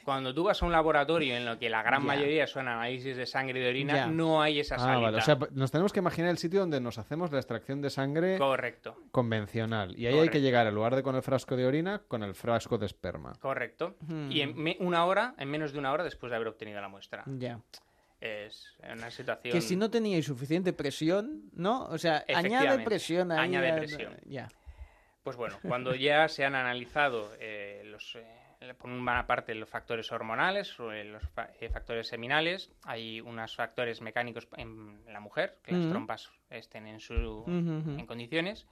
Cuando 0.04 0.34
tú 0.34 0.44
vas 0.44 0.62
a 0.62 0.66
un 0.66 0.72
laboratorio 0.72 1.36
en 1.36 1.46
lo 1.46 1.58
que 1.58 1.70
la 1.70 1.82
gran 1.82 2.06
mayoría 2.06 2.46
son 2.48 2.68
análisis 2.68 3.16
de 3.16 3.26
sangre 3.26 3.60
y 3.60 3.64
de 3.64 3.70
orina, 3.70 4.08
no 4.08 4.42
hay 4.42 4.60
esa 4.60 4.76
Ah, 4.76 4.80
salida. 4.80 5.00
vale. 5.00 5.18
O 5.18 5.22
sea, 5.22 5.38
nos 5.52 5.72
tenemos 5.72 5.94
que 5.94 6.00
imaginar 6.00 6.30
el 6.32 6.38
sitio 6.38 6.60
donde 6.60 6.82
nos 6.82 6.98
hacemos 6.98 7.32
la 7.32 7.40
extracción 7.40 7.82
de 7.82 7.90
sangre 7.90 8.38
Correcto. 8.38 8.98
convencional. 9.12 9.98
Y 9.98 10.08
ahí 10.08 10.20
hay 10.20 10.30
que 10.30 10.42
llegar, 10.42 10.68
en 10.68 10.76
lugar 10.76 10.96
de 10.96 11.04
con 11.04 11.16
el 11.16 11.22
frasco 11.22 11.56
de 11.56 11.66
orina, 11.66 12.02
con 12.08 12.24
el 12.24 12.36
frasco 12.36 12.78
de 12.78 12.86
esperma. 12.86 13.34
Correcto. 13.40 13.96
Hmm. 14.02 14.32
Y 14.32 14.42
en 14.42 14.56
me- 14.62 14.78
una 14.80 15.06
hora, 15.06 15.36
en 15.38 15.50
menos 15.50 15.72
de 15.74 15.80
una 15.80 15.92
hora 15.94 16.04
después 16.04 16.30
de 16.30 16.36
haber 16.36 16.50
obtenido 16.50 16.82
la 16.82 16.90
muestra. 16.90 17.24
Ya. 17.26 17.60
Es 18.20 18.78
una 18.90 19.12
situación... 19.12 19.52
Que 19.54 19.62
si 19.62 19.76
no 19.76 19.90
teníais 19.90 20.26
suficiente 20.26 20.72
presión, 20.74 21.50
¿no? 21.54 21.86
O 21.88 21.98
sea, 21.98 22.24
añade 22.34 22.80
presión 22.84 23.32
ahí. 23.32 23.40
añade 23.40 23.74
presión. 23.74 24.16
Ya. 24.26 24.48
Pues 25.24 25.36
bueno, 25.38 25.58
cuando 25.68 25.94
ya 25.96 26.28
se 26.28 26.44
han 26.46 26.56
analizado 26.56 27.32
eh, 27.40 27.82
los, 27.86 28.16
eh, 28.16 28.26
por 28.78 28.90
una 28.90 29.26
parte 29.28 29.54
los 29.56 29.70
factores 29.70 30.12
hormonales, 30.12 30.76
eh, 30.80 31.04
los 31.04 31.24
eh, 31.60 31.70
factores 31.70 32.08
seminales, 32.08 32.72
hay 32.84 33.20
unos 33.22 33.56
factores 33.56 34.02
mecánicos 34.02 34.48
en 34.58 35.04
la 35.12 35.20
mujer, 35.20 35.60
que 35.64 35.72
las 35.74 35.82
Ujú. 35.82 35.90
trompas 35.90 36.32
estén 36.50 36.88
en, 36.88 37.00
su, 37.00 37.16
Ujú, 37.42 37.80
ujú. 37.80 38.00
en 38.00 38.06
condiciones, 38.06 38.66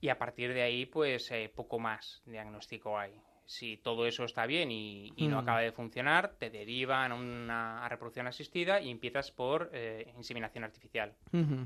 y 0.00 0.08
a 0.08 0.18
partir 0.18 0.52
de 0.52 0.62
ahí, 0.62 0.86
pues 0.86 1.30
eh, 1.30 1.52
poco 1.54 1.78
más 1.78 2.22
diagnóstico 2.26 2.98
hay. 2.98 3.20
Si 3.44 3.76
todo 3.76 4.06
eso 4.06 4.24
está 4.24 4.46
bien 4.46 4.70
y, 4.70 5.12
y 5.16 5.26
no 5.28 5.36
Mm. 5.36 5.40
acaba 5.40 5.60
de 5.60 5.72
funcionar, 5.72 6.36
te 6.38 6.48
derivan 6.48 7.12
a 7.12 7.14
una 7.14 7.84
a 7.84 7.88
reproducción 7.88 8.26
asistida 8.26 8.80
y 8.80 8.90
empiezas 8.90 9.30
por 9.30 9.70
eh, 9.72 10.12
inseminación 10.16 10.64
artificial. 10.64 11.14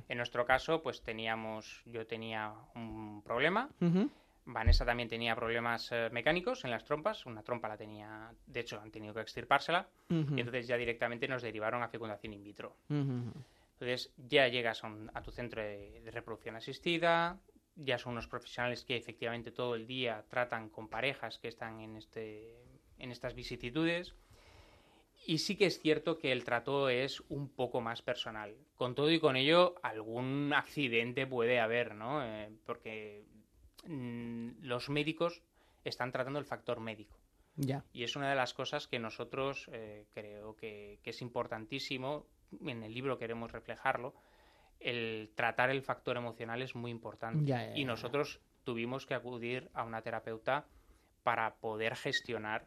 En 0.09 0.16
nuestro 0.16 0.44
caso, 0.47 0.82
pues 0.82 1.02
teníamos, 1.02 1.82
yo 1.85 2.06
tenía 2.06 2.52
un 2.74 3.23
problema. 3.23 3.68
Vanessa 4.47 4.85
también 4.85 5.09
tenía 5.09 5.35
problemas 5.35 5.90
eh, 5.93 6.09
mecánicos 6.12 6.64
en 6.64 6.70
las 6.70 6.85
trompas, 6.85 7.27
una 7.27 7.43
trompa 7.43 7.68
la 7.68 7.77
tenía, 7.77 8.32
de 8.47 8.60
hecho 8.60 8.81
han 8.81 8.90
tenido 8.90 9.12
que 9.12 9.20
extirpársela, 9.20 9.89
Ujú. 10.09 10.36
y 10.36 10.40
entonces 10.40 10.66
ya 10.68 10.77
directamente 10.77 11.27
nos 11.28 11.43
derivaron 11.43 11.82
a 11.82 11.89
fecundación 11.89 12.32
in 12.32 12.43
vitro. 12.44 12.77
Entonces 12.89 14.12
ya 14.16 14.48
llegas 14.48 14.82
a, 14.85 14.86
un- 14.86 15.10
a 15.12 15.23
tu 15.23 15.31
centro 15.32 15.60
de, 15.62 16.01
de 16.01 16.10
reproducción 16.10 16.56
asistida, 16.56 17.39
ya 17.74 17.98
son 17.98 18.12
unos 18.12 18.27
profesionales 18.28 18.85
que 18.85 18.97
efectivamente 18.97 19.51
todo 19.51 19.74
el 19.74 19.86
día 19.86 20.24
tratan 20.31 20.70
con 20.70 20.89
parejas 20.89 21.39
que 21.39 21.48
están 21.48 21.81
en, 21.81 21.97
este, 21.97 22.56
en 22.98 23.10
estas 23.10 23.35
vicisitudes. 23.35 24.14
Y 25.27 25.39
sí 25.39 25.56
que 25.56 25.66
es 25.66 25.81
cierto 25.81 26.18
que 26.18 26.31
el 26.31 26.44
trato 26.44 26.89
es 26.89 27.20
un 27.28 27.48
poco 27.48 27.81
más 27.81 28.01
personal. 28.01 28.55
Con 28.77 28.94
todo 28.94 29.10
y 29.10 29.18
con 29.18 29.35
ello, 29.36 29.74
algún 29.82 30.52
accidente 30.55 31.27
puede 31.27 31.59
haber, 31.59 31.94
¿no? 31.97 32.24
Eh, 32.24 32.48
porque 32.64 33.24
los 33.84 34.88
médicos 34.88 35.42
están 35.84 36.12
tratando 36.12 36.38
el 36.38 36.44
factor 36.44 36.80
médico. 36.80 37.18
Ya. 37.56 37.84
Y 37.92 38.04
es 38.04 38.16
una 38.16 38.28
de 38.28 38.36
las 38.36 38.52
cosas 38.52 38.86
que 38.86 38.98
nosotros 38.98 39.68
eh, 39.72 40.06
creo 40.12 40.56
que, 40.56 40.98
que 41.02 41.10
es 41.10 41.22
importantísimo, 41.22 42.26
en 42.64 42.82
el 42.82 42.92
libro 42.92 43.18
queremos 43.18 43.52
reflejarlo, 43.52 44.14
el 44.78 45.30
tratar 45.34 45.70
el 45.70 45.82
factor 45.82 46.16
emocional 46.16 46.60
es 46.60 46.74
muy 46.74 46.90
importante. 46.90 47.46
Ya, 47.46 47.68
ya, 47.68 47.76
y 47.76 47.84
nosotros 47.84 48.40
tuvimos 48.64 49.06
que 49.06 49.14
acudir 49.14 49.70
a 49.72 49.84
una 49.84 50.02
terapeuta 50.02 50.66
para 51.22 51.54
poder 51.56 51.96
gestionar 51.96 52.66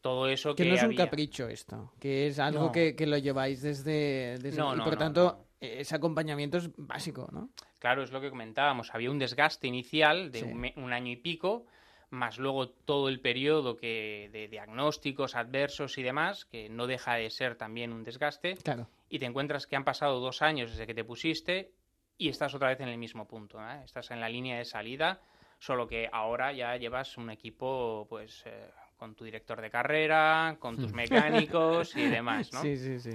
todo 0.00 0.28
eso 0.28 0.54
que, 0.54 0.62
Que 0.62 0.68
no 0.70 0.74
es 0.76 0.82
un 0.84 0.94
capricho 0.94 1.48
esto, 1.48 1.92
que 2.00 2.28
es 2.28 2.38
algo 2.38 2.66
No. 2.66 2.72
que, 2.72 2.94
que 2.96 3.06
lo 3.06 3.18
lleváis 3.18 3.62
desde... 3.62 4.38
desde 4.38 4.58
No, 4.58 4.74
y 4.74 4.78
no, 4.78 4.84
por 4.84 4.96
tanto, 4.96 5.48
ese 5.60 5.94
acompañamiento 5.94 6.58
es 6.58 6.70
básico, 6.76 7.28
¿no? 7.32 7.50
Claro, 7.78 8.02
es 8.02 8.10
lo 8.10 8.20
que 8.20 8.30
comentábamos. 8.30 8.94
Había 8.94 9.10
un 9.10 9.18
desgaste 9.18 9.66
inicial 9.68 10.30
de 10.32 10.40
Sí. 10.40 10.44
un, 10.46 10.58
me- 10.58 10.74
un 10.76 10.92
año 10.92 11.12
y 11.12 11.16
pico, 11.16 11.66
más 12.10 12.38
luego 12.38 12.68
todo 12.70 13.08
el 13.08 13.20
periodo 13.20 13.76
que, 13.76 14.30
de 14.32 14.48
diagnósticos 14.48 15.34
adversos 15.36 15.98
y 15.98 16.02
demás, 16.02 16.44
que 16.46 16.68
no 16.68 16.86
deja 16.86 17.14
de 17.14 17.30
ser 17.30 17.54
también 17.56 17.92
un 17.92 18.02
desgaste. 18.02 18.56
Claro. 18.56 18.88
Y 19.10 19.18
te 19.18 19.26
encuentras 19.26 19.66
que 19.66 19.76
han 19.76 19.84
pasado 19.84 20.18
dos 20.20 20.42
años 20.42 20.70
desde 20.70 20.86
que 20.86 20.94
te 20.94 21.04
pusiste 21.04 21.70
y 22.16 22.28
estás 22.28 22.54
otra 22.54 22.68
vez 22.68 22.80
en 22.80 22.88
el 22.88 22.98
mismo 22.98 23.26
punto. 23.28 23.58
¿eh? 23.60 23.82
Estás 23.84 24.10
en 24.10 24.20
la 24.20 24.28
línea 24.28 24.58
de 24.58 24.64
salida, 24.64 25.20
solo 25.58 25.86
que 25.86 26.08
ahora 26.12 26.52
ya 26.52 26.76
llevas 26.76 27.16
un 27.16 27.30
equipo, 27.30 28.06
pues. 28.08 28.42
eh, 28.46 28.70
con 28.96 29.14
tu 29.14 29.24
director 29.24 29.60
de 29.60 29.70
carrera, 29.70 30.56
con 30.58 30.76
tus 30.76 30.92
mecánicos 30.92 31.96
y 31.96 32.08
demás, 32.08 32.52
¿no? 32.52 32.62
Sí, 32.62 32.76
sí, 32.76 32.98
sí. 32.98 33.10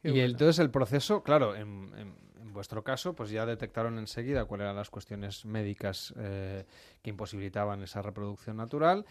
Qué 0.00 0.08
Y 0.08 0.12
bueno. 0.12 0.24
entonces 0.28 0.58
el 0.60 0.70
proceso, 0.70 1.22
claro, 1.22 1.54
en, 1.54 1.92
en- 1.94 2.16
en 2.50 2.54
vuestro 2.54 2.82
caso, 2.82 3.14
pues 3.14 3.30
ya 3.30 3.46
detectaron 3.46 3.96
enseguida 3.98 4.44
cuáles 4.44 4.64
eran 4.64 4.74
las 4.74 4.90
cuestiones 4.90 5.44
médicas 5.44 6.12
eh, 6.18 6.64
que 7.00 7.10
imposibilitaban 7.10 7.80
esa 7.82 8.02
reproducción 8.02 8.56
natural 8.56 9.06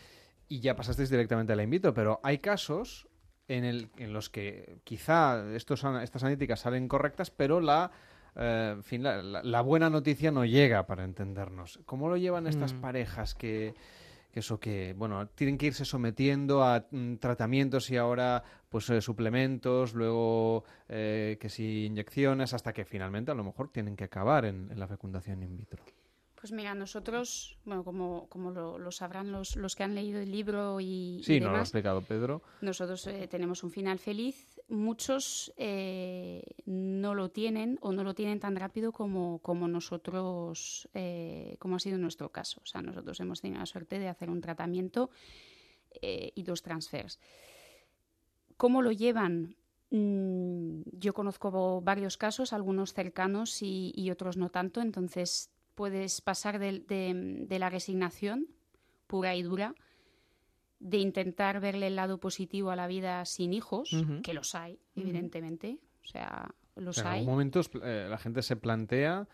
y 0.49 0.59
ya 0.59 0.75
pasasteis 0.75 1.09
directamente 1.09 1.53
a 1.53 1.55
la 1.55 1.63
in 1.63 1.69
vitro. 1.69 1.93
Pero 1.93 2.19
hay 2.21 2.39
casos 2.39 3.07
en, 3.47 3.63
el, 3.63 3.89
en 3.97 4.11
los 4.11 4.29
que 4.29 4.79
quizá 4.83 5.55
estos, 5.55 5.85
estas 6.03 6.23
analíticas 6.23 6.59
salen 6.59 6.89
correctas, 6.89 7.31
pero 7.31 7.61
la, 7.61 7.91
eh, 8.35 8.73
en 8.75 8.83
fin, 8.83 9.03
la, 9.03 9.23
la- 9.23 9.41
la 9.41 9.61
buena 9.61 9.89
noticia 9.89 10.31
no 10.31 10.43
llega 10.43 10.85
para 10.85 11.05
entendernos. 11.05 11.79
¿Cómo 11.85 12.09
lo 12.09 12.17
llevan 12.17 12.45
estas 12.45 12.73
Mm. 12.73 12.81
parejas 12.81 13.35
que, 13.35 13.73
que 14.31 14.41
eso 14.41 14.60
que, 14.60 14.93
bueno, 14.97 15.27
tienen 15.30 15.57
que 15.57 15.68
irse 15.68 15.85
sometiendo 15.85 16.64
a 16.64 16.85
mm, 16.91 17.15
tratamientos 17.15 17.89
y 17.89 17.97
ahora 17.97 18.43
pues 18.69 18.89
eh, 18.89 19.01
suplementos, 19.01 19.93
luego 19.93 20.64
eh, 20.88 21.38
que 21.39 21.49
si 21.49 21.85
inyecciones, 21.85 22.53
hasta 22.53 22.73
que 22.73 22.85
finalmente 22.85 23.31
a 23.31 23.35
lo 23.35 23.43
mejor 23.43 23.69
tienen 23.69 23.95
que 23.95 24.03
acabar 24.03 24.45
en, 24.45 24.72
en 24.72 24.80
la 24.80 24.88
fecundación 24.88 25.43
in 25.43 25.57
vitro? 25.57 25.84
Pues 26.39 26.53
mira, 26.53 26.73
nosotros, 26.73 27.57
bueno, 27.65 27.83
como, 27.83 28.27
como 28.29 28.51
lo, 28.51 28.79
lo 28.79 28.91
sabrán 28.91 29.29
los, 29.29 29.57
los 29.57 29.75
que 29.75 29.83
han 29.83 29.93
leído 29.93 30.21
el 30.21 30.31
libro 30.31 30.79
y, 30.79 31.17
y 31.19 31.23
Sí, 31.25 31.33
nos 31.33 31.41
lo 31.41 31.49
ha 31.49 31.51
demás, 31.53 31.67
explicado 31.67 32.01
Pedro. 32.01 32.41
nosotros 32.61 33.05
eh, 33.07 33.27
tenemos 33.27 33.61
un 33.65 33.71
final 33.71 33.99
feliz. 33.99 34.57
Muchos 34.69 35.51
eh, 35.57 36.41
no 36.65 37.13
lo 37.13 37.29
tienen 37.29 37.77
o 37.81 37.91
no 37.91 38.05
lo 38.05 38.15
tienen 38.15 38.39
tan 38.39 38.55
rápido 38.55 38.93
como, 38.93 39.39
como 39.39 39.67
nosotros, 39.67 40.87
eh, 40.93 41.57
como 41.59 41.75
ha 41.75 41.79
sido 41.79 41.97
nuestro 41.97 42.31
caso. 42.31 42.61
O 42.63 42.65
sea, 42.65 42.81
nosotros 42.81 43.19
hemos 43.19 43.41
tenido 43.41 43.59
la 43.59 43.65
suerte 43.65 43.99
de 43.99 44.07
hacer 44.07 44.29
un 44.29 44.39
tratamiento 44.39 45.09
y 46.01 46.43
dos 46.43 46.61
transfers. 46.61 47.19
¿Cómo 48.55 48.81
lo 48.81 48.91
llevan? 48.93 49.57
Mm, 49.89 50.83
yo 50.93 51.13
conozco 51.13 51.81
varios 51.81 52.15
casos, 52.15 52.53
algunos 52.53 52.93
cercanos 52.93 53.61
y, 53.61 53.91
y 53.95 54.11
otros 54.11 54.37
no 54.37 54.49
tanto, 54.49 54.81
entonces 54.81 55.49
puedes 55.80 56.19
pasar 56.19 56.60
de, 56.60 56.84
de 56.84 57.57
la 57.60 57.69
resignación 57.69 58.47
pura 59.07 59.34
y 59.34 59.43
dura, 59.43 59.76
de 60.81 60.97
intentar 60.97 61.61
verle 61.61 61.88
el 61.88 61.95
lado 61.95 62.19
positivo 62.19 62.69
a 62.69 62.76
la 62.76 62.85
vida 62.85 63.23
sin 63.23 63.53
hijos, 63.53 63.89
que 64.22 64.34
los 64.34 64.56
hay, 64.56 64.77
evidentemente, 64.97 65.80
o 66.03 66.07
sea, 66.07 66.53
los 66.76 66.97
en 66.97 67.07
hay, 67.07 67.19
algún 67.19 67.31
momento 67.31 67.61
eh, 67.81 68.07
la 68.10 68.18
gente 68.18 68.41
se 68.41 68.57
plantea 68.57 69.30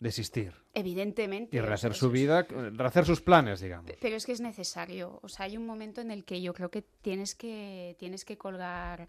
desistir 0.00 0.54
evidentemente. 0.74 1.56
y 1.56 1.60
o 1.60 1.66
rehacer 1.66 1.94
su 1.94 2.10
vida, 2.10 2.48
eh, 2.50 2.70
rehacer 2.74 3.04
sus 3.04 3.20
planes, 3.20 3.60
digamos. 3.60 3.92
Pero 4.00 4.16
es 4.16 4.26
que 4.26 4.32
es 4.32 4.40
necesario. 4.40 5.20
O 5.22 5.28
sea, 5.28 5.46
hay 5.46 5.56
un 5.56 5.66
momento 5.66 6.00
en 6.00 6.10
el 6.10 6.24
que 6.24 6.42
yo 6.42 6.52
creo 6.52 6.72
que 6.72 6.82
tienes 6.82 7.36
que, 7.36 7.94
tienes 7.96 8.24
que 8.24 8.36
colgar. 8.36 9.08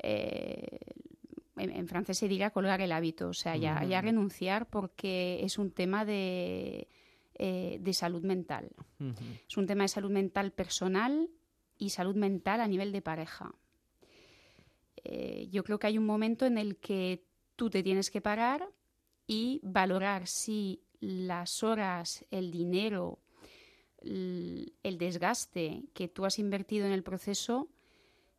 eh, 0.00 0.80
en, 1.58 1.70
en 1.70 1.88
francés 1.88 2.18
se 2.18 2.28
diría 2.28 2.50
colgar 2.50 2.80
el 2.80 2.92
hábito. 2.92 3.28
O 3.28 3.34
sea, 3.34 3.56
ya, 3.56 3.82
ya 3.84 3.98
Ujú. 3.98 4.06
renunciar 4.06 4.68
porque 4.68 5.40
es 5.42 5.58
un 5.58 5.70
tema 5.70 6.04
de, 6.04 6.88
eh, 7.34 7.78
de 7.80 7.92
salud 7.92 8.22
mental. 8.24 8.70
Es 9.48 9.56
un 9.56 9.66
tema 9.66 9.84
de 9.84 9.88
salud 9.88 10.10
mental 10.10 10.50
personal 10.52 11.30
y 11.78 11.90
salud 11.90 12.16
mental 12.16 12.60
a 12.60 12.66
nivel 12.66 12.90
de 12.90 13.00
pareja. 13.00 13.54
Eh, 15.04 15.48
yo 15.50 15.62
creo 15.62 15.78
que 15.78 15.86
hay 15.86 15.98
un 15.98 16.06
momento 16.06 16.46
en 16.46 16.58
el 16.58 16.76
que 16.76 17.24
tú 17.54 17.70
te 17.70 17.82
tienes 17.82 18.10
que 18.10 18.20
parar 18.20 18.68
y 19.26 19.60
valorar 19.62 20.26
si 20.26 20.82
las 21.00 21.62
horas, 21.62 22.24
el 22.30 22.50
dinero, 22.50 23.20
el 24.02 24.96
desgaste 24.98 25.84
que 25.94 26.08
tú 26.08 26.24
has 26.24 26.38
invertido 26.38 26.86
en 26.86 26.92
el 26.92 27.04
proceso 27.04 27.68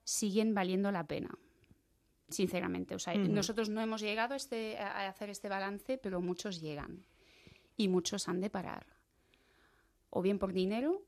siguen 0.04 0.54
valiendo 0.54 0.92
la 0.92 1.06
pena. 1.06 1.38
Sinceramente, 2.30 2.96
o 2.96 3.00
sea, 3.00 3.16
nosotros 3.16 3.70
no 3.70 3.82
hemos 3.82 4.02
llegado 4.02 4.34
a, 4.34 4.38
este, 4.38 4.78
a 4.78 5.06
a 5.06 5.10
hacer 5.10 5.30
este 5.30 5.50
balance, 5.50 5.98
pero 5.98 6.22
muchos 6.22 6.62
llegan 6.62 7.06
y 7.76 7.88
muchos 7.88 8.28
han 8.30 8.40
de 8.40 8.50
parar 8.50 8.86
o 10.12 10.22
bien 10.22 10.38
por 10.40 10.54
dinero 10.54 11.04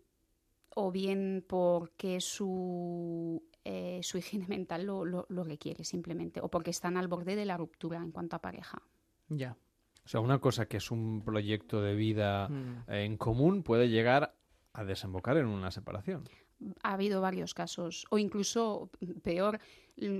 o 0.73 0.91
bien 0.91 1.43
porque 1.47 2.21
su, 2.21 3.43
eh, 3.65 3.99
su 4.03 4.17
higiene 4.17 4.47
mental 4.47 4.85
lo, 4.85 5.05
lo- 5.05 5.25
lo 5.29 5.43
requiere 5.43 5.83
simplemente 5.83 6.39
o 6.41 6.49
porque 6.49 6.71
están 6.71 6.97
al 6.97 7.07
borde 7.07 7.35
de 7.35 7.45
la 7.45 7.57
ruptura 7.57 7.97
en 7.97 8.11
cuanto 8.11 8.35
a 8.35 8.39
pareja. 8.39 8.81
Ya. 9.29 9.57
O 10.03 10.07
sea, 10.07 10.19
una 10.21 10.39
cosa 10.39 10.65
que 10.67 10.77
es 10.77 10.89
un 10.91 11.21
proyecto 11.23 11.81
de 11.81 11.93
vida 11.93 12.47
Mm. 12.49 12.83
en 12.91 13.17
común 13.17 13.63
puede 13.63 13.89
llegar 13.89 14.35
a 14.73 14.83
desembocar 14.83 15.37
en 15.37 15.45
una 15.47 15.69
separación. 15.71 16.23
Ha 16.83 16.93
habido 16.93 17.21
varios 17.21 17.53
casos, 17.53 18.05
o 18.09 18.17
incluso 18.17 18.89
peor, 19.23 19.59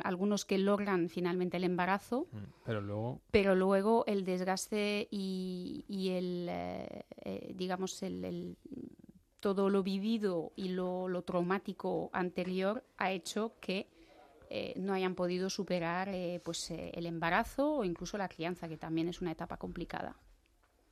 algunos 0.03 0.45
que 0.45 0.57
logran 0.57 1.09
finalmente 1.09 1.57
el 1.57 1.63
embarazo, 1.63 2.27
Pero 2.65 2.81
luego 2.81 3.21
pero 3.31 3.55
luego 3.55 4.03
el 4.07 4.25
desgaste 4.25 5.07
y, 5.11 5.85
y 5.87 6.09
el, 6.09 6.47
eh, 6.49 7.05
eh, 7.23 7.53
digamos, 7.55 8.01
el, 8.03 8.23
el- 8.25 8.57
todo 9.39 9.69
lo 9.69 9.81
vivido 9.81 10.51
y 10.55 10.69
lo, 10.69 11.07
lo 11.07 11.23
traumático 11.23 12.09
anterior 12.13 12.83
ha 12.97 13.11
hecho 13.11 13.53
que 13.59 13.87
eh, 14.51 14.73
no 14.77 14.93
hayan 14.93 15.15
podido 15.15 15.49
superar 15.49 16.09
eh, 16.09 16.39
pues, 16.43 16.69
eh, 16.69 16.91
el 16.93 17.05
embarazo 17.07 17.77
o 17.77 17.83
incluso 17.83 18.17
la 18.19 18.27
crianza, 18.29 18.67
que 18.67 18.77
también 18.77 19.07
es 19.09 19.19
una 19.21 19.31
etapa 19.31 19.57
complicada. 19.57 20.15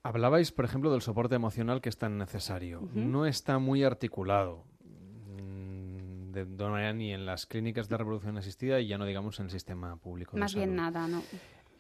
Hablabais, 0.02 0.52
por 0.52 0.64
ejemplo, 0.66 0.92
del 0.92 1.02
soporte 1.02 1.36
emocional 1.36 1.82
que 1.82 1.90
es 1.90 1.98
tan 1.98 2.18
necesario. 2.18 2.82
No 2.96 3.26
está 3.26 3.60
muy 3.60 3.84
articulado 3.84 4.64
mm, 4.79 4.79
de 6.32 6.46
toda 6.46 6.70
manera 6.72 6.94
ni 6.94 7.14
en 7.14 7.26
las 7.26 7.46
clínicas 7.46 7.90
de 7.90 7.98
reproducción 7.98 8.38
asistida 8.38 8.80
y 8.80 8.88
ya 8.88 8.98
no 8.98 9.06
digamos 9.06 9.40
en 9.40 9.46
el 9.46 9.52
sistema 9.52 9.96
público. 9.98 10.34
de 10.36 10.40
Más 10.40 10.56
bien 10.56 10.70
salud. 10.70 10.82
nada, 10.82 11.08
¿no? 11.08 11.24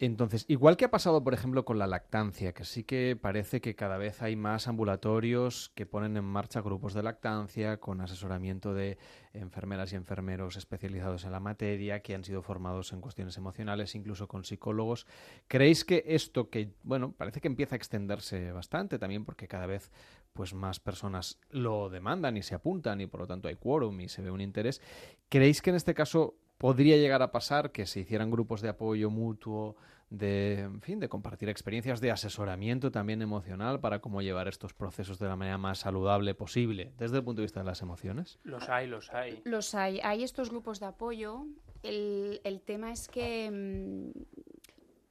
Entonces, 0.01 0.45
igual 0.47 0.77
que 0.77 0.85
ha 0.85 0.91
pasado, 0.91 1.21
por 1.25 1.33
ejemplo, 1.33 1.65
con 1.65 1.77
la 1.77 1.85
lactancia, 1.85 2.53
que 2.53 2.63
sí 2.63 2.85
que 2.85 3.17
parece 3.21 3.59
que 3.59 3.75
cada 3.75 3.97
vez 3.97 4.21
hay 4.21 4.37
más 4.37 4.69
ambulatorios 4.69 5.73
que 5.75 5.85
ponen 5.85 6.15
en 6.15 6.23
marcha 6.23 6.61
grupos 6.61 6.93
de 6.93 7.03
lactancia 7.03 7.81
con 7.81 7.99
asesoramiento 7.99 8.73
de 8.73 8.97
enfermeras 9.33 9.91
y 9.91 9.97
enfermeros 9.97 10.55
especializados 10.55 11.25
en 11.25 11.33
la 11.33 11.41
materia, 11.41 12.01
que 12.01 12.15
han 12.15 12.23
sido 12.23 12.41
formados 12.41 12.93
en 12.93 13.01
cuestiones 13.01 13.35
emocionales, 13.35 13.93
incluso 13.93 14.29
con 14.29 14.45
psicólogos. 14.45 15.05
¿Creéis 15.49 15.83
que 15.83 16.05
esto 16.07 16.49
que, 16.49 16.71
bueno, 16.83 17.11
parece 17.11 17.41
que 17.41 17.49
empieza 17.49 17.75
a 17.75 17.77
extenderse 17.77 18.53
bastante 18.53 18.99
también 18.99 19.25
porque 19.25 19.49
cada 19.49 19.65
vez 19.65 19.91
pues 20.33 20.53
más 20.53 20.79
personas 20.79 21.39
lo 21.49 21.89
demandan 21.89 22.37
y 22.37 22.43
se 22.43 22.55
apuntan 22.55 23.01
y 23.01 23.07
por 23.07 23.21
lo 23.21 23.27
tanto 23.27 23.47
hay 23.47 23.55
quórum 23.55 23.99
y 24.01 24.09
se 24.09 24.21
ve 24.21 24.31
un 24.31 24.41
interés. 24.41 24.81
¿Creéis 25.29 25.61
que 25.61 25.69
en 25.69 25.75
este 25.75 25.93
caso 25.93 26.35
podría 26.57 26.97
llegar 26.97 27.21
a 27.21 27.31
pasar 27.31 27.71
que 27.71 27.85
se 27.85 28.01
hicieran 28.01 28.31
grupos 28.31 28.61
de 28.61 28.69
apoyo 28.69 29.09
mutuo, 29.09 29.75
de, 30.09 30.61
en 30.61 30.81
fin, 30.81 30.99
de 30.99 31.07
compartir 31.07 31.49
experiencias 31.49 32.01
de 32.01 32.11
asesoramiento 32.11 32.91
también 32.91 33.21
emocional 33.21 33.79
para 33.79 33.99
cómo 33.99 34.21
llevar 34.21 34.47
estos 34.47 34.73
procesos 34.73 35.19
de 35.19 35.27
la 35.27 35.35
manera 35.35 35.57
más 35.57 35.79
saludable 35.79 36.33
posible 36.33 36.93
desde 36.97 37.17
el 37.17 37.23
punto 37.23 37.41
de 37.41 37.45
vista 37.45 37.59
de 37.59 37.65
las 37.65 37.81
emociones? 37.81 38.39
Los 38.43 38.69
hay, 38.69 38.87
los 38.87 39.13
hay. 39.13 39.41
Los 39.45 39.75
hay. 39.75 39.99
Hay 40.03 40.23
estos 40.23 40.49
grupos 40.49 40.79
de 40.79 40.87
apoyo. 40.87 41.45
El, 41.83 42.41
el 42.43 42.61
tema 42.61 42.91
es 42.91 43.07
que 43.07 43.49
mm, 43.51 44.19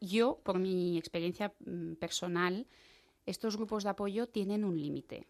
yo, 0.00 0.40
por 0.42 0.58
mi 0.58 0.98
experiencia 0.98 1.52
mm, 1.64 1.94
personal, 1.94 2.66
estos 3.28 3.56
grupos 3.56 3.84
de 3.84 3.90
apoyo 3.90 4.26
tienen 4.26 4.64
un 4.64 4.80
límite. 4.80 5.26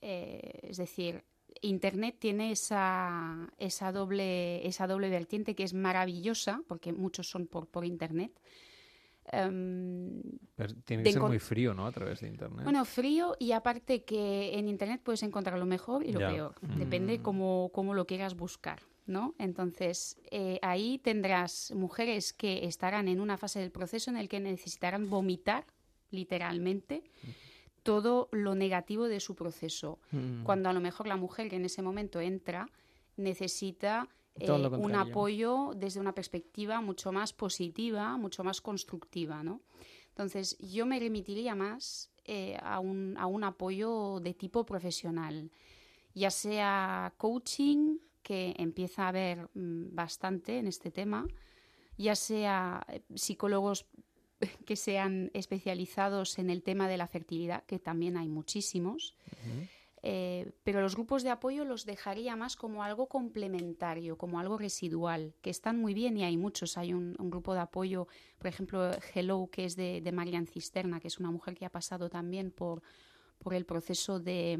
Eh, 0.00 0.60
es 0.62 0.76
decir, 0.76 1.24
Internet 1.62 2.16
tiene 2.18 2.52
esa, 2.52 3.50
esa, 3.58 3.92
doble, 3.92 4.66
esa 4.66 4.86
doble 4.86 5.08
vertiente 5.08 5.54
que 5.54 5.64
es 5.64 5.74
maravillosa, 5.74 6.62
porque 6.68 6.92
muchos 6.92 7.28
son 7.28 7.46
por, 7.46 7.66
por 7.66 7.84
Internet. 7.84 8.32
Em, 9.32 10.22
Pero 10.54 10.74
tiene 10.84 11.02
que 11.02 11.12
ser 11.12 11.22
muy 11.22 11.38
frío, 11.38 11.74
¿no? 11.74 11.86
A 11.86 11.92
través 11.92 12.20
de 12.20 12.28
Internet. 12.28 12.62
bueno, 12.64 12.84
frío 12.84 13.34
y 13.40 13.52
aparte 13.52 14.04
que 14.04 14.56
en 14.58 14.68
Internet 14.68 15.00
puedes 15.02 15.22
encontrar 15.22 15.58
lo 15.58 15.66
mejor 15.66 16.04
y 16.04 16.12
lo 16.12 16.20
Ya. 16.20 16.28
peor. 16.30 16.54
Mm. 16.60 16.78
Depende 16.78 17.22
cómo, 17.22 17.70
cómo 17.74 17.94
lo 17.94 18.06
quieras 18.06 18.36
buscar, 18.36 18.80
¿no? 19.06 19.34
Entonces, 19.38 20.18
eh, 20.30 20.58
ahí 20.62 20.98
tendrás 20.98 21.72
mujeres 21.74 22.32
que 22.32 22.66
estarán 22.66 23.08
en 23.08 23.20
una 23.20 23.36
fase 23.36 23.58
del 23.58 23.72
proceso 23.72 24.10
en 24.10 24.16
el 24.16 24.28
que 24.28 24.38
necesitarán 24.38 25.10
vomitar, 25.10 25.64
literalmente, 26.10 27.02
todo 27.82 28.28
lo 28.32 28.54
negativo 28.54 29.08
de 29.08 29.20
su 29.20 29.34
proceso. 29.34 29.98
Mm. 30.10 30.42
Cuando 30.44 30.68
a 30.68 30.72
lo 30.72 30.80
mejor 30.80 31.06
la 31.06 31.16
mujer 31.16 31.48
que 31.48 31.56
en 31.56 31.64
ese 31.64 31.82
momento 31.82 32.20
entra 32.20 32.68
necesita 33.16 34.08
eh, 34.38 34.50
un 34.50 34.94
apoyo 34.94 35.72
desde 35.74 36.00
una 36.00 36.12
perspectiva 36.12 36.80
mucho 36.80 37.12
más 37.12 37.32
positiva, 37.32 38.16
mucho 38.16 38.44
más 38.44 38.60
constructiva, 38.60 39.42
¿no? 39.42 39.62
Entonces, 40.08 40.56
yo 40.58 40.86
me 40.86 40.98
remitiría 40.98 41.54
más 41.54 42.10
eh, 42.24 42.56
a, 42.62 42.80
un, 42.80 43.16
a 43.18 43.26
un 43.26 43.44
apoyo 43.44 44.18
de 44.20 44.34
tipo 44.34 44.64
profesional, 44.64 45.50
ya 46.14 46.30
sea 46.30 47.14
coaching, 47.18 47.98
que 48.22 48.54
empieza 48.58 49.04
a 49.04 49.08
haber 49.08 49.48
mm, 49.54 49.94
bastante 49.94 50.58
en 50.58 50.66
este 50.66 50.90
tema, 50.90 51.28
ya 51.96 52.16
sea 52.16 52.84
eh, 52.88 53.02
psicólogos 53.14 53.86
que 54.66 54.76
sean 54.76 55.30
especializados 55.34 56.38
en 56.38 56.50
el 56.50 56.62
tema 56.62 56.88
de 56.88 56.96
la 56.96 57.06
fertilidad, 57.06 57.64
que 57.64 57.78
también 57.78 58.16
hay 58.16 58.28
muchísimos. 58.28 59.14
Eh, 60.02 60.52
pero 60.62 60.80
los 60.80 60.94
grupos 60.94 61.24
de 61.24 61.30
apoyo 61.30 61.64
los 61.64 61.84
dejaría 61.84 62.36
más 62.36 62.54
como 62.54 62.84
algo 62.84 63.08
complementario, 63.08 64.16
como 64.16 64.38
algo 64.38 64.56
residual, 64.56 65.34
que 65.42 65.50
están 65.50 65.80
muy 65.80 65.94
bien 65.94 66.16
y 66.16 66.24
hay 66.24 66.36
muchos. 66.36 66.78
Hay 66.78 66.92
un, 66.92 67.16
un 67.18 67.30
grupo 67.30 67.54
de 67.54 67.60
apoyo, 67.60 68.06
por 68.38 68.46
ejemplo, 68.46 68.90
Hello, 69.14 69.48
que 69.50 69.64
es 69.64 69.74
de, 69.74 70.00
de 70.00 70.12
Marian 70.12 70.46
Cisterna, 70.46 71.00
que 71.00 71.08
es 71.08 71.18
una 71.18 71.30
mujer 71.30 71.56
que 71.56 71.66
ha 71.66 71.70
pasado 71.70 72.08
también 72.08 72.52
por, 72.52 72.82
por 73.38 73.54
el 73.54 73.64
proceso 73.64 74.20
de, 74.20 74.56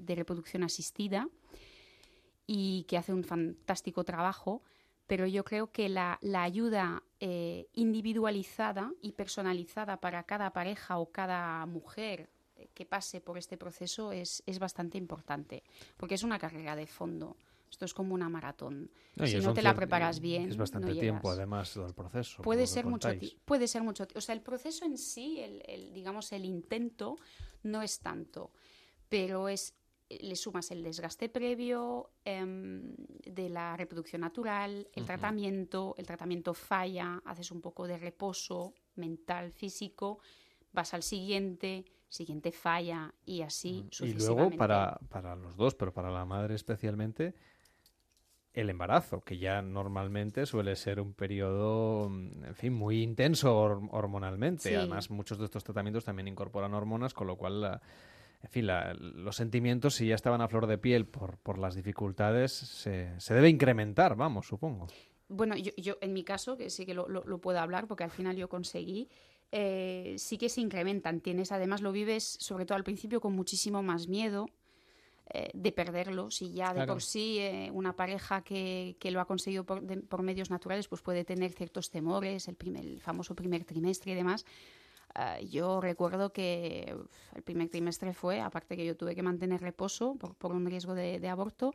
de 0.00 0.14
reproducción 0.14 0.64
asistida 0.64 1.28
y 2.46 2.84
que 2.88 2.96
hace 2.96 3.12
un 3.12 3.22
fantástico 3.22 4.02
trabajo. 4.02 4.62
Pero 5.10 5.26
yo 5.26 5.42
creo 5.44 5.72
que 5.72 5.88
la, 5.88 6.18
la 6.22 6.44
ayuda 6.44 7.02
eh, 7.18 7.66
individualizada 7.72 8.92
y 9.02 9.10
personalizada 9.12 9.96
para 10.00 10.22
cada 10.22 10.52
pareja 10.52 10.98
o 10.98 11.10
cada 11.10 11.66
mujer 11.66 12.30
eh, 12.54 12.68
que 12.74 12.86
pase 12.86 13.20
por 13.20 13.36
este 13.36 13.56
proceso 13.56 14.12
es, 14.12 14.40
es 14.46 14.60
bastante 14.60 14.98
importante, 14.98 15.64
porque 15.96 16.14
es 16.14 16.22
una 16.22 16.38
carrera 16.38 16.76
de 16.76 16.86
fondo. 16.86 17.36
Esto 17.68 17.84
es 17.86 17.92
como 17.92 18.14
una 18.14 18.28
maratón. 18.28 18.88
No, 19.16 19.26
si 19.26 19.38
no 19.38 19.52
te 19.52 19.62
la 19.62 19.74
preparas 19.74 20.20
bien, 20.20 20.48
Es 20.48 20.56
bastante 20.56 20.94
no 20.94 21.00
tiempo, 21.00 21.28
además, 21.30 21.74
del 21.74 21.92
proceso. 21.92 22.42
Puede 22.42 22.68
ser 22.68 22.86
mucho 22.86 23.08
puede 23.44 23.66
ser 23.66 23.82
mucho 23.82 24.06
ti- 24.06 24.14
o 24.16 24.20
sea 24.20 24.34
el 24.36 24.42
proceso 24.42 24.84
en 24.84 24.96
sí 24.96 25.40
el, 25.40 25.62
el, 25.66 25.92
digamos 25.92 26.30
el 26.32 26.44
intento 26.44 27.16
no 27.64 27.82
es 27.82 27.98
tanto 27.98 28.52
pero 29.08 29.48
es 29.48 29.74
le 30.20 30.34
sumas 30.36 30.70
el 30.72 30.82
desgaste 30.82 31.28
previo 31.28 32.10
em, 32.24 32.94
de 33.24 33.48
la 33.48 33.76
reproducción 33.76 34.22
natural 34.22 34.88
el 34.92 35.04
tratamiento 35.04 35.94
el 35.98 36.06
tratamiento 36.06 36.52
falla 36.52 37.22
haces 37.24 37.50
un 37.52 37.60
poco 37.60 37.86
de 37.86 37.96
reposo 37.96 38.74
mental 38.96 39.52
físico 39.52 40.18
vas 40.72 40.92
al 40.94 41.02
siguiente 41.04 41.84
siguiente 42.08 42.50
falla 42.50 43.14
y 43.24 43.42
así 43.42 43.68
Y 43.70 43.82
luego, 43.82 43.90
sucesivamente 43.92 44.56
para, 44.58 44.98
para 45.08 45.36
los 45.36 45.56
dos, 45.56 45.76
pero 45.76 45.92
para 45.92 46.10
la 46.10 46.24
madre 46.24 46.56
especialmente, 46.56 47.34
el 48.52 48.68
embarazo, 48.68 49.20
que 49.20 49.38
ya 49.38 49.62
normalmente 49.62 50.44
suele 50.44 50.74
ser 50.74 51.00
un 51.00 51.14
periodo, 51.14 52.08
mm, 52.08 52.44
en 52.46 52.54
fin, 52.56 52.72
muy 52.72 53.00
intenso 53.00 53.54
hor- 53.56 53.88
hormonalmente. 53.92 54.70
Sí. 54.70 54.74
Además, 54.74 55.08
muchos 55.10 55.38
de 55.38 55.44
estos 55.44 55.62
tratamientos 55.62 56.04
también 56.04 56.26
incorporan 56.26 56.74
hormonas, 56.74 57.14
con 57.14 57.28
lo 57.28 57.36
cual, 57.36 57.60
la- 57.60 57.80
en 58.42 58.50
fin, 58.50 58.66
la- 58.66 58.94
los 58.94 59.36
sentimientos, 59.36 59.94
si 59.94 60.06
ya 60.08 60.14
estaban 60.14 60.40
a 60.40 60.48
flor 60.48 60.66
de 60.66 60.78
piel 60.78 61.06
por, 61.06 61.38
por 61.38 61.58
las 61.58 61.74
dificultades, 61.74 62.52
se, 62.52 63.18
se 63.20 63.34
debe 63.34 63.48
incrementar, 63.48 64.16
vamos, 64.16 64.46
supongo. 64.46 64.86
Bueno, 65.28 65.56
yo, 65.56 65.70
yo 65.76 65.96
en 66.00 66.12
mi 66.12 66.24
caso, 66.24 66.56
que 66.56 66.70
sí 66.70 66.86
que 66.86 66.94
lo, 66.94 67.08
lo- 67.08 67.24
lo 67.24 67.38
puedo 67.38 67.60
hablar 67.60 67.86
porque 67.86 68.04
al 68.04 68.10
final 68.10 68.36
yo 68.36 68.48
conseguí, 68.48 69.08
eh, 69.52 70.14
sí 70.18 70.38
que 70.38 70.48
se 70.48 70.60
incrementan. 70.60 71.20
Tienes, 71.20 71.52
además 71.52 71.82
lo 71.82 71.92
vives, 71.92 72.24
sobre 72.40 72.64
todo 72.66 72.76
al 72.76 72.84
principio, 72.84 73.20
con 73.20 73.34
muchísimo 73.34 73.82
más 73.82 74.08
miedo 74.08 74.46
eh, 75.32 75.50
de 75.54 75.70
perderlo. 75.70 76.30
Si 76.32 76.52
ya 76.52 76.68
de 76.70 76.74
Claro. 76.76 76.94
por 76.94 77.02
sí 77.02 77.38
eh, 77.38 77.70
una 77.72 77.94
pareja 77.94 78.42
que, 78.42 78.96
que 78.98 79.10
lo 79.12 79.20
ha 79.20 79.26
conseguido 79.26 79.64
por, 79.64 79.82
de- 79.82 79.98
por 79.98 80.22
medios 80.22 80.50
naturales, 80.50 80.88
pues 80.88 81.02
puede 81.02 81.24
tener 81.24 81.52
ciertos 81.52 81.90
temores, 81.90 82.48
el, 82.48 82.56
primer, 82.56 82.84
el 82.84 83.00
famoso 83.00 83.34
primer 83.36 83.64
trimestre 83.64 84.12
y 84.12 84.14
demás. 84.16 84.44
Ah, 85.14 85.40
yo 85.40 85.80
recuerdo 85.80 86.32
que 86.32 86.94
el 87.34 87.42
primer 87.42 87.68
trimestre 87.68 88.12
fue, 88.14 88.40
aparte 88.40 88.76
que 88.76 88.86
yo 88.86 88.96
tuve 88.96 89.14
que 89.14 89.22
mantener 89.22 89.60
reposo 89.60 90.14
por, 90.14 90.34
por 90.36 90.52
un 90.52 90.64
riesgo 90.66 90.94
de, 90.94 91.18
de 91.18 91.28
aborto, 91.28 91.74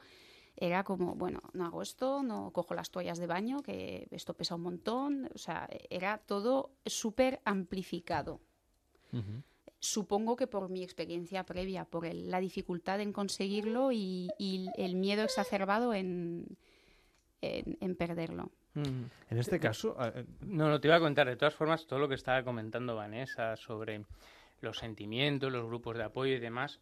era 0.56 0.86
como, 0.86 1.16
bueno, 1.16 1.42
no 1.54 1.66
hago 1.66 1.82
esto, 1.82 2.24
no 2.24 2.52
cojo 2.52 2.74
las 2.76 2.90
toallas 2.92 3.18
de 3.18 3.28
baño, 3.28 3.62
que 3.62 4.08
esto 4.12 4.34
pesa 4.34 4.56
un 4.56 4.62
montón, 4.62 5.30
o 5.36 5.38
sea, 5.38 5.68
era 5.90 6.18
todo 6.20 6.72
súper 6.86 7.42
amplificado. 7.44 8.40
Supongo 9.80 10.36
que 10.36 10.48
por 10.48 10.70
mi 10.70 10.82
experiencia 10.84 11.46
previa, 11.46 11.86
por 11.86 12.06
el- 12.06 12.32
la 12.32 12.40
dificultad 12.40 13.02
en 13.02 13.12
conseguirlo 13.12 13.92
y, 13.92 14.30
y 14.40 14.70
el 14.78 14.96
miedo 14.96 15.24
exacerbado 15.24 15.94
en, 15.94 16.58
en, 17.42 17.78
en 17.82 17.96
perderlo. 17.96 18.52
En 18.76 19.38
este 19.38 19.60
caso, 19.60 19.96
eh, 20.02 20.26
No, 20.42 20.70
no, 20.70 20.80
te 20.80 20.88
iba 20.88 20.98
a 20.98 21.00
contar, 21.00 21.28
de 21.28 21.38
todas 21.38 21.56
formas, 21.56 21.88
todo 21.88 22.00
lo 22.00 22.10
que 22.10 22.16
estaba 22.16 22.44
comentando 22.44 22.96
Vanessa 22.96 23.56
sobre 23.56 24.04
los 24.62 24.78
sentimientos, 24.78 25.52
los 25.52 25.66
grupos 25.66 25.98
de 25.98 26.04
apoyo 26.04 26.34
y 26.36 26.40
demás, 26.40 26.82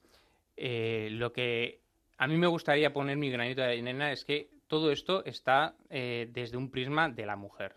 eh, 0.58 1.10
lo 1.12 1.34
que 1.34 1.82
a 2.18 2.28
mí 2.28 2.38
me 2.38 2.48
gustaría 2.48 2.94
poner 2.94 3.18
mi 3.18 3.30
granito 3.30 3.62
de 3.62 3.68
arena 3.68 4.12
es 4.12 4.26
que 4.26 4.50
todo 4.68 4.92
esto 4.92 5.24
está 5.26 5.76
eh, 5.90 6.30
desde 6.32 6.58
un 6.58 6.72
prisma 6.72 7.10
de 7.10 7.26
la 7.26 7.36
mujer. 7.36 7.76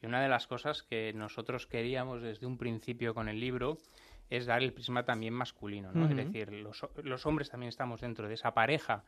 Y 0.00 0.06
una 0.06 0.22
de 0.22 0.28
las 0.28 0.46
cosas 0.46 0.82
que 0.82 1.12
nosotros 1.14 1.66
queríamos 1.66 2.22
desde 2.22 2.46
un 2.46 2.58
principio 2.58 3.14
con 3.14 3.28
el 3.28 3.40
libro 3.40 3.78
es 4.30 4.46
dar 4.46 4.62
el 4.62 4.72
prisma 4.72 5.04
también 5.04 5.34
masculino, 5.34 5.92
¿no? 5.92 6.08
Es 6.08 6.16
decir, 6.16 6.50
los, 6.52 7.26
hombres 7.26 7.50
también 7.50 7.68
estamos 7.68 8.00
dentro 8.00 8.26
de 8.28 8.34
esa 8.34 8.54
pareja 8.54 9.04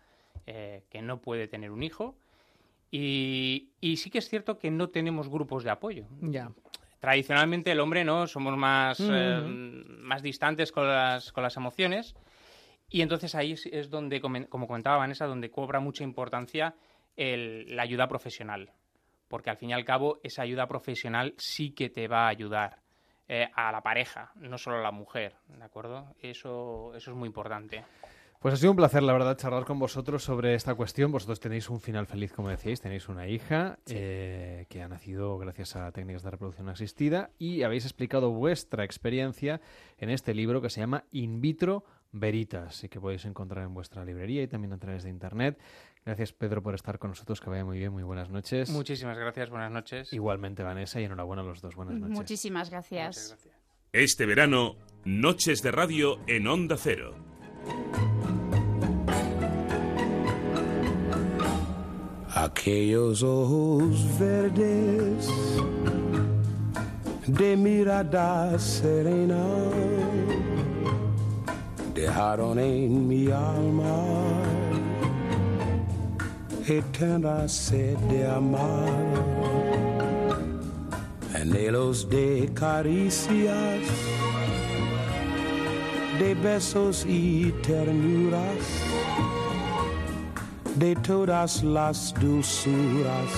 eh, 0.46 0.84
que 0.90 1.02
no 1.02 1.20
puede 1.20 1.48
tener 1.48 1.70
un 1.70 1.82
hijo 1.82 2.16
y, 2.90 3.70
sí 3.96 4.10
que 4.10 4.18
es 4.18 4.28
cierto 4.28 4.58
que 4.58 4.70
no 4.70 4.88
tenemos 4.88 5.28
grupos 5.28 5.64
de 5.64 5.70
apoyo. 5.70 6.06
Ya. 6.20 6.50
Tradicionalmente 7.00 7.72
el 7.72 7.80
hombre 7.80 8.04
no 8.04 8.26
somos 8.26 8.56
más, 8.56 8.98
eh, 9.00 9.40
más 9.44 10.22
distantes 10.22 10.72
con 10.72 10.86
las, 10.86 11.32
con 11.32 11.42
las 11.42 11.56
emociones 11.56 12.14
y 12.88 13.02
entonces 13.02 13.34
ahí 13.34 13.52
es, 13.52 13.90
donde, 13.90 14.20
como 14.20 14.66
comentaba 14.66 14.98
Vanessa, 14.98 15.26
donde 15.26 15.50
cobra 15.50 15.80
mucha 15.80 16.04
importancia 16.04 16.74
la 17.16 17.82
ayuda 17.82 18.08
profesional. 18.08 18.72
Porque 19.28 19.50
al 19.50 19.56
fin 19.56 19.70
y 19.70 19.72
al 19.72 19.84
cabo 19.84 20.20
esa 20.22 20.42
ayuda 20.42 20.68
profesional 20.68 21.34
sí 21.36 21.72
que 21.72 21.90
te 21.90 22.06
va 22.06 22.26
a 22.26 22.28
ayudar 22.28 22.80
eh, 23.28 23.48
a 23.54 23.72
la 23.72 23.82
pareja, 23.82 24.30
no 24.36 24.56
solo 24.56 24.78
a 24.78 24.82
la 24.82 24.92
mujer, 24.92 25.34
¿de 25.48 25.64
acuerdo? 25.64 26.14
Eso, 26.20 26.92
eso 26.94 27.10
es 27.10 27.16
muy 27.16 27.26
importante. 27.26 27.84
Pues 28.40 28.54
ha 28.54 28.56
sido 28.58 28.70
un 28.70 28.76
placer, 28.76 29.02
la 29.02 29.12
verdad, 29.12 29.36
charlar 29.36 29.64
con 29.64 29.78
vosotros 29.78 30.22
sobre 30.22 30.54
esta 30.54 30.74
cuestión. 30.74 31.10
Vosotros 31.10 31.40
tenéis 31.40 31.68
un 31.70 31.80
final 31.80 32.06
feliz, 32.06 32.32
como 32.32 32.48
decíais, 32.48 32.80
tenéis 32.80 33.08
una 33.08 33.26
hija 33.28 33.78
eh, 33.86 34.66
que 34.68 34.82
ha 34.82 34.88
nacido 34.88 35.38
gracias 35.38 35.74
a 35.76 35.90
técnicas 35.92 36.22
de 36.22 36.30
reproducción 36.30 36.68
asistida 36.68 37.30
y 37.38 37.62
habéis 37.62 37.84
explicado 37.84 38.30
vuestra 38.30 38.84
experiencia 38.84 39.60
en 39.98 40.10
este 40.10 40.34
libro 40.34 40.60
que 40.60 40.70
se 40.70 40.80
llama 40.80 41.04
In 41.10 41.40
vitro 41.40 41.84
Veritas 42.12 42.84
y 42.84 42.88
que 42.88 43.00
podéis 43.00 43.24
encontrar 43.24 43.64
en 43.64 43.74
vuestra 43.74 44.04
librería 44.04 44.42
y 44.42 44.48
también 44.48 44.72
a 44.72 44.78
través 44.78 45.02
de 45.02 45.10
internet. 45.10 45.58
Gracias, 46.04 46.32
Pedro, 46.32 46.62
por 46.62 46.74
estar 46.74 46.98
con 47.00 47.10
nosotros. 47.10 47.40
Que 47.40 47.50
vaya 47.50 47.64
muy 47.64 47.78
bien. 47.78 47.92
Muy 47.92 48.04
buenas 48.04 48.30
noches. 48.30 48.70
Muchísimas 48.70 49.18
gracias. 49.18 49.50
Buenas 49.50 49.72
noches. 49.72 50.12
Igualmente, 50.12 50.62
Vanessa, 50.62 51.00
y 51.00 51.04
enhorabuena 51.04 51.42
a 51.42 51.44
los 51.44 51.60
dos. 51.60 51.74
Buenas 51.74 51.96
noches. 51.96 52.16
Muchísimas 52.16 52.70
gracias. 52.70 53.36
Este 53.92 54.24
verano, 54.24 54.76
Noches 55.04 55.62
de 55.62 55.72
Radio 55.72 56.20
en 56.28 56.46
Onda 56.46 56.76
Cero. 56.78 57.16
Aquellos 62.36 63.22
ojos 63.22 64.18
verdes 64.18 65.26
de 67.26 67.56
mirada 67.56 68.58
serena 68.58 69.42
dejaron 71.94 72.58
en 72.58 73.08
mi 73.08 73.30
alma 73.30 74.04
eterna 76.68 77.48
sed 77.48 77.96
de 78.10 78.26
amar, 78.26 78.92
anhelos 81.40 82.06
de 82.10 82.50
caricias, 82.52 83.80
de 86.18 86.34
besos 86.34 87.06
y 87.08 87.50
ternuras, 87.62 88.62
de 90.76 90.94
todas 90.96 91.62
las 91.62 92.12
dulzuras 92.20 93.30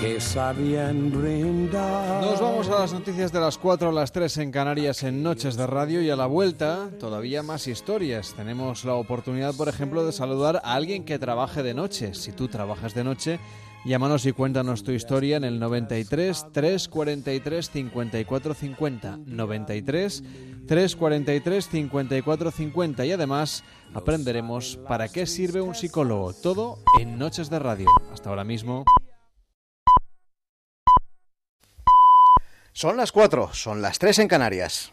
que 0.00 0.20
sabían 0.20 1.10
brindar. 1.10 2.22
Nos 2.22 2.40
vamos 2.40 2.68
a 2.68 2.80
las 2.80 2.92
noticias 2.92 3.32
de 3.32 3.40
las 3.40 3.56
4 3.56 3.88
a 3.88 3.92
las 3.92 4.12
3 4.12 4.38
en 4.38 4.50
Canarias 4.50 5.02
en 5.04 5.22
Noches 5.22 5.56
de 5.56 5.66
Radio 5.66 6.02
y 6.02 6.10
a 6.10 6.16
la 6.16 6.26
vuelta 6.26 6.90
todavía 7.00 7.42
más 7.42 7.66
historias. 7.66 8.34
Tenemos 8.34 8.84
la 8.84 8.94
oportunidad, 8.94 9.54
por 9.54 9.68
ejemplo, 9.68 10.04
de 10.04 10.12
saludar 10.12 10.60
a 10.64 10.74
alguien 10.74 11.04
que 11.04 11.18
trabaje 11.18 11.62
de 11.62 11.72
noche. 11.72 12.14
Si 12.14 12.32
tú 12.32 12.48
trabajas 12.48 12.94
de 12.94 13.04
noche, 13.04 13.40
Llámanos 13.84 14.24
y 14.26 14.32
cuéntanos 14.32 14.84
tu 14.84 14.92
historia 14.92 15.36
en 15.36 15.44
el 15.44 15.58
93 15.58 16.52
343 16.52 17.68
54 17.68 18.54
50. 18.54 19.18
93 19.26 20.22
343 20.68 21.68
54 21.68 22.50
50. 22.52 23.06
Y 23.06 23.12
además 23.12 23.64
aprenderemos 23.92 24.78
para 24.86 25.08
qué 25.08 25.26
sirve 25.26 25.60
un 25.60 25.74
psicólogo. 25.74 26.32
Todo 26.32 26.78
en 27.00 27.18
Noches 27.18 27.50
de 27.50 27.58
Radio. 27.58 27.88
Hasta 28.12 28.30
ahora 28.30 28.44
mismo. 28.44 28.84
Son 32.74 32.96
las 32.96 33.12
4, 33.12 33.50
son 33.52 33.82
las 33.82 33.98
3 33.98 34.20
en 34.20 34.28
Canarias. 34.28 34.92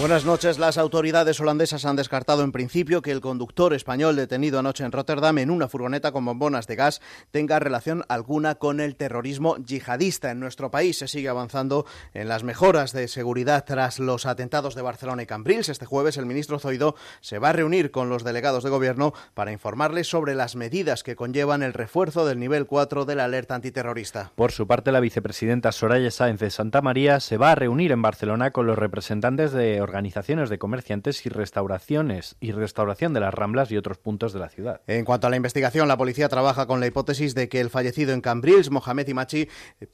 Buenas 0.00 0.24
noches. 0.24 0.58
Las 0.58 0.78
autoridades 0.78 1.38
holandesas 1.40 1.84
han 1.84 1.94
descartado 1.94 2.42
en 2.42 2.52
principio 2.52 3.02
que 3.02 3.12
el 3.12 3.20
conductor 3.20 3.74
español 3.74 4.16
detenido 4.16 4.58
anoche 4.58 4.82
en 4.82 4.92
Rotterdam 4.92 5.36
en 5.36 5.50
una 5.50 5.68
furgoneta 5.68 6.10
con 6.10 6.24
bombonas 6.24 6.66
de 6.66 6.74
gas 6.74 7.02
tenga 7.30 7.58
relación 7.58 8.02
alguna 8.08 8.54
con 8.54 8.80
el 8.80 8.96
terrorismo 8.96 9.58
yihadista. 9.58 10.30
En 10.30 10.40
nuestro 10.40 10.70
país 10.70 10.96
se 10.96 11.06
sigue 11.06 11.28
avanzando 11.28 11.84
en 12.14 12.28
las 12.28 12.44
mejoras 12.44 12.94
de 12.94 13.08
seguridad 13.08 13.66
tras 13.66 13.98
los 13.98 14.24
atentados 14.24 14.74
de 14.74 14.80
Barcelona 14.80 15.24
y 15.24 15.26
Cambrils. 15.26 15.68
Este 15.68 15.84
jueves 15.84 16.16
el 16.16 16.24
ministro 16.24 16.58
Zoido 16.58 16.94
se 17.20 17.38
va 17.38 17.50
a 17.50 17.52
reunir 17.52 17.90
con 17.90 18.08
los 18.08 18.24
delegados 18.24 18.64
de 18.64 18.70
gobierno 18.70 19.12
para 19.34 19.52
informarles 19.52 20.08
sobre 20.08 20.34
las 20.34 20.56
medidas 20.56 21.02
que 21.02 21.14
conllevan 21.14 21.62
el 21.62 21.74
refuerzo 21.74 22.24
del 22.24 22.38
nivel 22.38 22.64
4 22.64 23.04
de 23.04 23.16
la 23.16 23.26
alerta 23.26 23.54
antiterrorista. 23.54 24.32
Por 24.34 24.50
su 24.50 24.66
parte, 24.66 24.92
la 24.92 25.00
vicepresidenta 25.00 25.72
Soraya 25.72 26.10
Sáenz 26.10 26.40
de 26.40 26.48
Santa 26.48 26.80
María 26.80 27.20
se 27.20 27.36
va 27.36 27.52
a 27.52 27.54
reunir 27.54 27.92
en 27.92 28.00
Barcelona 28.00 28.50
con 28.50 28.66
los 28.66 28.78
representantes 28.78 29.52
de 29.52 29.89
organizaciones 29.90 30.48
de 30.50 30.58
comerciantes 30.58 31.26
y 31.26 31.30
restauraciones 31.30 32.36
y 32.38 32.52
restauración 32.52 33.12
de 33.12 33.18
las 33.18 33.34
Ramblas 33.34 33.72
y 33.72 33.76
otros 33.76 33.98
puntos 33.98 34.32
de 34.32 34.38
la 34.38 34.48
ciudad. 34.48 34.82
En 34.86 35.04
cuanto 35.04 35.26
a 35.26 35.30
la 35.30 35.36
investigación, 35.36 35.88
la 35.88 35.96
policía 35.96 36.28
trabaja 36.28 36.66
con 36.66 36.78
la 36.78 36.86
hipótesis 36.86 37.34
de 37.34 37.48
que 37.48 37.60
el 37.60 37.70
fallecido 37.70 38.12
en 38.12 38.20
Cambrils, 38.20 38.70
Mohamed 38.70 39.08
Imachi, 39.08 39.48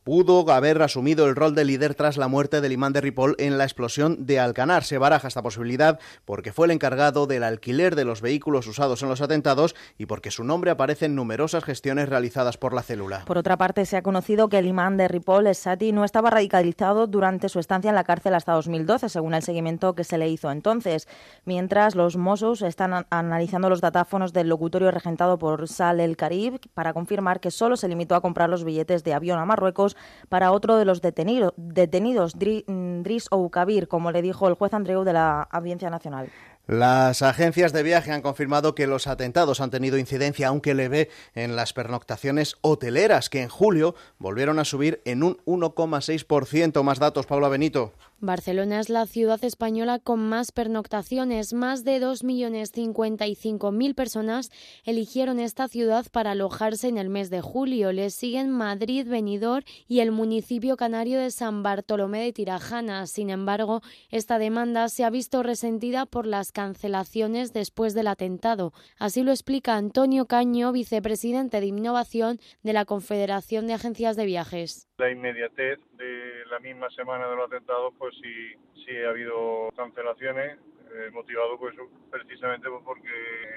pudo 0.05 0.52
haber 0.52 0.83
asumido 0.83 1.26
el 1.26 1.34
rol 1.34 1.55
de 1.55 1.65
líder 1.65 1.94
tras 1.94 2.18
la 2.18 2.28
muerte 2.28 2.60
del 2.60 2.73
imán 2.73 2.92
de 2.92 3.00
Ripoll 3.00 3.36
en 3.39 3.57
la 3.57 3.65
explosión 3.65 4.26
de 4.26 4.39
Alcanar. 4.39 4.84
Se 4.84 4.99
baraja 4.99 5.28
esta 5.28 5.42
posibilidad 5.42 5.99
porque 6.26 6.52
fue 6.52 6.66
el 6.66 6.73
encargado 6.73 7.26
del 7.26 7.42
alquiler 7.42 7.97
de 7.97 8.05
los 8.05 8.20
vehículos 8.20 8.66
usados 8.66 9.02
en 9.02 9.08
los 9.08 9.23
atentados 9.23 9.75
y 9.97 10.05
porque 10.05 10.31
su 10.31 10.44
nombre 10.44 10.70
aparece 10.70 11.07
en 11.07 11.15
numerosas 11.15 11.65
gestiones 11.65 12.10
realizadas 12.10 12.58
por 12.58 12.75
la 12.75 12.83
célula. 12.83 13.25
Por 13.25 13.39
otra 13.39 13.57
parte, 13.57 13.86
se 13.86 13.97
ha 13.97 14.02
conocido 14.02 14.50
que 14.50 14.58
el 14.58 14.66
imán 14.66 14.99
de 14.99 15.08
Ripoll, 15.08 15.55
Sati, 15.55 15.92
no 15.92 16.05
estaba 16.05 16.28
radicalizado 16.28 17.07
durante 17.07 17.49
su 17.49 17.60
estancia 17.60 17.89
en 17.89 17.94
la 17.94 18.05
cárcel 18.05 18.34
hasta 18.34 18.52
2012, 18.52 19.08
según 19.08 19.33
el 19.33 19.42
seguimiento 19.42 19.76
que 19.79 20.05
se 20.05 20.19
le 20.19 20.29
hizo 20.29 20.51
entonces, 20.51 21.09
mientras 21.45 21.95
los 21.95 22.17
Mossos 22.17 22.63
están 22.63 23.07
analizando 23.11 23.69
los 23.69 23.81
datáfonos 23.81 24.33
del 24.33 24.49
locutorio 24.49 24.91
regentado 24.91 25.39
por 25.39 25.69
Sal 25.69 26.01
el 26.01 26.17
Carib 26.17 26.61
para 26.75 26.93
confirmar 26.93 27.41
que 27.41 27.51
solo 27.51 27.77
se 27.77 27.89
limitó 27.89 28.15
a 28.15 28.21
comprar 28.21 28.49
los 28.49 28.65
billetes 28.65 29.05
de 29.05 29.15
avión 29.15 29.39
a 29.39 29.45
Marruecos 29.45 29.97
para 30.29 30.53
otro 30.53 30.77
de 30.77 30.85
los 30.85 31.03
detenido, 31.03 31.55
detenidos, 31.57 32.35
mm, 32.37 33.03
Dris 33.03 33.29
Oukabir, 33.31 33.89
como 33.89 34.11
le 34.13 34.23
dijo 34.23 34.49
el 34.49 34.55
juez 34.55 34.75
Andreu 34.75 35.05
de 35.05 35.13
la 35.13 35.43
Audiencia 35.43 35.91
Nacional. 35.91 36.31
Las 36.67 37.23
agencias 37.23 37.73
de 37.73 37.85
viaje 37.85 38.11
han 38.11 38.23
confirmado 38.23 38.75
que 38.75 38.89
los 38.89 39.07
atentados 39.07 39.61
han 39.61 39.71
tenido 39.71 39.99
incidencia, 39.99 40.49
aunque 40.49 40.75
leve, 40.75 41.11
en 41.37 41.55
las 41.55 41.73
pernoctaciones 41.73 42.57
hoteleras, 42.61 43.31
que 43.31 43.43
en 43.43 43.49
julio 43.49 43.95
volvieron 44.19 44.59
a 44.59 44.65
subir 44.65 45.01
en 45.05 45.23
un 45.23 45.39
1,6%. 45.47 46.83
Más 46.83 46.99
datos, 46.99 47.27
Paula 47.27 47.49
Benito. 47.49 47.93
Barcelona 48.20 48.81
es 48.81 48.89
la 48.89 49.05
ciudad 49.05 49.45
española 49.45 49.99
con 49.99 50.20
más 50.20 50.51
pernoctaciones. 50.51 51.53
Más 51.53 51.85
de 51.85 52.01
2.055.000 52.01 53.95
personas 53.95 54.51
eligieron 54.85 55.39
esta 55.39 55.69
ciudad 55.69 56.07
para 56.11 56.31
alojarse 56.31 56.89
en 56.89 56.97
el 56.97 57.11
mes 57.11 57.28
de 57.28 57.43
julio. 57.43 57.93
Les 57.93 58.15
siguen 58.15 58.51
Madrid, 58.51 59.07
Benidorm 59.07 59.67
y 59.86 60.01
el 60.01 60.12
municipio 60.12 60.78
canario 60.78 61.19
de 61.19 61.31
San 61.31 61.62
Bartolomé 61.62 62.23
de 62.23 62.33
Tirajana. 62.33 63.07
Sin 63.07 63.28
embargo, 63.28 63.83
esta 64.11 64.39
demanda 64.39 64.89
se 64.89 65.05
ha 65.05 65.11
visto 65.11 65.43
resentida 65.43 66.07
por 66.07 66.27
las 66.27 66.53
cancelaciones 66.53 67.53
después 67.53 67.93
del 67.93 68.07
atentado. 68.07 68.73
Así 68.99 69.25
lo 69.25 69.31
explica 69.31 69.77
Antonio 69.77 70.25
Caño, 70.25 70.73
vicepresidente 70.73 71.61
de 71.61 71.67
Innovación 71.67 72.41
de 72.62 72.73
la 72.73 72.86
Confederación 72.86 73.67
de 73.67 73.75
Agencias 73.75 74.17
de 74.17 74.25
Viajes. 74.25 74.89
La 74.97 75.11
inmediatez 75.11 75.78
de 75.97 76.47
la 76.47 76.58
misma 76.60 76.89
semana 76.91 77.28
de 77.28 77.36
los 77.36 77.47
atentados, 77.47 77.94
pues 77.99 78.15
sí, 78.23 78.55
sí 78.84 78.97
ha 79.05 79.10
habido 79.10 79.68
cancelaciones, 79.76 80.58
eh, 80.92 81.10
motivado 81.12 81.58
pues 81.58 81.75
precisamente 82.10 82.68
pues, 82.68 82.83
porque 82.84 83.08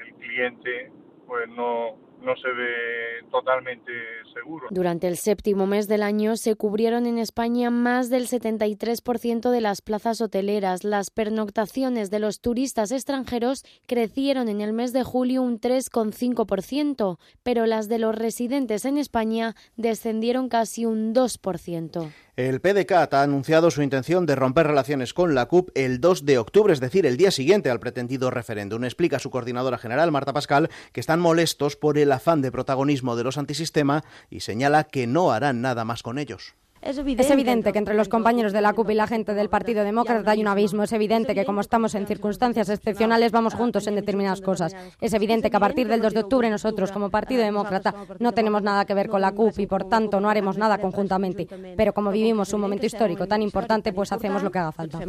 el 0.08 0.14
cliente 0.16 0.92
pues 1.28 1.48
no, 1.50 1.98
no 2.22 2.36
se 2.36 2.48
ve 2.50 3.30
totalmente 3.32 3.92
seguro. 4.34 4.68
Durante 4.70 5.08
el 5.08 5.18
séptimo 5.18 5.66
mes 5.68 5.88
del 5.88 6.04
año 6.04 6.36
se 6.36 6.56
cubrieron 6.56 7.06
en 7.06 7.18
España 7.18 7.70
más 7.70 8.10
del 8.10 8.28
73% 8.28 9.52
de 9.52 9.62
las 9.62 9.82
plazas 9.82 10.22
hoteleras. 10.22 10.84
Las 10.84 11.10
pernoctaciones 11.10 12.10
de 12.10 12.20
los 12.20 12.42
turistas 12.42 12.92
extranjeros 12.92 13.64
crecieron 13.88 14.50
en 14.50 14.62
el 14.62 14.74
mes 14.74 14.94
de 14.94 15.04
julio 15.04 15.42
un 15.42 15.60
3,5%, 15.60 17.18
pero 17.44 17.66
las 17.66 17.88
de 17.88 18.00
los 18.00 18.16
residentes 18.16 18.86
en 18.86 18.98
España 18.98 19.56
descendieron 19.76 20.50
casi 20.50 20.86
un 20.86 21.14
2%. 21.14 22.12
El 22.40 22.62
PDCAT 22.62 23.14
ha 23.16 23.24
anunciado 23.24 23.70
su 23.70 23.82
intención 23.82 24.26
de 24.26 24.34
romper 24.34 24.66
relaciones 24.66 25.14
con 25.14 25.36
la 25.36 25.48
CUP 25.48 25.72
el 25.76 26.00
2 26.00 26.24
de 26.24 26.38
octubre, 26.38 26.72
es 26.72 26.80
decir, 26.80 27.06
el 27.06 27.18
día 27.18 27.32
siguiente 27.32 27.70
al 27.70 27.82
pretendido 27.82 28.32
referéndum. 28.32 28.86
Explica 28.86 29.20
su 29.20 29.30
coordinadora 29.30 29.78
general, 29.78 30.10
Marta 30.14 30.32
Pascal, 30.32 30.70
que 30.94 31.02
están 31.02 31.20
molestos 31.20 31.76
por 31.76 31.98
el 31.98 32.09
afán 32.12 32.42
de 32.42 32.52
protagonismo 32.52 33.16
de 33.16 33.24
los 33.24 33.38
antisistema 33.38 34.04
y 34.30 34.42
señala 34.42 34.86
que 34.86 35.08
no 35.08 35.32
harán 35.32 35.62
nada 35.62 35.86
más 35.86 36.04
con 36.04 36.18
ellos. 36.18 36.56
Es 36.82 36.98
evidente, 36.98 37.74
que 37.74 37.80
entre 37.80 37.94
los 37.94 38.08
compañeros 38.08 38.54
de 38.54 38.62
la 38.62 38.74
CUP 38.74 38.92
y 38.92 38.94
la 38.94 39.08
gente 39.08 39.34
del 39.34 39.50
Partido 39.50 39.84
Demócrata 39.84 40.32
hay 40.32 40.42
un 40.42 40.48
abismo. 40.48 40.84
Es 40.84 40.94
evidente 40.94 41.36
que 41.36 41.46
como 41.46 41.62
estamos 41.62 41.94
en 41.96 42.08
circunstancias 42.08 42.70
excepcionales 42.70 43.32
vamos 43.32 43.54
juntos 43.54 43.88
en 43.88 43.96
determinadas 43.96 44.42
cosas. 44.42 44.76
Es 45.02 45.14
evidente 45.14 45.50
que 45.50 45.58
a 45.58 45.60
partir 45.60 45.88
del 45.88 46.02
2 46.02 46.14
de 46.14 46.20
octubre 46.22 46.50
nosotros 46.50 46.92
como 46.92 47.10
Partido 47.10 47.44
Demócrata 47.44 47.94
no 48.20 48.32
tenemos 48.32 48.64
nada 48.64 48.86
que 48.86 48.94
ver 48.94 49.10
con 49.10 49.22
la 49.22 49.34
CUP 49.34 49.60
y 49.60 49.68
por 49.68 49.90
tanto 49.90 50.20
no 50.20 50.30
haremos 50.30 50.58
nada 50.58 50.80
conjuntamente. 50.80 51.48
Pero 51.76 51.94
como 51.94 52.12
vivimos 52.12 52.54
un 52.54 52.62
momento 52.62 52.86
histórico 52.86 53.28
tan 53.28 53.42
importante 53.42 53.92
pues 53.92 54.12
hacemos 54.12 54.42
lo 54.42 54.52
que 54.52 54.60
haga 54.60 54.72
falta. 54.72 55.00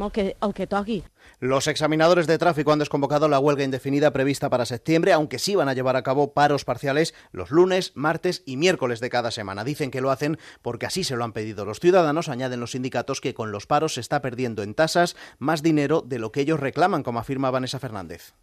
Los 1.39 1.69
examinadores 1.69 2.27
de 2.27 2.39
tráfico 2.39 2.73
han 2.73 2.79
desconvocado 2.79 3.29
la 3.29 3.39
huelga 3.39 3.65
indefinida 3.65 4.13
prevista 4.13 4.51
para 4.51 4.67
septiembre, 4.67 5.13
aunque 5.13 5.39
sí 5.39 5.55
van 5.55 5.69
a 5.69 5.75
llevar 5.75 5.97
a 5.97 6.03
cabo 6.03 6.33
paros 6.33 6.65
parciales 6.65 7.15
los 7.33 7.51
lunes, 7.51 7.93
martes 7.95 8.43
y 8.45 8.57
miércoles 8.57 9.01
de 9.01 9.11
cada 9.11 9.31
semana. 9.31 9.65
Dicen 9.65 9.91
que 9.91 10.01
lo 10.01 10.11
hacen 10.11 10.39
porque 10.63 10.87
así 10.87 11.05
se 11.05 11.17
lo 11.17 11.25
han 11.25 11.33
pedido 11.33 11.60
los 11.65 11.81
ciudadanos, 11.81 12.29
añaden 12.29 12.61
los 12.61 12.73
sindicatos 12.73 13.21
que 13.21 13.35
con 13.35 13.53
los 13.53 13.67
paros 13.67 13.95
se 13.95 14.01
está 14.01 14.21
perdiendo 14.21 14.63
en 14.63 14.75
tasas 14.75 15.17
más 15.39 15.63
dinero 15.63 16.01
de 16.03 16.19
lo 16.19 16.33
que 16.33 16.41
ellos 16.41 16.61
reclaman, 16.61 17.03
como 17.03 17.19
afirma 17.19 17.51
Vanessa 17.51 17.79
Fernández. 17.79 18.35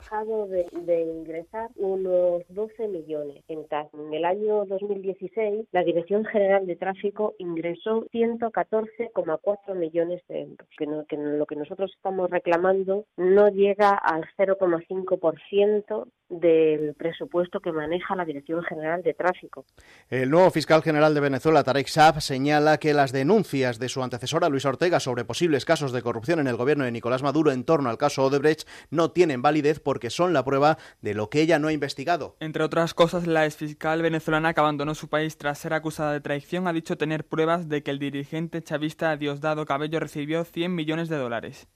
de, 0.50 1.02
ingresar 1.02 1.70
unos 1.76 2.44
12 2.50 2.88
millones 2.88 3.44
en 3.48 3.68
tasas. 3.68 3.94
En 3.94 4.14
el 4.14 4.26
año 4.26 4.66
2016, 4.66 5.66
la 5.72 5.84
Dirección 5.84 6.26
General 6.26 6.66
de 6.66 6.76
Tráfico 6.76 7.36
ingresó 7.38 8.06
114,4 8.14 9.76
millones 9.76 10.22
de 10.28 10.42
euros, 10.42 10.68
que, 10.78 10.86
no- 10.88 11.06
lo 11.38 11.46
que 11.46 11.56
nosotros 11.56 11.92
estamos 11.96 12.30
reclamando 12.30 13.06
no 13.18 13.50
llega 13.50 13.90
al 13.92 14.26
0,5% 14.38 16.08
del 16.30 16.94
presupuesto 16.96 17.60
que 17.60 17.72
maneja 17.72 18.16
la 18.16 18.26
Dirección 18.26 18.64
General 18.64 19.02
de 19.02 19.14
Tráfico. 19.14 19.66
El 20.10 20.30
nuevo 20.30 20.52
fiscal 20.52 20.84
general 20.84 21.14
de 21.14 21.22
Venezuela, 21.22 21.64
Tarek 21.64 21.88
Saab, 21.88 22.22
señala 22.22 22.78
que 22.78 22.94
las 22.94 23.12
denuncias 23.12 23.80
de 23.80 23.90
su 23.90 24.04
antecesora, 24.04 24.50
Luis 24.50 24.66
Ortega, 24.66 25.00
sobre 25.00 25.26
posibles 25.26 25.66
casos 25.66 25.92
de 25.92 26.02
corrupción 26.02 26.40
en 26.40 26.48
el 26.48 26.58
gobierno 26.58 26.84
de 26.84 26.92
Nicolás 26.92 27.24
Maduro 27.24 27.52
en 27.52 27.64
torno 27.64 27.90
al 27.90 27.98
caso 27.98 28.26
Odebrecht 28.26 28.68
no 28.90 29.12
tienen 29.12 29.42
validez 29.42 29.80
porque 29.80 30.10
son 30.10 30.34
la 30.34 30.44
prueba 30.44 30.78
de 31.02 31.14
lo 31.14 31.30
que 31.30 31.42
ella 31.42 31.60
no 31.60 31.70
ha 31.70 31.74
investigado. 31.74 32.36
Entre 32.40 32.64
otras 32.64 32.94
cosas, 32.94 33.28
la 33.28 33.46
exfiscal 33.46 34.02
venezolana 34.02 34.54
que 34.54 34.60
abandonó 34.60 34.96
su 34.96 35.10
país 35.10 35.38
tras 35.38 35.60
ser 35.60 35.74
acusada 35.74 36.14
de 36.14 36.22
traición 36.22 36.68
ha 36.68 36.74
dicho 36.74 36.98
tener 36.98 37.26
pruebas 37.26 37.70
de 37.70 37.84
que 37.84 37.92
el 37.92 38.00
dirigente 38.00 38.62
chavista 38.62 39.16
Diosdado 39.16 39.66
Cabello 39.66 40.00
recibió 40.00 40.44
100 40.44 40.76
millones 40.76 41.10
de 41.10 41.18
dólares. 41.18 41.68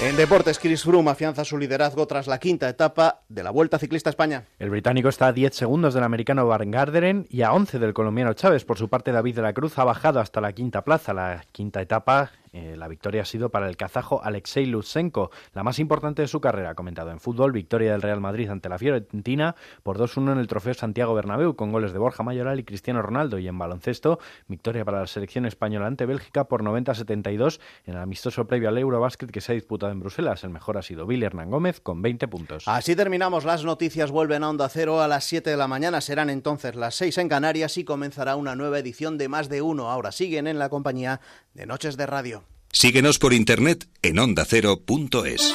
En 0.00 0.16
deportes, 0.16 0.58
Chris 0.58 0.82
Froome 0.82 1.10
afianza 1.10 1.44
su 1.44 1.56
liderazgo 1.58 2.06
tras 2.06 2.26
la 2.26 2.38
quinta 2.38 2.68
etapa 2.68 3.20
de 3.28 3.44
la 3.44 3.50
Vuelta 3.50 3.78
Ciclista 3.78 4.08
a 4.08 4.12
España. 4.12 4.44
El 4.58 4.70
británico 4.70 5.08
está 5.08 5.28
a 5.28 5.32
10 5.32 5.54
segundos 5.54 5.94
del 5.94 6.02
americano 6.02 6.46
Van 6.46 6.70
Garderen 6.70 7.26
y 7.30 7.42
a 7.42 7.52
11 7.52 7.78
del 7.78 7.94
colombiano 7.94 8.34
Chávez. 8.34 8.64
Por 8.64 8.78
su 8.78 8.88
parte, 8.88 9.12
David 9.12 9.36
de 9.36 9.42
la 9.42 9.52
Cruz 9.52 9.78
ha 9.78 9.84
bajado 9.84 10.18
hasta 10.18 10.40
la 10.40 10.52
quinta 10.52 10.82
plaza. 10.82 11.14
La 11.14 11.44
quinta 11.52 11.80
etapa, 11.80 12.32
eh, 12.52 12.76
la 12.76 12.88
victoria 12.88 13.22
ha 13.22 13.24
sido 13.24 13.50
para 13.50 13.68
el 13.68 13.76
kazajo 13.76 14.22
Alexei 14.22 14.66
Lutsenko, 14.66 15.30
la 15.54 15.62
más 15.62 15.78
importante 15.78 16.22
de 16.22 16.28
su 16.28 16.40
carrera. 16.40 16.74
Comentado 16.74 17.10
en 17.10 17.18
fútbol, 17.18 17.52
victoria 17.52 17.92
del 17.92 18.02
Real 18.02 18.20
Madrid 18.20 18.50
ante 18.50 18.68
la 18.68 18.78
Fiorentina 18.78 19.56
por 19.82 19.98
2-1 19.98 20.32
en 20.32 20.38
el 20.38 20.46
trofeo 20.46 20.74
Santiago 20.74 21.14
Bernabéu 21.14 21.56
con 21.56 21.72
goles 21.72 21.92
de 21.92 21.98
Borja 21.98 22.22
Mayoral 22.22 22.60
y 22.60 22.64
Cristiano 22.64 23.00
Ronaldo. 23.00 23.38
Y 23.38 23.48
en 23.48 23.58
baloncesto, 23.58 24.18
victoria 24.48 24.84
para 24.84 25.00
la 25.00 25.06
selección 25.06 25.46
española 25.46 25.86
ante 25.86 26.06
Bélgica 26.06 26.44
por 26.44 26.62
90-72 26.62 27.58
en 27.86 27.94
el 27.94 28.00
amistoso 28.00 28.46
previo 28.46 28.68
al 28.68 28.78
Eurobásquet 28.78 29.30
que 29.30 29.40
se 29.40 29.52
ha 29.52 29.54
disputado 29.54 29.92
en 29.92 30.00
Bruselas. 30.00 30.44
El 30.44 30.50
mejor 30.50 30.76
ha 30.76 30.82
sido 30.82 31.06
Billy 31.06 31.24
Hernán 31.24 31.50
Gómez 31.50 31.80
con 31.80 32.02
20 32.02 32.28
puntos. 32.28 32.64
Así 32.66 32.94
terminamos. 32.94 33.44
Las 33.44 33.64
noticias 33.64 34.10
vuelven 34.10 34.44
a 34.44 34.50
Onda 34.50 34.68
Cero 34.68 35.00
a 35.00 35.08
las 35.08 35.24
7 35.24 35.50
de 35.50 35.56
la 35.56 35.68
mañana. 35.68 36.00
Serán 36.00 36.28
entonces 36.28 36.74
las 36.74 36.94
6 36.96 37.16
en 37.18 37.28
Canarias 37.28 37.78
y 37.78 37.84
comenzará 37.84 38.36
una 38.36 38.54
nueva 38.56 38.78
edición 38.78 39.16
de 39.16 39.28
Más 39.28 39.48
de 39.48 39.62
Uno. 39.62 39.90
Ahora 39.90 40.12
siguen 40.12 40.46
en 40.46 40.58
la 40.58 40.68
compañía 40.68 41.20
de 41.54 41.66
Noches 41.66 41.96
de 41.96 42.06
Radio. 42.06 42.41
Síguenos 42.74 43.18
por 43.18 43.34
internet 43.34 43.86
en 44.00 44.18
ondacero.es. 44.18 45.54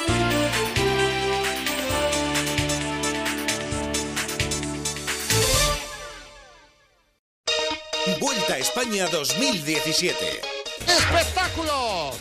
Vuelta 8.20 8.54
a 8.54 8.58
España 8.58 9.08
2017. 9.08 10.16
¡Espectáculo! 10.86 12.12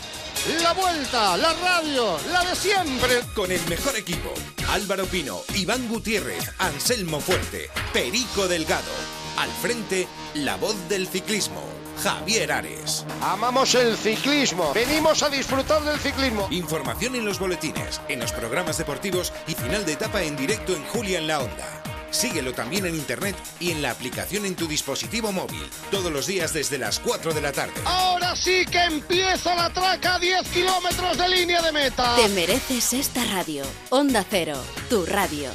La 0.64 0.74
vuelta, 0.74 1.38
la 1.38 1.54
radio, 1.54 2.18
la 2.32 2.44
de 2.44 2.56
siempre. 2.56 3.22
Con 3.36 3.52
el 3.52 3.62
mejor 3.70 3.96
equipo. 3.96 4.34
Álvaro 4.70 5.06
Pino, 5.06 5.42
Iván 5.56 5.88
Gutiérrez, 5.90 6.52
Anselmo 6.58 7.20
Fuerte, 7.20 7.70
Perico 7.94 8.48
Delgado. 8.48 8.92
Al 9.38 9.50
frente, 9.62 10.08
la 10.34 10.58
voz 10.58 10.76
del 10.90 11.08
ciclismo. 11.08 11.77
Javier 12.02 12.52
Ares. 12.52 13.06
Amamos 13.22 13.74
el 13.76 13.98
ciclismo. 13.98 14.74
Venimos 14.74 15.24
a 15.24 15.30
disfrutar 15.30 15.82
del 15.84 16.00
ciclismo. 16.00 16.48
Información 16.52 17.16
en 17.16 17.26
los 17.26 17.40
boletines, 17.40 18.02
en 18.08 18.20
los 18.20 18.32
programas 18.32 18.78
deportivos 18.78 19.34
y 19.48 19.54
final 19.54 19.86
de 19.86 19.94
etapa 19.94 20.22
en 20.24 20.36
directo 20.36 20.76
en 20.76 20.84
Julia 20.86 21.20
en 21.20 21.28
la 21.28 21.40
Onda. 21.40 21.84
Síguelo 22.12 22.54
también 22.54 22.86
en 22.86 22.96
internet 22.96 23.36
y 23.60 23.72
en 23.72 23.82
la 23.82 23.92
aplicación 23.92 24.46
en 24.46 24.56
tu 24.56 24.68
dispositivo 24.68 25.32
móvil. 25.32 25.62
Todos 25.92 26.12
los 26.12 26.26
días 26.26 26.54
desde 26.54 26.78
las 26.78 27.00
4 27.00 27.34
de 27.34 27.42
la 27.42 27.52
tarde. 27.52 27.74
Ahora 27.86 28.36
sí 28.36 28.66
que 28.66 28.84
empieza 28.84 29.56
la 29.56 29.70
traca 29.72 30.16
a 30.16 30.20
10 30.20 30.48
kilómetros 30.50 31.18
de 31.18 31.30
línea 31.30 31.62
de 31.62 31.72
meta. 31.72 32.16
Te 32.16 32.30
mereces 32.30 32.94
esta 32.94 33.26
radio. 33.26 33.64
Onda 33.90 34.26
Cero, 34.30 34.58
tu 34.90 35.06
radio. 35.06 35.50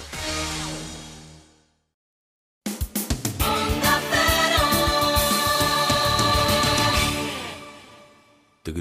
En 8.65 8.77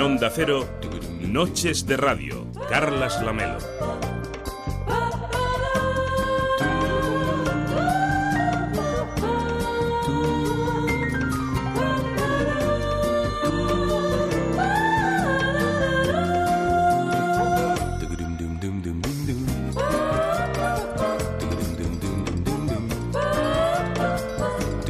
Onda 0.00 0.30
Cero, 0.30 0.68
Noches 1.20 1.84
de 1.86 1.96
Radio, 1.96 2.46
Carlas 2.68 3.20
Lamelo. 3.20 3.58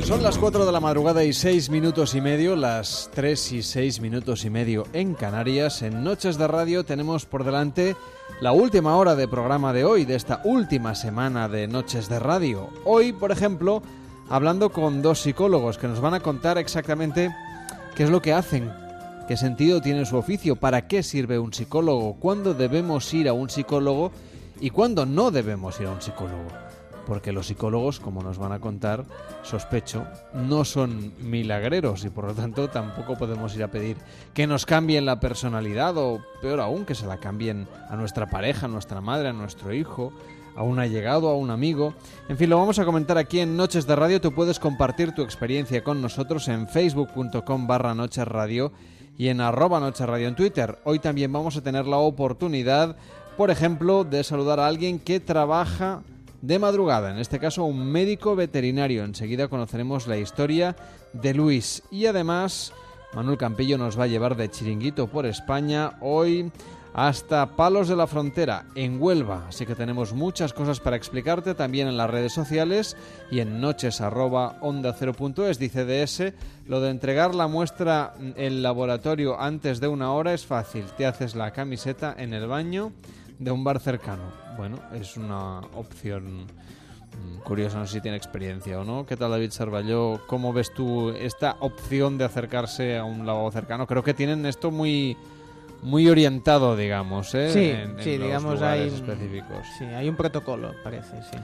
Son 0.05 0.23
las 0.23 0.36
4 0.36 0.66
de 0.66 0.73
la 0.73 0.81
madrugada 0.81 1.24
y 1.24 1.33
6 1.33 1.70
minutos 1.70 2.15
y 2.15 2.20
medio, 2.20 2.57
las 2.57 3.08
3 3.15 3.52
y 3.52 3.62
6 3.62 4.00
minutos 4.00 4.44
y 4.44 4.50
medio 4.50 4.86
en 4.92 5.15
Canarias. 5.15 5.81
En 5.81 6.05
Noches 6.05 6.36
de 6.36 6.47
Radio 6.47 6.84
tenemos 6.84 7.24
por 7.24 7.42
delante 7.42 7.97
la 8.42 8.52
última 8.52 8.97
hora 8.97 9.16
de 9.16 9.26
programa 9.26 9.73
de 9.73 9.86
hoy, 9.86 10.05
de 10.05 10.16
esta 10.16 10.42
última 10.44 10.94
semana 10.94 11.49
de 11.49 11.68
Noches 11.68 12.10
de 12.10 12.18
Radio. 12.18 12.68
Hoy, 12.84 13.15
por 13.15 13.33
ejemplo, 13.33 13.83
hablando 14.28 14.68
con 14.68 15.00
dos 15.00 15.23
psicólogos 15.23 15.78
que 15.78 15.89
nos 15.89 16.00
van 16.00 16.12
a 16.12 16.20
contar 16.20 16.58
exactamente 16.58 17.34
qué 17.97 18.02
es 18.02 18.10
lo 18.10 18.20
que 18.20 18.34
hacen, 18.34 18.70
qué 19.26 19.39
sentido 19.39 19.81
tiene 19.81 20.05
su 20.05 20.18
oficio, 20.18 20.55
para 20.55 20.86
qué 20.86 21.02
sirve 21.02 21.39
un 21.39 21.55
psicólogo, 21.55 22.16
cuándo 22.20 22.52
debemos 22.52 23.12
ir 23.15 23.26
a 23.26 23.33
un 23.33 23.49
psicólogo 23.49 24.12
y 24.60 24.68
cuándo 24.68 25.07
no 25.07 25.31
debemos 25.31 25.81
ir 25.81 25.86
a 25.86 25.92
un 25.92 26.02
psicólogo 26.02 26.64
porque 27.07 27.33
los 27.33 27.47
psicólogos, 27.47 28.00
como 28.00 28.23
nos 28.23 28.39
van 28.39 28.52
a 28.52 28.60
contar, 28.60 29.05
sospecho, 29.42 30.07
no 30.33 30.65
son 30.65 31.12
milagreros 31.18 32.05
y 32.05 32.10
por 32.10 32.26
lo 32.26 32.34
tanto 32.34 32.68
tampoco 32.68 33.16
podemos 33.16 33.55
ir 33.57 33.62
a 33.62 33.70
pedir 33.70 33.97
que 34.33 34.47
nos 34.47 34.66
cambien 34.66 35.07
la 35.07 35.20
personalidad 35.20 35.97
o 35.97 36.20
peor 36.41 36.60
aún 36.60 36.84
que 36.84 36.94
se 36.94 37.07
la 37.07 37.18
cambien 37.18 37.68
a 37.89 37.97
nuestra 37.97 38.26
pareja, 38.26 38.66
a 38.66 38.68
nuestra 38.68 39.00
madre, 39.00 39.28
a 39.28 39.33
nuestro 39.33 39.73
hijo, 39.73 40.12
a 40.57 40.62
un 40.62 40.78
allegado, 40.78 41.28
a 41.28 41.36
un 41.36 41.50
amigo. 41.50 41.94
En 42.28 42.36
fin, 42.36 42.50
lo 42.50 42.58
vamos 42.58 42.78
a 42.78 42.84
comentar 42.84 43.18
aquí 43.18 43.41
en 43.41 43.57
Noches 43.57 43.86
de 43.86 43.97
Radio. 43.97 44.20
Tú 44.20 44.33
puedes 44.33 44.58
compartir 44.58 45.12
tu 45.12 45.23
experiencia 45.23 45.83
con 45.83 46.00
nosotros 46.00 46.49
en 46.49 46.68
facebook.com 46.68 47.66
barra 47.66 47.94
Noches 47.94 48.26
Radio 48.26 48.73
y 49.18 49.28
en 49.28 49.41
arroba 49.41 49.81
Noche 49.81 50.07
Radio 50.07 50.28
en 50.28 50.36
Twitter. 50.36 50.78
Hoy 50.84 50.99
también 50.99 51.33
vamos 51.33 51.57
a 51.57 51.62
tener 51.62 51.86
la 51.86 51.99
oportunidad, 51.99 52.97
por 53.36 53.50
ejemplo, 53.50 54.05
de 54.05 54.24
saludar 54.24 54.60
a 54.60 54.66
alguien 54.66 54.99
que 54.99 55.20
trabaja 55.20 56.02
de 56.47 56.58
madrugada, 56.58 57.10
en 57.10 57.18
este 57.18 57.39
caso 57.39 57.64
un 57.64 57.86
médico 57.90 58.36
veterinario. 58.36 59.05
Enseguida 59.05 59.48
conoceremos 59.48 60.06
la 60.06 60.18
historia 60.18 60.76
de 61.14 61.32
Luis 61.32 61.82
y 61.90 62.05
además 62.05 62.73
Manuel 63.14 63.39
Campillo 63.39 63.78
nos 63.78 63.98
va 63.98 64.05
a 64.05 64.08
llevar 64.08 64.36
de 64.36 64.50
chiringuito 64.50 65.06
por 65.06 65.24
España 65.24 65.92
hoy 66.02 66.52
hasta 66.92 67.56
Palos 67.56 67.89
de 67.89 67.97
la 67.97 68.06
Frontera, 68.06 68.66
en 68.74 69.00
Huelva. 69.02 69.47
Así 69.48 69.64
que 69.64 69.74
tenemos 69.74 70.12
muchas 70.12 70.52
cosas 70.52 70.81
para 70.81 70.97
explicarte 70.97 71.55
también 71.55 71.89
en 71.89 71.97
las 71.97 72.10
redes 72.10 72.34
sociales 72.34 72.94
y 73.31 73.40
en 73.40 73.60
noches 73.60 74.02
arroba 74.02 74.58
onda 74.60 74.94
Dice 74.94 75.84
DS, 75.86 76.34
lo 76.66 76.81
de 76.81 76.90
entregar 76.90 77.34
la 77.34 77.48
muestra 77.48 78.14
en 78.36 78.62
laboratorio 78.62 79.40
antes 79.40 79.81
de 79.81 79.89
una 79.89 80.12
hora 80.12 80.34
es 80.34 80.44
fácil. 80.44 80.84
Te 80.97 81.06
haces 81.06 81.34
la 81.34 81.52
camiseta 81.52 82.14
en 82.16 82.34
el 82.34 82.47
baño 82.47 82.92
de 83.39 83.50
un 83.50 83.64
bar 83.64 83.81
cercano. 83.81 84.43
Bueno, 84.57 84.78
es 84.92 85.16
una 85.16 85.58
opción 85.74 86.44
mm, 86.47 87.39
curiosa, 87.44 87.78
no 87.78 87.86
sé 87.86 87.94
si 87.94 88.00
tiene 88.00 88.16
experiencia 88.16 88.81
o 88.81 88.84
no. 88.84 89.05
¿Qué 89.07 89.16
tal 89.16 89.31
David 89.31 89.50
Sarvalló? 89.50 90.20
¿Cómo 90.26 90.52
ves 90.52 90.73
tú 90.73 91.10
esta 91.10 91.57
opción 91.60 92.18
de 92.18 92.24
acercarse 92.24 92.97
a 92.97 93.05
un 93.05 93.26
lavabo 93.26 93.50
cercano? 93.50 93.86
Creo 93.86 94.02
que 94.05 94.15
tienen 94.15 94.47
esto 94.47 94.70
muy 94.70 95.16
muy 95.83 96.08
orientado, 96.08 96.76
digamos, 96.76 97.34
¿eh? 97.34 97.50
Sí, 97.52 97.70
en, 97.70 98.02
sí, 98.02 98.15
en 98.15 98.20
los 98.20 98.28
digamos 98.28 98.62
hay 98.62 98.89
específicos. 98.89 99.66
Sí, 99.78 99.84
hay 99.84 100.08
un 100.08 100.16
protocolo, 100.16 100.73
parece, 100.83 101.23
sí. 101.31 101.36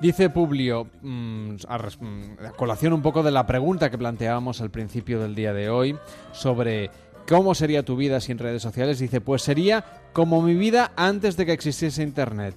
Dice 0.00 0.30
Publio, 0.30 0.86
mm, 1.02 1.56
a, 1.68 1.78
mm, 1.78 2.46
a 2.46 2.50
colación 2.52 2.92
un 2.92 3.02
poco 3.02 3.22
de 3.22 3.30
la 3.30 3.46
pregunta 3.46 3.90
que 3.90 3.98
planteábamos 3.98 4.60
al 4.60 4.70
principio 4.70 5.20
del 5.20 5.34
día 5.34 5.52
de 5.52 5.70
hoy 5.70 5.96
sobre 6.32 6.90
cómo 7.28 7.54
sería 7.54 7.84
tu 7.84 7.96
vida 7.96 8.20
sin 8.20 8.38
redes 8.38 8.62
sociales, 8.62 8.98
dice, 8.98 9.20
pues 9.20 9.42
sería 9.42 9.84
como 10.12 10.40
mi 10.40 10.54
vida 10.54 10.92
antes 10.96 11.36
de 11.36 11.44
que 11.46 11.52
existiese 11.52 12.02
Internet. 12.02 12.54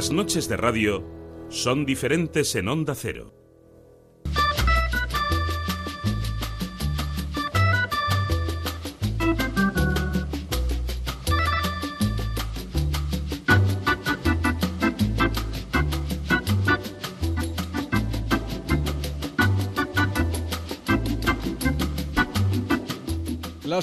Las 0.00 0.10
noches 0.10 0.48
de 0.48 0.56
radio 0.56 1.04
son 1.50 1.84
diferentes 1.84 2.56
en 2.56 2.68
Onda 2.68 2.94
Cero. 2.94 3.39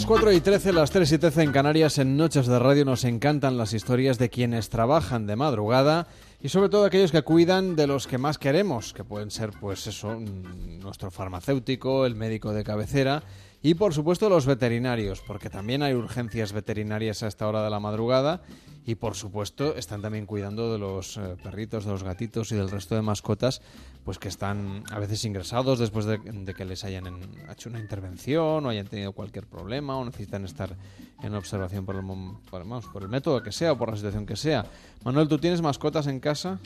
4 0.08 0.32
y 0.32 0.40
13, 0.40 0.72
las 0.72 0.92
3 0.92 1.12
y 1.12 1.18
13 1.18 1.44
en 1.44 1.52
Canarias, 1.52 1.98
en 1.98 2.16
Noches 2.16 2.48
de 2.48 2.58
Radio 2.60 2.86
nos 2.86 3.04
encantan 3.04 3.58
las 3.58 3.74
historias 3.74 4.18
de 4.18 4.30
quienes 4.30 4.70
trabajan 4.70 5.28
de 5.28 5.36
madrugada 5.36 6.08
y 6.42 6.48
sobre 6.48 6.70
todo 6.70 6.86
aquellos 6.86 7.12
que 7.12 7.24
cuidan 7.24 7.76
de 7.76 7.88
los 7.88 8.08
que 8.08 8.18
más 8.18 8.38
queremos, 8.38 8.94
que 8.94 9.04
pueden 9.04 9.32
ser 9.32 9.52
pues 9.60 9.86
eso, 9.86 10.18
mm, 10.18 10.80
nuestro 10.80 11.12
farmacéutico, 11.12 12.06
el 12.06 12.16
médico 12.16 12.54
de 12.54 12.64
cabecera 12.64 13.22
y 13.62 13.74
por 13.74 13.94
supuesto 13.94 14.30
los 14.30 14.46
veterinarios, 14.46 15.22
porque 15.28 15.50
también 15.50 15.84
hay 15.84 15.94
urgencias 15.94 16.54
veterinarias 16.54 17.22
a 17.22 17.28
esta 17.28 17.46
hora 17.46 17.62
de 17.62 17.70
la 17.70 17.82
madrugada 17.82 18.44
y 18.88 18.96
por 18.96 19.16
supuesto 19.16 19.76
están 19.76 20.02
también 20.02 20.26
cuidando 20.26 20.72
de 20.72 20.80
los 20.80 21.18
eh, 21.18 21.36
perritos, 21.44 21.84
de 21.86 21.92
los 21.92 22.04
gatitos 22.04 22.52
y 22.54 22.56
del 22.56 22.72
resto 22.72 22.96
de 22.96 23.02
mascotas, 23.02 23.62
pues 24.06 24.18
que 24.18 24.30
están 24.30 24.84
a 24.90 24.98
veces 24.98 25.24
ingresados 25.26 25.78
después 25.78 26.06
de, 26.06 26.18
de 26.20 26.54
que 26.54 26.64
les 26.64 26.86
hayan 26.86 27.06
en- 27.06 27.20
hecho 27.52 27.70
una 27.70 27.80
intervención 27.80 28.66
o 28.66 28.70
hayan 28.70 28.88
tenido 28.88 29.12
cualquier 29.12 29.46
problema 29.46 29.98
o 29.98 30.06
necesitan 30.06 30.46
estar 30.46 30.76
en 31.22 31.36
observación 31.36 31.86
por 31.86 31.96
el, 31.98 32.02
por, 32.50 32.60
vamos, 32.62 32.86
por 32.86 33.04
el 33.04 33.10
método 33.10 33.44
que 33.44 33.52
sea 33.52 33.74
o 33.74 33.78
por 33.78 33.90
la 33.90 33.98
situación 33.98 34.26
que 34.26 34.38
sea. 34.38 34.66
Manuel, 35.04 35.28
¿tú 35.28 35.38
tienes 35.38 35.62
mascotas 35.62 36.08
en 36.08 36.22
casa? 36.22 36.58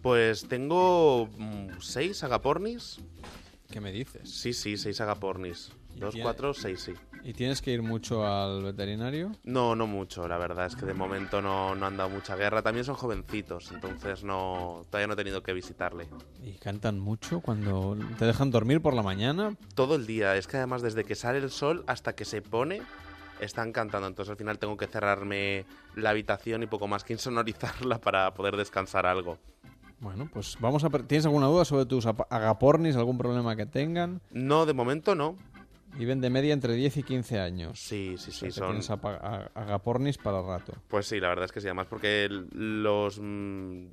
Pues 0.00 0.48
tengo 0.48 1.28
mm, 1.36 1.78
seis 1.80 2.24
agapornis. 2.24 3.00
¿Qué 3.70 3.82
me 3.82 3.92
dices? 3.92 4.30
Sí, 4.30 4.54
sí, 4.54 4.78
seis 4.78 4.98
agapornis. 5.02 5.72
Dos, 5.96 6.14
cuatro, 6.22 6.54
seis, 6.54 6.80
sí. 6.80 6.92
¿Y 7.24 7.32
tienes 7.32 7.60
que 7.60 7.72
ir 7.72 7.82
mucho 7.82 8.26
al 8.26 8.62
veterinario? 8.62 9.32
No, 9.44 9.74
no 9.74 9.86
mucho, 9.86 10.28
la 10.28 10.38
verdad 10.38 10.66
es 10.66 10.76
que 10.76 10.86
de 10.86 10.94
momento 10.94 11.42
no, 11.42 11.74
no 11.74 11.86
han 11.86 11.96
dado 11.96 12.10
mucha 12.10 12.36
guerra. 12.36 12.62
También 12.62 12.84
son 12.84 12.94
jovencitos, 12.94 13.72
entonces 13.72 14.22
no 14.22 14.82
todavía 14.90 15.08
no 15.08 15.14
he 15.14 15.16
tenido 15.16 15.42
que 15.42 15.52
visitarle. 15.52 16.08
¿Y 16.42 16.52
cantan 16.52 16.98
mucho 16.98 17.40
cuando 17.40 17.96
te 18.18 18.24
dejan 18.24 18.50
dormir 18.50 18.80
por 18.80 18.94
la 18.94 19.02
mañana? 19.02 19.56
Todo 19.74 19.96
el 19.96 20.06
día, 20.06 20.36
es 20.36 20.46
que 20.46 20.56
además 20.58 20.82
desde 20.82 21.04
que 21.04 21.14
sale 21.14 21.38
el 21.38 21.50
sol 21.50 21.84
hasta 21.86 22.14
que 22.14 22.24
se 22.24 22.42
pone 22.42 22.82
están 23.40 23.72
cantando, 23.72 24.06
entonces 24.06 24.30
al 24.30 24.36
final 24.36 24.58
tengo 24.58 24.76
que 24.76 24.86
cerrarme 24.86 25.66
la 25.94 26.10
habitación 26.10 26.62
y 26.62 26.66
poco 26.66 26.88
más 26.88 27.04
que 27.04 27.12
insonorizarla 27.12 27.98
para 27.98 28.32
poder 28.34 28.56
descansar 28.56 29.06
algo. 29.06 29.38
Bueno, 29.98 30.28
pues 30.32 30.56
vamos 30.60 30.84
a... 30.84 30.90
¿Tienes 30.90 31.24
alguna 31.24 31.46
duda 31.46 31.64
sobre 31.64 31.86
tus 31.86 32.06
agapornis, 32.06 32.96
algún 32.96 33.16
problema 33.16 33.56
que 33.56 33.66
tengan? 33.66 34.20
No, 34.30 34.66
de 34.66 34.74
momento 34.74 35.14
no. 35.14 35.36
Viven 35.94 36.20
de 36.20 36.28
media 36.30 36.52
entre 36.52 36.74
10 36.74 36.96
y 36.98 37.02
15 37.02 37.40
años. 37.40 37.78
Sí, 37.80 38.16
sí, 38.18 38.30
O 38.30 38.32
sea 38.32 38.50
sí, 38.50 38.58
son- 38.58 38.68
tienes 38.68 38.90
agapornis 38.90 40.18
para 40.18 40.42
rato. 40.42 40.72
Pues 40.88 41.06
sí, 41.06 41.20
la 41.20 41.28
verdad 41.28 41.46
es 41.46 41.52
que 41.52 41.60
sí, 41.60 41.66
además 41.68 41.86
porque 41.88 42.28
los... 42.30 43.18
mm, 43.20 43.86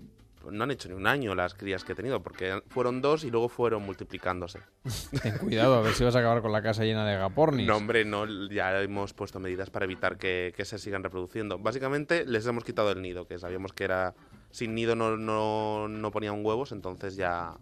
no 0.51 0.63
han 0.65 0.71
hecho 0.71 0.89
ni 0.89 0.95
un 0.95 1.07
año 1.07 1.33
las 1.35 1.53
crías 1.53 1.85
que 1.85 1.93
he 1.93 1.95
tenido, 1.95 2.21
porque 2.21 2.61
fueron 2.67 3.01
dos 3.01 3.23
y 3.23 3.31
luego 3.31 3.47
fueron 3.47 3.83
multiplicándose. 3.83 4.59
Ten 5.23 5.37
cuidado, 5.37 5.75
a 5.75 5.81
ver 5.81 5.93
si 5.93 6.03
vas 6.03 6.15
a 6.17 6.19
acabar 6.19 6.41
con 6.41 6.51
la 6.51 6.61
casa 6.61 6.83
llena 6.83 7.05
de 7.05 7.13
agapornis. 7.15 7.65
No, 7.65 7.77
hombre, 7.77 8.03
no, 8.03 8.25
ya 8.49 8.81
hemos 8.81 9.13
puesto 9.13 9.39
medidas 9.39 9.69
para 9.69 9.85
evitar 9.85 10.17
que, 10.17 10.53
que 10.57 10.65
se 10.65 10.77
sigan 10.79 11.01
reproduciendo. 11.03 11.59
Básicamente 11.59 12.25
les 12.25 12.45
hemos 12.45 12.65
quitado 12.65 12.91
el 12.91 13.01
nido, 13.01 13.25
que 13.25 13.39
sabíamos 13.39 13.71
que 13.71 13.85
era 13.85 14.13
sin 14.51 14.75
nido 14.75 14.95
no, 14.97 15.15
no, 15.15 15.87
no 15.87 16.11
ponían 16.11 16.45
huevos, 16.45 16.73
entonces 16.73 17.15
ya 17.15 17.55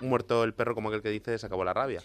muerto 0.00 0.44
el 0.44 0.54
perro, 0.54 0.74
como 0.76 0.88
aquel 0.90 1.02
que 1.02 1.10
dice, 1.10 1.36
se 1.38 1.46
acabó 1.46 1.64
la 1.64 1.74
rabia. 1.74 2.00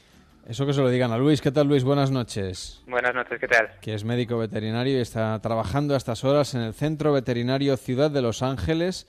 Eso 0.48 0.65
que 0.67 0.74
se 0.74 0.82
lo 0.82 0.90
digan 0.90 1.11
a 1.11 1.17
Luis. 1.17 1.41
¿Qué 1.41 1.51
tal, 1.51 1.67
Luis? 1.67 1.83
Buenas 1.83 2.11
noches. 2.11 2.83
Buenas 2.88 3.15
noches, 3.15 3.40
¿qué 3.40 3.48
tal? 3.48 3.72
Que 3.82 3.95
es 3.95 4.03
médico 4.03 4.38
veterinario 4.38 4.98
y 4.98 5.01
está 5.01 5.40
trabajando 5.41 5.95
a 5.95 5.98
estas 5.98 6.24
horas 6.24 6.53
en 6.53 6.61
el 6.61 6.74
Centro 6.74 7.11
Veterinario 7.14 7.75
Ciudad 7.77 8.11
de 8.11 8.22
Los 8.22 8.43
Ángeles, 8.43 9.07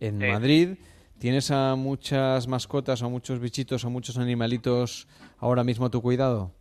en 0.00 0.18
Sí. 0.20 0.26
Madrid. 0.26 0.78
¿Tienes 1.18 1.50
a 1.50 1.74
muchas 1.74 2.46
mascotas 2.48 3.02
o 3.02 3.10
muchos 3.10 3.38
bichitos 3.40 3.84
o 3.84 3.90
muchos 3.90 4.16
animalitos 4.18 5.08
ahora 5.38 5.62
mismo 5.62 5.86
a 5.86 5.90
tu 5.90 6.00
cuidado? 6.00 6.52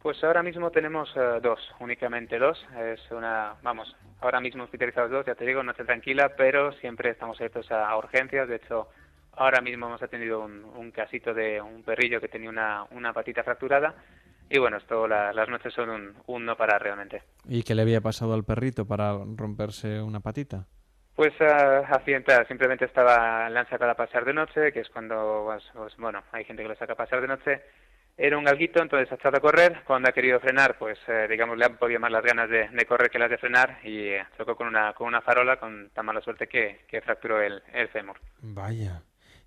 Pues 0.00 0.22
ahora 0.22 0.42
mismo 0.42 0.70
tenemos 0.70 1.08
eh, 1.16 1.40
dos, 1.42 1.58
únicamente 1.80 2.38
dos. 2.38 2.58
Es 2.78 3.00
una, 3.10 3.54
vamos, 3.62 3.96
ahora 4.20 4.40
mismo 4.40 4.62
hospitalizados 4.64 5.10
dos, 5.10 5.26
ya 5.26 5.34
te 5.34 5.44
digo, 5.46 5.62
noche 5.62 5.84
tranquila, 5.84 6.32
pero 6.36 6.72
siempre 6.74 7.10
estamos 7.10 7.36
abiertos 7.38 7.70
a, 7.72 7.88
a 7.88 7.96
urgencias. 7.98 8.48
De 8.48 8.56
hecho, 8.56 8.88
ahora 9.36 9.60
mismo 9.60 9.86
hemos 9.86 10.02
atendido 10.02 10.40
un, 10.40 10.64
un 10.64 10.90
casito 10.90 11.32
de 11.34 11.60
un 11.60 11.82
perrillo 11.82 12.20
que 12.20 12.28
tenía 12.28 12.50
una, 12.50 12.84
una 12.90 13.12
patita 13.12 13.42
fracturada. 13.42 13.94
Y 14.50 14.58
bueno, 14.58 14.76
esto, 14.76 15.08
la- 15.08 15.32
las 15.32 15.48
noches 15.48 15.72
son 15.72 15.88
un, 15.90 16.14
un 16.26 16.44
no 16.44 16.56
parar 16.56 16.82
realmente. 16.82 17.22
¿Y 17.48 17.62
qué 17.62 17.74
le 17.74 17.82
había 17.82 18.00
pasado 18.02 18.34
al 18.34 18.44
perrito 18.44 18.86
para 18.86 19.12
romperse 19.36 20.00
una 20.02 20.20
patita? 20.20 20.66
Pues 21.14 21.32
uh, 21.40 21.84
accidental, 21.94 22.46
simplemente 22.48 22.84
estaba, 22.86 23.48
le 23.48 23.58
han 23.58 23.68
sacado 23.68 23.90
a 23.90 23.94
pasear 23.94 24.24
de 24.24 24.32
noche, 24.34 24.72
que 24.72 24.80
es 24.80 24.88
cuando, 24.90 25.42
pues, 25.46 25.62
pues, 25.74 25.96
bueno, 25.96 26.22
hay 26.32 26.44
gente 26.44 26.62
que 26.62 26.68
lo 26.70 26.74
saca 26.76 26.94
a 26.94 26.96
pasear 26.96 27.20
de 27.20 27.28
noche. 27.28 27.62
Era 28.16 28.36
un 28.36 28.44
galguito, 28.44 28.82
entonces 28.82 29.10
ha 29.10 29.14
echado 29.14 29.38
a 29.38 29.40
correr. 29.40 29.82
Cuando 29.86 30.08
ha 30.08 30.12
querido 30.12 30.38
frenar, 30.40 30.76
pues 30.78 30.98
eh, 31.08 31.26
digamos 31.30 31.56
le 31.56 31.64
han 31.64 31.76
podido 31.78 31.98
más 32.00 32.10
las 32.12 32.22
ganas 32.24 32.48
de, 32.50 32.68
de 32.68 32.84
correr 32.86 33.10
que 33.10 33.18
las 33.18 33.30
de 33.30 33.38
frenar 33.38 33.78
y 33.84 34.08
eh, 34.08 34.24
chocó 34.36 34.54
con 34.54 34.66
una, 34.66 34.92
con 34.92 35.06
una 35.08 35.22
farola 35.22 35.56
con 35.58 35.88
tan 35.94 36.04
mala 36.04 36.20
suerte 36.20 36.46
que, 36.46 36.80
que 36.88 37.00
fracturó 37.00 37.40
el, 37.40 37.62
el 37.72 37.88
fémur. 37.88 38.18
Vaya. 38.40 39.00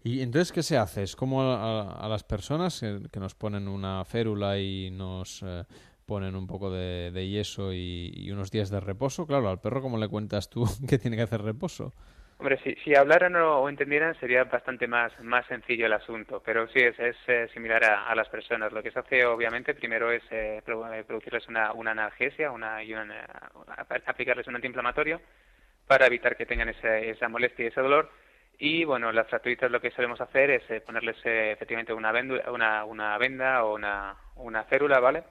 ¿Y 0.05 0.21
entonces 0.21 0.51
qué 0.51 0.61
se 0.61 0.77
hace? 0.77 1.01
¿Es 1.01 1.15
como 1.15 1.41
a, 1.41 2.05
a- 2.05 2.07
las 2.07 2.23
personas 2.23 2.79
que, 2.79 3.19
nos 3.19 3.33
ponen 3.33 3.67
una 3.67 4.05
férula 4.05 4.59
y 4.59 4.91
nos 4.91 5.41
eh, 5.41 5.63
ponen 6.05 6.35
un 6.35 6.45
poco 6.45 6.69
de, 6.69 7.27
yeso 7.27 7.73
y, 7.73 8.29
unos 8.31 8.51
días 8.51 8.69
de 8.69 8.79
reposo? 8.79 9.25
Claro, 9.25 9.49
al 9.49 9.59
perro, 9.59 9.81
¿cómo 9.81 9.97
le 9.97 10.07
cuentas 10.07 10.47
tú 10.47 10.63
que 10.87 10.99
tiene 10.99 11.17
que 11.17 11.23
hacer 11.23 11.41
reposo? 11.41 11.91
Hombre, 12.37 12.59
si, 12.83 12.93
hablaran 12.93 13.35
o, 13.37 13.67
entendieran 13.67 14.13
sería 14.19 14.43
bastante 14.43 14.85
más, 14.87 15.11
más 15.23 15.43
sencillo 15.47 15.87
el 15.87 15.93
asunto, 15.93 16.39
pero 16.45 16.67
sí 16.67 16.81
es, 16.81 16.99
es 16.99 17.15
eh, 17.25 17.47
similar 17.51 17.83
a, 17.83 18.13
las 18.13 18.29
personas. 18.29 18.71
Lo 18.73 18.83
que 18.83 18.91
se 18.91 18.99
hace, 18.99 19.25
obviamente, 19.25 19.73
primero 19.73 20.11
es 20.11 20.21
eh, 20.29 20.61
eh, 20.67 21.03
producirles 21.07 21.47
una, 21.47 21.73
una 21.73 21.91
analgesia 21.91 22.51
una, 22.51 22.83
y 22.83 22.93
una, 22.93 23.23
ap- 23.75 24.03
aplicarles 24.05 24.45
un 24.45 24.55
antiinflamatorio 24.55 25.19
para 25.87 26.05
evitar 26.05 26.37
que 26.37 26.45
tengan 26.45 26.69
ese- 26.69 27.09
esa 27.09 27.27
molestia 27.27 27.65
y 27.65 27.67
ese 27.69 27.81
dolor. 27.81 28.11
Y 28.57 28.85
bueno, 28.85 29.11
las 29.11 29.27
fracturitas 29.27 29.69
lo 29.69 29.81
que 29.81 29.91
solemos 29.91 30.21
hacer 30.21 30.49
es 30.49 30.69
eh, 30.71 30.81
ponerles 30.81 31.17
eh, 31.25 31.51
efectivamente 31.51 31.93
una, 31.93 32.11
vendu- 32.13 32.41
una, 32.49 33.17
venda 33.17 33.63
o 33.65 33.75
una, 33.75 34.15
una 34.35 34.63
férula, 34.63 34.99
¿vale? 34.99 35.23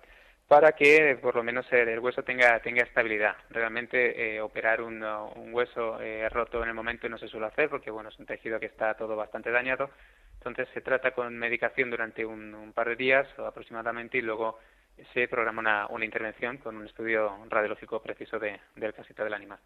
Para 0.46 0.72
que 0.72 1.18
por 1.22 1.34
lo 1.34 1.42
menos 1.42 1.66
el, 1.72 1.98
hueso 2.00 2.22
tenga, 2.22 2.60
tenga 2.60 2.82
estabilidad. 2.82 3.34
Realmente 3.48 4.36
eh, 4.36 4.40
operar 4.42 4.82
un, 4.82 5.02
un 5.02 5.54
hueso 5.54 5.98
roto 6.30 6.62
en 6.62 6.68
el 6.68 6.74
momento 6.74 7.08
no 7.08 7.16
se 7.16 7.28
suele 7.28 7.46
hacer 7.46 7.70
porque 7.70 7.90
bueno, 7.90 8.10
es 8.10 8.18
un 8.18 8.26
tejido 8.26 8.60
que 8.60 8.66
está 8.66 8.94
todo 8.94 9.16
bastante 9.16 9.50
dañado. 9.50 9.90
Entonces 10.34 10.68
se 10.74 10.82
trata 10.82 11.12
con 11.12 11.34
medicación 11.38 11.88
durante 11.90 12.26
un, 12.26 12.54
un 12.54 12.72
par 12.74 12.88
de 12.90 12.96
días 12.96 13.26
o 13.38 13.46
aproximadamente 13.46 14.18
y 14.18 14.22
luego 14.22 14.58
se 15.14 15.26
programa 15.28 15.60
una, 15.60 15.86
una 15.88 16.04
intervención 16.04 16.58
con 16.58 16.76
un 16.76 16.84
estudio 16.86 17.38
radiológico 17.48 18.02
preciso 18.02 18.38
de, 18.38 18.60
del 18.76 18.92
casito 18.92 19.24
del 19.24 19.32
animal. 19.34 19.58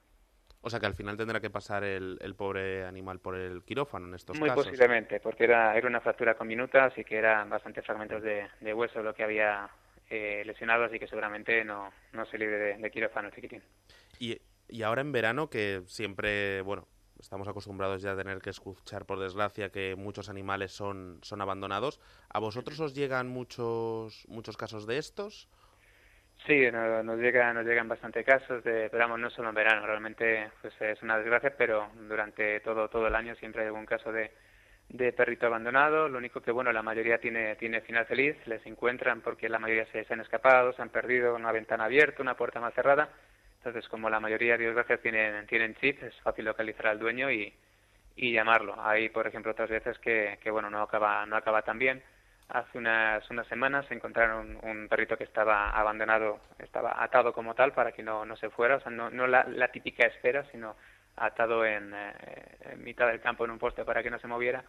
O 0.60 0.70
sea 0.70 0.80
que 0.80 0.86
al 0.86 0.94
final 0.94 1.16
tendrá 1.16 1.40
que 1.40 1.50
pasar 1.50 1.84
el, 1.84 2.18
el 2.20 2.34
pobre 2.34 2.84
animal 2.84 3.20
por 3.20 3.36
el 3.36 3.62
quirófano 3.62 4.08
en 4.08 4.14
estos 4.14 4.38
Muy 4.38 4.48
casos. 4.48 4.64
posiblemente, 4.66 5.20
porque 5.20 5.44
era, 5.44 5.76
era 5.76 5.86
una 5.86 6.00
fractura 6.00 6.34
con 6.34 6.48
minuta, 6.48 6.86
así 6.86 7.04
que 7.04 7.16
eran 7.16 7.48
bastantes 7.48 7.86
fragmentos 7.86 8.22
de, 8.22 8.48
de 8.60 8.74
hueso 8.74 9.02
lo 9.02 9.14
que 9.14 9.22
había 9.22 9.70
eh, 10.10 10.42
lesionado, 10.44 10.84
así 10.84 10.98
que 10.98 11.06
seguramente 11.06 11.64
no, 11.64 11.92
no 12.12 12.26
se 12.26 12.38
libre 12.38 12.58
de, 12.58 12.76
de 12.78 12.90
quirófano 12.90 13.28
el 13.28 13.34
chiquitín. 13.34 13.62
Y, 14.18 14.40
y 14.68 14.82
ahora 14.82 15.00
en 15.00 15.12
verano, 15.12 15.48
que 15.48 15.82
siempre, 15.86 16.60
bueno, 16.62 16.88
estamos 17.20 17.46
acostumbrados 17.46 18.02
ya 18.02 18.12
a 18.12 18.16
tener 18.16 18.40
que 18.40 18.50
escuchar, 18.50 19.06
por 19.06 19.20
desgracia, 19.20 19.70
que 19.70 19.94
muchos 19.96 20.28
animales 20.28 20.72
son, 20.72 21.20
son 21.22 21.40
abandonados, 21.40 22.00
¿a 22.28 22.40
vosotros 22.40 22.80
os 22.80 22.94
llegan 22.94 23.28
muchos, 23.28 24.24
muchos 24.28 24.56
casos 24.56 24.86
de 24.86 24.98
estos? 24.98 25.48
Sí, 26.48 26.70
no- 26.72 27.02
nos, 27.04 27.18
llega, 27.20 27.52
nos 27.54 27.66
llegan 27.66 27.88
bastante 27.88 28.24
casos, 28.24 28.64
de, 28.64 28.90
pero 28.90 29.16
no 29.18 29.30
solo 29.30 29.50
en 29.50 29.56
verano, 29.56 29.86
realmente 29.86 30.50
pues, 30.62 30.74
es 30.80 31.02
una 31.02 31.18
desgracia, 31.18 31.54
pero 31.56 31.90
durante 32.08 32.60
todo, 32.60 32.88
todo 32.88 33.06
el 33.06 33.14
año 33.14 33.36
siempre 33.36 33.62
hay 33.62 33.68
algún 33.68 33.86
caso 33.86 34.12
de, 34.12 34.32
perrito 35.12 35.46
abandonado. 35.46 36.08
Lo 36.08 36.18
único 36.18 36.42
que, 36.42 36.52
bueno, 36.52 36.72
la 36.72 36.82
mayoría 36.82 37.18
tiene, 37.18 37.56
tiene 37.56 37.82
final 37.82 38.06
feliz, 38.06 38.36
les 38.46 38.64
encuentran 38.66 39.22
porque 39.22 39.48
la 39.50 39.58
mayoría 39.60 39.86
se, 39.92 40.06
han 40.12 40.20
escapado, 40.20 40.72
se 40.74 40.82
han 40.82 40.90
perdido 40.90 41.34
una 41.36 41.52
ventana 41.52 41.84
abierta, 41.86 42.22
una 42.22 42.36
puerta 42.36 42.60
mal 42.60 42.72
cerrada. 42.74 43.10
Entonces, 43.58 43.88
como 43.90 44.10
la 44.10 44.20
mayoría, 44.20 44.58
Dios 44.58 44.74
gracias, 44.74 45.00
tienen, 45.02 45.46
tienen 45.48 45.74
chip, 45.76 46.02
es 46.02 46.14
fácil 46.22 46.46
localizar 46.46 46.88
al 46.88 46.98
dueño 47.00 47.30
y, 47.32 47.54
y 48.16 48.32
llamarlo. 48.32 48.76
Hay, 48.84 49.08
por 49.10 49.26
ejemplo, 49.26 49.52
otras 49.52 49.70
veces 49.70 49.98
que, 50.00 50.38
que 50.42 50.50
bueno, 50.50 50.70
no 50.70 50.82
acaba, 50.82 51.26
no 51.26 51.36
acaba 51.36 51.62
tan 51.62 51.78
bien. 51.78 52.02
Hace 52.48 52.78
unas, 52.78 53.28
unas 53.30 53.46
semanas 53.48 53.84
se 53.86 53.94
encontraron 53.94 54.58
un, 54.62 54.88
perrito 54.88 55.18
que 55.18 55.24
estaba 55.24 55.68
abandonado, 55.70 56.40
estaba 56.58 57.02
atado 57.02 57.32
como 57.34 57.54
tal 57.54 57.72
para 57.72 57.92
que 57.92 58.02
no, 58.02 58.24
no 58.24 58.36
se 58.36 58.48
fuera, 58.48 58.76
o 58.76 58.80
sea, 58.80 58.90
no, 58.90 59.10
no 59.10 59.26
la, 59.26 59.44
la 59.44 59.68
típica 59.68 60.06
espera, 60.06 60.44
sino 60.50 60.74
atado 61.16 61.66
en, 61.66 61.92
eh, 61.94 62.12
en 62.72 62.82
mitad 62.82 63.06
del 63.08 63.20
campo 63.20 63.44
en 63.44 63.50
un 63.50 63.58
poste 63.58 63.84
para 63.84 64.02
que 64.02 64.10
no 64.10 64.18
se 64.18 64.26
moviera. 64.28 64.64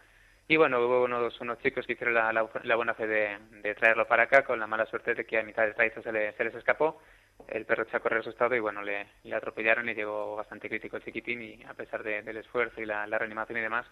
Y 0.47 0.57
bueno, 0.57 0.79
hubo 0.81 1.03
unos, 1.03 1.39
unos 1.39 1.59
chicos 1.59 1.85
que 1.85 1.93
hicieron 1.93 2.15
la, 2.15 2.33
la, 2.33 2.49
la 2.63 2.75
buena 2.75 2.95
fe 2.95 3.07
de, 3.07 3.37
de 3.61 3.75
traerlo 3.75 4.05
para 4.07 4.23
acá 4.23 4.43
con 4.43 4.59
la 4.59 4.67
mala 4.67 4.85
suerte 4.87 5.13
de 5.13 5.25
que 5.25 5.37
a 5.39 5.43
mitad 5.43 5.63
del 5.63 5.75
trayecto 5.75 6.01
se, 6.01 6.11
le- 6.11 6.33
se 6.33 6.43
les 6.43 6.55
escapó. 6.55 7.01
El 7.47 7.65
perro 7.65 7.83
echó 7.83 7.97
a 7.97 7.99
correr 8.01 8.19
asustado 8.19 8.55
y 8.55 8.59
bueno, 8.59 8.81
le, 8.81 9.07
le 9.23 9.35
atropellaron 9.35 9.87
y 9.87 9.93
llegó 9.93 10.35
bastante 10.35 10.67
crítico 10.67 10.97
el 10.97 11.03
chiquitín 11.03 11.41
y 11.41 11.63
a 11.63 11.73
pesar 11.75 12.03
de- 12.03 12.23
del 12.23 12.37
esfuerzo 12.37 12.81
y 12.81 12.85
la, 12.85 13.07
la 13.07 13.17
reanimación 13.19 13.59
y 13.59 13.61
demás, 13.61 13.85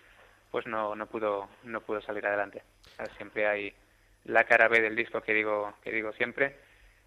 pues 0.52 0.66
no, 0.68 0.96
no 0.96 1.08
pudo 1.08 1.50
no 1.64 1.82
pudo 1.82 2.02
salir 2.02 2.26
adelante. 2.26 2.64
Sea, 2.96 3.06
siempre 3.18 3.48
hay 3.48 3.74
la 4.26 4.44
cara 4.46 4.68
B 4.68 4.82
del 4.82 4.96
disco 4.96 5.22
que 5.22 5.34
digo 5.34 5.74
que 5.84 5.92
digo 5.92 6.12
siempre. 6.14 6.58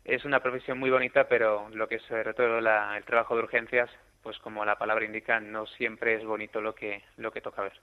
Es 0.04 0.24
una 0.24 0.40
profesión 0.40 0.78
muy 0.78 0.90
bonita, 0.90 1.28
pero 1.28 1.68
lo 1.70 1.86
que 1.88 1.96
es 1.96 2.02
sobre 2.02 2.32
todo 2.34 2.60
la- 2.60 2.96
el 2.96 3.04
trabajo 3.04 3.36
de 3.36 3.42
urgencias, 3.42 3.90
pues 4.22 4.38
como 4.38 4.64
la 4.64 4.78
palabra 4.78 5.04
indica, 5.04 5.40
no 5.40 5.66
siempre 5.66 6.14
es 6.16 6.24
bonito 6.24 6.60
lo 6.60 6.74
que 6.74 7.02
lo 7.16 7.30
que 7.32 7.40
toca 7.40 7.62
ver. 7.62 7.74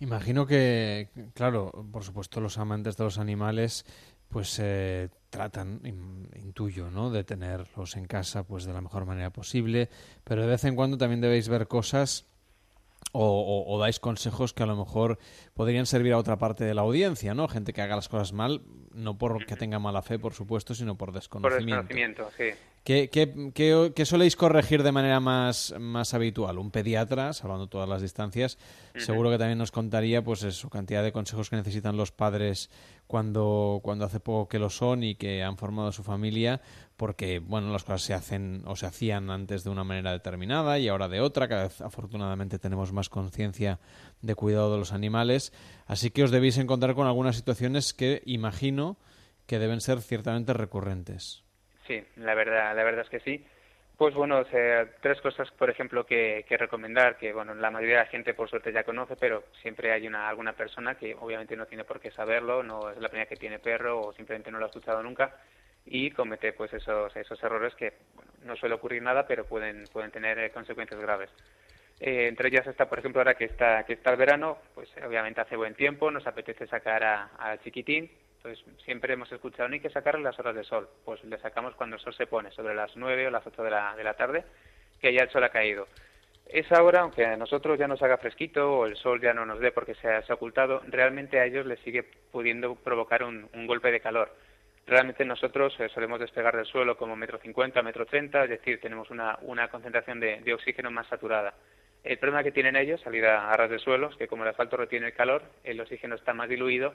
Imagino 0.00 0.46
que, 0.46 1.08
claro, 1.34 1.70
por 1.92 2.02
supuesto 2.04 2.40
los 2.40 2.58
amantes 2.58 2.96
de 2.96 3.04
los 3.04 3.18
animales 3.18 3.84
pues 4.28 4.58
eh, 4.60 5.10
tratan, 5.30 5.80
in- 5.84 6.28
intuyo, 6.34 6.90
¿no? 6.90 7.10
De 7.10 7.22
tenerlos 7.22 7.96
en 7.96 8.06
casa 8.06 8.42
pues 8.44 8.64
de 8.64 8.72
la 8.72 8.80
mejor 8.80 9.06
manera 9.06 9.30
posible, 9.30 9.88
pero 10.24 10.42
de 10.42 10.48
vez 10.48 10.64
en 10.64 10.74
cuando 10.74 10.98
también 10.98 11.20
debéis 11.20 11.48
ver 11.48 11.68
cosas 11.68 12.26
o, 13.16 13.22
o- 13.24 13.72
o 13.72 13.78
dais 13.78 14.00
consejos 14.02 14.52
que 14.52 14.64
a 14.64 14.66
lo 14.66 14.74
mejor 14.76 15.18
podrían 15.54 15.86
servir 15.86 16.12
a 16.12 16.18
otra 16.18 16.36
parte 16.36 16.64
de 16.64 16.74
la 16.74 16.82
audiencia, 16.82 17.32
¿no? 17.32 17.46
Gente 17.46 17.72
que 17.72 17.80
haga 17.80 17.94
las 17.94 18.08
cosas 18.08 18.32
mal, 18.32 18.62
no 18.92 19.16
porque 19.16 19.54
tenga 19.56 19.78
mala 19.78 20.02
fe, 20.02 20.18
por 20.18 20.34
supuesto, 20.34 20.74
sino 20.74 20.96
por 20.96 21.08
Por 21.08 21.14
desconocimiento. 21.14 21.94
desconocimiento, 21.94 22.28
sí. 22.36 22.58
¿Qué, 22.82 23.08
qué, 23.08 23.50
qué- 23.54 23.92
qué 23.96 24.04
soléis 24.04 24.36
corregir 24.36 24.82
de 24.82 24.92
manera 24.92 25.18
más, 25.20 25.74
más 25.78 26.12
habitual? 26.12 26.58
Un 26.58 26.70
pediatra, 26.70 27.32
salvando 27.32 27.66
todas 27.68 27.88
las 27.88 28.02
distancias, 28.02 28.58
seguro 28.96 29.30
que 29.30 29.38
también 29.38 29.56
nos 29.58 29.70
contaría 29.70 30.22
pues 30.22 30.40
su 30.40 30.68
cantidad 30.68 31.02
de 31.02 31.12
consejos 31.12 31.48
que 31.48 31.56
necesitan 31.56 31.96
los 31.96 32.12
padres 32.12 32.68
cuando, 33.14 33.78
cuando 33.84 34.06
hace 34.06 34.18
poco 34.18 34.48
que 34.48 34.58
lo 34.58 34.70
son 34.70 35.04
y 35.04 35.14
que 35.14 35.44
han 35.44 35.56
formado 35.56 35.92
su 35.92 36.02
familia, 36.02 36.60
porque 36.96 37.38
bueno, 37.38 37.70
las 37.70 37.84
cosas 37.84 38.02
se 38.02 38.12
hacen 38.12 38.64
o 38.66 38.74
se 38.74 38.86
hacían 38.86 39.30
antes 39.30 39.62
de 39.62 39.70
una 39.70 39.84
manera 39.84 40.10
determinada 40.10 40.80
y 40.80 40.88
ahora 40.88 41.06
de 41.06 41.20
otra. 41.20 41.46
Cada 41.46 41.62
vez 41.62 41.80
afortunadamente 41.80 42.58
tenemos 42.58 42.92
más 42.92 43.08
conciencia 43.08 43.78
de 44.20 44.34
cuidado 44.34 44.72
de 44.72 44.78
los 44.78 44.92
animales. 44.92 45.52
Así 45.86 46.10
que 46.10 46.24
os 46.24 46.32
debéis 46.32 46.58
encontrar 46.58 46.96
con 46.96 47.06
algunas 47.06 47.36
situaciones 47.36 47.94
que 47.94 48.20
imagino 48.26 48.96
que 49.46 49.60
deben 49.60 49.80
ser 49.80 50.00
ciertamente 50.00 50.52
recurrentes. 50.52 51.44
Sí, 51.86 52.02
la 52.16 52.34
verdad, 52.34 52.74
la 52.74 52.82
verdad 52.82 53.04
es 53.04 53.10
que 53.10 53.20
sí. 53.20 53.46
Pues 53.96 54.12
bueno, 54.12 54.40
o 54.40 54.44
tres 55.00 55.20
cosas, 55.20 55.50
por 55.52 55.70
ejemplo, 55.70 56.04
que, 56.04 56.44
que 56.48 56.56
recomendar, 56.56 57.16
que 57.16 57.32
bueno, 57.32 57.54
la 57.54 57.70
mayoría 57.70 57.98
de 57.98 58.04
la 58.04 58.10
gente 58.10 58.34
por 58.34 58.50
suerte 58.50 58.72
ya 58.72 58.82
conoce, 58.82 59.14
pero 59.14 59.44
siempre 59.62 59.92
hay 59.92 60.08
una 60.08 60.28
alguna 60.28 60.52
persona 60.52 60.96
que 60.96 61.14
obviamente 61.14 61.56
no 61.56 61.66
tiene 61.66 61.84
por 61.84 62.00
qué 62.00 62.10
saberlo, 62.10 62.64
no 62.64 62.90
es 62.90 62.98
la 62.98 63.08
primera 63.08 63.28
que 63.28 63.36
tiene 63.36 63.60
perro 63.60 64.00
o 64.00 64.12
simplemente 64.12 64.50
no 64.50 64.58
lo 64.58 64.64
ha 64.64 64.68
escuchado 64.68 65.00
nunca 65.00 65.36
y 65.86 66.10
comete 66.10 66.52
pues 66.52 66.72
esos 66.72 67.14
esos 67.14 67.42
errores 67.42 67.74
que 67.76 67.92
no 68.44 68.56
suele 68.56 68.74
ocurrir 68.74 69.02
nada, 69.02 69.26
pero 69.28 69.44
pueden 69.44 69.84
pueden 69.92 70.10
tener 70.10 70.38
eh, 70.38 70.50
consecuencias 70.50 71.00
graves. 71.00 71.30
Eh, 72.00 72.26
entre 72.26 72.48
ellas 72.48 72.66
está, 72.66 72.88
por 72.88 72.98
ejemplo, 72.98 73.20
ahora 73.20 73.34
que 73.34 73.44
está 73.44 73.84
que 73.84 73.92
está 73.92 74.10
el 74.10 74.16
verano, 74.16 74.58
pues 74.74 74.88
obviamente 75.06 75.40
hace 75.40 75.56
buen 75.56 75.74
tiempo, 75.74 76.10
nos 76.10 76.26
apetece 76.26 76.66
sacar 76.66 77.04
al 77.38 77.60
chiquitín, 77.60 78.10
pues 78.44 78.62
siempre 78.84 79.14
hemos 79.14 79.32
escuchado 79.32 79.70
no 79.70 79.74
hay 79.74 79.80
que 79.80 79.88
sacarle 79.88 80.22
las 80.22 80.38
horas 80.38 80.54
de 80.54 80.64
sol, 80.64 80.86
pues 81.06 81.24
le 81.24 81.38
sacamos 81.38 81.74
cuando 81.76 81.96
el 81.96 82.02
sol 82.02 82.12
se 82.12 82.26
pone, 82.26 82.50
sobre 82.50 82.74
las 82.74 82.94
9 82.94 83.28
o 83.28 83.30
las 83.30 83.46
8 83.46 83.62
de 83.62 83.70
la, 83.70 83.96
de 83.96 84.04
la 84.04 84.12
tarde, 84.12 84.44
que 85.00 85.14
ya 85.14 85.22
el 85.22 85.30
sol 85.30 85.44
ha 85.44 85.48
caído. 85.48 85.88
Esa 86.44 86.82
hora, 86.82 87.00
aunque 87.00 87.24
a 87.24 87.38
nosotros 87.38 87.78
ya 87.78 87.88
nos 87.88 88.02
haga 88.02 88.18
fresquito 88.18 88.70
o 88.70 88.84
el 88.84 88.96
sol 88.96 89.18
ya 89.22 89.32
no 89.32 89.46
nos 89.46 89.60
dé 89.60 89.72
porque 89.72 89.94
se 89.94 90.08
ha, 90.08 90.22
ocultado, 90.28 90.82
realmente 90.88 91.40
a 91.40 91.46
ellos 91.46 91.64
les 91.64 91.80
sigue 91.80 92.04
pudiendo 92.30 92.74
provocar 92.74 93.22
un, 93.22 93.48
golpe 93.66 93.90
de 93.90 94.00
calor. 94.00 94.30
Realmente 94.86 95.24
nosotros 95.24 95.74
eh, 95.80 95.88
solemos 95.88 96.20
despegar 96.20 96.54
del 96.54 96.66
suelo 96.66 96.98
como 96.98 97.16
metro 97.16 97.38
cincuenta, 97.38 97.82
metro 97.82 98.04
treinta, 98.04 98.44
es 98.44 98.50
decir, 98.50 98.78
tenemos 98.78 99.08
una, 99.08 99.38
una 99.40 99.68
concentración 99.68 100.20
de, 100.20 100.42
de 100.42 100.52
oxígeno 100.52 100.90
más 100.90 101.06
saturada. 101.06 101.54
El 102.02 102.18
problema 102.18 102.44
que 102.44 102.52
tienen 102.52 102.76
ellos, 102.76 103.00
salida 103.00 103.50
a 103.50 103.56
ras 103.56 103.70
de 103.70 103.78
suelo, 103.78 104.10
es 104.10 104.16
que 104.16 104.28
como 104.28 104.42
el 104.42 104.50
asfalto 104.50 104.76
retiene 104.76 105.06
el 105.06 105.14
calor, 105.14 105.44
el 105.64 105.80
oxígeno 105.80 106.14
está 106.14 106.34
más 106.34 106.50
diluido 106.50 106.92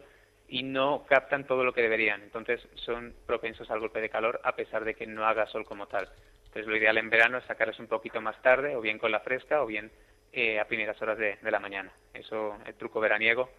y 0.49 0.63
no 0.63 1.05
captan 1.07 1.45
todo 1.45 1.63
lo 1.63 1.73
que 1.73 1.81
deberían. 1.81 2.21
Entonces 2.23 2.59
son 2.75 3.13
propensos 3.25 3.69
al 3.69 3.79
golpe 3.79 4.01
de 4.01 4.09
calor 4.09 4.41
a 4.43 4.55
pesar 4.55 4.83
de 4.83 4.95
que 4.95 5.07
no 5.07 5.25
haga 5.25 5.45
sol 5.47 5.63
como 5.63 5.87
tal. 5.87 6.09
Entonces 6.45 6.67
lo 6.67 6.75
ideal 6.75 6.97
en 6.97 7.09
verano 7.09 7.37
es 7.37 7.45
sacarles 7.45 7.79
un 7.79 7.87
poquito 7.87 8.19
más 8.21 8.41
tarde, 8.41 8.75
o 8.75 8.81
bien 8.81 8.97
con 8.97 9.11
la 9.11 9.19
fresca, 9.19 9.61
o 9.61 9.67
bien 9.67 9.91
eh, 10.33 10.59
a 10.59 10.65
primeras 10.65 10.99
horas 11.01 11.17
de, 11.17 11.37
de 11.41 11.51
la 11.51 11.59
mañana. 11.59 11.91
Eso 12.13 12.57
el 12.65 12.73
truco 12.73 12.99
veraniego 12.99 13.49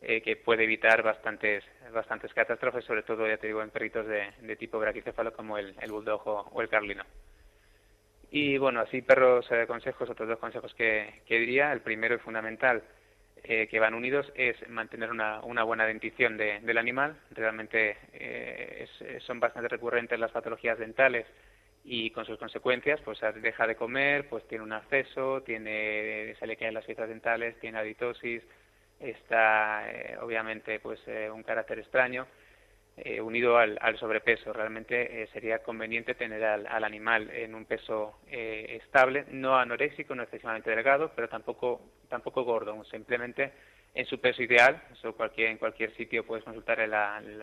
eh, 0.00 0.22
que 0.22 0.36
puede 0.36 0.64
evitar 0.64 1.02
bastantes 1.02 1.62
bastantes 1.92 2.32
catástrofes, 2.32 2.84
sobre 2.86 3.02
todo, 3.02 3.28
ya 3.28 3.36
te 3.36 3.48
digo, 3.48 3.60
en 3.62 3.70
perritos 3.70 4.06
de, 4.06 4.32
de 4.40 4.56
tipo 4.56 4.78
braquicéfalo 4.78 5.34
como 5.34 5.58
el, 5.58 5.74
el 5.80 5.92
bulldog 5.92 6.26
o, 6.26 6.40
o 6.52 6.62
el 6.62 6.68
carlino. 6.70 7.04
Y 8.30 8.56
bueno, 8.58 8.80
así 8.80 9.02
perros 9.02 9.44
eh, 9.50 9.66
consejos, 9.66 10.08
otros 10.08 10.28
dos 10.28 10.38
consejos 10.38 10.72
que, 10.74 11.20
que 11.26 11.38
diría. 11.38 11.72
El 11.72 11.80
primero 11.80 12.14
y 12.14 12.18
fundamental, 12.18 12.82
eh, 13.44 13.66
que 13.68 13.80
van 13.80 13.94
unidos, 13.94 14.30
es 14.34 14.56
mantener 14.68 15.10
una, 15.10 15.40
una 15.40 15.62
buena 15.64 15.86
dentición 15.86 16.36
de- 16.36 16.60
del 16.60 16.78
animal. 16.78 17.16
Realmente 17.30 17.96
eh, 18.12 18.86
es- 19.00 19.22
son 19.24 19.40
bastante 19.40 19.68
recurrentes 19.68 20.18
las 20.18 20.30
patologías 20.32 20.78
dentales 20.78 21.26
y 21.84 22.10
con 22.10 22.24
sus 22.26 22.38
consecuencias, 22.38 23.00
pues 23.02 23.18
deja 23.42 23.66
de 23.66 23.76
comer, 23.76 24.28
pues 24.28 24.46
tiene 24.48 24.64
un 24.64 24.72
acceso, 24.72 25.42
tiene, 25.42 26.34
se 26.38 26.46
le 26.46 26.56
caen 26.56 26.74
las 26.74 26.84
piezas 26.84 27.08
dentales, 27.08 27.58
tiene 27.60 27.78
aditosis, 27.78 28.42
está 28.98 29.90
eh, 29.90 30.18
obviamente 30.20 30.78
pues 30.80 31.00
eh, 31.06 31.30
un 31.30 31.42
carácter 31.42 31.78
extraño 31.78 32.26
eh, 32.96 33.20
unido 33.20 33.56
al, 33.56 33.78
sobrepeso. 33.98 34.52
Realmente 34.52 35.22
eh, 35.22 35.26
sería 35.32 35.60
conveniente 35.62 36.14
tener 36.14 36.44
al, 36.44 36.66
al 36.66 36.84
animal 36.84 37.30
en 37.30 37.54
un 37.54 37.64
peso 37.64 38.18
eh, 38.28 38.78
estable, 38.82 39.24
no 39.30 39.56
anoréxico, 39.58 40.14
no 40.14 40.22
excesivamente 40.22 40.70
delgado, 40.70 41.12
pero 41.14 41.28
tampoco 41.28 41.80
tampoco 42.10 42.42
gordo, 42.44 42.84
simplemente 42.84 43.52
en 43.94 44.04
su 44.04 44.20
peso 44.20 44.42
ideal. 44.42 44.82
Eso 44.92 45.14
cualquier 45.14 45.48
en 45.48 45.56
cualquier 45.58 45.94
sitio 45.96 46.26
puedes 46.26 46.44
consultar 46.44 46.80
el, 46.80 46.92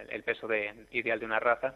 el- 0.10 0.24
peso 0.24 0.48
de- 0.48 0.86
ideal 0.92 1.20
de 1.20 1.26
una 1.26 1.40
raza 1.40 1.74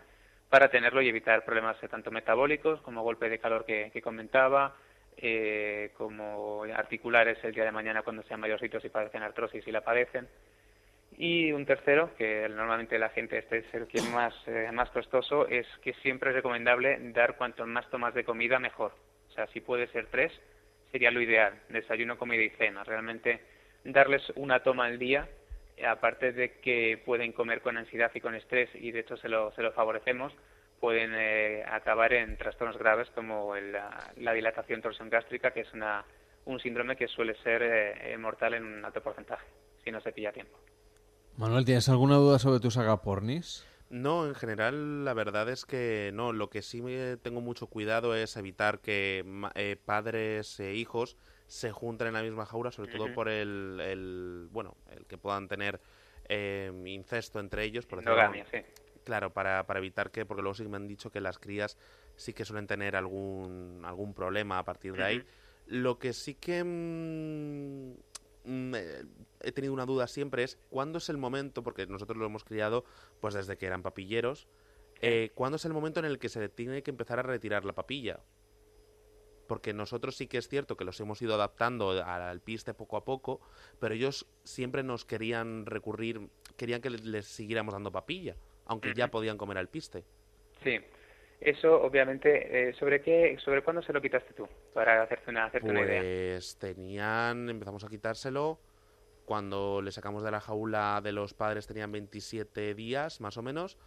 para 0.49 0.69
tenerlo 0.69 1.01
y 1.01 1.09
evitar 1.09 1.43
problemas 1.43 1.81
eh, 1.81 1.87
tanto 1.87 2.11
metabólicos 2.11 2.81
como 2.81 3.01
golpe 3.03 3.29
de 3.29 3.39
calor 3.39 3.65
que, 3.65 3.89
que 3.91 4.01
comentaba, 4.01 4.75
eh, 5.17 5.91
como 5.97 6.63
articulares 6.75 7.37
el 7.43 7.53
día 7.53 7.63
de 7.65 7.71
mañana 7.71 8.01
cuando 8.03 8.21
sean 8.23 8.39
mayorcitos 8.39 8.83
y 8.85 8.89
padecen 8.89 9.23
artrosis 9.23 9.65
y 9.67 9.71
la 9.71 9.81
padecen. 9.81 10.27
Y 11.17 11.51
un 11.51 11.65
tercero, 11.65 12.15
que 12.17 12.47
normalmente 12.49 12.97
la 12.97 13.09
gente 13.09 13.37
este 13.37 13.59
es 13.59 13.73
el 13.73 13.87
que 13.87 14.01
más, 14.13 14.33
eh, 14.47 14.69
más 14.71 14.89
costoso, 14.91 15.47
es 15.47 15.67
que 15.83 15.93
siempre 15.95 16.29
es 16.29 16.35
recomendable 16.35 16.97
dar 17.11 17.35
cuanto 17.35 17.65
más 17.67 17.89
tomas 17.89 18.13
de 18.13 18.23
comida 18.23 18.59
mejor. 18.59 18.93
O 19.29 19.33
sea, 19.33 19.45
si 19.47 19.59
puede 19.61 19.87
ser 19.87 20.07
tres, 20.07 20.31
sería 20.91 21.11
lo 21.11 21.21
ideal, 21.21 21.53
desayuno, 21.69 22.17
comida 22.17 22.41
y 22.43 22.49
cena. 22.51 22.83
Realmente 22.83 23.41
darles 23.83 24.21
una 24.35 24.61
toma 24.61 24.85
al 24.85 24.99
día, 24.99 25.27
aparte 25.87 26.31
de 26.31 26.59
que 26.59 27.01
pueden 27.05 27.31
comer 27.31 27.61
con 27.61 27.77
ansiedad 27.77 28.11
y 28.13 28.21
con 28.21 28.35
estrés, 28.35 28.69
y 28.75 28.91
de 28.91 28.99
hecho 28.99 29.17
se 29.17 29.29
lo, 29.29 29.51
se 29.53 29.63
lo 29.63 29.71
favorecemos, 29.71 30.33
pueden 30.79 31.11
eh, 31.15 31.63
acabar 31.67 32.13
en 32.13 32.37
trastornos 32.37 32.77
graves 32.77 33.09
como 33.15 33.55
el- 33.55 33.71
la, 33.71 34.11
la 34.17 34.33
dilatación 34.33 34.81
torsión 34.81 35.09
gástrica, 35.09 35.51
que 35.51 35.61
es 35.61 35.73
una, 35.73 36.03
un 36.45 36.59
síndrome 36.59 36.95
que 36.95 37.07
suele 37.07 37.35
ser 37.43 37.61
eh, 37.63 38.17
mortal 38.17 38.55
en 38.55 38.63
un 38.65 38.85
alto 38.85 39.01
porcentaje, 39.01 39.45
si 39.83 39.91
no 39.91 40.01
se 40.01 40.11
pilla 40.11 40.31
tiempo. 40.31 40.57
Manuel, 41.37 41.65
¿tienes 41.65 41.87
alguna 41.89 42.15
duda 42.15 42.37
sobre 42.39 42.59
tus 42.59 42.77
agapornis? 42.77 43.65
No, 43.91 44.25
en 44.25 44.35
general 44.35 45.03
la 45.03 45.13
verdad 45.13 45.49
es 45.49 45.65
que 45.65 46.11
no. 46.13 46.31
Lo 46.31 46.49
que 46.49 46.61
sí 46.61 46.81
me 46.81 47.17
tengo 47.17 47.41
mucho 47.41 47.67
cuidado 47.67 48.15
es 48.15 48.37
evitar 48.37 48.79
que 48.79 49.25
eh, 49.55 49.75
padres 49.83 50.59
e 50.61 50.73
hijos 50.75 51.17
se 51.47 51.71
junten 51.71 52.07
en 52.07 52.13
la 52.13 52.21
misma 52.21 52.45
jaula, 52.45 52.71
sobre 52.71 52.89
todo 52.89 53.13
por 53.13 53.27
el, 53.27 53.81
el, 53.83 54.47
bueno, 54.49 54.77
el 54.91 55.05
que 55.07 55.17
puedan 55.17 55.49
tener 55.49 55.81
eh, 56.29 56.71
incesto 56.85 57.41
entre 57.41 57.65
ellos. 57.65 57.85
Por 57.85 57.99
Endogamia, 57.99 58.45
sí. 58.45 58.59
Claro, 59.03 59.33
para, 59.33 59.65
para 59.67 59.79
evitar 59.79 60.09
que, 60.09 60.25
porque 60.25 60.41
luego 60.41 60.55
sí 60.55 60.65
me 60.69 60.77
han 60.77 60.87
dicho 60.87 61.11
que 61.11 61.19
las 61.19 61.37
crías 61.37 61.77
sí 62.15 62.31
que 62.31 62.45
suelen 62.45 62.67
tener 62.67 62.95
algún, 62.95 63.81
algún 63.83 64.13
problema 64.13 64.59
a 64.59 64.63
partir 64.63 64.93
de 64.93 65.03
ahí. 65.03 65.25
Lo 65.65 65.99
que 65.99 66.13
sí 66.13 66.35
que 66.35 66.63
mm, 66.63 68.10
mm, 68.43 68.75
eh, 68.75 69.03
he 69.41 69.51
tenido 69.51 69.73
una 69.73 69.85
duda 69.85 70.07
siempre 70.07 70.43
es 70.43 70.57
cuándo 70.69 70.97
es 70.97 71.09
el 71.09 71.17
momento, 71.17 71.63
porque 71.63 71.87
nosotros 71.87 72.17
lo 72.17 72.25
hemos 72.25 72.43
criado 72.43 72.85
pues 73.19 73.33
desde 73.33 73.57
que 73.57 73.65
eran 73.65 73.83
papilleros, 73.83 74.47
eh, 75.01 75.31
cuándo 75.33 75.55
es 75.55 75.65
el 75.65 75.73
momento 75.73 75.99
en 75.99 76.05
el 76.05 76.19
que 76.19 76.29
se 76.29 76.47
tiene 76.49 76.83
que 76.83 76.91
empezar 76.91 77.19
a 77.19 77.23
retirar 77.23 77.65
la 77.65 77.73
papilla. 77.73 78.19
Porque 79.47 79.73
nosotros 79.73 80.15
sí 80.15 80.27
que 80.27 80.37
es 80.37 80.47
cierto 80.47 80.77
que 80.77 80.85
los 80.85 80.99
hemos 81.01 81.21
ido 81.21 81.33
adaptando 81.33 81.91
al 82.03 82.39
piste 82.39 82.73
poco 82.73 82.95
a 82.95 83.03
poco, 83.03 83.41
pero 83.79 83.93
ellos 83.93 84.25
siempre 84.43 84.81
nos 84.81 85.03
querían 85.03 85.65
recurrir, 85.65 86.29
querían 86.55 86.81
que 86.81 86.89
les, 86.89 87.03
les 87.03 87.25
siguiéramos 87.25 87.73
dando 87.73 87.91
papilla, 87.91 88.37
aunque 88.65 88.93
ya 88.93 89.09
podían 89.09 89.37
comer 89.37 89.57
al 89.57 89.67
piste. 89.67 90.05
Sí, 90.63 90.79
eso 91.41 91.81
obviamente, 91.81 92.69
eh, 92.69 92.73
¿sobre 92.75 93.01
qué, 93.01 93.37
sobre 93.43 93.63
cuándo 93.63 93.81
se 93.81 93.91
lo 93.91 94.01
quitaste 94.01 94.33
tú? 94.33 94.47
Para 94.73 95.03
hacerte 95.03 95.29
una, 95.29 95.45
hacerte 95.45 95.69
una 95.69 95.81
idea. 95.81 96.01
Pues 96.01 96.57
tenían, 96.57 97.49
empezamos 97.49 97.83
a 97.83 97.87
quitárselo 97.87 98.59
cuando 99.25 99.81
le 99.81 99.91
sacamos 99.91 100.23
de 100.23 100.31
la 100.31 100.41
jaula 100.41 100.99
de 101.03 101.11
los 101.11 101.33
padres 101.33 101.67
tenían 101.67 101.91
27 101.91 102.73
días 102.73 103.21
más 103.21 103.37
o 103.37 103.41
menos, 103.41 103.77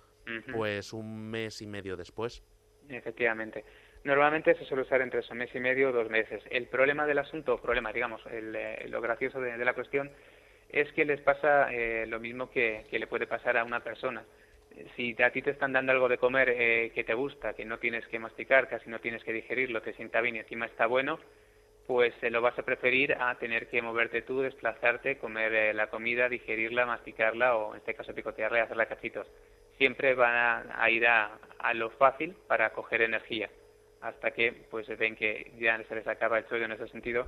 pues 0.53 0.93
un 0.93 1.31
mes 1.31 1.61
y 1.61 1.67
medio 1.67 1.97
después. 1.97 2.43
Efectivamente. 2.89 3.65
Normalmente 4.05 4.55
se 4.55 4.65
suele 4.65 4.83
usar 4.83 5.01
entre 5.01 5.21
un 5.31 5.39
mes 5.39 5.55
y 5.55 5.61
medio 5.61 5.89
o 5.89 5.93
dos 5.93 6.11
meses. 6.11 6.43
El 6.51 6.67
problema 6.69 7.07
del 7.07 7.19
asunto, 7.19 7.61
problema, 7.61 7.93
digamos, 7.93 8.21
el, 8.27 8.55
eh, 8.55 8.87
lo 8.89 9.01
gracioso 9.01 9.41
de, 9.41 9.57
de 9.57 9.65
la 9.65 9.73
cuestión, 9.73 10.11
es 10.71 10.93
que 10.93 11.05
les 11.05 11.21
pasa 11.21 11.73
eh, 11.73 12.07
lo 12.07 12.21
mismo 12.21 12.51
que, 12.51 12.87
que 12.91 12.99
le 12.99 13.07
puede 13.07 13.27
pasar 13.27 13.57
a 13.57 13.65
una 13.65 13.81
persona. 13.81 14.25
Si 14.97 15.15
a 15.23 15.31
ti 15.31 15.43
te 15.43 15.51
están 15.51 15.73
dando 15.73 15.93
algo 15.93 16.09
de 16.09 16.19
comer 16.19 16.49
eh, 16.51 16.93
que 16.95 17.05
te 17.05 17.15
gusta, 17.15 17.55
que 17.55 17.65
no 17.65 17.79
tienes 17.79 18.07
que 18.09 18.19
masticar, 18.19 18.69
casi 18.69 18.91
no 18.91 19.01
tienes 19.01 19.23
que 19.23 19.33
digerirlo, 19.33 19.83
te 19.83 19.93
sienta 19.95 20.21
bien 20.21 20.37
y 20.37 20.41
encima 20.41 20.67
está 20.67 20.87
bueno, 20.87 21.21
pues 21.87 22.15
eh, 22.23 22.31
lo 22.31 22.41
vas 22.41 22.59
a 22.59 22.65
preferir 22.65 23.15
a 23.15 23.37
tener 23.37 23.69
que 23.69 23.83
moverte 23.83 24.23
tú, 24.23 24.41
desplazarte, 24.41 25.19
comer 25.19 25.55
eh, 25.55 25.75
la 25.75 25.89
comida, 25.89 26.29
digerirla, 26.29 26.87
masticarla 26.87 27.57
o 27.57 27.73
en 27.73 27.79
este 27.79 27.95
caso 27.95 28.15
picotearla 28.15 28.59
y 28.59 28.63
hacerla 28.63 28.87
cachitos. 28.87 29.31
Siempre 29.79 30.15
van 30.15 30.71
a, 30.73 30.91
ir 30.91 31.07
a, 31.07 31.39
a 31.59 31.75
lo 31.75 31.91
fácil 31.91 32.35
para 32.47 32.71
coger 32.71 33.03
energía, 33.03 33.51
hasta 34.01 34.33
que 34.33 34.53
pues 34.71 34.87
ven 34.99 35.17
que 35.17 35.53
ya 35.59 35.83
se 35.85 35.95
les 35.95 36.07
acaba 36.07 36.39
el 36.39 36.47
chollo 36.47 36.65
en 36.65 36.73
ese 36.73 36.89
sentido 36.89 37.27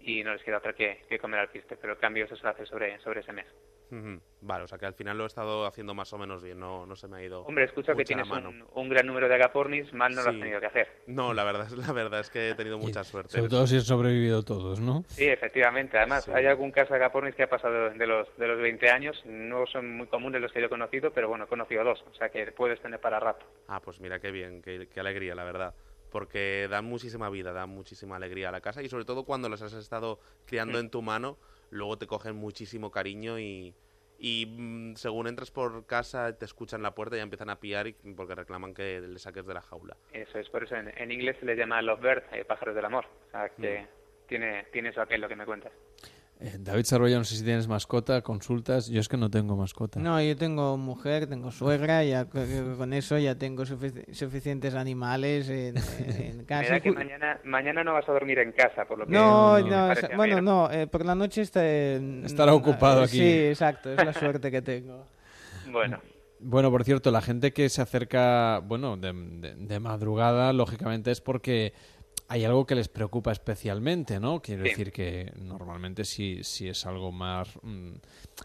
y 0.00 0.22
no 0.22 0.32
les 0.32 0.42
queda 0.42 0.58
otra 0.58 0.72
que, 0.72 1.02
que 1.08 1.18
comer 1.18 1.40
al 1.40 1.50
piste, 1.50 1.76
pero 1.76 1.94
el 1.94 1.98
cambio 1.98 2.24
eso 2.24 2.36
se 2.36 2.46
hace 2.46 2.66
sobre, 2.66 2.98
sobre 3.00 3.20
ese 3.20 3.32
mes. 3.32 3.46
Vale, 4.40 4.64
o 4.64 4.68
sea 4.68 4.78
que 4.78 4.86
al 4.86 4.94
final 4.94 5.16
lo 5.18 5.24
he 5.24 5.26
estado 5.26 5.66
haciendo 5.66 5.94
más 5.94 6.12
o 6.12 6.18
menos 6.18 6.42
bien, 6.42 6.60
no, 6.60 6.86
no 6.86 6.94
se 6.94 7.08
me 7.08 7.16
ha 7.16 7.22
ido. 7.24 7.42
Hombre, 7.42 7.64
escucho 7.64 7.94
que 7.96 8.04
tienes 8.04 8.28
mano. 8.28 8.50
un, 8.50 8.64
un 8.74 8.88
gran 8.88 9.06
número 9.06 9.28
de 9.28 9.34
agapornis, 9.34 9.92
mal 9.92 10.14
no 10.14 10.22
lo 10.22 10.30
has 10.30 10.38
tenido 10.38 10.60
que 10.60 10.66
hacer. 10.66 10.88
No, 11.06 11.34
la 11.34 11.42
verdad, 11.44 11.66
es- 11.66 11.72
la 11.76 11.92
verdad 11.92 12.20
es 12.20 12.30
que 12.30 12.50
he 12.50 12.54
tenido 12.54 12.78
mucha 12.78 13.02
suerte. 13.02 13.32
Sobre 13.32 13.48
todo 13.48 13.66
si 13.66 13.76
han 13.76 13.82
sobrevivido 13.82 14.42
todos, 14.44 14.78
¿no? 14.80 15.04
Sí, 15.08 15.24
efectivamente. 15.24 15.96
Además, 15.98 16.24
Sí. 16.24 16.30
hay 16.32 16.46
algún 16.46 16.70
caso 16.70 16.90
de 16.94 16.96
agapornis 17.00 17.34
que 17.34 17.42
ha 17.44 17.48
pasado 17.50 17.90
de 17.90 18.06
los, 18.06 18.28
de 18.36 18.46
los 18.46 18.58
20 18.60 18.90
años. 18.90 19.20
No 19.26 19.66
son 19.66 19.96
muy 19.96 20.06
comunes 20.06 20.40
los 20.40 20.52
que 20.52 20.60
yo 20.60 20.66
he 20.66 20.70
conocido, 20.70 21.10
pero 21.12 21.28
bueno, 21.28 21.44
he 21.44 21.48
conocido 21.48 21.82
dos. 21.82 22.04
O 22.10 22.14
sea 22.14 22.28
que 22.28 22.46
puedes 22.52 22.80
tener 22.80 23.00
para 23.00 23.18
rato. 23.18 23.44
Ah, 23.66 23.80
pues 23.80 24.00
mira 24.00 24.20
qué 24.20 24.30
bien, 24.30 24.62
qué, 24.62 24.86
qué 24.92 25.00
alegría, 25.00 25.34
la 25.34 25.44
verdad. 25.44 25.74
Porque 26.10 26.68
dan 26.70 26.84
muchísima 26.84 27.28
vida, 27.28 27.52
dan 27.52 27.68
muchísima 27.70 28.16
alegría 28.16 28.48
a 28.48 28.52
la 28.52 28.60
casa 28.60 28.82
y 28.82 28.88
sobre 28.88 29.04
todo 29.04 29.24
cuando 29.24 29.48
los 29.48 29.60
has 29.62 29.72
estado 29.74 30.18
criando 30.46 30.78
Mm. 30.78 30.80
en 30.82 30.90
tu 30.90 31.02
mano, 31.02 31.36
luego 31.70 31.98
te 31.98 32.06
cogen 32.06 32.36
muchísimo 32.36 32.90
cariño 32.90 33.38
y, 33.38 33.74
y 34.18 34.46
mm, 34.46 34.96
según 34.96 35.28
entras 35.28 35.50
por 35.50 35.86
casa 35.86 36.36
te 36.36 36.44
escuchan 36.44 36.82
la 36.82 36.94
puerta 36.94 37.16
y 37.16 37.18
ya 37.18 37.22
empiezan 37.22 37.50
a 37.50 37.60
piar 37.60 37.86
y, 37.86 37.92
porque 38.16 38.34
reclaman 38.34 38.74
que 38.74 39.00
le 39.00 39.18
saques 39.18 39.46
de 39.46 39.54
la 39.54 39.62
jaula. 39.62 39.96
Eso 40.12 40.38
es, 40.38 40.48
por 40.48 40.64
eso 40.64 40.76
en, 40.76 40.92
en 40.96 41.12
inglés 41.12 41.36
se 41.40 41.46
les 41.46 41.56
llama 41.56 41.80
lovebird, 41.82 42.24
eh, 42.32 42.44
pájaros 42.44 42.74
del 42.74 42.84
amor. 42.84 43.06
O 43.28 43.30
sea 43.30 43.48
que 43.50 43.86
tiene, 44.26 44.64
tiene 44.72 44.90
eso 44.90 45.00
aquel 45.00 45.20
lo 45.20 45.28
que 45.28 45.36
me 45.36 45.46
cuentas. 45.46 45.72
Eh, 46.40 46.56
David 46.60 46.84
Sarroya, 46.84 47.18
no 47.18 47.24
sé 47.24 47.34
si 47.34 47.42
tienes 47.44 47.66
mascota, 47.66 48.22
consultas. 48.22 48.86
Yo 48.88 49.00
es 49.00 49.08
que 49.08 49.16
no 49.16 49.28
tengo 49.28 49.56
mascota. 49.56 49.98
No, 49.98 50.22
yo 50.22 50.36
tengo 50.36 50.76
mujer, 50.76 51.26
tengo 51.26 51.50
suegra, 51.50 52.04
ya 52.04 52.26
co- 52.26 52.38
co- 52.38 52.76
con 52.78 52.92
eso 52.92 53.18
ya 53.18 53.34
tengo 53.34 53.64
sufici- 53.64 54.12
suficientes 54.14 54.74
animales 54.76 55.48
en, 55.48 55.74
en 56.38 56.44
casa. 56.44 56.74
da 56.74 56.80
que 56.80 56.92
mañana, 56.92 57.40
mañana 57.42 57.82
no 57.82 57.92
vas 57.94 58.08
a 58.08 58.12
dormir 58.12 58.38
en 58.38 58.52
casa, 58.52 58.84
por 58.84 58.98
lo 59.00 59.06
que 59.06 59.12
No, 59.14 59.58
no, 59.58 59.68
parece 59.68 59.98
esa- 59.98 60.06
a 60.06 60.10
mí, 60.10 60.16
bueno, 60.16 60.40
¿no? 60.40 60.70
eh, 60.70 60.86
por 60.86 61.04
la 61.04 61.16
noche 61.16 61.42
está 61.42 61.66
en- 61.68 62.24
Estará 62.24 62.54
ocupado 62.54 63.02
aquí. 63.02 63.18
Sí, 63.18 63.46
exacto, 63.48 63.92
es 63.92 64.04
la 64.04 64.12
suerte 64.12 64.52
que 64.52 64.62
tengo. 64.62 65.06
Bueno, 65.72 65.98
Bueno, 66.40 66.70
por 66.70 66.84
cierto, 66.84 67.10
la 67.10 67.20
gente 67.20 67.52
que 67.52 67.68
se 67.68 67.82
acerca, 67.82 68.60
bueno, 68.60 68.96
de, 68.96 69.12
de- 69.12 69.54
de 69.56 69.80
madrugada, 69.80 70.52
lógicamente 70.52 71.10
es 71.10 71.20
porque 71.20 71.72
hay 72.28 72.44
algo 72.44 72.66
que 72.66 72.74
les 72.74 72.88
preocupa 72.88 73.32
especialmente, 73.32 74.20
¿no? 74.20 74.40
Quiero 74.42 74.64
Sí. 74.64 74.70
decir 74.70 74.92
que 74.92 75.32
normalmente 75.40 76.04
si, 76.04 76.44
si 76.44 76.68
es 76.68 76.84
algo 76.86 77.10
más 77.10 77.48
mm, 77.62 77.94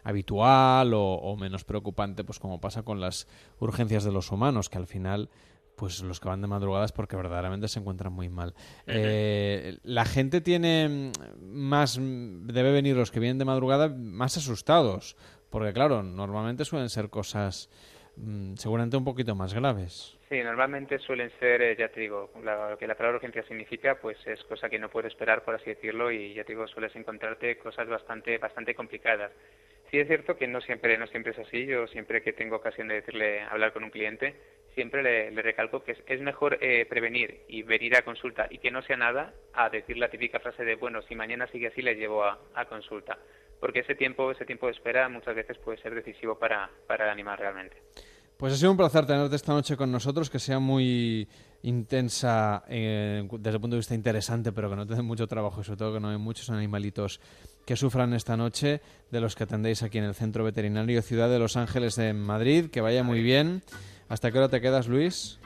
habitual 0.03 0.93
o, 0.93 1.03
o 1.15 1.35
menos 1.37 1.63
preocupante, 1.63 2.23
pues 2.23 2.39
como 2.39 2.59
pasa 2.59 2.83
con 2.83 2.99
las 2.99 3.27
urgencias 3.59 4.03
de 4.03 4.11
los 4.11 4.31
humanos, 4.31 4.69
que 4.69 4.77
al 4.77 4.87
final 4.87 5.29
pues 5.75 6.01
los 6.01 6.19
que 6.19 6.29
van 6.29 6.39
de 6.39 6.47
madrugada 6.47 6.85
es 6.85 6.91
porque 6.91 7.15
verdaderamente 7.15 7.67
se 7.67 7.79
encuentran 7.79 8.13
muy 8.13 8.29
mal. 8.29 8.53
Eh, 8.85 9.79
la 9.83 10.05
gente 10.05 10.39
tiene 10.39 11.11
mm, 11.11 11.43
más, 11.43 11.97
mm, 11.97 12.45
debe 12.47 12.71
venir 12.71 12.95
los 12.95 13.09
que 13.11 13.19
vienen 13.19 13.39
de 13.39 13.45
madrugada 13.45 13.89
más 13.89 14.37
asustados, 14.37 15.15
porque 15.49 15.73
claro, 15.73 16.03
normalmente 16.03 16.63
suelen 16.63 16.89
ser 16.89 17.09
cosas 17.09 17.69
mm, 18.17 18.53
seguramente 18.55 18.97
un 18.97 19.03
poquito 19.03 19.33
más 19.35 19.53
graves. 19.55 20.15
Sí, 20.33 20.41
normalmente 20.41 20.97
suelen 20.97 21.29
ser, 21.39 21.61
eh, 21.61 21.75
ya 21.77 21.89
te 21.89 21.99
digo, 21.99 22.31
la- 22.43 22.71
lo 22.71 22.77
que 22.79 22.87
la 22.87 22.95
palabra 22.95 23.17
urgencia 23.17 23.43
significa, 23.43 23.99
pues 24.01 24.17
es 24.25 24.43
cosa 24.45 24.67
que 24.67 24.79
no 24.79 24.89
puedes 24.89 25.11
esperar, 25.11 25.43
por 25.43 25.53
así 25.53 25.69
decirlo, 25.69 26.11
y 26.11 26.33
ya 26.33 26.43
te 26.43 26.53
digo, 26.53 26.65
sueles 26.67 26.95
encontrarte 26.95 27.55
cosas 27.59 27.87
bastante, 27.87 28.39
bastante 28.39 28.73
complicadas. 28.73 29.31
Sí 29.91 29.99
es 29.99 30.07
cierto 30.07 30.35
que 30.35 30.47
no 30.47 30.59
siempre, 30.61 30.97
no 30.97 31.05
siempre 31.05 31.33
es 31.33 31.37
así. 31.37 31.67
Yo 31.67 31.85
siempre 31.85 32.23
que 32.23 32.33
tengo 32.33 32.55
ocasión 32.55 32.87
de 32.87 32.95
decirle, 32.95 33.41
hablar 33.41 33.73
con 33.73 33.83
un 33.83 33.91
cliente, 33.91 34.33
siempre 34.73 35.03
le, 35.03 35.29
le 35.29 35.41
recalco 35.43 35.83
que 35.83 35.95
es, 36.07 36.21
mejor 36.21 36.57
eh, 36.61 36.87
prevenir 36.87 37.41
y 37.47 37.61
venir 37.61 37.95
a 37.95 38.01
consulta 38.01 38.47
y 38.49 38.57
que 38.57 38.71
no 38.71 38.81
sea 38.81 38.97
nada 38.97 39.35
a 39.53 39.69
decir 39.69 39.97
la 39.99 40.09
típica 40.09 40.39
frase 40.39 40.65
de, 40.65 40.73
bueno, 40.77 41.03
si 41.03 41.13
mañana 41.13 41.45
sigue 41.47 41.67
así, 41.67 41.83
le 41.83 41.93
llevo 41.95 42.23
a, 42.23 42.39
a 42.55 42.65
consulta. 42.65 43.19
Porque 43.59 43.81
ese 43.81 43.93
tiempo, 43.93 44.31
ese 44.31 44.45
tiempo 44.45 44.65
de 44.65 44.71
espera 44.73 45.09
muchas 45.09 45.35
veces 45.35 45.59
puede 45.59 45.77
ser 45.77 45.93
decisivo 45.93 46.39
para, 46.39 46.71
para 46.87 47.03
el 47.05 47.11
animal 47.11 47.37
realmente. 47.37 47.77
Pues 48.43 48.55
ha 48.55 48.57
sido 48.57 48.71
un 48.71 48.77
placer 48.77 49.05
tenerte 49.05 49.37
esta 49.37 49.53
noche 49.53 49.77
con 49.77 49.89
nosotros, 49.89 50.29
que 50.29 50.37
sea 50.37 50.59
muy 50.59 51.25
intensa 51.61 52.65
eh, 52.67 53.25
desde 53.39 53.55
el 53.55 53.61
punto 53.61 53.75
de 53.75 53.79
vista 53.79 53.95
interesante, 53.95 54.51
pero 54.51 54.69
que 54.69 54.75
no 54.75 54.85
te 54.85 54.95
dé 54.95 55.01
mucho 55.01 55.27
trabajo 55.27 55.61
y 55.61 55.63
sobre 55.63 55.77
todo 55.77 55.93
que 55.93 56.01
no 56.01 56.09
hay 56.09 56.17
muchos 56.17 56.49
animalitos 56.49 57.21
que 57.65 57.77
sufran 57.77 58.13
esta 58.13 58.35
noche 58.35 58.81
de 59.11 59.21
los 59.21 59.35
que 59.35 59.45
atendéis 59.45 59.81
aquí 59.81 59.97
en 59.97 60.03
el 60.03 60.13
Centro 60.13 60.43
Veterinario 60.43 61.01
Ciudad 61.01 61.29
de 61.29 61.39
Los 61.39 61.55
Ángeles 61.55 61.95
de 61.95 62.11
Madrid. 62.11 62.69
Que 62.69 62.81
vaya 62.81 63.01
muy 63.01 63.21
bien. 63.21 63.63
¿Hasta 64.09 64.29
qué 64.29 64.39
hora 64.39 64.49
te 64.49 64.59
quedas, 64.59 64.89
Luis? 64.89 65.39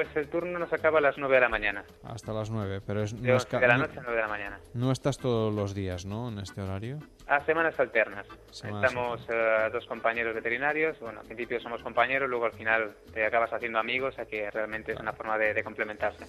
Pues 0.00 0.16
el 0.16 0.28
turno 0.28 0.58
nos 0.58 0.72
acaba 0.72 0.96
a 0.96 1.02
las 1.02 1.18
9 1.18 1.34
de 1.34 1.40
la 1.42 1.50
mañana. 1.50 1.84
Hasta 2.04 2.32
las 2.32 2.48
nueve, 2.48 2.80
pero 2.86 3.02
es, 3.02 3.12
De, 3.20 3.32
no, 3.32 3.38
de 3.38 3.68
la 3.68 3.76
no- 3.76 3.86
noche 3.86 3.98
a 3.98 4.02
9 4.02 4.16
de 4.16 4.22
la 4.22 4.28
mañana. 4.28 4.58
no 4.72 4.92
estás 4.92 5.18
todos 5.18 5.54
los 5.54 5.74
días, 5.74 6.06
¿no? 6.06 6.30
En 6.30 6.38
este 6.38 6.62
horario. 6.62 7.00
A 7.26 7.40
semanas 7.44 7.78
alternas. 7.78 8.26
Semanas 8.50 8.90
Estamos 8.90 9.20
eh, 9.28 9.68
dos 9.70 9.84
compañeros 9.84 10.34
veterinarios. 10.34 10.98
Bueno, 11.00 11.20
al 11.20 11.26
principio 11.26 11.60
somos 11.60 11.82
compañeros, 11.82 12.30
luego 12.30 12.46
al 12.46 12.52
final 12.52 12.92
te 13.12 13.26
acabas 13.26 13.52
haciendo 13.52 13.78
amigos, 13.78 14.14
o 14.14 14.16
sea 14.16 14.24
que 14.24 14.50
realmente 14.50 14.92
es 14.92 15.00
una 15.00 15.12
forma 15.12 15.36
de, 15.36 15.52
de 15.52 15.62
complementarse. 15.62 16.24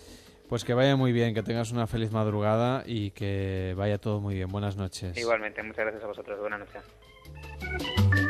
Pues 0.49 0.65
que 0.65 0.73
vaya 0.73 0.97
muy 0.97 1.13
bien, 1.13 1.33
que 1.33 1.41
tengas 1.41 1.71
una 1.71 1.87
feliz 1.87 2.11
madrugada 2.11 2.83
y 2.85 3.11
que 3.11 3.73
vaya 3.77 3.99
todo 3.99 4.19
muy 4.19 4.35
bien. 4.35 4.49
Buenas 4.49 4.75
noches. 4.75 5.17
Igualmente, 5.17 5.63
muchas 5.63 5.85
gracias 5.85 6.03
a 6.03 6.07
vosotros. 6.07 6.37
Buenas 6.41 6.59
noches. 6.59 8.20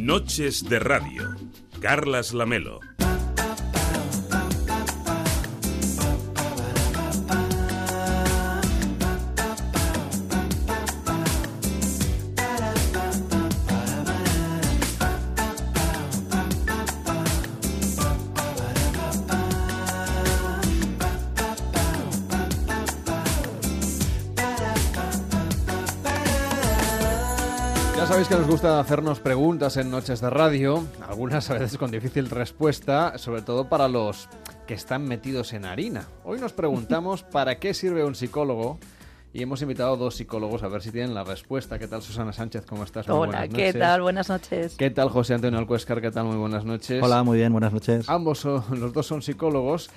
Noches 0.00 0.64
de 0.64 0.78
Radio. 0.78 1.36
Carlas 1.80 2.32
Lamelo. 2.32 2.80
Sabéis 28.20 28.36
que 28.36 28.42
nos 28.42 28.50
gusta 28.50 28.80
hacernos 28.80 29.18
preguntas 29.18 29.78
en 29.78 29.90
Noches 29.90 30.20
de 30.20 30.28
Radio, 30.28 30.84
algunas 31.08 31.48
a 31.48 31.54
veces 31.54 31.78
con 31.78 31.90
difícil 31.90 32.28
respuesta, 32.28 33.16
sobre 33.16 33.40
todo 33.40 33.70
para 33.70 33.88
los 33.88 34.28
que 34.66 34.74
están 34.74 35.04
metidos 35.04 35.54
en 35.54 35.64
harina. 35.64 36.06
Hoy 36.24 36.38
nos 36.38 36.52
preguntamos 36.52 37.22
para 37.32 37.58
qué 37.58 37.72
sirve 37.72 38.04
un 38.04 38.14
psicólogo 38.14 38.78
y 39.32 39.42
hemos 39.42 39.62
invitado 39.62 39.94
a 39.94 39.96
dos 39.96 40.16
psicólogos 40.16 40.62
a 40.62 40.68
ver 40.68 40.82
si 40.82 40.90
tienen 40.90 41.14
la 41.14 41.24
respuesta. 41.24 41.78
¿Qué 41.78 41.88
tal 41.88 42.02
Susana 42.02 42.34
Sánchez? 42.34 42.66
¿Cómo 42.66 42.84
estás? 42.84 43.08
Muy 43.08 43.16
Hola, 43.16 43.26
buenas 43.26 43.48
¿qué 43.54 43.66
noches. 43.68 43.80
tal? 43.80 44.02
Buenas 44.02 44.28
noches. 44.28 44.74
¿Qué 44.76 44.90
tal 44.90 45.08
José 45.08 45.34
Antonio 45.34 45.58
Alcuescar? 45.58 46.02
¿Qué 46.02 46.10
tal? 46.10 46.26
Muy 46.26 46.36
buenas 46.36 46.66
noches. 46.66 47.02
Hola, 47.02 47.22
muy 47.22 47.38
bien, 47.38 47.52
buenas 47.52 47.72
noches. 47.72 48.06
Ambos 48.06 48.40
son, 48.40 48.62
los 48.78 48.92
dos 48.92 49.06
son 49.06 49.22
psicólogos 49.22 49.88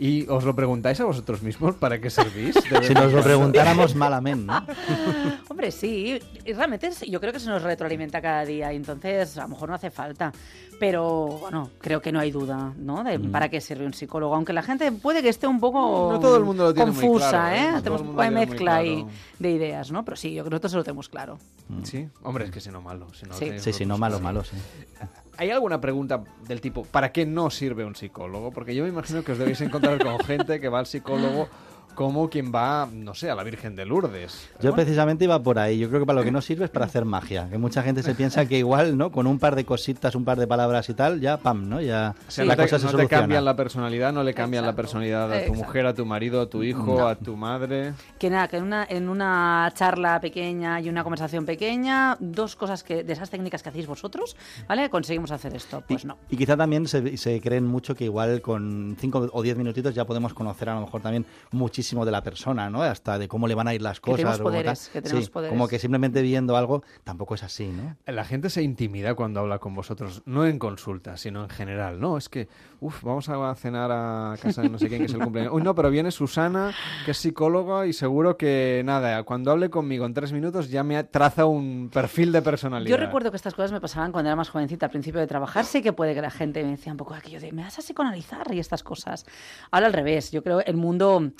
y 0.00 0.26
os 0.28 0.44
lo 0.44 0.54
preguntáis 0.54 1.00
a 1.00 1.04
vosotros 1.04 1.42
mismos 1.42 1.74
para 1.76 2.00
qué 2.00 2.10
servís. 2.10 2.54
Si 2.82 2.94
nos 2.94 3.12
lo 3.12 3.22
preguntáramos 3.22 3.94
malamente, 3.94 4.46
¿no? 4.46 4.64
Hombre, 5.48 5.70
sí, 5.72 6.18
y 6.44 6.52
realmente 6.52 6.86
es- 6.88 7.00
yo 7.02 7.20
creo 7.20 7.32
que 7.32 7.40
se 7.40 7.48
nos 7.50 7.62
retroalimenta 7.62 8.20
cada 8.22 8.44
día 8.44 8.72
y 8.72 8.76
entonces 8.76 9.36
a 9.38 9.42
lo 9.42 9.48
mejor 9.48 9.68
no 9.68 9.74
hace 9.74 9.90
falta. 9.90 10.32
Pero 10.80 11.26
bueno, 11.40 11.70
creo 11.80 12.00
que 12.00 12.12
no 12.12 12.20
hay 12.20 12.30
duda, 12.30 12.72
¿no? 12.76 13.02
De 13.02 13.18
Mm. 13.18 13.32
para 13.32 13.48
qué 13.48 13.60
sirve 13.60 13.84
un 13.84 13.92
psicólogo. 13.94 14.34
Aunque 14.36 14.52
la 14.52 14.62
gente 14.62 14.92
puede 14.92 15.22
que 15.22 15.28
esté 15.28 15.48
un 15.48 15.58
poco 15.58 16.10
No 16.12 16.20
todo 16.20 16.36
el 16.36 16.44
mundo 16.44 16.64
lo 16.64 16.74
tiene 16.74 16.92
muy 16.92 17.00
confusa, 17.00 17.30
claro, 17.30 17.56
¿eh? 17.78 17.82
Tenemos 17.82 18.00
un 18.02 18.06
poco 18.10 18.22
de 18.22 18.30
mezcla 18.30 18.76
ahí 18.76 18.94
claro. 19.02 19.10
de 19.40 19.50
ideas, 19.50 19.90
¿no? 19.90 20.04
Pero 20.04 20.16
sí, 20.16 20.32
yo 20.32 20.44
creo 20.44 20.60
que 20.60 20.64
nosotros 20.66 20.74
lo 20.80 20.84
tenemos 20.84 21.08
claro. 21.08 21.38
Sí, 21.82 22.08
hombre, 22.22 22.44
es 22.44 22.50
que 22.52 22.60
si 22.60 22.70
no 22.70 22.80
malo. 22.80 23.08
Si 23.12 23.26
no 23.26 23.34
Sí. 23.34 23.50
Sí, 23.58 23.72
sí, 23.72 23.84
no 23.86 23.98
malo, 23.98 24.20
malo, 24.20 24.44
sí. 24.44 24.56
¿Hay 25.38 25.52
alguna 25.52 25.80
pregunta 25.80 26.24
del 26.48 26.60
tipo, 26.60 26.82
¿para 26.82 27.12
qué 27.12 27.24
no 27.24 27.48
sirve 27.48 27.84
un 27.84 27.94
psicólogo? 27.94 28.50
Porque 28.50 28.74
yo 28.74 28.82
me 28.82 28.88
imagino 28.88 29.22
que 29.22 29.30
os 29.30 29.38
debéis 29.38 29.60
encontrar 29.60 30.02
con 30.02 30.18
gente 30.18 30.58
que 30.58 30.68
va 30.68 30.80
al 30.80 30.86
psicólogo 30.86 31.48
como 31.98 32.30
quien 32.30 32.52
va, 32.54 32.88
no 32.92 33.12
sé, 33.12 33.28
a 33.28 33.34
la 33.34 33.42
Virgen 33.42 33.74
de 33.74 33.84
Lourdes. 33.84 34.48
Yo 34.60 34.72
precisamente 34.72 35.24
iba 35.24 35.42
por 35.42 35.58
ahí. 35.58 35.80
Yo 35.80 35.88
creo 35.88 35.98
que 35.98 36.06
para 36.06 36.20
lo 36.20 36.24
que 36.24 36.30
no 36.30 36.40
sirve 36.40 36.66
es 36.66 36.70
para 36.70 36.86
hacer 36.86 37.04
magia. 37.04 37.48
Que 37.50 37.58
mucha 37.58 37.82
gente 37.82 38.04
se 38.04 38.14
piensa 38.14 38.46
que 38.46 38.56
igual, 38.56 38.96
¿no? 38.96 39.10
Con 39.10 39.26
un 39.26 39.40
par 39.40 39.56
de 39.56 39.64
cositas, 39.64 40.14
un 40.14 40.24
par 40.24 40.38
de 40.38 40.46
palabras 40.46 40.88
y 40.88 40.94
tal, 40.94 41.20
ya 41.20 41.38
pam, 41.38 41.68
¿no? 41.68 41.80
Ya 41.80 42.14
O 42.28 42.30
sea, 42.30 42.44
la 42.44 42.52
no 42.54 42.56
te, 42.56 42.62
cosa 42.70 42.78
se 42.78 42.84
no 42.86 42.96
te 42.96 43.08
cambian 43.08 43.44
la 43.44 43.56
personalidad, 43.56 44.12
no 44.12 44.22
le 44.22 44.32
cambian 44.32 44.64
la 44.64 44.76
personalidad 44.76 45.24
a 45.24 45.26
tu 45.26 45.34
Exacto. 45.40 45.58
mujer, 45.58 45.86
a 45.86 45.94
tu 45.94 46.06
marido, 46.06 46.40
a 46.40 46.48
tu 46.48 46.62
hijo, 46.62 47.04
a 47.04 47.16
tu 47.16 47.36
madre. 47.36 47.94
Que 48.16 48.30
nada, 48.30 48.46
que 48.46 48.58
en 48.58 48.62
una, 48.62 48.86
en 48.88 49.08
una 49.08 49.68
charla 49.74 50.20
pequeña 50.20 50.80
y 50.80 50.88
una 50.88 51.02
conversación 51.02 51.46
pequeña, 51.46 52.16
dos 52.20 52.54
cosas 52.54 52.84
que 52.84 53.02
de 53.02 53.12
esas 53.12 53.28
técnicas 53.28 53.64
que 53.64 53.70
hacéis 53.70 53.88
vosotros, 53.88 54.36
¿vale? 54.68 54.88
Conseguimos 54.88 55.32
hacer 55.32 55.56
esto. 55.56 55.82
Pues 55.88 56.04
no. 56.04 56.16
Y 56.30 56.36
quizá 56.36 56.56
también 56.56 56.86
se, 56.86 57.16
se 57.16 57.40
creen 57.40 57.66
mucho 57.66 57.96
que 57.96 58.04
igual 58.04 58.40
con 58.40 58.96
5 59.00 59.30
o 59.32 59.42
10 59.42 59.56
minutitos 59.56 59.96
ya 59.96 60.04
podemos 60.04 60.32
conocer 60.32 60.68
a 60.68 60.76
lo 60.76 60.82
mejor 60.82 61.00
también 61.00 61.26
muchísimo 61.50 61.87
de 62.04 62.10
la 62.12 62.22
persona, 62.22 62.70
¿no? 62.70 62.82
Hasta 62.82 63.18
de 63.18 63.28
cómo 63.28 63.48
le 63.48 63.54
van 63.54 63.68
a 63.68 63.74
ir 63.74 63.82
las 63.82 64.00
Que 64.00 64.10
cosas. 64.12 64.16
tenemos 64.18 64.40
o 64.40 64.42
como 64.42 64.50
tal. 64.54 64.62
poderes, 64.62 64.90
que 64.92 65.02
tenemos 65.02 65.24
Sí, 65.24 65.30
poderes. 65.30 65.50
Como 65.52 65.68
que 65.68 65.78
simplemente 65.78 66.22
viendo 66.22 66.56
algo 66.56 66.82
tampoco 67.04 67.34
es 67.34 67.42
así, 67.42 67.68
¿no? 67.68 67.96
La 68.06 68.24
gente 68.24 68.50
se 68.50 68.62
intimida 68.62 69.14
cuando 69.14 69.40
habla 69.40 69.58
con 69.58 69.74
vosotros, 69.74 70.22
no 70.26 70.46
en 70.46 70.58
consulta, 70.58 71.16
sino 71.16 71.42
en 71.44 71.50
general. 71.50 72.00
No, 72.00 72.16
es 72.18 72.28
que, 72.28 72.48
uff, 72.80 73.02
vamos 73.02 73.28
a 73.28 73.54
cenar 73.54 73.90
a 73.92 74.36
casa 74.40 74.62
de 74.62 74.68
no 74.68 74.78
sé 74.78 74.88
quién 74.88 75.00
que 75.00 75.06
es 75.06 75.14
el 75.14 75.20
cumpleaños. 75.22 75.52
Uy, 75.54 75.62
no, 75.62 75.74
pero 75.74 75.90
viene 75.90 76.10
Susana, 76.10 76.72
que 77.04 77.12
es 77.12 77.16
psicóloga, 77.18 77.86
y 77.86 77.92
seguro 77.92 78.36
que 78.36 78.82
nada, 78.84 79.22
cuando 79.24 79.50
hable 79.50 79.70
conmigo 79.70 80.06
en 80.06 80.14
tres 80.14 80.32
minutos 80.32 80.68
ya 80.70 80.82
me 80.84 81.02
traza 81.04 81.46
un 81.46 81.90
perfil 81.92 82.32
de 82.32 82.42
personalidad. 82.42 82.96
Yo 82.96 83.02
recuerdo 83.02 83.30
que 83.30 83.36
estas 83.36 83.54
cosas 83.54 83.72
me 83.72 83.80
pasaban 83.80 84.12
cuando 84.12 84.28
era 84.28 84.36
más 84.36 84.50
jovencita, 84.50 84.86
al 84.86 84.90
principio 84.90 85.20
de 85.20 85.26
trabajar. 85.26 85.64
Sí 85.64 85.82
que 85.82 85.92
puede 85.92 86.14
que 86.14 86.22
la 86.22 86.30
gente 86.30 86.62
me 86.64 86.70
decía 86.72 86.92
un 86.92 86.98
poco 86.98 87.14
aquello 87.14 87.40
de, 87.40 87.52
me 87.52 87.62
vas 87.62 87.78
a 87.78 87.82
psicoanalizar 87.82 88.52
y 88.52 88.58
estas 88.58 88.82
cosas. 88.82 89.26
Ahora 89.70 89.86
al 89.86 89.92
revés, 89.92 90.30
yo 90.30 90.42
creo 90.42 90.60
el 90.60 90.76
mundo, 90.76 91.30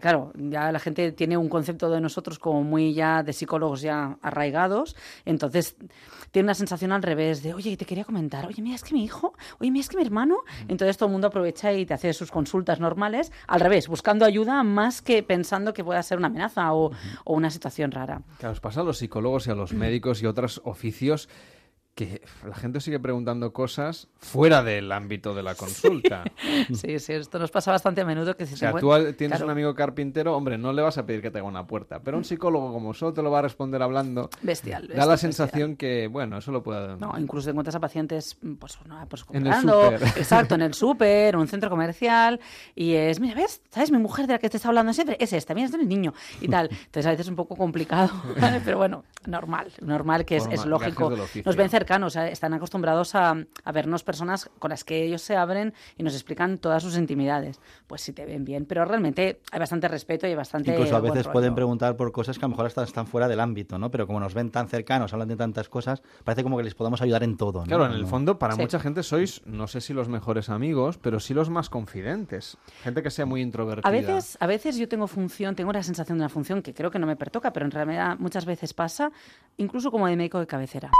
claro, 0.00 0.32
ya 0.36 0.72
la 0.72 0.78
gente 0.78 1.12
tiene 1.12 1.36
un 1.36 1.48
concepto 1.48 1.90
de 1.90 2.00
nosotros 2.00 2.38
como 2.38 2.62
muy 2.62 2.94
ya 2.94 3.22
de 3.22 3.32
psicólogos 3.32 3.82
ya 3.82 4.18
arraigados, 4.22 4.96
entonces 5.24 5.76
tiene 6.30 6.46
una 6.46 6.54
sensación 6.54 6.92
al 6.92 7.02
revés 7.02 7.42
de, 7.42 7.54
oye, 7.54 7.76
te 7.76 7.84
quería 7.84 8.04
comentar, 8.04 8.46
oye, 8.46 8.62
mira, 8.62 8.76
es 8.76 8.84
que 8.84 8.94
mi 8.94 9.04
hijo, 9.04 9.34
oye, 9.58 9.70
mira, 9.70 9.82
es 9.82 9.88
que 9.88 9.96
mi 9.96 10.02
hermano, 10.02 10.36
entonces 10.68 10.96
todo 10.96 11.08
el 11.08 11.12
mundo 11.12 11.28
aprovecha 11.28 11.72
y 11.72 11.86
te 11.86 11.94
hace 11.94 12.12
sus 12.12 12.30
consultas 12.30 12.80
normales, 12.80 13.32
al 13.46 13.60
revés, 13.60 13.88
buscando 13.88 14.24
ayuda 14.24 14.62
más 14.62 15.02
que 15.02 15.22
pensando 15.22 15.72
que 15.72 15.84
pueda 15.84 16.02
ser 16.02 16.18
una 16.18 16.28
amenaza 16.28 16.72
o, 16.72 16.92
o 17.24 17.34
una 17.34 17.50
situación 17.50 17.90
rara. 17.90 18.22
Claro, 18.38 18.52
os 18.52 18.60
pasa 18.60 18.80
a 18.80 18.84
los 18.84 18.98
psicólogos 18.98 19.46
y 19.46 19.50
a 19.50 19.54
los 19.54 19.72
médicos 19.72 20.22
y 20.22 20.26
otros 20.26 20.60
oficios 20.64 21.28
que 21.96 22.20
la 22.46 22.54
gente 22.54 22.80
sigue 22.80 23.00
preguntando 23.00 23.54
cosas 23.54 24.06
fuera 24.18 24.62
del 24.62 24.92
ámbito 24.92 25.34
de 25.34 25.42
la 25.42 25.54
consulta. 25.56 26.24
Sí, 26.72 26.98
sí, 26.98 27.12
esto 27.14 27.38
nos 27.38 27.50
pasa 27.50 27.70
bastante 27.70 28.00
a 28.02 28.04
menudo 28.04 28.36
que 28.36 28.44
si 28.46 28.54
O 28.54 28.56
sea, 28.56 28.72
se 28.72 28.80
tú 28.80 28.88
tienes 29.14 29.36
Claro. 29.38 29.44
un 29.46 29.50
amigo 29.50 29.74
carpintero, 29.74 30.36
hombre, 30.36 30.58
no 30.58 30.72
le 30.72 30.82
vas 30.82 30.98
a 30.98 31.06
pedir 31.06 31.22
que 31.22 31.30
te 31.30 31.38
haga 31.38 31.48
una 31.48 31.66
puerta, 31.66 32.00
pero 32.00 32.16
un 32.18 32.24
psicólogo 32.24 32.72
como 32.72 32.92
solo 32.92 33.12
te 33.14 33.22
lo 33.22 33.30
va 33.30 33.38
a 33.38 33.42
responder 33.42 33.82
hablando, 33.82 34.28
Bestial, 34.42 34.82
da 34.82 34.88
bestial, 34.88 34.98
la 35.08 35.12
bestial. 35.14 35.18
sensación 35.18 35.76
que, 35.76 36.06
bueno, 36.08 36.36
eso 36.38 36.52
lo 36.52 36.62
puede... 36.62 36.96
No, 36.98 37.14
incluso 37.18 37.46
te 37.46 37.50
encuentras 37.52 37.74
a 37.76 37.80
pacientes 37.80 38.36
pues, 38.58 38.78
no, 38.86 39.06
pues 39.08 39.24
En 39.32 39.46
el 39.46 39.52
comprando, 39.54 39.92
exacto, 40.16 40.54
en 40.56 40.62
el 40.62 40.74
súper, 40.74 41.34
en 41.34 41.40
un 41.40 41.48
centro 41.48 41.70
comercial, 41.70 42.40
y 42.74 42.92
es, 42.92 43.18
mira, 43.20 43.34
¿ves? 43.34 43.62
¿Sabes? 43.70 43.90
Mi 43.90 43.98
mujer 43.98 44.26
de 44.26 44.34
la 44.34 44.38
que 44.38 44.50
te 44.50 44.58
está 44.58 44.68
hablando 44.68 44.92
siempre 44.92 45.16
es 45.18 45.32
esta, 45.32 45.54
mira, 45.54 45.68
es 45.68 45.74
el 45.74 45.88
niño, 45.88 46.12
y 46.40 46.48
tal. 46.48 46.68
Entonces 46.86 47.06
a 47.06 47.10
veces 47.10 47.26
es 47.26 47.30
un 47.30 47.36
poco 47.36 47.56
complicado, 47.56 48.10
¿vale? 48.40 48.60
pero 48.64 48.76
bueno, 48.78 49.04
normal, 49.26 49.72
normal 49.80 50.24
que 50.26 50.36
es, 50.36 50.46
es 50.50 50.66
lógico. 50.66 51.10
Nos 51.44 51.56
ven 51.56 51.70
cercanos, 51.86 52.16
¿eh? 52.16 52.30
están 52.32 52.52
acostumbrados 52.52 53.14
a, 53.14 53.36
a 53.64 53.72
vernos 53.72 54.02
personas 54.02 54.50
con 54.58 54.70
las 54.70 54.82
que 54.82 55.04
ellos 55.04 55.22
se 55.22 55.36
abren 55.36 55.72
y 55.96 56.02
nos 56.02 56.14
explican 56.14 56.58
todas 56.58 56.82
sus 56.82 56.96
intimidades. 56.96 57.60
Pues 57.86 58.00
sí 58.02 58.12
te 58.12 58.26
ven 58.26 58.44
bien, 58.44 58.66
pero 58.66 58.84
realmente 58.84 59.40
hay 59.52 59.58
bastante 59.60 59.86
respeto 59.86 60.26
y 60.26 60.34
bastante 60.34 60.72
Incluso 60.72 60.96
a 60.96 61.00
veces 61.00 61.28
pueden 61.28 61.54
preguntar 61.54 61.96
por 61.96 62.10
cosas 62.10 62.38
que 62.38 62.44
a 62.44 62.48
lo 62.48 62.50
mejor 62.50 62.66
hasta 62.66 62.82
están 62.82 63.06
fuera 63.06 63.28
del 63.28 63.38
ámbito, 63.38 63.78
¿no? 63.78 63.90
Pero 63.90 64.06
como 64.06 64.18
nos 64.18 64.34
ven 64.34 64.50
tan 64.50 64.68
cercanos, 64.68 65.12
hablan 65.12 65.28
de 65.28 65.36
tantas 65.36 65.68
cosas, 65.68 66.02
parece 66.24 66.42
como 66.42 66.56
que 66.56 66.64
les 66.64 66.74
podemos 66.74 67.00
ayudar 67.02 67.22
en 67.22 67.36
todo, 67.36 67.60
¿no? 67.60 67.66
Claro, 67.66 67.86
en 67.86 67.92
el 67.92 68.06
fondo, 68.06 68.38
para 68.38 68.54
Sí. 68.54 68.60
mucha 68.62 68.80
gente 68.80 69.02
sois, 69.04 69.42
no 69.46 69.68
sé 69.68 69.80
si 69.80 69.92
los 69.94 70.08
mejores 70.08 70.48
amigos, 70.48 70.98
pero 70.98 71.20
sí 71.20 71.34
los 71.34 71.50
más 71.50 71.70
confidentes. 71.70 72.56
Gente 72.82 73.02
que 73.02 73.10
sea 73.10 73.26
muy 73.26 73.42
introvertida. 73.42 73.88
A 73.88 73.92
veces, 73.92 74.36
a 74.40 74.46
veces 74.46 74.76
yo 74.76 74.88
tengo 74.88 75.06
función, 75.06 75.54
tengo 75.54 75.72
la 75.72 75.82
sensación 75.84 76.18
de 76.18 76.22
una 76.24 76.28
función 76.28 76.62
que 76.62 76.74
creo 76.74 76.90
que 76.90 76.98
no 76.98 77.06
me 77.06 77.16
pertoca, 77.16 77.52
pero 77.52 77.64
en 77.66 77.70
realidad 77.70 78.16
muchas 78.18 78.44
veces 78.44 78.74
pasa, 78.74 79.12
incluso 79.56 79.90
como 79.92 80.06
de 80.08 80.16
médico 80.16 80.40
de 80.40 80.46
cabecera. 80.46 80.90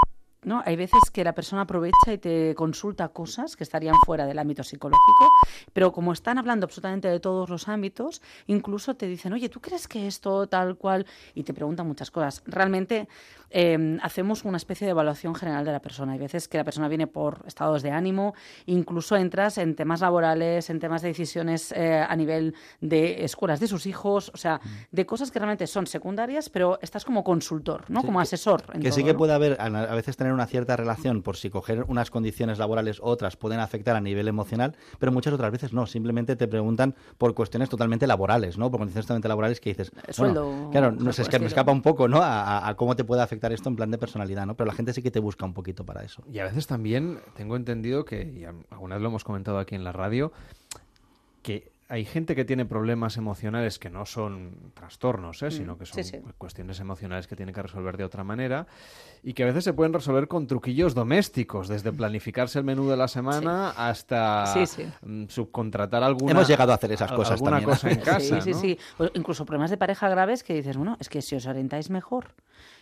¿No? 0.43 0.63
Hay 0.65 0.77
veces 0.77 1.11
que 1.13 1.25
la 1.25 1.35
persona 1.35 1.63
aprovecha 1.63 2.13
y 2.13 2.19
te 2.19 2.55
consulta 2.55 3.09
cosas 3.09 3.57
que 3.57 3.65
estarían 3.65 3.95
fuera 4.05 4.27
del 4.27 4.39
ámbito 4.39 4.63
psicológico, 4.63 5.31
pero 5.73 5.93
como 5.93 6.13
están 6.13 6.39
hablando 6.39 6.65
absolutamente 6.65 7.09
de 7.09 7.21
todos 7.21 7.51
los 7.51 7.69
ámbitos, 7.69 8.23
incluso 8.47 8.95
te 8.95 9.07
dicen, 9.07 9.33
oye, 9.33 9.49
¿tú 9.49 9.61
crees 9.61 9.89
que 9.89 10.07
esto 10.07 10.47
tal 10.47 10.77
cual? 10.77 11.07
Y 11.35 11.43
te 11.43 11.55
preguntan 11.55 11.87
muchas 11.87 12.11
cosas. 12.11 12.43
Realmente 12.47 13.09
eh, 13.51 13.99
hacemos 14.03 14.45
una 14.45 14.57
especie 14.57 14.87
de 14.87 14.91
evaluación 14.91 15.35
general 15.35 15.65
de 15.65 15.73
la 15.73 15.81
persona. 15.81 16.13
Hay 16.13 16.19
veces 16.19 16.49
que 16.49 16.59
la 16.59 16.65
persona 16.65 16.89
viene 16.89 17.07
por 17.07 17.43
estados 17.47 17.83
de 17.83 17.91
ánimo, 17.91 18.35
incluso 18.67 19.17
entras 19.17 19.59
en 19.59 19.75
temas 19.75 20.01
laborales, 20.01 20.71
en 20.71 20.79
temas 20.81 21.03
de 21.03 21.09
decisiones 21.09 21.73
eh, 21.73 22.05
a 22.07 22.15
nivel 22.17 22.55
de 22.81 23.25
escuelas 23.25 23.61
de 23.61 23.69
sus 23.69 23.87
hijos, 23.87 24.31
o 24.35 24.37
sea, 24.37 24.61
de 24.91 25.07
cosas 25.07 25.31
que 25.31 25.39
realmente 25.39 25.67
son 25.67 25.87
secundarias, 25.87 26.51
pero 26.51 26.79
estás 26.83 27.05
como 27.05 27.25
consultor, 27.25 27.85
¿no? 27.89 28.01
Sí, 28.01 28.07
como 28.07 28.21
asesor. 28.21 28.65
en 28.73 28.83
Que 28.83 28.93
sí 28.93 29.05
que 29.05 29.13
¿no? 29.13 29.19
puede 29.19 29.33
haber, 29.33 29.61
a 29.61 29.67
a 29.67 29.95
veces 29.95 30.17
tener 30.27 30.35
una 30.35 30.47
cierta 30.47 30.77
relación 30.77 31.23
por 31.23 31.37
si 31.37 31.51
coger 31.51 31.85
unas 31.89 32.11
condiciones 32.11 32.59
laborales 32.59 33.01
u 33.01 33.05
otras 33.05 33.37
pueden 33.37 33.61
afectar 33.61 33.95
a 33.97 34.01
nivel 34.01 34.29
emocional, 34.29 34.75
pero 34.99 35.13
muchas 35.13 35.33
otras 35.33 35.53
veces 35.53 35.73
no. 35.73 35.87
Simplemente 35.87 36.37
te 36.37 36.49
preguntan 36.49 36.95
por 37.17 37.35
cuestiones 37.35 37.69
totalmente 37.69 38.07
laborales, 38.07 38.59
¿no? 38.59 38.71
Por 38.71 38.81
condiciones 38.81 39.07
totalmente 39.07 39.29
laborales 39.29 39.61
que 39.61 39.71
dices. 39.71 39.91
bueno, 39.93 40.13
sueldo, 40.13 40.69
claro, 40.73 40.91
cosas 40.91 41.05
no 41.05 41.13
sé, 41.13 41.23
es 41.23 41.27
por 41.29 41.31
que 41.31 41.37
el 41.37 41.43
me 41.43 41.47
estilo. 41.47 41.61
escapa 41.61 41.73
un 41.73 41.83
poco, 41.83 42.09
¿no? 42.09 42.19
A, 42.23 42.43
a- 42.59 42.69
a 42.69 42.75
cómo 42.77 42.97
te 42.97 43.05
puede 43.05 43.23
afectar 43.23 43.53
esto 43.53 43.69
en 43.69 43.77
plan 43.77 43.91
de 43.91 43.99
personalidad, 43.99 44.47
¿no? 44.47 44.55
Pero 44.57 44.67
la 44.67 44.75
gente 44.75 44.93
sí 44.93 45.03
que 45.03 45.11
te 45.11 45.21
busca 45.21 45.45
un 45.47 45.55
poquito 45.55 45.85
para 45.85 46.03
eso. 46.03 46.23
Y 46.33 46.39
a 46.41 46.45
veces 46.45 46.67
también 46.67 47.21
tengo 47.37 47.57
entendido 47.57 48.05
que, 48.05 48.23
y 48.37 48.45
a- 48.45 48.55
alguna 48.71 48.97
vez 48.97 49.03
lo 49.03 49.09
hemos 49.09 49.25
comentado 49.25 49.59
aquí 49.59 49.75
en 49.75 49.85
la 49.85 49.93
radio, 49.93 50.33
que 51.43 51.71
hay 51.89 52.05
gente 52.05 52.35
que 52.35 52.45
tiene 52.45 52.65
problemas 52.65 53.17
emocionales 53.17 53.79
que 53.79 53.91
no 53.91 54.07
son 54.07 54.73
trastornos, 54.75 55.43
¿eh? 55.43 55.47
Mm, 55.47 55.51
sino 55.53 55.79
que 55.79 55.87
son 55.87 56.03
sí, 56.03 56.17
sí. 56.17 56.23
cuestiones 56.37 56.81
emocionales 56.81 57.27
que 57.27 57.37
tienen 57.37 57.55
que 57.55 57.63
resolver 57.63 57.97
de 57.97 58.05
otra 58.05 58.25
manera 58.25 58.67
y 59.23 59.35
que 59.35 59.45
a 59.45 59.47
veces 59.47 59.65
se 59.65 59.73
pueden 59.73 59.93
resolver 59.93 60.27
con 60.27 60.47
truquillos 60.47 60.95
domésticos, 60.95 61.69
desde 61.69 61.93
planificarse 61.93 62.59
el 62.59 62.65
menú 62.65 62.89
de 62.89 62.97
la 62.97 63.07
semana 63.09 63.71
hasta 63.71 64.47
Sí, 64.47 64.67
sí. 64.67 64.85
mm, 65.03 65.27
subcontratar 65.29 66.03
alguna 66.03 66.33
Hemos 66.33 66.49
llegado 66.49 66.73
a 66.73 66.75
hacer 66.75 66.91
esas 66.93 67.13
cosas 67.13 67.33
alguna 67.35 67.53
también, 67.61 67.71
cosa 67.71 67.91
en 67.91 68.01
casa, 68.01 68.21
Sí, 68.21 68.41
sí, 68.41 68.51
¿no? 68.51 68.61
sí. 68.61 68.79
O 68.99 69.07
incluso 69.15 69.45
problemas 69.45 69.71
de 69.71 69.77
pareja 69.77 70.09
graves 70.09 70.43
que 70.43 70.55
dices, 70.55 70.77
bueno, 70.77 70.97
es 71.01 71.09
que 71.09 71.23
si 71.23 71.37
os 71.37 71.47
orientáis 71.47 71.91
mejor 71.91 72.35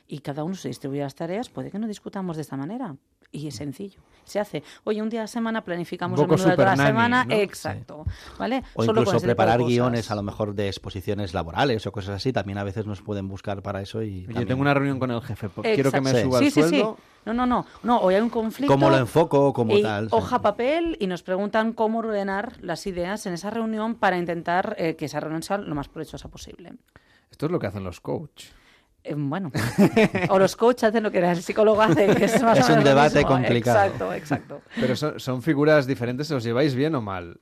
y 0.07 0.20
cada 0.20 0.44
uno 0.44 0.55
se 0.55 0.68
distribuye 0.68 1.00
las 1.02 1.15
tareas, 1.15 1.49
puede 1.50 1.70
que 1.70 1.78
no 1.78 1.86
discutamos 1.86 2.36
de 2.36 2.42
esta 2.42 2.57
manera. 2.57 2.97
Y 3.34 3.48
es 3.48 3.56
sencillo. 3.56 4.00
Se 4.24 4.38
hace, 4.40 4.62
oye, 4.84 5.02
un 5.02 5.10
día 5.10 5.20
a 5.20 5.24
la 5.24 5.26
semana 5.26 5.62
planificamos 5.64 6.18
Un 6.18 6.24
el 6.24 6.30
menú 6.30 6.44
de 6.48 6.54
toda 6.56 6.76
la 6.76 6.86
semana. 6.86 7.24
¿no? 7.24 7.34
Exacto. 7.34 8.06
¿Vale? 8.38 8.62
O 8.74 8.84
Solo 8.84 9.02
incluso 9.02 9.20
preparar 9.20 9.60
guiones 9.62 10.10
a 10.10 10.14
lo 10.14 10.22
mejor 10.22 10.54
de 10.54 10.68
exposiciones 10.68 11.34
laborales 11.34 11.84
o 11.86 11.92
cosas 11.92 12.14
así, 12.16 12.32
también 12.32 12.56
a 12.58 12.64
veces 12.64 12.86
nos 12.86 13.02
pueden 13.02 13.28
buscar 13.28 13.60
para 13.60 13.82
eso 13.82 14.02
y 14.02 14.20
Oye, 14.20 14.24
también- 14.26 14.46
tengo 14.48 14.60
una 14.62 14.72
reunión 14.72 14.98
con 15.00 15.10
el 15.10 15.20
jefe, 15.20 15.48
pues 15.48 15.74
quiero 15.74 15.90
que 15.90 16.00
me 16.00 16.10
Exacto. 16.10 16.28
suba 16.30 16.38
sí, 16.38 16.44
el 16.46 16.52
sí, 16.52 16.62
sí. 16.62 16.68
sueldo. 16.68 16.96
No, 17.26 17.34
no, 17.34 17.44
no. 17.46 17.66
No, 17.82 17.98
hoy 18.00 18.14
hay 18.14 18.20
un 18.22 18.30
conflicto. 18.30 18.72
¿Cómo 18.72 18.88
lo 18.88 18.98
enfoco? 18.98 19.52
¿Cómo 19.52 19.76
y 19.76 19.82
tal? 19.82 20.08
Sí. 20.08 20.14
Hoja, 20.14 20.40
papel 20.40 20.96
y 21.00 21.06
nos 21.06 21.22
preguntan 21.22 21.72
cómo 21.72 21.98
ordenar 21.98 22.52
las 22.62 22.86
ideas 22.86 23.26
en 23.26 23.34
esa 23.34 23.50
reunión 23.50 23.94
para 23.96 24.16
intentar 24.16 24.76
eh, 24.78 24.94
que 24.94 25.06
esa 25.06 25.20
reunión 25.20 25.42
sea 25.42 25.58
lo 25.58 25.74
más 25.74 25.88
provechosa 25.88 26.28
posible. 26.28 26.72
Esto 27.30 27.46
es 27.46 27.52
lo 27.52 27.58
que 27.58 27.66
hacen 27.66 27.82
los 27.82 28.00
coach. 28.00 28.44
Eh, 29.07 29.15
bueno, 29.16 29.52
o 30.31 30.39
los 30.39 30.57
coaches 30.57 30.84
hacen 30.84 31.02
lo 31.02 31.10
que 31.10 31.18
el 31.18 31.42
psicólogo 31.42 31.83
hace, 31.83 32.07
que 32.15 32.24
es 32.24 32.42
más 32.42 32.58
Es 32.58 32.68
un 32.70 32.83
debate 32.83 33.18
mismo. 33.18 33.31
complicado. 33.33 33.78
Exacto, 33.84 34.12
exacto. 34.15 34.62
Pero 34.81 34.97
son, 34.97 35.20
son 35.20 35.42
figuras 35.42 35.86
diferentes, 35.86 36.31
¿os 36.31 36.42
lleváis 36.42 36.74
bien 36.74 36.94
o 36.94 37.02
mal? 37.02 37.39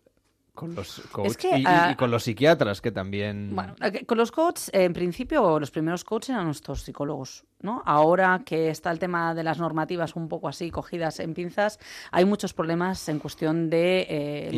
Con 0.54 0.74
los 0.74 1.00
coaches 1.12 1.36
que, 1.38 1.56
y, 1.56 1.62
y- 1.62 1.64
ah, 1.66 1.90
y 1.92 1.94
con 1.96 2.10
los 2.10 2.24
psiquiatras, 2.24 2.80
que 2.82 2.90
también... 2.92 3.52
Bueno, 3.54 3.74
eh, 3.80 4.04
con 4.04 4.18
los 4.18 4.30
coaches, 4.32 4.68
eh, 4.74 4.84
en 4.84 4.92
principio, 4.92 5.58
los 5.58 5.70
primeros 5.70 6.04
coaches 6.04 6.30
eran 6.30 6.44
nuestros 6.44 6.82
psicólogos, 6.82 7.44
¿no? 7.62 7.82
Ahora 7.86 8.42
que 8.44 8.70
está 8.70 8.90
el 8.90 8.98
tema 8.98 9.34
de 9.34 9.42
las 9.42 9.58
normativas 9.58 10.16
un 10.16 10.28
poco 10.28 10.48
así 10.48 10.70
cogidas 10.70 11.20
en 11.20 11.34
pinzas, 11.34 11.78
hay 12.10 12.24
muchos 12.24 12.52
problemas 12.54 13.08
en 13.08 13.18
cuestión 13.18 13.70
de 13.70 14.06
eh, 14.08 14.48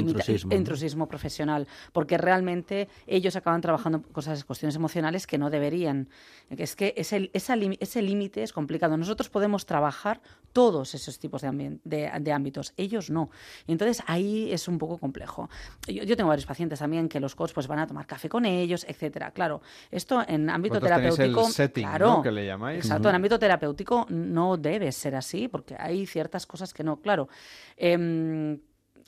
Intrusismo, 0.56 1.06
profesional, 1.06 1.66
porque 1.92 2.18
realmente 2.18 2.88
ellos 3.06 3.36
acaban 3.36 3.60
trabajando 3.60 4.02
cosas, 4.02 4.44
cuestiones 4.44 4.76
emocionales 4.76 5.26
que 5.26 5.38
no 5.38 5.50
deberían. 5.50 6.08
Es 6.50 6.76
que 6.76 6.94
ese, 6.96 7.30
esa 7.32 7.54
ese 7.80 8.02
límite 8.02 8.42
es 8.42 8.52
complicado. 8.52 8.96
Nosotros 8.96 9.28
podemos 9.28 9.66
trabajar 9.66 10.20
todos 10.52 10.94
esos 10.94 11.18
tipos 11.18 11.42
de, 11.42 11.48
ambien- 11.48 11.80
de, 11.84 12.10
de 12.20 12.32
ámbitos, 12.32 12.72
ellos 12.76 13.10
no. 13.10 13.30
Entonces 13.66 14.02
ahí 14.06 14.52
es 14.52 14.68
un 14.68 14.78
poco 14.78 14.98
complejo. 14.98 15.48
Yo, 15.88 16.04
yo 16.04 16.16
tengo 16.16 16.28
varios 16.28 16.46
pacientes 16.46 16.78
también 16.78 17.08
que 17.08 17.18
los 17.20 17.34
coaches 17.34 17.54
pues, 17.54 17.66
van 17.66 17.80
a 17.80 17.86
tomar 17.86 18.06
café 18.06 18.28
con 18.28 18.44
ellos, 18.44 18.84
etcétera. 18.88 19.32
Claro, 19.32 19.62
esto 19.90 20.22
en 20.26 20.48
ámbito 20.50 20.80
tenéis 20.80 21.04
el 21.04 21.10
terapéutico. 21.16 21.50
setting, 21.50 21.84
claro, 21.88 22.06
¿no? 22.08 22.22
que 22.22 22.30
le 22.30 22.46
llamáis. 22.46 22.84
Exacto, 22.94 23.08
en 23.08 23.14
ámbito 23.16 23.38
terapéutico 23.38 24.06
no 24.10 24.56
debe 24.56 24.90
ser 24.92 25.14
así, 25.16 25.48
porque 25.48 25.76
hay 25.78 26.06
ciertas 26.06 26.46
cosas 26.46 26.72
que 26.72 26.82
no. 26.84 27.00
Claro, 27.00 27.28
em, 27.76 28.60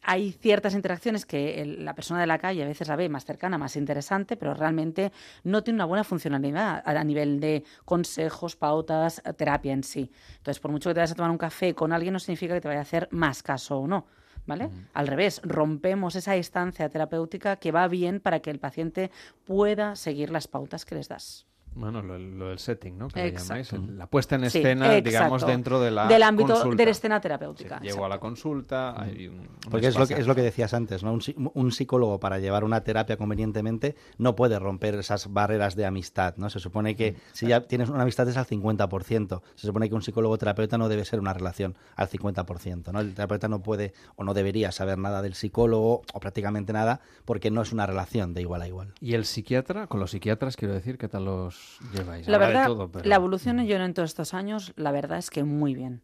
hay 0.02 0.32
ciertas 0.32 0.74
interacciones 0.74 1.26
que 1.26 1.60
el- 1.62 1.84
la 1.84 1.94
persona 1.94 2.20
de 2.20 2.26
la 2.26 2.38
calle 2.38 2.62
a 2.62 2.66
veces 2.66 2.86
la 2.88 2.96
ve 2.96 3.08
más 3.08 3.24
cercana, 3.24 3.58
más 3.58 3.76
interesante, 3.76 4.36
pero 4.36 4.54
realmente 4.54 5.10
no 5.42 5.62
tiene 5.64 5.78
una 5.78 5.84
buena 5.86 6.04
funcionalidad 6.04 6.82
a, 6.84 6.90
a 7.00 7.04
nivel 7.04 7.40
de 7.40 7.64
consejos, 7.84 8.56
pautas, 8.56 9.20
eh, 9.24 9.32
terapia 9.32 9.72
en 9.72 9.82
sí. 9.82 10.10
Entonces, 10.36 10.60
por 10.60 10.70
mucho 10.70 10.90
que 10.90 10.94
te 10.94 11.00
vayas 11.00 11.12
a 11.12 11.14
tomar 11.16 11.30
un 11.30 11.38
café 11.38 11.74
con 11.74 11.92
alguien, 11.92 12.12
no 12.12 12.18
significa 12.20 12.54
que 12.54 12.60
te 12.60 12.68
vaya 12.68 12.80
a 12.80 12.82
hacer 12.82 13.08
más 13.10 13.42
caso 13.42 13.78
o 13.78 13.86
no. 13.86 14.06
¿Vale? 14.46 14.70
Al 14.94 15.08
revés, 15.08 15.40
rompemos 15.42 16.14
esa 16.14 16.34
distancia 16.34 16.88
terapéutica 16.88 17.56
que 17.56 17.72
va 17.72 17.88
bien 17.88 18.20
para 18.20 18.38
que 18.38 18.50
el 18.50 18.60
paciente 18.60 19.10
pueda 19.44 19.96
seguir 19.96 20.30
las 20.30 20.46
pautas 20.46 20.84
que 20.84 20.94
les 20.94 21.08
das. 21.08 21.45
Bueno, 21.76 22.00
lo, 22.00 22.18
lo 22.18 22.48
del 22.48 22.58
setting, 22.58 22.96
¿no? 22.96 23.08
Que 23.08 23.30
llamáis, 23.32 23.72
el- 23.74 23.98
la 23.98 24.06
puesta 24.06 24.34
en 24.36 24.50
Sí, 24.50 24.58
escena, 24.58 24.90
digamos, 25.00 25.46
dentro 25.46 25.78
de 25.78 25.90
la 25.90 26.06
Del 26.08 26.22
ámbito 26.22 26.54
consulta. 26.54 26.76
de 26.76 26.84
la 26.86 26.90
escena 26.90 27.20
terapéutica. 27.20 27.78
Sí, 27.80 27.84
llego 27.88 28.04
a 28.06 28.08
la 28.08 28.18
consulta, 28.18 28.98
hay 29.00 29.28
un... 29.28 29.40
un 29.40 29.48
Porque 29.70 29.88
es 29.88 29.98
lo, 29.98 30.06
que, 30.06 30.14
es 30.14 30.26
lo 30.26 30.34
que 30.34 30.40
decías 30.42 30.72
antes, 30.72 31.02
¿no? 31.02 31.12
Un 31.52 31.70
psicólogo 31.72 32.18
para 32.18 32.38
llevar 32.38 32.64
una 32.64 32.82
terapia 32.82 33.18
convenientemente 33.18 33.94
no 34.16 34.34
puede 34.34 34.58
romper 34.58 34.94
esas 34.94 35.32
barreras 35.32 35.76
de 35.76 35.84
amistad, 35.84 36.34
¿no? 36.38 36.48
Se 36.48 36.60
supone 36.60 36.96
que 36.96 37.16
si 37.32 37.46
ya 37.46 37.60
tienes 37.66 37.90
una 37.90 38.02
amistad 38.02 38.26
es 38.28 38.38
al 38.38 38.46
50%. 38.46 39.42
Se 39.54 39.66
supone 39.66 39.88
que 39.88 39.94
un 39.94 40.02
psicólogo 40.02 40.38
terapeuta 40.38 40.78
no 40.78 40.88
debe 40.88 41.04
ser 41.04 41.20
una 41.20 41.34
relación 41.34 41.76
al 41.94 42.08
50%, 42.08 42.90
¿no? 42.92 43.00
El 43.00 43.14
terapeuta 43.14 43.48
no 43.48 43.60
puede 43.62 43.92
o 44.16 44.24
no 44.24 44.32
debería 44.32 44.72
saber 44.72 44.96
nada 44.98 45.20
del 45.20 45.34
psicólogo 45.34 46.02
o 46.12 46.20
prácticamente 46.20 46.72
nada 46.72 47.00
porque 47.26 47.50
no 47.50 47.60
es 47.60 47.72
una 47.72 47.84
relación 47.84 48.32
de 48.32 48.40
igual 48.40 48.62
a 48.62 48.68
igual. 48.68 48.94
¿Y 49.00 49.12
el 49.14 49.26
psiquiatra? 49.26 49.86
Con 49.88 50.00
los 50.00 50.12
psiquiatras, 50.12 50.56
quiero 50.56 50.72
decir, 50.72 50.96
¿qué 50.96 51.08
tal 51.08 51.26
los 51.26 51.65
lleváis? 51.92 52.26
La 52.28 52.36
Habrá 52.36 52.46
de 52.48 52.52
verdad, 52.54 52.66
todo, 52.68 52.90
pero- 52.90 53.08
la 53.08 53.14
evolución 53.16 53.64
yo 53.66 53.76
en 53.76 53.94
todos 53.94 54.10
estos 54.10 54.34
años, 54.34 54.72
la 54.76 54.92
verdad 54.92 55.18
es 55.18 55.30
que 55.30 55.44
muy 55.44 55.74
bien. 55.74 56.02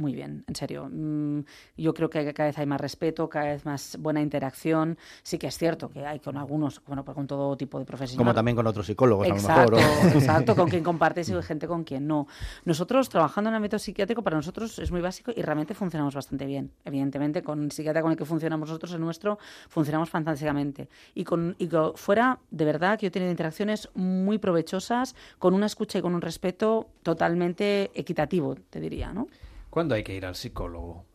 Muy 0.00 0.14
bien, 0.14 0.44
en 0.48 0.54
serio. 0.56 0.88
Mm, 0.90 1.40
Yo 1.76 1.92
creo 1.92 2.08
que 2.08 2.32
cada 2.32 2.48
vez 2.48 2.56
hay 2.58 2.64
más 2.64 2.80
respeto, 2.80 3.28
cada 3.28 3.46
vez 3.52 3.66
más 3.66 3.98
buena 4.00 4.22
interacción. 4.22 4.96
Sí 5.22 5.36
que 5.36 5.46
es 5.48 5.58
cierto 5.58 5.90
que 5.90 6.06
hay 6.06 6.20
con 6.20 6.38
algunos, 6.38 6.80
bueno, 6.86 7.04
pues 7.04 7.14
con 7.14 7.26
todo 7.26 7.54
tipo 7.54 7.78
de 7.78 7.84
profesionales. 7.84 8.16
Como 8.16 8.32
también 8.32 8.56
con 8.56 8.66
otros 8.66 8.86
psicólogos, 8.86 9.28
Exacto, 9.28 9.60
a 9.60 9.64
lo 9.66 9.70
mejor. 9.88 10.06
¿o? 10.06 10.08
exacto, 10.18 10.56
con 10.56 10.70
quien 10.70 10.82
compartes 10.82 11.28
y 11.28 11.34
gente 11.42 11.68
con 11.68 11.84
quien 11.84 12.06
no. 12.06 12.26
Nosotros, 12.64 13.10
trabajando 13.10 13.48
en 13.50 13.54
el 13.54 13.56
ámbito 13.58 13.78
psiquiátrico, 13.78 14.22
para 14.22 14.36
nosotros 14.36 14.78
es 14.78 14.90
muy 14.90 15.02
básico 15.02 15.32
y 15.36 15.42
realmente 15.42 15.74
funcionamos 15.74 16.14
bastante 16.14 16.46
bien. 16.46 16.70
Evidentemente, 16.86 17.42
con 17.42 17.62
el 17.64 17.70
psiquiatra 17.70 18.00
con 18.00 18.12
el 18.12 18.16
que 18.16 18.24
funcionamos 18.24 18.70
nosotros, 18.70 18.94
el 18.94 19.00
nuestro, 19.02 19.38
funcionamos 19.68 20.08
fantásticamente. 20.08 20.88
Y, 21.14 21.24
con, 21.24 21.56
y 21.58 21.68
co- 21.68 21.92
fuera, 21.94 22.38
de 22.50 22.64
verdad, 22.64 22.98
que 22.98 23.04
yo 23.04 23.08
he 23.08 23.10
tenido 23.10 23.30
interacciones 23.30 23.90
muy 23.94 24.38
provechosas, 24.38 25.14
con 25.38 25.52
una 25.52 25.66
escucha 25.66 25.98
y 25.98 26.00
con 26.02 26.14
un 26.14 26.22
respeto 26.22 26.86
totalmente 27.02 27.90
equitativo, 27.94 28.54
te 28.70 28.80
diría, 28.80 29.12
¿no? 29.12 29.28
¿Cuándo 29.70 29.94
hay 29.94 30.02
que 30.02 30.14
ir 30.14 30.26
al 30.26 30.34
psicólogo? 30.34 31.06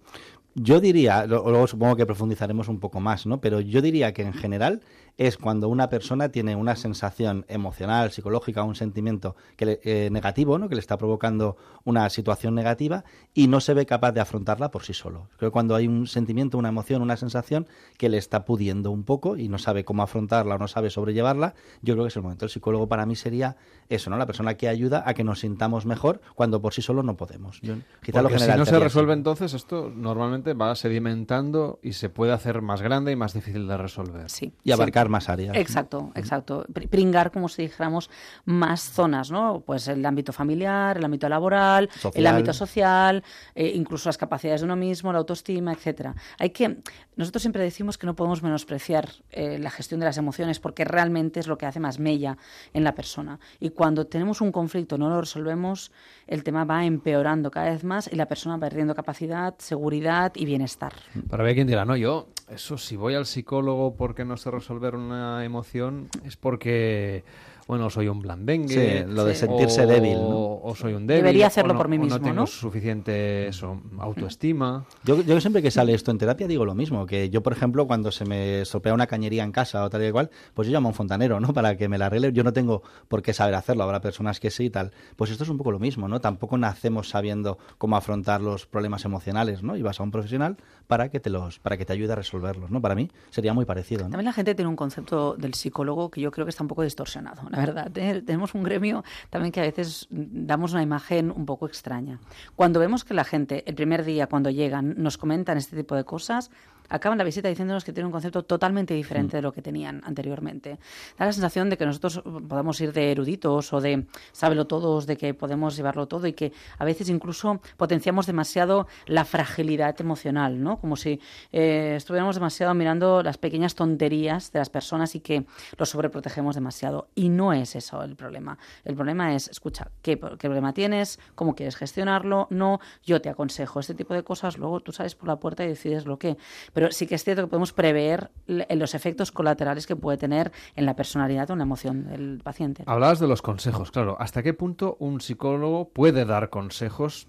Yo 0.55 0.79
diría, 0.79 1.25
luego 1.25 1.67
supongo 1.67 1.97
que 1.97 2.05
profundizaremos 2.05 2.69
un 2.69 2.79
poco 2.79 3.01
más, 3.01 3.25
¿no? 3.25 3.41
Pero 3.41 3.59
yo 3.59 3.81
diría 3.81 4.13
que 4.13 4.21
en 4.21 4.33
general 4.33 4.81
es 5.17 5.37
cuando 5.37 5.69
una 5.69 5.89
persona 5.89 6.29
tiene 6.29 6.55
una 6.55 6.75
sensación 6.75 7.45
emocional, 7.47 8.11
psicológica, 8.11 8.63
un 8.63 8.75
sentimiento 8.75 9.35
que 9.55 9.65
le- 9.65 9.79
eh, 9.83 10.09
negativo, 10.11 10.57
¿no? 10.59 10.67
Que 10.67 10.75
le 10.75 10.81
está 10.81 10.97
provocando 10.97 11.55
una 11.85 12.09
situación 12.09 12.53
negativa 12.55 13.05
y 13.33 13.47
no 13.47 13.61
se 13.61 13.73
ve 13.73 13.85
capaz 13.85 14.11
de 14.11 14.19
afrontarla 14.19 14.71
por 14.71 14.83
sí 14.83 14.93
solo. 14.93 15.29
Creo 15.37 15.51
que 15.51 15.53
cuando 15.53 15.75
hay 15.75 15.87
un 15.87 16.07
sentimiento, 16.07 16.57
una 16.57 16.69
emoción, 16.69 17.01
una 17.01 17.15
sensación 17.15 17.67
que 17.97 18.09
le 18.09 18.17
está 18.17 18.43
pudiendo 18.43 18.91
un 18.91 19.03
poco 19.03 19.37
y 19.37 19.47
no 19.47 19.57
sabe 19.57 19.85
cómo 19.85 20.03
afrontarla 20.03 20.55
o 20.55 20.57
no 20.57 20.67
sabe 20.67 20.89
sobrellevarla, 20.89 21.53
yo 21.81 21.93
creo 21.93 22.03
que 22.03 22.09
es 22.09 22.15
el 22.17 22.23
momento. 22.23 22.45
El 22.45 22.51
psicólogo 22.51 22.87
para 22.89 23.05
mí 23.05 23.15
sería 23.15 23.55
eso, 23.87 24.09
¿no? 24.09 24.17
La 24.17 24.25
persona 24.25 24.55
que 24.55 24.67
ayuda 24.67 25.03
a 25.05 25.13
que 25.13 25.23
nos 25.23 25.39
sintamos 25.39 25.85
mejor 25.85 26.19
cuando 26.35 26.61
por 26.61 26.73
sí 26.73 26.81
solo 26.81 27.03
no 27.03 27.15
podemos. 27.15 27.61
Yo, 27.61 27.75
quizá 28.03 28.21
lo 28.21 28.29
si 28.29 28.35
no 28.57 28.65
se 28.65 28.79
resuelve 28.79 29.13
así. 29.13 29.19
entonces 29.19 29.53
esto 29.53 29.91
normalmente 29.95 30.53
va 30.53 30.75
sedimentando 30.75 31.79
y 31.81 31.93
se 31.93 32.09
puede 32.09 32.33
hacer 32.33 32.61
más 32.61 32.81
grande 32.81 33.11
y 33.11 33.15
más 33.15 33.33
difícil 33.33 33.67
de 33.67 33.77
resolver. 33.77 34.29
Sí. 34.29 34.53
Y 34.63 34.71
abarcar 34.71 35.04
más 35.09 35.29
áreas. 35.29 35.55
Exacto, 35.55 36.11
exacto. 36.15 36.65
Pr- 36.71 36.87
Pringar, 36.89 37.31
como 37.31 37.47
si 37.49 37.63
dijéramos, 37.63 38.09
más 38.45 38.81
zonas, 38.81 39.31
¿no? 39.31 39.61
Pues 39.65 39.87
el 39.87 40.05
ámbito 40.05 40.33
familiar, 40.33 40.97
el 40.97 41.05
ámbito 41.05 41.29
laboral, 41.29 41.89
el 42.13 42.27
ámbito 42.27 42.53
social, 42.53 43.23
eh, 43.53 43.71
incluso 43.75 44.09
las 44.09 44.17
capacidades 44.17 44.61
de 44.61 44.65
uno 44.65 44.75
mismo, 44.75 45.11
la 45.11 45.19
autoestima, 45.19 45.73
etcétera. 45.73 46.15
Hay 46.39 46.49
que, 46.49 46.77
nosotros 47.15 47.41
siempre 47.41 47.63
decimos 47.63 47.97
que 47.97 48.05
no 48.07 48.15
podemos 48.15 48.43
menospreciar 48.43 49.09
eh, 49.31 49.57
la 49.59 49.69
gestión 49.69 49.99
de 49.99 50.05
las 50.07 50.17
emociones 50.17 50.59
porque 50.59 50.85
realmente 50.85 51.39
es 51.39 51.47
lo 51.47 51.57
que 51.57 51.65
hace 51.65 51.79
más 51.79 51.99
mella 51.99 52.37
en 52.73 52.83
la 52.83 52.95
persona. 52.95 53.39
Y 53.59 53.69
cuando 53.69 54.07
tenemos 54.07 54.41
un 54.41 54.51
conflicto, 54.51 54.97
no 54.97 55.09
lo 55.09 55.21
resolvemos, 55.21 55.91
el 56.27 56.43
tema 56.43 56.65
va 56.65 56.85
empeorando 56.85 57.51
cada 57.51 57.69
vez 57.69 57.83
más 57.83 58.09
y 58.11 58.15
la 58.15 58.27
persona 58.27 58.55
va 58.55 58.61
perdiendo 58.61 58.95
capacidad, 58.95 59.53
seguridad 59.59 60.31
y 60.35 60.45
bienestar. 60.45 60.93
Pero 61.29 61.45
hay 61.45 61.53
quien 61.53 61.67
dirá, 61.67 61.85
no, 61.85 61.95
yo, 61.95 62.29
eso 62.49 62.77
si 62.77 62.95
voy 62.95 63.13
al 63.15 63.25
psicólogo 63.25 63.95
porque 63.95 64.25
no 64.25 64.37
sé 64.37 64.49
resolver 64.51 64.94
una 64.95 65.43
emoción 65.45 66.09
es 66.25 66.35
porque, 66.35 67.23
bueno, 67.67 67.89
soy 67.89 68.07
un 68.07 68.21
blandengue. 68.21 69.05
Sí, 69.07 69.11
lo 69.11 69.25
de 69.25 69.33
sentirse 69.35 69.85
débil, 69.85 70.19
¿no? 70.19 70.59
O 70.61 70.75
soy 70.75 70.93
un 70.93 71.07
débil. 71.07 71.23
Debería 71.23 71.47
hacerlo 71.47 71.73
no- 71.73 71.77
por 71.79 71.87
mí 71.87 71.97
o 71.97 72.01
mismo, 72.01 72.17
no 72.17 72.23
tengo 72.23 72.35
¿no? 72.41 72.47
suficiente 72.47 73.47
eso, 73.47 73.81
autoestima. 73.97 74.85
Yo, 75.03 75.21
yo 75.21 75.39
siempre 75.41 75.61
que 75.61 75.71
sale 75.71 75.93
esto 75.93 76.11
en 76.11 76.17
terapia 76.17 76.47
digo 76.47 76.65
lo 76.65 76.75
mismo, 76.75 77.05
que 77.05 77.29
yo, 77.29 77.41
por 77.43 77.53
ejemplo, 77.53 77.87
cuando 77.87 78.11
se 78.11 78.25
me 78.25 78.61
estropea 78.61 78.93
una 78.93 79.07
cañería 79.07 79.43
en 79.43 79.51
casa 79.51 79.83
o 79.83 79.89
tal 79.89 80.05
y 80.05 80.11
cual, 80.11 80.29
pues 80.53 80.67
yo 80.67 80.73
llamo 80.73 80.89
a 80.89 80.91
un 80.91 80.95
fontanero, 80.95 81.39
¿no? 81.39 81.53
Para 81.53 81.75
que 81.77 81.87
me 81.89 81.97
la 81.97 82.07
arregle. 82.07 82.31
Yo 82.33 82.43
no 82.43 82.53
tengo 82.53 82.83
por 83.07 83.21
qué 83.21 83.33
saber 83.33 83.55
hacerlo, 83.55 83.83
habrá 83.83 84.01
personas 84.01 84.39
que 84.39 84.51
sí 84.51 84.65
y 84.65 84.69
tal. 84.69 84.91
Pues 85.15 85.31
esto 85.31 85.43
es 85.43 85.49
un 85.49 85.57
poco 85.57 85.71
lo 85.71 85.79
mismo, 85.79 86.07
¿no? 86.07 86.21
Tampoco 86.21 86.57
nacemos 86.57 87.09
sabiendo 87.09 87.57
cómo 87.77 87.97
afrontar 87.97 88.41
los 88.41 88.65
problemas 88.65 89.05
emocionales, 89.05 89.63
¿no? 89.63 89.75
Y 89.75 89.81
vas 89.81 89.99
a 89.99 90.03
un 90.03 90.11
profesional 90.11 90.57
para 90.87 91.09
que 91.09 91.19
te 91.19 91.29
los, 91.29 91.59
para 91.59 91.77
que 91.77 91.85
te 91.85 91.93
ayude 91.93 92.13
a 92.13 92.15
resolverlos, 92.15 92.69
¿no? 92.71 92.81
Para 92.81 92.95
mí 92.95 93.09
sería 93.31 93.53
muy 93.53 93.65
parecido, 93.65 94.03
¿no? 94.03 94.09
También 94.11 94.25
la 94.25 94.33
gente 94.33 94.53
tiene 94.55 94.69
un 94.69 94.75
concepto 94.75 95.35
del 95.35 95.53
psicólogo 95.55 96.09
que 96.11 96.21
yo 96.21 96.31
creo 96.31 96.45
que 96.45 96.49
está 96.51 96.63
un 96.63 96.67
poco 96.67 96.83
distorsionado, 96.83 97.41
la 97.55 97.65
verdad. 97.65 97.97
¿eh? 97.97 98.21
Tenemos 98.21 98.53
un 98.53 98.63
gremio 98.63 99.03
también 99.29 99.51
que 99.51 99.61
a 99.61 99.63
veces 99.63 100.07
damos 100.09 100.73
una 100.73 100.83
imagen 100.83 101.31
un 101.31 101.45
poco 101.45 101.65
extraña. 101.67 102.19
Cuando 102.55 102.79
vemos 102.79 103.03
que 103.03 103.13
la 103.13 103.23
gente, 103.23 103.63
el 103.67 103.75
primer 103.75 104.03
día 104.03 104.27
cuando 104.27 104.49
llegan, 104.49 104.95
nos 104.97 105.17
comentan 105.17 105.57
este 105.57 105.77
tipo 105.77 105.95
de 105.95 106.03
cosas, 106.03 106.51
acaban 106.89 107.17
la 107.17 107.23
visita 107.23 107.49
diciéndonos 107.49 107.83
que 107.83 107.93
tienen 107.93 108.07
un 108.07 108.11
concepto 108.11 108.43
totalmente 108.43 108.93
diferente 108.93 109.37
de 109.37 109.41
lo 109.41 109.51
que 109.51 109.61
tenían 109.61 110.01
anteriormente. 110.05 110.79
Da 111.17 111.25
la 111.25 111.33
sensación 111.33 111.69
de 111.69 111.77
que 111.77 111.85
nosotros 111.85 112.21
podemos 112.47 112.79
ir 112.81 112.93
de 112.93 113.11
eruditos 113.11 113.73
o 113.73 113.81
de 113.81 114.05
sábelo 114.31 114.65
todos, 114.67 115.05
de 115.05 115.17
que 115.17 115.33
podemos 115.33 115.75
llevarlo 115.75 116.07
todo 116.07 116.27
y 116.27 116.33
que 116.33 116.53
a 116.77 116.85
veces 116.85 117.09
incluso 117.09 117.61
potenciamos 117.77 118.25
demasiado 118.25 118.87
la 119.05 119.25
fragilidad 119.25 119.99
emocional, 119.99 120.61
¿no? 120.61 120.79
Como 120.79 120.95
si 120.95 121.19
eh, 121.51 121.93
estuviéramos 121.97 122.35
demasiado 122.35 122.73
mirando 122.73 123.23
las 123.23 123.37
pequeñas 123.37 123.75
tonterías 123.75 124.51
de 124.51 124.59
las 124.59 124.69
personas 124.69 125.15
y 125.15 125.19
que 125.19 125.45
los 125.77 125.89
sobreprotegemos 125.89 126.55
demasiado. 126.55 127.09
Y 127.15 127.29
no 127.29 127.53
es 127.53 127.75
eso 127.75 128.03
el 128.03 128.15
problema. 128.15 128.57
El 128.83 128.95
problema 128.95 129.35
es, 129.35 129.47
escucha, 129.47 129.91
¿qué, 130.01 130.19
qué 130.19 130.47
problema 130.47 130.73
tienes? 130.73 131.19
¿Cómo 131.35 131.55
quieres 131.55 131.75
gestionarlo? 131.75 132.47
No, 132.49 132.79
yo 133.03 133.21
te 133.21 133.29
aconsejo 133.29 133.79
este 133.79 133.93
tipo 133.93 134.13
de 134.13 134.23
cosas, 134.23 134.57
luego 134.57 134.79
tú 134.79 134.91
sales 134.91 135.15
por 135.15 135.27
la 135.27 135.37
puerta 135.37 135.63
y 135.63 135.67
decides 135.67 136.05
lo 136.05 136.17
que. 136.17 136.37
Pero 136.75 136.91
sí 136.91 137.07
que 137.07 137.15
es 137.15 137.23
cierto 137.23 137.41
que 137.41 137.47
podemos 137.47 137.73
prever 137.73 138.29
l- 138.47 138.67
los 138.75 138.93
efectos 138.93 139.31
colaterales 139.31 139.87
que 139.87 139.95
puede 139.95 140.19
tener 140.19 140.51
en 140.75 140.85
la 140.85 140.95
personalidad 140.95 141.49
o 141.49 141.53
en 141.53 141.59
la 141.59 141.63
emoción 141.63 142.07
del 142.07 142.41
paciente. 142.43 142.83
Hablabas 142.85 143.19
de 143.19 143.27
los 143.27 143.41
consejos, 143.41 143.89
claro. 143.89 144.17
¿Hasta 144.19 144.43
qué 144.43 144.53
punto 144.53 144.97
un 144.99 145.21
psicólogo 145.21 145.89
puede 145.89 146.25
dar 146.25 146.49
consejos 146.51 147.27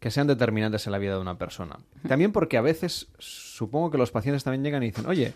que 0.00 0.10
sean 0.10 0.26
determinantes 0.26 0.84
en 0.86 0.92
la 0.92 0.98
vida 0.98 1.14
de 1.14 1.20
una 1.20 1.38
persona? 1.38 1.78
También 2.08 2.32
porque 2.32 2.56
a 2.58 2.60
veces 2.60 3.06
supongo 3.18 3.90
que 3.90 3.98
los 3.98 4.10
pacientes 4.10 4.42
también 4.44 4.64
llegan 4.64 4.82
y 4.82 4.86
dicen, 4.86 5.06
oye, 5.06 5.32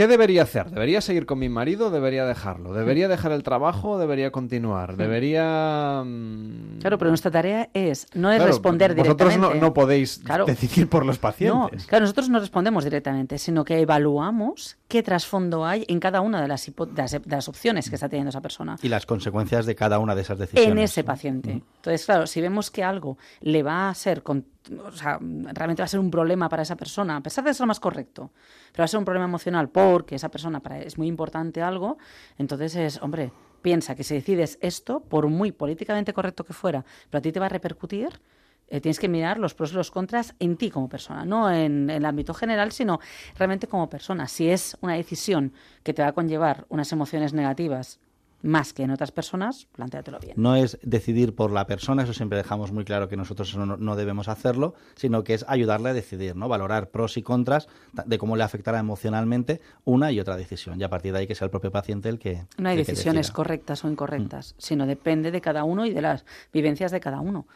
¿qué 0.00 0.06
debería 0.08 0.44
hacer? 0.44 0.70
¿Debería 0.70 1.02
seguir 1.02 1.26
con 1.26 1.38
mi 1.38 1.50
marido 1.50 1.88
o 1.88 1.90
debería 1.90 2.24
dejarlo? 2.24 2.72
¿Debería 2.72 3.06
dejar 3.06 3.32
el 3.32 3.42
trabajo 3.42 3.90
o 3.90 3.98
debería 3.98 4.30
continuar? 4.30 4.96
¿Debería...? 4.96 6.02
mm, 6.06 6.78
Claro, 6.80 6.96
pero 6.96 7.10
nuestra 7.10 7.30
tarea 7.30 7.68
es 7.74 8.06
no 8.14 8.30
es 8.30 8.36
Claro, 8.38 8.50
responder 8.52 8.94
vosotros 8.94 9.28
directamente. 9.34 9.60
no, 9.60 9.66
no 9.66 9.74
podéis 9.74 10.18
Claro. 10.24 10.46
decidir 10.46 10.88
por 10.88 11.04
los 11.04 11.16
No, 11.16 11.20
pacientes. 11.20 11.86
claro, 11.86 12.04
nosotros 12.04 12.28
no 12.30 12.40
respondemos 12.40 12.84
directamente, 12.84 13.36
sino 13.38 13.64
que 13.64 13.78
evaluamos 13.80 14.78
qué 14.88 15.02
trasfondo 15.02 15.66
hay 15.66 15.84
en 15.88 16.00
cada 16.00 16.20
una 16.22 16.40
de 16.40 16.48
las, 16.48 16.66
hipo- 16.68 16.86
de 16.86 17.02
las, 17.02 17.12
de 17.12 17.20
las 17.26 17.48
opciones 17.48 17.88
que 17.90 17.96
está 17.96 18.08
teniendo 18.08 18.30
esa 18.30 18.40
persona. 18.40 18.76
Y 18.82 18.88
las 18.88 19.04
consecuencias 19.06 19.66
de 19.66 19.74
cada 19.74 19.98
una 19.98 20.14
de 20.14 20.22
esas 20.22 20.38
decisiones. 20.38 20.70
en 20.72 20.78
ese 20.78 21.04
paciente. 21.04 21.50
Entonces, 21.76 22.04
claro, 22.06 22.26
si 22.26 22.40
vemos 22.40 22.70
que 22.70 22.82
algo 22.82 23.18
le 23.40 23.62
va 23.62 23.90
a 23.90 23.94
ser, 23.94 24.22
con- 24.22 24.46
o 24.78 24.92
sea, 24.92 25.18
realmente 25.20 25.82
va 25.82 25.84
a 25.84 25.88
ser 25.88 26.00
un 26.00 26.10
problema 26.10 26.48
para 26.48 26.62
esa 26.62 26.76
persona, 26.76 27.16
a 27.16 27.20
pesar 27.22 27.44
de 27.44 27.54
ser 27.54 27.62
lo 27.62 27.68
más 27.68 27.80
correcto, 27.80 28.30
pero 28.72 28.82
va 28.82 28.84
a 28.84 28.88
ser 28.88 28.98
un 28.98 29.04
problema 29.04 29.24
emocional 29.24 29.68
porque 29.68 30.14
esa 30.14 30.30
persona 30.30 30.60
para 30.60 30.78
es 30.78 30.98
muy 30.98 31.06
importante 31.06 31.62
algo, 31.62 31.98
entonces 32.38 32.76
es, 32.76 33.02
hombre, 33.02 33.32
piensa 33.62 33.94
que 33.94 34.04
si 34.04 34.14
decides 34.14 34.58
esto, 34.60 35.00
por 35.00 35.28
muy 35.28 35.52
políticamente 35.52 36.12
correcto 36.12 36.44
que 36.44 36.52
fuera, 36.52 36.84
pero 37.08 37.18
a 37.18 37.22
ti 37.22 37.32
te 37.32 37.40
va 37.40 37.46
a 37.46 37.50
repercutir, 37.50 38.20
eh, 38.68 38.80
tienes 38.80 39.00
que 39.00 39.08
mirar 39.08 39.38
los 39.38 39.54
pros 39.54 39.72
y 39.72 39.74
los 39.74 39.90
contras 39.90 40.34
en 40.38 40.56
ti 40.56 40.70
como 40.70 40.88
persona, 40.88 41.24
no 41.24 41.50
en, 41.50 41.90
en 41.90 41.90
el 41.90 42.04
ámbito 42.04 42.34
general, 42.34 42.70
sino 42.70 43.00
realmente 43.36 43.66
como 43.66 43.90
persona. 43.90 44.28
Si 44.28 44.48
es 44.48 44.76
una 44.80 44.94
decisión 44.94 45.52
que 45.82 45.92
te 45.92 46.02
va 46.02 46.08
a 46.08 46.12
conllevar 46.12 46.66
unas 46.68 46.92
emociones 46.92 47.32
negativas 47.32 47.98
más 48.42 48.72
que 48.72 48.82
en 48.82 48.90
otras 48.90 49.12
personas, 49.12 49.66
plantéatelo 49.72 50.18
bien. 50.18 50.34
No 50.36 50.56
es 50.56 50.78
decidir 50.82 51.34
por 51.34 51.52
la 51.52 51.66
persona, 51.66 52.02
eso 52.04 52.14
siempre 52.14 52.38
dejamos 52.38 52.72
muy 52.72 52.84
claro 52.84 53.08
que 53.08 53.16
nosotros 53.16 53.48
eso 53.50 53.66
no, 53.66 53.76
no 53.76 53.96
debemos 53.96 54.28
hacerlo, 54.28 54.74
sino 54.94 55.24
que 55.24 55.34
es 55.34 55.44
ayudarle 55.48 55.90
a 55.90 55.92
decidir, 55.94 56.36
¿no? 56.36 56.48
Valorar 56.48 56.90
pros 56.90 57.16
y 57.16 57.22
contras 57.22 57.68
de 58.04 58.18
cómo 58.18 58.36
le 58.36 58.44
afectará 58.44 58.78
emocionalmente 58.78 59.60
una 59.84 60.12
y 60.12 60.20
otra 60.20 60.36
decisión. 60.36 60.80
Y 60.80 60.84
a 60.84 60.90
partir 60.90 61.12
de 61.12 61.20
ahí 61.20 61.26
que 61.26 61.34
sea 61.34 61.46
el 61.46 61.50
propio 61.50 61.70
paciente 61.70 62.08
el 62.08 62.18
que. 62.18 62.44
No 62.58 62.68
hay 62.68 62.76
decisiones 62.76 63.26
decida. 63.26 63.34
correctas 63.34 63.84
o 63.84 63.88
incorrectas, 63.88 64.54
sino 64.58 64.86
depende 64.86 65.30
de 65.30 65.40
cada 65.40 65.64
uno 65.64 65.86
y 65.86 65.92
de 65.92 66.02
las 66.02 66.24
vivencias 66.52 66.90
de 66.92 67.00
cada 67.00 67.20
uno. 67.20 67.46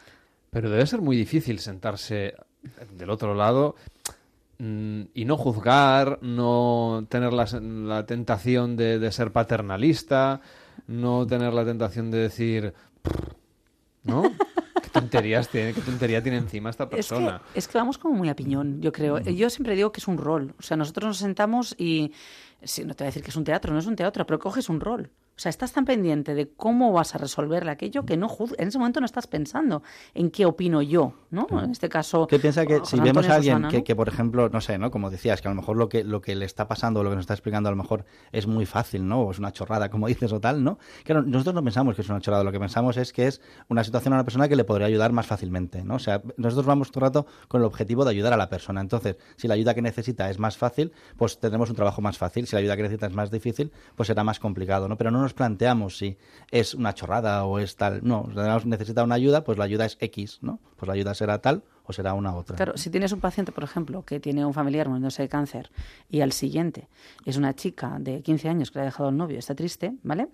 Pero 0.51 0.71
debe 0.71 0.87
ser 0.87 1.01
muy 1.01 1.17
difícil 1.17 1.59
sentarse 1.59 2.35
del 2.97 3.11
otro 3.11 3.35
lado 3.35 3.75
mm, 4.59 5.03
y 5.15 5.25
no 5.25 5.37
juzgar, 5.37 6.19
no 6.23 7.07
tener 7.09 7.33
la, 7.33 7.47
la 7.61 8.07
tentación 8.07 8.77
de, 8.77 8.99
de 8.99 9.13
ser 9.13 9.33
paternalista, 9.33 10.41
no 10.87 11.27
tener 11.27 11.53
la 11.53 11.65
tentación 11.65 12.11
de 12.11 12.19
decir, 12.19 12.75
¿no? 14.03 14.23
¿Qué 14.23 14.91
tonterías 14.93 15.49
tiene, 15.49 15.73
qué 15.73 15.81
tontería 15.81 16.23
tiene 16.23 16.39
encima 16.39 16.71
esta 16.71 16.85
Es 16.85 16.91
que, 16.91 16.97
persona? 16.97 17.43
es 17.55 17.67
que 17.69 17.79
vamos 17.79 17.99
como 17.99 18.15
muy 18.15 18.29
a 18.29 18.37
piñón, 18.37 18.81
yo 18.81 18.93
creo. 18.93 19.19
Yo 19.21 19.51
siempre 19.51 19.75
digo 19.75 19.93
que 19.93 20.01
es 20.01 20.09
un 20.09 20.19
rol. 20.19 20.55
O 20.59 20.63
sea, 20.63 20.77
nosotros 20.77 21.09
nos 21.09 21.19
sentamos 21.19 21.75
y, 21.79 22.13
sí, 22.63 22.85
no 22.85 22.95
te 22.95 23.05
voy 23.05 23.07
a 23.07 23.11
decir 23.11 23.23
que 23.23 23.31
es 23.31 23.37
un 23.37 23.45
teatro, 23.45 23.73
no 23.73 23.79
es 23.79 23.87
un 23.87 23.97
teatro, 23.97 24.27
pero 24.27 24.39
coges 24.39 24.69
un 24.69 24.81
rol. 24.81 25.11
O 25.37 25.41
sea, 25.41 25.51
estás 25.51 25.73
tan 25.73 25.85
pendiente 25.85 26.35
de 26.35 26.49
cómo 26.49 26.93
vas 26.93 27.15
a 27.15 27.19
resolverle 27.19 27.71
aquello 27.71 28.05
que 28.05 28.17
no 28.17 28.29
en 28.57 28.69
ese 28.69 28.79
momento 28.79 29.01
no 29.01 29.07
estás 29.07 29.27
pensando 29.27 29.83
en 30.15 30.31
qué 30.31 30.47
opino 30.47 30.81
yo, 30.81 31.15
¿no? 31.31 31.47
En 31.61 31.73
este 31.73 31.89
caso, 31.89 32.29
¿Qué 32.29 32.39
piensa 32.39 32.65
que 32.67 32.79
José 32.79 32.97
si 32.97 33.03
vemos 33.03 33.29
a 33.29 33.35
alguien 33.37 33.57
Susana, 33.57 33.69
que, 33.69 33.79
¿no? 33.79 33.85
que, 33.85 33.97
por 33.97 34.09
ejemplo, 34.09 34.49
no 34.49 34.61
sé, 34.61 34.79
¿no? 34.79 34.93
Como 34.93 35.11
decías, 35.11 35.43
que 35.43 35.49
a 35.49 35.51
lo 35.51 35.57
mejor 35.57 35.77
lo 35.77 35.89
que, 35.89 36.05
lo 36.05 36.21
que 36.21 36.37
le 36.37 36.45
está 36.45 36.69
pasando 36.69 37.01
o 37.01 37.03
lo 37.03 37.11
que 37.11 37.17
nos 37.17 37.25
está 37.25 37.35
explicando 37.35 37.69
a 37.69 37.73
lo 37.73 37.77
mejor 37.77 38.05
es 38.31 38.47
muy 38.47 38.65
fácil, 38.65 39.09
¿no? 39.09 39.23
O 39.23 39.31
es 39.33 39.41
una 39.41 39.53
chorrada, 39.53 39.89
como 39.89 40.07
dices, 40.15 40.33
o 40.33 40.41
tal, 40.41 40.63
¿no? 40.63 40.79
Claro, 41.03 41.23
nosotros 41.23 41.55
no 41.55 41.65
pensamos 41.65 41.97
que 41.97 42.03
es 42.03 42.09
una 42.09 42.21
chorrada, 42.21 42.45
lo 42.45 42.53
que 42.53 42.61
pensamos 42.61 42.97
es 42.97 43.13
que 43.13 43.27
es 43.27 43.41
una 43.69 43.83
situación 43.83 44.15
a 44.15 44.17
una 44.19 44.25
persona 44.25 44.49
que 44.49 44.55
le 44.55 44.65
podría 44.65 44.87
ayudar 44.87 45.13
más 45.13 45.27
fácilmente, 45.27 45.83
¿no? 45.83 45.97
O 45.97 45.99
sea, 45.99 46.23
nosotros 46.37 46.67
vamos 46.67 46.93
todo 46.93 47.05
el 47.05 47.11
rato 47.11 47.27
con 47.49 47.61
el 47.61 47.65
objetivo 47.65 48.05
de 48.05 48.11
ayudar 48.11 48.33
a 48.33 48.37
la 48.37 48.49
persona. 48.49 48.81
Entonces, 48.81 49.17
si 49.37 49.49
la 49.49 49.55
ayuda 49.55 49.75
que 49.75 49.83
necesita 49.83 50.31
es 50.31 50.39
más 50.39 50.57
fácil, 50.57 50.93
pues 51.17 51.39
tendremos 51.41 51.71
un 51.71 51.77
trabajo 51.77 52.01
más 52.01 52.19
fácil. 52.19 52.47
Si 52.47 52.55
la 52.55 52.61
ayuda 52.61 52.77
que 52.77 52.83
necesita 52.83 53.07
es 53.07 53.15
más 53.15 53.31
difícil, 53.31 53.73
pues 53.97 54.07
será 54.07 54.23
más 54.23 54.39
complicado, 54.39 54.89
¿no? 54.89 54.97
Pero 54.97 55.11
no 55.11 55.24
nos 55.25 55.35
planteamos 55.35 55.99
si 55.99 56.17
es 56.51 56.75
una 56.75 56.95
chorrada 56.95 57.45
o 57.45 57.59
es 57.59 57.77
tal. 57.77 58.01
No, 58.03 58.29
si 58.61 58.69
necesita 58.69 59.03
una 59.03 59.17
ayuda, 59.17 59.43
pues 59.43 59.59
la 59.59 59.65
ayuda 59.65 59.85
es 59.85 59.97
X, 60.01 60.39
¿no? 60.43 60.61
Pues 60.77 60.87
la 60.87 60.95
ayuda 60.95 61.15
será 61.15 61.41
tal 61.41 61.65
o 61.85 61.93
será 61.93 62.15
una 62.15 62.35
otra. 62.35 62.57
Claro, 62.57 62.77
si 62.77 62.91
tienes 62.91 63.13
un 63.13 63.21
paciente, 63.21 63.53
por 63.53 63.65
ejemplo, 63.65 64.05
que 64.05 64.21
tiene 64.21 64.45
un 64.47 64.55
familiar 64.55 64.89
muriéndose 64.89 65.23
de 65.23 65.29
cáncer 65.29 65.71
y 66.09 66.21
al 66.21 66.33
siguiente 66.33 66.89
es 67.25 67.37
una 67.37 67.55
chica 67.55 67.97
de 67.99 68.23
15 68.23 68.49
años 68.49 68.71
que 68.71 68.79
le 68.79 68.83
ha 68.83 68.87
dejado 68.87 69.09
el 69.09 69.17
novio, 69.17 69.39
está 69.39 69.55
triste, 69.55 69.95
¿vale? 70.03 70.29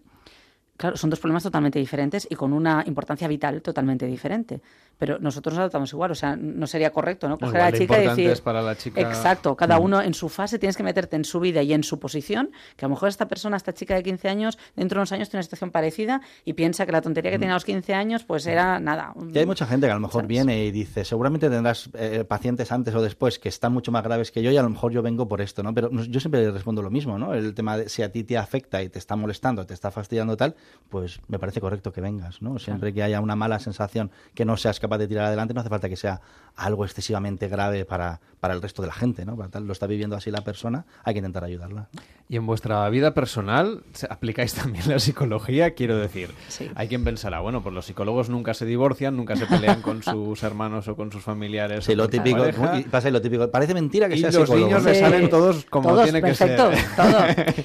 Claro, 0.77 0.97
son 0.97 1.11
dos 1.11 1.21
problemas 1.21 1.43
totalmente 1.43 1.79
diferentes 1.79 2.27
y 2.31 2.35
con 2.37 2.53
una 2.55 2.83
importancia 2.87 3.29
vital 3.29 3.61
totalmente 3.61 4.07
diferente. 4.07 4.63
Pero 5.01 5.19
nosotros 5.19 5.55
nos 5.55 5.61
adaptamos 5.61 5.93
igual, 5.93 6.11
o 6.13 6.15
sea, 6.15 6.37
no 6.37 6.67
sería 6.69 6.91
correcto, 6.93 7.27
¿no? 7.29 7.39
Coger 7.39 7.57
igual 7.57 7.63
a 7.63 7.71
la 7.73 7.77
chica 7.79 8.05
y 8.05 8.07
decir. 8.07 8.31
es 8.31 8.41
para 8.43 8.61
la 8.63 8.77
chica- 8.77 9.01
Exacto, 9.01 9.57
cada 9.57 9.81
Mm. 9.81 9.83
uno 9.83 10.03
en 10.03 10.15
su 10.15 10.29
fase 10.29 10.59
tienes 10.61 10.77
que 10.77 10.83
meterte 10.83 11.17
en 11.17 11.25
su 11.25 11.41
vida 11.41 11.63
y 11.63 11.73
en 11.73 11.83
su 11.83 11.99
posición, 11.99 12.51
que 12.77 12.85
a 12.85 12.89
lo 12.89 12.95
mejor 12.95 13.09
esta 13.09 13.27
persona, 13.27 13.57
esta 13.57 13.73
chica 13.73 13.95
de 13.95 14.03
15 14.03 14.29
años, 14.29 14.59
dentro 14.77 14.97
de 14.97 15.01
unos 15.01 15.13
años 15.13 15.31
tiene 15.31 15.39
una 15.39 15.43
situación 15.45 15.71
parecida 15.71 16.21
y 16.45 16.53
piensa 16.53 16.85
que 16.87 16.93
la 16.93 17.01
tontería 17.01 17.31
que 17.31 17.39
Mm. 17.39 17.41
tenía 17.41 17.55
a 17.55 17.57
los 17.57 17.65
15 17.65 17.95
años, 17.95 18.25
pues 18.25 18.47
era 18.47 18.79
nada. 18.79 19.15
Y 19.33 19.39
hay 19.39 19.47
mucha 19.47 19.67
gente 19.67 19.87
que 19.87 19.91
a 19.91 19.95
lo 19.95 20.01
mejor 20.01 20.27
viene 20.27 20.65
y 20.67 20.71
dice, 20.71 21.05
seguramente 21.05 21.49
tendrás 21.49 21.89
eh, 21.95 22.25
pacientes 22.29 22.71
antes 22.71 22.95
o 22.95 23.01
después 23.01 23.39
que 23.39 23.49
están 23.49 23.73
mucho 23.73 23.91
más 23.91 24.05
graves 24.05 24.31
que 24.31 24.43
yo 24.43 24.51
y 24.51 24.57
a 24.59 24.63
lo 24.63 24.69
mejor 24.69 24.93
yo 24.93 25.01
vengo 25.01 25.27
por 25.27 25.41
esto, 25.41 25.63
¿no? 25.63 25.73
Pero 25.73 25.91
yo 25.91 26.21
siempre 26.21 26.51
respondo 26.51 26.83
lo 26.83 26.91
mismo, 26.91 27.17
¿no? 27.19 27.33
El 27.33 27.55
tema 27.55 27.79
de 27.79 27.89
si 27.89 28.03
a 28.03 28.13
ti 28.13 28.23
te 28.25 28.37
afecta 28.37 28.83
y 28.83 28.91
te 28.91 28.99
está 28.99 29.17
molestando, 29.17 29.65
te 29.65 29.73
está 29.73 29.91
fastidiando 29.91 30.37
tal, 30.37 30.57
pues 30.91 31.21
me 31.29 31.39
parece 31.39 31.61
correcto 31.63 31.91
que 31.91 32.03
vengas, 32.03 32.43
¿no? 32.43 32.59
Siempre 32.59 32.93
que 32.93 33.03
haya 33.03 33.21
una 33.21 33.35
mala 33.37 33.59
sensación 33.59 34.11
que 34.35 34.45
no 34.45 34.59
seas 34.59 34.79
capaz 34.79 34.90
de 34.99 35.09
tirar 35.09 35.27
adelante, 35.27 35.55
no 35.55 35.61
hace 35.61 35.69
falta 35.71 35.89
que 35.89 35.97
sea 35.97 36.21
algo 36.57 36.85
excesivamente 36.85 37.49
grave 37.49 37.85
para, 37.85 38.21
para 38.41 38.55
el 38.55 38.61
resto 38.63 38.83
de 38.83 38.89
la 38.89 38.95
gente, 38.95 39.25
¿no? 39.25 39.37
Para 39.37 39.49
tal, 39.49 39.67
lo 39.67 39.73
está 39.73 39.87
viviendo 39.87 40.17
así 40.17 40.31
la 40.31 40.43
persona, 40.43 40.85
hay 41.05 41.15
que 41.15 41.19
intentar 41.19 41.45
ayudarla. 41.45 41.89
Y 42.29 42.37
en 42.37 42.47
vuestra 42.47 42.89
vida 42.91 43.15
personal, 43.15 43.83
¿se- 43.93 44.07
¿aplicáis 44.11 44.53
también 44.55 44.89
la 44.89 44.99
psicología? 44.99 45.75
Quiero 45.75 45.97
decir, 45.99 46.31
hay 46.75 46.89
quien 46.89 47.03
pensará, 47.05 47.41
bueno, 47.41 47.63
pues 47.63 47.75
los 47.75 47.87
psicólogos 47.87 48.29
nunca 48.29 48.55
se 48.55 48.67
divorcian, 48.67 49.17
nunca 49.17 49.37
se 49.37 49.47
pelean 49.47 49.81
con 49.83 50.03
sus 50.03 50.43
hermanos 50.43 50.87
o 50.89 50.97
con 50.97 51.11
sus 51.13 51.23
familiares. 51.23 51.85
Sí, 51.85 51.95
lo 51.95 52.09
típico, 52.09 52.45
y 52.77 52.83
pasa 52.85 53.11
lo 53.11 53.21
típico, 53.23 53.51
parece 53.51 53.75
mentira 53.75 54.09
que 54.09 54.17
Y 54.17 54.21
sea 54.21 54.27
los 54.31 54.43
psicólogo. 54.43 54.67
niños 54.67 54.85
le 54.85 54.95
salen 54.95 55.31
todos 55.31 55.65
como 55.67 55.89
Todos, 55.91 56.05
tiene 56.05 56.21
que 56.23 56.35
ser. 56.35 56.57
todo. 56.57 56.71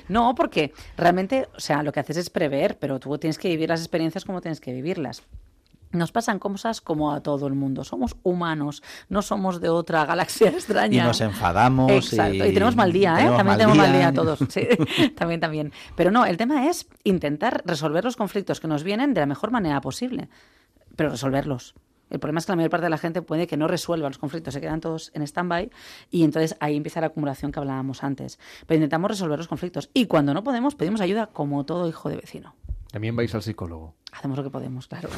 No, 0.09 0.35
porque 0.35 0.73
realmente, 0.97 1.47
o 1.55 1.59
sea, 1.59 1.83
lo 1.83 1.91
que 1.91 1.99
haces 1.99 2.17
es 2.17 2.29
prever, 2.29 2.77
pero 2.79 2.99
tú 2.99 3.17
tienes 3.17 3.37
que 3.37 3.49
vivir 3.49 3.69
las 3.69 3.81
experiencias 3.81 4.25
como 4.25 4.41
tienes 4.41 4.59
que 4.61 4.71
vivirlas. 4.73 5.23
Nos 5.95 6.11
pasan 6.11 6.39
cosas 6.39 6.81
como 6.81 7.11
a 7.13 7.21
todo 7.21 7.47
el 7.47 7.53
mundo. 7.53 7.83
Somos 7.83 8.15
humanos, 8.23 8.83
no 9.09 9.21
somos 9.21 9.61
de 9.61 9.69
otra 9.69 10.05
galaxia 10.05 10.49
extraña. 10.51 11.03
Y 11.03 11.07
nos 11.07 11.21
enfadamos 11.21 11.91
Exacto. 11.91 12.45
Y, 12.45 12.49
y 12.49 12.53
tenemos 12.53 12.75
mal 12.75 12.91
día, 12.91 13.13
¿eh? 13.13 13.15
tenemos 13.17 13.37
También 13.37 13.47
mal 13.47 13.57
tenemos 13.57 13.77
mal 13.77 13.91
día. 13.91 13.99
día 13.99 14.13
todos. 14.13 14.39
Sí, 14.49 14.67
también, 15.15 15.39
también. 15.39 15.71
Pero 15.95 16.11
no, 16.11 16.25
el 16.25 16.37
tema 16.37 16.67
es 16.67 16.87
intentar 17.03 17.63
resolver 17.65 18.03
los 18.03 18.15
conflictos 18.15 18.59
que 18.59 18.67
nos 18.67 18.83
vienen 18.83 19.13
de 19.13 19.21
la 19.21 19.25
mejor 19.25 19.51
manera 19.51 19.81
posible, 19.81 20.29
pero 20.95 21.09
resolverlos. 21.09 21.75
El 22.09 22.19
problema 22.19 22.39
es 22.39 22.45
que 22.45 22.51
la 22.51 22.55
mayor 22.57 22.69
parte 22.69 22.85
de 22.85 22.89
la 22.91 22.97
gente 22.97 23.21
puede 23.21 23.47
que 23.47 23.57
no 23.57 23.67
resuelva 23.67 24.07
los 24.07 24.19
conflictos, 24.19 24.53
se 24.53 24.61
quedan 24.61 24.79
todos 24.79 25.11
en 25.15 25.23
stand-by 25.23 25.71
y 26.11 26.23
entonces 26.23 26.55
ahí 26.59 26.77
empieza 26.77 27.01
la 27.01 27.07
acumulación 27.07 27.51
que 27.51 27.59
hablábamos 27.59 28.03
antes. 28.03 28.39
Pero 28.67 28.77
intentamos 28.77 29.09
resolver 29.09 29.37
los 29.39 29.47
conflictos 29.47 29.89
y 29.93 30.05
cuando 30.05 30.33
no 30.33 30.43
podemos 30.43 30.75
pedimos 30.75 31.01
ayuda 31.01 31.27
como 31.27 31.65
todo 31.65 31.87
hijo 31.89 32.09
de 32.09 32.17
vecino. 32.17 32.53
También 32.95 33.13
vais 33.13 33.35
al 33.35 33.41
psicólogo. 33.41 33.93
Hacemos 34.13 34.37
lo 34.37 34.43
que 34.45 34.49
podemos, 34.49 34.87
claro. 34.87 35.09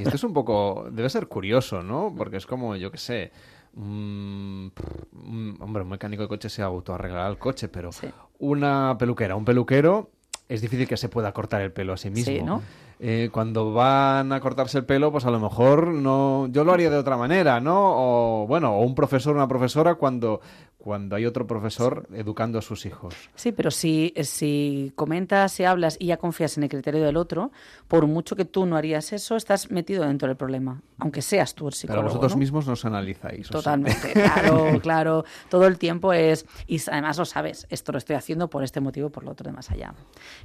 Y 0.00 0.04
esto 0.04 0.16
es 0.16 0.24
un 0.24 0.32
poco, 0.32 0.86
debe 0.90 1.10
ser 1.10 1.26
curioso, 1.26 1.82
¿no? 1.82 2.14
Porque 2.16 2.38
es 2.38 2.46
como, 2.46 2.76
yo 2.76 2.90
qué 2.90 2.96
sé, 2.96 3.30
mm, 3.74 4.68
mm, 5.12 5.60
hombre, 5.60 5.82
un 5.82 5.90
mecánico 5.90 6.22
de 6.22 6.28
coche 6.28 6.48
se 6.48 6.62
autoarreglará 6.62 7.28
el 7.28 7.36
coche, 7.36 7.68
pero 7.68 7.90
una 8.38 8.96
peluquera, 8.98 9.36
un 9.36 9.44
peluquero, 9.44 10.12
es 10.48 10.62
difícil 10.62 10.88
que 10.88 10.96
se 10.96 11.10
pueda 11.10 11.30
cortar 11.34 11.60
el 11.60 11.72
pelo 11.72 11.92
a 11.92 11.98
sí 11.98 12.08
mismo. 12.08 12.32
Sí, 12.32 12.40
¿no? 12.40 12.62
Eh, 13.00 13.28
cuando 13.30 13.74
van 13.74 14.32
a 14.32 14.40
cortarse 14.40 14.78
el 14.78 14.86
pelo, 14.86 15.12
pues 15.12 15.26
a 15.26 15.30
lo 15.30 15.40
mejor 15.40 15.88
no, 15.88 16.46
yo 16.46 16.64
lo 16.64 16.72
haría 16.72 16.88
de 16.88 16.96
otra 16.96 17.18
manera, 17.18 17.60
¿no? 17.60 17.74
O 17.76 18.46
bueno, 18.46 18.76
o 18.76 18.82
un 18.82 18.94
profesor, 18.94 19.36
una 19.36 19.46
profesora 19.46 19.96
cuando 19.96 20.40
cuando 20.84 21.16
hay 21.16 21.24
otro 21.24 21.46
profesor 21.46 22.06
educando 22.12 22.58
a 22.58 22.62
sus 22.62 22.84
hijos. 22.84 23.14
Sí, 23.34 23.52
pero 23.52 23.70
si, 23.70 24.12
si 24.22 24.92
comentas, 24.96 25.50
si 25.52 25.64
hablas 25.64 25.96
y 25.98 26.08
ya 26.08 26.18
confías 26.18 26.58
en 26.58 26.64
el 26.64 26.68
criterio 26.68 27.02
del 27.02 27.16
otro, 27.16 27.52
por 27.88 28.06
mucho 28.06 28.36
que 28.36 28.44
tú 28.44 28.66
no 28.66 28.76
harías 28.76 29.10
eso, 29.14 29.34
estás 29.36 29.70
metido 29.70 30.04
dentro 30.04 30.28
del 30.28 30.36
problema, 30.36 30.82
aunque 30.98 31.22
seas 31.22 31.54
tú 31.54 31.68
el 31.68 31.70
Pero 31.70 31.76
psicólogo. 31.78 32.08
vosotros 32.08 32.32
¿no? 32.32 32.38
mismos 32.38 32.66
nos 32.66 32.84
analizáis. 32.84 33.46
o 33.48 33.52
sea. 33.52 33.60
Totalmente, 33.62 34.12
claro, 34.12 34.78
claro. 34.82 35.24
Todo 35.48 35.66
el 35.66 35.78
tiempo 35.78 36.12
es, 36.12 36.44
y 36.66 36.78
además 36.90 37.16
lo 37.16 37.24
sabes, 37.24 37.66
esto 37.70 37.90
lo 37.92 37.96
estoy 37.96 38.16
haciendo 38.16 38.50
por 38.50 38.62
este 38.62 38.80
motivo, 38.80 39.08
por 39.08 39.24
lo 39.24 39.30
otro 39.30 39.48
de 39.48 39.56
más 39.56 39.70
allá. 39.70 39.94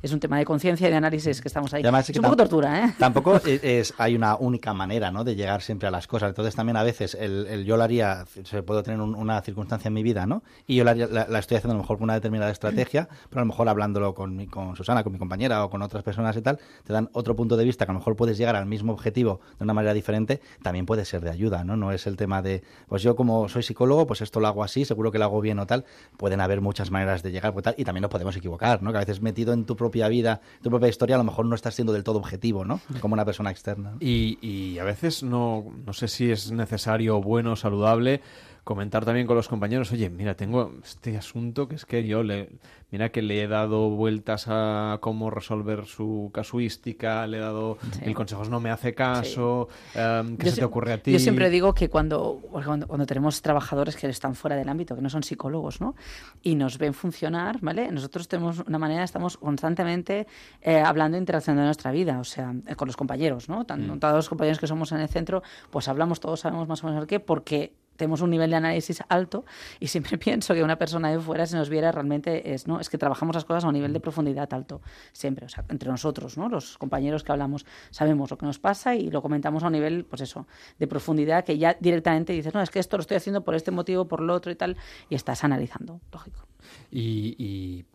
Es 0.01 0.13
un 0.13 0.21
tema 0.21 0.37
de 0.37 0.45
conciencia 0.45 0.87
y 0.87 0.91
de 0.91 0.95
análisis 0.95 1.41
que 1.41 1.49
estamos 1.49 1.73
ahí. 1.73 1.81
Además 1.83 2.09
es 2.09 2.13
que 2.13 2.19
un 2.19 2.23
poco 2.23 2.37
tortura, 2.37 2.85
¿eh? 2.85 2.93
Tampoco 2.97 3.35
es, 3.45 3.61
es- 3.61 3.93
hay 3.97 4.15
una 4.15 4.37
única 4.37 4.73
manera 4.73 5.11
¿no? 5.11 5.25
de 5.25 5.35
llegar 5.35 5.61
siempre 5.61 5.89
a 5.89 5.91
las 5.91 6.07
cosas. 6.07 6.29
Entonces 6.29 6.55
también 6.55 6.77
a 6.77 6.83
veces 6.83 7.13
el, 7.19 7.45
el 7.47 7.65
yo 7.65 7.75
lo 7.75 7.83
haría, 7.83 8.23
se 8.45 8.63
puedo 8.63 8.83
tener 8.83 9.01
un- 9.01 9.15
una 9.15 9.41
circunstancia 9.41 9.89
en 9.89 9.93
mi 9.95 10.03
vida, 10.03 10.25
¿no? 10.29 10.43
Y 10.67 10.75
yo 10.77 10.83
la, 10.85 10.93
la 10.95 11.39
estoy 11.39 11.57
haciendo 11.57 11.73
a 11.73 11.77
lo 11.77 11.83
mejor 11.83 11.97
con 11.97 12.05
una 12.05 12.13
determinada 12.13 12.51
estrategia, 12.51 13.09
pero 13.29 13.41
a 13.41 13.43
lo 13.43 13.47
mejor 13.47 13.67
hablándolo 13.67 14.13
con, 14.15 14.35
mi- 14.35 14.47
con 14.47 14.75
Susana, 14.77 15.03
con 15.03 15.11
mi 15.11 15.19
compañera 15.19 15.65
o 15.65 15.69
con 15.69 15.81
otras 15.81 16.03
personas 16.03 16.37
y 16.37 16.41
tal, 16.41 16.59
te 16.85 16.93
dan 16.93 17.09
otro 17.13 17.35
punto 17.35 17.57
de 17.57 17.65
vista 17.65 17.85
que 17.85 17.91
a 17.91 17.93
lo 17.93 17.99
mejor 17.99 18.15
puedes 18.15 18.37
llegar 18.37 18.55
al 18.55 18.65
mismo 18.67 18.93
objetivo 18.93 19.41
de 19.57 19.63
una 19.65 19.73
manera 19.73 19.93
diferente, 19.93 20.39
también 20.63 20.85
puede 20.85 21.03
ser 21.03 21.21
de 21.21 21.29
ayuda, 21.31 21.63
¿no? 21.63 21.75
No 21.75 21.91
es 21.91 22.07
el 22.07 22.15
tema 22.15 22.41
de, 22.41 22.63
pues 22.87 23.01
yo 23.01 23.15
como 23.15 23.49
soy 23.49 23.63
psicólogo, 23.63 24.07
pues 24.07 24.21
esto 24.21 24.39
lo 24.39 24.47
hago 24.47 24.63
así, 24.63 24.85
seguro 24.85 25.11
que 25.11 25.17
lo 25.19 25.25
hago 25.25 25.41
bien 25.41 25.59
o 25.59 25.65
tal. 25.65 25.83
Pueden 26.17 26.39
haber 26.41 26.61
muchas 26.61 26.91
maneras 26.91 27.23
de 27.23 27.31
llegar 27.31 27.51
pues, 27.53 27.63
tal, 27.63 27.75
y 27.77 27.83
también 27.83 28.03
nos 28.03 28.11
podemos 28.11 28.35
equivocar, 28.37 28.83
¿no? 28.83 28.91
Que 28.91 28.97
a 28.97 29.01
veces 29.01 29.21
metido 29.21 29.53
en 29.53 29.65
tu 29.65 29.75
propia 29.75 30.07
vida, 30.07 30.41
tu 30.61 30.69
propia 30.69 30.87
historia, 30.89 31.15
a 31.15 31.19
lo 31.19 31.23
mejor 31.23 31.45
no 31.45 31.55
estás 31.55 31.75
siendo 31.75 31.91
del 31.93 32.03
todo 32.03 32.19
objetivo, 32.19 32.63
¿no? 32.65 32.79
Como 33.01 33.13
una 33.13 33.25
persona 33.25 33.49
externa. 33.51 33.93
Y, 33.99 34.37
y 34.45 34.77
a 34.79 34.83
veces 34.83 35.23
no, 35.23 35.65
no 35.85 35.93
sé 35.93 36.07
si 36.07 36.29
es 36.31 36.51
necesario, 36.51 37.21
bueno, 37.21 37.55
saludable, 37.55 38.21
comentar 38.69 39.03
también 39.03 39.25
con 39.25 39.35
los 39.35 39.47
compañeros, 39.47 39.91
oye, 39.91 40.11
mira, 40.11 40.35
tengo 40.35 40.73
este 40.83 41.17
asunto 41.17 41.67
que 41.67 41.73
es 41.73 41.87
que 41.87 42.05
yo 42.05 42.21
le, 42.21 42.49
mira 42.91 43.09
que 43.09 43.23
le 43.23 43.41
he 43.41 43.47
dado 43.47 43.89
vueltas 43.89 44.45
a 44.47 44.99
cómo 45.01 45.31
resolver 45.31 45.87
su 45.87 46.29
casuística, 46.31 47.25
le 47.25 47.37
he 47.37 47.39
dado 47.39 47.79
el 48.03 48.13
consejo, 48.13 48.45
no 48.45 48.59
me 48.59 48.69
hace 48.69 48.93
caso, 48.93 49.69
em, 49.95 50.37
¿qué 50.37 50.45
Yo 50.45 50.51
se 50.51 50.59
te 50.59 50.65
ocurre 50.65 50.93
a 50.93 51.01
ti? 51.01 51.11
Yo 51.11 51.17
siempre 51.17 51.49
digo 51.49 51.73
que 51.73 51.89
cuando, 51.89 52.39
cuando, 52.51 52.85
cuando 52.87 53.07
tenemos 53.07 53.41
trabajadores 53.41 53.95
que 53.95 54.05
están 54.07 54.35
fuera 54.35 54.55
del 54.55 54.69
ámbito, 54.69 54.95
que 54.95 55.01
no 55.01 55.09
son 55.09 55.23
psicólogos, 55.23 55.81
¿no? 55.81 55.95
Y 56.43 56.53
nos 56.53 56.77
ven 56.77 56.93
funcionar, 56.93 57.57
¿vale? 57.61 57.91
Nosotros 57.91 58.27
tenemos 58.27 58.59
una 58.59 58.77
manera, 58.77 59.03
estamos 59.03 59.37
constantemente 59.37 60.27
eh, 60.61 60.79
hablando 60.79 61.17
e 61.17 61.19
interaccionando 61.19 61.63
en 61.63 61.67
nuestra 61.69 61.91
vida, 61.91 62.19
o 62.19 62.23
sea, 62.23 62.53
eh, 62.67 62.75
con 62.75 62.85
los 62.87 62.95
compañeros, 62.95 63.49
¿no? 63.49 63.65
Tan- 63.65 63.79
Mm. 63.79 63.97
Todos 63.99 64.13
los 64.13 64.29
compañeros 64.29 64.59
que 64.59 64.67
somos 64.67 64.91
en 64.91 64.99
el 64.99 65.07
centro, 65.09 65.41
pues 65.71 65.87
hablamos 65.87 66.19
todos, 66.19 66.41
sabemos 66.41 66.67
más 66.67 66.83
o 66.83 66.87
menos 66.87 67.01
el 67.01 67.07
qué, 67.07 67.19
porque 67.19 67.73
tenemos 67.99 68.21
un 68.21 68.31
nivel 68.31 68.49
de 68.49 68.55
análisis 68.55 69.03
alto 69.09 69.45
y 69.79 69.87
siempre 69.87 70.17
pienso 70.25 70.55
que 70.55 70.63
una 70.63 70.77
persona 70.77 71.11
de 71.11 71.19
fuera, 71.19 71.45
si 71.45 71.55
nos 71.55 71.69
viera, 71.69 71.91
realmente 71.91 72.53
es, 72.53 72.65
¿no? 72.65 72.79
Es 72.79 72.89
que 72.89 72.97
trabajamos 72.97 73.35
las 73.35 73.45
cosas 73.45 73.65
a 73.65 73.67
un 73.67 73.73
nivel 73.73 73.93
de 73.93 73.99
profundidad 73.99 74.51
alto, 74.53 74.81
siempre, 75.11 75.45
o 75.45 75.49
sea, 75.49 75.65
entre 75.69 75.89
nosotros, 75.91 76.37
¿no? 76.37 76.49
Los 76.49 76.77
compañeros 76.77 77.23
que 77.23 77.31
hablamos 77.31 77.65
sabemos 77.91 78.31
lo 78.31 78.37
que 78.37 78.45
nos 78.45 78.57
pasa 78.57 78.95
y 78.95 79.11
lo 79.11 79.21
comentamos 79.21 79.63
a 79.63 79.67
un 79.67 79.73
nivel, 79.73 80.05
pues 80.05 80.21
eso, 80.21 80.47
de 80.79 80.87
profundidad 80.87 81.43
que 81.43 81.57
ya 81.57 81.77
directamente 81.79 82.33
dices, 82.33 82.53
no, 82.53 82.61
es 82.61 82.69
que 82.69 82.79
esto 82.79 82.97
lo 82.97 83.01
estoy 83.01 83.17
haciendo 83.17 83.43
por 83.43 83.53
este 83.53 83.71
motivo, 83.71 84.07
por 84.07 84.21
lo 84.21 84.33
otro 84.33 84.51
y 84.51 84.55
tal, 84.55 84.77
y 85.09 85.15
estás 85.15 85.43
analizando, 85.43 85.99
lógico. 86.11 86.47
Y, 86.89 87.35
y 87.37 87.85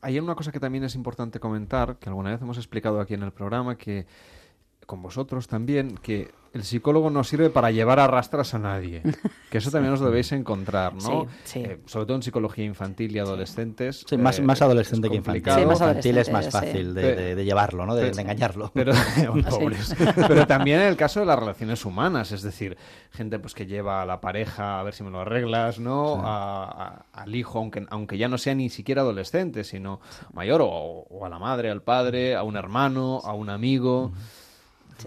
hay 0.00 0.18
una 0.18 0.34
cosa 0.34 0.50
que 0.50 0.60
también 0.60 0.84
es 0.84 0.94
importante 0.94 1.38
comentar, 1.38 1.98
que 1.98 2.08
alguna 2.08 2.30
vez 2.30 2.40
hemos 2.40 2.56
explicado 2.56 3.00
aquí 3.00 3.14
en 3.14 3.22
el 3.22 3.32
programa, 3.32 3.76
que 3.76 4.06
con 4.86 5.02
vosotros 5.02 5.46
también, 5.48 5.96
que 6.02 6.30
el 6.52 6.64
psicólogo 6.64 7.08
no 7.08 7.24
sirve 7.24 7.48
para 7.48 7.70
llevar 7.70 7.98
a 7.98 8.06
rastras 8.06 8.52
a 8.54 8.58
nadie. 8.58 9.02
Que 9.52 9.58
eso 9.58 9.70
también 9.70 9.92
os 9.92 10.00
debéis 10.00 10.32
encontrar, 10.32 10.94
¿no? 10.94 11.26
Sí, 11.44 11.60
sí. 11.60 11.60
Eh, 11.60 11.78
sobre 11.84 12.06
todo 12.06 12.16
en 12.16 12.22
psicología 12.22 12.64
infantil 12.64 13.14
y 13.14 13.18
adolescentes. 13.18 14.02
Sí, 14.08 14.16
más, 14.16 14.38
eh, 14.38 14.42
más 14.42 14.62
adolescente 14.62 15.08
es 15.08 15.10
que 15.10 15.16
infantil. 15.18 15.42
Sí, 15.44 15.66
más 15.66 15.78
infantil 15.78 16.16
es 16.18 16.32
más 16.32 16.48
fácil 16.50 16.86
sí. 16.88 16.92
de, 16.94 17.14
de- 17.16 17.34
de 17.34 17.44
llevarlo, 17.44 17.84
¿no? 17.84 17.94
De, 17.94 18.00
Pero- 18.04 18.14
de 18.16 18.22
engañarlo. 18.22 18.70
Pero, 18.74 18.92
pobres. 19.50 19.94
Pero 20.26 20.46
también 20.46 20.80
en 20.80 20.86
el 20.88 20.96
caso 20.96 21.20
de 21.20 21.26
las 21.26 21.38
relaciones 21.38 21.84
humanas, 21.84 22.32
es 22.32 22.40
decir, 22.40 22.78
gente 23.10 23.38
pues 23.38 23.52
que 23.54 23.66
lleva 23.66 24.00
a 24.00 24.06
la 24.06 24.22
pareja 24.22 24.80
a 24.80 24.82
ver 24.82 24.94
si 24.94 25.02
me 25.04 25.10
lo 25.10 25.20
arreglas, 25.20 25.78
¿no? 25.78 26.22
A- 26.24 26.64
a- 26.64 27.06
al 27.12 27.34
hijo, 27.34 27.58
aunque, 27.58 27.84
aunque 27.90 28.16
ya 28.16 28.28
no 28.28 28.38
sea 28.38 28.54
ni 28.54 28.70
siquiera 28.70 29.02
adolescente, 29.02 29.64
sino 29.64 30.00
mayor, 30.32 30.62
o, 30.62 30.66
o 30.68 31.26
a 31.26 31.28
la 31.28 31.38
madre, 31.38 31.70
al 31.70 31.82
padre, 31.82 32.36
a 32.36 32.42
un 32.42 32.56
hermano, 32.56 33.20
a 33.22 33.34
un 33.34 33.50
amigo. 33.50 34.12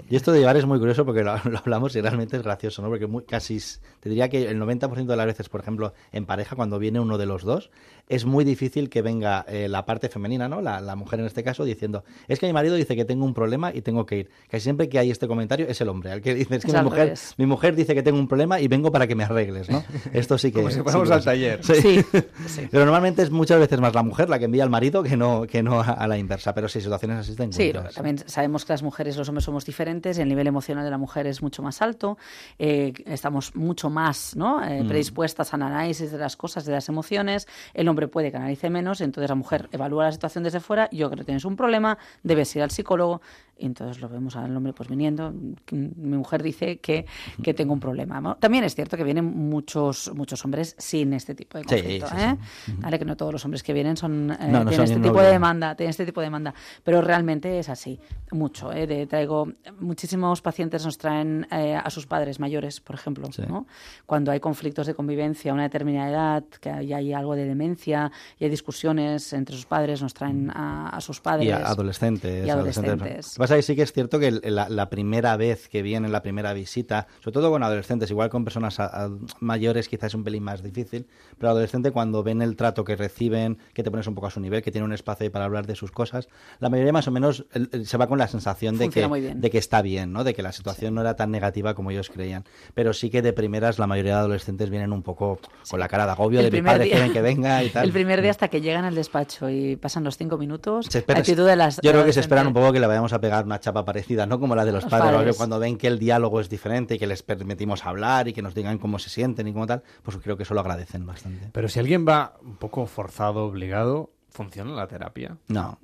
Y 0.09 0.15
esto 0.15 0.31
de 0.31 0.39
llevar 0.39 0.57
es 0.57 0.65
muy 0.65 0.79
curioso 0.79 1.05
porque 1.05 1.23
lo, 1.23 1.35
lo 1.45 1.57
hablamos 1.57 1.95
y 1.95 2.01
realmente 2.01 2.37
es 2.37 2.43
gracioso, 2.43 2.81
¿no? 2.81 2.89
Porque 2.89 3.07
muy, 3.07 3.23
casi, 3.23 3.59
te 3.99 4.09
diría 4.09 4.29
que 4.29 4.49
el 4.49 4.59
90% 4.59 5.05
de 5.05 5.15
las 5.15 5.25
veces, 5.25 5.49
por 5.49 5.61
ejemplo, 5.61 5.93
en 6.11 6.25
pareja, 6.25 6.55
cuando 6.55 6.79
viene 6.79 6.99
uno 6.99 7.17
de 7.17 7.25
los 7.25 7.43
dos, 7.43 7.69
es 8.07 8.25
muy 8.25 8.43
difícil 8.43 8.89
que 8.89 9.01
venga 9.01 9.45
eh, 9.47 9.67
la 9.67 9.85
parte 9.85 10.09
femenina, 10.09 10.47
¿no? 10.47 10.61
La, 10.61 10.79
la 10.81 10.95
mujer 10.95 11.19
en 11.19 11.25
este 11.25 11.43
caso, 11.43 11.63
diciendo, 11.65 12.03
es 12.27 12.39
que 12.39 12.45
mi 12.47 12.53
marido 12.53 12.75
dice 12.75 12.95
que 12.95 13.05
tengo 13.05 13.25
un 13.25 13.33
problema 13.33 13.73
y 13.73 13.81
tengo 13.81 14.05
que 14.05 14.17
ir. 14.17 14.29
Casi 14.49 14.63
siempre 14.63 14.89
que 14.89 14.99
hay 14.99 15.11
este 15.11 15.27
comentario 15.27 15.67
es 15.67 15.81
el 15.81 15.89
hombre, 15.89 16.11
al 16.11 16.21
que 16.21 16.35
dice, 16.35 16.55
es 16.55 16.63
que 16.65 16.71
Es 16.71 16.77
mi 16.77 16.83
mujer, 16.83 16.99
revés. 17.05 17.33
mi 17.37 17.45
mujer 17.45 17.75
dice 17.75 17.95
que 17.95 18.03
tengo 18.03 18.19
un 18.19 18.27
problema 18.27 18.59
y 18.59 18.67
vengo 18.67 18.91
para 18.91 19.07
que 19.07 19.15
me 19.15 19.23
arregles, 19.23 19.69
¿no? 19.69 19.83
Esto 20.13 20.37
sí 20.37 20.51
que... 20.51 20.59
Como 20.59 20.69
si 20.71 20.81
fuéramos 20.81 21.09
al 21.11 21.23
taller. 21.23 21.63
Sí. 21.63 22.01
Sí. 22.47 22.67
Pero 22.71 22.85
normalmente 22.85 23.21
es 23.23 23.31
muchas 23.31 23.59
veces 23.59 23.79
más 23.79 23.93
la 23.95 24.03
mujer 24.03 24.29
la 24.29 24.37
que 24.39 24.45
envía 24.45 24.63
al 24.63 24.69
marido 24.69 25.01
que 25.03 25.17
no, 25.17 25.43
que 25.47 25.63
no 25.63 25.79
a, 25.81 25.85
a 25.91 26.07
la 26.07 26.17
inversa, 26.17 26.53
pero 26.53 26.67
sí, 26.67 26.79
situaciones 26.79 27.17
así 27.19 27.35
te 27.35 27.51
Sí, 27.51 27.71
también 27.93 28.17
sabemos 28.27 28.65
que 28.65 28.73
las 28.73 28.83
mujeres 28.83 29.15
y 29.15 29.17
los 29.19 29.27
hombres 29.29 29.43
somos 29.45 29.65
diferentes, 29.65 30.17
el 30.17 30.27
nivel 30.29 30.47
emocional 30.47 30.83
de 30.83 30.91
la 30.91 30.97
mujer 30.97 31.27
es 31.27 31.41
mucho 31.41 31.61
más 31.63 31.81
alto, 31.81 32.17
eh, 32.59 32.93
estamos 33.05 33.55
mucho 33.55 33.89
más 33.89 34.35
¿no? 34.35 34.63
Eh, 34.63 34.83
Mm. 34.83 34.87
predispuestas 34.87 35.53
al 35.53 35.63
análisis 35.63 36.11
de 36.11 36.17
las 36.17 36.35
cosas, 36.37 36.65
de 36.65 36.71
las 36.73 36.87
emociones, 36.89 37.47
el 37.73 37.87
hombre 37.87 37.94
puede 38.07 38.31
que 38.31 38.37
analice 38.37 38.69
menos, 38.69 39.01
entonces 39.01 39.29
la 39.29 39.35
mujer 39.35 39.69
evalúa 39.71 40.05
la 40.05 40.11
situación 40.11 40.43
desde 40.43 40.59
fuera, 40.59 40.89
yo 40.91 41.09
creo 41.09 41.19
que 41.19 41.25
tienes 41.25 41.45
un 41.45 41.55
problema, 41.55 41.97
debes 42.23 42.55
ir 42.55 42.61
al 42.61 42.71
psicólogo, 42.71 43.21
y 43.57 43.65
entonces 43.65 44.01
lo 44.01 44.09
vemos 44.09 44.35
al 44.35 44.55
hombre 44.55 44.73
pues 44.73 44.89
viniendo, 44.89 45.33
mi 45.71 46.17
mujer 46.17 46.43
dice 46.43 46.77
que, 46.79 47.05
que 47.41 47.53
tengo 47.53 47.71
un 47.73 47.79
problema. 47.79 48.19
¿no? 48.19 48.35
También 48.35 48.65
es 48.65 48.75
cierto 48.75 48.97
que 48.97 49.03
vienen 49.05 49.23
muchos, 49.25 50.11
muchos 50.13 50.43
hombres 50.43 50.75
sin 50.77 51.13
este 51.13 51.35
tipo 51.35 51.57
de 51.57 51.63
Sí, 51.63 51.69
conflicto, 51.69 52.07
sí, 52.07 52.15
¿eh? 52.17 52.35
sí. 52.65 52.73
Vale, 52.79 52.99
que 52.99 53.05
no 53.05 53.15
todos 53.15 53.31
los 53.31 53.45
hombres 53.45 53.63
que 53.63 53.71
vienen 53.71 53.95
son 53.95 54.31
eh, 54.31 54.37
No, 54.49 54.63
no 54.65 54.69
tienen 54.69 54.87
son 54.87 54.97
este 54.97 54.99
tipo 55.09 55.21
de 55.21 55.31
demanda, 55.31 55.73
tienen 55.75 55.91
este 55.91 56.05
tipo 56.05 56.19
de 56.19 56.25
demanda, 56.27 56.53
pero 56.83 57.01
realmente 57.01 57.57
es 57.59 57.69
así, 57.69 57.97
mucho. 58.31 58.73
¿eh? 58.73 58.87
De- 58.87 59.07
traigo 59.07 59.47
muchísimos 59.79 60.41
pacientes 60.41 60.83
nos 60.83 60.97
traen 60.97 61.47
eh, 61.51 61.75
a 61.81 61.89
sus 61.89 62.07
padres 62.07 62.39
mayores, 62.41 62.81
por 62.81 62.95
ejemplo, 62.95 63.31
Sí. 63.31 63.43
¿no? 63.47 63.67
Cuando 64.05 64.31
hay 64.31 64.39
conflictos 64.41 64.85
de 64.87 64.93
convivencia 64.95 65.51
a 65.51 65.53
una 65.53 65.63
determinada 65.63 66.09
edad, 66.09 66.43
que 66.59 66.85
ya 66.85 66.97
hay 66.97 67.13
algo 67.13 67.35
de 67.35 67.45
demencia 67.45 67.84
y 67.87 68.43
hay 68.43 68.49
discusiones 68.49 69.31
entre 69.33 69.55
sus 69.55 69.65
padres, 69.65 70.01
nos 70.01 70.13
traen 70.13 70.49
a, 70.51 70.89
a 70.89 71.01
sus 71.01 71.19
padres 71.21 71.47
Y 71.47 71.51
a- 71.51 71.57
adolescentes. 71.67 72.45
y 72.45 72.49
adolescentes. 72.49 72.93
adolescentes. 72.93 73.27
Lo 73.27 73.33
que 73.33 73.39
pasa 73.39 73.57
es 73.57 73.65
que 73.65 73.71
sí 73.71 73.75
que 73.75 73.81
es 73.83 73.93
cierto 73.93 74.19
que 74.19 74.31
la, 74.31 74.69
la 74.69 74.89
primera 74.89 75.37
vez 75.37 75.67
que 75.69 75.81
vienen, 75.81 76.11
la 76.11 76.21
primera 76.21 76.53
visita, 76.53 77.07
sobre 77.19 77.33
todo 77.33 77.51
con 77.51 77.63
adolescentes, 77.63 78.09
igual 78.11 78.29
con 78.29 78.43
personas 78.43 78.79
a- 78.79 79.05
a- 79.05 79.09
mayores 79.39 79.87
quizás 79.89 80.05
es 80.07 80.15
un 80.15 80.23
pelín 80.23 80.43
más 80.43 80.61
difícil, 80.63 81.07
pero 81.37 81.51
adolescente 81.51 81.91
cuando 81.91 82.23
ven 82.23 82.41
el 82.41 82.55
trato 82.55 82.83
que 82.83 82.95
reciben, 82.95 83.57
que 83.73 83.83
te 83.83 83.91
pones 83.91 84.07
un 84.07 84.15
poco 84.15 84.27
a 84.27 84.31
su 84.31 84.39
nivel, 84.39 84.61
que 84.61 84.71
tiene 84.71 84.85
un 84.85 84.93
espacio 84.93 85.23
ahí 85.25 85.29
para 85.29 85.45
hablar 85.45 85.65
de 85.67 85.75
sus 85.75 85.91
cosas, 85.91 86.27
la 86.59 86.69
mayoría 86.69 86.91
más 86.93 87.07
o 87.07 87.11
menos 87.11 87.45
se 87.83 87.97
va 87.97 88.07
con 88.07 88.17
la 88.17 88.27
sensación 88.27 88.77
de 88.77 88.89
que, 88.89 89.07
de 89.07 89.49
que 89.49 89.57
está 89.57 89.81
bien, 89.81 90.11
¿no? 90.13 90.23
de 90.23 90.33
que 90.33 90.41
la 90.43 90.51
situación 90.51 90.93
no 90.95 91.01
era 91.01 91.15
tan 91.15 91.31
negativa 91.31 91.73
como 91.73 91.91
ellos 91.91 92.09
creían. 92.09 92.43
Pero 92.73 92.93
sí 92.93 93.09
que 93.09 93.21
de 93.21 93.33
primeras 93.33 93.79
la 93.79 93.87
mayoría 93.87 94.13
de 94.13 94.19
adolescentes 94.19 94.69
vienen 94.69 94.93
un 94.93 95.01
poco 95.03 95.39
con 95.69 95.79
la 95.79 95.87
cara 95.87 96.05
de 96.05 96.11
agobio 96.11 96.39
El 96.39 96.49
de 96.49 96.61
mi 96.61 96.65
padre 96.65 96.85
día- 96.85 96.93
quieren 96.95 97.13
que 97.13 97.21
venga 97.21 97.63
y 97.63 97.69
tal. 97.75 97.85
El 97.85 97.91
primer 97.91 98.21
día 98.21 98.31
hasta 98.31 98.47
que 98.47 98.59
llegan 98.61 98.85
al 98.85 98.95
despacho 98.95 99.49
y 99.49 99.75
pasan 99.75 100.03
los 100.03 100.17
cinco 100.17 100.37
minutos, 100.37 100.87
Se 100.89 100.97
espera- 100.99 101.19
la 101.19 101.21
actitud 101.21 101.45
de 101.45 101.55
las 101.55 101.79
yo 101.81 101.91
creo 101.91 102.03
que 102.03 102.11
se 102.13 102.19
esperan 102.21 102.47
un 102.47 102.53
poco 102.53 102.71
que 102.73 102.79
le 102.79 102.87
vayamos 102.87 103.13
a 103.13 103.21
pegar 103.21 103.45
una 103.45 103.59
chapa 103.59 103.85
parecida, 103.85 104.25
no 104.25 104.39
como 104.39 104.55
la 104.55 104.65
de 104.65 104.71
los 104.71 104.83
Los 104.83 104.91
padres, 104.91 105.11
padres. 105.15 105.37
cuando 105.37 105.59
ven 105.59 105.77
que 105.77 105.87
el 105.87 105.99
diálogo 105.99 106.39
es 106.41 106.49
diferente 106.49 106.95
y 106.95 106.99
que 106.99 107.07
les 107.07 107.21
permitimos 107.21 107.85
hablar 107.85 108.27
y 108.27 108.33
que 108.33 108.41
nos 108.41 108.55
digan 108.55 108.77
cómo 108.79 108.97
se 108.99 109.09
sienten 109.09 109.47
y 109.47 109.53
cómo 109.53 109.67
tal, 109.67 109.83
pues 110.01 110.17
creo 110.17 110.35
que 110.37 110.43
eso 110.43 110.53
lo 110.53 110.61
agradecen 110.61 111.05
bastante. 111.05 111.49
Pero 111.51 111.69
si 111.69 111.79
alguien 111.79 112.05
va 112.07 112.33
un 112.43 112.55
poco 112.57 112.85
forzado, 112.87 113.45
obligado, 113.45 114.11
¿funciona 114.29 114.71
la 114.71 114.87
terapia? 114.87 115.37
No. 115.47 115.79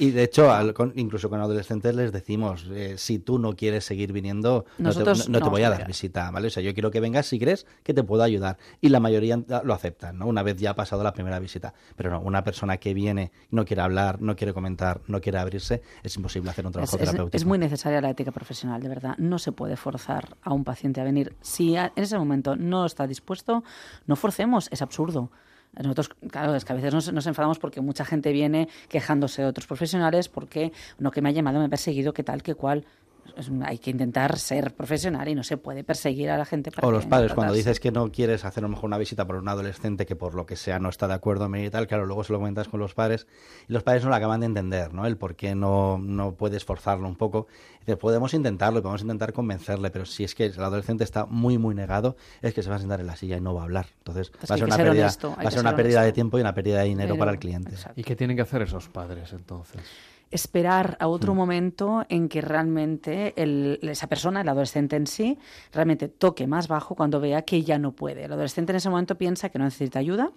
Y 0.00 0.10
de 0.12 0.22
hecho, 0.24 0.50
al- 0.50 0.72
con- 0.74 0.92
incluso 0.96 1.28
con 1.28 1.40
adolescentes 1.40 1.94
les 1.94 2.10
decimos, 2.10 2.66
eh, 2.72 2.94
si 2.96 3.18
tú 3.18 3.38
no 3.38 3.54
quieres 3.54 3.84
seguir 3.84 4.12
viniendo, 4.12 4.64
no 4.78 4.90
te, 4.90 4.98
Nosotros 5.00 5.28
no- 5.28 5.38
no 5.38 5.44
te 5.44 5.50
voy 5.50 5.62
a 5.62 5.70
dar 5.70 5.86
visita, 5.86 6.30
¿vale? 6.30 6.46
O 6.48 6.50
sea, 6.50 6.62
yo 6.62 6.72
quiero 6.74 6.90
que 6.90 7.00
vengas 7.00 7.26
si 7.26 7.38
crees 7.38 7.66
que 7.82 7.92
te 7.94 8.02
puedo 8.02 8.22
ayudar. 8.22 8.56
Y 8.80 8.88
la 8.88 8.98
mayoría 8.98 9.38
lo 9.62 9.74
aceptan, 9.74 10.18
¿no? 10.18 10.26
Una 10.26 10.42
vez 10.42 10.56
ya 10.56 10.70
ha 10.70 10.74
pasado 10.74 11.04
la 11.04 11.12
primera 11.12 11.38
visita. 11.38 11.74
Pero 11.96 12.10
no, 12.10 12.20
una 12.20 12.42
persona 12.42 12.78
que 12.78 12.94
viene, 12.94 13.30
no 13.50 13.64
quiere 13.64 13.82
hablar, 13.82 14.20
no 14.22 14.36
quiere 14.36 14.54
comentar, 14.54 15.02
no 15.06 15.20
quiere 15.20 15.38
abrirse, 15.38 15.82
es 16.02 16.16
imposible 16.16 16.50
hacer 16.50 16.66
un 16.66 16.72
trabajo 16.72 16.96
Es, 16.96 17.02
es- 17.02 17.08
terapéutico. 17.10 17.36
es 17.36 17.44
muy 17.44 17.58
necesaria 17.58 18.00
la 18.00 18.10
ética 18.10 18.32
profesional, 18.32 18.82
de 18.82 18.88
verdad. 18.88 19.14
No 19.18 19.38
se 19.38 19.52
puede 19.52 19.76
forzar 19.76 20.36
a 20.42 20.54
un 20.54 20.64
paciente 20.64 21.00
a 21.00 21.04
venir. 21.04 21.36
Si 21.42 21.76
a- 21.76 21.92
en 21.94 22.02
ese 22.02 22.16
momento 22.18 22.56
no 22.56 22.86
está 22.86 23.06
dispuesto, 23.06 23.62
no 24.06 24.16
forcemos, 24.16 24.68
es 24.72 24.80
absurdo. 24.80 25.30
Nosotros, 25.76 26.10
claro, 26.30 26.54
es 26.54 26.64
que 26.64 26.72
a 26.72 26.76
veces 26.76 26.92
nos, 26.92 27.12
nos 27.12 27.26
enfadamos 27.26 27.58
porque 27.58 27.80
mucha 27.80 28.04
gente 28.04 28.32
viene 28.32 28.68
quejándose 28.88 29.42
de 29.42 29.48
otros 29.48 29.66
profesionales 29.66 30.28
porque 30.28 30.72
no 30.98 31.10
que 31.10 31.22
me 31.22 31.28
ha 31.28 31.32
llamado, 31.32 31.58
me 31.58 31.66
ha 31.66 31.68
perseguido, 31.68 32.12
que 32.12 32.22
tal, 32.22 32.42
que 32.42 32.54
cual. 32.54 32.84
Hay 33.64 33.78
que 33.78 33.90
intentar 33.90 34.38
ser 34.38 34.74
profesional 34.74 35.28
y 35.28 35.34
no 35.34 35.42
se 35.42 35.56
puede 35.56 35.84
perseguir 35.84 36.30
a 36.30 36.36
la 36.36 36.44
gente. 36.44 36.70
para 36.70 36.86
O 36.86 36.90
los 36.90 37.06
padres, 37.06 37.32
cuando 37.32 37.54
dices 37.54 37.80
que 37.80 37.90
no 37.90 38.10
quieres 38.12 38.44
hacer 38.44 38.62
a 38.62 38.66
lo 38.66 38.70
mejor 38.70 38.86
una 38.86 38.98
visita 38.98 39.26
por 39.26 39.36
un 39.36 39.48
adolescente 39.48 40.06
que 40.06 40.16
por 40.16 40.34
lo 40.34 40.46
que 40.46 40.56
sea 40.56 40.78
no 40.78 40.88
está 40.88 41.08
de 41.08 41.14
acuerdo 41.14 41.48
y 41.56 41.70
tal, 41.70 41.86
claro, 41.86 42.06
luego 42.06 42.24
se 42.24 42.32
lo 42.32 42.38
comentas 42.38 42.68
con 42.68 42.80
los 42.80 42.94
padres 42.94 43.26
y 43.68 43.72
los 43.72 43.82
padres 43.82 44.04
no 44.04 44.10
lo 44.10 44.16
acaban 44.16 44.40
de 44.40 44.46
entender, 44.46 44.92
¿no? 44.92 45.06
El 45.06 45.16
por 45.16 45.36
qué 45.36 45.54
no, 45.54 45.98
no 45.98 46.32
puedes 46.34 46.64
forzarlo 46.64 47.08
un 47.08 47.16
poco. 47.16 47.46
Dices, 47.80 47.96
podemos 47.96 48.34
intentarlo, 48.34 48.82
podemos 48.82 49.02
intentar 49.02 49.32
convencerle, 49.32 49.90
pero 49.90 50.04
si 50.04 50.24
es 50.24 50.34
que 50.34 50.46
el 50.46 50.60
adolescente 50.62 51.04
está 51.04 51.24
muy, 51.26 51.56
muy 51.56 51.74
negado, 51.74 52.16
es 52.42 52.52
que 52.52 52.62
se 52.62 52.68
va 52.70 52.76
a 52.76 52.78
sentar 52.78 53.00
en 53.00 53.06
la 53.06 53.16
silla 53.16 53.36
y 53.36 53.40
no 53.40 53.54
va 53.54 53.62
a 53.62 53.64
hablar. 53.64 53.86
Entonces 53.98 54.30
Pues 54.30 54.50
va 54.50 54.54
a 54.54 54.58
ser 54.58 54.66
una 54.66 54.76
ser 54.76 54.84
pérdida, 54.86 55.02
honesto, 55.04 55.30
va 55.30 55.50
ser 55.50 55.60
una 55.60 55.70
ser 55.70 55.76
pérdida 55.76 56.02
de 56.02 56.12
tiempo 56.12 56.38
y 56.38 56.40
una 56.42 56.54
pérdida 56.54 56.80
de 56.80 56.84
dinero 56.86 57.14
Pero- 57.14 57.18
para 57.18 57.30
el 57.32 57.38
cliente. 57.38 57.72
¿Y 57.96 58.02
qué 58.04 58.16
tienen 58.16 58.36
que 58.36 58.42
hacer 58.42 58.62
esos 58.62 58.88
padres 58.88 59.32
entonces? 59.32 59.80
Esperar 60.30 60.96
a 61.00 61.06
Mm. 61.06 61.10
otro 61.10 61.34
momento 61.34 62.04
en 62.08 62.28
que 62.28 62.40
realmente 62.40 63.34
el- 63.40 63.78
esa 63.82 64.06
persona, 64.08 64.40
el 64.42 64.48
adolescente 64.48 64.96
en 64.96 65.06
sí, 65.06 65.38
realmente 65.72 66.08
toque 66.08 66.46
más 66.46 66.68
bajo 66.68 66.94
cuando 66.94 67.20
vea 67.20 67.42
que 67.42 67.62
ya 67.62 67.78
no 67.78 67.92
puede. 67.92 68.24
El 68.24 68.32
adolescente 68.32 68.72
en 68.72 68.76
ese 68.76 68.90
momento 68.90 69.16
piensa 69.16 69.48
que 69.48 69.58
no 69.58 69.64
necesita 69.64 69.98
ayuda 69.98 70.30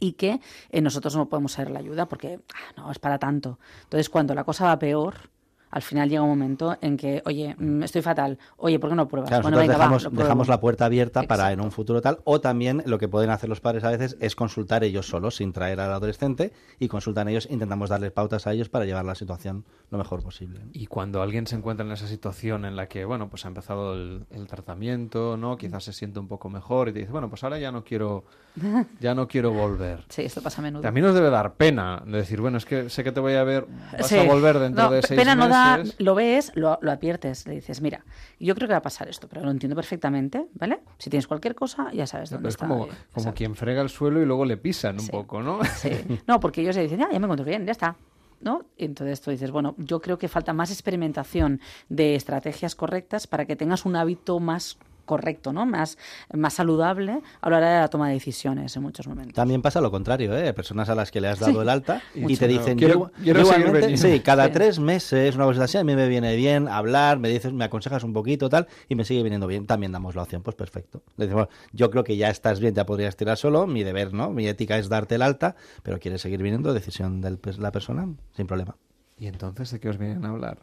y 0.00 0.12
que 0.12 0.40
eh, 0.70 0.80
nosotros 0.80 1.16
no 1.16 1.28
podemos 1.28 1.52
ser 1.52 1.70
la 1.70 1.78
ayuda 1.80 2.06
porque 2.06 2.40
ah, 2.54 2.72
no 2.76 2.90
es 2.90 2.98
para 2.98 3.18
tanto. 3.18 3.58
Entonces, 3.84 4.08
cuando 4.10 4.34
la 4.34 4.44
cosa 4.44 4.66
va 4.66 4.78
peor, 4.78 5.30
al 5.70 5.82
final 5.82 6.08
llega 6.08 6.22
un 6.22 6.28
momento 6.30 6.76
en 6.80 6.96
que, 6.96 7.22
oye, 7.26 7.54
mm, 7.58 7.82
estoy 7.82 8.02
fatal, 8.02 8.38
oye, 8.56 8.78
¿por 8.78 8.90
qué 8.90 8.96
no 8.96 9.08
pruebas? 9.08 9.28
Claro, 9.30 9.42
bueno, 9.42 9.56
nosotros 9.58 9.78
venga, 9.78 9.86
va, 10.16 10.22
dejamos, 10.24 10.48
la 10.48 10.60
puerta 10.60 10.84
abierta 10.86 11.22
para 11.24 11.52
en 11.52 11.60
un 11.60 11.70
futuro 11.70 12.00
tal, 12.00 12.18
o 12.24 12.40
también 12.40 12.82
lo 12.86 12.98
que 12.98 13.08
pueden 13.08 13.30
hacer 13.30 13.48
los 13.48 13.60
padres 13.60 13.84
a 13.84 13.90
veces 13.90 14.16
es 14.20 14.34
consultar 14.36 14.84
ellos 14.84 15.06
solos, 15.06 15.36
sin 15.36 15.52
traer 15.52 15.80
al 15.80 15.92
adolescente, 15.92 16.52
y 16.78 16.88
consultan 16.88 17.28
ellos, 17.28 17.46
intentamos 17.50 17.90
darles 17.90 18.12
pautas 18.12 18.46
a 18.46 18.52
ellos 18.52 18.68
para 18.68 18.84
llevar 18.84 19.04
la 19.04 19.14
situación 19.14 19.64
lo 19.90 19.98
mejor 19.98 20.22
posible. 20.22 20.60
Y 20.72 20.86
cuando 20.86 21.22
alguien 21.22 21.46
se 21.46 21.56
encuentra 21.56 21.84
en 21.86 21.92
esa 21.92 22.06
situación 22.06 22.64
en 22.64 22.76
la 22.76 22.86
que, 22.88 23.04
bueno, 23.04 23.28
pues 23.28 23.44
ha 23.44 23.48
empezado 23.48 23.94
el, 23.94 24.24
el 24.30 24.46
tratamiento, 24.46 25.36
¿no? 25.36 25.56
Quizás 25.56 25.84
se 25.84 25.92
siente 25.92 26.18
un 26.20 26.28
poco 26.28 26.48
mejor 26.50 26.88
y 26.88 26.92
te 26.92 26.98
dice, 27.00 27.12
bueno, 27.12 27.28
pues 27.28 27.42
ahora 27.44 27.58
ya 27.58 27.72
no 27.72 27.84
quiero, 27.84 28.24
ya 29.00 29.14
no 29.14 29.26
quiero 29.28 29.50
volver. 29.52 30.04
Sí, 30.08 30.22
esto 30.22 30.42
pasa 30.42 30.60
a 30.60 30.64
menudo. 30.64 30.82
También 30.82 31.06
os 31.06 31.14
debe 31.14 31.30
dar 31.30 31.54
pena 31.54 32.02
de 32.06 32.18
decir, 32.18 32.40
bueno, 32.40 32.58
es 32.58 32.64
que 32.66 32.90
sé 32.90 33.02
que 33.04 33.12
te 33.12 33.20
voy 33.20 33.34
a 33.34 33.44
ver, 33.44 33.66
vas 33.92 34.06
Sí. 34.06 34.18
a 34.18 34.24
volver 34.24 34.58
dentro 34.58 34.84
No, 34.84 34.90
de 34.90 35.02
seis 35.02 35.18
pena 35.18 35.34
meses. 35.34 35.48
no 35.50 35.54
da, 35.54 35.57
lo 35.98 36.14
ves, 36.14 36.52
lo, 36.54 36.78
lo 36.82 36.90
adviertes, 36.90 37.46
le 37.46 37.54
dices, 37.54 37.80
mira, 37.80 38.04
yo 38.38 38.54
creo 38.54 38.68
que 38.68 38.72
va 38.72 38.78
a 38.78 38.82
pasar 38.82 39.08
esto, 39.08 39.28
pero 39.28 39.42
lo 39.42 39.50
entiendo 39.50 39.76
perfectamente, 39.76 40.46
¿vale? 40.54 40.80
Si 40.98 41.10
tienes 41.10 41.26
cualquier 41.26 41.54
cosa, 41.54 41.90
ya 41.92 42.06
sabes 42.06 42.30
dónde 42.30 42.42
Pero 42.42 42.48
es 42.48 42.54
está. 42.54 42.66
como, 42.68 42.86
eh, 42.86 42.90
como 43.12 43.34
quien 43.34 43.54
frega 43.54 43.82
el 43.82 43.88
suelo 43.88 44.22
y 44.22 44.26
luego 44.26 44.44
le 44.44 44.56
pisan 44.56 44.98
un 45.00 45.08
poco, 45.08 45.42
¿no? 45.42 45.60
Sí. 45.64 45.90
No, 46.26 46.40
porque 46.40 46.60
ellos 46.62 46.74
se 46.74 46.82
dicen, 46.82 46.98
ya, 46.98 47.08
ya 47.10 47.18
me 47.18 47.24
encuentro 47.26 47.44
bien, 47.44 47.64
ya 47.64 47.72
está. 47.72 47.96
¿No? 48.40 48.66
Entonces 48.76 49.20
tú 49.20 49.32
dices, 49.32 49.50
bueno, 49.50 49.74
yo 49.78 50.00
creo 50.00 50.16
que 50.16 50.28
falta 50.28 50.52
más 50.52 50.70
experimentación 50.70 51.60
de 51.88 52.14
estrategias 52.14 52.76
correctas 52.76 53.26
para 53.26 53.46
que 53.46 53.56
tengas 53.56 53.84
un 53.84 53.96
hábito 53.96 54.38
más 54.38 54.78
correcto, 55.08 55.52
¿no? 55.52 55.66
Más, 55.66 55.98
más 56.32 56.54
saludable 56.54 57.20
a 57.40 57.50
la 57.50 57.56
hora 57.56 57.74
de 57.74 57.80
la 57.80 57.88
toma 57.88 58.06
de 58.08 58.14
decisiones 58.14 58.76
en 58.76 58.82
muchos 58.82 59.08
momentos. 59.08 59.34
También 59.34 59.62
pasa 59.62 59.80
lo 59.80 59.90
contrario, 59.90 60.36
¿eh? 60.36 60.52
Personas 60.52 60.88
a 60.88 60.94
las 60.94 61.10
que 61.10 61.20
le 61.20 61.26
has 61.28 61.40
dado 61.40 61.54
Sí. 61.54 61.58
el 61.58 61.68
alta 61.68 62.00
y 62.14 62.20
Mucho, 62.20 62.38
te 62.38 62.46
no. 62.46 62.52
dicen, 62.52 62.78
Quiero- 62.78 62.94
yo, 62.94 63.10
quiero 63.22 63.40
yo 63.40 63.96
sí, 63.96 64.20
cada 64.20 64.46
Sí. 64.46 64.52
tres 64.52 64.78
meses, 64.78 65.34
una 65.34 65.46
cosa 65.46 65.64
así, 65.64 65.78
a 65.78 65.82
mí 65.84 65.96
me 65.96 66.06
viene 66.08 66.36
bien 66.36 66.68
hablar, 66.68 67.18
me 67.18 67.28
dices, 67.28 67.52
me 67.52 67.64
aconsejas 67.64 68.04
un 68.04 68.12
poquito, 68.12 68.48
tal, 68.48 68.68
y 68.88 68.94
me 68.94 69.04
sigue 69.04 69.22
viniendo 69.22 69.46
bien, 69.46 69.66
también 69.66 69.90
damos 69.90 70.14
la 70.14 70.22
opción, 70.22 70.42
pues 70.42 70.54
perfecto. 70.54 71.02
Le 71.16 71.26
decimos, 71.26 71.48
yo 71.72 71.90
creo 71.90 72.04
que 72.04 72.16
ya 72.16 72.28
estás 72.28 72.60
bien, 72.60 72.74
ya 72.74 72.84
podrías 72.86 73.16
tirar 73.16 73.36
solo, 73.38 73.66
mi 73.66 73.82
deber, 73.82 74.12
¿no? 74.12 74.30
Mi 74.30 74.46
ética 74.46 74.76
es 74.78 74.88
darte 74.88 75.14
el 75.14 75.22
alta, 75.22 75.56
pero 75.82 75.98
quieres 75.98 76.20
seguir 76.20 76.42
viniendo, 76.42 76.74
decisión 76.74 77.20
de 77.22 77.38
la 77.58 77.72
persona, 77.72 78.06
sin 78.36 78.46
problema. 78.46 78.76
¿Y 79.18 79.26
entonces 79.26 79.70
de 79.70 79.80
qué 79.80 79.88
os 79.88 79.96
vienen 79.98 80.24
a 80.26 80.28
hablar? 80.28 80.58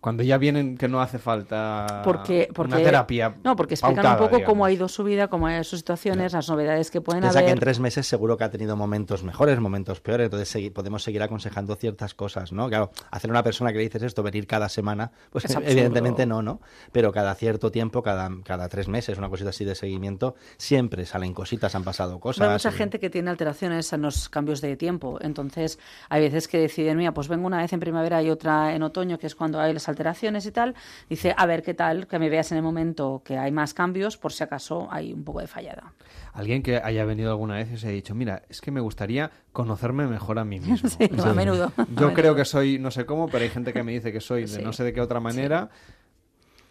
Cuando 0.00 0.22
ya 0.22 0.38
vienen 0.38 0.76
que 0.78 0.86
no 0.86 1.00
hace 1.00 1.18
falta 1.18 2.02
Porque, 2.04 2.48
porque, 2.54 2.74
una 2.74 2.84
terapia 2.84 3.34
No, 3.42 3.56
porque 3.56 3.74
explican 3.74 3.96
pautada, 3.96 4.14
un 4.14 4.18
poco 4.28 4.36
digamos. 4.36 4.52
cómo 4.52 4.64
ha 4.64 4.70
ido 4.70 4.86
su 4.88 5.02
vida, 5.02 5.26
cómo 5.26 5.48
ha 5.48 5.54
ido 5.54 5.64
sus 5.64 5.80
situaciones, 5.80 6.32
las 6.32 6.48
novedades 6.48 6.92
que 6.92 7.00
pueden 7.00 7.22
Piensa 7.22 7.40
que 7.40 7.46
haber. 7.46 7.54
en 7.54 7.58
tres 7.60 7.80
meses 7.80 8.06
seguro 8.06 8.36
que 8.36 8.44
ha 8.44 8.50
tenido 8.50 8.76
momentos 8.76 9.24
mejores, 9.24 9.58
momentos 9.58 10.00
peores, 10.00 10.26
entonces 10.26 10.54
segui- 10.54 10.72
podemos 10.72 11.02
seguir 11.02 11.20
aconsejando 11.22 11.74
ciertas 11.74 12.14
cosas, 12.14 12.52
¿no? 12.52 12.68
Claro, 12.68 12.92
hacer 13.10 13.28
una 13.28 13.42
persona 13.42 13.72
que 13.72 13.78
le 13.78 13.84
dices 13.84 14.02
esto, 14.04 14.22
venir 14.22 14.46
cada 14.46 14.68
semana, 14.68 15.10
pues 15.30 15.46
Es 15.46 15.50
absurdo. 15.56 15.72
evidentemente 15.72 16.26
no, 16.26 16.42
¿no? 16.42 16.60
Pero 16.92 17.10
cada 17.10 17.34
cierto 17.34 17.72
tiempo, 17.72 18.00
cada, 18.00 18.30
cada 18.44 18.68
tres 18.68 18.86
meses, 18.86 19.18
una 19.18 19.28
cosita 19.28 19.50
así 19.50 19.64
de 19.64 19.74
seguimiento, 19.74 20.36
siempre 20.58 21.06
salen 21.06 21.34
cositas, 21.34 21.74
han 21.74 21.82
pasado 21.82 22.20
cosas. 22.20 22.46
Hay 22.46 22.52
mucha 22.52 22.68
y- 22.70 22.72
gente 22.72 23.00
que 23.00 23.10
tiene 23.10 23.30
alteraciones 23.30 23.92
en 23.92 24.02
los 24.02 24.28
cambios 24.28 24.60
de 24.60 24.76
tiempo. 24.76 25.18
Entonces, 25.20 25.80
hay 26.08 26.20
veces 26.22 26.46
que 26.46 26.58
deciden, 26.58 26.96
mira, 26.98 27.12
pues 27.12 27.26
vengo 27.26 27.48
una 27.48 27.58
vez 27.58 27.72
en 27.72 27.80
primavera 27.80 28.22
y 28.22 28.30
otra 28.30 28.74
en 28.76 28.84
otoño, 28.84 29.18
que 29.18 29.26
es 29.26 29.34
cuando 29.34 29.58
hay 29.58 29.72
las 29.74 29.87
alteraciones 29.88 30.44
y 30.46 30.52
tal. 30.52 30.74
Dice, 31.08 31.34
a 31.36 31.46
ver 31.46 31.62
qué 31.62 31.74
tal, 31.74 32.06
que 32.06 32.18
me 32.18 32.28
veas 32.28 32.50
en 32.52 32.58
el 32.58 32.62
momento 32.62 33.22
que 33.24 33.38
hay 33.38 33.50
más 33.52 33.74
cambios, 33.74 34.16
por 34.16 34.32
si 34.32 34.44
acaso 34.44 34.88
hay 34.90 35.12
un 35.12 35.24
poco 35.24 35.40
de 35.40 35.46
fallada. 35.46 35.92
Alguien 36.32 36.62
que 36.62 36.76
haya 36.76 37.04
venido 37.04 37.30
alguna 37.30 37.56
vez 37.56 37.70
y 37.70 37.74
os 37.74 37.84
haya 37.84 37.92
dicho, 37.94 38.14
mira, 38.14 38.42
es 38.48 38.60
que 38.60 38.70
me 38.70 38.80
gustaría 38.80 39.30
conocerme 39.52 40.06
mejor 40.06 40.38
a 40.38 40.44
mí 40.44 40.60
mismo. 40.60 40.88
Sí, 40.88 41.08
a 41.24 41.32
menudo, 41.32 41.72
a 41.76 41.82
Yo 41.84 41.84
menudo. 41.94 42.14
creo 42.14 42.34
que 42.36 42.44
soy 42.44 42.78
no 42.78 42.90
sé 42.90 43.06
cómo, 43.06 43.28
pero 43.28 43.42
hay 43.44 43.50
gente 43.50 43.72
que 43.72 43.82
me 43.82 43.92
dice 43.92 44.12
que 44.12 44.20
soy 44.20 44.42
de 44.42 44.48
Sí. 44.48 44.62
no 44.62 44.72
sé 44.72 44.84
de 44.84 44.92
qué 44.92 45.00
otra 45.00 45.20
manera. 45.20 45.68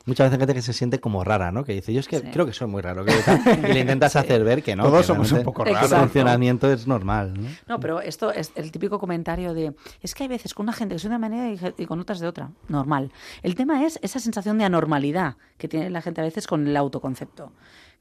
Muchas 0.07 0.25
veces 0.25 0.33
hay 0.33 0.39
gente 0.39 0.53
que 0.55 0.61
se 0.63 0.73
siente 0.73 0.99
como 0.99 1.23
rara, 1.23 1.51
¿no? 1.51 1.63
Que 1.63 1.73
dice, 1.73 1.93
yo 1.93 1.99
es 1.99 2.07
que 2.07 2.19
Sí. 2.19 2.27
creo 2.33 2.45
que 2.47 2.53
soy 2.53 2.67
muy 2.67 2.81
raro. 2.81 3.05
que 3.05 3.11
y 3.69 3.73
le 3.73 3.79
intentas 3.81 4.15
hacer 4.15 4.43
ver 4.43 4.63
que 4.63 4.75
no. 4.75 4.83
Todos 4.83 5.01
que 5.01 5.07
somos 5.07 5.31
un 5.33 5.43
poco 5.43 5.63
El 5.65 5.75
raros. 5.75 5.93
funcionamiento 5.93 6.71
es 6.71 6.87
normal, 6.87 7.33
¿no? 7.39 7.47
No, 7.67 7.79
pero 7.79 8.01
esto 8.01 8.31
es 8.31 8.51
el 8.55 8.71
típico 8.71 8.97
comentario 8.99 9.53
de, 9.53 9.73
es 10.01 10.15
que 10.15 10.23
hay 10.23 10.29
veces 10.29 10.53
con 10.53 10.63
una 10.63 10.73
gente 10.73 10.95
que 10.95 10.99
soy 10.99 11.09
de 11.09 11.15
una 11.17 11.27
manera 11.29 11.73
y 11.77 11.85
con 11.85 11.99
otras 11.99 12.19
de 12.19 12.27
otra. 12.27 12.49
Normal. 12.69 13.11
El 13.43 13.55
tema 13.55 13.85
es 13.85 13.99
esa 14.01 14.19
sensación 14.19 14.57
de 14.57 14.63
anormalidad 14.63 15.35
que 15.57 15.67
tiene 15.67 15.89
la 15.89 16.01
gente 16.01 16.21
a 16.21 16.23
veces 16.23 16.47
con 16.47 16.65
el 16.67 16.75
autoconcepto, 16.77 17.51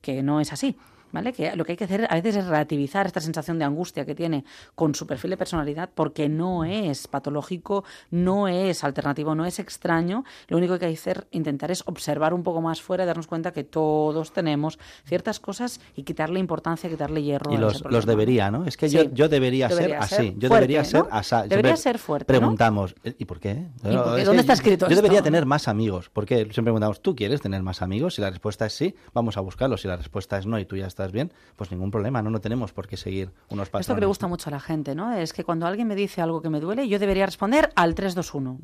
que 0.01 0.23
no 0.23 0.41
es 0.41 0.53
así. 0.53 0.77
¿Vale? 1.13 1.33
Que 1.33 1.55
lo 1.57 1.65
que 1.65 1.73
hay 1.73 1.77
que 1.77 1.85
hacer 1.85 2.07
a 2.11 2.15
veces 2.17 2.37
es 2.37 2.45
relativizar 2.47 3.07
esta 3.07 3.21
sensación 3.21 3.59
de 3.59 3.65
angustia 3.65 4.05
que 4.05 4.15
tiene 4.15 4.45
con 4.75 4.95
su 4.95 5.07
perfil 5.07 5.31
de 5.31 5.37
personalidad 5.37 5.89
porque 5.95 6.29
no 6.29 6.65
es 6.65 7.07
patológico, 7.09 7.85
no 8.11 8.49
es 8.49 8.85
alternativo, 8.85 9.35
no 9.35 9.47
es 9.47 9.59
extraño. 9.59 10.25
Lo 10.49 10.57
único 10.59 10.79
que 10.79 10.87
hay 10.87 10.93
que 10.95 10.99
hacer, 10.99 11.27
intentar 11.31 11.71
es 11.71 11.83
observar 11.87 12.35
un 12.35 12.43
poco 12.43 12.61
más 12.61 12.83
fuera 12.83 13.05
y 13.05 13.07
darnos 13.07 13.27
cuenta 13.27 13.53
que 13.53 13.65
todos 13.65 14.33
tenemos 14.33 14.79
ciertas 15.05 15.41
cosas 15.41 15.81
y 15.95 16.03
quitarle 16.03 16.41
importancia, 16.41 16.91
quitarle 16.91 17.23
hierro. 17.23 17.53
Y 17.53 17.57
a 17.57 17.61
los, 17.61 17.83
los 17.85 18.05
debería, 18.05 18.51
¿no? 18.51 18.65
Es 18.67 18.77
que 18.77 18.89
Sí. 18.89 18.97
yo, 18.97 19.05
yo 19.13 19.29
debería, 19.29 19.69
Debería 19.69 20.03
ser 20.03 20.09
ser 20.09 20.19
así, 20.21 20.27
yo 20.37 20.49
fuerte, 20.49 20.67
debería 20.67 20.85
ser 20.85 21.01
¿no? 21.03 21.09
asá. 21.11 21.43
Debería 21.45 21.77
Siempre 21.77 21.77
ser 21.77 21.99
fuerte, 21.99 22.33
¿no? 22.33 22.39
Preguntamos, 22.41 22.95
¿y 23.05 23.25
por 23.25 23.41
qué? 23.41 23.67
por 23.83 23.91
qué? 24.17 24.21
Es 24.21 24.27
¿Dónde 24.27 24.41
está 24.41 24.53
escrito 24.53 24.87
Yo 24.87 24.91
esto? 24.91 25.03
debería 25.03 25.23
tener 25.23 25.47
más 25.47 25.69
amigos. 25.69 26.11
¿Por 26.11 26.27
qué? 26.27 26.37
Siempre 26.45 26.65
preguntamos, 26.65 27.01
¿tú 27.01 27.15
quieres 27.15 27.41
tener 27.41 27.63
más 27.63 27.81
amigos? 27.81 28.17
Si 28.17 28.21
la 28.23 28.31
respuesta 28.31 28.67
es 28.67 28.73
sí, 28.75 28.95
vamos 29.15 29.37
a 29.37 29.41
buscarlos. 29.41 29.81
Si 29.81 29.89
la 29.89 29.97
respuesta 29.97 30.37
es 30.39 30.47
no 30.47 30.59
y 30.59 30.65
tú 30.67 30.77
ya 30.77 30.87
estás 30.87 30.96
bien, 31.13 31.33
pues 31.57 31.71
ningún 31.71 31.91
problema, 31.91 32.23
no, 32.23 32.31
no 32.31 32.41
tenemos 32.41 32.73
por 32.73 32.89
qué 32.89 32.97
seguir 32.97 33.31
unos 33.51 33.69
pasos. 33.69 33.83
Esto 33.83 33.95
que 33.95 34.01
le 34.01 34.07
gusta 34.07 34.27
mucho 34.27 34.51
a 34.51 34.53
la 34.53 34.61
gente, 34.61 34.95
¿no? 34.95 35.13
Es 35.13 35.33
que 35.33 35.45
cuando 35.45 35.67
alguien 35.67 35.87
me 35.87 35.95
dice 35.95 36.21
algo 36.23 36.41
que 36.43 36.51
me 36.51 36.61
duele, 36.61 36.89
yo 36.89 36.99
debería 36.99 37.27
responder 37.27 37.71
al 37.77 37.95
321. 37.95 38.59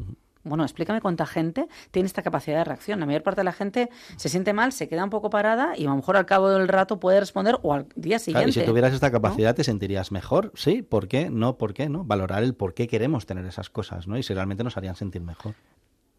Bueno, 0.44 0.64
explícame 0.64 1.00
cuánta 1.00 1.24
gente 1.24 1.68
tiene 1.92 2.06
esta 2.08 2.22
capacidad 2.22 2.58
de 2.58 2.64
reacción. 2.64 2.98
La 2.98 3.06
mayor 3.06 3.22
parte 3.22 3.42
de 3.42 3.44
la 3.44 3.52
gente 3.52 3.90
se 4.16 4.28
siente 4.28 4.52
mal, 4.52 4.72
se 4.72 4.88
queda 4.88 5.04
un 5.04 5.10
poco 5.10 5.30
parada 5.30 5.78
y 5.78 5.84
a 5.86 5.90
lo 5.90 5.94
mejor 5.94 6.16
al 6.16 6.26
cabo 6.26 6.50
del 6.50 6.66
rato 6.66 6.98
puede 6.98 7.20
responder 7.20 7.58
o 7.62 7.72
al 7.74 7.86
día 7.94 8.16
Claro, 8.18 8.24
siguiente. 8.24 8.50
y 8.50 8.52
si 8.54 8.64
tuvieras 8.64 8.92
esta 8.92 9.12
capacidad, 9.12 9.54
¿te 9.54 9.62
sentirías 9.62 10.10
mejor? 10.10 10.50
Sí, 10.56 10.82
¿por 10.82 11.06
qué? 11.06 11.30
No, 11.30 11.58
¿por 11.58 11.74
qué? 11.74 11.88
¿No? 11.88 12.02
Valorar 12.02 12.42
el 12.42 12.54
por 12.54 12.74
qué 12.74 12.88
queremos 12.88 13.24
tener 13.24 13.44
esas 13.46 13.70
cosas, 13.70 14.08
¿no? 14.08 14.18
Y 14.18 14.24
si 14.24 14.34
realmente 14.34 14.64
nos 14.64 14.76
harían 14.76 14.96
sentir 14.96 15.22
mejor. 15.22 15.54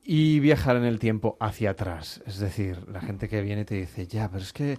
Y 0.06 0.40
viajar 0.40 0.78
en 0.78 0.86
el 0.86 1.00
tiempo 1.00 1.36
hacia 1.42 1.72
atrás. 1.72 2.22
Es 2.26 2.38
decir, 2.40 2.88
la 2.90 3.02
gente 3.02 3.28
que 3.28 3.42
viene 3.42 3.62
y 3.62 3.66
te 3.66 3.76
dice, 3.76 4.08
ya, 4.08 4.30
pero 4.30 4.44
es 4.44 4.54
que 4.54 4.78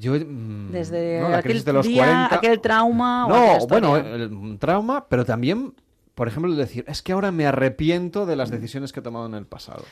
yo... 0.00 0.14
mm, 0.14 0.70
Desde 0.72 1.20
¿no? 1.20 1.28
la 1.28 1.36
aquel 1.38 1.50
crisis 1.52 1.64
de 1.64 1.72
los 1.72 1.86
día, 1.86 2.02
40... 2.04 2.34
aquel 2.36 2.60
trauma 2.60 3.26
No, 3.28 3.66
bueno, 3.68 3.96
el, 3.96 4.56
trauma, 4.58 5.06
pero 5.08 5.24
también, 5.24 5.74
por 6.14 6.26
ejemplo, 6.26 6.52
decir, 6.54 6.84
es 6.88 7.02
que 7.02 7.12
ahora 7.12 7.30
me 7.30 7.46
arrepiento 7.46 8.26
de 8.26 8.34
las 8.36 8.50
decisiones 8.50 8.92
que 8.92 9.00
he 9.00 9.02
tomado 9.02 9.26
en 9.26 9.34
el 9.34 9.46
pasado. 9.46 9.84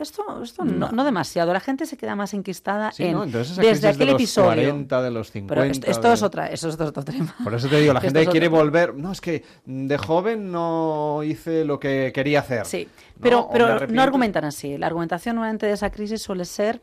Esto, 0.00 0.42
esto 0.42 0.62
no, 0.64 0.90
no 0.92 1.04
demasiado. 1.04 1.52
La 1.54 1.60
gente 1.60 1.86
se 1.86 1.96
queda 1.96 2.14
más 2.16 2.34
enquistada 2.34 2.92
Sí, 2.92 3.04
en 3.04 3.12
¿no? 3.12 3.24
Entonces 3.24 3.56
desde 3.56 3.80
de 3.86 3.94
aquel 3.94 4.06
los 4.08 4.16
episodio. 4.16 4.48
40, 4.48 5.00
de 5.02 5.10
los 5.10 5.30
50... 5.30 5.54
Pero 5.54 5.64
esto, 5.70 5.90
esto 5.90 6.08
de- 6.08 6.14
es 6.14 6.22
otra, 6.22 6.46
eso 6.48 6.68
es 6.68 6.78
otro 6.78 7.02
tema. 7.04 7.34
Por 7.42 7.54
eso 7.54 7.66
te 7.68 7.80
digo, 7.80 7.94
la 7.94 8.00
gente 8.02 8.20
es 8.22 8.28
quiere 8.28 8.48
otro- 8.48 8.58
volver... 8.58 8.94
No, 8.94 9.12
es 9.12 9.20
que 9.22 9.42
de 9.64 9.96
joven 9.96 10.50
no 10.52 11.22
hice 11.22 11.64
lo 11.64 11.80
que 11.80 12.10
quería 12.14 12.40
hacer. 12.40 12.66
Sí, 12.66 12.88
pero, 13.22 13.48
pero 13.50 13.86
no 13.86 14.02
argumentan 14.02 14.44
así. 14.44 14.76
La 14.76 14.86
argumentación 14.88 15.36
normalmente 15.36 15.64
de 15.66 15.72
esa 15.72 15.88
crisis 15.90 16.20
suele 16.20 16.44
ser 16.44 16.82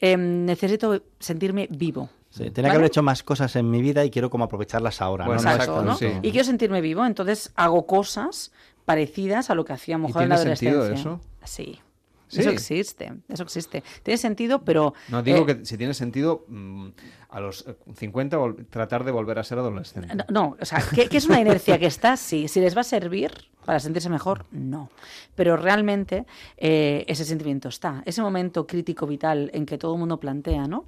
em, 0.00 0.44
necesito 0.44 1.02
sentirme 1.18 1.68
vivo. 1.70 2.08
Sí, 2.30 2.50
tenía 2.50 2.52
que 2.54 2.60
¿Vale? 2.62 2.74
haber 2.76 2.86
hecho 2.86 3.02
más 3.02 3.22
cosas 3.22 3.56
en 3.56 3.70
mi 3.70 3.80
vida 3.80 4.04
y 4.04 4.10
quiero 4.10 4.28
como 4.28 4.44
aprovecharlas 4.44 5.00
ahora. 5.00 5.24
¿no? 5.24 5.30
Bueno, 5.32 5.42
No 5.42 5.48
es 5.50 5.54
Exacto, 5.56 5.82
¿no? 5.82 5.92
esto. 5.92 6.06
Y 6.22 6.30
quiero 6.32 6.44
sentirme 6.44 6.80
vivo, 6.82 7.06
entonces 7.06 7.52
hago 7.56 7.86
cosas 7.86 8.52
parecidas 8.84 9.48
a 9.50 9.54
lo 9.54 9.64
que 9.64 9.72
hacía 9.72 9.96
a 9.96 9.98
lo 9.98 10.06
mejor 10.08 10.22
en 10.24 10.28
la 10.28 10.36
tiene 10.36 10.56
sentido 10.56 10.80
adolescencia. 10.82 11.10
eso? 11.12 11.20
Sí. 11.44 11.80
Sí. 12.28 12.40
Eso 12.40 12.50
existe, 12.50 13.12
eso 13.28 13.42
existe. 13.44 13.82
Tiene 14.02 14.18
sentido, 14.18 14.62
pero... 14.62 14.94
No 15.08 15.22
digo 15.22 15.38
eh, 15.38 15.46
que 15.58 15.64
si 15.64 15.78
tiene 15.78 15.94
sentido 15.94 16.44
mm, 16.48 16.88
a 17.30 17.40
los 17.40 17.66
eh, 17.68 17.76
50 17.94 18.36
vol- 18.38 18.66
tratar 18.68 19.04
de 19.04 19.12
volver 19.12 19.38
a 19.38 19.44
ser 19.44 19.58
adolescente. 19.58 20.14
No, 20.14 20.24
no, 20.28 20.56
o 20.60 20.64
sea, 20.64 20.82
que, 20.94 21.08
que 21.08 21.18
es 21.18 21.26
una 21.26 21.40
inercia 21.40 21.78
que 21.78 21.86
está, 21.86 22.16
sí. 22.16 22.48
Si 22.48 22.60
les 22.60 22.76
va 22.76 22.80
a 22.80 22.84
servir 22.84 23.30
para 23.64 23.78
sentirse 23.80 24.08
mejor, 24.08 24.46
no. 24.50 24.90
Pero 25.34 25.56
realmente 25.56 26.26
eh, 26.56 27.04
ese 27.08 27.24
sentimiento 27.24 27.68
está. 27.68 28.02
Ese 28.06 28.22
momento 28.22 28.66
crítico 28.66 29.06
vital 29.06 29.50
en 29.54 29.64
que 29.66 29.78
todo 29.78 29.94
el 29.94 30.00
mundo 30.00 30.18
plantea, 30.18 30.66
¿no? 30.66 30.86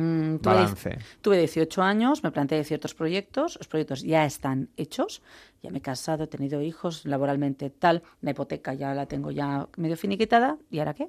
Mm, 0.00 0.38
tuve, 0.38 0.54
Balance. 0.54 0.98
tuve 1.20 1.38
18 1.38 1.82
años, 1.82 2.22
me 2.22 2.30
planteé 2.30 2.64
ciertos 2.64 2.94
proyectos, 2.94 3.56
los 3.58 3.68
proyectos 3.68 4.02
ya 4.02 4.24
están 4.24 4.70
hechos, 4.76 5.22
ya 5.62 5.70
me 5.70 5.78
he 5.78 5.82
casado, 5.82 6.24
he 6.24 6.26
tenido 6.26 6.62
hijos, 6.62 7.04
laboralmente 7.04 7.68
tal, 7.70 8.02
la 8.22 8.30
hipoteca 8.30 8.72
ya 8.74 8.94
la 8.94 9.06
tengo 9.06 9.30
ya 9.30 9.68
medio 9.76 9.96
finiquitada, 9.96 10.56
¿y 10.70 10.78
ahora 10.78 10.94
qué? 10.94 11.08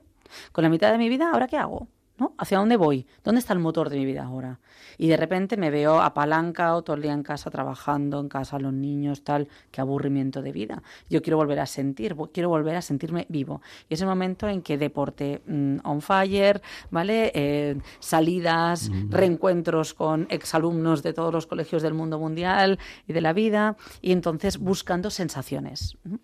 Con 0.52 0.64
la 0.64 0.70
mitad 0.70 0.92
de 0.92 0.98
mi 0.98 1.10
vida, 1.10 1.32
¿ahora 1.32 1.48
qué 1.48 1.58
hago? 1.58 1.88
¿No? 2.22 2.36
¿Hacia 2.38 2.60
dónde 2.60 2.78
voy? 2.78 3.08
¿Dónde 3.24 3.40
está 3.40 3.54
el 3.54 3.58
motor 3.58 3.90
de 3.90 3.98
mi 3.98 4.06
vida 4.06 4.26
ahora? 4.26 4.60
Y 5.00 5.08
de 5.08 5.18
repente 5.18 5.58
me 5.58 5.72
veo 5.72 6.00
apalancado 6.00 6.84
todo 6.84 6.96
el 6.96 7.02
día 7.02 7.14
en 7.14 7.24
casa, 7.24 7.50
trabajando 7.50 8.20
en 8.20 8.30
casa, 8.30 8.60
los 8.60 8.74
niños, 8.74 9.24
tal, 9.24 9.48
qué 9.72 9.82
aburrimiento 9.82 10.44
de 10.44 10.52
vida. 10.52 10.84
Yo 11.10 11.24
quiero 11.24 11.38
volver 11.38 11.60
a 11.60 11.66
sentir, 11.66 12.16
quiero 12.32 12.50
volver 12.50 12.76
a 12.76 12.84
sentirme 12.84 13.26
vivo. 13.28 13.64
Y 13.90 13.96
es 13.96 14.02
el 14.02 14.08
momento 14.08 14.48
en 14.48 14.62
que 14.62 14.78
deporte 14.78 15.42
mm, 15.48 15.78
on 15.84 16.02
fire, 16.04 16.62
¿vale? 16.92 17.32
Eh, 17.34 17.82
salidas, 18.00 18.92
reencuentros 19.10 19.96
con 19.96 20.28
exalumnos 20.30 21.02
de 21.02 21.14
todos 21.14 21.34
los 21.34 21.48
colegios 21.48 21.82
del 21.82 21.96
mundo 21.96 22.20
mundial 22.20 22.78
y 23.08 23.14
de 23.14 23.22
la 23.22 23.34
vida, 23.34 23.78
y 24.00 24.12
entonces 24.12 24.60
buscando 24.60 25.10
sensaciones. 25.10 25.98
¿Mm? 26.04 26.18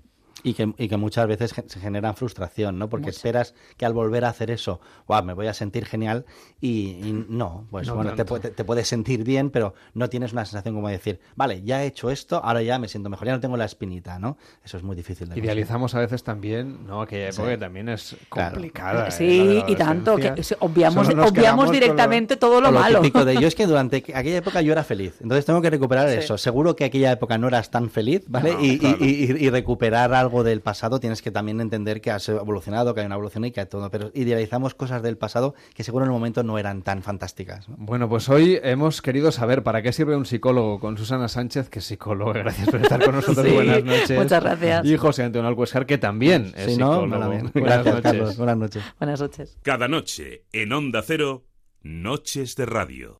Y 0.47 0.53
que, 0.53 0.73
y 0.77 0.87
que 0.87 0.95
muchas 0.97 1.27
veces 1.27 1.53
se 1.65 1.79
generan 1.79 2.15
frustración, 2.15 2.79
¿no? 2.79 2.89
Porque 2.89 3.09
esperas 3.09 3.53
que 3.75 3.85
al 3.85 3.91
volver 3.93 4.23
a 4.23 4.29
hacer 4.29 4.49
eso, 4.49 4.79
"Guau, 5.07 5.23
me 5.23 5.33
voy 5.33 5.47
a 5.47 5.53
sentir 5.53 5.85
genial 5.85 6.25
y, 6.61 6.69
y 7.03 7.25
no, 7.27 7.67
pues 7.69 7.87
No 7.87 7.95
bueno, 7.95 8.13
te, 8.15 8.23
te 8.23 8.63
puedes 8.63 8.87
sentir 8.87 9.23
bien, 9.25 9.49
pero 9.49 9.73
no 9.93 10.09
tienes 10.09 10.31
una 10.31 10.45
sensación 10.45 10.73
como 10.75 10.87
de 10.87 10.93
decir, 10.93 11.19
vale, 11.35 11.61
ya 11.63 11.83
he 11.83 11.87
hecho 11.87 12.09
esto, 12.11 12.39
ahora 12.43 12.61
ya 12.61 12.79
me 12.79 12.87
siento 12.87 13.09
mejor, 13.09 13.27
ya 13.27 13.33
no 13.33 13.39
tengo 13.41 13.57
la 13.57 13.65
espinita, 13.65 14.19
¿no? 14.19 14.37
Eso 14.63 14.77
es 14.77 14.83
muy 14.83 14.95
difícil 14.95 15.27
de 15.27 15.31
conseguir. 15.35 15.45
Idealizamos 15.45 15.93
a 15.95 15.99
veces 15.99 16.23
también, 16.23 16.85
¿no? 16.87 17.01
Aquella 17.01 17.27
época 17.27 17.43
Sí. 17.43 17.49
que 17.49 17.57
también 17.57 17.89
es 17.89 18.15
Claro. 18.29 18.51
complicada. 18.51 19.07
¿eh? 19.09 19.11
Sí, 19.11 19.63
y 19.67 19.75
tanto, 19.75 20.15
que 20.15 20.33
obviamos, 20.59 21.09
obviamos 21.09 21.65
lo- 21.65 21.71
directamente 21.71 22.37
todo 22.37 22.61
lo 22.61 22.71
lo 22.71 22.79
malo. 22.79 23.01
típico 23.01 23.25
de 23.25 23.35
yo 23.35 23.47
es 23.49 23.55
que 23.55 23.67
durante 23.67 23.97
aquella 23.97 24.37
época 24.37 24.61
yo 24.61 24.71
era 24.71 24.83
feliz, 24.85 25.15
entonces 25.21 25.45
tengo 25.45 25.61
que 25.61 25.69
recuperar 25.69 26.07
Sí. 26.09 26.19
eso. 26.19 26.37
Seguro 26.37 26.75
que 26.75 26.85
aquella 26.85 27.11
época 27.11 27.37
no 27.37 27.47
eras 27.49 27.69
tan 27.69 27.89
feliz, 27.89 28.23
¿vale? 28.27 28.53
No, 28.53 28.61
y, 28.61 28.69
y- 28.71 28.79
claro. 28.79 28.97
y- 29.01 29.45
y 29.45 29.49
recuperar 29.49 30.13
algo 30.13 30.36
del 30.43 30.61
pasado 30.61 30.99
tienes 30.99 31.21
que 31.21 31.31
también 31.31 31.61
entender 31.61 32.01
que 32.01 32.11
has 32.11 32.27
evolucionado, 32.29 32.93
que 32.93 33.01
hay 33.01 33.05
una 33.05 33.15
evolución 33.15 33.45
y 33.45 33.51
que 33.51 33.59
hay 33.61 33.65
todo. 33.65 33.89
Pero 33.89 34.11
idealizamos 34.13 34.73
cosas 34.75 35.01
del 35.03 35.17
pasado 35.17 35.55
que 35.73 35.83
seguro 35.83 36.05
en 36.05 36.09
el 36.11 36.13
momento 36.13 36.43
no 36.43 36.57
eran 36.57 36.81
tan 36.81 37.03
fantásticas. 37.03 37.67
¿no? 37.69 37.75
Bueno, 37.79 38.07
pues 38.09 38.29
hoy 38.29 38.59
hemos 38.63 39.01
querido 39.01 39.31
saber 39.31 39.63
para 39.63 39.81
qué 39.81 39.91
sirve 39.93 40.15
un 40.15 40.25
psicólogo 40.25 40.79
con 40.79 40.97
Susana 40.97 41.27
Sánchez, 41.27 41.69
que 41.69 41.79
es 41.79 41.85
psicóloga. 41.85 42.33
Gracias 42.39 42.69
por 42.69 42.81
estar 42.81 43.03
con 43.03 43.15
nosotros. 43.15 43.45
Sí, 43.45 43.53
Buenas 43.53 43.83
noches. 43.83 44.17
muchas 44.19 44.43
gracias. 44.43 44.85
Y 44.85 44.97
José 44.97 45.23
Antonio 45.23 45.47
Alcuescar, 45.47 45.85
que 45.85 45.97
también 45.97 46.53
es 46.55 46.73
Si 46.73 46.77
no, 46.77 47.01
psicólogo. 47.03 47.29
bien. 47.29 47.51
Buenas 47.53 47.83
Gracias, 47.83 47.85
noches. 47.95 48.03
Carlos. 48.03 48.37
Buenas 48.37 48.57
noches. 48.57 48.83
Buenas 48.99 49.21
noches. 49.21 49.57
Cada 49.63 49.87
noche 49.87 50.45
en 50.51 50.71
Onda 50.73 51.01
Cero, 51.01 51.45
Noches 51.83 52.55
de 52.55 52.65
Radio. 52.65 53.17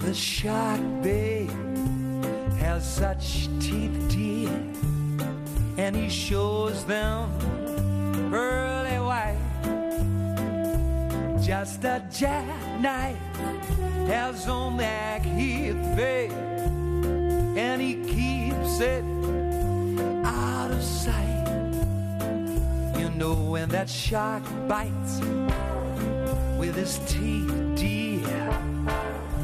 The 0.00 0.14
shark, 0.14 0.80
babe, 1.02 1.50
has 2.58 2.84
such 2.88 3.48
teeth, 3.60 4.08
dear, 4.08 4.50
and 5.76 5.94
he 5.94 6.08
shows 6.08 6.84
them 6.86 7.30
pearly 8.30 8.98
white. 8.98 9.36
Just 11.42 11.84
a 11.84 12.02
jackknife 12.10 13.18
has 14.06 14.48
on 14.48 14.78
that 14.78 15.22
heath, 15.22 15.76
babe, 15.96 16.32
and 17.56 17.80
he 17.82 17.94
keeps 18.04 18.80
it 18.80 19.04
out 20.24 20.70
of 20.70 20.82
sight. 20.82 21.46
You 22.98 23.10
know 23.10 23.34
when 23.34 23.68
that 23.68 23.88
shark 23.88 24.42
bites 24.66 25.20
with 26.58 26.74
his 26.74 26.98
teeth, 27.06 27.52
dear, 27.74 27.99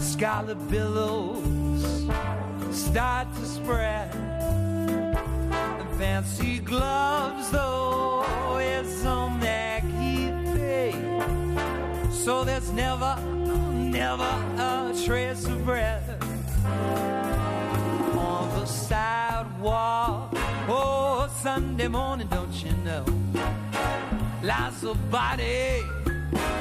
scarlet 0.00 0.58
billows 0.70 2.07
start 2.70 3.33
to 3.34 3.47
spread. 3.47 4.15
And 4.15 5.91
fancy 5.99 6.58
gloves, 6.58 7.50
though, 7.50 8.58
is 8.58 9.05
on 9.05 9.41
that 9.41 9.83
babe. 10.55 11.23
So 12.12 12.44
there's 12.44 12.70
never, 12.73 13.16
never 13.75 14.33
a 14.58 14.94
trace 15.05 15.47
of 15.47 15.65
breath 15.65 16.08
on 18.16 18.49
the 18.58 18.66
sidewalk. 18.66 20.31
Oh, 20.68 21.28
Sunday 21.42 21.89
morning, 21.89 22.28
don't 22.28 22.52
you 22.65 22.73
know? 22.84 23.05
Lies 24.42 24.84
a 24.84 24.94
body 25.10 25.83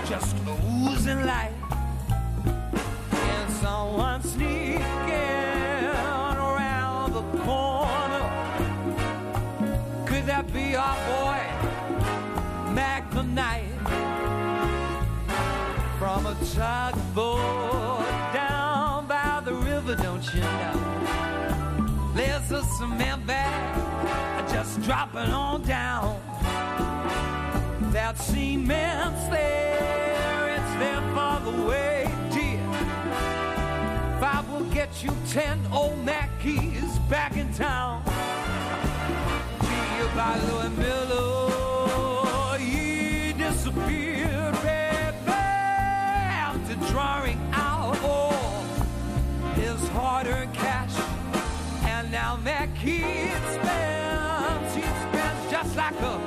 just 0.07 0.35
oozing 0.47 1.25
light. 1.25 1.64
Someone 3.61 4.21
sneaking 4.21 4.81
around 6.49 7.13
the 7.13 7.23
corner. 7.43 8.25
Could 10.05 10.25
that 10.25 10.45
be 10.53 10.75
our 10.75 10.97
boy, 11.13 11.39
Mac 12.73 13.09
the 13.11 13.23
Knight? 13.23 13.71
From 15.99 16.25
a 16.25 16.35
tugboat 16.53 18.05
down 18.33 19.07
by 19.07 19.41
the 19.45 19.53
river, 19.53 19.95
don't 19.95 20.25
you 20.33 20.41
know? 20.41 22.11
There's 22.13 22.51
a 22.51 22.63
cement 22.77 23.25
bag 23.25 24.49
just 24.49 24.81
dropping 24.83 25.31
on 25.31 25.61
down. 25.63 26.19
That 27.91 28.17
cement's 28.17 29.27
there, 29.29 30.55
it's 30.55 30.73
there 30.79 31.03
for 31.15 31.39
the 31.49 31.55
way, 31.67 31.94
you 35.03 35.11
ten 35.27 35.59
old 35.73 36.05
Mackeys 36.05 36.97
back 37.09 37.35
in 37.37 37.51
town. 37.53 38.03
Be 39.59 40.07
by 40.15 40.39
Louis 40.47 40.69
Miller, 40.77 42.57
he 42.57 43.33
disappeared, 43.33 44.53
baby, 44.63 45.31
after 45.31 46.75
drawing 46.91 47.39
out 47.51 47.97
all 48.03 48.63
his 49.55 49.87
hard-earned 49.89 50.53
cash. 50.53 50.93
And 51.83 52.11
now 52.11 52.37
Mackey 52.37 53.01
spends, 53.01 54.75
he 54.75 54.81
spends 54.81 55.51
just 55.51 55.75
like 55.75 55.99
a, 56.01 56.19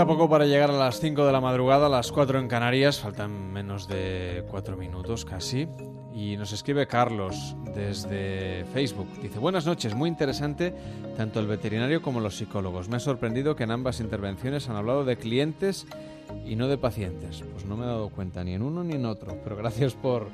Falta 0.00 0.14
poco 0.14 0.30
para 0.30 0.46
llegar 0.46 0.70
a 0.70 0.78
las 0.78 0.98
5 0.98 1.26
de 1.26 1.30
la 1.30 1.42
madrugada, 1.42 1.84
a 1.84 1.88
las 1.90 2.10
4 2.10 2.38
en 2.38 2.48
Canarias, 2.48 3.00
faltan 3.00 3.52
menos 3.52 3.86
de 3.86 4.46
4 4.50 4.74
minutos 4.74 5.26
casi. 5.26 5.68
Y 6.14 6.38
nos 6.38 6.54
escribe 6.54 6.86
Carlos 6.86 7.54
desde 7.74 8.64
Facebook. 8.72 9.08
Dice, 9.20 9.38
buenas 9.38 9.66
noches, 9.66 9.94
muy 9.94 10.08
interesante 10.08 10.72
tanto 11.18 11.38
el 11.38 11.46
veterinario 11.46 12.00
como 12.00 12.20
los 12.20 12.38
psicólogos. 12.38 12.88
Me 12.88 12.96
ha 12.96 13.00
sorprendido 13.00 13.54
que 13.56 13.64
en 13.64 13.72
ambas 13.72 14.00
intervenciones 14.00 14.70
han 14.70 14.76
hablado 14.76 15.04
de 15.04 15.18
clientes 15.18 15.86
y 16.46 16.56
no 16.56 16.66
de 16.66 16.78
pacientes. 16.78 17.44
Pues 17.52 17.66
no 17.66 17.76
me 17.76 17.84
he 17.84 17.88
dado 17.88 18.08
cuenta 18.08 18.42
ni 18.42 18.54
en 18.54 18.62
uno 18.62 18.82
ni 18.82 18.94
en 18.94 19.04
otro, 19.04 19.36
pero 19.44 19.54
gracias 19.54 19.92
por, 19.92 20.28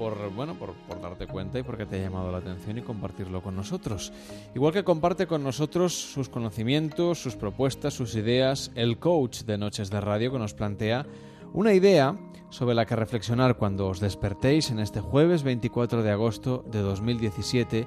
por 0.00 0.32
bueno, 0.32 0.54
por, 0.54 0.72
por 0.88 0.98
darte 0.98 1.26
cuenta 1.26 1.58
y 1.58 1.62
porque 1.62 1.84
te 1.84 1.96
ha 1.96 2.02
llamado 2.02 2.32
la 2.32 2.38
atención 2.38 2.78
y 2.78 2.80
compartirlo 2.80 3.42
con 3.42 3.54
nosotros. 3.54 4.14
Igual 4.54 4.72
que 4.72 4.82
comparte 4.82 5.26
con 5.26 5.42
nosotros 5.42 5.92
sus 5.92 6.30
conocimientos, 6.30 7.22
sus 7.22 7.36
propuestas, 7.36 7.92
sus 7.92 8.14
ideas, 8.14 8.70
el 8.76 8.98
coach 8.98 9.42
de 9.42 9.58
Noches 9.58 9.90
de 9.90 10.00
Radio 10.00 10.32
que 10.32 10.38
nos 10.38 10.54
plantea 10.54 11.04
una 11.52 11.74
idea 11.74 12.16
sobre 12.48 12.74
la 12.74 12.86
que 12.86 12.96
reflexionar 12.96 13.58
cuando 13.58 13.88
os 13.88 14.00
despertéis 14.00 14.70
en 14.70 14.78
este 14.78 15.02
jueves 15.02 15.42
24 15.42 16.02
de 16.02 16.10
agosto 16.10 16.64
de 16.72 16.80
2017 16.80 17.86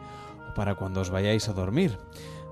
o 0.52 0.54
para 0.54 0.76
cuando 0.76 1.02
os 1.02 1.10
vayáis 1.10 1.50
a 1.50 1.54
dormir. 1.54 1.98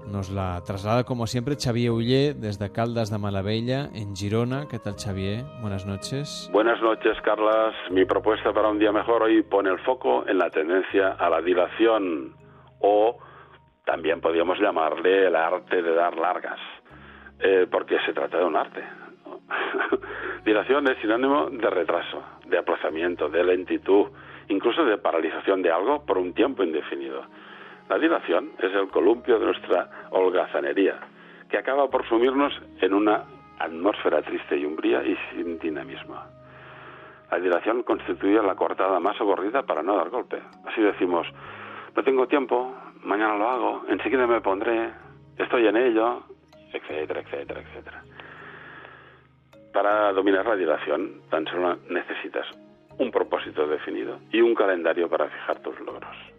Nos 0.09 0.29
la 0.29 0.61
traslada 0.65 1.03
como 1.03 1.27
siempre 1.27 1.55
Xavier 1.55 1.91
Ullé 1.91 2.33
desde 2.33 2.71
Caldas 2.71 3.11
de 3.11 3.17
Malavella 3.17 3.89
en 3.93 4.15
Girona. 4.15 4.67
¿Qué 4.69 4.79
tal 4.79 4.95
Xavier? 4.95 5.43
Buenas 5.61 5.85
noches. 5.85 6.49
Buenas 6.51 6.81
noches, 6.81 7.19
Carlas. 7.21 7.75
Mi 7.91 8.05
propuesta 8.05 8.53
para 8.53 8.69
un 8.69 8.79
día 8.79 8.91
mejor 8.91 9.23
hoy 9.23 9.41
pone 9.43 9.69
el 9.69 9.79
foco 9.79 10.27
en 10.27 10.37
la 10.37 10.49
tendencia 10.49 11.13
a 11.13 11.29
la 11.29 11.41
dilación 11.41 12.35
o 12.79 13.17
también 13.85 14.21
podríamos 14.21 14.59
llamarle 14.59 15.27
el 15.27 15.35
arte 15.35 15.81
de 15.81 15.93
dar 15.93 16.15
largas, 16.17 16.59
eh, 17.39 17.67
porque 17.69 17.97
se 18.05 18.13
trata 18.13 18.37
de 18.37 18.45
un 18.45 18.55
arte. 18.55 18.83
dilación 20.45 20.87
es 20.87 20.97
sinónimo 20.99 21.49
de 21.49 21.69
retraso, 21.69 22.23
de 22.45 22.57
aplazamiento, 22.57 23.29
de 23.29 23.43
lentitud, 23.43 24.07
incluso 24.49 24.85
de 24.85 24.97
paralización 24.97 25.61
de 25.61 25.71
algo 25.71 26.05
por 26.05 26.17
un 26.17 26.33
tiempo 26.33 26.63
indefinido. 26.63 27.23
La 27.91 27.99
dilación 27.99 28.51
es 28.57 28.73
el 28.73 28.87
columpio 28.87 29.37
de 29.37 29.47
nuestra 29.47 30.07
holgazanería, 30.11 30.97
que 31.49 31.57
acaba 31.57 31.89
por 31.89 32.07
sumirnos 32.07 32.53
en 32.79 32.93
una 32.93 33.25
atmósfera 33.59 34.21
triste 34.21 34.55
y 34.55 34.63
umbría 34.63 35.03
y 35.03 35.17
sin 35.29 35.59
dinamismo. 35.59 36.15
La 37.29 37.37
dilación 37.37 37.83
constituye 37.83 38.41
la 38.41 38.55
cortada 38.55 38.97
más 39.01 39.19
aburrida 39.19 39.63
para 39.63 39.83
no 39.83 39.97
dar 39.97 40.09
golpe. 40.09 40.41
Así 40.65 40.79
decimos, 40.81 41.27
no 41.93 42.01
tengo 42.01 42.29
tiempo, 42.29 42.73
mañana 43.03 43.35
lo 43.35 43.49
hago, 43.49 43.83
enseguida 43.89 44.25
me 44.25 44.39
pondré, 44.39 44.93
estoy 45.37 45.67
en 45.67 45.75
ello, 45.75 46.23
etcétera, 46.71 47.19
etcétera, 47.19 47.59
etcétera. 47.59 48.03
Para 49.73 50.13
dominar 50.13 50.45
la 50.45 50.55
dilación, 50.55 51.23
tan 51.29 51.45
solo 51.45 51.75
necesitas 51.89 52.47
un 52.99 53.11
propósito 53.11 53.67
definido 53.67 54.17
y 54.31 54.39
un 54.39 54.55
calendario 54.55 55.09
para 55.09 55.27
fijar 55.27 55.59
tus 55.59 55.77
logros. 55.81 56.30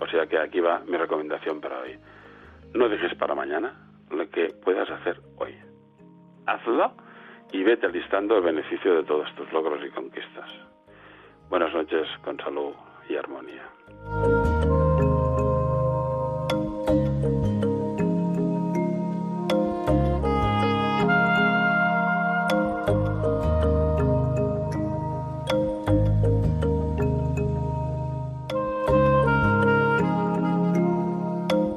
O 0.00 0.06
sea 0.06 0.26
que 0.26 0.38
aquí 0.38 0.60
va 0.60 0.80
mi 0.86 0.96
recomendación 0.96 1.60
para 1.60 1.80
hoy. 1.80 1.98
No 2.74 2.88
dejes 2.88 3.14
para 3.14 3.34
mañana 3.34 3.74
lo 4.10 4.28
que 4.30 4.48
puedas 4.64 4.88
hacer 4.90 5.20
hoy. 5.36 5.54
Hazlo 6.46 6.92
y 7.52 7.62
vete 7.62 7.88
listando 7.88 8.36
el 8.36 8.42
beneficio 8.42 8.94
de 8.94 9.04
todos 9.04 9.34
tus 9.34 9.50
logros 9.52 9.84
y 9.84 9.90
conquistas. 9.90 10.50
Buenas 11.48 11.72
noches 11.72 12.06
con 12.22 12.38
salud 12.38 12.74
y 13.08 13.16
armonía. 13.16 14.57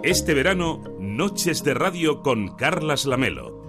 Este 0.03 0.33
verano, 0.33 0.81
Noches 0.99 1.63
de 1.63 1.73
Radio 1.73 2.21
con 2.23 2.55
Carlas 2.55 3.05
Lamelo. 3.05 3.61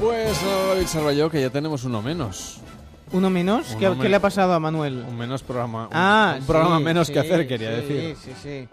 Pues 0.00 0.42
David 0.42 0.86
Sarballo, 0.86 1.30
que 1.30 1.40
ya 1.40 1.50
tenemos 1.50 1.84
uno 1.84 2.00
menos. 2.00 2.58
¿Uno 3.12 3.28
menos? 3.28 3.70
Uno 3.70 3.78
¿Qué, 3.78 3.86
qué 3.86 3.94
men- 4.02 4.10
le 4.10 4.16
ha 4.16 4.20
pasado 4.20 4.52
a 4.54 4.60
Manuel? 4.60 5.04
Un 5.06 5.16
menos 5.18 5.42
programa. 5.42 5.84
un- 5.84 5.90
Ah, 5.92 6.36
un 6.40 6.46
programa 6.46 6.78
sí, 6.78 6.84
menos 6.84 7.06
sí, 7.08 7.12
que 7.12 7.18
hacer, 7.18 7.48
quería 7.48 7.70
sí, 7.70 7.76
decir. 7.92 8.16
Sí, 8.16 8.32
sí. 8.42 8.68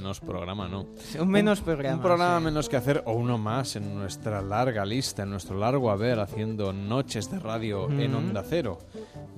Menos 0.00 0.18
programa, 0.20 0.66
¿no. 0.66 0.86
Un 1.20 1.28
menos 1.28 1.60
programa, 1.60 1.96
Un 1.96 2.02
programa 2.02 2.38
sí. 2.38 2.44
menos 2.46 2.68
que 2.70 2.76
hacer, 2.78 3.02
o 3.04 3.12
uno 3.12 3.36
más 3.36 3.76
en 3.76 3.94
nuestra 3.94 4.40
larga 4.40 4.86
lista, 4.86 5.24
en 5.24 5.30
nuestro 5.30 5.58
largo 5.58 5.90
haber, 5.90 6.20
haciendo 6.20 6.72
noches 6.72 7.30
de 7.30 7.38
radio 7.38 7.86
en. 7.90 8.14
Onda 8.14 8.42
Cero. 8.42 8.78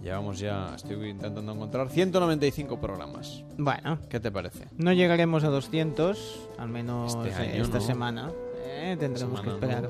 Llevamos 0.04 0.38
ya, 0.38 0.72
estoy 0.76 1.08
intentando 1.10 1.52
encontrar 1.52 1.88
195 1.88 2.80
programas. 2.80 3.42
Bueno. 3.58 3.98
¿Qué 4.08 4.20
te 4.20 4.30
parece? 4.30 4.68
No 4.76 4.92
llegaremos 4.92 5.42
a 5.42 5.48
200, 5.48 6.48
al 6.58 6.68
menos 6.68 7.16
Este 7.16 7.34
año 7.34 7.62
esta 7.64 7.78
no. 7.78 7.84
semana. 7.84 8.30
Eh, 8.64 8.96
tendremos 9.00 9.40
Semana 9.40 9.58
que 9.58 9.66
no. 9.82 9.88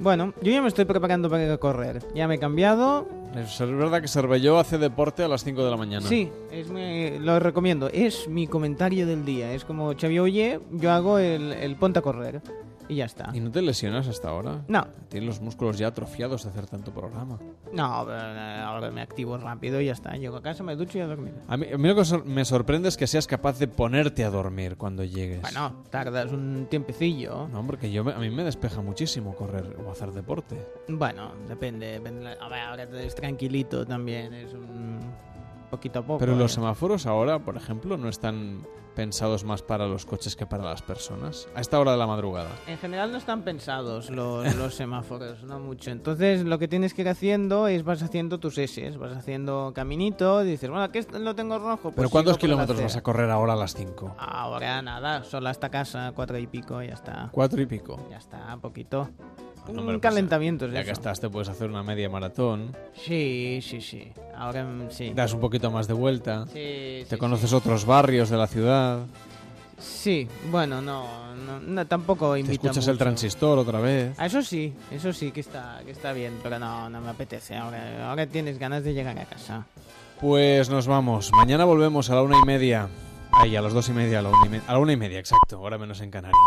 Bueno, 0.00 0.32
yo 0.42 0.52
ya 0.52 0.60
me 0.62 0.68
estoy 0.68 0.84
preparando 0.84 1.28
para 1.30 1.44
ir 1.44 1.50
a 1.50 1.58
correr. 1.58 2.02
Ya 2.14 2.28
me 2.28 2.34
he 2.36 2.38
cambiado. 2.38 3.06
Es 3.34 3.58
verdad 3.60 4.00
que 4.00 4.08
Cervelló 4.08 4.58
hace 4.58 4.78
deporte 4.78 5.22
a 5.22 5.28
las 5.28 5.44
5 5.44 5.62
de 5.64 5.70
la 5.70 5.76
mañana. 5.76 6.06
Sí, 6.06 6.30
es 6.50 6.68
mi- 6.70 7.18
lo 7.18 7.38
recomiendo. 7.38 7.88
Es 7.92 8.28
mi 8.28 8.46
comentario 8.46 9.06
del 9.06 9.24
día. 9.26 9.52
Es 9.52 9.64
como 9.64 9.92
Xavi 9.94 10.18
Oye, 10.18 10.60
yo 10.72 10.90
hago 10.90 11.18
el, 11.18 11.52
el 11.52 11.76
ponte 11.76 11.98
a 11.98 12.02
correr. 12.02 12.40
Y 12.88 12.96
ya 12.96 13.04
está. 13.06 13.30
¿Y 13.34 13.40
no 13.40 13.50
te 13.50 13.62
lesionas 13.62 14.06
hasta 14.06 14.28
ahora? 14.28 14.62
No. 14.68 14.86
Tienes 15.08 15.26
los 15.26 15.40
músculos 15.40 15.76
ya 15.78 15.88
atrofiados 15.88 16.44
de 16.44 16.50
hacer 16.50 16.66
tanto 16.66 16.92
programa. 16.92 17.38
No, 17.72 18.04
pero, 18.06 18.18
eh, 18.18 18.60
ahora 18.64 18.90
me 18.90 19.00
activo 19.02 19.36
rápido 19.38 19.80
y 19.80 19.86
ya 19.86 19.92
está. 19.92 20.12
Llego 20.16 20.36
a 20.36 20.42
casa, 20.42 20.62
me 20.62 20.76
ducho 20.76 20.98
y 20.98 21.00
a 21.00 21.06
dormir. 21.06 21.34
A 21.48 21.56
mí, 21.56 21.66
a 21.72 21.76
mí 21.78 21.88
lo 21.88 21.96
que 21.96 22.04
sor- 22.04 22.24
me 22.24 22.44
sorprende 22.44 22.88
es 22.88 22.96
que 22.96 23.06
seas 23.06 23.26
capaz 23.26 23.58
de 23.58 23.66
ponerte 23.68 24.24
a 24.24 24.30
dormir 24.30 24.76
cuando 24.76 25.02
llegues. 25.04 25.40
Bueno, 25.42 25.82
tardas 25.90 26.30
un 26.32 26.66
tiempecillo. 26.70 27.48
No, 27.48 27.66
porque 27.66 27.90
yo 27.90 28.04
me- 28.04 28.12
a 28.12 28.18
mí 28.18 28.30
me 28.30 28.44
despeja 28.44 28.80
muchísimo 28.82 29.34
correr 29.34 29.76
o 29.84 29.90
hacer 29.90 30.12
deporte. 30.12 30.56
Bueno, 30.88 31.32
depende. 31.48 31.86
depende 31.92 32.36
a 32.40 32.48
ver, 32.48 32.60
ahora 32.60 32.82
es 32.84 33.14
tranquilito 33.14 33.84
también. 33.84 34.32
Es 34.34 34.52
un 34.54 35.00
poquito 35.66 36.00
a 36.00 36.02
poco. 36.02 36.18
Pero 36.18 36.34
los 36.34 36.52
¿eh? 36.52 36.54
semáforos 36.54 37.06
ahora, 37.06 37.38
por 37.38 37.56
ejemplo, 37.56 37.96
no 37.96 38.08
están 38.08 38.66
pensados 38.96 39.44
más 39.44 39.62
para 39.62 39.86
los 39.86 40.06
coches 40.06 40.34
que 40.34 40.46
para 40.46 40.64
las 40.64 40.82
personas. 40.82 41.46
A 41.54 41.60
esta 41.60 41.78
hora 41.78 41.92
de 41.92 41.98
la 41.98 42.06
madrugada. 42.06 42.48
En 42.66 42.78
general 42.78 43.12
no 43.12 43.18
están 43.18 43.42
pensados 43.42 44.10
los, 44.10 44.54
los 44.56 44.74
semáforos, 44.74 45.44
no 45.44 45.60
mucho. 45.60 45.90
Entonces 45.90 46.42
lo 46.44 46.58
que 46.58 46.66
tienes 46.66 46.94
que 46.94 47.02
ir 47.02 47.08
haciendo 47.10 47.68
es 47.68 47.84
vas 47.84 48.02
haciendo 48.02 48.40
tus 48.40 48.56
S, 48.56 48.96
vas 48.96 49.14
haciendo 49.14 49.72
caminito, 49.74 50.40
dices, 50.40 50.70
bueno, 50.70 50.84
aquí 50.84 51.00
lo 51.12 51.34
tengo 51.34 51.58
rojo. 51.58 51.90
¿Pero 51.90 51.94
pues 51.94 52.10
cuántos 52.10 52.34
por 52.38 52.42
la 52.42 52.48
kilómetros 52.48 52.80
vas 52.80 52.96
a 52.96 53.02
correr 53.02 53.30
ahora 53.30 53.52
a 53.52 53.56
las 53.56 53.74
5? 53.74 54.16
Ahora 54.18 54.80
nada, 54.80 55.22
solo 55.24 55.50
hasta 55.50 55.68
casa, 55.68 56.12
cuatro 56.14 56.38
y 56.38 56.46
pico, 56.46 56.82
ya 56.82 56.94
está. 56.94 57.28
Cuatro 57.32 57.60
y 57.60 57.66
pico. 57.66 58.00
Ya 58.10 58.16
está, 58.16 58.56
poquito. 58.56 59.10
No, 59.72 59.80
un 59.80 59.86
pues, 59.86 59.98
calentamiento 60.00 60.66
es 60.66 60.72
Ya 60.72 60.80
eso. 60.80 60.86
que 60.86 60.92
estás, 60.92 61.20
te 61.20 61.28
puedes 61.28 61.48
hacer 61.48 61.68
una 61.68 61.82
media 61.82 62.08
maratón. 62.08 62.74
Sí, 62.94 63.60
sí, 63.62 63.80
sí. 63.80 64.12
Ahora 64.36 64.64
mm, 64.64 64.90
sí. 64.90 65.12
Das 65.14 65.32
un 65.32 65.40
poquito 65.40 65.70
más 65.70 65.86
de 65.88 65.94
vuelta. 65.94 66.44
Sí, 66.46 66.52
te 66.52 67.06
sí, 67.10 67.16
conoces 67.16 67.52
otros 67.52 67.84
barrios 67.84 68.30
de 68.30 68.36
la 68.36 68.46
ciudad. 68.46 69.00
Sí, 69.78 70.26
bueno, 70.50 70.80
no, 70.80 71.34
no, 71.34 71.60
no, 71.60 71.86
tampoco 71.86 72.32
Te 72.32 72.40
invita 72.40 72.54
escuchas 72.68 72.86
el 72.88 72.94
mucho. 72.94 73.04
transistor 73.04 73.58
otra 73.58 73.78
vez. 73.80 74.14
Ah, 74.16 74.24
Eso 74.26 74.40
sí, 74.42 74.72
eso 74.90 75.12
sí 75.12 75.32
que 75.32 75.40
está, 75.40 75.80
que 75.84 75.90
está 75.90 76.12
bien, 76.14 76.32
pero 76.42 76.58
no, 76.58 76.88
no 76.88 77.00
me 77.02 77.10
apetece. 77.10 77.56
Ahora, 77.56 78.08
ahora 78.08 78.26
tienes 78.26 78.58
ganas 78.58 78.84
de 78.84 78.94
llegar 78.94 79.18
a 79.18 79.24
casa. 79.26 79.66
Pues 80.20 80.70
nos 80.70 80.86
vamos. 80.86 81.30
Mañana 81.36 81.66
volvemos 81.66 82.08
a 82.08 82.14
la 82.14 82.22
una 82.22 82.38
y 82.38 82.42
media. 82.46 82.88
Ahí, 83.32 83.54
a 83.54 83.60
las 83.60 83.74
dos 83.74 83.86
y 83.90 83.92
media, 83.92 84.20
a 84.20 84.22
la 84.22 84.30
una 84.30 84.46
y, 84.46 84.48
me- 84.48 84.62
a 84.66 84.72
la 84.72 84.78
una 84.78 84.92
y 84.94 84.96
media, 84.96 85.18
exacto. 85.18 85.58
Ahora 85.58 85.76
menos 85.76 86.00
en 86.00 86.10
Canarias. 86.10 86.40